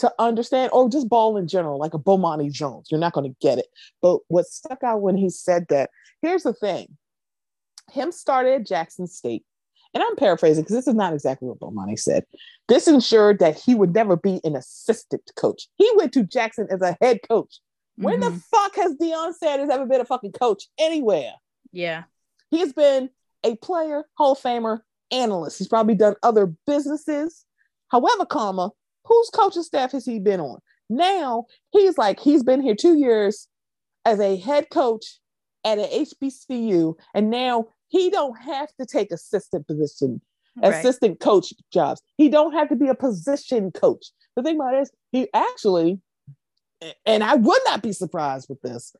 To 0.02 0.12
understand, 0.18 0.70
or 0.72 0.88
just 0.88 1.08
ball 1.08 1.36
in 1.36 1.48
general, 1.48 1.78
like 1.78 1.94
a 1.94 1.98
Bomani 1.98 2.52
Jones. 2.52 2.88
You're 2.90 3.00
not 3.00 3.12
going 3.14 3.28
to 3.28 3.36
get 3.40 3.58
it. 3.58 3.66
But 4.00 4.20
what 4.28 4.46
stuck 4.46 4.82
out 4.84 5.00
when 5.00 5.16
he 5.16 5.30
said 5.30 5.66
that, 5.70 5.90
here's 6.20 6.42
the 6.44 6.52
thing 6.52 6.96
him 7.90 8.12
started 8.12 8.52
at 8.60 8.66
Jackson 8.66 9.06
State. 9.06 9.44
And 9.94 10.02
I'm 10.02 10.16
paraphrasing 10.16 10.62
because 10.64 10.76
this 10.76 10.88
is 10.88 10.94
not 10.94 11.12
exactly 11.12 11.48
what 11.48 11.60
Bomani 11.60 11.98
said. 11.98 12.24
This 12.68 12.88
ensured 12.88 13.40
that 13.40 13.58
he 13.58 13.74
would 13.74 13.92
never 13.94 14.16
be 14.16 14.40
an 14.44 14.56
assistant 14.56 15.30
coach. 15.36 15.68
He 15.76 15.90
went 15.96 16.12
to 16.14 16.22
Jackson 16.22 16.66
as 16.70 16.80
a 16.80 16.96
head 17.02 17.18
coach. 17.28 17.60
When 17.96 18.20
Mhm. 18.20 18.32
the 18.34 18.40
fuck 18.50 18.74
has 18.76 18.94
Deion 18.96 19.34
Sanders 19.34 19.68
ever 19.68 19.84
been 19.84 20.00
a 20.00 20.04
fucking 20.06 20.32
coach 20.32 20.68
anywhere? 20.78 21.32
yeah. 21.72 22.04
He 22.50 22.60
has 22.60 22.72
been 22.72 23.08
a 23.44 23.56
player, 23.56 24.04
Hall 24.18 24.32
of 24.32 24.38
Famer, 24.38 24.80
analyst. 25.10 25.58
He's 25.58 25.68
probably 25.68 25.94
done 25.94 26.16
other 26.22 26.46
businesses. 26.66 27.44
However, 27.88 28.24
comma, 28.26 28.72
whose 29.04 29.30
coaching 29.30 29.62
staff 29.62 29.92
has 29.92 30.04
he 30.04 30.18
been 30.18 30.40
on? 30.40 30.58
Now 30.88 31.46
he's 31.70 31.96
like 31.96 32.20
he's 32.20 32.42
been 32.42 32.60
here 32.60 32.74
two 32.74 32.98
years 32.98 33.48
as 34.04 34.20
a 34.20 34.36
head 34.36 34.68
coach 34.70 35.18
at 35.64 35.78
an 35.78 35.86
HBCU, 35.86 36.94
and 37.14 37.30
now 37.30 37.66
he 37.88 38.10
don't 38.10 38.36
have 38.42 38.68
to 38.80 38.86
take 38.86 39.12
assistant 39.12 39.66
position, 39.66 40.20
Right. 40.56 40.74
assistant 40.74 41.20
coach 41.20 41.52
jobs. 41.72 42.02
He 42.16 42.28
don't 42.28 42.52
have 42.52 42.68
to 42.70 42.76
be 42.76 42.88
a 42.88 42.94
position 42.94 43.70
coach. 43.70 44.06
The 44.36 44.42
thing 44.42 44.56
about 44.56 44.74
it 44.74 44.82
is, 44.82 44.90
he 45.12 45.28
actually, 45.32 46.00
and 47.06 47.22
I 47.22 47.34
would 47.36 47.60
not 47.64 47.82
be 47.82 47.92
surprised 47.92 48.48
with 48.48 48.60
this, 48.62 48.94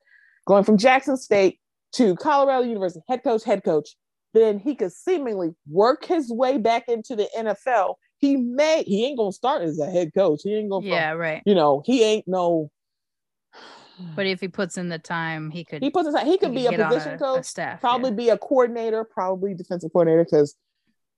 going 0.47 0.65
from 0.65 0.79
Jackson 0.79 1.16
State 1.16 1.59
to 1.95 2.15
Colorado 2.16 2.65
University, 2.65 3.03
head 3.09 3.23
coach, 3.24 3.45
head 3.45 3.65
coach, 3.65 3.97
then 4.35 4.59
he 4.59 4.74
could 4.74 4.93
seemingly 4.93 5.55
work 5.69 6.05
his 6.05 6.31
way 6.31 6.59
back 6.59 6.89
into 6.89 7.16
the 7.16 7.29
NFL. 7.37 7.97
He 8.23 8.36
may, 8.36 8.85
he 8.85 9.05
ain't 9.05 9.19
gonna 9.19 9.32
start 9.32 9.62
as 9.62 9.81
a 9.81 9.90
head 9.90 10.12
coach. 10.15 10.43
He 10.44 10.55
ain't 10.55 10.70
gonna, 10.70 10.86
Yeah, 10.86 11.11
right. 11.11 11.43
you 11.44 11.57
know, 11.57 11.82
he 11.85 12.05
ain't 12.05 12.27
no. 12.28 12.70
But 14.15 14.27
if 14.27 14.40
he 14.40 14.47
puts 14.47 14.78
in 14.78 14.89
the 14.89 15.01
time, 15.01 15.51
he 15.51 15.65
could 15.65 15.82
he 15.82 15.90
puts 15.90 16.09
aside, 16.09 16.28
he 16.28 16.39
could 16.39 16.55
be 16.55 16.66
a 16.66 16.73
position 16.73 17.15
a 17.15 17.19
coach, 17.19 17.44
staff. 17.44 17.81
probably 17.81 18.11
yeah. 18.11 18.16
be 18.16 18.28
a 18.31 18.39
coordinator, 18.39 19.03
probably 19.03 19.55
defensive 19.55 19.90
coordinator. 19.93 20.24
Because, 20.24 20.55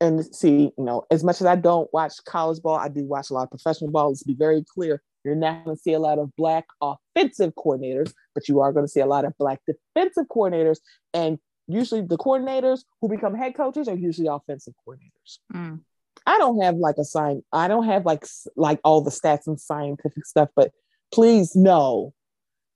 and 0.00 0.24
see, 0.34 0.72
you 0.78 0.84
know, 0.84 1.04
as 1.10 1.22
much 1.22 1.42
as 1.42 1.46
I 1.46 1.56
don't 1.56 1.92
watch 1.92 2.14
college 2.26 2.62
ball, 2.62 2.76
I 2.76 2.88
do 2.88 3.04
watch 3.04 3.28
a 3.28 3.34
lot 3.34 3.44
of 3.44 3.50
professional 3.50 3.90
ball. 3.90 4.08
Let's 4.08 4.22
be 4.22 4.34
very 4.34 4.64
clear: 4.66 5.02
you're 5.24 5.34
not 5.34 5.66
going 5.66 5.76
to 5.76 5.82
see 5.82 5.92
a 5.92 5.98
lot 5.98 6.18
of 6.18 6.34
black 6.36 6.64
offensive 6.80 7.52
coordinators, 7.54 8.14
but 8.34 8.48
you 8.48 8.60
are 8.60 8.72
going 8.72 8.86
to 8.86 8.90
see 8.90 9.00
a 9.00 9.06
lot 9.06 9.26
of 9.26 9.36
black 9.38 9.60
defensive 9.66 10.24
coordinators. 10.34 10.78
And 11.12 11.38
usually, 11.68 12.00
the 12.00 12.16
coordinators 12.16 12.80
who 13.02 13.10
become 13.10 13.34
head 13.34 13.54
coaches 13.54 13.88
are 13.88 13.96
usually 13.96 14.28
offensive 14.28 14.72
coordinators. 14.86 15.38
Mm. 15.54 15.80
I 16.26 16.38
don't 16.38 16.60
have 16.62 16.76
like 16.76 16.96
a 16.98 17.04
sign. 17.04 17.42
I 17.52 17.68
don't 17.68 17.84
have 17.84 18.06
like 18.06 18.26
like 18.56 18.80
all 18.84 19.00
the 19.00 19.10
stats 19.10 19.46
and 19.46 19.60
scientific 19.60 20.26
stuff, 20.26 20.48
but 20.56 20.72
please 21.12 21.54
know 21.54 22.14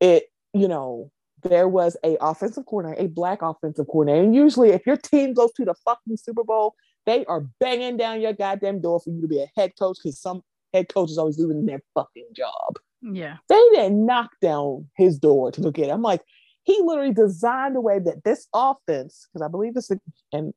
it. 0.01 0.25
You 0.55 0.69
know, 0.69 1.11
there 1.43 1.69
was 1.69 1.97
a 2.05 2.17
offensive 2.21 2.67
coordinator, 2.67 3.03
a 3.03 3.09
black 3.09 3.43
offensive 3.43 3.87
coordinator, 3.87 4.25
and 4.25 4.35
usually 4.35 4.71
if 4.71 4.87
your 4.87 4.97
team 4.97 5.35
goes 5.35 5.53
to 5.53 5.65
the 5.65 5.75
fucking 5.85 6.17
Super 6.17 6.45
Bowl, 6.45 6.75
they 7.07 7.25
are 7.27 7.47
banging 7.61 7.97
down 7.97 8.21
your 8.21 8.33
goddamn 8.33 8.81
door 8.81 9.01
for 9.01 9.11
you 9.11 9.21
to 9.23 9.29
be 9.29 9.41
a 9.43 9.51
head 9.57 9.73
coach 9.79 9.99
because 10.03 10.21
some 10.21 10.43
head 10.75 10.89
coach 10.93 11.11
is 11.11 11.19
always 11.19 11.39
losing 11.39 11.65
their 11.67 11.83
fucking 11.95 12.27
job. 12.37 12.79
Yeah. 13.01 13.37
They 13.49 13.63
didn't 13.73 14.05
knock 14.05 14.31
down 14.43 14.89
his 14.97 15.19
door 15.19 15.53
to 15.53 15.61
look 15.61 15.79
at. 15.79 15.87
it. 15.87 15.91
I'm 15.91 16.03
like, 16.03 16.23
he 16.65 16.79
literally 16.83 17.15
designed 17.15 17.77
a 17.77 17.81
way 17.81 17.99
that 17.99 18.25
this 18.25 18.47
offense, 18.55 19.27
because 19.33 19.43
I 19.45 19.49
believe 19.49 19.73
it's, 19.77 19.91
and 20.33 20.53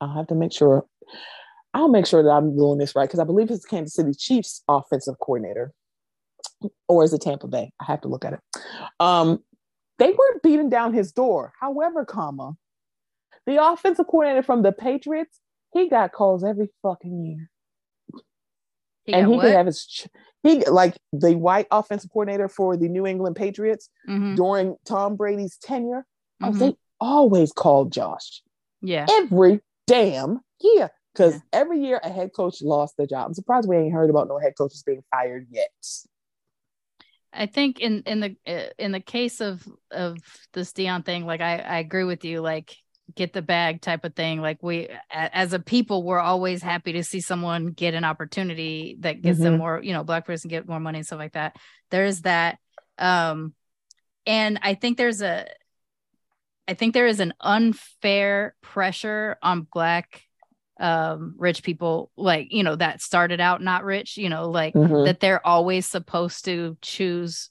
I'll 0.00 0.14
have 0.14 0.26
to 0.28 0.34
make 0.34 0.52
sure, 0.52 0.84
I'll 1.74 1.88
make 1.88 2.06
sure 2.06 2.22
that 2.22 2.30
I'm 2.30 2.54
doing 2.56 2.78
this 2.78 2.94
right, 2.94 3.08
because 3.08 3.20
I 3.20 3.24
believe 3.24 3.50
it's 3.50 3.64
Kansas 3.64 3.94
City 3.94 4.12
Chiefs 4.12 4.62
offensive 4.68 5.14
coordinator, 5.20 5.72
or 6.88 7.04
is 7.04 7.12
it 7.12 7.22
Tampa 7.22 7.48
Bay? 7.48 7.72
I 7.80 7.84
have 7.84 8.00
to 8.02 8.08
look 8.08 8.24
at 8.24 8.34
it. 8.34 8.40
Um, 9.00 9.42
they 9.98 10.08
weren't 10.12 10.42
beating 10.42 10.68
down 10.68 10.92
his 10.92 11.12
door. 11.12 11.52
However, 11.60 12.04
comma, 12.04 12.54
the 13.46 13.64
offensive 13.64 14.06
coordinator 14.06 14.42
from 14.42 14.62
the 14.62 14.72
Patriots, 14.72 15.40
he 15.72 15.88
got 15.88 16.12
calls 16.12 16.44
every 16.44 16.68
fucking 16.82 17.24
year 17.24 17.50
He 19.04 19.14
and 19.14 19.26
he 19.28 19.36
what? 19.36 19.42
could 19.42 19.52
have 19.52 19.66
his 19.66 19.86
ch- 19.86 20.08
he 20.42 20.64
like 20.66 20.96
the 21.12 21.34
white 21.36 21.66
offensive 21.70 22.10
coordinator 22.12 22.48
for 22.48 22.76
the 22.76 22.88
New 22.88 23.06
England 23.06 23.36
Patriots 23.36 23.88
Mhm, 24.08 24.36
during 24.36 24.76
Tom 24.84 25.16
Brady's 25.16 25.56
tenure. 25.56 26.04
oh, 26.42 26.50
mhm. 26.50 26.58
They 26.58 26.76
always 27.00 27.52
called 27.52 27.92
Josh 27.92 28.42
Yeah. 28.82 29.06
every 29.08 29.60
damn 29.86 30.40
year 30.60 30.90
because 31.12 31.34
Yeah. 31.34 31.40
every 31.60 31.80
year 31.80 32.00
a 32.02 32.08
head 32.08 32.30
coach 32.34 32.62
lost 32.62 32.96
their 32.96 33.06
job. 33.06 33.26
I'm 33.26 33.34
surprised 33.34 33.68
we 33.68 33.76
ain't 33.76 33.92
heard 33.92 34.10
about 34.10 34.28
no 34.28 34.38
head 34.38 34.54
coaches 34.56 34.82
being 34.82 35.02
fired 35.10 35.46
yet. 35.50 35.70
I 37.32 37.46
think 37.46 37.80
in 37.80 38.02
in 38.06 38.20
the 38.20 38.36
uh, 38.46 38.70
in 38.78 38.92
the 38.92 39.00
case 39.00 39.40
of 39.40 39.66
of 39.90 40.18
this 40.52 40.72
Deion 40.72 41.04
thing, 41.04 41.24
like 41.24 41.40
I 41.40 41.58
I 41.58 41.78
agree 41.78 42.04
with 42.04 42.24
you. 42.24 42.40
Like 42.40 42.76
get 43.14 43.32
the 43.32 43.42
bag 43.42 43.80
type 43.80 44.04
of 44.04 44.14
thing. 44.14 44.40
Like 44.40 44.62
we 44.62 44.88
as 45.10 45.52
a 45.52 45.58
people, 45.58 46.02
we're 46.02 46.18
always 46.18 46.62
happy 46.62 46.92
to 46.92 47.04
see 47.04 47.20
someone 47.20 47.68
get 47.68 47.94
an 47.94 48.04
opportunity 48.04 48.96
that 49.00 49.22
gives 49.22 49.38
them 49.38 49.54
Mhm. 49.54 49.58
more. 49.58 49.82
You 49.82 49.92
know, 49.92 50.04
black 50.04 50.26
person 50.26 50.48
get 50.48 50.68
more 50.68 50.80
money 50.80 50.98
and 50.98 51.06
stuff 51.06 51.18
like 51.18 51.32
that. 51.32 51.56
There's 51.90 52.22
that. 52.22 52.58
Um, 52.98 53.54
and 54.26 54.58
I 54.62 54.74
think 54.74 54.98
there's 54.98 55.22
a. 55.22 55.46
I 56.68 56.74
think 56.74 56.94
there 56.94 57.08
is 57.08 57.18
an 57.20 57.34
unfair 57.40 58.54
pressure 58.60 59.36
on 59.42 59.66
black 59.72 60.22
um 60.80 61.34
rich 61.38 61.62
people 61.62 62.10
like 62.16 62.48
you 62.50 62.62
know 62.62 62.76
that 62.76 63.00
started 63.02 63.40
out 63.40 63.62
not 63.62 63.84
rich 63.84 64.16
you 64.16 64.28
know 64.28 64.48
like 64.50 64.74
Mhm. 64.74 65.04
that 65.04 65.20
they're 65.20 65.46
always 65.46 65.86
supposed 65.86 66.44
to 66.46 66.76
choose 66.80 67.50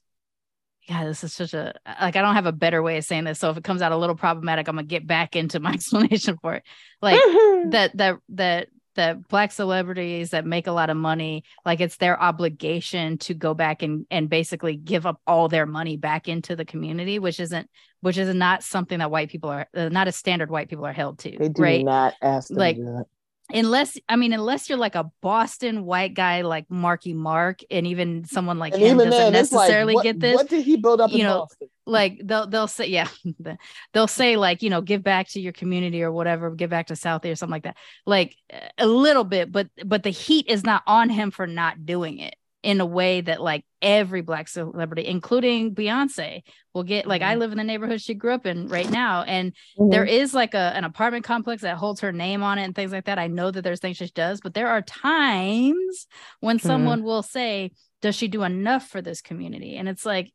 yeah 0.88 1.06
this 1.06 1.24
is 1.24 1.32
such 1.32 1.54
a 1.54 1.74
like 2.02 2.16
i 2.16 2.22
don't 2.22 2.36
have 2.36 2.48
a 2.48 2.52
better 2.52 2.82
way 2.82 2.98
of 2.98 3.06
saying 3.06 3.24
this 3.24 3.40
so 3.40 3.50
if 3.52 3.58
it 3.58 3.64
comes 3.64 3.82
out 3.82 3.92
a 3.92 3.98
little 3.98 4.16
problematic 4.16 4.68
i'm 4.68 4.76
gonna 4.76 4.88
get 4.88 5.06
back 5.06 5.36
into 5.36 5.60
my 5.60 5.72
explanation 5.74 6.38
for 6.42 6.56
it 6.56 6.64
like 7.02 7.20
Mhm. 7.20 7.72
that 7.72 7.96
that 7.98 8.18
that 8.30 8.68
that 8.96 9.28
black 9.28 9.52
celebrities 9.52 10.32
that 10.32 10.46
make 10.46 10.68
a 10.68 10.72
lot 10.72 10.90
of 10.90 10.98
money 10.98 11.44
like 11.66 11.80
it's 11.80 11.98
their 11.98 12.22
obligation 12.22 13.18
to 13.18 13.34
go 13.34 13.54
back 13.54 13.82
and 13.82 14.06
and 14.12 14.30
basically 14.30 14.76
give 14.76 15.06
up 15.06 15.20
all 15.26 15.48
their 15.48 15.66
money 15.66 15.98
back 15.98 16.28
into 16.28 16.56
the 16.56 16.66
community 16.66 17.20
which 17.20 17.40
isn't 17.40 17.70
which 18.02 18.18
is 18.18 18.34
not 18.34 18.64
something 18.64 19.00
that 19.00 19.12
white 19.12 19.30
people 19.30 19.50
are 19.50 19.68
uh, 19.76 19.90
not 19.90 20.08
a 20.08 20.12
standard 20.12 20.50
white 20.50 20.70
people 20.70 20.86
are 20.86 20.94
held 20.94 21.20
to 21.20 21.38
they 21.38 21.50
do 21.50 21.62
right 21.62 21.86
not 21.86 22.14
ask 22.22 22.50
them 22.50 22.58
Like, 22.58 22.76
to 22.78 22.82
do 22.82 22.88
that. 22.98 23.06
Unless 23.54 23.98
I 24.08 24.16
mean, 24.16 24.34
unless 24.34 24.70
you're 24.70 24.78
like 24.78 24.96
a 24.96 25.12
Boston 25.22 25.86
white 25.86 26.14
guy 26.14 26.42
like 26.42 26.70
Marky 26.70 27.14
Mark, 27.14 27.62
and 27.70 27.88
even 27.88 28.26
someone 28.26 28.60
like 28.60 28.74
And 28.74 28.82
him 28.82 28.98
doesn't 28.98 29.12
then, 29.12 29.36
it's 29.36 29.52
like, 29.52 29.62
necessarily 29.62 29.96
what, 29.96 30.04
get 30.04 30.20
this. 30.20 30.36
what 30.36 30.50
did 30.50 30.64
he 30.64 30.78
build 30.78 31.02
up 31.02 31.12
You 31.12 31.20
in 31.20 31.24
know, 31.24 31.40
Boston? 31.40 31.70
Like 31.86 32.22
they'll 32.24 32.48
they'll 32.48 32.68
say, 32.68 32.88
yeah, 32.88 33.08
they'll 33.94 34.08
say 34.08 34.38
like 34.38 34.62
you 34.62 34.70
know, 34.70 34.82
give 34.82 35.04
back 35.04 35.30
to 35.30 35.42
your 35.42 35.54
community 35.54 36.04
or 36.04 36.12
whatever, 36.12 36.52
give 36.52 36.70
back 36.70 36.88
to 36.88 36.94
Southie 36.94 37.32
or 37.32 37.36
something 37.36 37.52
like 37.52 37.64
that. 37.64 37.78
Like 38.06 38.36
a 38.78 38.88
little 38.88 39.24
bit, 39.24 39.52
but 39.52 39.68
but 39.86 40.04
the 40.04 40.10
heat 40.10 40.48
is 40.48 40.64
not 40.64 40.84
on 40.88 41.10
him 41.10 41.32
for 41.32 41.48
not 41.48 41.86
doing 41.86 42.20
it 42.20 42.36
in 42.64 42.80
a 42.80 42.86
way 42.86 43.22
that 43.22 43.42
like 43.42 43.66
every 43.82 44.22
black 44.22 44.48
celebrity, 44.48 45.06
including 45.08 45.74
Beyonce, 45.74 46.42
will 46.74 46.84
get. 46.84 47.08
Like 47.08 47.22
I 47.22 47.36
Mhm. 47.36 47.40
live 47.40 47.52
in 47.52 47.58
the 47.58 47.64
neighborhood 47.64 48.02
she 48.02 48.14
grew 48.14 48.34
up 48.34 48.46
in 48.46 48.68
right 48.68 48.90
now, 48.90 49.24
and 49.24 49.54
there 49.80 50.06
Mhm. 50.06 50.10
is 50.10 50.34
like 50.34 50.54
a 50.54 50.72
an 50.76 50.84
apartment 50.84 51.26
complex 51.26 51.64
that 51.64 51.78
holds 51.78 52.02
her 52.02 52.12
name 52.12 52.44
on 52.44 52.60
it 52.60 52.64
and 52.64 52.76
things 52.76 52.92
like 52.92 53.06
that. 53.06 53.18
I 53.20 53.28
know 53.28 53.50
that 53.52 53.64
there's 53.64 53.80
things 53.80 53.98
she 53.98 54.08
does, 54.08 54.42
but 54.42 54.54
there 54.54 54.68
are 54.68 54.82
times 54.82 56.08
when 56.40 56.58
Mhm. 56.58 56.62
someone 56.62 57.04
will 57.04 57.24
say, 57.24 57.72
"Does 58.02 58.16
she 58.16 58.28
do 58.28 58.44
enough 58.44 58.88
for 58.88 59.02
this 59.02 59.22
community?" 59.22 59.76
And 59.78 59.90
it's 59.90 60.06
like, 60.06 60.32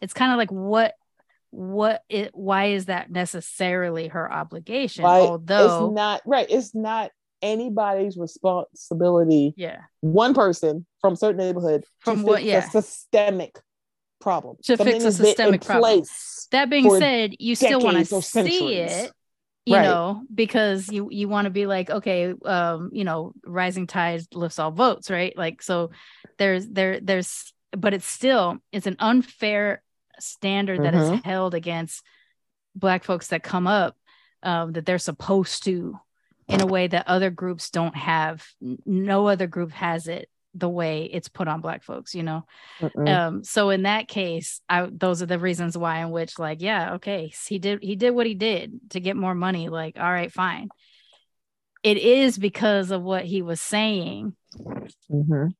it's 0.00 0.14
kind 0.14 0.32
of 0.32 0.38
like 0.38 0.50
what 0.50 0.94
what 1.50 2.02
it 2.10 2.30
why 2.34 2.66
is 2.66 2.86
that 2.86 3.10
necessarily 3.10 4.08
her 4.08 4.30
obligation 4.30 5.02
Right. 5.04 5.30
although 5.30 5.64
it's 5.88 5.94
not 5.94 6.20
right. 6.26 6.46
It's 6.50 6.74
not 6.74 7.10
anybody's 7.42 8.16
responsibility. 8.16 9.54
yeah 9.56 9.78
One 10.00 10.34
person 10.34 10.86
from 11.00 11.12
a 11.14 11.16
certain 11.16 11.38
neighborhood 11.38 11.84
From 12.00 12.20
to 12.20 12.24
what- 12.26 12.44
yeah. 12.44 12.58
a 12.58 12.70
systemic 12.70 13.58
problem. 14.20 14.56
To 14.64 14.76
fix 14.76 15.04
a 15.04 15.06
has 15.06 15.18
been 15.18 15.26
in 15.26 15.32
systemic 15.34 15.64
problem. 15.64 16.02
that 16.52 16.70
being 16.70 16.90
said 16.98 17.34
you 17.38 17.54
still 17.54 17.80
want 17.80 18.04
to 18.06 18.22
see 18.22 18.74
it 18.74 19.12
you 19.64 19.76
Right. 19.76 19.82
know 19.84 20.22
because 20.34 20.88
you 20.88 21.08
you 21.10 21.28
want 21.28 21.44
to 21.44 21.50
be 21.50 21.66
like 21.66 21.90
okay 21.90 22.32
um 22.44 22.88
you 22.92 23.04
know 23.04 23.32
rising 23.44 23.86
tide 23.86 24.22
lifts 24.32 24.58
all 24.58 24.70
votes 24.70 25.10
right 25.10 25.36
like 25.36 25.60
so 25.62 25.90
there's 26.38 26.66
there 26.68 27.00
there's 27.00 27.52
but 27.76 27.92
it's 27.92 28.06
still 28.06 28.56
it's 28.72 28.86
an 28.86 28.96
unfair 28.98 29.82
standard 30.18 30.82
that 30.84 30.94
is 30.94 31.10
Mhm. 31.10 31.24
held 31.24 31.54
against 31.54 32.02
black 32.74 33.04
folks 33.04 33.28
that 33.28 33.42
come 33.42 33.66
up 33.66 33.94
um 34.42 34.72
that 34.72 34.86
they're 34.86 34.98
supposed 34.98 35.64
to 35.64 35.98
in 36.48 36.60
a 36.60 36.66
way 36.66 36.86
that 36.86 37.06
other 37.08 37.30
groups 37.30 37.70
don't 37.70 37.96
have 37.96 38.46
no 38.86 39.26
other 39.28 39.46
group 39.46 39.70
has 39.72 40.08
it 40.08 40.28
the 40.54 40.68
way 40.68 41.04
it's 41.04 41.28
put 41.28 41.46
on 41.46 41.60
black 41.60 41.82
folks 41.82 42.14
you 42.14 42.22
know 42.22 42.44
Mm-mm. 42.80 43.08
um 43.08 43.44
so 43.44 43.70
in 43.70 43.82
that 43.82 44.08
case 44.08 44.60
i 44.68 44.88
those 44.90 45.22
are 45.22 45.26
the 45.26 45.38
reasons 45.38 45.76
why 45.76 46.00
in 46.00 46.10
which 46.10 46.38
like 46.38 46.60
yeah 46.62 46.94
okay 46.94 47.32
he 47.46 47.58
did 47.58 47.82
he 47.82 47.96
did 47.96 48.10
what 48.10 48.26
he 48.26 48.34
did 48.34 48.80
to 48.90 49.00
get 49.00 49.16
more 49.16 49.34
money 49.34 49.68
like 49.68 49.98
all 49.98 50.10
right 50.10 50.32
fine 50.32 50.68
it 51.82 51.98
is 51.98 52.38
because 52.38 52.90
of 52.90 53.02
what 53.02 53.24
he 53.24 53.42
was 53.42 53.60
saying 53.60 54.34
Mhm. 55.10 55.54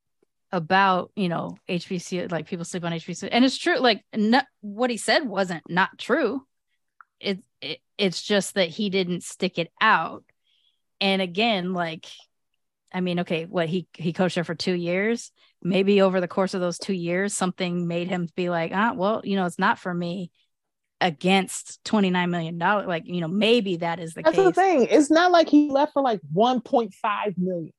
about 0.50 1.12
you 1.14 1.28
know 1.28 1.56
hbc 1.68 2.32
like 2.32 2.46
people 2.46 2.64
sleep 2.64 2.84
on 2.84 2.92
hbc 2.92 3.28
and 3.30 3.44
it's 3.44 3.58
true 3.58 3.78
like 3.78 4.02
no, 4.16 4.40
what 4.62 4.90
he 4.90 4.96
said 4.96 5.28
wasn't 5.28 5.62
not 5.68 5.98
true 5.98 6.42
it, 7.20 7.40
it 7.60 7.80
It's 7.98 8.22
just 8.22 8.54
that 8.54 8.68
he 8.68 8.90
didn't 8.90 9.24
stick 9.24 9.58
it 9.58 9.72
out. 9.80 10.24
And 11.00 11.22
again, 11.22 11.72
like, 11.72 12.06
I 12.92 13.00
mean, 13.00 13.20
okay, 13.20 13.44
what 13.44 13.68
he 13.68 13.86
he 13.94 14.12
coached 14.12 14.34
there 14.34 14.44
for 14.44 14.54
two 14.54 14.74
years. 14.74 15.30
Maybe 15.62 16.02
over 16.02 16.20
the 16.20 16.28
course 16.28 16.54
of 16.54 16.60
those 16.60 16.78
two 16.78 16.92
years, 16.92 17.34
something 17.34 17.88
made 17.88 18.08
him 18.08 18.28
be 18.36 18.48
like, 18.48 18.70
ah, 18.74 18.92
well, 18.94 19.22
you 19.24 19.34
know, 19.34 19.44
it's 19.44 19.58
not 19.58 19.78
for 19.78 19.92
me 19.92 20.30
against 21.00 21.82
$29 21.84 22.30
million. 22.30 22.58
Like, 22.58 23.04
you 23.06 23.20
know, 23.20 23.28
maybe 23.28 23.76
that 23.78 23.98
is 23.98 24.14
the 24.14 24.22
That's 24.22 24.36
case. 24.36 24.44
the 24.44 24.52
thing. 24.52 24.86
It's 24.90 25.10
not 25.10 25.32
like 25.32 25.48
he 25.48 25.70
left 25.70 25.94
for 25.94 26.02
like 26.02 26.20
1.5 26.34 27.38
million. 27.38 27.72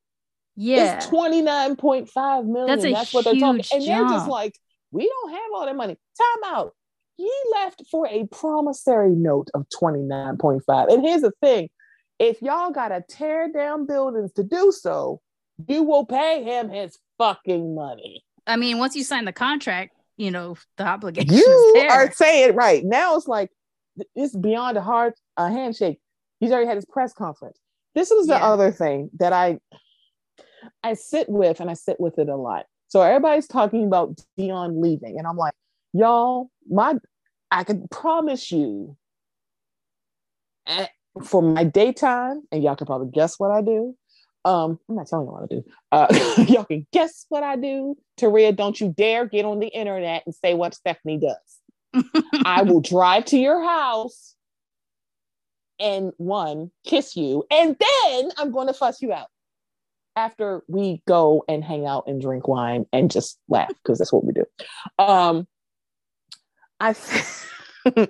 Yeah. 0.56 0.96
It's 0.96 1.06
29.5 1.06 2.46
million. 2.46 2.66
That's 2.66 2.84
a 2.84 2.92
That's 2.92 3.14
what 3.14 3.24
they're 3.24 3.34
talking. 3.34 3.64
And 3.72 3.82
they're 3.82 4.08
just 4.08 4.28
like, 4.28 4.54
we 4.90 5.06
don't 5.08 5.30
have 5.30 5.40
all 5.54 5.66
that 5.66 5.76
money. 5.76 5.96
Time 6.18 6.52
out. 6.54 6.74
He 7.16 7.30
left 7.52 7.82
for 7.90 8.06
a 8.08 8.26
promissory 8.26 9.14
note 9.14 9.48
of 9.54 9.66
29.5. 9.80 10.92
And 10.92 11.02
here's 11.02 11.22
the 11.22 11.32
thing 11.42 11.68
if 12.20 12.40
y'all 12.42 12.70
got 12.70 12.88
to 12.88 13.02
tear 13.08 13.50
down 13.50 13.86
buildings 13.86 14.30
to 14.34 14.44
do 14.44 14.70
so, 14.70 15.20
you 15.66 15.82
will 15.82 16.04
pay 16.04 16.44
him 16.44 16.68
his 16.68 16.98
fucking 17.18 17.74
money. 17.74 18.22
I 18.46 18.56
mean, 18.56 18.78
once 18.78 18.94
you 18.94 19.02
sign 19.02 19.24
the 19.24 19.32
contract, 19.32 19.92
you 20.18 20.30
know, 20.30 20.56
the 20.76 20.86
obligation 20.86 21.28
You 21.34 21.86
are 21.90 22.12
saying 22.12 22.54
right. 22.54 22.84
Now 22.84 23.16
it's 23.16 23.26
like, 23.26 23.50
it's 24.14 24.36
beyond 24.36 24.76
a 24.76 24.82
hard 24.82 25.14
a 25.36 25.50
handshake. 25.50 25.98
He's 26.40 26.52
already 26.52 26.66
had 26.66 26.76
his 26.76 26.84
press 26.84 27.12
conference. 27.12 27.58
This 27.94 28.10
is 28.10 28.26
the 28.26 28.34
Yeah. 28.34 28.44
other 28.44 28.70
thing 28.70 29.10
that 29.18 29.32
I 29.32 29.58
I 30.82 30.92
sit 30.94 31.28
with, 31.28 31.60
and 31.60 31.70
I 31.70 31.74
sit 31.74 31.98
with 31.98 32.18
it 32.18 32.28
a 32.28 32.36
lot. 32.36 32.66
So 32.88 33.00
everybody's 33.00 33.46
talking 33.46 33.86
about 33.86 34.20
Deion 34.38 34.82
leaving, 34.82 35.18
and 35.18 35.26
I'm 35.26 35.36
like, 35.36 35.54
y'all, 35.94 36.50
my 36.68 36.96
I 37.50 37.64
can 37.64 37.88
promise 37.88 38.52
you 38.52 38.96
for 41.24 41.42
my 41.42 41.64
daytime, 41.64 42.42
and 42.50 42.62
y'all 42.62 42.76
can 42.76 42.86
probably 42.86 43.10
guess 43.12 43.38
what 43.38 43.50
I 43.50 43.62
do. 43.62 43.96
Um, 44.44 44.78
I'm 44.88 44.96
not 44.96 45.06
telling 45.06 45.26
you 45.26 45.32
what 45.32 45.42
I 45.42 45.46
do. 45.46 45.64
Uh, 45.92 46.44
y'all 46.48 46.64
can 46.64 46.86
guess 46.92 47.26
what 47.28 47.42
I 47.42 47.56
do. 47.56 47.96
Taria, 48.18 48.54
don't 48.54 48.80
you 48.80 48.94
dare 48.96 49.26
get 49.26 49.44
on 49.44 49.58
the 49.58 49.68
internet 49.68 50.22
and 50.24 50.34
say 50.34 50.54
what 50.54 50.74
Stephanie 50.74 51.18
does. 51.18 52.04
I 52.44 52.62
will 52.62 52.80
drive 52.80 53.26
to 53.26 53.38
your 53.38 53.62
house 53.62 54.34
and 55.78 56.12
one, 56.18 56.70
kiss 56.86 57.16
you, 57.16 57.44
and 57.50 57.76
then 57.78 58.30
I'm 58.36 58.50
going 58.52 58.68
to 58.68 58.74
fuss 58.74 59.02
you 59.02 59.12
out 59.12 59.28
after 60.16 60.62
we 60.68 61.02
go 61.06 61.44
and 61.48 61.64
hang 61.64 61.86
out 61.86 62.04
and 62.06 62.20
drink 62.20 62.48
wine 62.48 62.86
and 62.92 63.10
just 63.10 63.38
laugh 63.48 63.72
because 63.82 63.98
that's 63.98 64.12
what 64.12 64.24
we 64.24 64.32
do. 64.32 64.44
Um, 64.98 65.46
I, 66.78 66.94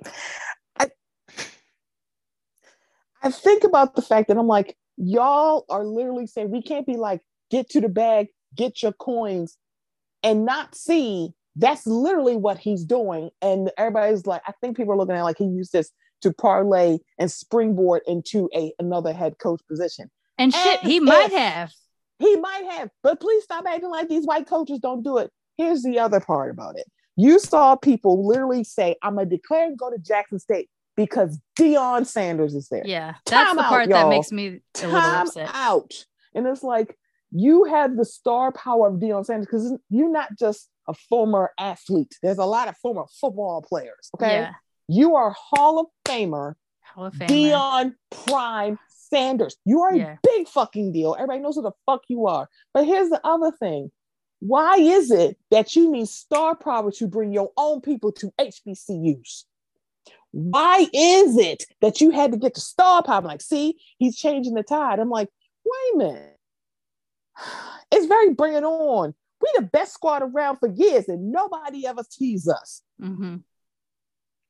I, 3.22 3.30
think 3.30 3.64
about 3.64 3.94
the 3.94 4.02
fact 4.02 4.28
that 4.28 4.36
I'm 4.36 4.46
like, 4.46 4.76
y'all 4.96 5.64
are 5.68 5.84
literally 5.84 6.26
saying 6.26 6.50
we 6.50 6.62
can't 6.62 6.86
be 6.86 6.96
like, 6.96 7.20
get 7.50 7.68
to 7.70 7.80
the 7.80 7.88
bag, 7.88 8.28
get 8.54 8.82
your 8.82 8.92
coins, 8.92 9.56
and 10.22 10.44
not 10.44 10.74
see 10.74 11.32
that's 11.56 11.86
literally 11.86 12.36
what 12.36 12.58
he's 12.58 12.84
doing. 12.84 13.30
And 13.42 13.70
everybody's 13.76 14.26
like, 14.26 14.42
I 14.46 14.52
think 14.60 14.76
people 14.76 14.94
are 14.94 14.96
looking 14.96 15.14
at 15.14 15.20
it 15.20 15.24
like 15.24 15.38
he 15.38 15.44
used 15.44 15.72
this 15.72 15.90
to 16.22 16.32
parlay 16.32 16.98
and 17.18 17.30
springboard 17.30 18.02
into 18.06 18.48
a 18.54 18.72
another 18.78 19.12
head 19.12 19.38
coach 19.38 19.60
position. 19.68 20.10
and 20.38 20.52
shit, 20.52 20.84
as 20.84 20.90
he 20.90 21.00
might 21.00 21.32
have. 21.32 21.72
He 22.18 22.36
might 22.36 22.66
have, 22.72 22.90
but 23.02 23.18
please 23.18 23.44
stop 23.44 23.64
acting 23.66 23.88
like 23.88 24.08
these 24.08 24.26
white 24.26 24.46
coaches 24.46 24.78
don't 24.78 25.02
do 25.02 25.16
it. 25.16 25.30
Here's 25.56 25.82
the 25.82 25.98
other 25.98 26.20
part 26.20 26.50
about 26.50 26.78
it. 26.78 26.84
You 27.16 27.38
saw 27.38 27.76
people 27.76 28.26
literally 28.26 28.62
say, 28.62 28.96
I'm 29.02 29.14
gonna 29.14 29.26
declare 29.26 29.66
and 29.66 29.78
go 29.78 29.90
to 29.90 29.98
Jackson 29.98 30.38
State 30.38 30.68
because 30.96 31.38
Deion 31.58 32.06
Sanders 32.06 32.54
is 32.54 32.68
there. 32.68 32.82
Yeah. 32.84 33.14
That's 33.26 33.46
Time 33.48 33.56
the 33.56 33.62
out, 33.62 33.68
part 33.68 33.88
that 33.90 34.00
y'all. 34.00 34.10
makes 34.10 34.32
me 34.32 34.46
a 34.46 34.50
little 34.86 34.90
Time 35.00 35.26
upset. 35.26 35.50
out. 35.52 35.92
And 36.34 36.46
it's 36.46 36.62
like 36.62 36.96
you 37.32 37.64
have 37.64 37.96
the 37.96 38.04
star 38.04 38.52
power 38.52 38.88
of 38.88 38.94
Deion 39.00 39.24
Sanders 39.24 39.46
because 39.46 39.72
you're 39.88 40.10
not 40.10 40.28
just 40.38 40.68
a 40.88 40.94
former 41.08 41.50
athlete. 41.58 42.14
There's 42.22 42.38
a 42.38 42.44
lot 42.44 42.68
of 42.68 42.76
former 42.78 43.04
football 43.20 43.62
players. 43.62 44.10
Okay. 44.16 44.32
Yeah. 44.40 44.52
You 44.88 45.14
are 45.16 45.34
Hall 45.38 45.78
of 45.80 45.86
Famer 46.06 46.54
Hall 46.82 47.06
of 47.06 47.14
Famer. 47.14 47.28
Deion 47.28 47.94
Prime 48.10 48.78
Sanders. 48.88 49.56
You 49.64 49.82
are 49.82 49.94
Yeah. 49.94 50.14
a 50.14 50.18
big 50.22 50.48
fucking 50.48 50.92
deal. 50.92 51.14
Everybody 51.14 51.40
knows 51.40 51.54
who 51.56 51.62
the 51.62 51.72
fuck 51.86 52.02
you 52.08 52.26
are. 52.26 52.48
But 52.74 52.86
here's 52.86 53.08
the 53.10 53.20
other 53.24 53.52
thing. 53.52 53.90
Why 54.40 54.76
is 54.76 55.10
it 55.10 55.36
that 55.50 55.76
you 55.76 55.90
need 55.90 56.08
star 56.08 56.56
power 56.56 56.90
to 56.92 57.06
bring 57.06 57.32
your 57.32 57.50
own 57.56 57.80
people 57.82 58.10
to 58.12 58.32
HBCUs? 58.40 59.44
Why 60.32 60.86
is 60.92 61.36
it 61.36 61.64
that 61.80 62.00
you 62.00 62.10
had 62.10 62.32
to 62.32 62.38
get 62.38 62.54
to 62.54 62.60
star 62.60 63.02
power? 63.02 63.16
I'm 63.16 63.24
like, 63.24 63.40
see, 63.42 63.78
he's 63.98 64.16
changing 64.16 64.54
the 64.54 64.62
tide. 64.62 64.98
I'm 64.98 65.10
like, 65.10 65.28
wait 65.64 65.94
a 65.94 65.98
minute. 65.98 66.36
It's 67.92 68.06
very 68.06 68.34
bring 68.34 68.52
it 68.54 68.62
on. 68.62 69.14
We 69.40 69.48
the 69.56 69.62
best 69.62 69.94
squad 69.94 70.22
around 70.22 70.58
for 70.58 70.68
years 70.68 71.08
and 71.08 71.32
nobody 71.32 71.86
ever 71.86 72.02
sees 72.08 72.46
us 72.46 72.82
hmm 73.00 73.38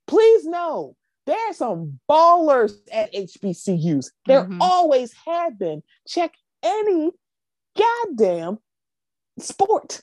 please 0.07 0.45
know 0.45 0.97
there 1.27 1.39
are 1.49 1.53
some 1.53 2.01
ballers 2.11 2.73
at 2.93 3.13
HBCUs. 3.15 4.11
There 4.27 4.45
Mhm. 4.45 4.59
always 4.61 5.13
have 5.25 5.57
been. 5.59 5.83
Check 6.09 6.35
any 6.63 7.13
goddamn 7.79 8.59
sport. 9.39 10.01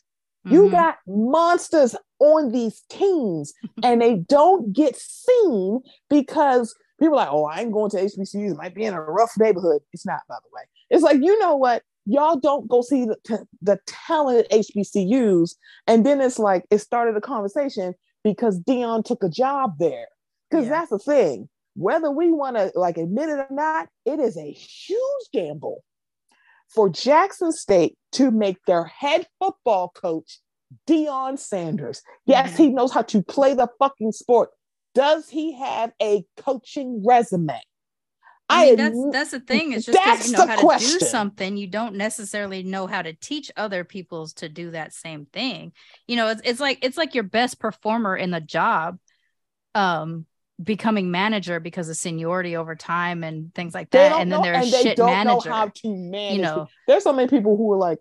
You 0.50 0.68
Mhm. 0.68 0.72
got 0.72 0.96
monsters 1.08 1.96
on 2.20 2.52
these 2.52 2.82
teams 2.90 3.54
and 3.84 4.02
they 4.02 4.16
don't 4.16 4.74
get 4.74 4.96
seen 4.96 5.82
because 6.10 6.76
people 7.00 7.16
are 7.16 7.26
like, 7.26 7.32
oh, 7.32 7.46
I 7.46 7.62
ain't 7.62 7.72
going 7.72 7.92
to 7.92 7.98
HBCUs. 8.02 8.52
It 8.52 8.58
might 8.58 8.74
be 8.74 8.86
in 8.86 8.94
a 8.94 9.02
rough 9.02 9.34
neighborhood. 9.38 9.82
It's 9.94 10.06
not, 10.06 10.22
by 10.28 10.36
the 10.42 10.50
way. 10.54 10.64
It's 10.90 11.04
like, 11.04 11.22
you 11.22 11.38
know 11.40 11.56
what? 11.56 11.84
Y'all 12.06 12.38
don't 12.40 12.68
go 12.68 12.82
see 12.82 13.06
the, 13.06 13.18
t- 13.26 13.44
the 13.62 13.80
talented 13.86 14.50
HBCUs. 14.52 15.56
And 15.86 16.06
then 16.06 16.22
it's 16.22 16.40
like, 16.40 16.66
it 16.72 16.80
started 16.80 17.16
a 17.18 17.22
conversation 17.22 17.94
because 18.24 18.60
Deion 18.62 19.04
took 19.04 19.24
a 19.24 19.30
job 19.30 19.74
there. 19.80 20.08
Because 20.50 20.66
Yeah. 20.66 20.72
that's 20.72 20.90
the 20.90 21.00
thing. 21.00 21.50
Whether 21.76 22.10
we 22.10 22.32
want 22.32 22.56
to 22.58 22.72
like 22.74 22.98
admit 22.98 23.30
it 23.30 23.34
or 23.38 23.48
not, 23.52 23.90
it 24.06 24.20
is 24.20 24.36
a 24.38 24.50
huge 24.52 25.28
gamble 25.34 25.84
for 26.70 26.90
Jackson 26.90 27.52
State 27.52 27.98
to 28.14 28.32
make 28.32 28.58
their 28.66 28.86
head 28.86 29.28
football 29.40 29.90
coach 29.90 30.40
Deion 30.86 31.40
Sanders. 31.40 32.02
Yes, 32.26 32.54
Mhm. 32.54 32.58
he 32.58 32.70
knows 32.70 32.92
how 32.92 33.04
to 33.04 33.24
play 33.24 33.54
the 33.54 33.70
fucking 33.80 34.12
sport. 34.12 34.50
Does 34.94 35.30
he 35.30 35.54
have 35.54 35.94
a 36.02 36.26
coaching 36.38 37.04
resume? 37.06 37.62
I 38.50 38.66
mean, 38.66 38.78
adm- 38.78 39.12
that's 39.12 39.12
that's 39.12 39.32
the 39.32 39.40
thing. 39.42 39.74
It's 39.74 39.86
just 39.86 39.98
because 39.98 40.20
That's 40.20 40.28
you 40.28 40.38
know 40.38 40.46
the 40.46 40.52
how 40.64 40.78
to 40.78 40.80
do 40.80 41.00
something, 41.00 41.58
you 41.58 41.68
don't 41.68 41.96
necessarily 41.96 42.64
know 42.64 42.88
how 42.88 43.02
to 43.02 43.14
teach 43.14 43.52
other 43.58 43.84
people's 43.84 44.34
to 44.36 44.50
do 44.50 44.72
that 44.72 44.94
same 44.94 45.26
thing. 45.26 45.74
You 46.08 46.16
know, 46.16 46.30
it's 46.30 46.42
it's 46.46 46.60
like 46.60 46.80
it's 46.82 46.98
like 46.98 47.14
your 47.14 47.26
best 47.26 47.60
performer 47.60 48.16
in 48.16 48.32
the 48.32 48.40
job, 48.42 49.00
um, 49.76 50.26
becoming 50.62 51.12
manager 51.12 51.60
because 51.60 51.90
of 51.90 51.98
seniority 51.98 52.56
over 52.56 52.76
time 52.76 53.24
and 53.24 53.54
things 53.54 53.74
like 53.74 53.92
that. 53.92 54.14
And 54.14 54.32
then 54.32 54.40
know, 54.40 54.44
they're 54.44 54.62
a 54.62 54.66
they 54.66 54.82
shit 54.84 54.98
don't 54.98 55.12
manager. 55.12 55.50
know 55.50 55.56
how 55.56 55.68
to 55.68 55.96
manage. 55.96 56.36
you 56.38 56.42
know, 56.42 56.68
there's 56.88 57.04
so 57.04 57.14
many 57.14 57.28
people 57.28 57.58
who 57.58 57.72
are 57.74 57.78
like, 57.78 58.00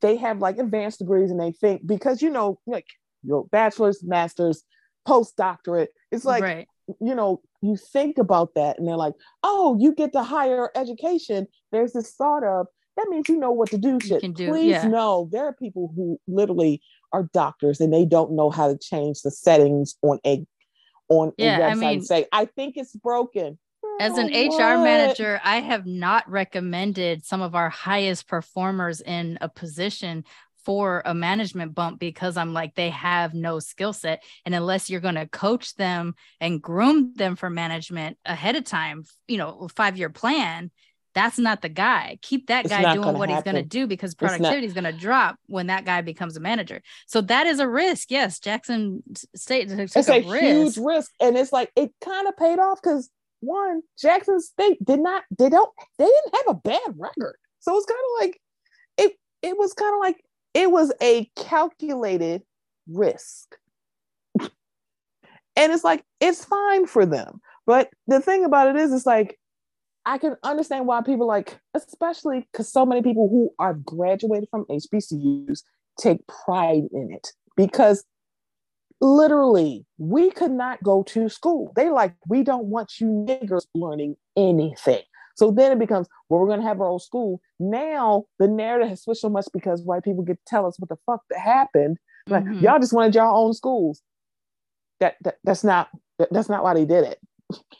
they 0.00 0.16
have 0.16 0.38
like 0.38 0.58
advanced 0.58 0.98
degrees 0.98 1.30
and 1.30 1.38
they 1.38 1.52
think 1.52 1.86
because 1.86 2.22
you 2.22 2.30
know, 2.30 2.58
like 2.66 2.86
your 3.22 3.44
bachelor's, 3.46 4.02
master's, 4.02 4.64
postdoctorate. 5.06 5.88
It's 6.10 6.24
like 6.24 6.42
right. 6.42 6.68
you 7.00 7.14
know, 7.14 7.40
you 7.60 7.76
think 7.76 8.18
about 8.18 8.54
that 8.54 8.78
and 8.78 8.86
they're 8.86 8.96
like, 8.96 9.14
oh, 9.42 9.76
you 9.80 9.94
get 9.94 10.12
the 10.12 10.22
higher 10.22 10.70
education. 10.74 11.46
There's 11.72 11.92
this 11.92 12.12
thought 12.12 12.44
of 12.44 12.66
That 12.96 13.08
means 13.10 13.28
you 13.28 13.38
know 13.38 13.52
what 13.52 13.70
to 13.70 13.78
do. 13.78 13.98
Shit. 14.00 14.20
can 14.20 14.32
do- 14.32 14.48
Please 14.48 14.70
yeah. 14.70 14.88
know 14.88 15.28
there 15.30 15.44
are 15.44 15.52
people 15.52 15.92
who 15.94 16.20
literally 16.26 16.80
are 17.12 17.28
doctors 17.34 17.80
and 17.80 17.92
they 17.92 18.04
don't 18.04 18.32
know 18.32 18.50
how 18.50 18.68
to 18.68 18.78
change 18.78 19.22
the 19.22 19.30
settings 19.30 19.96
on 20.02 20.18
a 20.26 20.44
on 21.12 21.32
Yeah, 21.38 21.58
a 21.58 21.62
I 21.68 21.72
website 21.72 21.78
mean- 21.78 21.88
and 21.98 22.06
say, 22.06 22.26
I 22.32 22.44
think 22.46 22.76
it's 22.76 22.94
broken. 22.96 23.58
As 24.00 24.16
an 24.16 24.30
oh, 24.32 24.48
Girl, 24.48 24.74
HR 24.74 24.76
what? 24.78 24.84
manager, 24.84 25.40
I 25.44 25.60
have 25.60 25.86
not 25.86 26.28
recommended 26.28 27.24
some 27.24 27.42
of 27.42 27.54
our 27.54 27.68
highest 27.68 28.26
performers 28.26 29.00
in 29.00 29.38
a 29.40 29.48
position 29.48 30.24
for 30.64 31.02
a 31.04 31.14
management 31.14 31.74
bump 31.74 31.98
because 31.98 32.36
I'm 32.36 32.52
like, 32.54 32.74
they 32.74 32.90
have 32.90 33.34
no 33.34 33.58
skill 33.58 33.92
set. 33.92 34.22
And 34.46 34.54
unless 34.54 34.88
you're 34.88 35.00
going 35.00 35.16
to 35.16 35.26
coach 35.28 35.74
them 35.74 36.14
and 36.40 36.62
groom 36.62 37.12
them 37.14 37.36
for 37.36 37.50
management 37.50 38.16
ahead 38.24 38.56
of 38.56 38.64
time, 38.64 39.04
you 39.28 39.36
know, 39.38 39.68
five 39.76 39.98
year 39.98 40.10
plan, 40.10 40.70
that's 41.14 41.38
not 41.38 41.62
the 41.62 41.68
guy. 41.68 42.18
Keep 42.22 42.46
that 42.48 42.64
It's 42.64 42.74
guy 42.74 42.94
doing 42.94 43.18
what 43.18 43.28
he's 43.28 43.42
going 43.42 43.56
to 43.56 43.62
do 43.62 43.86
because 43.86 44.12
not- 44.20 44.28
productivity 44.30 44.66
is 44.66 44.72
going 44.72 44.84
to 44.84 44.92
drop 44.92 45.36
when 45.46 45.66
that 45.68 45.84
guy 45.84 46.00
becomes 46.00 46.36
a 46.36 46.40
manager. 46.40 46.80
So 47.06 47.20
that 47.22 47.46
is 47.46 47.60
a 47.60 47.68
risk. 47.68 48.10
Yes, 48.10 48.38
Jackson 48.38 49.02
State 49.34 49.68
took 49.68 49.78
it's 49.80 50.08
a 50.08 50.12
a 50.20 50.28
risk. 50.28 50.76
huge 50.76 50.84
risk 50.86 51.10
and 51.20 51.36
it's 51.36 51.52
like 51.52 51.70
it 51.76 51.92
kind 52.04 52.26
of 52.28 52.36
paid 52.36 52.58
off 52.58 52.80
because 52.82 53.10
one 53.40 53.82
jackson 53.98 54.40
state 54.40 54.78
did 54.84 55.00
not 55.00 55.24
they 55.36 55.48
don't 55.48 55.70
they 55.98 56.04
didn't 56.04 56.34
have 56.46 56.54
a 56.56 56.60
bad 56.60 56.94
record 56.96 57.34
so 57.58 57.76
it's 57.76 57.86
kind 57.86 57.98
of 57.98 58.20
like 58.24 58.40
it 58.98 59.18
it 59.42 59.58
was 59.58 59.72
kind 59.72 59.92
of 59.92 59.98
like 60.00 60.24
it 60.54 60.70
was 60.70 60.92
a 61.02 61.28
calculated 61.34 62.42
risk 62.88 63.56
and 64.40 64.50
it's 65.56 65.84
like 65.84 66.04
it's 66.20 66.44
fine 66.44 66.86
for 66.86 67.04
them 67.04 67.40
But 67.66 67.90
the 68.06 68.20
thing 68.20 68.44
about 68.44 68.68
it 68.68 68.76
is, 68.76 68.92
it's 68.92 69.06
like 69.06 69.38
I 70.04 70.18
can 70.18 70.36
understand 70.42 70.86
why 70.86 71.00
people 71.02 71.26
like, 71.26 71.58
especially 71.74 72.48
because 72.52 72.72
so 72.72 72.84
many 72.84 73.02
people 73.02 73.28
who 73.28 73.50
are 73.58 73.74
graduated 73.74 74.48
from 74.50 74.64
HBCUs 74.66 75.62
take 76.00 76.18
pride 76.26 76.84
in 76.92 77.12
it 77.12 77.32
because 77.56 78.04
literally 79.00 79.84
we 79.98 80.30
could 80.30 80.50
not 80.50 80.82
go 80.82 81.02
to 81.04 81.28
school. 81.28 81.72
They 81.76 81.88
like, 81.90 82.14
we 82.28 82.42
don't 82.42 82.66
want 82.66 83.00
you 83.00 83.06
niggers 83.28 83.66
learning 83.74 84.16
anything. 84.36 85.02
So 85.34 85.50
then 85.50 85.72
it 85.72 85.78
becomes, 85.78 86.08
well, 86.28 86.40
we're 86.40 86.48
gonna 86.48 86.62
have 86.62 86.80
our 86.80 86.88
own 86.88 87.00
school. 87.00 87.40
Now 87.58 88.24
the 88.38 88.48
narrative 88.48 88.88
has 88.90 89.02
switched 89.02 89.20
so 89.22 89.28
much 89.28 89.46
because 89.52 89.82
white 89.82 90.02
people 90.04 90.22
get 90.24 90.34
to 90.34 90.42
tell 90.46 90.66
us 90.66 90.78
what 90.78 90.88
the 90.88 90.96
fuck 91.06 91.22
that 91.30 91.38
happened. 91.38 91.98
Like 92.28 92.44
Mhm. 92.44 92.60
y'all 92.62 92.78
just 92.78 92.92
wanted 92.92 93.14
your 93.14 93.24
own 93.26 93.52
schools. 93.54 94.02
That, 95.00 95.16
that 95.22 95.38
that's 95.42 95.64
not 95.64 95.88
that, 96.18 96.28
that's 96.30 96.48
not 96.48 96.62
why 96.62 96.74
they 96.74 96.84
did 96.84 97.04
it. 97.04 97.18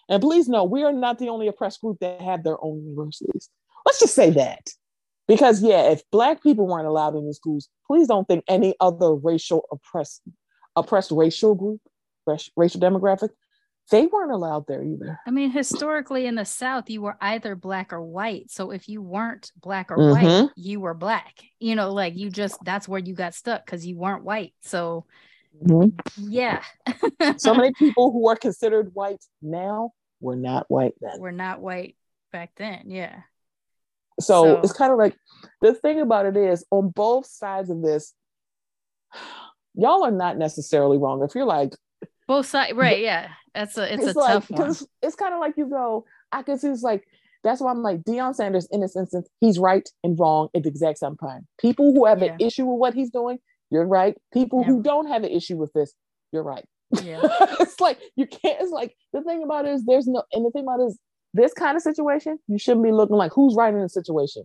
And 0.09 0.23
please 0.23 0.49
know 0.49 0.65
we 0.65 0.83
are 0.83 0.93
not 0.93 1.19
the 1.19 1.29
only 1.29 1.49
oppressed 1.49 1.81
group 1.81 1.99
that 2.01 2.21
have 2.21 2.45
their 2.45 2.63
own 2.63 2.85
universities. 2.85 3.49
Let's 3.87 4.01
just 4.01 4.15
say 4.15 4.31
that. 4.31 4.69
Because 5.29 5.63
yeah, 5.63 5.91
if 5.91 6.03
black 6.11 6.43
people 6.43 6.67
weren't 6.67 6.87
allowed 6.87 7.15
in 7.15 7.27
the 7.27 7.35
schools, 7.35 7.69
please 7.87 8.09
don't 8.09 8.27
think 8.27 8.45
any 8.49 8.75
other 8.81 9.15
racial 9.15 9.65
oppressed 9.71 10.23
oppressed 10.75 11.11
racial 11.11 11.55
group, 11.55 11.81
racial 12.57 12.81
demographic, 12.81 13.31
they 13.91 14.07
weren't 14.07 14.33
allowed 14.33 14.67
there 14.67 14.83
either. 14.83 15.19
I 15.27 15.31
mean, 15.31 15.51
historically 15.51 16.27
in 16.27 16.35
the 16.35 16.45
South, 16.45 16.89
you 16.89 17.03
were 17.03 17.17
either 17.21 17.55
black 17.55 17.93
or 17.93 18.03
white. 18.03 18.51
So 18.51 18.71
if 18.71 18.89
you 18.89 19.03
weren't 19.03 19.51
black 19.57 19.91
or 19.91 19.99
Mhm. 19.99 20.13
white, 20.13 20.51
you 20.57 20.81
were 20.81 20.95
black. 20.95 21.43
You 21.61 21.75
know, 21.75 21.93
like 21.93 22.17
you 22.17 22.31
just 22.31 22.59
that's 22.65 22.89
where 22.89 23.01
you 23.01 23.15
got 23.15 23.35
stuck 23.35 23.65
because 23.65 23.87
you 23.87 23.97
weren't 23.97 24.25
white. 24.25 24.55
So 24.63 25.07
Mm-hmm. 25.65 26.31
yeah, 26.31 26.63
so 27.37 27.55
many 27.55 27.73
people 27.79 28.11
who 28.13 28.29
are 28.29 28.37
considered 28.37 28.91
white 28.95 29.23
now 29.41 29.93
were 30.21 30.37
not 30.37 30.67
white 30.69 30.95
then. 31.01 31.21
we're 31.21 31.31
not 31.31 31.61
white 31.61 31.97
back 32.33 32.51
then. 32.57 32.85
Yeah. 32.87 33.21
So, 34.21 34.45
So- 34.45 34.61
it's 34.61 34.73
kind 34.73 34.93
of 34.93 34.99
like 34.99 35.17
the 35.61 35.75
thing 35.75 36.01
about 36.01 36.27
it 36.27 36.37
is 36.37 36.65
on 36.71 36.91
both 36.91 37.27
sides 37.27 37.71
of 37.71 37.83
this, 37.83 38.15
y'all 39.75 40.05
are 40.05 40.11
not 40.11 40.37
necessarily 40.39 40.99
wrong. 40.99 41.23
If 41.23 41.35
you're 41.35 41.45
like, 41.45 41.75
Both 42.27 42.47
sides, 42.47 42.75
right? 42.75 43.01
Yeah, 43.01 43.29
that's 43.55 43.77
a 43.79 43.93
it's, 43.93 44.05
a 44.15 44.19
like, 44.19 44.33
tough 44.33 44.51
one. 44.51 44.59
because 44.61 44.87
it's 45.03 45.17
kind 45.17 45.35
of 45.35 45.41
like 45.41 45.55
you 45.57 45.67
go, 45.69 46.05
I 46.31 46.43
can 46.43 46.59
see 46.59 46.69
it's 46.69 46.83
like, 46.83 47.05
that's 47.45 47.61
why 47.61 47.71
I'm 47.73 47.83
like, 47.83 48.03
Deion 48.03 48.35
Sanders, 48.35 48.69
in 48.71 48.81
this 48.81 48.97
instance, 48.97 49.29
he's 49.41 49.59
right 49.59 49.87
and 50.05 50.19
wrong 50.19 50.49
at 50.55 50.63
the 50.63 50.69
exact 50.69 50.99
same 50.99 51.17
time. 51.17 51.47
People 51.61 51.93
who 51.93 52.07
have 52.07 52.23
an 52.23 52.37
issue 52.39 52.65
with 52.65 52.79
what 52.79 52.95
he's 52.95 53.11
doing, 53.11 53.39
you're 53.73 53.87
right. 53.87 54.17
People 54.33 54.61
Yeah. 54.61 54.67
who 54.69 54.83
don't 54.83 55.09
have 55.09 55.25
an 55.25 55.31
issue 55.31 55.57
with 55.57 55.73
this, 55.73 55.93
you're 56.31 56.43
right. 56.45 56.65
Yeah, 57.03 57.21
it's 57.61 57.81
like 57.81 57.99
you 58.17 58.27
can't. 58.27 58.61
It's 58.61 58.71
like 58.71 58.95
the 59.13 59.23
thing 59.23 59.43
about 59.43 59.65
it 59.67 59.73
is 59.73 59.85
there's 59.87 60.07
no, 60.07 60.23
and 60.33 60.45
the 60.45 60.51
thing 60.51 60.63
about 60.65 60.81
it 60.81 60.89
is 60.89 60.99
this 61.35 61.55
kind 61.55 61.75
of 61.77 61.83
situation, 61.83 62.39
you 62.49 62.59
shouldn't 62.59 62.85
be 62.85 62.93
looking 62.93 63.17
like 63.17 63.33
who's 63.33 63.55
right 63.57 63.73
in 63.73 63.81
the 63.81 63.89
situation. 63.89 64.43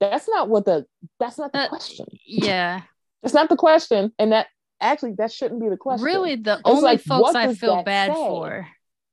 That's 0.00 0.26
not 0.28 0.48
what 0.48 0.64
the. 0.64 0.86
That's 1.18 1.38
not 1.38 1.52
the 1.52 1.58
Uh, 1.60 1.68
question. 1.68 2.06
yeah. 2.26 2.80
That's 3.22 3.34
not 3.34 3.50
the 3.50 3.56
question, 3.56 4.12
and 4.18 4.32
that 4.32 4.46
actually 4.80 5.12
that 5.18 5.30
shouldn't 5.30 5.60
be 5.60 5.68
the 5.68 5.76
question. 5.76 6.02
Really, 6.06 6.36
the 6.36 6.58
only 6.64 6.80
like, 6.80 7.02
folks 7.02 7.34
I 7.34 7.52
feel 7.54 7.82
bad 7.82 8.08
say? 8.08 8.14
for 8.14 8.66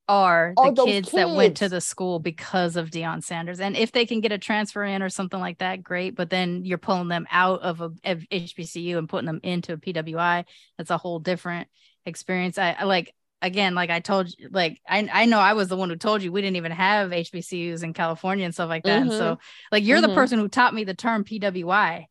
are 0.08 0.54
the 0.62 0.72
those 0.72 0.86
kids, 0.86 1.12
that 1.14 1.32
went 1.32 1.58
to 1.58 1.70
the 1.70 1.82
school 1.82 2.20
because 2.20 2.76
of 2.78 2.90
Deion 2.90 3.24
Sanders. 3.24 3.60
And 3.60 3.76
if 3.76 3.92
they 3.92 4.06
can 4.06 4.22
get 4.22 4.32
a 4.32 4.38
transfer 4.38 4.84
in 4.84 5.02
or 5.04 5.10
something 5.10 5.40
like 5.40 5.60
that, 5.60 5.84
great. 5.84 6.16
But 6.16 6.30
then 6.30 6.64
you're 6.66 6.78
pulling 6.78 7.10
them 7.10 7.28
out 7.32 7.62
of 7.62 7.82
a 7.82 7.92
of 8.06 8.26
HBCU 8.32 8.98
and 8.98 9.10
putting 9.10 9.28
them 9.28 9.42
into 9.44 9.74
a 9.74 9.78
PWI. 9.78 10.46
That's 10.78 10.92
a 10.92 10.98
whole 10.98 11.20
different 11.20 11.68
experience. 12.06 12.58
I, 12.58 12.72
I 12.80 12.84
like 12.86 13.14
again, 13.42 13.76
like 13.76 13.90
I 13.90 14.00
told 14.00 14.34
you, 14.38 14.50
like 14.52 14.80
I 14.88 15.08
I 15.12 15.26
know 15.26 15.40
I 15.40 15.54
was 15.54 15.68
the 15.68 15.78
one 15.78 15.90
who 15.90 15.96
told 15.96 16.24
you 16.24 16.32
we 16.32 16.42
didn't 16.42 16.58
even 16.58 16.72
have 16.72 17.12
HBCUs 17.12 17.84
in 17.84 17.94
California 17.94 18.46
and 18.46 18.54
stuff 18.54 18.70
like 18.70 18.86
that. 18.86 19.02
And 19.02 19.14
so 19.14 19.38
like 19.72 19.84
you're 19.84 20.00
Mhm. 20.00 20.02
the 20.02 20.10
person 20.10 20.40
who 20.40 20.48
taught 20.48 20.74
me 20.74 20.84
the 20.86 20.94
term 20.94 21.24
PWI. 21.24 22.08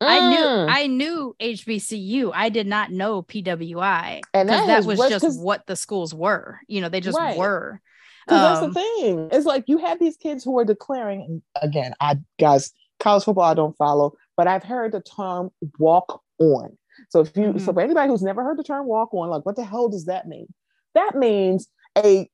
I 0.00 0.20
knew 0.20 0.36
Mm. 0.46 0.66
I 0.70 0.86
knew 0.86 1.36
HBCU. 1.40 2.32
I 2.34 2.48
did 2.48 2.66
not 2.66 2.90
know 2.90 3.22
PWI 3.22 4.20
And 4.34 4.48
that 4.48 4.66
that 4.66 4.84
was 4.84 4.98
worked 4.98 5.10
just 5.10 5.40
what 5.40 5.66
the 5.66 5.76
schools 5.76 6.14
were. 6.14 6.58
You 6.68 6.80
know, 6.80 6.88
they 6.88 7.00
just 7.00 7.18
Right. 7.18 7.36
were. 7.36 7.80
Because 8.26 8.42
Um, 8.62 8.70
that's 8.70 8.74
the 8.74 8.80
thing. 8.80 9.28
It's 9.32 9.46
like 9.46 9.64
you 9.66 9.78
have 9.78 9.98
these 9.98 10.16
kids 10.16 10.44
who 10.44 10.58
are 10.58 10.64
declaring. 10.64 11.42
Again, 11.60 11.94
I 12.00 12.18
guys, 12.38 12.72
college 12.98 13.24
football 13.24 13.44
I 13.44 13.54
don't 13.54 13.76
follow, 13.76 14.14
but 14.36 14.46
I've 14.46 14.62
heard 14.64 14.92
the 14.92 15.00
term 15.00 15.50
"walk 15.78 16.22
on." 16.38 16.76
So 17.10 17.20
if 17.20 17.36
you, 17.36 17.58
so 17.58 17.70
Mhm. 17.72 17.74
for 17.74 17.80
anybody 17.80 18.08
who's 18.08 18.22
never 18.22 18.42
heard 18.42 18.58
the 18.58 18.64
term 18.64 18.86
"walk 18.86 19.12
on," 19.14 19.28
like 19.30 19.44
what 19.44 19.56
the 19.56 19.64
hell 19.64 19.88
does 19.88 20.04
that 20.06 20.26
mean? 20.28 20.46
That 20.94 21.14
means 21.14 21.68
a 21.98 22.28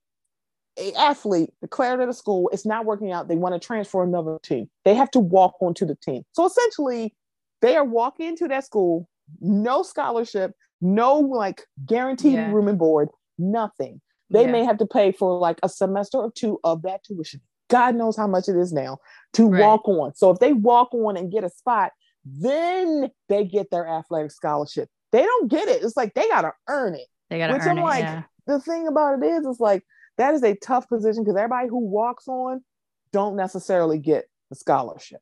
a 0.79 0.93
athlete 0.95 1.55
declared 1.63 2.01
at 2.01 2.09
a 2.09 2.13
school 2.13 2.51
it's 2.53 2.67
not 2.67 2.85
working 2.85 3.11
out. 3.11 3.29
They 3.29 3.37
want 3.37 3.55
to 3.55 3.59
transfer 3.59 4.03
another 4.03 4.39
team. 4.43 4.69
They 4.85 4.95
have 4.95 5.11
to 5.13 5.21
walk 5.21 5.55
onto 5.63 5.87
the 5.87 5.95
team. 5.97 6.23
So 6.33 6.45
essentially, 6.45 7.15
they 7.63 7.77
are 7.77 7.85
walking 7.85 8.27
into 8.27 8.49
that 8.49 8.65
school, 8.65 9.09
no 9.41 9.83
scholarship, 9.83 10.53
no 10.81 11.19
like 11.19 11.65
guaranteed 11.85 12.35
Yeah. 12.35 12.53
room 12.53 12.69
and 12.69 12.79
board, 12.79 13.09
nothing 13.39 14.01
they 14.29 14.43
yeah, 14.43 14.51
may 14.51 14.65
have 14.65 14.79
to 14.79 14.87
pay 14.87 15.13
for 15.13 15.39
like 15.39 15.59
a 15.63 15.69
semester 15.69 16.19
or 16.19 16.33
two 16.33 16.59
of 16.65 16.83
that 16.83 17.05
tuition. 17.05 17.41
God 17.69 17.95
knows 17.95 18.17
how 18.17 18.27
much 18.27 18.49
it 18.49 18.57
is 18.57 18.73
now 18.73 18.99
to 19.35 19.49
Right. 19.49 19.61
walk 19.61 19.89
on. 19.89 20.15
So 20.17 20.31
if 20.31 20.41
they 20.41 20.53
walk 20.53 20.93
on 20.95 21.17
and 21.17 21.31
get 21.31 21.45
a 21.45 21.49
spot, 21.49 21.93
then 22.25 23.11
they 23.29 23.45
get 23.45 23.71
their 23.71 23.87
athletic 23.87 24.33
scholarship. 24.33 24.89
They 25.13 25.23
don't 25.23 25.49
get 25.49 25.69
it. 25.69 25.83
It's 25.85 25.97
like 25.97 26.15
they 26.15 26.27
gotta 26.29 26.53
earn 26.69 26.95
it. 26.97 27.07
they 27.31 27.39
gotta 27.39 27.53
which 27.53 27.63
earn 27.63 27.71
I'm 27.71 27.79
it. 27.79 27.83
like, 27.83 28.05
yeah. 28.05 28.23
The 28.47 28.61
thing 28.61 28.87
about 28.89 29.23
it 29.23 29.27
is, 29.27 29.47
it's 29.47 29.61
like 29.61 29.85
that 30.19 30.35
is 30.35 30.43
a 30.43 30.55
tough 30.57 30.89
position 30.89 31.23
because 31.25 31.37
everybody 31.37 31.69
who 31.69 31.79
walks 31.79 32.27
on 32.29 32.65
don't 33.13 33.37
necessarily 33.37 33.99
get 33.99 34.27
the 34.51 34.57
scholarship. 34.57 35.21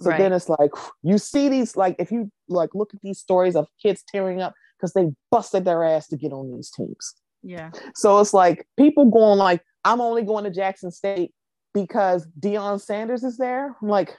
So 0.00 0.10
Right. 0.10 0.18
then 0.18 0.32
it's 0.32 0.48
like 0.48 0.70
you 1.02 1.18
see 1.18 1.48
these 1.48 1.76
like 1.76 1.96
if 1.98 2.10
you 2.12 2.30
like 2.48 2.70
look 2.74 2.92
at 2.94 3.00
these 3.02 3.18
stories 3.18 3.56
of 3.56 3.66
kids 3.82 4.04
tearing 4.10 4.42
up 4.42 4.54
because 4.76 4.92
they 4.92 5.10
busted 5.30 5.64
their 5.64 5.84
ass 5.84 6.08
to 6.08 6.16
get 6.16 6.32
on 6.32 6.52
these 6.54 6.70
teams. 6.70 7.14
Yeah. 7.42 7.70
So 7.94 8.18
it's 8.20 8.34
like 8.34 8.66
people 8.78 9.10
going 9.10 9.38
like, 9.38 9.62
I'm 9.84 10.00
only 10.00 10.22
going 10.22 10.44
to 10.44 10.50
Jackson 10.50 10.90
State 10.90 11.32
because 11.72 12.26
Deion 12.38 12.80
Sanders 12.80 13.24
is 13.24 13.38
there. 13.38 13.74
I'm 13.80 13.88
like, 13.88 14.14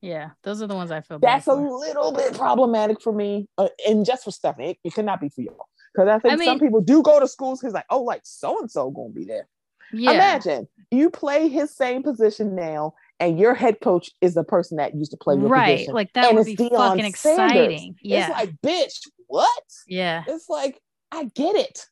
Yeah. 0.00 0.30
Those 0.42 0.62
are 0.62 0.66
the 0.66 0.74
ones 0.74 0.90
I 0.90 1.00
feel 1.00 1.18
bad 1.18 1.28
that's 1.28 1.46
a 1.46 1.54
little 1.54 2.12
bit 2.12 2.34
problematic 2.34 3.00
for 3.00 3.12
me, 3.12 3.48
uh, 3.56 3.68
and 3.86 4.04
just 4.04 4.24
for 4.24 4.30
Stephanie, 4.30 4.70
it, 4.70 4.78
it 4.84 4.94
could 4.94 5.04
not 5.04 5.20
be 5.20 5.28
for 5.28 5.40
y'all 5.40 5.68
because 5.94 6.08
I 6.08 6.18
think 6.18 6.40
I 6.40 6.44
some 6.44 6.60
people 6.60 6.80
do 6.80 7.02
go 7.02 7.18
to 7.18 7.26
schools 7.26 7.60
because 7.60 7.74
like, 7.74 7.86
oh, 7.90 8.02
like 8.02 8.20
so 8.24 8.58
and 8.60 8.70
so 8.70 8.90
gonna 8.90 9.10
be 9.10 9.24
there. 9.24 9.48
Yeah. 9.92 10.12
Imagine 10.12 10.68
you 10.90 11.10
play 11.10 11.48
his 11.48 11.74
same 11.74 12.02
position 12.02 12.54
now, 12.54 12.94
and 13.20 13.38
your 13.38 13.54
head 13.54 13.80
coach 13.80 14.10
is 14.20 14.34
the 14.34 14.44
person 14.44 14.78
that 14.78 14.94
used 14.94 15.10
to 15.10 15.16
play 15.16 15.36
your 15.36 15.48
right. 15.48 15.76
position. 15.76 15.94
Like 15.94 16.12
that 16.14 16.26
and 16.28 16.36
would 16.38 16.46
be 16.46 16.56
Deion 16.56 16.70
fucking 16.70 17.14
Sanders. 17.14 17.50
exciting. 17.50 17.96
Yeah. 18.02 18.28
It's 18.28 18.38
like, 18.38 18.50
bitch, 18.62 19.08
what? 19.26 19.62
yeah. 19.86 20.24
It's 20.26 20.48
like, 20.48 20.80
I 21.12 21.24
get 21.34 21.56
it. 21.56 21.86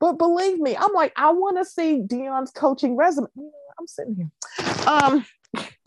But 0.00 0.14
believe 0.14 0.58
me, 0.58 0.76
I'm 0.76 0.92
like, 0.92 1.12
I 1.16 1.30
want 1.32 1.56
to 1.58 1.64
see 1.64 2.02
Deion's 2.06 2.50
coaching 2.50 2.96
resume. 2.96 3.28
I'm 3.78 3.86
sitting 3.86 4.16
here. 4.16 4.88
Um, 4.88 5.24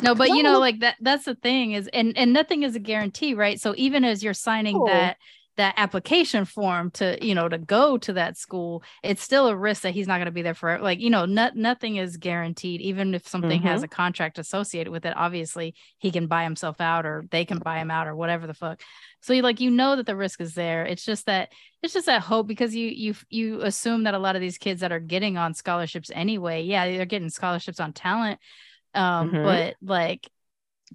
No, 0.02 0.16
but 0.16 0.30
you 0.30 0.44
know, 0.44 0.60
like 0.60 0.80
that 0.80 0.96
that's 1.02 1.26
the 1.26 1.36
thing 1.36 1.74
is 1.74 1.90
and 1.92 2.18
and 2.18 2.32
nothing 2.32 2.64
is 2.64 2.76
a 2.76 2.80
guarantee, 2.80 3.34
right? 3.34 3.60
So 3.60 3.74
even 3.78 4.04
as 4.06 4.24
you're 4.24 4.34
signing 4.34 4.78
Oh. 4.80 4.86
that 4.88 5.18
that 5.58 5.74
application 5.78 6.46
form 6.46 6.92
to, 6.92 7.18
you 7.26 7.36
know, 7.36 7.50
to 7.50 7.58
go 7.58 7.98
to 7.98 8.14
that 8.14 8.38
school, 8.38 8.84
it's 9.04 9.22
still 9.24 9.48
a 9.48 9.56
risk 9.56 9.82
that 9.82 9.94
he's 9.94 10.08
not 10.08 10.18
going 10.18 10.26
to 10.28 10.32
be 10.32 10.44
there 10.44 10.54
for 10.54 10.80
like, 10.80 11.00
you 11.00 11.10
know, 11.10 11.26
not, 11.26 11.56
nothing 11.56 11.98
is 11.98 12.18
guaranteed. 12.18 12.82
Even 12.82 13.14
if 13.16 13.28
something 13.28 13.62
has 13.64 13.84
a 13.84 13.88
contract 13.88 14.40
associated 14.40 14.92
with 14.92 15.06
it, 15.06 15.14
obviously 15.18 15.76
he 15.98 16.12
can 16.12 16.28
buy 16.28 16.44
himself 16.44 16.80
out 16.80 17.06
or 17.06 17.26
they 17.32 17.44
can 17.46 17.60
buy 17.60 17.80
him 17.80 17.92
out 17.92 18.08
or 18.08 18.16
whatever 18.16 18.48
the 18.48 18.54
fuck. 18.54 18.82
So 19.22 19.34
you 19.34 19.42
like 19.42 19.60
you 19.60 19.72
know 19.72 19.96
that 19.96 20.06
the 20.06 20.16
risk 20.16 20.42
is 20.42 20.54
there. 20.54 20.86
It's 20.86 21.04
just 21.04 21.26
that 21.26 21.52
it's 21.82 21.94
just 21.94 22.06
that 22.06 22.22
hope 22.22 22.48
because 22.48 22.76
you 22.76 22.88
you 22.88 23.16
you 23.30 23.62
assume 23.62 24.04
that 24.04 24.14
a 24.14 24.20
lot 24.20 24.36
of 24.36 24.42
these 24.42 24.58
kids 24.58 24.82
that 24.82 24.92
are 24.92 25.00
getting 25.00 25.38
on 25.38 25.54
scholarships 25.54 26.12
anyway, 26.14 26.64
yeah, 26.64 26.86
they're 26.88 27.06
getting 27.06 27.30
scholarships 27.30 27.80
on 27.80 27.94
talent 27.94 28.40
um 28.94 29.32
Mhm. 29.32 29.42
but 29.44 29.76
like 29.82 30.30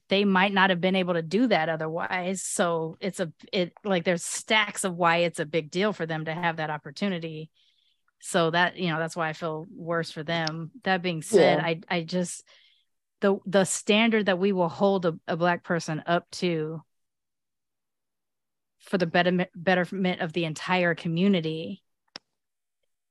they 0.08 0.24
might 0.24 0.52
not 0.52 0.70
have 0.70 0.80
been 0.80 0.96
able 0.96 1.14
to 1.14 1.22
do 1.22 1.46
that 1.46 1.68
otherwise 1.68 2.42
so 2.42 2.96
it's 3.00 3.20
a 3.20 3.32
it 3.52 3.72
like 3.84 4.04
there's 4.04 4.24
stacks 4.24 4.84
of 4.84 4.94
why 4.96 5.18
it's 5.18 5.38
a 5.40 5.46
big 5.46 5.70
deal 5.70 5.92
for 5.92 6.06
them 6.06 6.24
to 6.24 6.32
have 6.34 6.56
that 6.56 6.70
opportunity 6.70 7.50
so 8.20 8.50
that 8.50 8.76
you 8.76 8.88
know 8.90 8.98
that's 8.98 9.16
why 9.16 9.28
i 9.28 9.32
feel 9.32 9.66
worse 9.74 10.10
for 10.10 10.22
them 10.22 10.70
that 10.84 11.02
being 11.02 11.22
said 11.22 11.58
Yeah. 11.58 11.64
i 11.66 11.80
i 11.88 12.02
just 12.02 12.42
the 13.20 13.38
the 13.46 13.64
standard 13.64 14.26
that 14.26 14.38
we 14.38 14.52
will 14.52 14.68
hold 14.68 15.06
a, 15.06 15.14
a 15.28 15.36
black 15.36 15.62
person 15.62 16.02
up 16.06 16.30
to 16.32 16.82
for 18.80 18.98
the 18.98 19.06
betterment 19.06 19.50
betterment 19.54 20.20
of 20.20 20.32
the 20.32 20.44
entire 20.44 20.94
community 20.94 21.82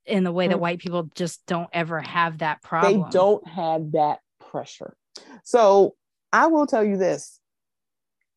in 0.06 0.24
the 0.24 0.32
way 0.32 0.48
that 0.48 0.58
Mm. 0.58 0.62
white 0.62 0.80
people 0.80 1.10
just 1.16 1.46
don't 1.46 1.70
ever 1.72 2.02
have 2.02 2.40
that 2.40 2.62
problem. 2.62 3.04
they 3.04 3.10
don't 3.12 3.48
have 3.48 3.92
that 3.94 4.20
pressure. 4.40 4.98
So 5.44 5.96
I 6.34 6.48
will 6.48 6.68
tell 6.68 6.84
you 6.84 6.98
this. 6.98 7.40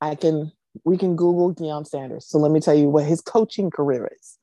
I 0.01 0.15
can 0.15 0.53
we 0.85 0.99
can 0.99 1.17
Google 1.17 1.55
Deion 1.55 1.87
Sanders. 1.87 2.27
So 2.27 2.39
let 2.39 2.51
me 2.51 2.61
tell 2.61 2.75
you 2.75 2.89
what 2.89 3.05
his 3.05 3.21
coaching 3.21 3.71
career 3.71 4.11
is. 4.21 4.39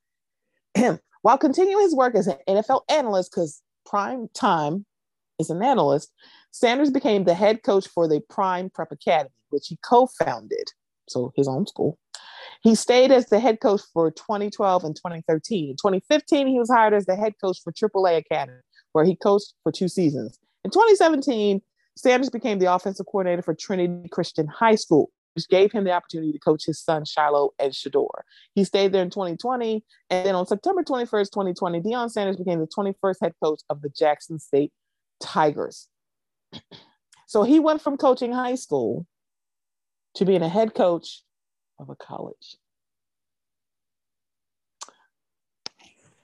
Him 0.74 1.00
While 1.22 1.38
continuing 1.38 1.84
his 1.84 1.96
work 1.96 2.16
as 2.16 2.28
an 2.28 2.38
NFL 2.48 2.82
analyst, 2.90 3.32
because 3.32 3.62
prime 3.86 4.28
time 4.34 4.86
is 5.38 5.50
an 5.50 5.62
analyst, 5.62 6.12
Sanders 6.52 6.90
became 6.90 7.24
the 7.24 7.36
head 7.36 7.64
coach 7.64 7.88
for 7.88 8.08
the 8.08 8.22
Prime 8.30 8.70
Prep 8.70 8.92
Academy, 8.92 9.30
which 9.50 9.68
he 9.68 9.78
co 9.84 10.08
founded, 10.08 10.70
so 11.08 11.32
his 11.36 11.48
own 11.48 11.68
school. 11.68 11.98
He 12.64 12.76
stayed 12.76 13.12
as 13.12 13.28
the 13.28 13.40
head 13.40 13.60
coach 13.60 13.82
for 13.94 14.12
2012 14.12 14.84
and 14.84 14.96
2013. 14.96 15.70
In 15.70 15.76
2015, 15.76 16.48
he 16.48 16.60
was 16.60 16.70
hired 16.70 16.94
as 16.94 17.06
the 17.06 17.16
head 17.16 17.34
coach 17.40 17.60
for 17.64 17.72
AAA 17.72 18.18
Academy, 18.18 18.60
where 18.94 19.06
he 19.06 19.16
coached 19.16 19.54
for 19.64 19.72
two 19.72 19.88
seasons. 19.88 20.40
In 20.64 20.72
2017, 20.72 21.62
Sanders 22.02 22.32
became 22.32 22.58
the 22.58 22.74
offensive 22.74 23.06
coordinator 23.06 23.44
for 23.44 23.54
Trinity 23.54 24.10
Christian 24.10 24.48
High 24.48 24.74
School, 24.74 25.12
which 25.36 25.48
gave 25.48 25.72
him 25.72 25.84
the 25.84 25.92
opportunity 25.92 26.32
to 26.32 26.40
coach 26.40 26.66
his 26.66 26.80
son 26.80 27.04
Shilo 27.04 27.52
and 27.60 27.72
Shedeur. 27.72 28.24
He 28.56 28.64
stayed 28.64 28.92
there 28.92 29.04
in 29.04 29.12
2020, 29.12 29.84
and 30.10 30.26
then 30.26 30.34
on 30.34 30.48
September 30.48 30.82
21st, 30.82 31.32
2020, 31.32 31.82
Deion 31.82 32.10
Sanders 32.10 32.38
became 32.38 32.60
the 32.60 32.66
21st 32.66 33.18
head 33.22 33.34
coach 33.44 33.62
of 33.70 33.84
the 33.84 33.90
Jackson 33.90 34.40
State 34.40 34.72
Tigers. 35.22 35.88
So 37.28 37.44
he 37.44 37.62
went 37.62 37.82
from 37.82 37.96
coaching 37.96 38.34
high 38.34 38.56
school 38.56 39.08
to 40.16 40.26
being 40.26 40.42
a 40.42 40.50
head 40.50 40.74
coach 40.74 41.22
of 41.80 41.90
a 41.90 41.96
college. 41.96 42.58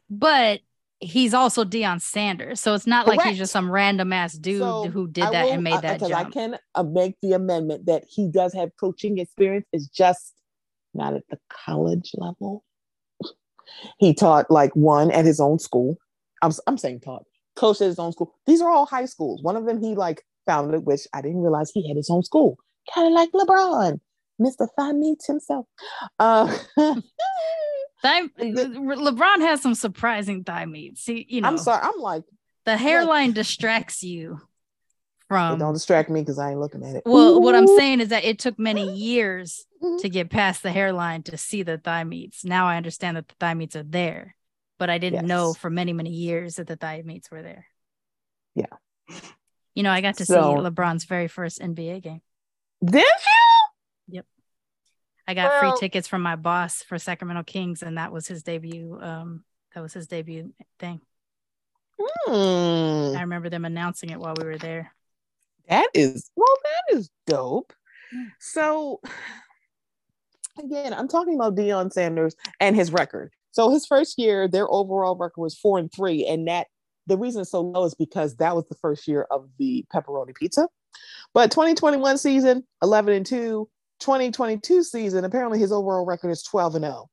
But 0.10 0.60
he's 0.99 1.34
also 1.34 1.64
Deion 1.64 2.02
Sanders. 2.02 2.60
So 2.60 2.74
it's 2.74 2.88
not 2.88 3.07
like 3.07 3.22
he's 3.22 3.38
just 3.38 3.52
some 3.52 3.69
random 3.69 4.11
ass 4.14 4.34
dude 4.34 4.60
So 4.61 4.90
who 4.90 5.07
did 5.07 5.26
I 5.26 5.32
that 5.32 5.45
will- 5.45 5.52
and 5.53 5.64
made 5.64 5.74
I- 5.76 5.82
that 5.82 5.99
because 5.99 6.11
I 6.11 6.24
can 6.26 6.57
uh, 6.76 6.84
make 6.84 7.15
the 7.22 7.34
amendment 7.34 7.86
that 7.86 8.03
he 8.10 8.28
does 8.30 8.53
have 8.53 8.72
coaching 8.80 9.18
experience. 9.19 9.65
It's 9.74 9.88
just 9.88 10.34
not 10.94 11.14
at 11.14 11.24
the 11.30 11.38
college 11.49 12.11
level. 12.15 12.64
He 13.99 14.14
taught 14.14 14.49
like 14.49 14.76
one 14.76 15.11
at 15.11 15.26
his 15.26 15.40
own 15.40 15.60
school. 15.60 15.98
I'm 16.41 16.52
I'm 16.68 16.78
saying 16.78 17.02
taught, 17.02 17.24
coached 17.56 17.82
at 17.82 17.88
his 17.88 17.99
own 17.99 18.11
school. 18.14 18.34
These 18.48 18.61
are 18.61 18.69
all 18.72 18.86
high 18.86 19.06
schools. 19.06 19.44
One 19.44 19.56
of 19.57 19.65
them 19.65 19.82
he 19.82 19.94
like 19.94 20.24
founded, 20.48 20.86
which 20.86 21.02
I 21.14 21.22
didn't 21.22 21.41
realize 21.41 21.69
he 21.72 21.88
had 21.88 21.98
his 21.98 22.10
own 22.10 22.24
school. 22.24 22.57
Kind 22.95 23.07
of 23.07 23.14
like 23.14 23.30
LeBron, 23.34 23.99
Mr. 24.41 24.68
Thigh 24.78 24.94
Meats 24.94 25.28
himself. 25.28 25.65
Uh, 26.18 26.48
Thigh- 28.02 28.28
LeBron 28.28 29.40
has 29.40 29.61
some 29.61 29.76
surprising 29.76 30.44
thigh 30.44 30.65
meat. 30.65 30.98
See, 30.98 31.26
you 31.28 31.41
know, 31.41 31.48
I'm 31.48 31.57
sorry. 31.57 31.82
I'm 31.84 31.99
like, 31.99 32.24
the 32.65 32.78
hairline 32.78 33.32
distracts 33.32 34.03
you 34.03 34.40
it 35.30 35.60
don't 35.60 35.74
distract 35.74 36.10
me 36.10 36.22
because 36.22 36.40
I 36.40 36.52
ain't 36.52 36.60
looking 36.60 36.84
at 36.84 36.95
it. 36.95 37.03
Well, 37.06 37.41
what 37.41 37.53
I'm 37.53 37.68
saying 37.68 37.99
is 37.99 38.10
that 38.10 38.24
it 38.24 38.40
took 38.40 38.57
many 38.57 38.94
years 38.95 39.65
mm-hmm. 39.84 39.98
to 39.98 40.10
get 40.10 40.30
past 40.30 40.64
the 40.64 40.72
hairline 40.72 41.24
to 41.24 41.38
see 41.38 41.64
the 41.64 41.78
thigh 41.78 42.03
meats. 42.03 42.45
Now 42.45 42.68
I 42.68 42.78
understand 42.78 43.18
that 43.18 43.28
the 43.28 43.36
thigh 43.40 43.53
meats 43.53 43.76
are 43.76 43.84
there, 43.84 44.36
but 44.80 44.90
I 44.90 44.98
didn't 44.98 45.28
know 45.28 45.53
for 45.53 45.69
many, 45.69 45.91
many 45.91 46.11
years 46.11 46.56
that 46.56 46.68
the 46.68 46.78
thigh 46.78 47.02
meats 47.03 47.30
were 47.30 47.41
there. 47.41 47.65
Yeah. 48.56 48.68
You 49.76 49.84
know, 49.84 49.91
I 49.91 50.02
got 50.02 50.18
to 50.18 50.26
So- 50.26 50.34
see 50.56 50.61
LeBron's 50.61 51.03
very 51.03 51.28
first 51.28 51.60
NBA 51.60 52.02
game. 52.02 52.22
Did 52.84 53.03
I 55.28 55.34
got 55.34 55.60
free 55.60 55.74
tickets 55.80 56.08
from 56.08 56.22
my 56.22 56.36
boss 56.36 56.84
for 56.84 56.98
Sacramento 56.98 57.44
Kings, 57.44 57.84
and 57.84 57.98
that 57.98 58.12
was 58.12 58.28
his 58.28 58.44
debut. 58.44 58.98
Um, 59.02 59.44
that 59.76 59.82
was 59.82 59.94
his 59.94 60.08
debut 60.08 60.54
thing. 60.80 61.02
Hmm. 61.99 63.18
I 63.18 63.22
remember 63.22 63.49
them 63.49 63.66
announcing 63.66 64.10
it 64.10 64.20
while 64.20 64.36
we 64.40 64.45
were 64.45 64.58
there. 64.58 64.94
That 65.68 65.90
is 65.94 66.32
well, 66.36 66.56
that 66.64 66.98
is 66.98 67.10
dope. 67.26 67.74
So 68.40 69.02
again, 70.64 70.94
I'm 70.94 71.08
talking 71.08 71.36
about 71.36 71.56
Deion 71.56 71.91
Sanders 71.91 72.36
and 72.60 72.76
his 72.76 72.91
record. 72.91 73.32
So 73.52 73.70
his 73.72 73.86
first 73.86 74.18
year, 74.18 74.48
their 74.48 74.72
overall 74.72 75.16
record 75.16 75.41
was 75.41 75.58
four 75.58 75.78
and 75.78 75.91
three, 75.91 76.26
and 76.26 76.48
that 76.48 76.68
the 77.08 77.18
reason 77.18 77.41
it's 77.41 77.52
so 77.52 77.62
low 77.62 77.86
is 77.86 77.95
because 77.95 78.36
that 78.38 78.56
was 78.56 78.66
the 78.68 78.76
first 78.76 79.08
year 79.08 79.26
of 79.32 79.49
the 79.58 79.86
pepperoni 79.94 80.36
pizza. 80.36 80.68
But 81.34 81.52
2021 81.52 82.18
season, 82.18 82.66
11 82.82 83.14
and 83.14 83.26
2. 83.26 83.70
2022 83.99 84.84
season, 84.84 85.26
apparently 85.26 85.60
his 85.60 85.72
overall 85.72 86.06
record 86.06 86.30
is 86.30 86.44
12 86.44 86.76
and 86.76 86.86
0. 86.86 87.10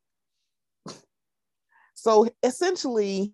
So 1.94 2.28
essentially, 2.43 3.32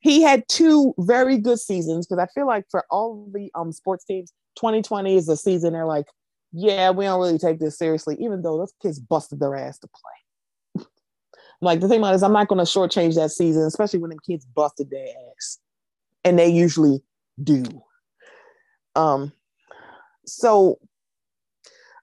he 0.00 0.22
had 0.22 0.46
two 0.48 0.94
very 0.98 1.38
good 1.38 1.58
seasons 1.58 2.06
because 2.06 2.22
I 2.22 2.32
feel 2.32 2.46
like 2.46 2.64
for 2.70 2.84
all 2.90 3.28
the 3.32 3.50
um 3.54 3.72
sports 3.72 4.04
teams, 4.04 4.32
2020 4.56 5.16
is 5.16 5.28
a 5.28 5.36
season 5.36 5.72
they're 5.72 5.86
like, 5.86 6.06
yeah, 6.52 6.90
we 6.90 7.04
don't 7.04 7.20
really 7.20 7.38
take 7.38 7.58
this 7.58 7.76
seriously, 7.78 8.16
even 8.20 8.42
though 8.42 8.58
those 8.58 8.72
kids 8.80 8.98
busted 8.98 9.40
their 9.40 9.54
ass 9.54 9.78
to 9.80 9.88
play. 9.88 10.84
like 11.60 11.80
the 11.80 11.88
thing 11.88 11.98
about 11.98 12.12
it 12.12 12.16
is, 12.16 12.22
I'm 12.22 12.32
not 12.32 12.48
going 12.48 12.64
to 12.64 12.70
shortchange 12.70 13.16
that 13.16 13.30
season, 13.30 13.64
especially 13.64 13.98
when 13.98 14.10
them 14.10 14.20
kids 14.26 14.46
busted 14.46 14.90
their 14.90 15.06
ass, 15.06 15.58
and 16.24 16.38
they 16.38 16.48
usually 16.48 17.02
do. 17.42 17.64
Um, 18.96 19.32
so 20.26 20.78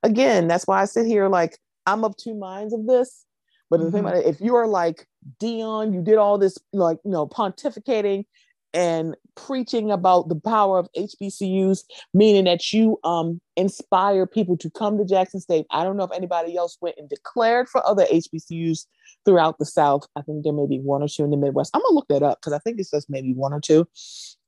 again, 0.05 0.47
that's 0.47 0.65
why 0.65 0.81
I 0.81 0.85
sit 0.85 1.05
here 1.05 1.27
like 1.27 1.57
I'm 1.85 2.03
of 2.03 2.15
two 2.17 2.35
minds 2.35 2.73
of 2.73 2.85
this. 2.87 3.25
But 3.69 3.79
the 3.79 3.91
thing 3.91 4.03
Mhm. 4.03 4.07
about 4.07 4.17
it, 4.17 4.25
if 4.27 4.39
you 4.39 4.55
are 4.55 4.67
like 4.67 5.07
Deion, 5.41 5.93
you 5.93 6.01
did 6.01 6.17
all 6.17 6.37
this 6.37 6.57
like 6.71 6.99
you 7.03 7.11
know 7.11 7.27
pontificating 7.27 8.25
and 8.73 9.15
preaching 9.35 9.89
about 9.89 10.27
the 10.27 10.35
power 10.35 10.77
of 10.77 10.87
HBCUs, 10.95 11.83
meaning 12.13 12.43
that 12.45 12.71
you 12.71 12.99
um 13.03 13.41
inspire 13.55 14.27
people 14.27 14.57
to 14.57 14.69
come 14.69 14.97
to 14.97 15.05
Jackson 15.05 15.39
State. 15.39 15.65
I 15.71 15.83
don't 15.83 15.97
know 15.97 16.03
if 16.03 16.11
anybody 16.11 16.55
else 16.55 16.77
went 16.81 16.97
and 16.99 17.09
declared 17.09 17.67
for 17.69 17.85
other 17.85 18.05
HBCUs 18.11 18.85
throughout 19.25 19.57
the 19.57 19.65
South. 19.65 20.07
I 20.15 20.21
think 20.21 20.43
there 20.43 20.53
may 20.53 20.67
be 20.67 20.79
one 20.79 21.01
or 21.01 21.07
two 21.07 21.23
in 21.23 21.31
the 21.31 21.37
Midwest. 21.37 21.71
I'm 21.73 21.81
gonna 21.81 21.95
look 21.95 22.07
that 22.09 22.21
up 22.23 22.39
because 22.39 22.53
I 22.53 22.59
think 22.59 22.79
it's 22.79 22.91
just 22.91 23.09
maybe 23.09 23.33
one 23.33 23.53
or 23.53 23.59
two. 23.61 23.87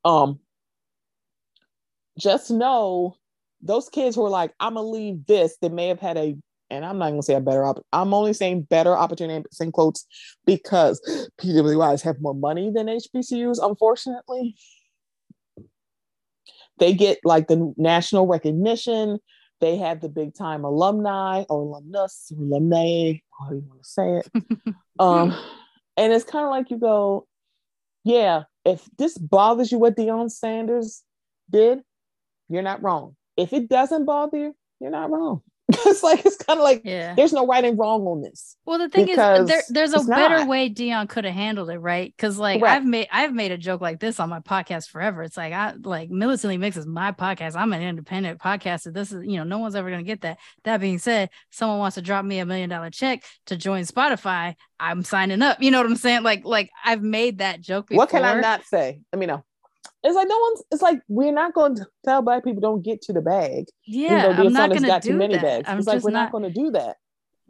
Um, 0.05 0.39
just 2.19 2.51
know 2.51 3.15
those 3.61 3.89
kids 3.89 4.15
who 4.15 4.25
are 4.25 4.29
like, 4.29 4.53
I'm 4.59 4.75
gonna 4.75 4.88
leave 4.88 5.25
this, 5.25 5.57
they 5.61 5.69
may 5.69 5.88
have 5.88 5.99
had 5.99 6.17
a, 6.17 6.35
and 6.69 6.85
I'm 6.85 6.97
not 6.97 7.09
gonna 7.09 7.23
say 7.23 7.35
a 7.35 7.41
better 7.41 7.63
op- 7.63 7.85
I'm 7.93 8.13
only 8.13 8.34
saying 8.34 8.63
better 8.63 8.95
opportunity 8.95 9.45
in 9.59 9.71
quotes 9.71 10.05
because 10.45 11.01
PWIs 11.41 12.01
have 12.03 12.21
more 12.21 12.35
money 12.35 12.71
than 12.71 12.88
HBCUs, 12.88 13.59
unfortunately. 13.61 14.55
They 16.79 16.93
get 16.93 17.19
like 17.23 17.47
the 17.47 17.73
national 17.77 18.27
recognition, 18.27 19.19
they 19.59 19.77
have 19.77 20.01
the 20.01 20.09
big 20.09 20.35
time 20.35 20.63
alumni 20.63 21.43
or 21.49 21.61
alumnus, 21.61 22.31
alumni, 22.31 23.13
however 23.39 23.55
you 23.55 23.63
want 23.67 23.84
to 23.84 23.89
say 23.89 24.17
it. 24.17 24.75
um, 24.99 25.35
and 25.95 26.13
it's 26.13 26.25
kind 26.25 26.45
of 26.45 26.51
like 26.51 26.69
you 26.69 26.77
go, 26.77 27.27
yeah, 28.03 28.43
if 28.63 28.88
this 28.97 29.17
bothers 29.17 29.71
you 29.71 29.79
what 29.79 29.97
Deion 29.97 30.31
Sanders 30.31 31.03
did, 31.49 31.81
you're 32.47 32.61
not 32.61 32.81
wrong. 32.81 33.16
If 33.38 33.53
it 33.53 33.69
doesn't 33.69 34.05
bother 34.05 34.38
you, 34.38 34.55
you're 34.80 34.91
not 34.91 35.11
wrong. 35.11 35.41
it's 35.69 36.01
like 36.01 36.26
it's 36.26 36.38
kind 36.38 36.57
of 36.59 36.64
like 36.64 36.84
Yeah. 36.85 37.14
there's 37.15 37.34
no 37.34 37.45
right 37.45 37.65
and 37.65 37.77
wrong 37.77 38.03
on 38.07 38.22
this. 38.22 38.55
Well, 38.65 38.80
the 38.80 38.88
thing 38.88 39.09
is, 39.09 39.18
there, 39.18 39.64
there's 39.68 39.91
a 39.93 40.01
better 40.05 40.38
not. 40.38 40.47
way 40.47 40.69
Deion 40.69 41.09
could 41.09 41.26
have 41.26 41.34
handled 41.34 41.69
it, 41.69 41.77
right? 41.80 42.14
Because 42.15 42.39
like 42.39 42.61
Correct. 42.61 42.73
I've 42.73 42.85
made 42.85 43.07
I've 43.11 43.34
made 43.34 43.51
a 43.51 43.57
joke 43.57 43.81
like 43.81 43.99
this 43.99 44.18
on 44.22 44.30
my 44.30 44.39
podcast 44.39 44.88
forever. 44.88 45.23
It's 45.23 45.35
like 45.35 45.51
I 45.51 45.73
like 45.84 46.09
militantly 46.09 46.57
mix 46.57 46.77
is 46.77 46.85
my 46.85 47.11
podcast. 47.11 47.57
I'm 47.57 47.73
an 47.73 47.81
independent 47.81 48.39
podcaster. 48.39 48.93
This 48.93 49.11
is 49.11 49.26
you 49.26 49.35
know 49.35 49.43
no 49.43 49.57
one's 49.57 49.76
ever 49.76 49.89
gonna 49.89 50.03
get 50.03 50.22
that. 50.22 50.38
That 50.64 50.80
being 50.80 50.99
said, 50.99 51.31
someone 51.51 51.80
wants 51.80 51.95
to 51.95 52.01
drop 52.01 52.23
me 52.23 52.39
a 52.39 52.45
million 52.45 52.69
dollar 52.69 52.89
check 52.89 53.23
to 53.47 53.57
join 53.57 53.84
Spotify. 53.84 54.55
I'm 54.80 55.03
signing 55.03 55.41
up. 55.41 55.61
You 55.61 55.72
know 55.72 55.80
what 55.80 55.88
I'm 55.88 55.97
saying? 55.97 56.23
Like 56.23 56.45
like 56.45 56.69
I've 56.85 57.03
made 57.03 57.39
that 57.39 57.59
joke 57.59 57.89
before. 57.89 58.03
What 58.03 58.09
can 58.09 58.23
I 58.23 58.39
not 58.39 58.64
say? 58.64 59.01
Let 59.11 59.19
me 59.19 59.26
know. 59.26 59.43
It's 60.07 60.15
like 60.15 60.27
no 60.27 60.38
one's. 60.39 60.63
It's 60.71 60.81
like 60.81 60.99
we're 61.07 61.34
not 61.34 61.53
going 61.53 61.75
to 61.75 61.85
tell 62.05 62.21
black 62.21 62.43
people 62.43 62.61
don't 62.61 62.81
get 62.84 63.01
to 63.03 63.13
the 63.13 63.21
bag. 63.21 63.65
Yeah, 63.85 64.27
I'm 64.38 64.53
not 64.53 64.69
gonna 64.71 64.99
do 65.01 65.09
too 65.09 65.17
many 65.17 65.35
that. 65.35 65.43
bags. 65.43 65.69
I'm 65.69 65.79
it's 65.79 65.88
like 65.88 66.01
we're 66.01 66.11
not. 66.11 66.23
not 66.23 66.31
going 66.31 66.43
to 66.45 66.49
do 66.49 66.71
that. 66.71 66.95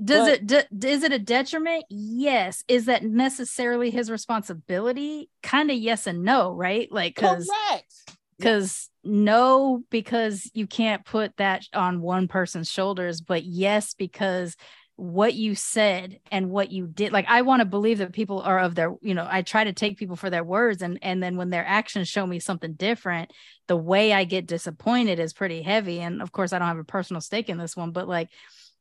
Does 0.04 0.28
But- 0.28 0.54
it 0.54 0.70
d- 0.80 0.88
is 0.90 1.04
it 1.04 1.12
a 1.12 1.20
detriment? 1.20 1.86
Yes. 1.90 2.64
Is 2.68 2.86
that 2.86 3.04
necessarily 3.04 3.90
his 3.90 4.12
responsibility? 4.12 5.30
Kind 5.44 5.72
of 5.72 5.78
yes 5.78 6.08
and 6.08 6.24
no, 6.24 6.52
right? 6.52 6.92
Like 6.92 7.16
because 7.16 7.50
Correct. 7.70 7.94
because 8.38 8.90
no 9.04 9.84
because 9.90 10.50
you 10.54 10.68
can't 10.68 11.06
put 11.06 11.36
that 11.38 11.64
on 11.74 12.02
one 12.02 12.28
person's 12.28 12.70
shoulders 12.70 13.22
but 13.22 13.44
yes 13.46 13.94
because 13.94 14.56
what 14.98 15.36
you 15.36 15.54
said 15.54 16.20
and 16.32 16.50
what 16.50 16.72
you 16.72 16.88
did. 16.88 17.14
Like 17.14 17.28
i 17.30 17.44
want 17.44 17.62
to 17.62 17.66
believe 17.66 18.00
that 18.00 18.14
people 18.14 18.42
are 18.42 18.60
of 18.60 18.74
their 18.74 18.96
you 19.02 19.14
know 19.14 19.28
i 19.30 19.44
try 19.44 19.64
to 19.64 19.72
take 19.72 19.98
people 19.98 20.16
for 20.16 20.30
their 20.32 20.44
words 20.44 20.82
and 20.82 20.98
and 21.04 21.22
then 21.22 21.38
when 21.38 21.52
their 21.52 21.66
actions 21.66 22.10
show 22.10 22.26
me 22.26 22.40
something 22.40 22.74
different 22.74 23.32
the 23.68 23.78
way 23.78 24.12
i 24.12 24.24
get 24.24 24.48
disappointed 24.48 25.20
is 25.20 25.34
pretty 25.34 25.62
heavy. 25.62 26.00
And 26.00 26.22
of 26.22 26.32
course 26.32 26.52
i 26.52 26.58
don't 26.60 26.68
have 26.68 26.80
a 26.80 26.84
personal 26.84 27.22
stake 27.22 27.48
in 27.48 27.60
this 27.60 27.78
one 27.78 27.92
but 27.92 28.08
like 28.08 28.30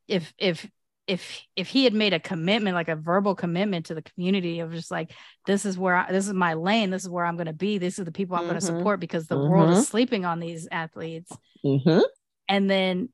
if 0.09 0.33
if 0.39 0.67
if 1.07 1.43
if 1.55 1.69
he 1.69 1.85
had 1.85 1.93
made 1.93 2.15
a 2.15 2.19
commitment 2.19 2.75
like 2.75 2.89
a 2.89 2.97
verbal 2.97 3.35
commitment 3.35 3.87
to 3.87 3.95
the 3.95 4.03
community 4.03 4.61
of 4.61 4.73
just 4.73 4.91
like 4.91 5.13
this 5.45 5.67
is 5.67 5.79
where 5.79 5.95
I, 5.97 6.11
this 6.11 6.27
is 6.27 6.33
my 6.33 6.55
lane 6.55 6.91
this 6.91 7.03
is 7.03 7.11
where 7.11 7.27
i'm 7.27 7.37
going 7.37 7.47
to 7.47 7.53
be 7.53 7.77
this 7.77 7.99
is 7.99 8.07
the 8.07 8.11
people 8.11 8.37
i'm 8.37 8.45
going 8.45 8.59
to 8.59 8.65
support 8.65 9.01
because 9.01 9.27
the 9.27 9.37
world 9.39 9.69
Mhm. 9.69 9.81
is 9.83 9.87
sleeping 9.89 10.25
on 10.25 10.41
these 10.41 10.67
athletes. 10.73 11.31
Hmm 11.63 12.01
and 12.49 12.71
then 12.71 13.11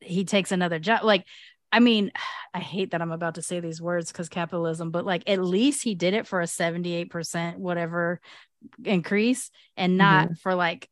he 0.00 0.24
takes 0.24 0.52
another 0.52 0.78
job. 0.78 1.02
Like 1.04 1.24
I 1.76 1.80
mean, 1.80 2.10
I 2.54 2.60
hate 2.60 2.92
that 2.92 3.02
I'm 3.02 3.12
about 3.12 3.34
to 3.34 3.42
say 3.42 3.60
these 3.60 3.82
words 3.82 4.10
because 4.10 4.28
capitalism, 4.30 4.90
but 4.90 5.04
like 5.04 5.24
at 5.28 5.40
least 5.42 5.82
he 5.82 5.94
did 5.94 6.14
it 6.14 6.26
for 6.26 6.40
a 6.40 6.44
78% 6.46 7.58
whatever 7.58 8.20
increase 8.84 9.50
and 9.76 9.98
not 9.98 10.24
Mm-hmm. 10.26 10.34
for 10.42 10.54
like 10.54 10.88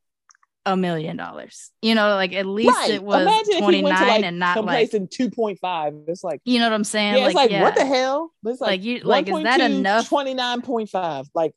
a 0.67 0.77
million 0.77 1.17
dollars. 1.17 1.71
You 1.81 1.95
know, 1.95 2.15
like 2.15 2.35
at 2.35 2.45
least 2.47 2.77
Right. 2.77 2.91
it 2.93 3.03
was 3.03 3.23
Imagine 3.23 3.41
if 3.49 3.55
he 3.57 3.61
29 3.61 3.83
went 3.85 3.99
to 3.99 4.05
like 4.05 4.23
and 4.25 4.39
not 4.39 4.55
someplace 4.57 4.93
like 4.93 5.01
in 5.03 5.09
2.5. 5.09 6.05
It's 6.09 6.23
like, 6.25 6.41
you 6.45 6.59
know 6.59 6.67
what 6.67 6.75
I'm 6.75 6.85
saying? 6.85 7.17
yeah, 7.17 7.27
it's 7.27 7.35
like, 7.35 7.51
yeah. 7.51 7.63
what 7.63 7.75
the 7.75 7.85
hell? 7.87 8.33
But 8.43 8.51
it's 8.51 8.61
like, 8.61 8.69
Like 8.71 8.83
you 8.83 8.99
like 9.01 9.29
is 9.29 9.43
that 9.43 9.61
1.2, 9.61 9.79
enough? 9.79 10.11
29.5. 10.11 11.27
Like, 11.35 11.53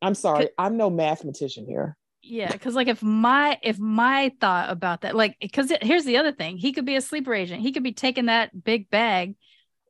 I'm 0.00 0.14
sorry, 0.16 0.48
I'm 0.58 0.76
no 0.76 0.90
mathematician 0.90 1.66
here. 1.66 1.96
Yeah, 2.22 2.52
because 2.52 2.74
like 2.74 2.86
if 2.88 3.02
my 3.02 3.58
if 3.62 3.78
my 3.78 4.32
thought 4.40 4.70
about 4.70 5.00
that, 5.02 5.16
like 5.16 5.36
because 5.40 5.72
here's 5.82 6.04
the 6.04 6.18
other 6.18 6.32
thing, 6.32 6.56
he 6.56 6.72
could 6.72 6.84
be 6.84 6.96
a 6.96 7.00
sleeper 7.00 7.34
agent. 7.34 7.62
He 7.62 7.72
could 7.72 7.82
be 7.82 7.92
taking 7.92 8.26
that 8.26 8.64
big 8.64 8.88
bag 8.90 9.34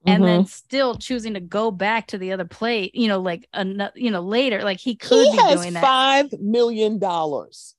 and 0.07 0.25
Mm-hmm. 0.25 0.27
then 0.27 0.47
still 0.47 0.97
choosing 0.97 1.35
to 1.35 1.41
go 1.41 1.71
back 1.71 2.09
to 2.09 2.19
the 2.19 2.33
other 2.33 2.47
plate. 2.47 2.95
You 2.95 3.09
know, 3.09 3.21
like 3.21 3.49
another, 3.55 3.93
you 3.97 4.11
know, 4.11 4.23
later, 4.23 4.63
like 4.65 4.81
he 4.81 4.97
could 4.97 5.31
he 5.31 5.31
be 5.31 5.43
has 5.43 5.45
doing 5.45 5.75
that. 5.75 5.81
five 5.81 6.33
million 6.41 6.99
dollars. 6.99 7.75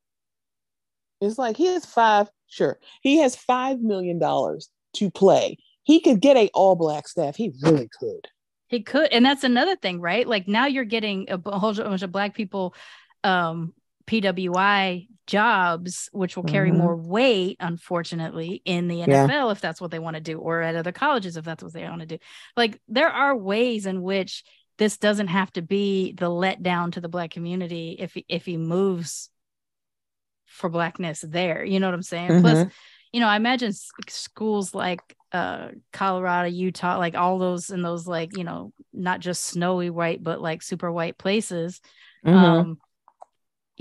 It's 1.21 1.37
like 1.37 1.57
he 1.57 1.65
has 1.67 1.85
five, 1.85 2.29
sure. 2.47 2.79
He 3.01 3.17
has 3.19 3.35
five 3.35 3.79
million 3.79 4.19
dollars 4.19 4.69
to 4.93 5.09
play. 5.09 5.57
He 5.83 5.99
could 5.99 6.21
get 6.21 6.37
a 6.37 6.49
all 6.53 6.75
black 6.75 7.07
staff. 7.07 7.35
He 7.35 7.51
really 7.61 7.89
could. 7.99 8.27
He 8.67 8.81
could, 8.81 9.11
and 9.11 9.23
that's 9.25 9.43
another 9.43 9.75
thing, 9.75 10.01
right? 10.01 10.27
Like 10.27 10.47
now 10.47 10.65
you're 10.65 10.83
getting 10.85 11.29
a 11.29 11.37
bu- 11.37 11.51
whole 11.51 11.73
bunch 11.73 12.01
of 12.01 12.11
black 12.11 12.33
people, 12.33 12.73
um, 13.23 13.73
PWI 14.07 15.07
jobs, 15.25 16.09
which 16.11 16.35
will 16.35 16.43
carry 16.43 16.71
Mhm. 16.71 16.77
more 16.77 16.95
weight, 16.95 17.57
unfortunately, 17.59 18.61
in 18.65 18.87
the 18.87 19.01
Yeah. 19.05 19.25
NFL 19.25 19.51
if 19.51 19.61
that's 19.61 19.79
what 19.79 19.91
they 19.91 19.99
want 19.99 20.15
to 20.15 20.21
do, 20.21 20.37
or 20.39 20.61
at 20.61 20.75
other 20.75 20.91
colleges 20.91 21.37
if 21.37 21.45
that's 21.45 21.63
what 21.63 21.73
they 21.73 21.83
want 21.87 22.01
to 22.01 22.05
do. 22.07 22.17
Like 22.57 22.81
there 22.87 23.09
are 23.09 23.35
ways 23.35 23.85
in 23.85 24.01
which 24.01 24.43
this 24.77 24.97
doesn't 24.97 25.27
have 25.27 25.51
to 25.53 25.61
be 25.61 26.13
the 26.13 26.29
letdown 26.29 26.91
to 26.93 27.01
the 27.01 27.07
black 27.09 27.31
community 27.31 27.95
if 27.99 28.13
he, 28.15 28.25
if 28.27 28.45
he 28.45 28.57
moves 28.57 29.29
for 30.45 30.69
blackness 30.69 31.21
there. 31.21 31.63
You 31.63 31.79
know 31.79 31.87
what 31.87 31.93
I'm 31.95 32.01
saying? 32.03 32.41
Plus, 32.41 32.65
you 33.11 33.19
know, 33.19 33.27
I 33.27 33.35
imagine 33.35 33.73
schools 34.09 34.73
like 34.73 35.01
uh 35.31 35.69
Colorado, 35.91 36.47
Utah, 36.49 36.97
like 36.97 37.15
all 37.15 37.39
those 37.39 37.69
in 37.69 37.81
those 37.81 38.07
like, 38.07 38.37
you 38.37 38.43
know, 38.43 38.71
not 38.91 39.19
just 39.19 39.43
snowy 39.43 39.89
white, 39.89 40.21
but 40.23 40.41
like 40.41 40.61
super 40.61 40.91
white 40.91 41.17
places. 41.17 41.81
Mhm. 42.25 42.35
Um, 42.35 42.77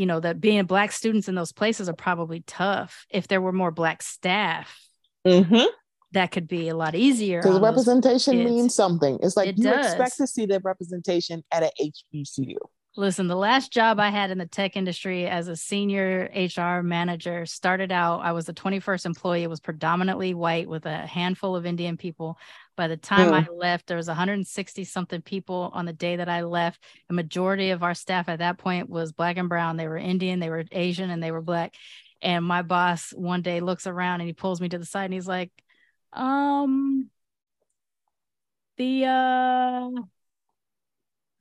you 0.02 0.06
know, 0.06 0.18
that 0.18 0.40
being 0.40 0.64
black 0.64 0.90
students 0.90 1.28
in 1.28 1.36
those 1.36 1.52
places 1.52 1.88
are 1.88 1.92
probably 1.94 2.42
tough. 2.44 3.06
If 3.08 3.28
there 3.28 3.40
were 3.40 3.52
more 3.52 3.70
black 3.70 4.02
staff, 4.02 4.80
Mhm. 5.24 5.68
that 6.10 6.32
could 6.32 6.48
be 6.48 6.68
a 6.70 6.74
lot 6.74 6.96
easier. 6.96 7.40
Because 7.40 7.60
representation 7.60 8.42
means 8.42 8.74
something. 8.74 9.20
It's 9.22 9.36
like 9.36 9.50
It 9.50 9.58
you 9.58 9.62
does. 9.62 9.86
expect 9.86 10.16
to 10.16 10.26
see 10.26 10.44
that 10.46 10.64
representation 10.64 11.44
at 11.52 11.62
a 11.62 11.70
HBCU. 11.80 12.56
Listen, 12.94 13.26
the 13.26 13.34
last 13.34 13.72
job 13.72 13.98
I 13.98 14.10
had 14.10 14.30
in 14.30 14.36
the 14.36 14.46
tech 14.46 14.76
industry 14.76 15.26
as 15.26 15.48
a 15.48 15.56
senior 15.56 16.30
HR 16.34 16.82
manager 16.82 17.46
started 17.46 17.90
out, 17.90 18.20
I 18.20 18.32
was 18.32 18.44
the 18.44 18.52
21st 18.52 19.06
employee. 19.06 19.42
It 19.42 19.48
was 19.48 19.60
predominantly 19.60 20.34
white 20.34 20.68
with 20.68 20.84
a 20.84 21.06
handful 21.06 21.56
of 21.56 21.64
Indian 21.64 21.96
people. 21.96 22.36
By 22.76 22.88
the 22.88 22.98
time 22.98 23.32
I 23.32 23.46
left, 23.50 23.86
there 23.86 23.96
was 23.96 24.08
160 24.08 24.84
something 24.84 25.22
people 25.22 25.70
on 25.72 25.86
the 25.86 25.94
day 25.94 26.16
that 26.16 26.28
I 26.28 26.42
left. 26.42 26.84
The 27.08 27.14
majority 27.14 27.70
of 27.70 27.82
our 27.82 27.94
staff 27.94 28.28
at 28.28 28.40
that 28.40 28.58
point 28.58 28.90
was 28.90 29.12
black 29.12 29.38
and 29.38 29.48
brown. 29.48 29.78
They 29.78 29.88
were 29.88 29.96
Indian, 29.96 30.38
they 30.38 30.50
were 30.50 30.64
Asian, 30.70 31.08
and 31.08 31.22
they 31.22 31.32
were 31.32 31.40
black. 31.40 31.74
And 32.20 32.44
my 32.44 32.60
boss 32.60 33.10
one 33.16 33.40
day 33.40 33.60
looks 33.60 33.86
around 33.86 34.20
and 34.20 34.28
he 34.28 34.34
pulls 34.34 34.60
me 34.60 34.68
to 34.68 34.78
the 34.78 34.84
side 34.84 35.06
and 35.06 35.14
he's 35.14 35.26
like, 35.26 35.50
um, 36.12 37.08
the 38.76 39.06
uh 39.06 39.90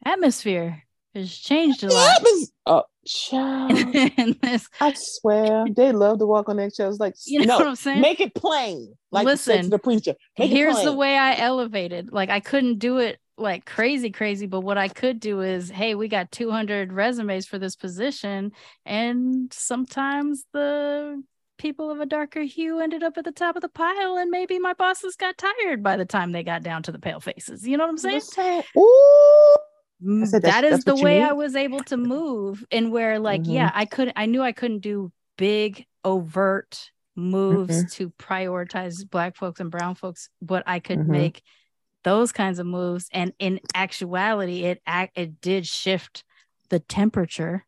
atmosphere 0.06 0.84
has 1.13 1.35
changed 1.35 1.83
a 1.83 1.89
lot. 1.89 2.21
oh, 2.65 2.83
child. 3.05 3.71
in 3.95 4.38
this, 4.41 4.67
I 4.79 4.93
swear, 4.95 5.65
they 5.69 5.91
love 5.91 6.19
to 6.19 6.25
walk 6.25 6.49
on 6.49 6.59
eggshells. 6.59 6.99
Like, 6.99 7.15
you 7.25 7.39
know 7.39 7.45
no, 7.45 7.57
what 7.57 7.67
I'm 7.67 7.75
saying? 7.75 8.01
make 8.01 8.19
it 8.19 8.33
plain. 8.33 8.93
Like 9.11 9.25
Listen, 9.25 9.69
the 9.69 9.79
preacher. 9.79 10.15
Make 10.38 10.51
Here's 10.51 10.81
the 10.83 10.93
way 10.93 11.17
I 11.17 11.35
elevated. 11.38 12.11
Like 12.13 12.29
I 12.29 12.39
couldn't 12.39 12.79
do 12.79 12.99
it 12.99 13.19
like 13.38 13.65
crazy, 13.65 14.11
crazy, 14.11 14.45
but 14.45 14.61
what 14.61 14.77
I 14.77 14.88
could 14.88 15.19
do 15.19 15.41
is, 15.41 15.69
hey, 15.69 15.95
we 15.95 16.07
got 16.07 16.31
200 16.31 16.93
resumes 16.93 17.45
for 17.45 17.57
this 17.59 17.75
position, 17.75 18.51
and 18.85 19.51
sometimes 19.51 20.45
the 20.53 21.22
people 21.57 21.91
of 21.91 21.99
a 21.99 22.06
darker 22.06 22.41
hue 22.41 22.80
ended 22.80 23.03
up 23.03 23.17
at 23.17 23.25
the 23.25 23.31
top 23.31 23.56
of 23.56 23.61
the 23.61 23.69
pile, 23.69 24.17
and 24.17 24.31
maybe 24.31 24.59
my 24.59 24.73
bosses 24.73 25.15
got 25.15 25.38
tired 25.38 25.83
by 25.83 25.98
the 25.98 26.06
time 26.06 26.31
they 26.31 26.43
got 26.43 26.64
down 26.64 26.83
to 26.83 26.91
the 26.91 26.99
pale 26.99 27.19
faces. 27.19 27.67
You 27.67 27.77
know 27.77 27.83
what 27.83 28.03
I'm 28.03 28.22
saying? 28.22 28.64
Ooh. 28.77 29.56
Mm, 30.03 30.25
said 30.27 30.41
that 30.43 30.63
is 30.63 30.83
the 30.83 30.95
way? 30.95 31.21
I 31.21 31.31
was 31.33 31.55
able 31.55 31.83
to 31.83 31.97
move 31.97 32.65
and 32.71 32.91
where 32.91 33.19
like 33.19 33.41
Mhm. 33.47 33.53
yeah 33.53 33.71
I 33.73 33.85
could 33.85 34.11
I 34.15 34.25
knew 34.25 34.41
I 34.41 34.51
couldn't 34.51 34.80
do 34.80 35.11
big 35.38 35.85
overt 36.03 36.91
moves 37.15 37.83
Mm-hmm. 37.83 37.88
to 37.97 38.09
prioritize 38.11 39.07
black 39.09 39.35
folks 39.35 39.59
and 39.59 39.69
brown 39.69 39.95
folks 39.95 40.30
but 40.41 40.63
I 40.65 40.80
could 40.80 40.99
Mhm. 40.99 41.11
make 41.11 41.41
those 42.03 42.31
kinds 42.31 42.57
of 42.59 42.65
moves 42.65 43.07
and 43.13 43.33
in 43.38 43.59
actuality 43.75 44.63
it 44.63 44.81
it 45.15 45.41
did 45.41 45.67
shift 45.67 46.23
the 46.69 46.80
temperature 46.80 47.65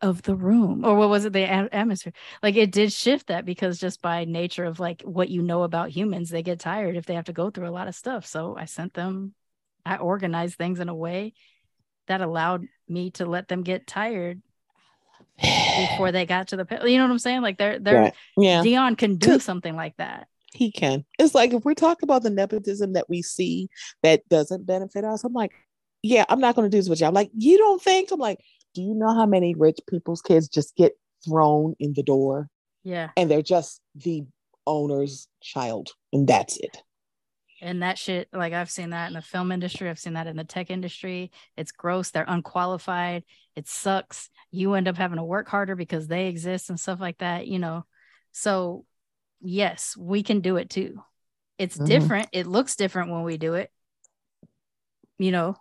of 0.00 0.22
the 0.22 0.34
room 0.34 0.84
or 0.84 0.94
what 0.96 1.08
was 1.08 1.24
it 1.24 1.32
the 1.32 1.42
atmosphere 1.50 2.12
like 2.42 2.54
it 2.56 2.70
did 2.70 2.92
shift 2.92 3.26
that 3.28 3.44
because 3.44 3.78
just 3.78 4.00
by 4.02 4.24
nature 4.24 4.64
of 4.64 4.78
like 4.78 5.02
what 5.02 5.28
you 5.30 5.42
know 5.42 5.62
about 5.62 5.90
humans 5.90 6.30
they 6.30 6.42
get 6.42 6.60
tired 6.60 6.96
if 6.96 7.06
they 7.06 7.14
have 7.14 7.24
to 7.24 7.32
go 7.32 7.50
through 7.50 7.68
a 7.68 7.70
lot 7.70 7.88
of 7.88 7.94
stuff 7.94 8.26
so 8.26 8.54
I 8.56 8.66
sent 8.66 8.94
them 8.94 9.34
I 9.84 9.96
organized 9.96 10.56
things 10.56 10.80
in 10.80 10.88
a 10.88 10.94
way 10.94 11.32
that 12.06 12.20
allowed 12.20 12.66
me 12.88 13.10
to 13.12 13.26
let 13.26 13.48
them 13.48 13.62
get 13.62 13.86
tired 13.86 14.40
before 15.40 16.12
they 16.12 16.26
got 16.26 16.48
to 16.48 16.56
the 16.56 16.64
pa- 16.64 16.84
you 16.84 16.98
know 16.98 17.04
what 17.04 17.10
I'm 17.10 17.18
saying 17.18 17.42
like 17.42 17.58
they're 17.58 17.78
they're 17.78 18.00
Right. 18.02 18.14
Yeah, 18.36 18.62
Deion 18.62 18.96
can 18.96 19.16
do 19.16 19.38
something 19.38 19.74
like 19.74 19.96
that 19.96 20.28
he 20.56 20.70
can. 20.70 21.04
It's 21.18 21.34
like 21.34 21.52
if 21.52 21.64
we're 21.64 21.74
talking 21.74 22.06
about 22.06 22.22
the 22.22 22.30
nepotism 22.30 22.94
that 22.94 23.08
we 23.08 23.22
see 23.22 23.68
that 24.02 24.28
doesn't 24.28 24.66
benefit 24.66 25.04
us, 25.04 25.22
I'm 25.22 25.32
like, 25.32 25.52
yeah, 26.02 26.24
I'm 26.28 26.40
not 26.40 26.56
going 26.56 26.68
to 26.68 26.74
do 26.74 26.78
this 26.78 26.88
with 26.88 27.00
you. 27.00 27.06
I'm 27.06 27.14
like, 27.14 27.30
you 27.36 27.58
don't 27.58 27.82
think? 27.82 28.10
I'm 28.10 28.20
like, 28.20 28.40
do 28.74 28.82
you 28.82 28.94
know 28.94 29.14
how 29.14 29.26
many 29.26 29.54
rich 29.54 29.78
people's 29.88 30.22
kids 30.22 30.48
just 30.48 30.74
get 30.76 30.92
thrown 31.26 31.74
in 31.80 31.94
the 31.94 32.02
door 32.02 32.48
yeah 32.84 33.08
and 33.16 33.30
they're 33.30 33.42
just 33.42 33.80
the 33.94 34.22
owner's 34.66 35.28
child 35.42 35.90
and 36.12 36.26
that's 36.26 36.56
it? 36.58 36.82
And 37.60 37.82
that 37.82 37.98
shit 37.98 38.28
like 38.32 38.52
I've 38.52 38.70
seen 38.70 38.90
that 38.90 39.08
in 39.08 39.14
the 39.14 39.22
film 39.22 39.50
industry 39.52 39.88
I've 39.88 39.98
seen 39.98 40.14
that 40.14 40.26
in 40.26 40.36
the 40.36 40.44
tech 40.44 40.70
industry 40.70 41.30
it's 41.56 41.72
gross 41.72 42.10
they're 42.10 42.24
unqualified 42.26 43.24
it 43.54 43.66
sucks 43.68 44.28
you 44.50 44.74
end 44.74 44.88
up 44.88 44.96
having 44.96 45.16
to 45.18 45.24
work 45.24 45.48
harder 45.48 45.74
because 45.76 46.06
they 46.06 46.26
exist 46.26 46.68
and 46.70 46.78
stuff 46.78 47.00
like 47.00 47.18
that 47.18 47.46
you 47.46 47.58
know 47.58 47.84
so 48.32 48.84
yes 49.40 49.96
we 49.96 50.22
can 50.22 50.40
do 50.40 50.56
it 50.56 50.68
too 50.70 51.00
it's 51.58 51.78
Mhm. 51.78 51.86
different 51.86 52.28
it 52.32 52.46
looks 52.46 52.76
different 52.76 53.10
when 53.10 53.22
we 53.22 53.36
do 53.38 53.54
it 53.54 53.70
you 55.18 55.30
know 55.30 55.56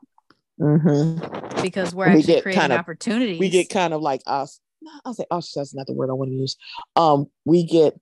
Mm-hmm. 0.60 1.62
because 1.62 1.94
we're 1.94 2.10
We 2.14 2.20
actually 2.20 2.42
creating 2.42 2.62
kind 2.62 2.72
of- 2.74 2.80
opportunities 2.80 3.40
we 3.40 3.50
get 3.50 3.70
kind 3.70 3.94
of 3.94 4.02
like 4.02 4.22
us. 4.26 4.62
I'll 5.04 5.14
say 5.14 5.26
us. 5.30 5.52
That's 5.54 5.74
not 5.76 5.86
the 5.86 5.92
word 5.94 6.10
I 6.10 6.14
want 6.14 6.30
to 6.32 6.36
use. 6.36 6.56
Um, 6.96 7.26
we 7.44 7.66
get 7.66 8.00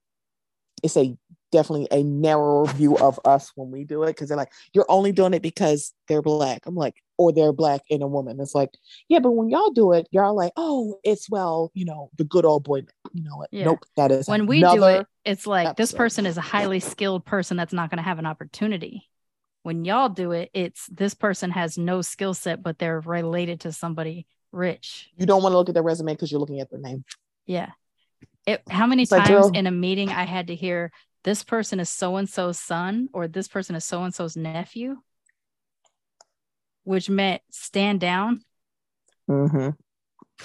it's 0.84 0.96
a 0.98 1.18
definitely 1.54 1.88
a 1.92 2.04
narrower 2.04 2.66
view 2.66 2.98
of 2.98 3.20
us 3.24 3.52
when 3.56 3.72
we 3.72 3.86
do 3.86 4.04
it 4.04 4.08
because 4.08 4.28
they're 4.28 4.38
like, 4.38 4.52
you're 4.74 4.88
only 4.90 5.12
doing 5.12 5.34
it 5.34 5.44
because 5.44 5.94
they're 6.08 6.24
black. 6.24 6.64
I'm 6.66 6.76
like, 6.76 6.96
or 7.18 7.32
they're 7.32 7.54
black 7.54 7.82
and 7.92 8.02
a 8.02 8.08
woman. 8.08 8.40
It's 8.42 8.56
like, 8.56 8.72
yeah, 9.08 9.20
but 9.20 9.32
when 9.32 9.50
y'all 9.50 9.70
do 9.70 9.94
it, 9.94 10.08
y'all 10.12 10.36
like, 10.36 10.52
oh, 10.58 11.00
it's 11.04 11.30
well, 11.30 11.72
you 11.76 11.86
know, 11.86 12.10
the 12.18 12.24
good 12.24 12.44
old 12.44 12.64
boy. 12.64 12.82
You 13.14 13.24
know 13.24 13.38
what? 13.38 13.50
Yeah. 13.52 13.66
Nope, 13.66 13.86
that 13.96 14.12
is 14.12 14.28
when 14.28 14.48
we 14.48 14.62
do 14.62 14.84
it, 14.86 15.06
it's 15.24 15.48
like 15.48 15.78
this 15.78 15.94
person 15.94 16.26
is 16.26 16.38
a 16.38 16.42
highly 16.42 16.80
skilled 16.80 17.24
person 17.24 17.56
that's 17.56 17.72
not 17.74 17.90
going 17.90 18.00
to 18.00 18.04
have 18.04 18.20
an 18.20 18.26
opportunity. 18.26 19.08
When 19.62 19.86
y'all 19.86 20.10
do 20.10 20.32
it, 20.32 20.50
it's 20.54 20.88
this 20.88 21.14
person 21.14 21.52
has 21.52 21.78
no 21.78 22.02
skill 22.02 22.34
set, 22.34 22.62
but 22.62 22.80
they're 22.80 23.00
related 23.00 23.62
to 23.62 23.72
somebody 23.72 24.26
rich. 24.52 25.10
You 25.16 25.26
don't 25.26 25.42
want 25.42 25.54
to 25.54 25.58
look 25.58 25.70
at 25.70 25.76
their 25.76 25.84
resume 25.84 26.14
because 26.14 26.32
you're 26.32 26.42
looking 26.42 26.60
at 26.60 26.70
their 26.70 26.82
name. 26.82 27.06
Yeah. 27.46 27.70
It, 28.46 28.62
how 28.70 28.88
many 28.88 29.04
It's 29.04 29.12
times 29.12 29.30
girl- 29.30 29.52
in 29.54 29.68
a 29.68 29.72
meeting 29.72 30.10
I 30.10 30.26
had 30.26 30.48
to 30.48 30.56
hear 30.56 30.92
this 31.24 31.44
person 31.44 31.80
is 31.80 31.90
so 31.90 32.18
and 32.18 32.30
so's 32.30 32.60
son 32.60 33.10
or 33.14 33.28
this 33.28 33.48
person 33.48 33.76
is 33.76 33.86
so 33.86 34.04
and 34.04 34.14
so's 34.14 34.36
nephew, 34.36 34.98
which 36.84 37.10
meant 37.10 37.42
stand 37.52 38.00
down. 38.00 38.42
Mm-hmm. 39.30 39.70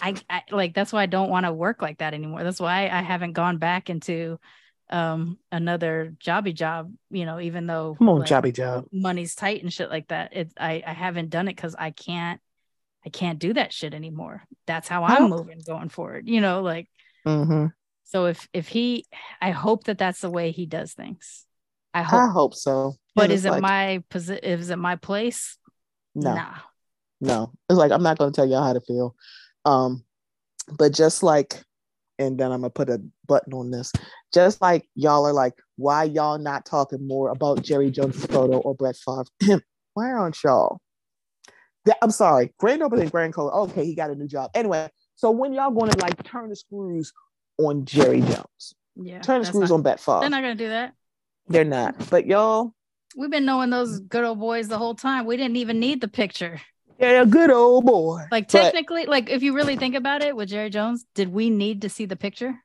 I, 0.00 0.14
I 0.30 0.42
like 0.50 0.74
that's 0.74 0.92
why 0.92 1.02
I 1.02 1.06
don't 1.06 1.30
want 1.30 1.46
to 1.46 1.52
work 1.52 1.82
like 1.82 1.98
that 1.98 2.14
anymore. 2.14 2.44
That's 2.44 2.60
why 2.60 2.88
I 2.88 3.02
haven't 3.02 3.32
gone 3.32 3.58
back 3.58 3.90
into 3.90 4.38
um 4.90 5.38
another 5.50 6.14
jobby 6.24 6.54
job, 6.54 6.92
you 7.10 7.26
know, 7.26 7.40
even 7.40 7.66
though 7.66 7.96
Come 7.98 8.08
on, 8.08 8.20
like, 8.20 8.28
jobby 8.28 8.54
job. 8.54 8.86
money's 8.92 9.34
tight 9.34 9.62
and 9.62 9.72
shit 9.72 9.90
like 9.90 10.08
that. 10.08 10.36
It 10.36 10.52
I, 10.58 10.82
I 10.86 10.92
haven't 10.92 11.30
done 11.30 11.48
it 11.48 11.56
because 11.56 11.74
I 11.76 11.90
can't 11.90 12.40
I 13.04 13.08
can't 13.10 13.38
do 13.38 13.54
that 13.54 13.72
shit 13.72 13.94
anymore. 13.94 14.44
That's 14.66 14.88
how 14.88 15.04
I'm 15.04 15.30
moving 15.30 15.60
going 15.66 15.88
forward. 15.88 16.28
You 16.28 16.40
know, 16.40 16.62
like 16.62 16.88
Mm-hmm. 17.26 17.66
So 18.08 18.24
if 18.24 18.48
if 18.54 18.68
he 18.68 19.04
I 19.40 19.50
hope 19.50 19.84
that 19.84 19.98
that's 19.98 20.22
the 20.22 20.30
way 20.30 20.50
he 20.50 20.64
does 20.64 20.94
things. 20.94 21.44
I 21.92 22.02
hope. 22.02 22.20
I 22.20 22.28
hope 22.28 22.54
so. 22.54 22.94
but 23.14 23.30
is 23.30 23.44
it 23.44 23.50
like, 23.50 23.62
my 23.62 24.02
position? 24.08 24.44
is 24.44 24.70
it 24.70 24.78
my 24.78 24.96
place? 24.96 25.58
no? 26.14 26.34
Nah. 26.34 26.54
No, 27.20 27.52
it's 27.68 27.78
like 27.78 27.92
I'm 27.92 28.02
not 28.02 28.16
going 28.16 28.32
to 28.32 28.36
tell 28.36 28.48
y'all 28.48 28.62
how 28.62 28.72
to 28.72 28.80
feel. 28.80 29.14
Um, 29.64 30.04
but 30.78 30.94
just 30.94 31.22
like, 31.22 31.62
and 32.18 32.38
then 32.38 32.50
I'm 32.50 32.60
gonna 32.60 32.70
put 32.70 32.88
a 32.88 33.02
button 33.26 33.52
on 33.52 33.70
this. 33.70 33.92
Just 34.32 34.62
like 34.62 34.88
y'all 34.94 35.26
are 35.26 35.32
like, 35.32 35.54
why 35.76 36.04
y'all 36.04 36.38
not 36.38 36.64
talking 36.64 37.06
more 37.06 37.30
about 37.30 37.62
Jerry 37.62 37.90
Jones' 37.90 38.24
photo 38.26 38.58
or 38.58 38.74
Brett 38.74 38.96
Favre? 38.96 39.60
why 39.94 40.10
aren't 40.12 40.42
y'all? 40.42 40.80
That- 41.84 41.98
I'm 42.00 42.10
sorry, 42.10 42.54
Grand 42.58 42.82
Opening 42.82 43.08
Grand 43.08 43.34
Code. 43.34 43.52
Okay, 43.52 43.84
he 43.84 43.94
got 43.94 44.10
a 44.10 44.14
new 44.14 44.28
job. 44.28 44.50
Anyway, 44.54 44.88
so 45.16 45.30
when 45.30 45.52
y'all 45.52 45.72
going 45.72 45.90
to 45.90 45.98
like 45.98 46.22
turn 46.24 46.48
the 46.48 46.56
screws 46.56 47.12
on 47.58 47.84
Jerry 47.84 48.20
Jones, 48.20 48.74
Yeah. 48.96 49.20
turn 49.20 49.40
the 49.40 49.46
screws 49.46 49.70
not- 49.70 49.76
on 49.76 49.82
Brett 49.82 50.00
Favre. 50.00 50.20
They're 50.20 50.30
not 50.30 50.42
gonna 50.42 50.54
do 50.54 50.68
that. 50.68 50.94
They're 51.48 51.64
not. 51.64 52.10
But 52.10 52.26
y'all, 52.26 52.72
We've 53.16 53.30
been 53.30 53.46
knowing 53.46 53.70
those 53.70 54.00
good 54.00 54.22
old 54.22 54.38
boys 54.38 54.68
the 54.68 54.76
whole 54.78 54.94
time. 54.94 55.24
We 55.26 55.36
didn't 55.36 55.56
even 55.56 55.80
need 55.80 56.00
the 56.00 56.08
picture. 56.08 56.60
a 57.00 57.24
good 57.24 57.50
old 57.50 57.86
boy. 57.86 58.24
Like 58.30 58.50
But- 58.52 58.62
technically, 58.62 59.06
like 59.06 59.30
if 59.30 59.42
you 59.42 59.54
really 59.54 59.76
think 59.76 59.94
about 59.94 60.22
it 60.22 60.36
with 60.36 60.48
Jerry 60.50 60.68
Jones, 60.70 61.04
did 61.14 61.32
we 61.32 61.48
need 61.50 61.82
to 61.82 61.88
see 61.88 62.04
the 62.06 62.16
picture? 62.16 62.62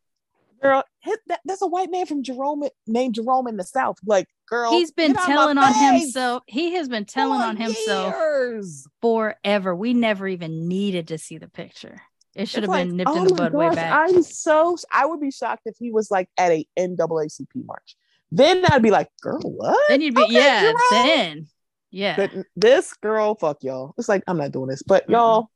girl, 0.62 0.82
that, 1.28 1.42
that's 1.44 1.62
a 1.62 1.68
white 1.68 1.92
man 1.92 2.06
from 2.06 2.24
Jerome 2.24 2.64
named 2.88 3.16
Jerome 3.16 3.48
in 3.48 3.58
the 3.58 3.66
South. 3.66 3.98
Like, 4.06 4.28
girl, 4.48 4.72
He's 4.72 4.92
been 4.92 5.12
get 5.12 5.22
out 5.22 5.28
my 5.28 5.36
telling 5.36 5.58
on 5.58 5.74
face 5.74 6.02
himself. 6.04 6.44
He 6.48 6.76
has 6.76 6.88
been 6.88 7.04
telling 7.04 7.42
for 7.42 7.46
on 7.48 7.58
himself 7.58 8.14
years. 8.16 8.88
forever. 9.02 9.76
We 9.76 9.94
never 9.94 10.26
even 10.26 10.70
needed 10.70 11.10
to 11.10 11.18
see 11.18 11.38
the 11.38 11.50
picture. 11.50 12.02
It 12.36 12.48
should 12.48 12.64
have 12.64 12.70
like, 12.70 12.88
been 12.88 12.98
nipped 12.98 13.10
oh 13.12 13.18
in 13.18 13.24
the 13.26 13.34
bud 13.36 13.54
way 13.54 13.70
back. 13.70 14.10
I'm 14.10 14.24
so 14.24 14.76
I 14.92 15.06
would 15.06 15.22
be 15.22 15.32
shocked 15.32 15.64
if 15.66 15.76
he 15.78 15.92
was 15.92 16.10
like 16.10 16.30
at 16.38 16.52
a 16.52 16.66
NAACP 16.78 17.66
march. 17.66 17.96
Then 18.32 18.66
I'd 18.66 18.82
be 18.82 18.90
like, 18.90 19.10
girl, 19.22 19.40
what? 19.42 19.78
then 19.90 20.02
you'd 20.02 20.16
be 20.16 20.24
Okay, 20.24 20.34
yeah. 20.34 20.74
Then 20.92 21.48
yeah. 21.92 22.16
But 22.16 22.32
this 22.56 22.94
girl, 22.96 23.36
fuck 23.36 23.64
y'all. 23.64 23.94
It's 23.98 24.10
like 24.10 24.24
I'm 24.28 24.38
not 24.38 24.52
doing 24.52 24.70
this. 24.70 24.82
But 24.82 25.08
Mm-mm. 25.08 25.12
y'all, 25.12 25.52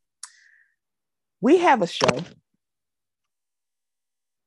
we 1.42 1.58
have 1.58 1.82
a 1.82 1.88
show. 1.88 2.20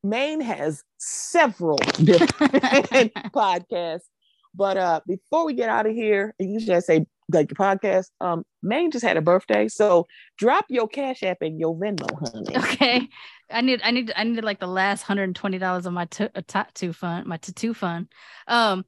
Maine 0.04 0.40
has 0.40 0.84
several 0.98 1.76
different 2.04 3.12
podcasts. 3.34 4.06
But 4.54 4.76
uh 4.76 5.00
before 5.06 5.44
we 5.44 5.54
get 5.54 5.68
out 5.68 5.86
of 5.86 5.92
here, 5.92 6.32
and 6.38 6.52
usually 6.52 6.76
I 6.76 6.80
say 6.80 7.06
like 7.32 7.48
the 7.48 7.54
podcast, 7.54 8.10
um, 8.20 8.44
Maine 8.62 8.90
just 8.90 9.04
had 9.04 9.16
a 9.16 9.22
birthday. 9.22 9.68
So 9.68 10.06
drop 10.38 10.66
your 10.68 10.88
cash 10.88 11.22
app 11.22 11.38
and 11.40 11.58
your 11.58 11.74
Venmo, 11.76 12.08
honey. 12.18 12.56
okay. 12.56 13.08
I 13.50 13.60
need 13.62 13.80
I 13.82 13.90
need 13.90 14.12
I 14.14 14.24
needed 14.24 14.44
like 14.44 14.60
the 14.60 14.66
last 14.66 15.02
hundred 15.02 15.24
and 15.24 15.36
twenty 15.36 15.58
dollars 15.58 15.86
of 15.86 15.92
my 15.92 16.06
uh, 16.20 16.28
tattoo 16.46 16.92
fund, 16.92 17.26
my 17.26 17.36
tattoo 17.36 17.74
fund. 17.74 18.08
Um 18.46 18.84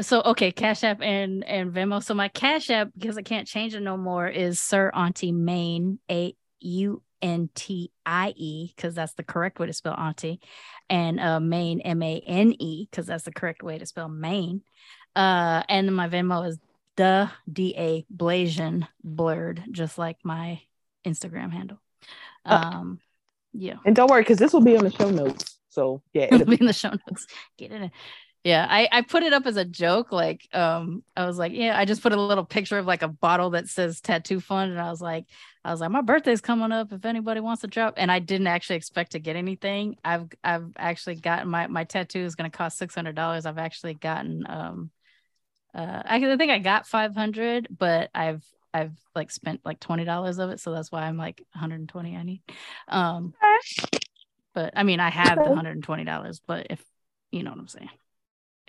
so 0.00 0.22
okay, 0.22 0.50
Cash 0.52 0.84
App 0.84 1.02
and 1.02 1.44
and 1.44 1.72
Venmo. 1.72 2.02
So 2.02 2.14
my 2.14 2.28
Cash 2.28 2.70
App, 2.70 2.90
because 2.96 3.18
I 3.18 3.22
can't 3.22 3.46
change 3.46 3.74
it 3.74 3.80
no 3.80 3.96
more, 3.96 4.28
is 4.28 4.60
Sir 4.60 4.90
Auntie 4.94 5.32
Maine, 5.32 5.98
A 6.10 6.34
U 6.60 7.02
N 7.22 7.50
T 7.54 7.92
I 8.06 8.32
E, 8.36 8.72
because 8.74 8.94
that's 8.94 9.14
the 9.14 9.22
correct 9.24 9.58
way 9.58 9.66
to 9.66 9.72
spell 9.72 9.94
Auntie, 9.94 10.40
and 10.88 11.20
uh 11.20 11.40
Maine 11.40 11.80
M 11.80 12.02
A 12.02 12.22
N 12.26 12.54
E, 12.58 12.88
because 12.90 13.06
that's 13.06 13.24
the 13.24 13.32
correct 13.32 13.62
way 13.62 13.78
to 13.78 13.86
spell 13.86 14.08
Maine. 14.08 14.62
Uh, 15.16 15.62
and 15.68 15.94
my 15.94 16.08
Venmo 16.08 16.46
is 16.48 16.58
the 16.96 17.30
D 17.50 17.74
A 17.76 18.04
Blasian 18.14 18.88
blurred, 19.02 19.64
just 19.70 19.98
like 19.98 20.18
my 20.24 20.60
Instagram 21.06 21.52
handle. 21.52 21.78
Uh, 22.44 22.60
Um, 22.74 23.00
yeah, 23.52 23.76
And 23.84 23.96
don't 23.96 24.10
worry, 24.10 24.22
because 24.22 24.38
this 24.38 24.52
will 24.52 24.60
be 24.62 24.76
on 24.76 24.84
the 24.84 24.90
show 24.92 25.10
notes. 25.10 25.58
So 25.70 26.02
yeah, 26.12 26.24
it'll 26.32 26.42
it'll 26.42 26.50
be 26.50 26.60
in 26.60 26.66
the 26.66 26.72
show 26.72 26.90
notes. 26.90 27.26
Get 27.58 27.72
it 27.72 27.82
in. 27.82 27.90
Yeah, 28.44 28.66
I, 28.70 28.88
I 28.90 29.02
put 29.02 29.22
it 29.22 29.34
up 29.34 29.44
as 29.46 29.56
a 29.58 29.66
joke. 29.66 30.12
Like, 30.12 30.48
um, 30.54 31.04
I 31.14 31.26
was 31.26 31.36
like, 31.36 31.52
yeah, 31.52 31.78
I 31.78 31.84
just 31.84 32.02
put 32.02 32.12
a 32.12 32.20
little 32.20 32.44
picture 32.46 32.78
of 32.78 32.86
like 32.86 33.02
a 33.02 33.08
bottle 33.08 33.50
that 33.50 33.68
says 33.68 34.00
tattoo 34.00 34.40
fund. 34.40 34.70
And 34.72 34.80
I 34.80 34.88
was 34.90 35.02
like, 35.02 35.26
I 35.62 35.70
was 35.70 35.80
like, 35.82 35.90
my 35.90 36.00
birthday's 36.00 36.40
coming 36.40 36.72
up. 36.72 36.90
If 36.92 37.04
anybody 37.04 37.40
wants 37.40 37.60
to 37.62 37.66
drop, 37.68 37.94
and 37.98 38.10
I 38.10 38.18
didn't 38.18 38.46
actually 38.46 38.76
expect 38.76 39.12
to 39.12 39.18
get 39.18 39.36
anything. 39.36 39.96
I've 40.04 40.28
I've 40.42 40.72
actually 40.76 41.16
gotten 41.16 41.48
my 41.50 41.66
my 41.66 41.84
tattoo 41.84 42.20
is 42.20 42.34
gonna 42.34 42.50
cost 42.50 42.78
six 42.78 42.94
hundred 42.94 43.14
dollars. 43.14 43.44
I've 43.46 43.58
actually 43.58 43.94
gotten 43.94 44.44
um 44.48 44.90
uh 45.74 46.02
I, 46.04 46.16
I 46.16 46.36
think 46.36 46.50
I 46.50 46.58
got 46.58 46.86
five 46.86 47.14
hundred, 47.14 47.68
but 47.76 48.10
I've 48.14 48.44
I've 48.72 48.92
like 49.14 49.30
spent 49.30 49.60
like 49.64 49.80
twenty 49.80 50.04
dollars 50.04 50.38
of 50.38 50.50
it, 50.50 50.60
so 50.60 50.72
that's 50.72 50.90
why 50.92 51.02
I'm 51.02 51.16
like 51.16 51.42
120 51.52 52.16
I 52.16 52.22
need. 52.22 52.42
Um 52.88 53.34
but 54.54 54.72
I 54.76 54.82
mean 54.82 55.00
I 55.00 55.10
have 55.10 55.36
the 55.36 55.54
hundred 55.54 55.72
and 55.72 55.84
twenty 55.84 56.04
dollars, 56.04 56.40
but 56.46 56.68
if 56.70 56.84
you 57.30 57.42
know 57.42 57.50
what 57.50 57.60
I'm 57.60 57.68
saying. 57.68 57.90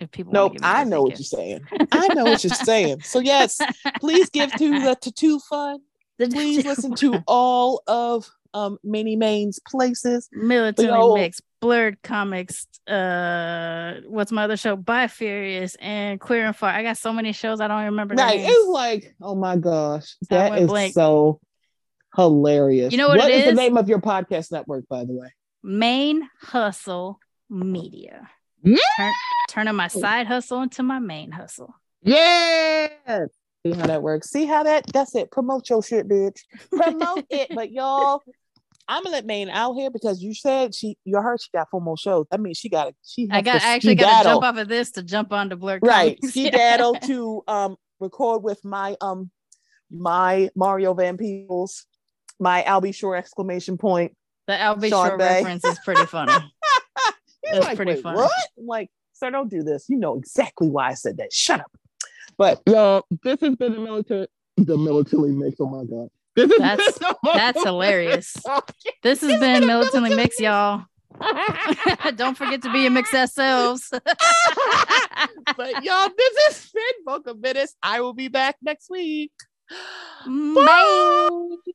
If 0.00 0.10
people 0.10 0.32
wanna 0.32 0.44
Nope, 0.44 0.52
give 0.54 0.62
me 0.62 0.68
a 0.68 0.70
I 0.70 0.78
birthday 0.84 0.90
know 0.90 1.02
what 1.02 1.08
gift. 1.10 1.20
you're 1.20 1.40
saying. 1.40 1.60
I 1.92 2.08
know 2.08 2.24
what 2.24 2.42
you're 2.44 2.50
saying. 2.50 3.00
So 3.02 3.20
yes, 3.20 3.60
please 4.00 4.30
give 4.30 4.52
to 4.56 4.80
the 4.80 4.96
tattoo 5.00 5.38
fund. 5.40 5.80
The 6.18 6.28
Please 6.28 6.58
tattoo 6.64 6.68
listen 6.68 6.94
to 6.96 7.22
all 7.26 7.82
of 7.86 8.28
um 8.54 8.78
Many 8.82 9.16
Main's 9.16 9.60
places. 9.66 10.28
Militantly 10.32 10.92
Yo. 10.92 11.14
Mixed, 11.14 11.42
Blurred 11.62 12.02
Comics, 12.02 12.66
uh 12.88 14.00
what's 14.08 14.32
my 14.32 14.44
other 14.44 14.56
show? 14.56 14.74
By 14.74 15.06
Furious 15.06 15.76
and 15.76 16.20
Queer 16.20 16.46
and 16.46 16.56
Fire. 16.56 16.74
I 16.74 16.82
got 16.82 16.98
so 16.98 17.12
many 17.12 17.32
shows 17.32 17.60
I 17.60 17.68
don't 17.68 17.84
remember. 17.84 18.16
Right. 18.16 18.38
names. 18.38 18.52
It's 18.52 18.68
like, 18.68 19.14
oh 19.22 19.36
my 19.36 19.56
gosh, 19.56 20.16
that 20.28 20.58
is 20.58 20.66
blank. 20.66 20.92
so 20.92 21.40
hilarious. 22.16 22.90
You 22.90 22.98
know 22.98 23.08
what 23.08 23.20
it 23.20 23.30
is 23.30 23.44
the 23.44 23.54
name 23.54 23.76
of 23.76 23.88
your 23.88 24.00
podcast 24.00 24.50
network, 24.50 24.88
by 24.88 25.04
the 25.04 25.12
way? 25.12 25.28
Main 25.62 26.28
Hustle 26.40 27.20
Media. 27.48 28.28
Yeah. 28.64 28.76
Turn, 28.96 29.12
turning 29.48 29.74
my 29.76 29.86
side 29.88 30.26
hustle 30.26 30.62
into 30.62 30.82
my 30.82 30.98
main 30.98 31.30
hustle. 31.30 31.76
Yeah. 32.02 32.88
See 33.64 33.72
how 33.72 33.86
that 33.86 34.02
works. 34.02 34.30
See 34.30 34.46
how 34.46 34.64
that 34.64 34.84
that's 34.92 35.14
it. 35.14 35.30
Promote 35.30 35.70
your 35.70 35.80
shit, 35.80 36.08
bitch. 36.08 36.40
Promote 36.72 37.24
it. 37.30 37.54
But 37.54 37.70
y'all, 37.70 38.22
I'm 38.92 39.02
gonna 39.02 39.16
let 39.16 39.26
Maine 39.26 39.48
out 39.48 39.74
here 39.74 39.90
because 39.90 40.22
you 40.22 40.34
said 40.34 40.74
she 40.74 40.96
you 41.04 41.20
heard 41.20 41.40
she 41.40 41.48
got 41.54 41.68
four 41.70 41.80
more 41.80 41.96
shows. 41.96 42.26
I 42.30 42.36
mean 42.36 42.54
she 42.54 42.68
got 42.68 42.88
a 42.88 42.94
she 43.04 43.28
I 43.30 43.40
got 43.40 43.60
to 43.60 43.66
I 43.66 43.70
actually 43.70 43.94
got 43.94 44.22
to 44.22 44.28
jump 44.28 44.44
off 44.44 44.56
of 44.56 44.68
this 44.68 44.92
to 44.92 45.02
jump 45.02 45.32
onto 45.32 45.56
Blurred 45.56 45.80
right 45.82 46.18
she 46.22 46.28
skedaddle 46.46 46.96
to 47.06 47.42
um 47.48 47.76
record 48.00 48.42
with 48.42 48.62
my 48.64 48.96
um 49.00 49.30
my 49.90 50.50
Mario 50.56 50.94
Van 50.94 51.16
Peebles, 51.16 51.86
my 52.40 52.62
I'll 52.64 52.80
be 52.80 52.92
sure 52.92 53.16
exclamation 53.16 53.78
point. 53.78 54.16
The 54.46 54.54
Albie 54.54 54.88
Sean 54.88 55.08
Shore 55.08 55.18
Bay. 55.18 55.36
reference 55.36 55.64
is 55.64 55.78
pretty 55.84 56.06
funny. 56.06 56.32
He's 57.42 57.52
That's 57.52 57.64
like, 57.66 57.76
pretty 57.76 57.92
Wait, 57.92 58.02
funny. 58.02 58.16
what? 58.16 58.32
I'm 58.58 58.66
like, 58.66 58.90
sir, 59.12 59.30
don't 59.30 59.50
do 59.50 59.62
this. 59.62 59.86
You 59.88 59.98
know 59.98 60.16
exactly 60.16 60.68
why 60.68 60.88
I 60.88 60.94
said 60.94 61.18
that. 61.18 61.32
Shut 61.32 61.60
up. 61.60 61.70
But 62.38 62.62
y'all, 62.66 63.04
this 63.22 63.40
has 63.40 63.56
been 63.56 63.72
the 63.72 63.80
military 63.80 64.26
the 64.56 64.76
military 64.76 65.32
mix. 65.32 65.56
Oh 65.60 65.66
my 65.66 65.84
god. 65.84 66.08
Oh, 66.38 66.46
this 66.46 66.58
has 66.60 66.78
That's- 66.78 67.14
that's 67.34 67.62
hilarious. 67.62 68.36
This 69.02 69.20
has 69.20 69.38
been 69.40 69.66
Militantly 69.66 70.14
Mixed, 70.14 70.40
y'all. 70.40 70.84
Don't 72.16 72.36
forget 72.38 72.62
to 72.62 72.72
be 72.72 72.86
a 72.86 72.90
mix 72.90 73.12
ourselves. 73.22 73.90
but 73.90 75.84
y'all, 75.84 76.08
this 76.16 76.36
is 76.50 76.56
Finn 76.58 77.04
Boca 77.04 77.34
Minutes. 77.34 77.76
I 77.82 78.00
will 78.00 78.14
be 78.14 78.28
back 78.28 78.56
next 78.62 78.88
week. 78.88 79.30
Mm, 80.26 80.54
Bye. 80.54 81.72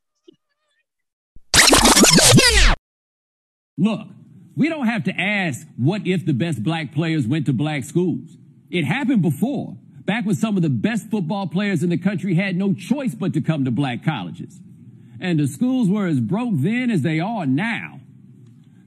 Look, 3.77 4.07
we 4.55 4.69
don't 4.69 4.87
have 4.87 5.03
to 5.03 5.13
ask 5.19 5.67
what 5.77 6.07
if 6.07 6.25
the 6.25 6.33
best 6.33 6.63
black 6.63 6.93
players 6.93 7.27
went 7.27 7.45
to 7.45 7.53
black 7.53 7.83
schools. 7.83 8.37
It 8.71 8.85
happened 8.85 9.21
before, 9.21 9.77
back 10.07 10.25
when 10.25 10.35
some 10.35 10.55
of 10.55 10.63
the 10.63 10.69
best 10.69 11.11
football 11.11 11.47
players 11.47 11.83
in 11.83 11.89
the 11.89 11.97
country 11.97 12.33
had 12.33 12.55
no 12.55 12.73
choice 12.73 13.13
but 13.13 13.33
to 13.33 13.41
come 13.41 13.65
to 13.65 13.71
black 13.71 14.03
colleges. 14.03 14.59
And 15.19 15.37
the 15.39 15.47
schools 15.47 15.89
were 15.89 16.07
as 16.07 16.19
broke 16.19 16.53
then 16.55 16.89
as 16.89 17.01
they 17.01 17.19
are 17.19 17.45
now. 17.45 17.99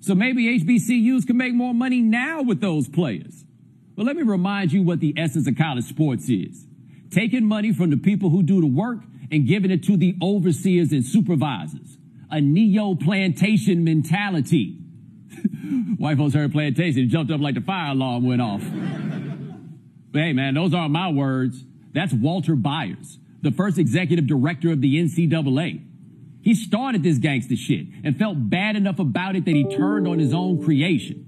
So 0.01 0.15
maybe 0.15 0.59
HBCUs 0.59 1.27
can 1.27 1.37
make 1.37 1.53
more 1.53 1.75
money 1.75 2.01
now 2.01 2.43
with 2.43 2.61
those 2.63 2.89
players. 2.89 3.45
But 3.97 4.07
let 4.07 4.17
me 4.17 4.23
remind 4.23 4.73
you 4.73 4.83
what 4.83 5.01
the 5.01 5.13
essence 5.17 5.47
of 5.47 5.59
college 5.59 5.85
sports 5.85 6.29
is. 6.31 6.67
Taking 7.11 7.45
money 7.45 7.75
from 7.75 7.91
the 7.91 7.99
people 7.99 8.31
who 8.31 8.43
do 8.43 8.63
the 8.63 8.67
work 8.67 9.01
and 9.31 9.47
giving 9.47 9.71
it 9.71 9.83
to 9.85 9.99
the 9.99 10.17
overseers 10.23 10.91
and 10.91 11.05
supervisors. 11.05 11.99
A 12.31 12.41
neo-plantation 12.41 13.85
mentality. 13.85 14.79
White 15.99 16.17
folks 16.17 16.33
heard 16.33 16.53
plantation 16.53 17.11
jumped 17.11 17.31
up 17.31 17.41
like 17.41 17.57
the 17.57 17.61
fire 17.61 17.93
alarm 17.93 18.25
went 18.25 18.41
off. 18.41 18.63
Hey, 20.13 20.33
man, 20.33 20.55
those 20.55 20.75
aren't 20.75 20.93
my 20.93 21.11
words. 21.11 21.65
That's 21.93 22.13
Walter 22.13 22.57
Byers, 22.57 23.19
the 23.43 23.51
first 23.51 23.79
executive 23.79 24.27
director 24.27 24.71
of 24.73 24.81
the 24.81 24.97
NCAA. 24.97 25.85
He 26.43 26.55
started 26.55 27.03
this 27.03 27.19
gangster 27.19 27.57
shit 27.57 27.87
and 28.03 28.19
felt 28.19 28.49
bad 28.49 28.77
enough 28.77 28.99
about 28.99 29.37
it 29.37 29.45
that 29.45 29.55
he 29.55 29.65
turned 29.65 30.09
on 30.09 30.19
his 30.19 30.33
own 30.33 30.65
creation. 30.65 31.27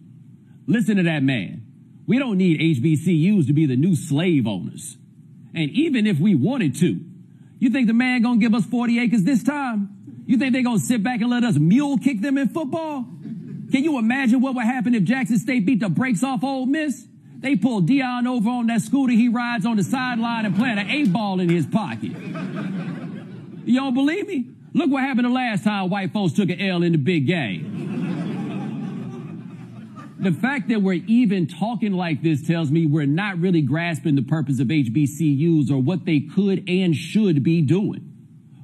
Listen 0.66 0.96
to 0.96 1.02
that 1.02 1.22
man. 1.22 1.66
We 2.06 2.18
don't 2.18 2.38
need 2.38 2.60
HBCUs 2.60 3.46
to 3.46 3.52
be 3.52 3.66
the 3.66 3.76
new 3.76 3.94
slave 3.94 4.46
owners. 4.46 4.96
And 5.54 5.70
even 5.70 6.06
if 6.06 6.18
we 6.18 6.34
wanted 6.34 6.76
to, 6.76 7.00
you 7.58 7.70
think 7.70 7.86
the 7.86 7.92
man 7.92 8.22
gonna 8.22 8.38
give 8.38 8.54
us 8.54 8.64
40 8.64 8.98
acres 9.00 9.22
this 9.22 9.42
time? 9.42 10.24
You 10.26 10.38
think 10.38 10.52
they 10.52 10.62
gonna 10.62 10.78
sit 10.78 11.02
back 11.02 11.20
and 11.20 11.30
let 11.30 11.44
us 11.44 11.56
mule 11.58 11.98
kick 11.98 12.20
them 12.20 12.38
in 12.38 12.48
football? 12.48 13.06
Can 13.70 13.84
you 13.84 13.98
imagine 13.98 14.40
what 14.40 14.54
would 14.54 14.64
happen 14.64 14.94
if 14.94 15.04
Jackson 15.04 15.38
State 15.38 15.66
beat 15.66 15.80
the 15.80 15.88
brakes 15.88 16.22
off 16.22 16.42
Ole 16.42 16.66
Miss? 16.66 17.06
They 17.42 17.56
pulled 17.56 17.88
Deion 17.88 18.26
over 18.28 18.48
on 18.48 18.68
that 18.68 18.82
scooter 18.82 19.12
he 19.12 19.28
rides 19.28 19.66
on 19.66 19.76
the 19.76 19.82
sideline 19.82 20.46
and 20.46 20.54
plant 20.54 20.78
an 20.78 20.88
eight 20.88 21.12
ball 21.12 21.40
in 21.40 21.48
his 21.48 21.66
pocket. 21.66 22.12
You 23.64 23.80
don't 23.80 23.94
believe 23.94 24.28
me? 24.28 24.46
Look 24.72 24.90
what 24.90 25.02
happened 25.02 25.26
the 25.26 25.30
last 25.30 25.64
time 25.64 25.90
white 25.90 26.12
folks 26.12 26.34
took 26.34 26.48
an 26.50 26.60
L 26.60 26.84
in 26.84 26.92
the 26.92 26.98
big 26.98 27.26
game. 27.26 27.80
The 30.20 30.30
fact 30.30 30.68
that 30.68 30.80
we're 30.80 31.02
even 31.08 31.48
talking 31.48 31.94
like 31.94 32.22
this 32.22 32.46
tells 32.46 32.70
me 32.70 32.86
we're 32.86 33.06
not 33.06 33.40
really 33.40 33.60
grasping 33.60 34.14
the 34.14 34.22
purpose 34.22 34.60
of 34.60 34.68
HBCUs 34.68 35.68
or 35.68 35.82
what 35.82 36.04
they 36.04 36.20
could 36.20 36.68
and 36.68 36.94
should 36.94 37.42
be 37.42 37.60
doing. 37.60 38.11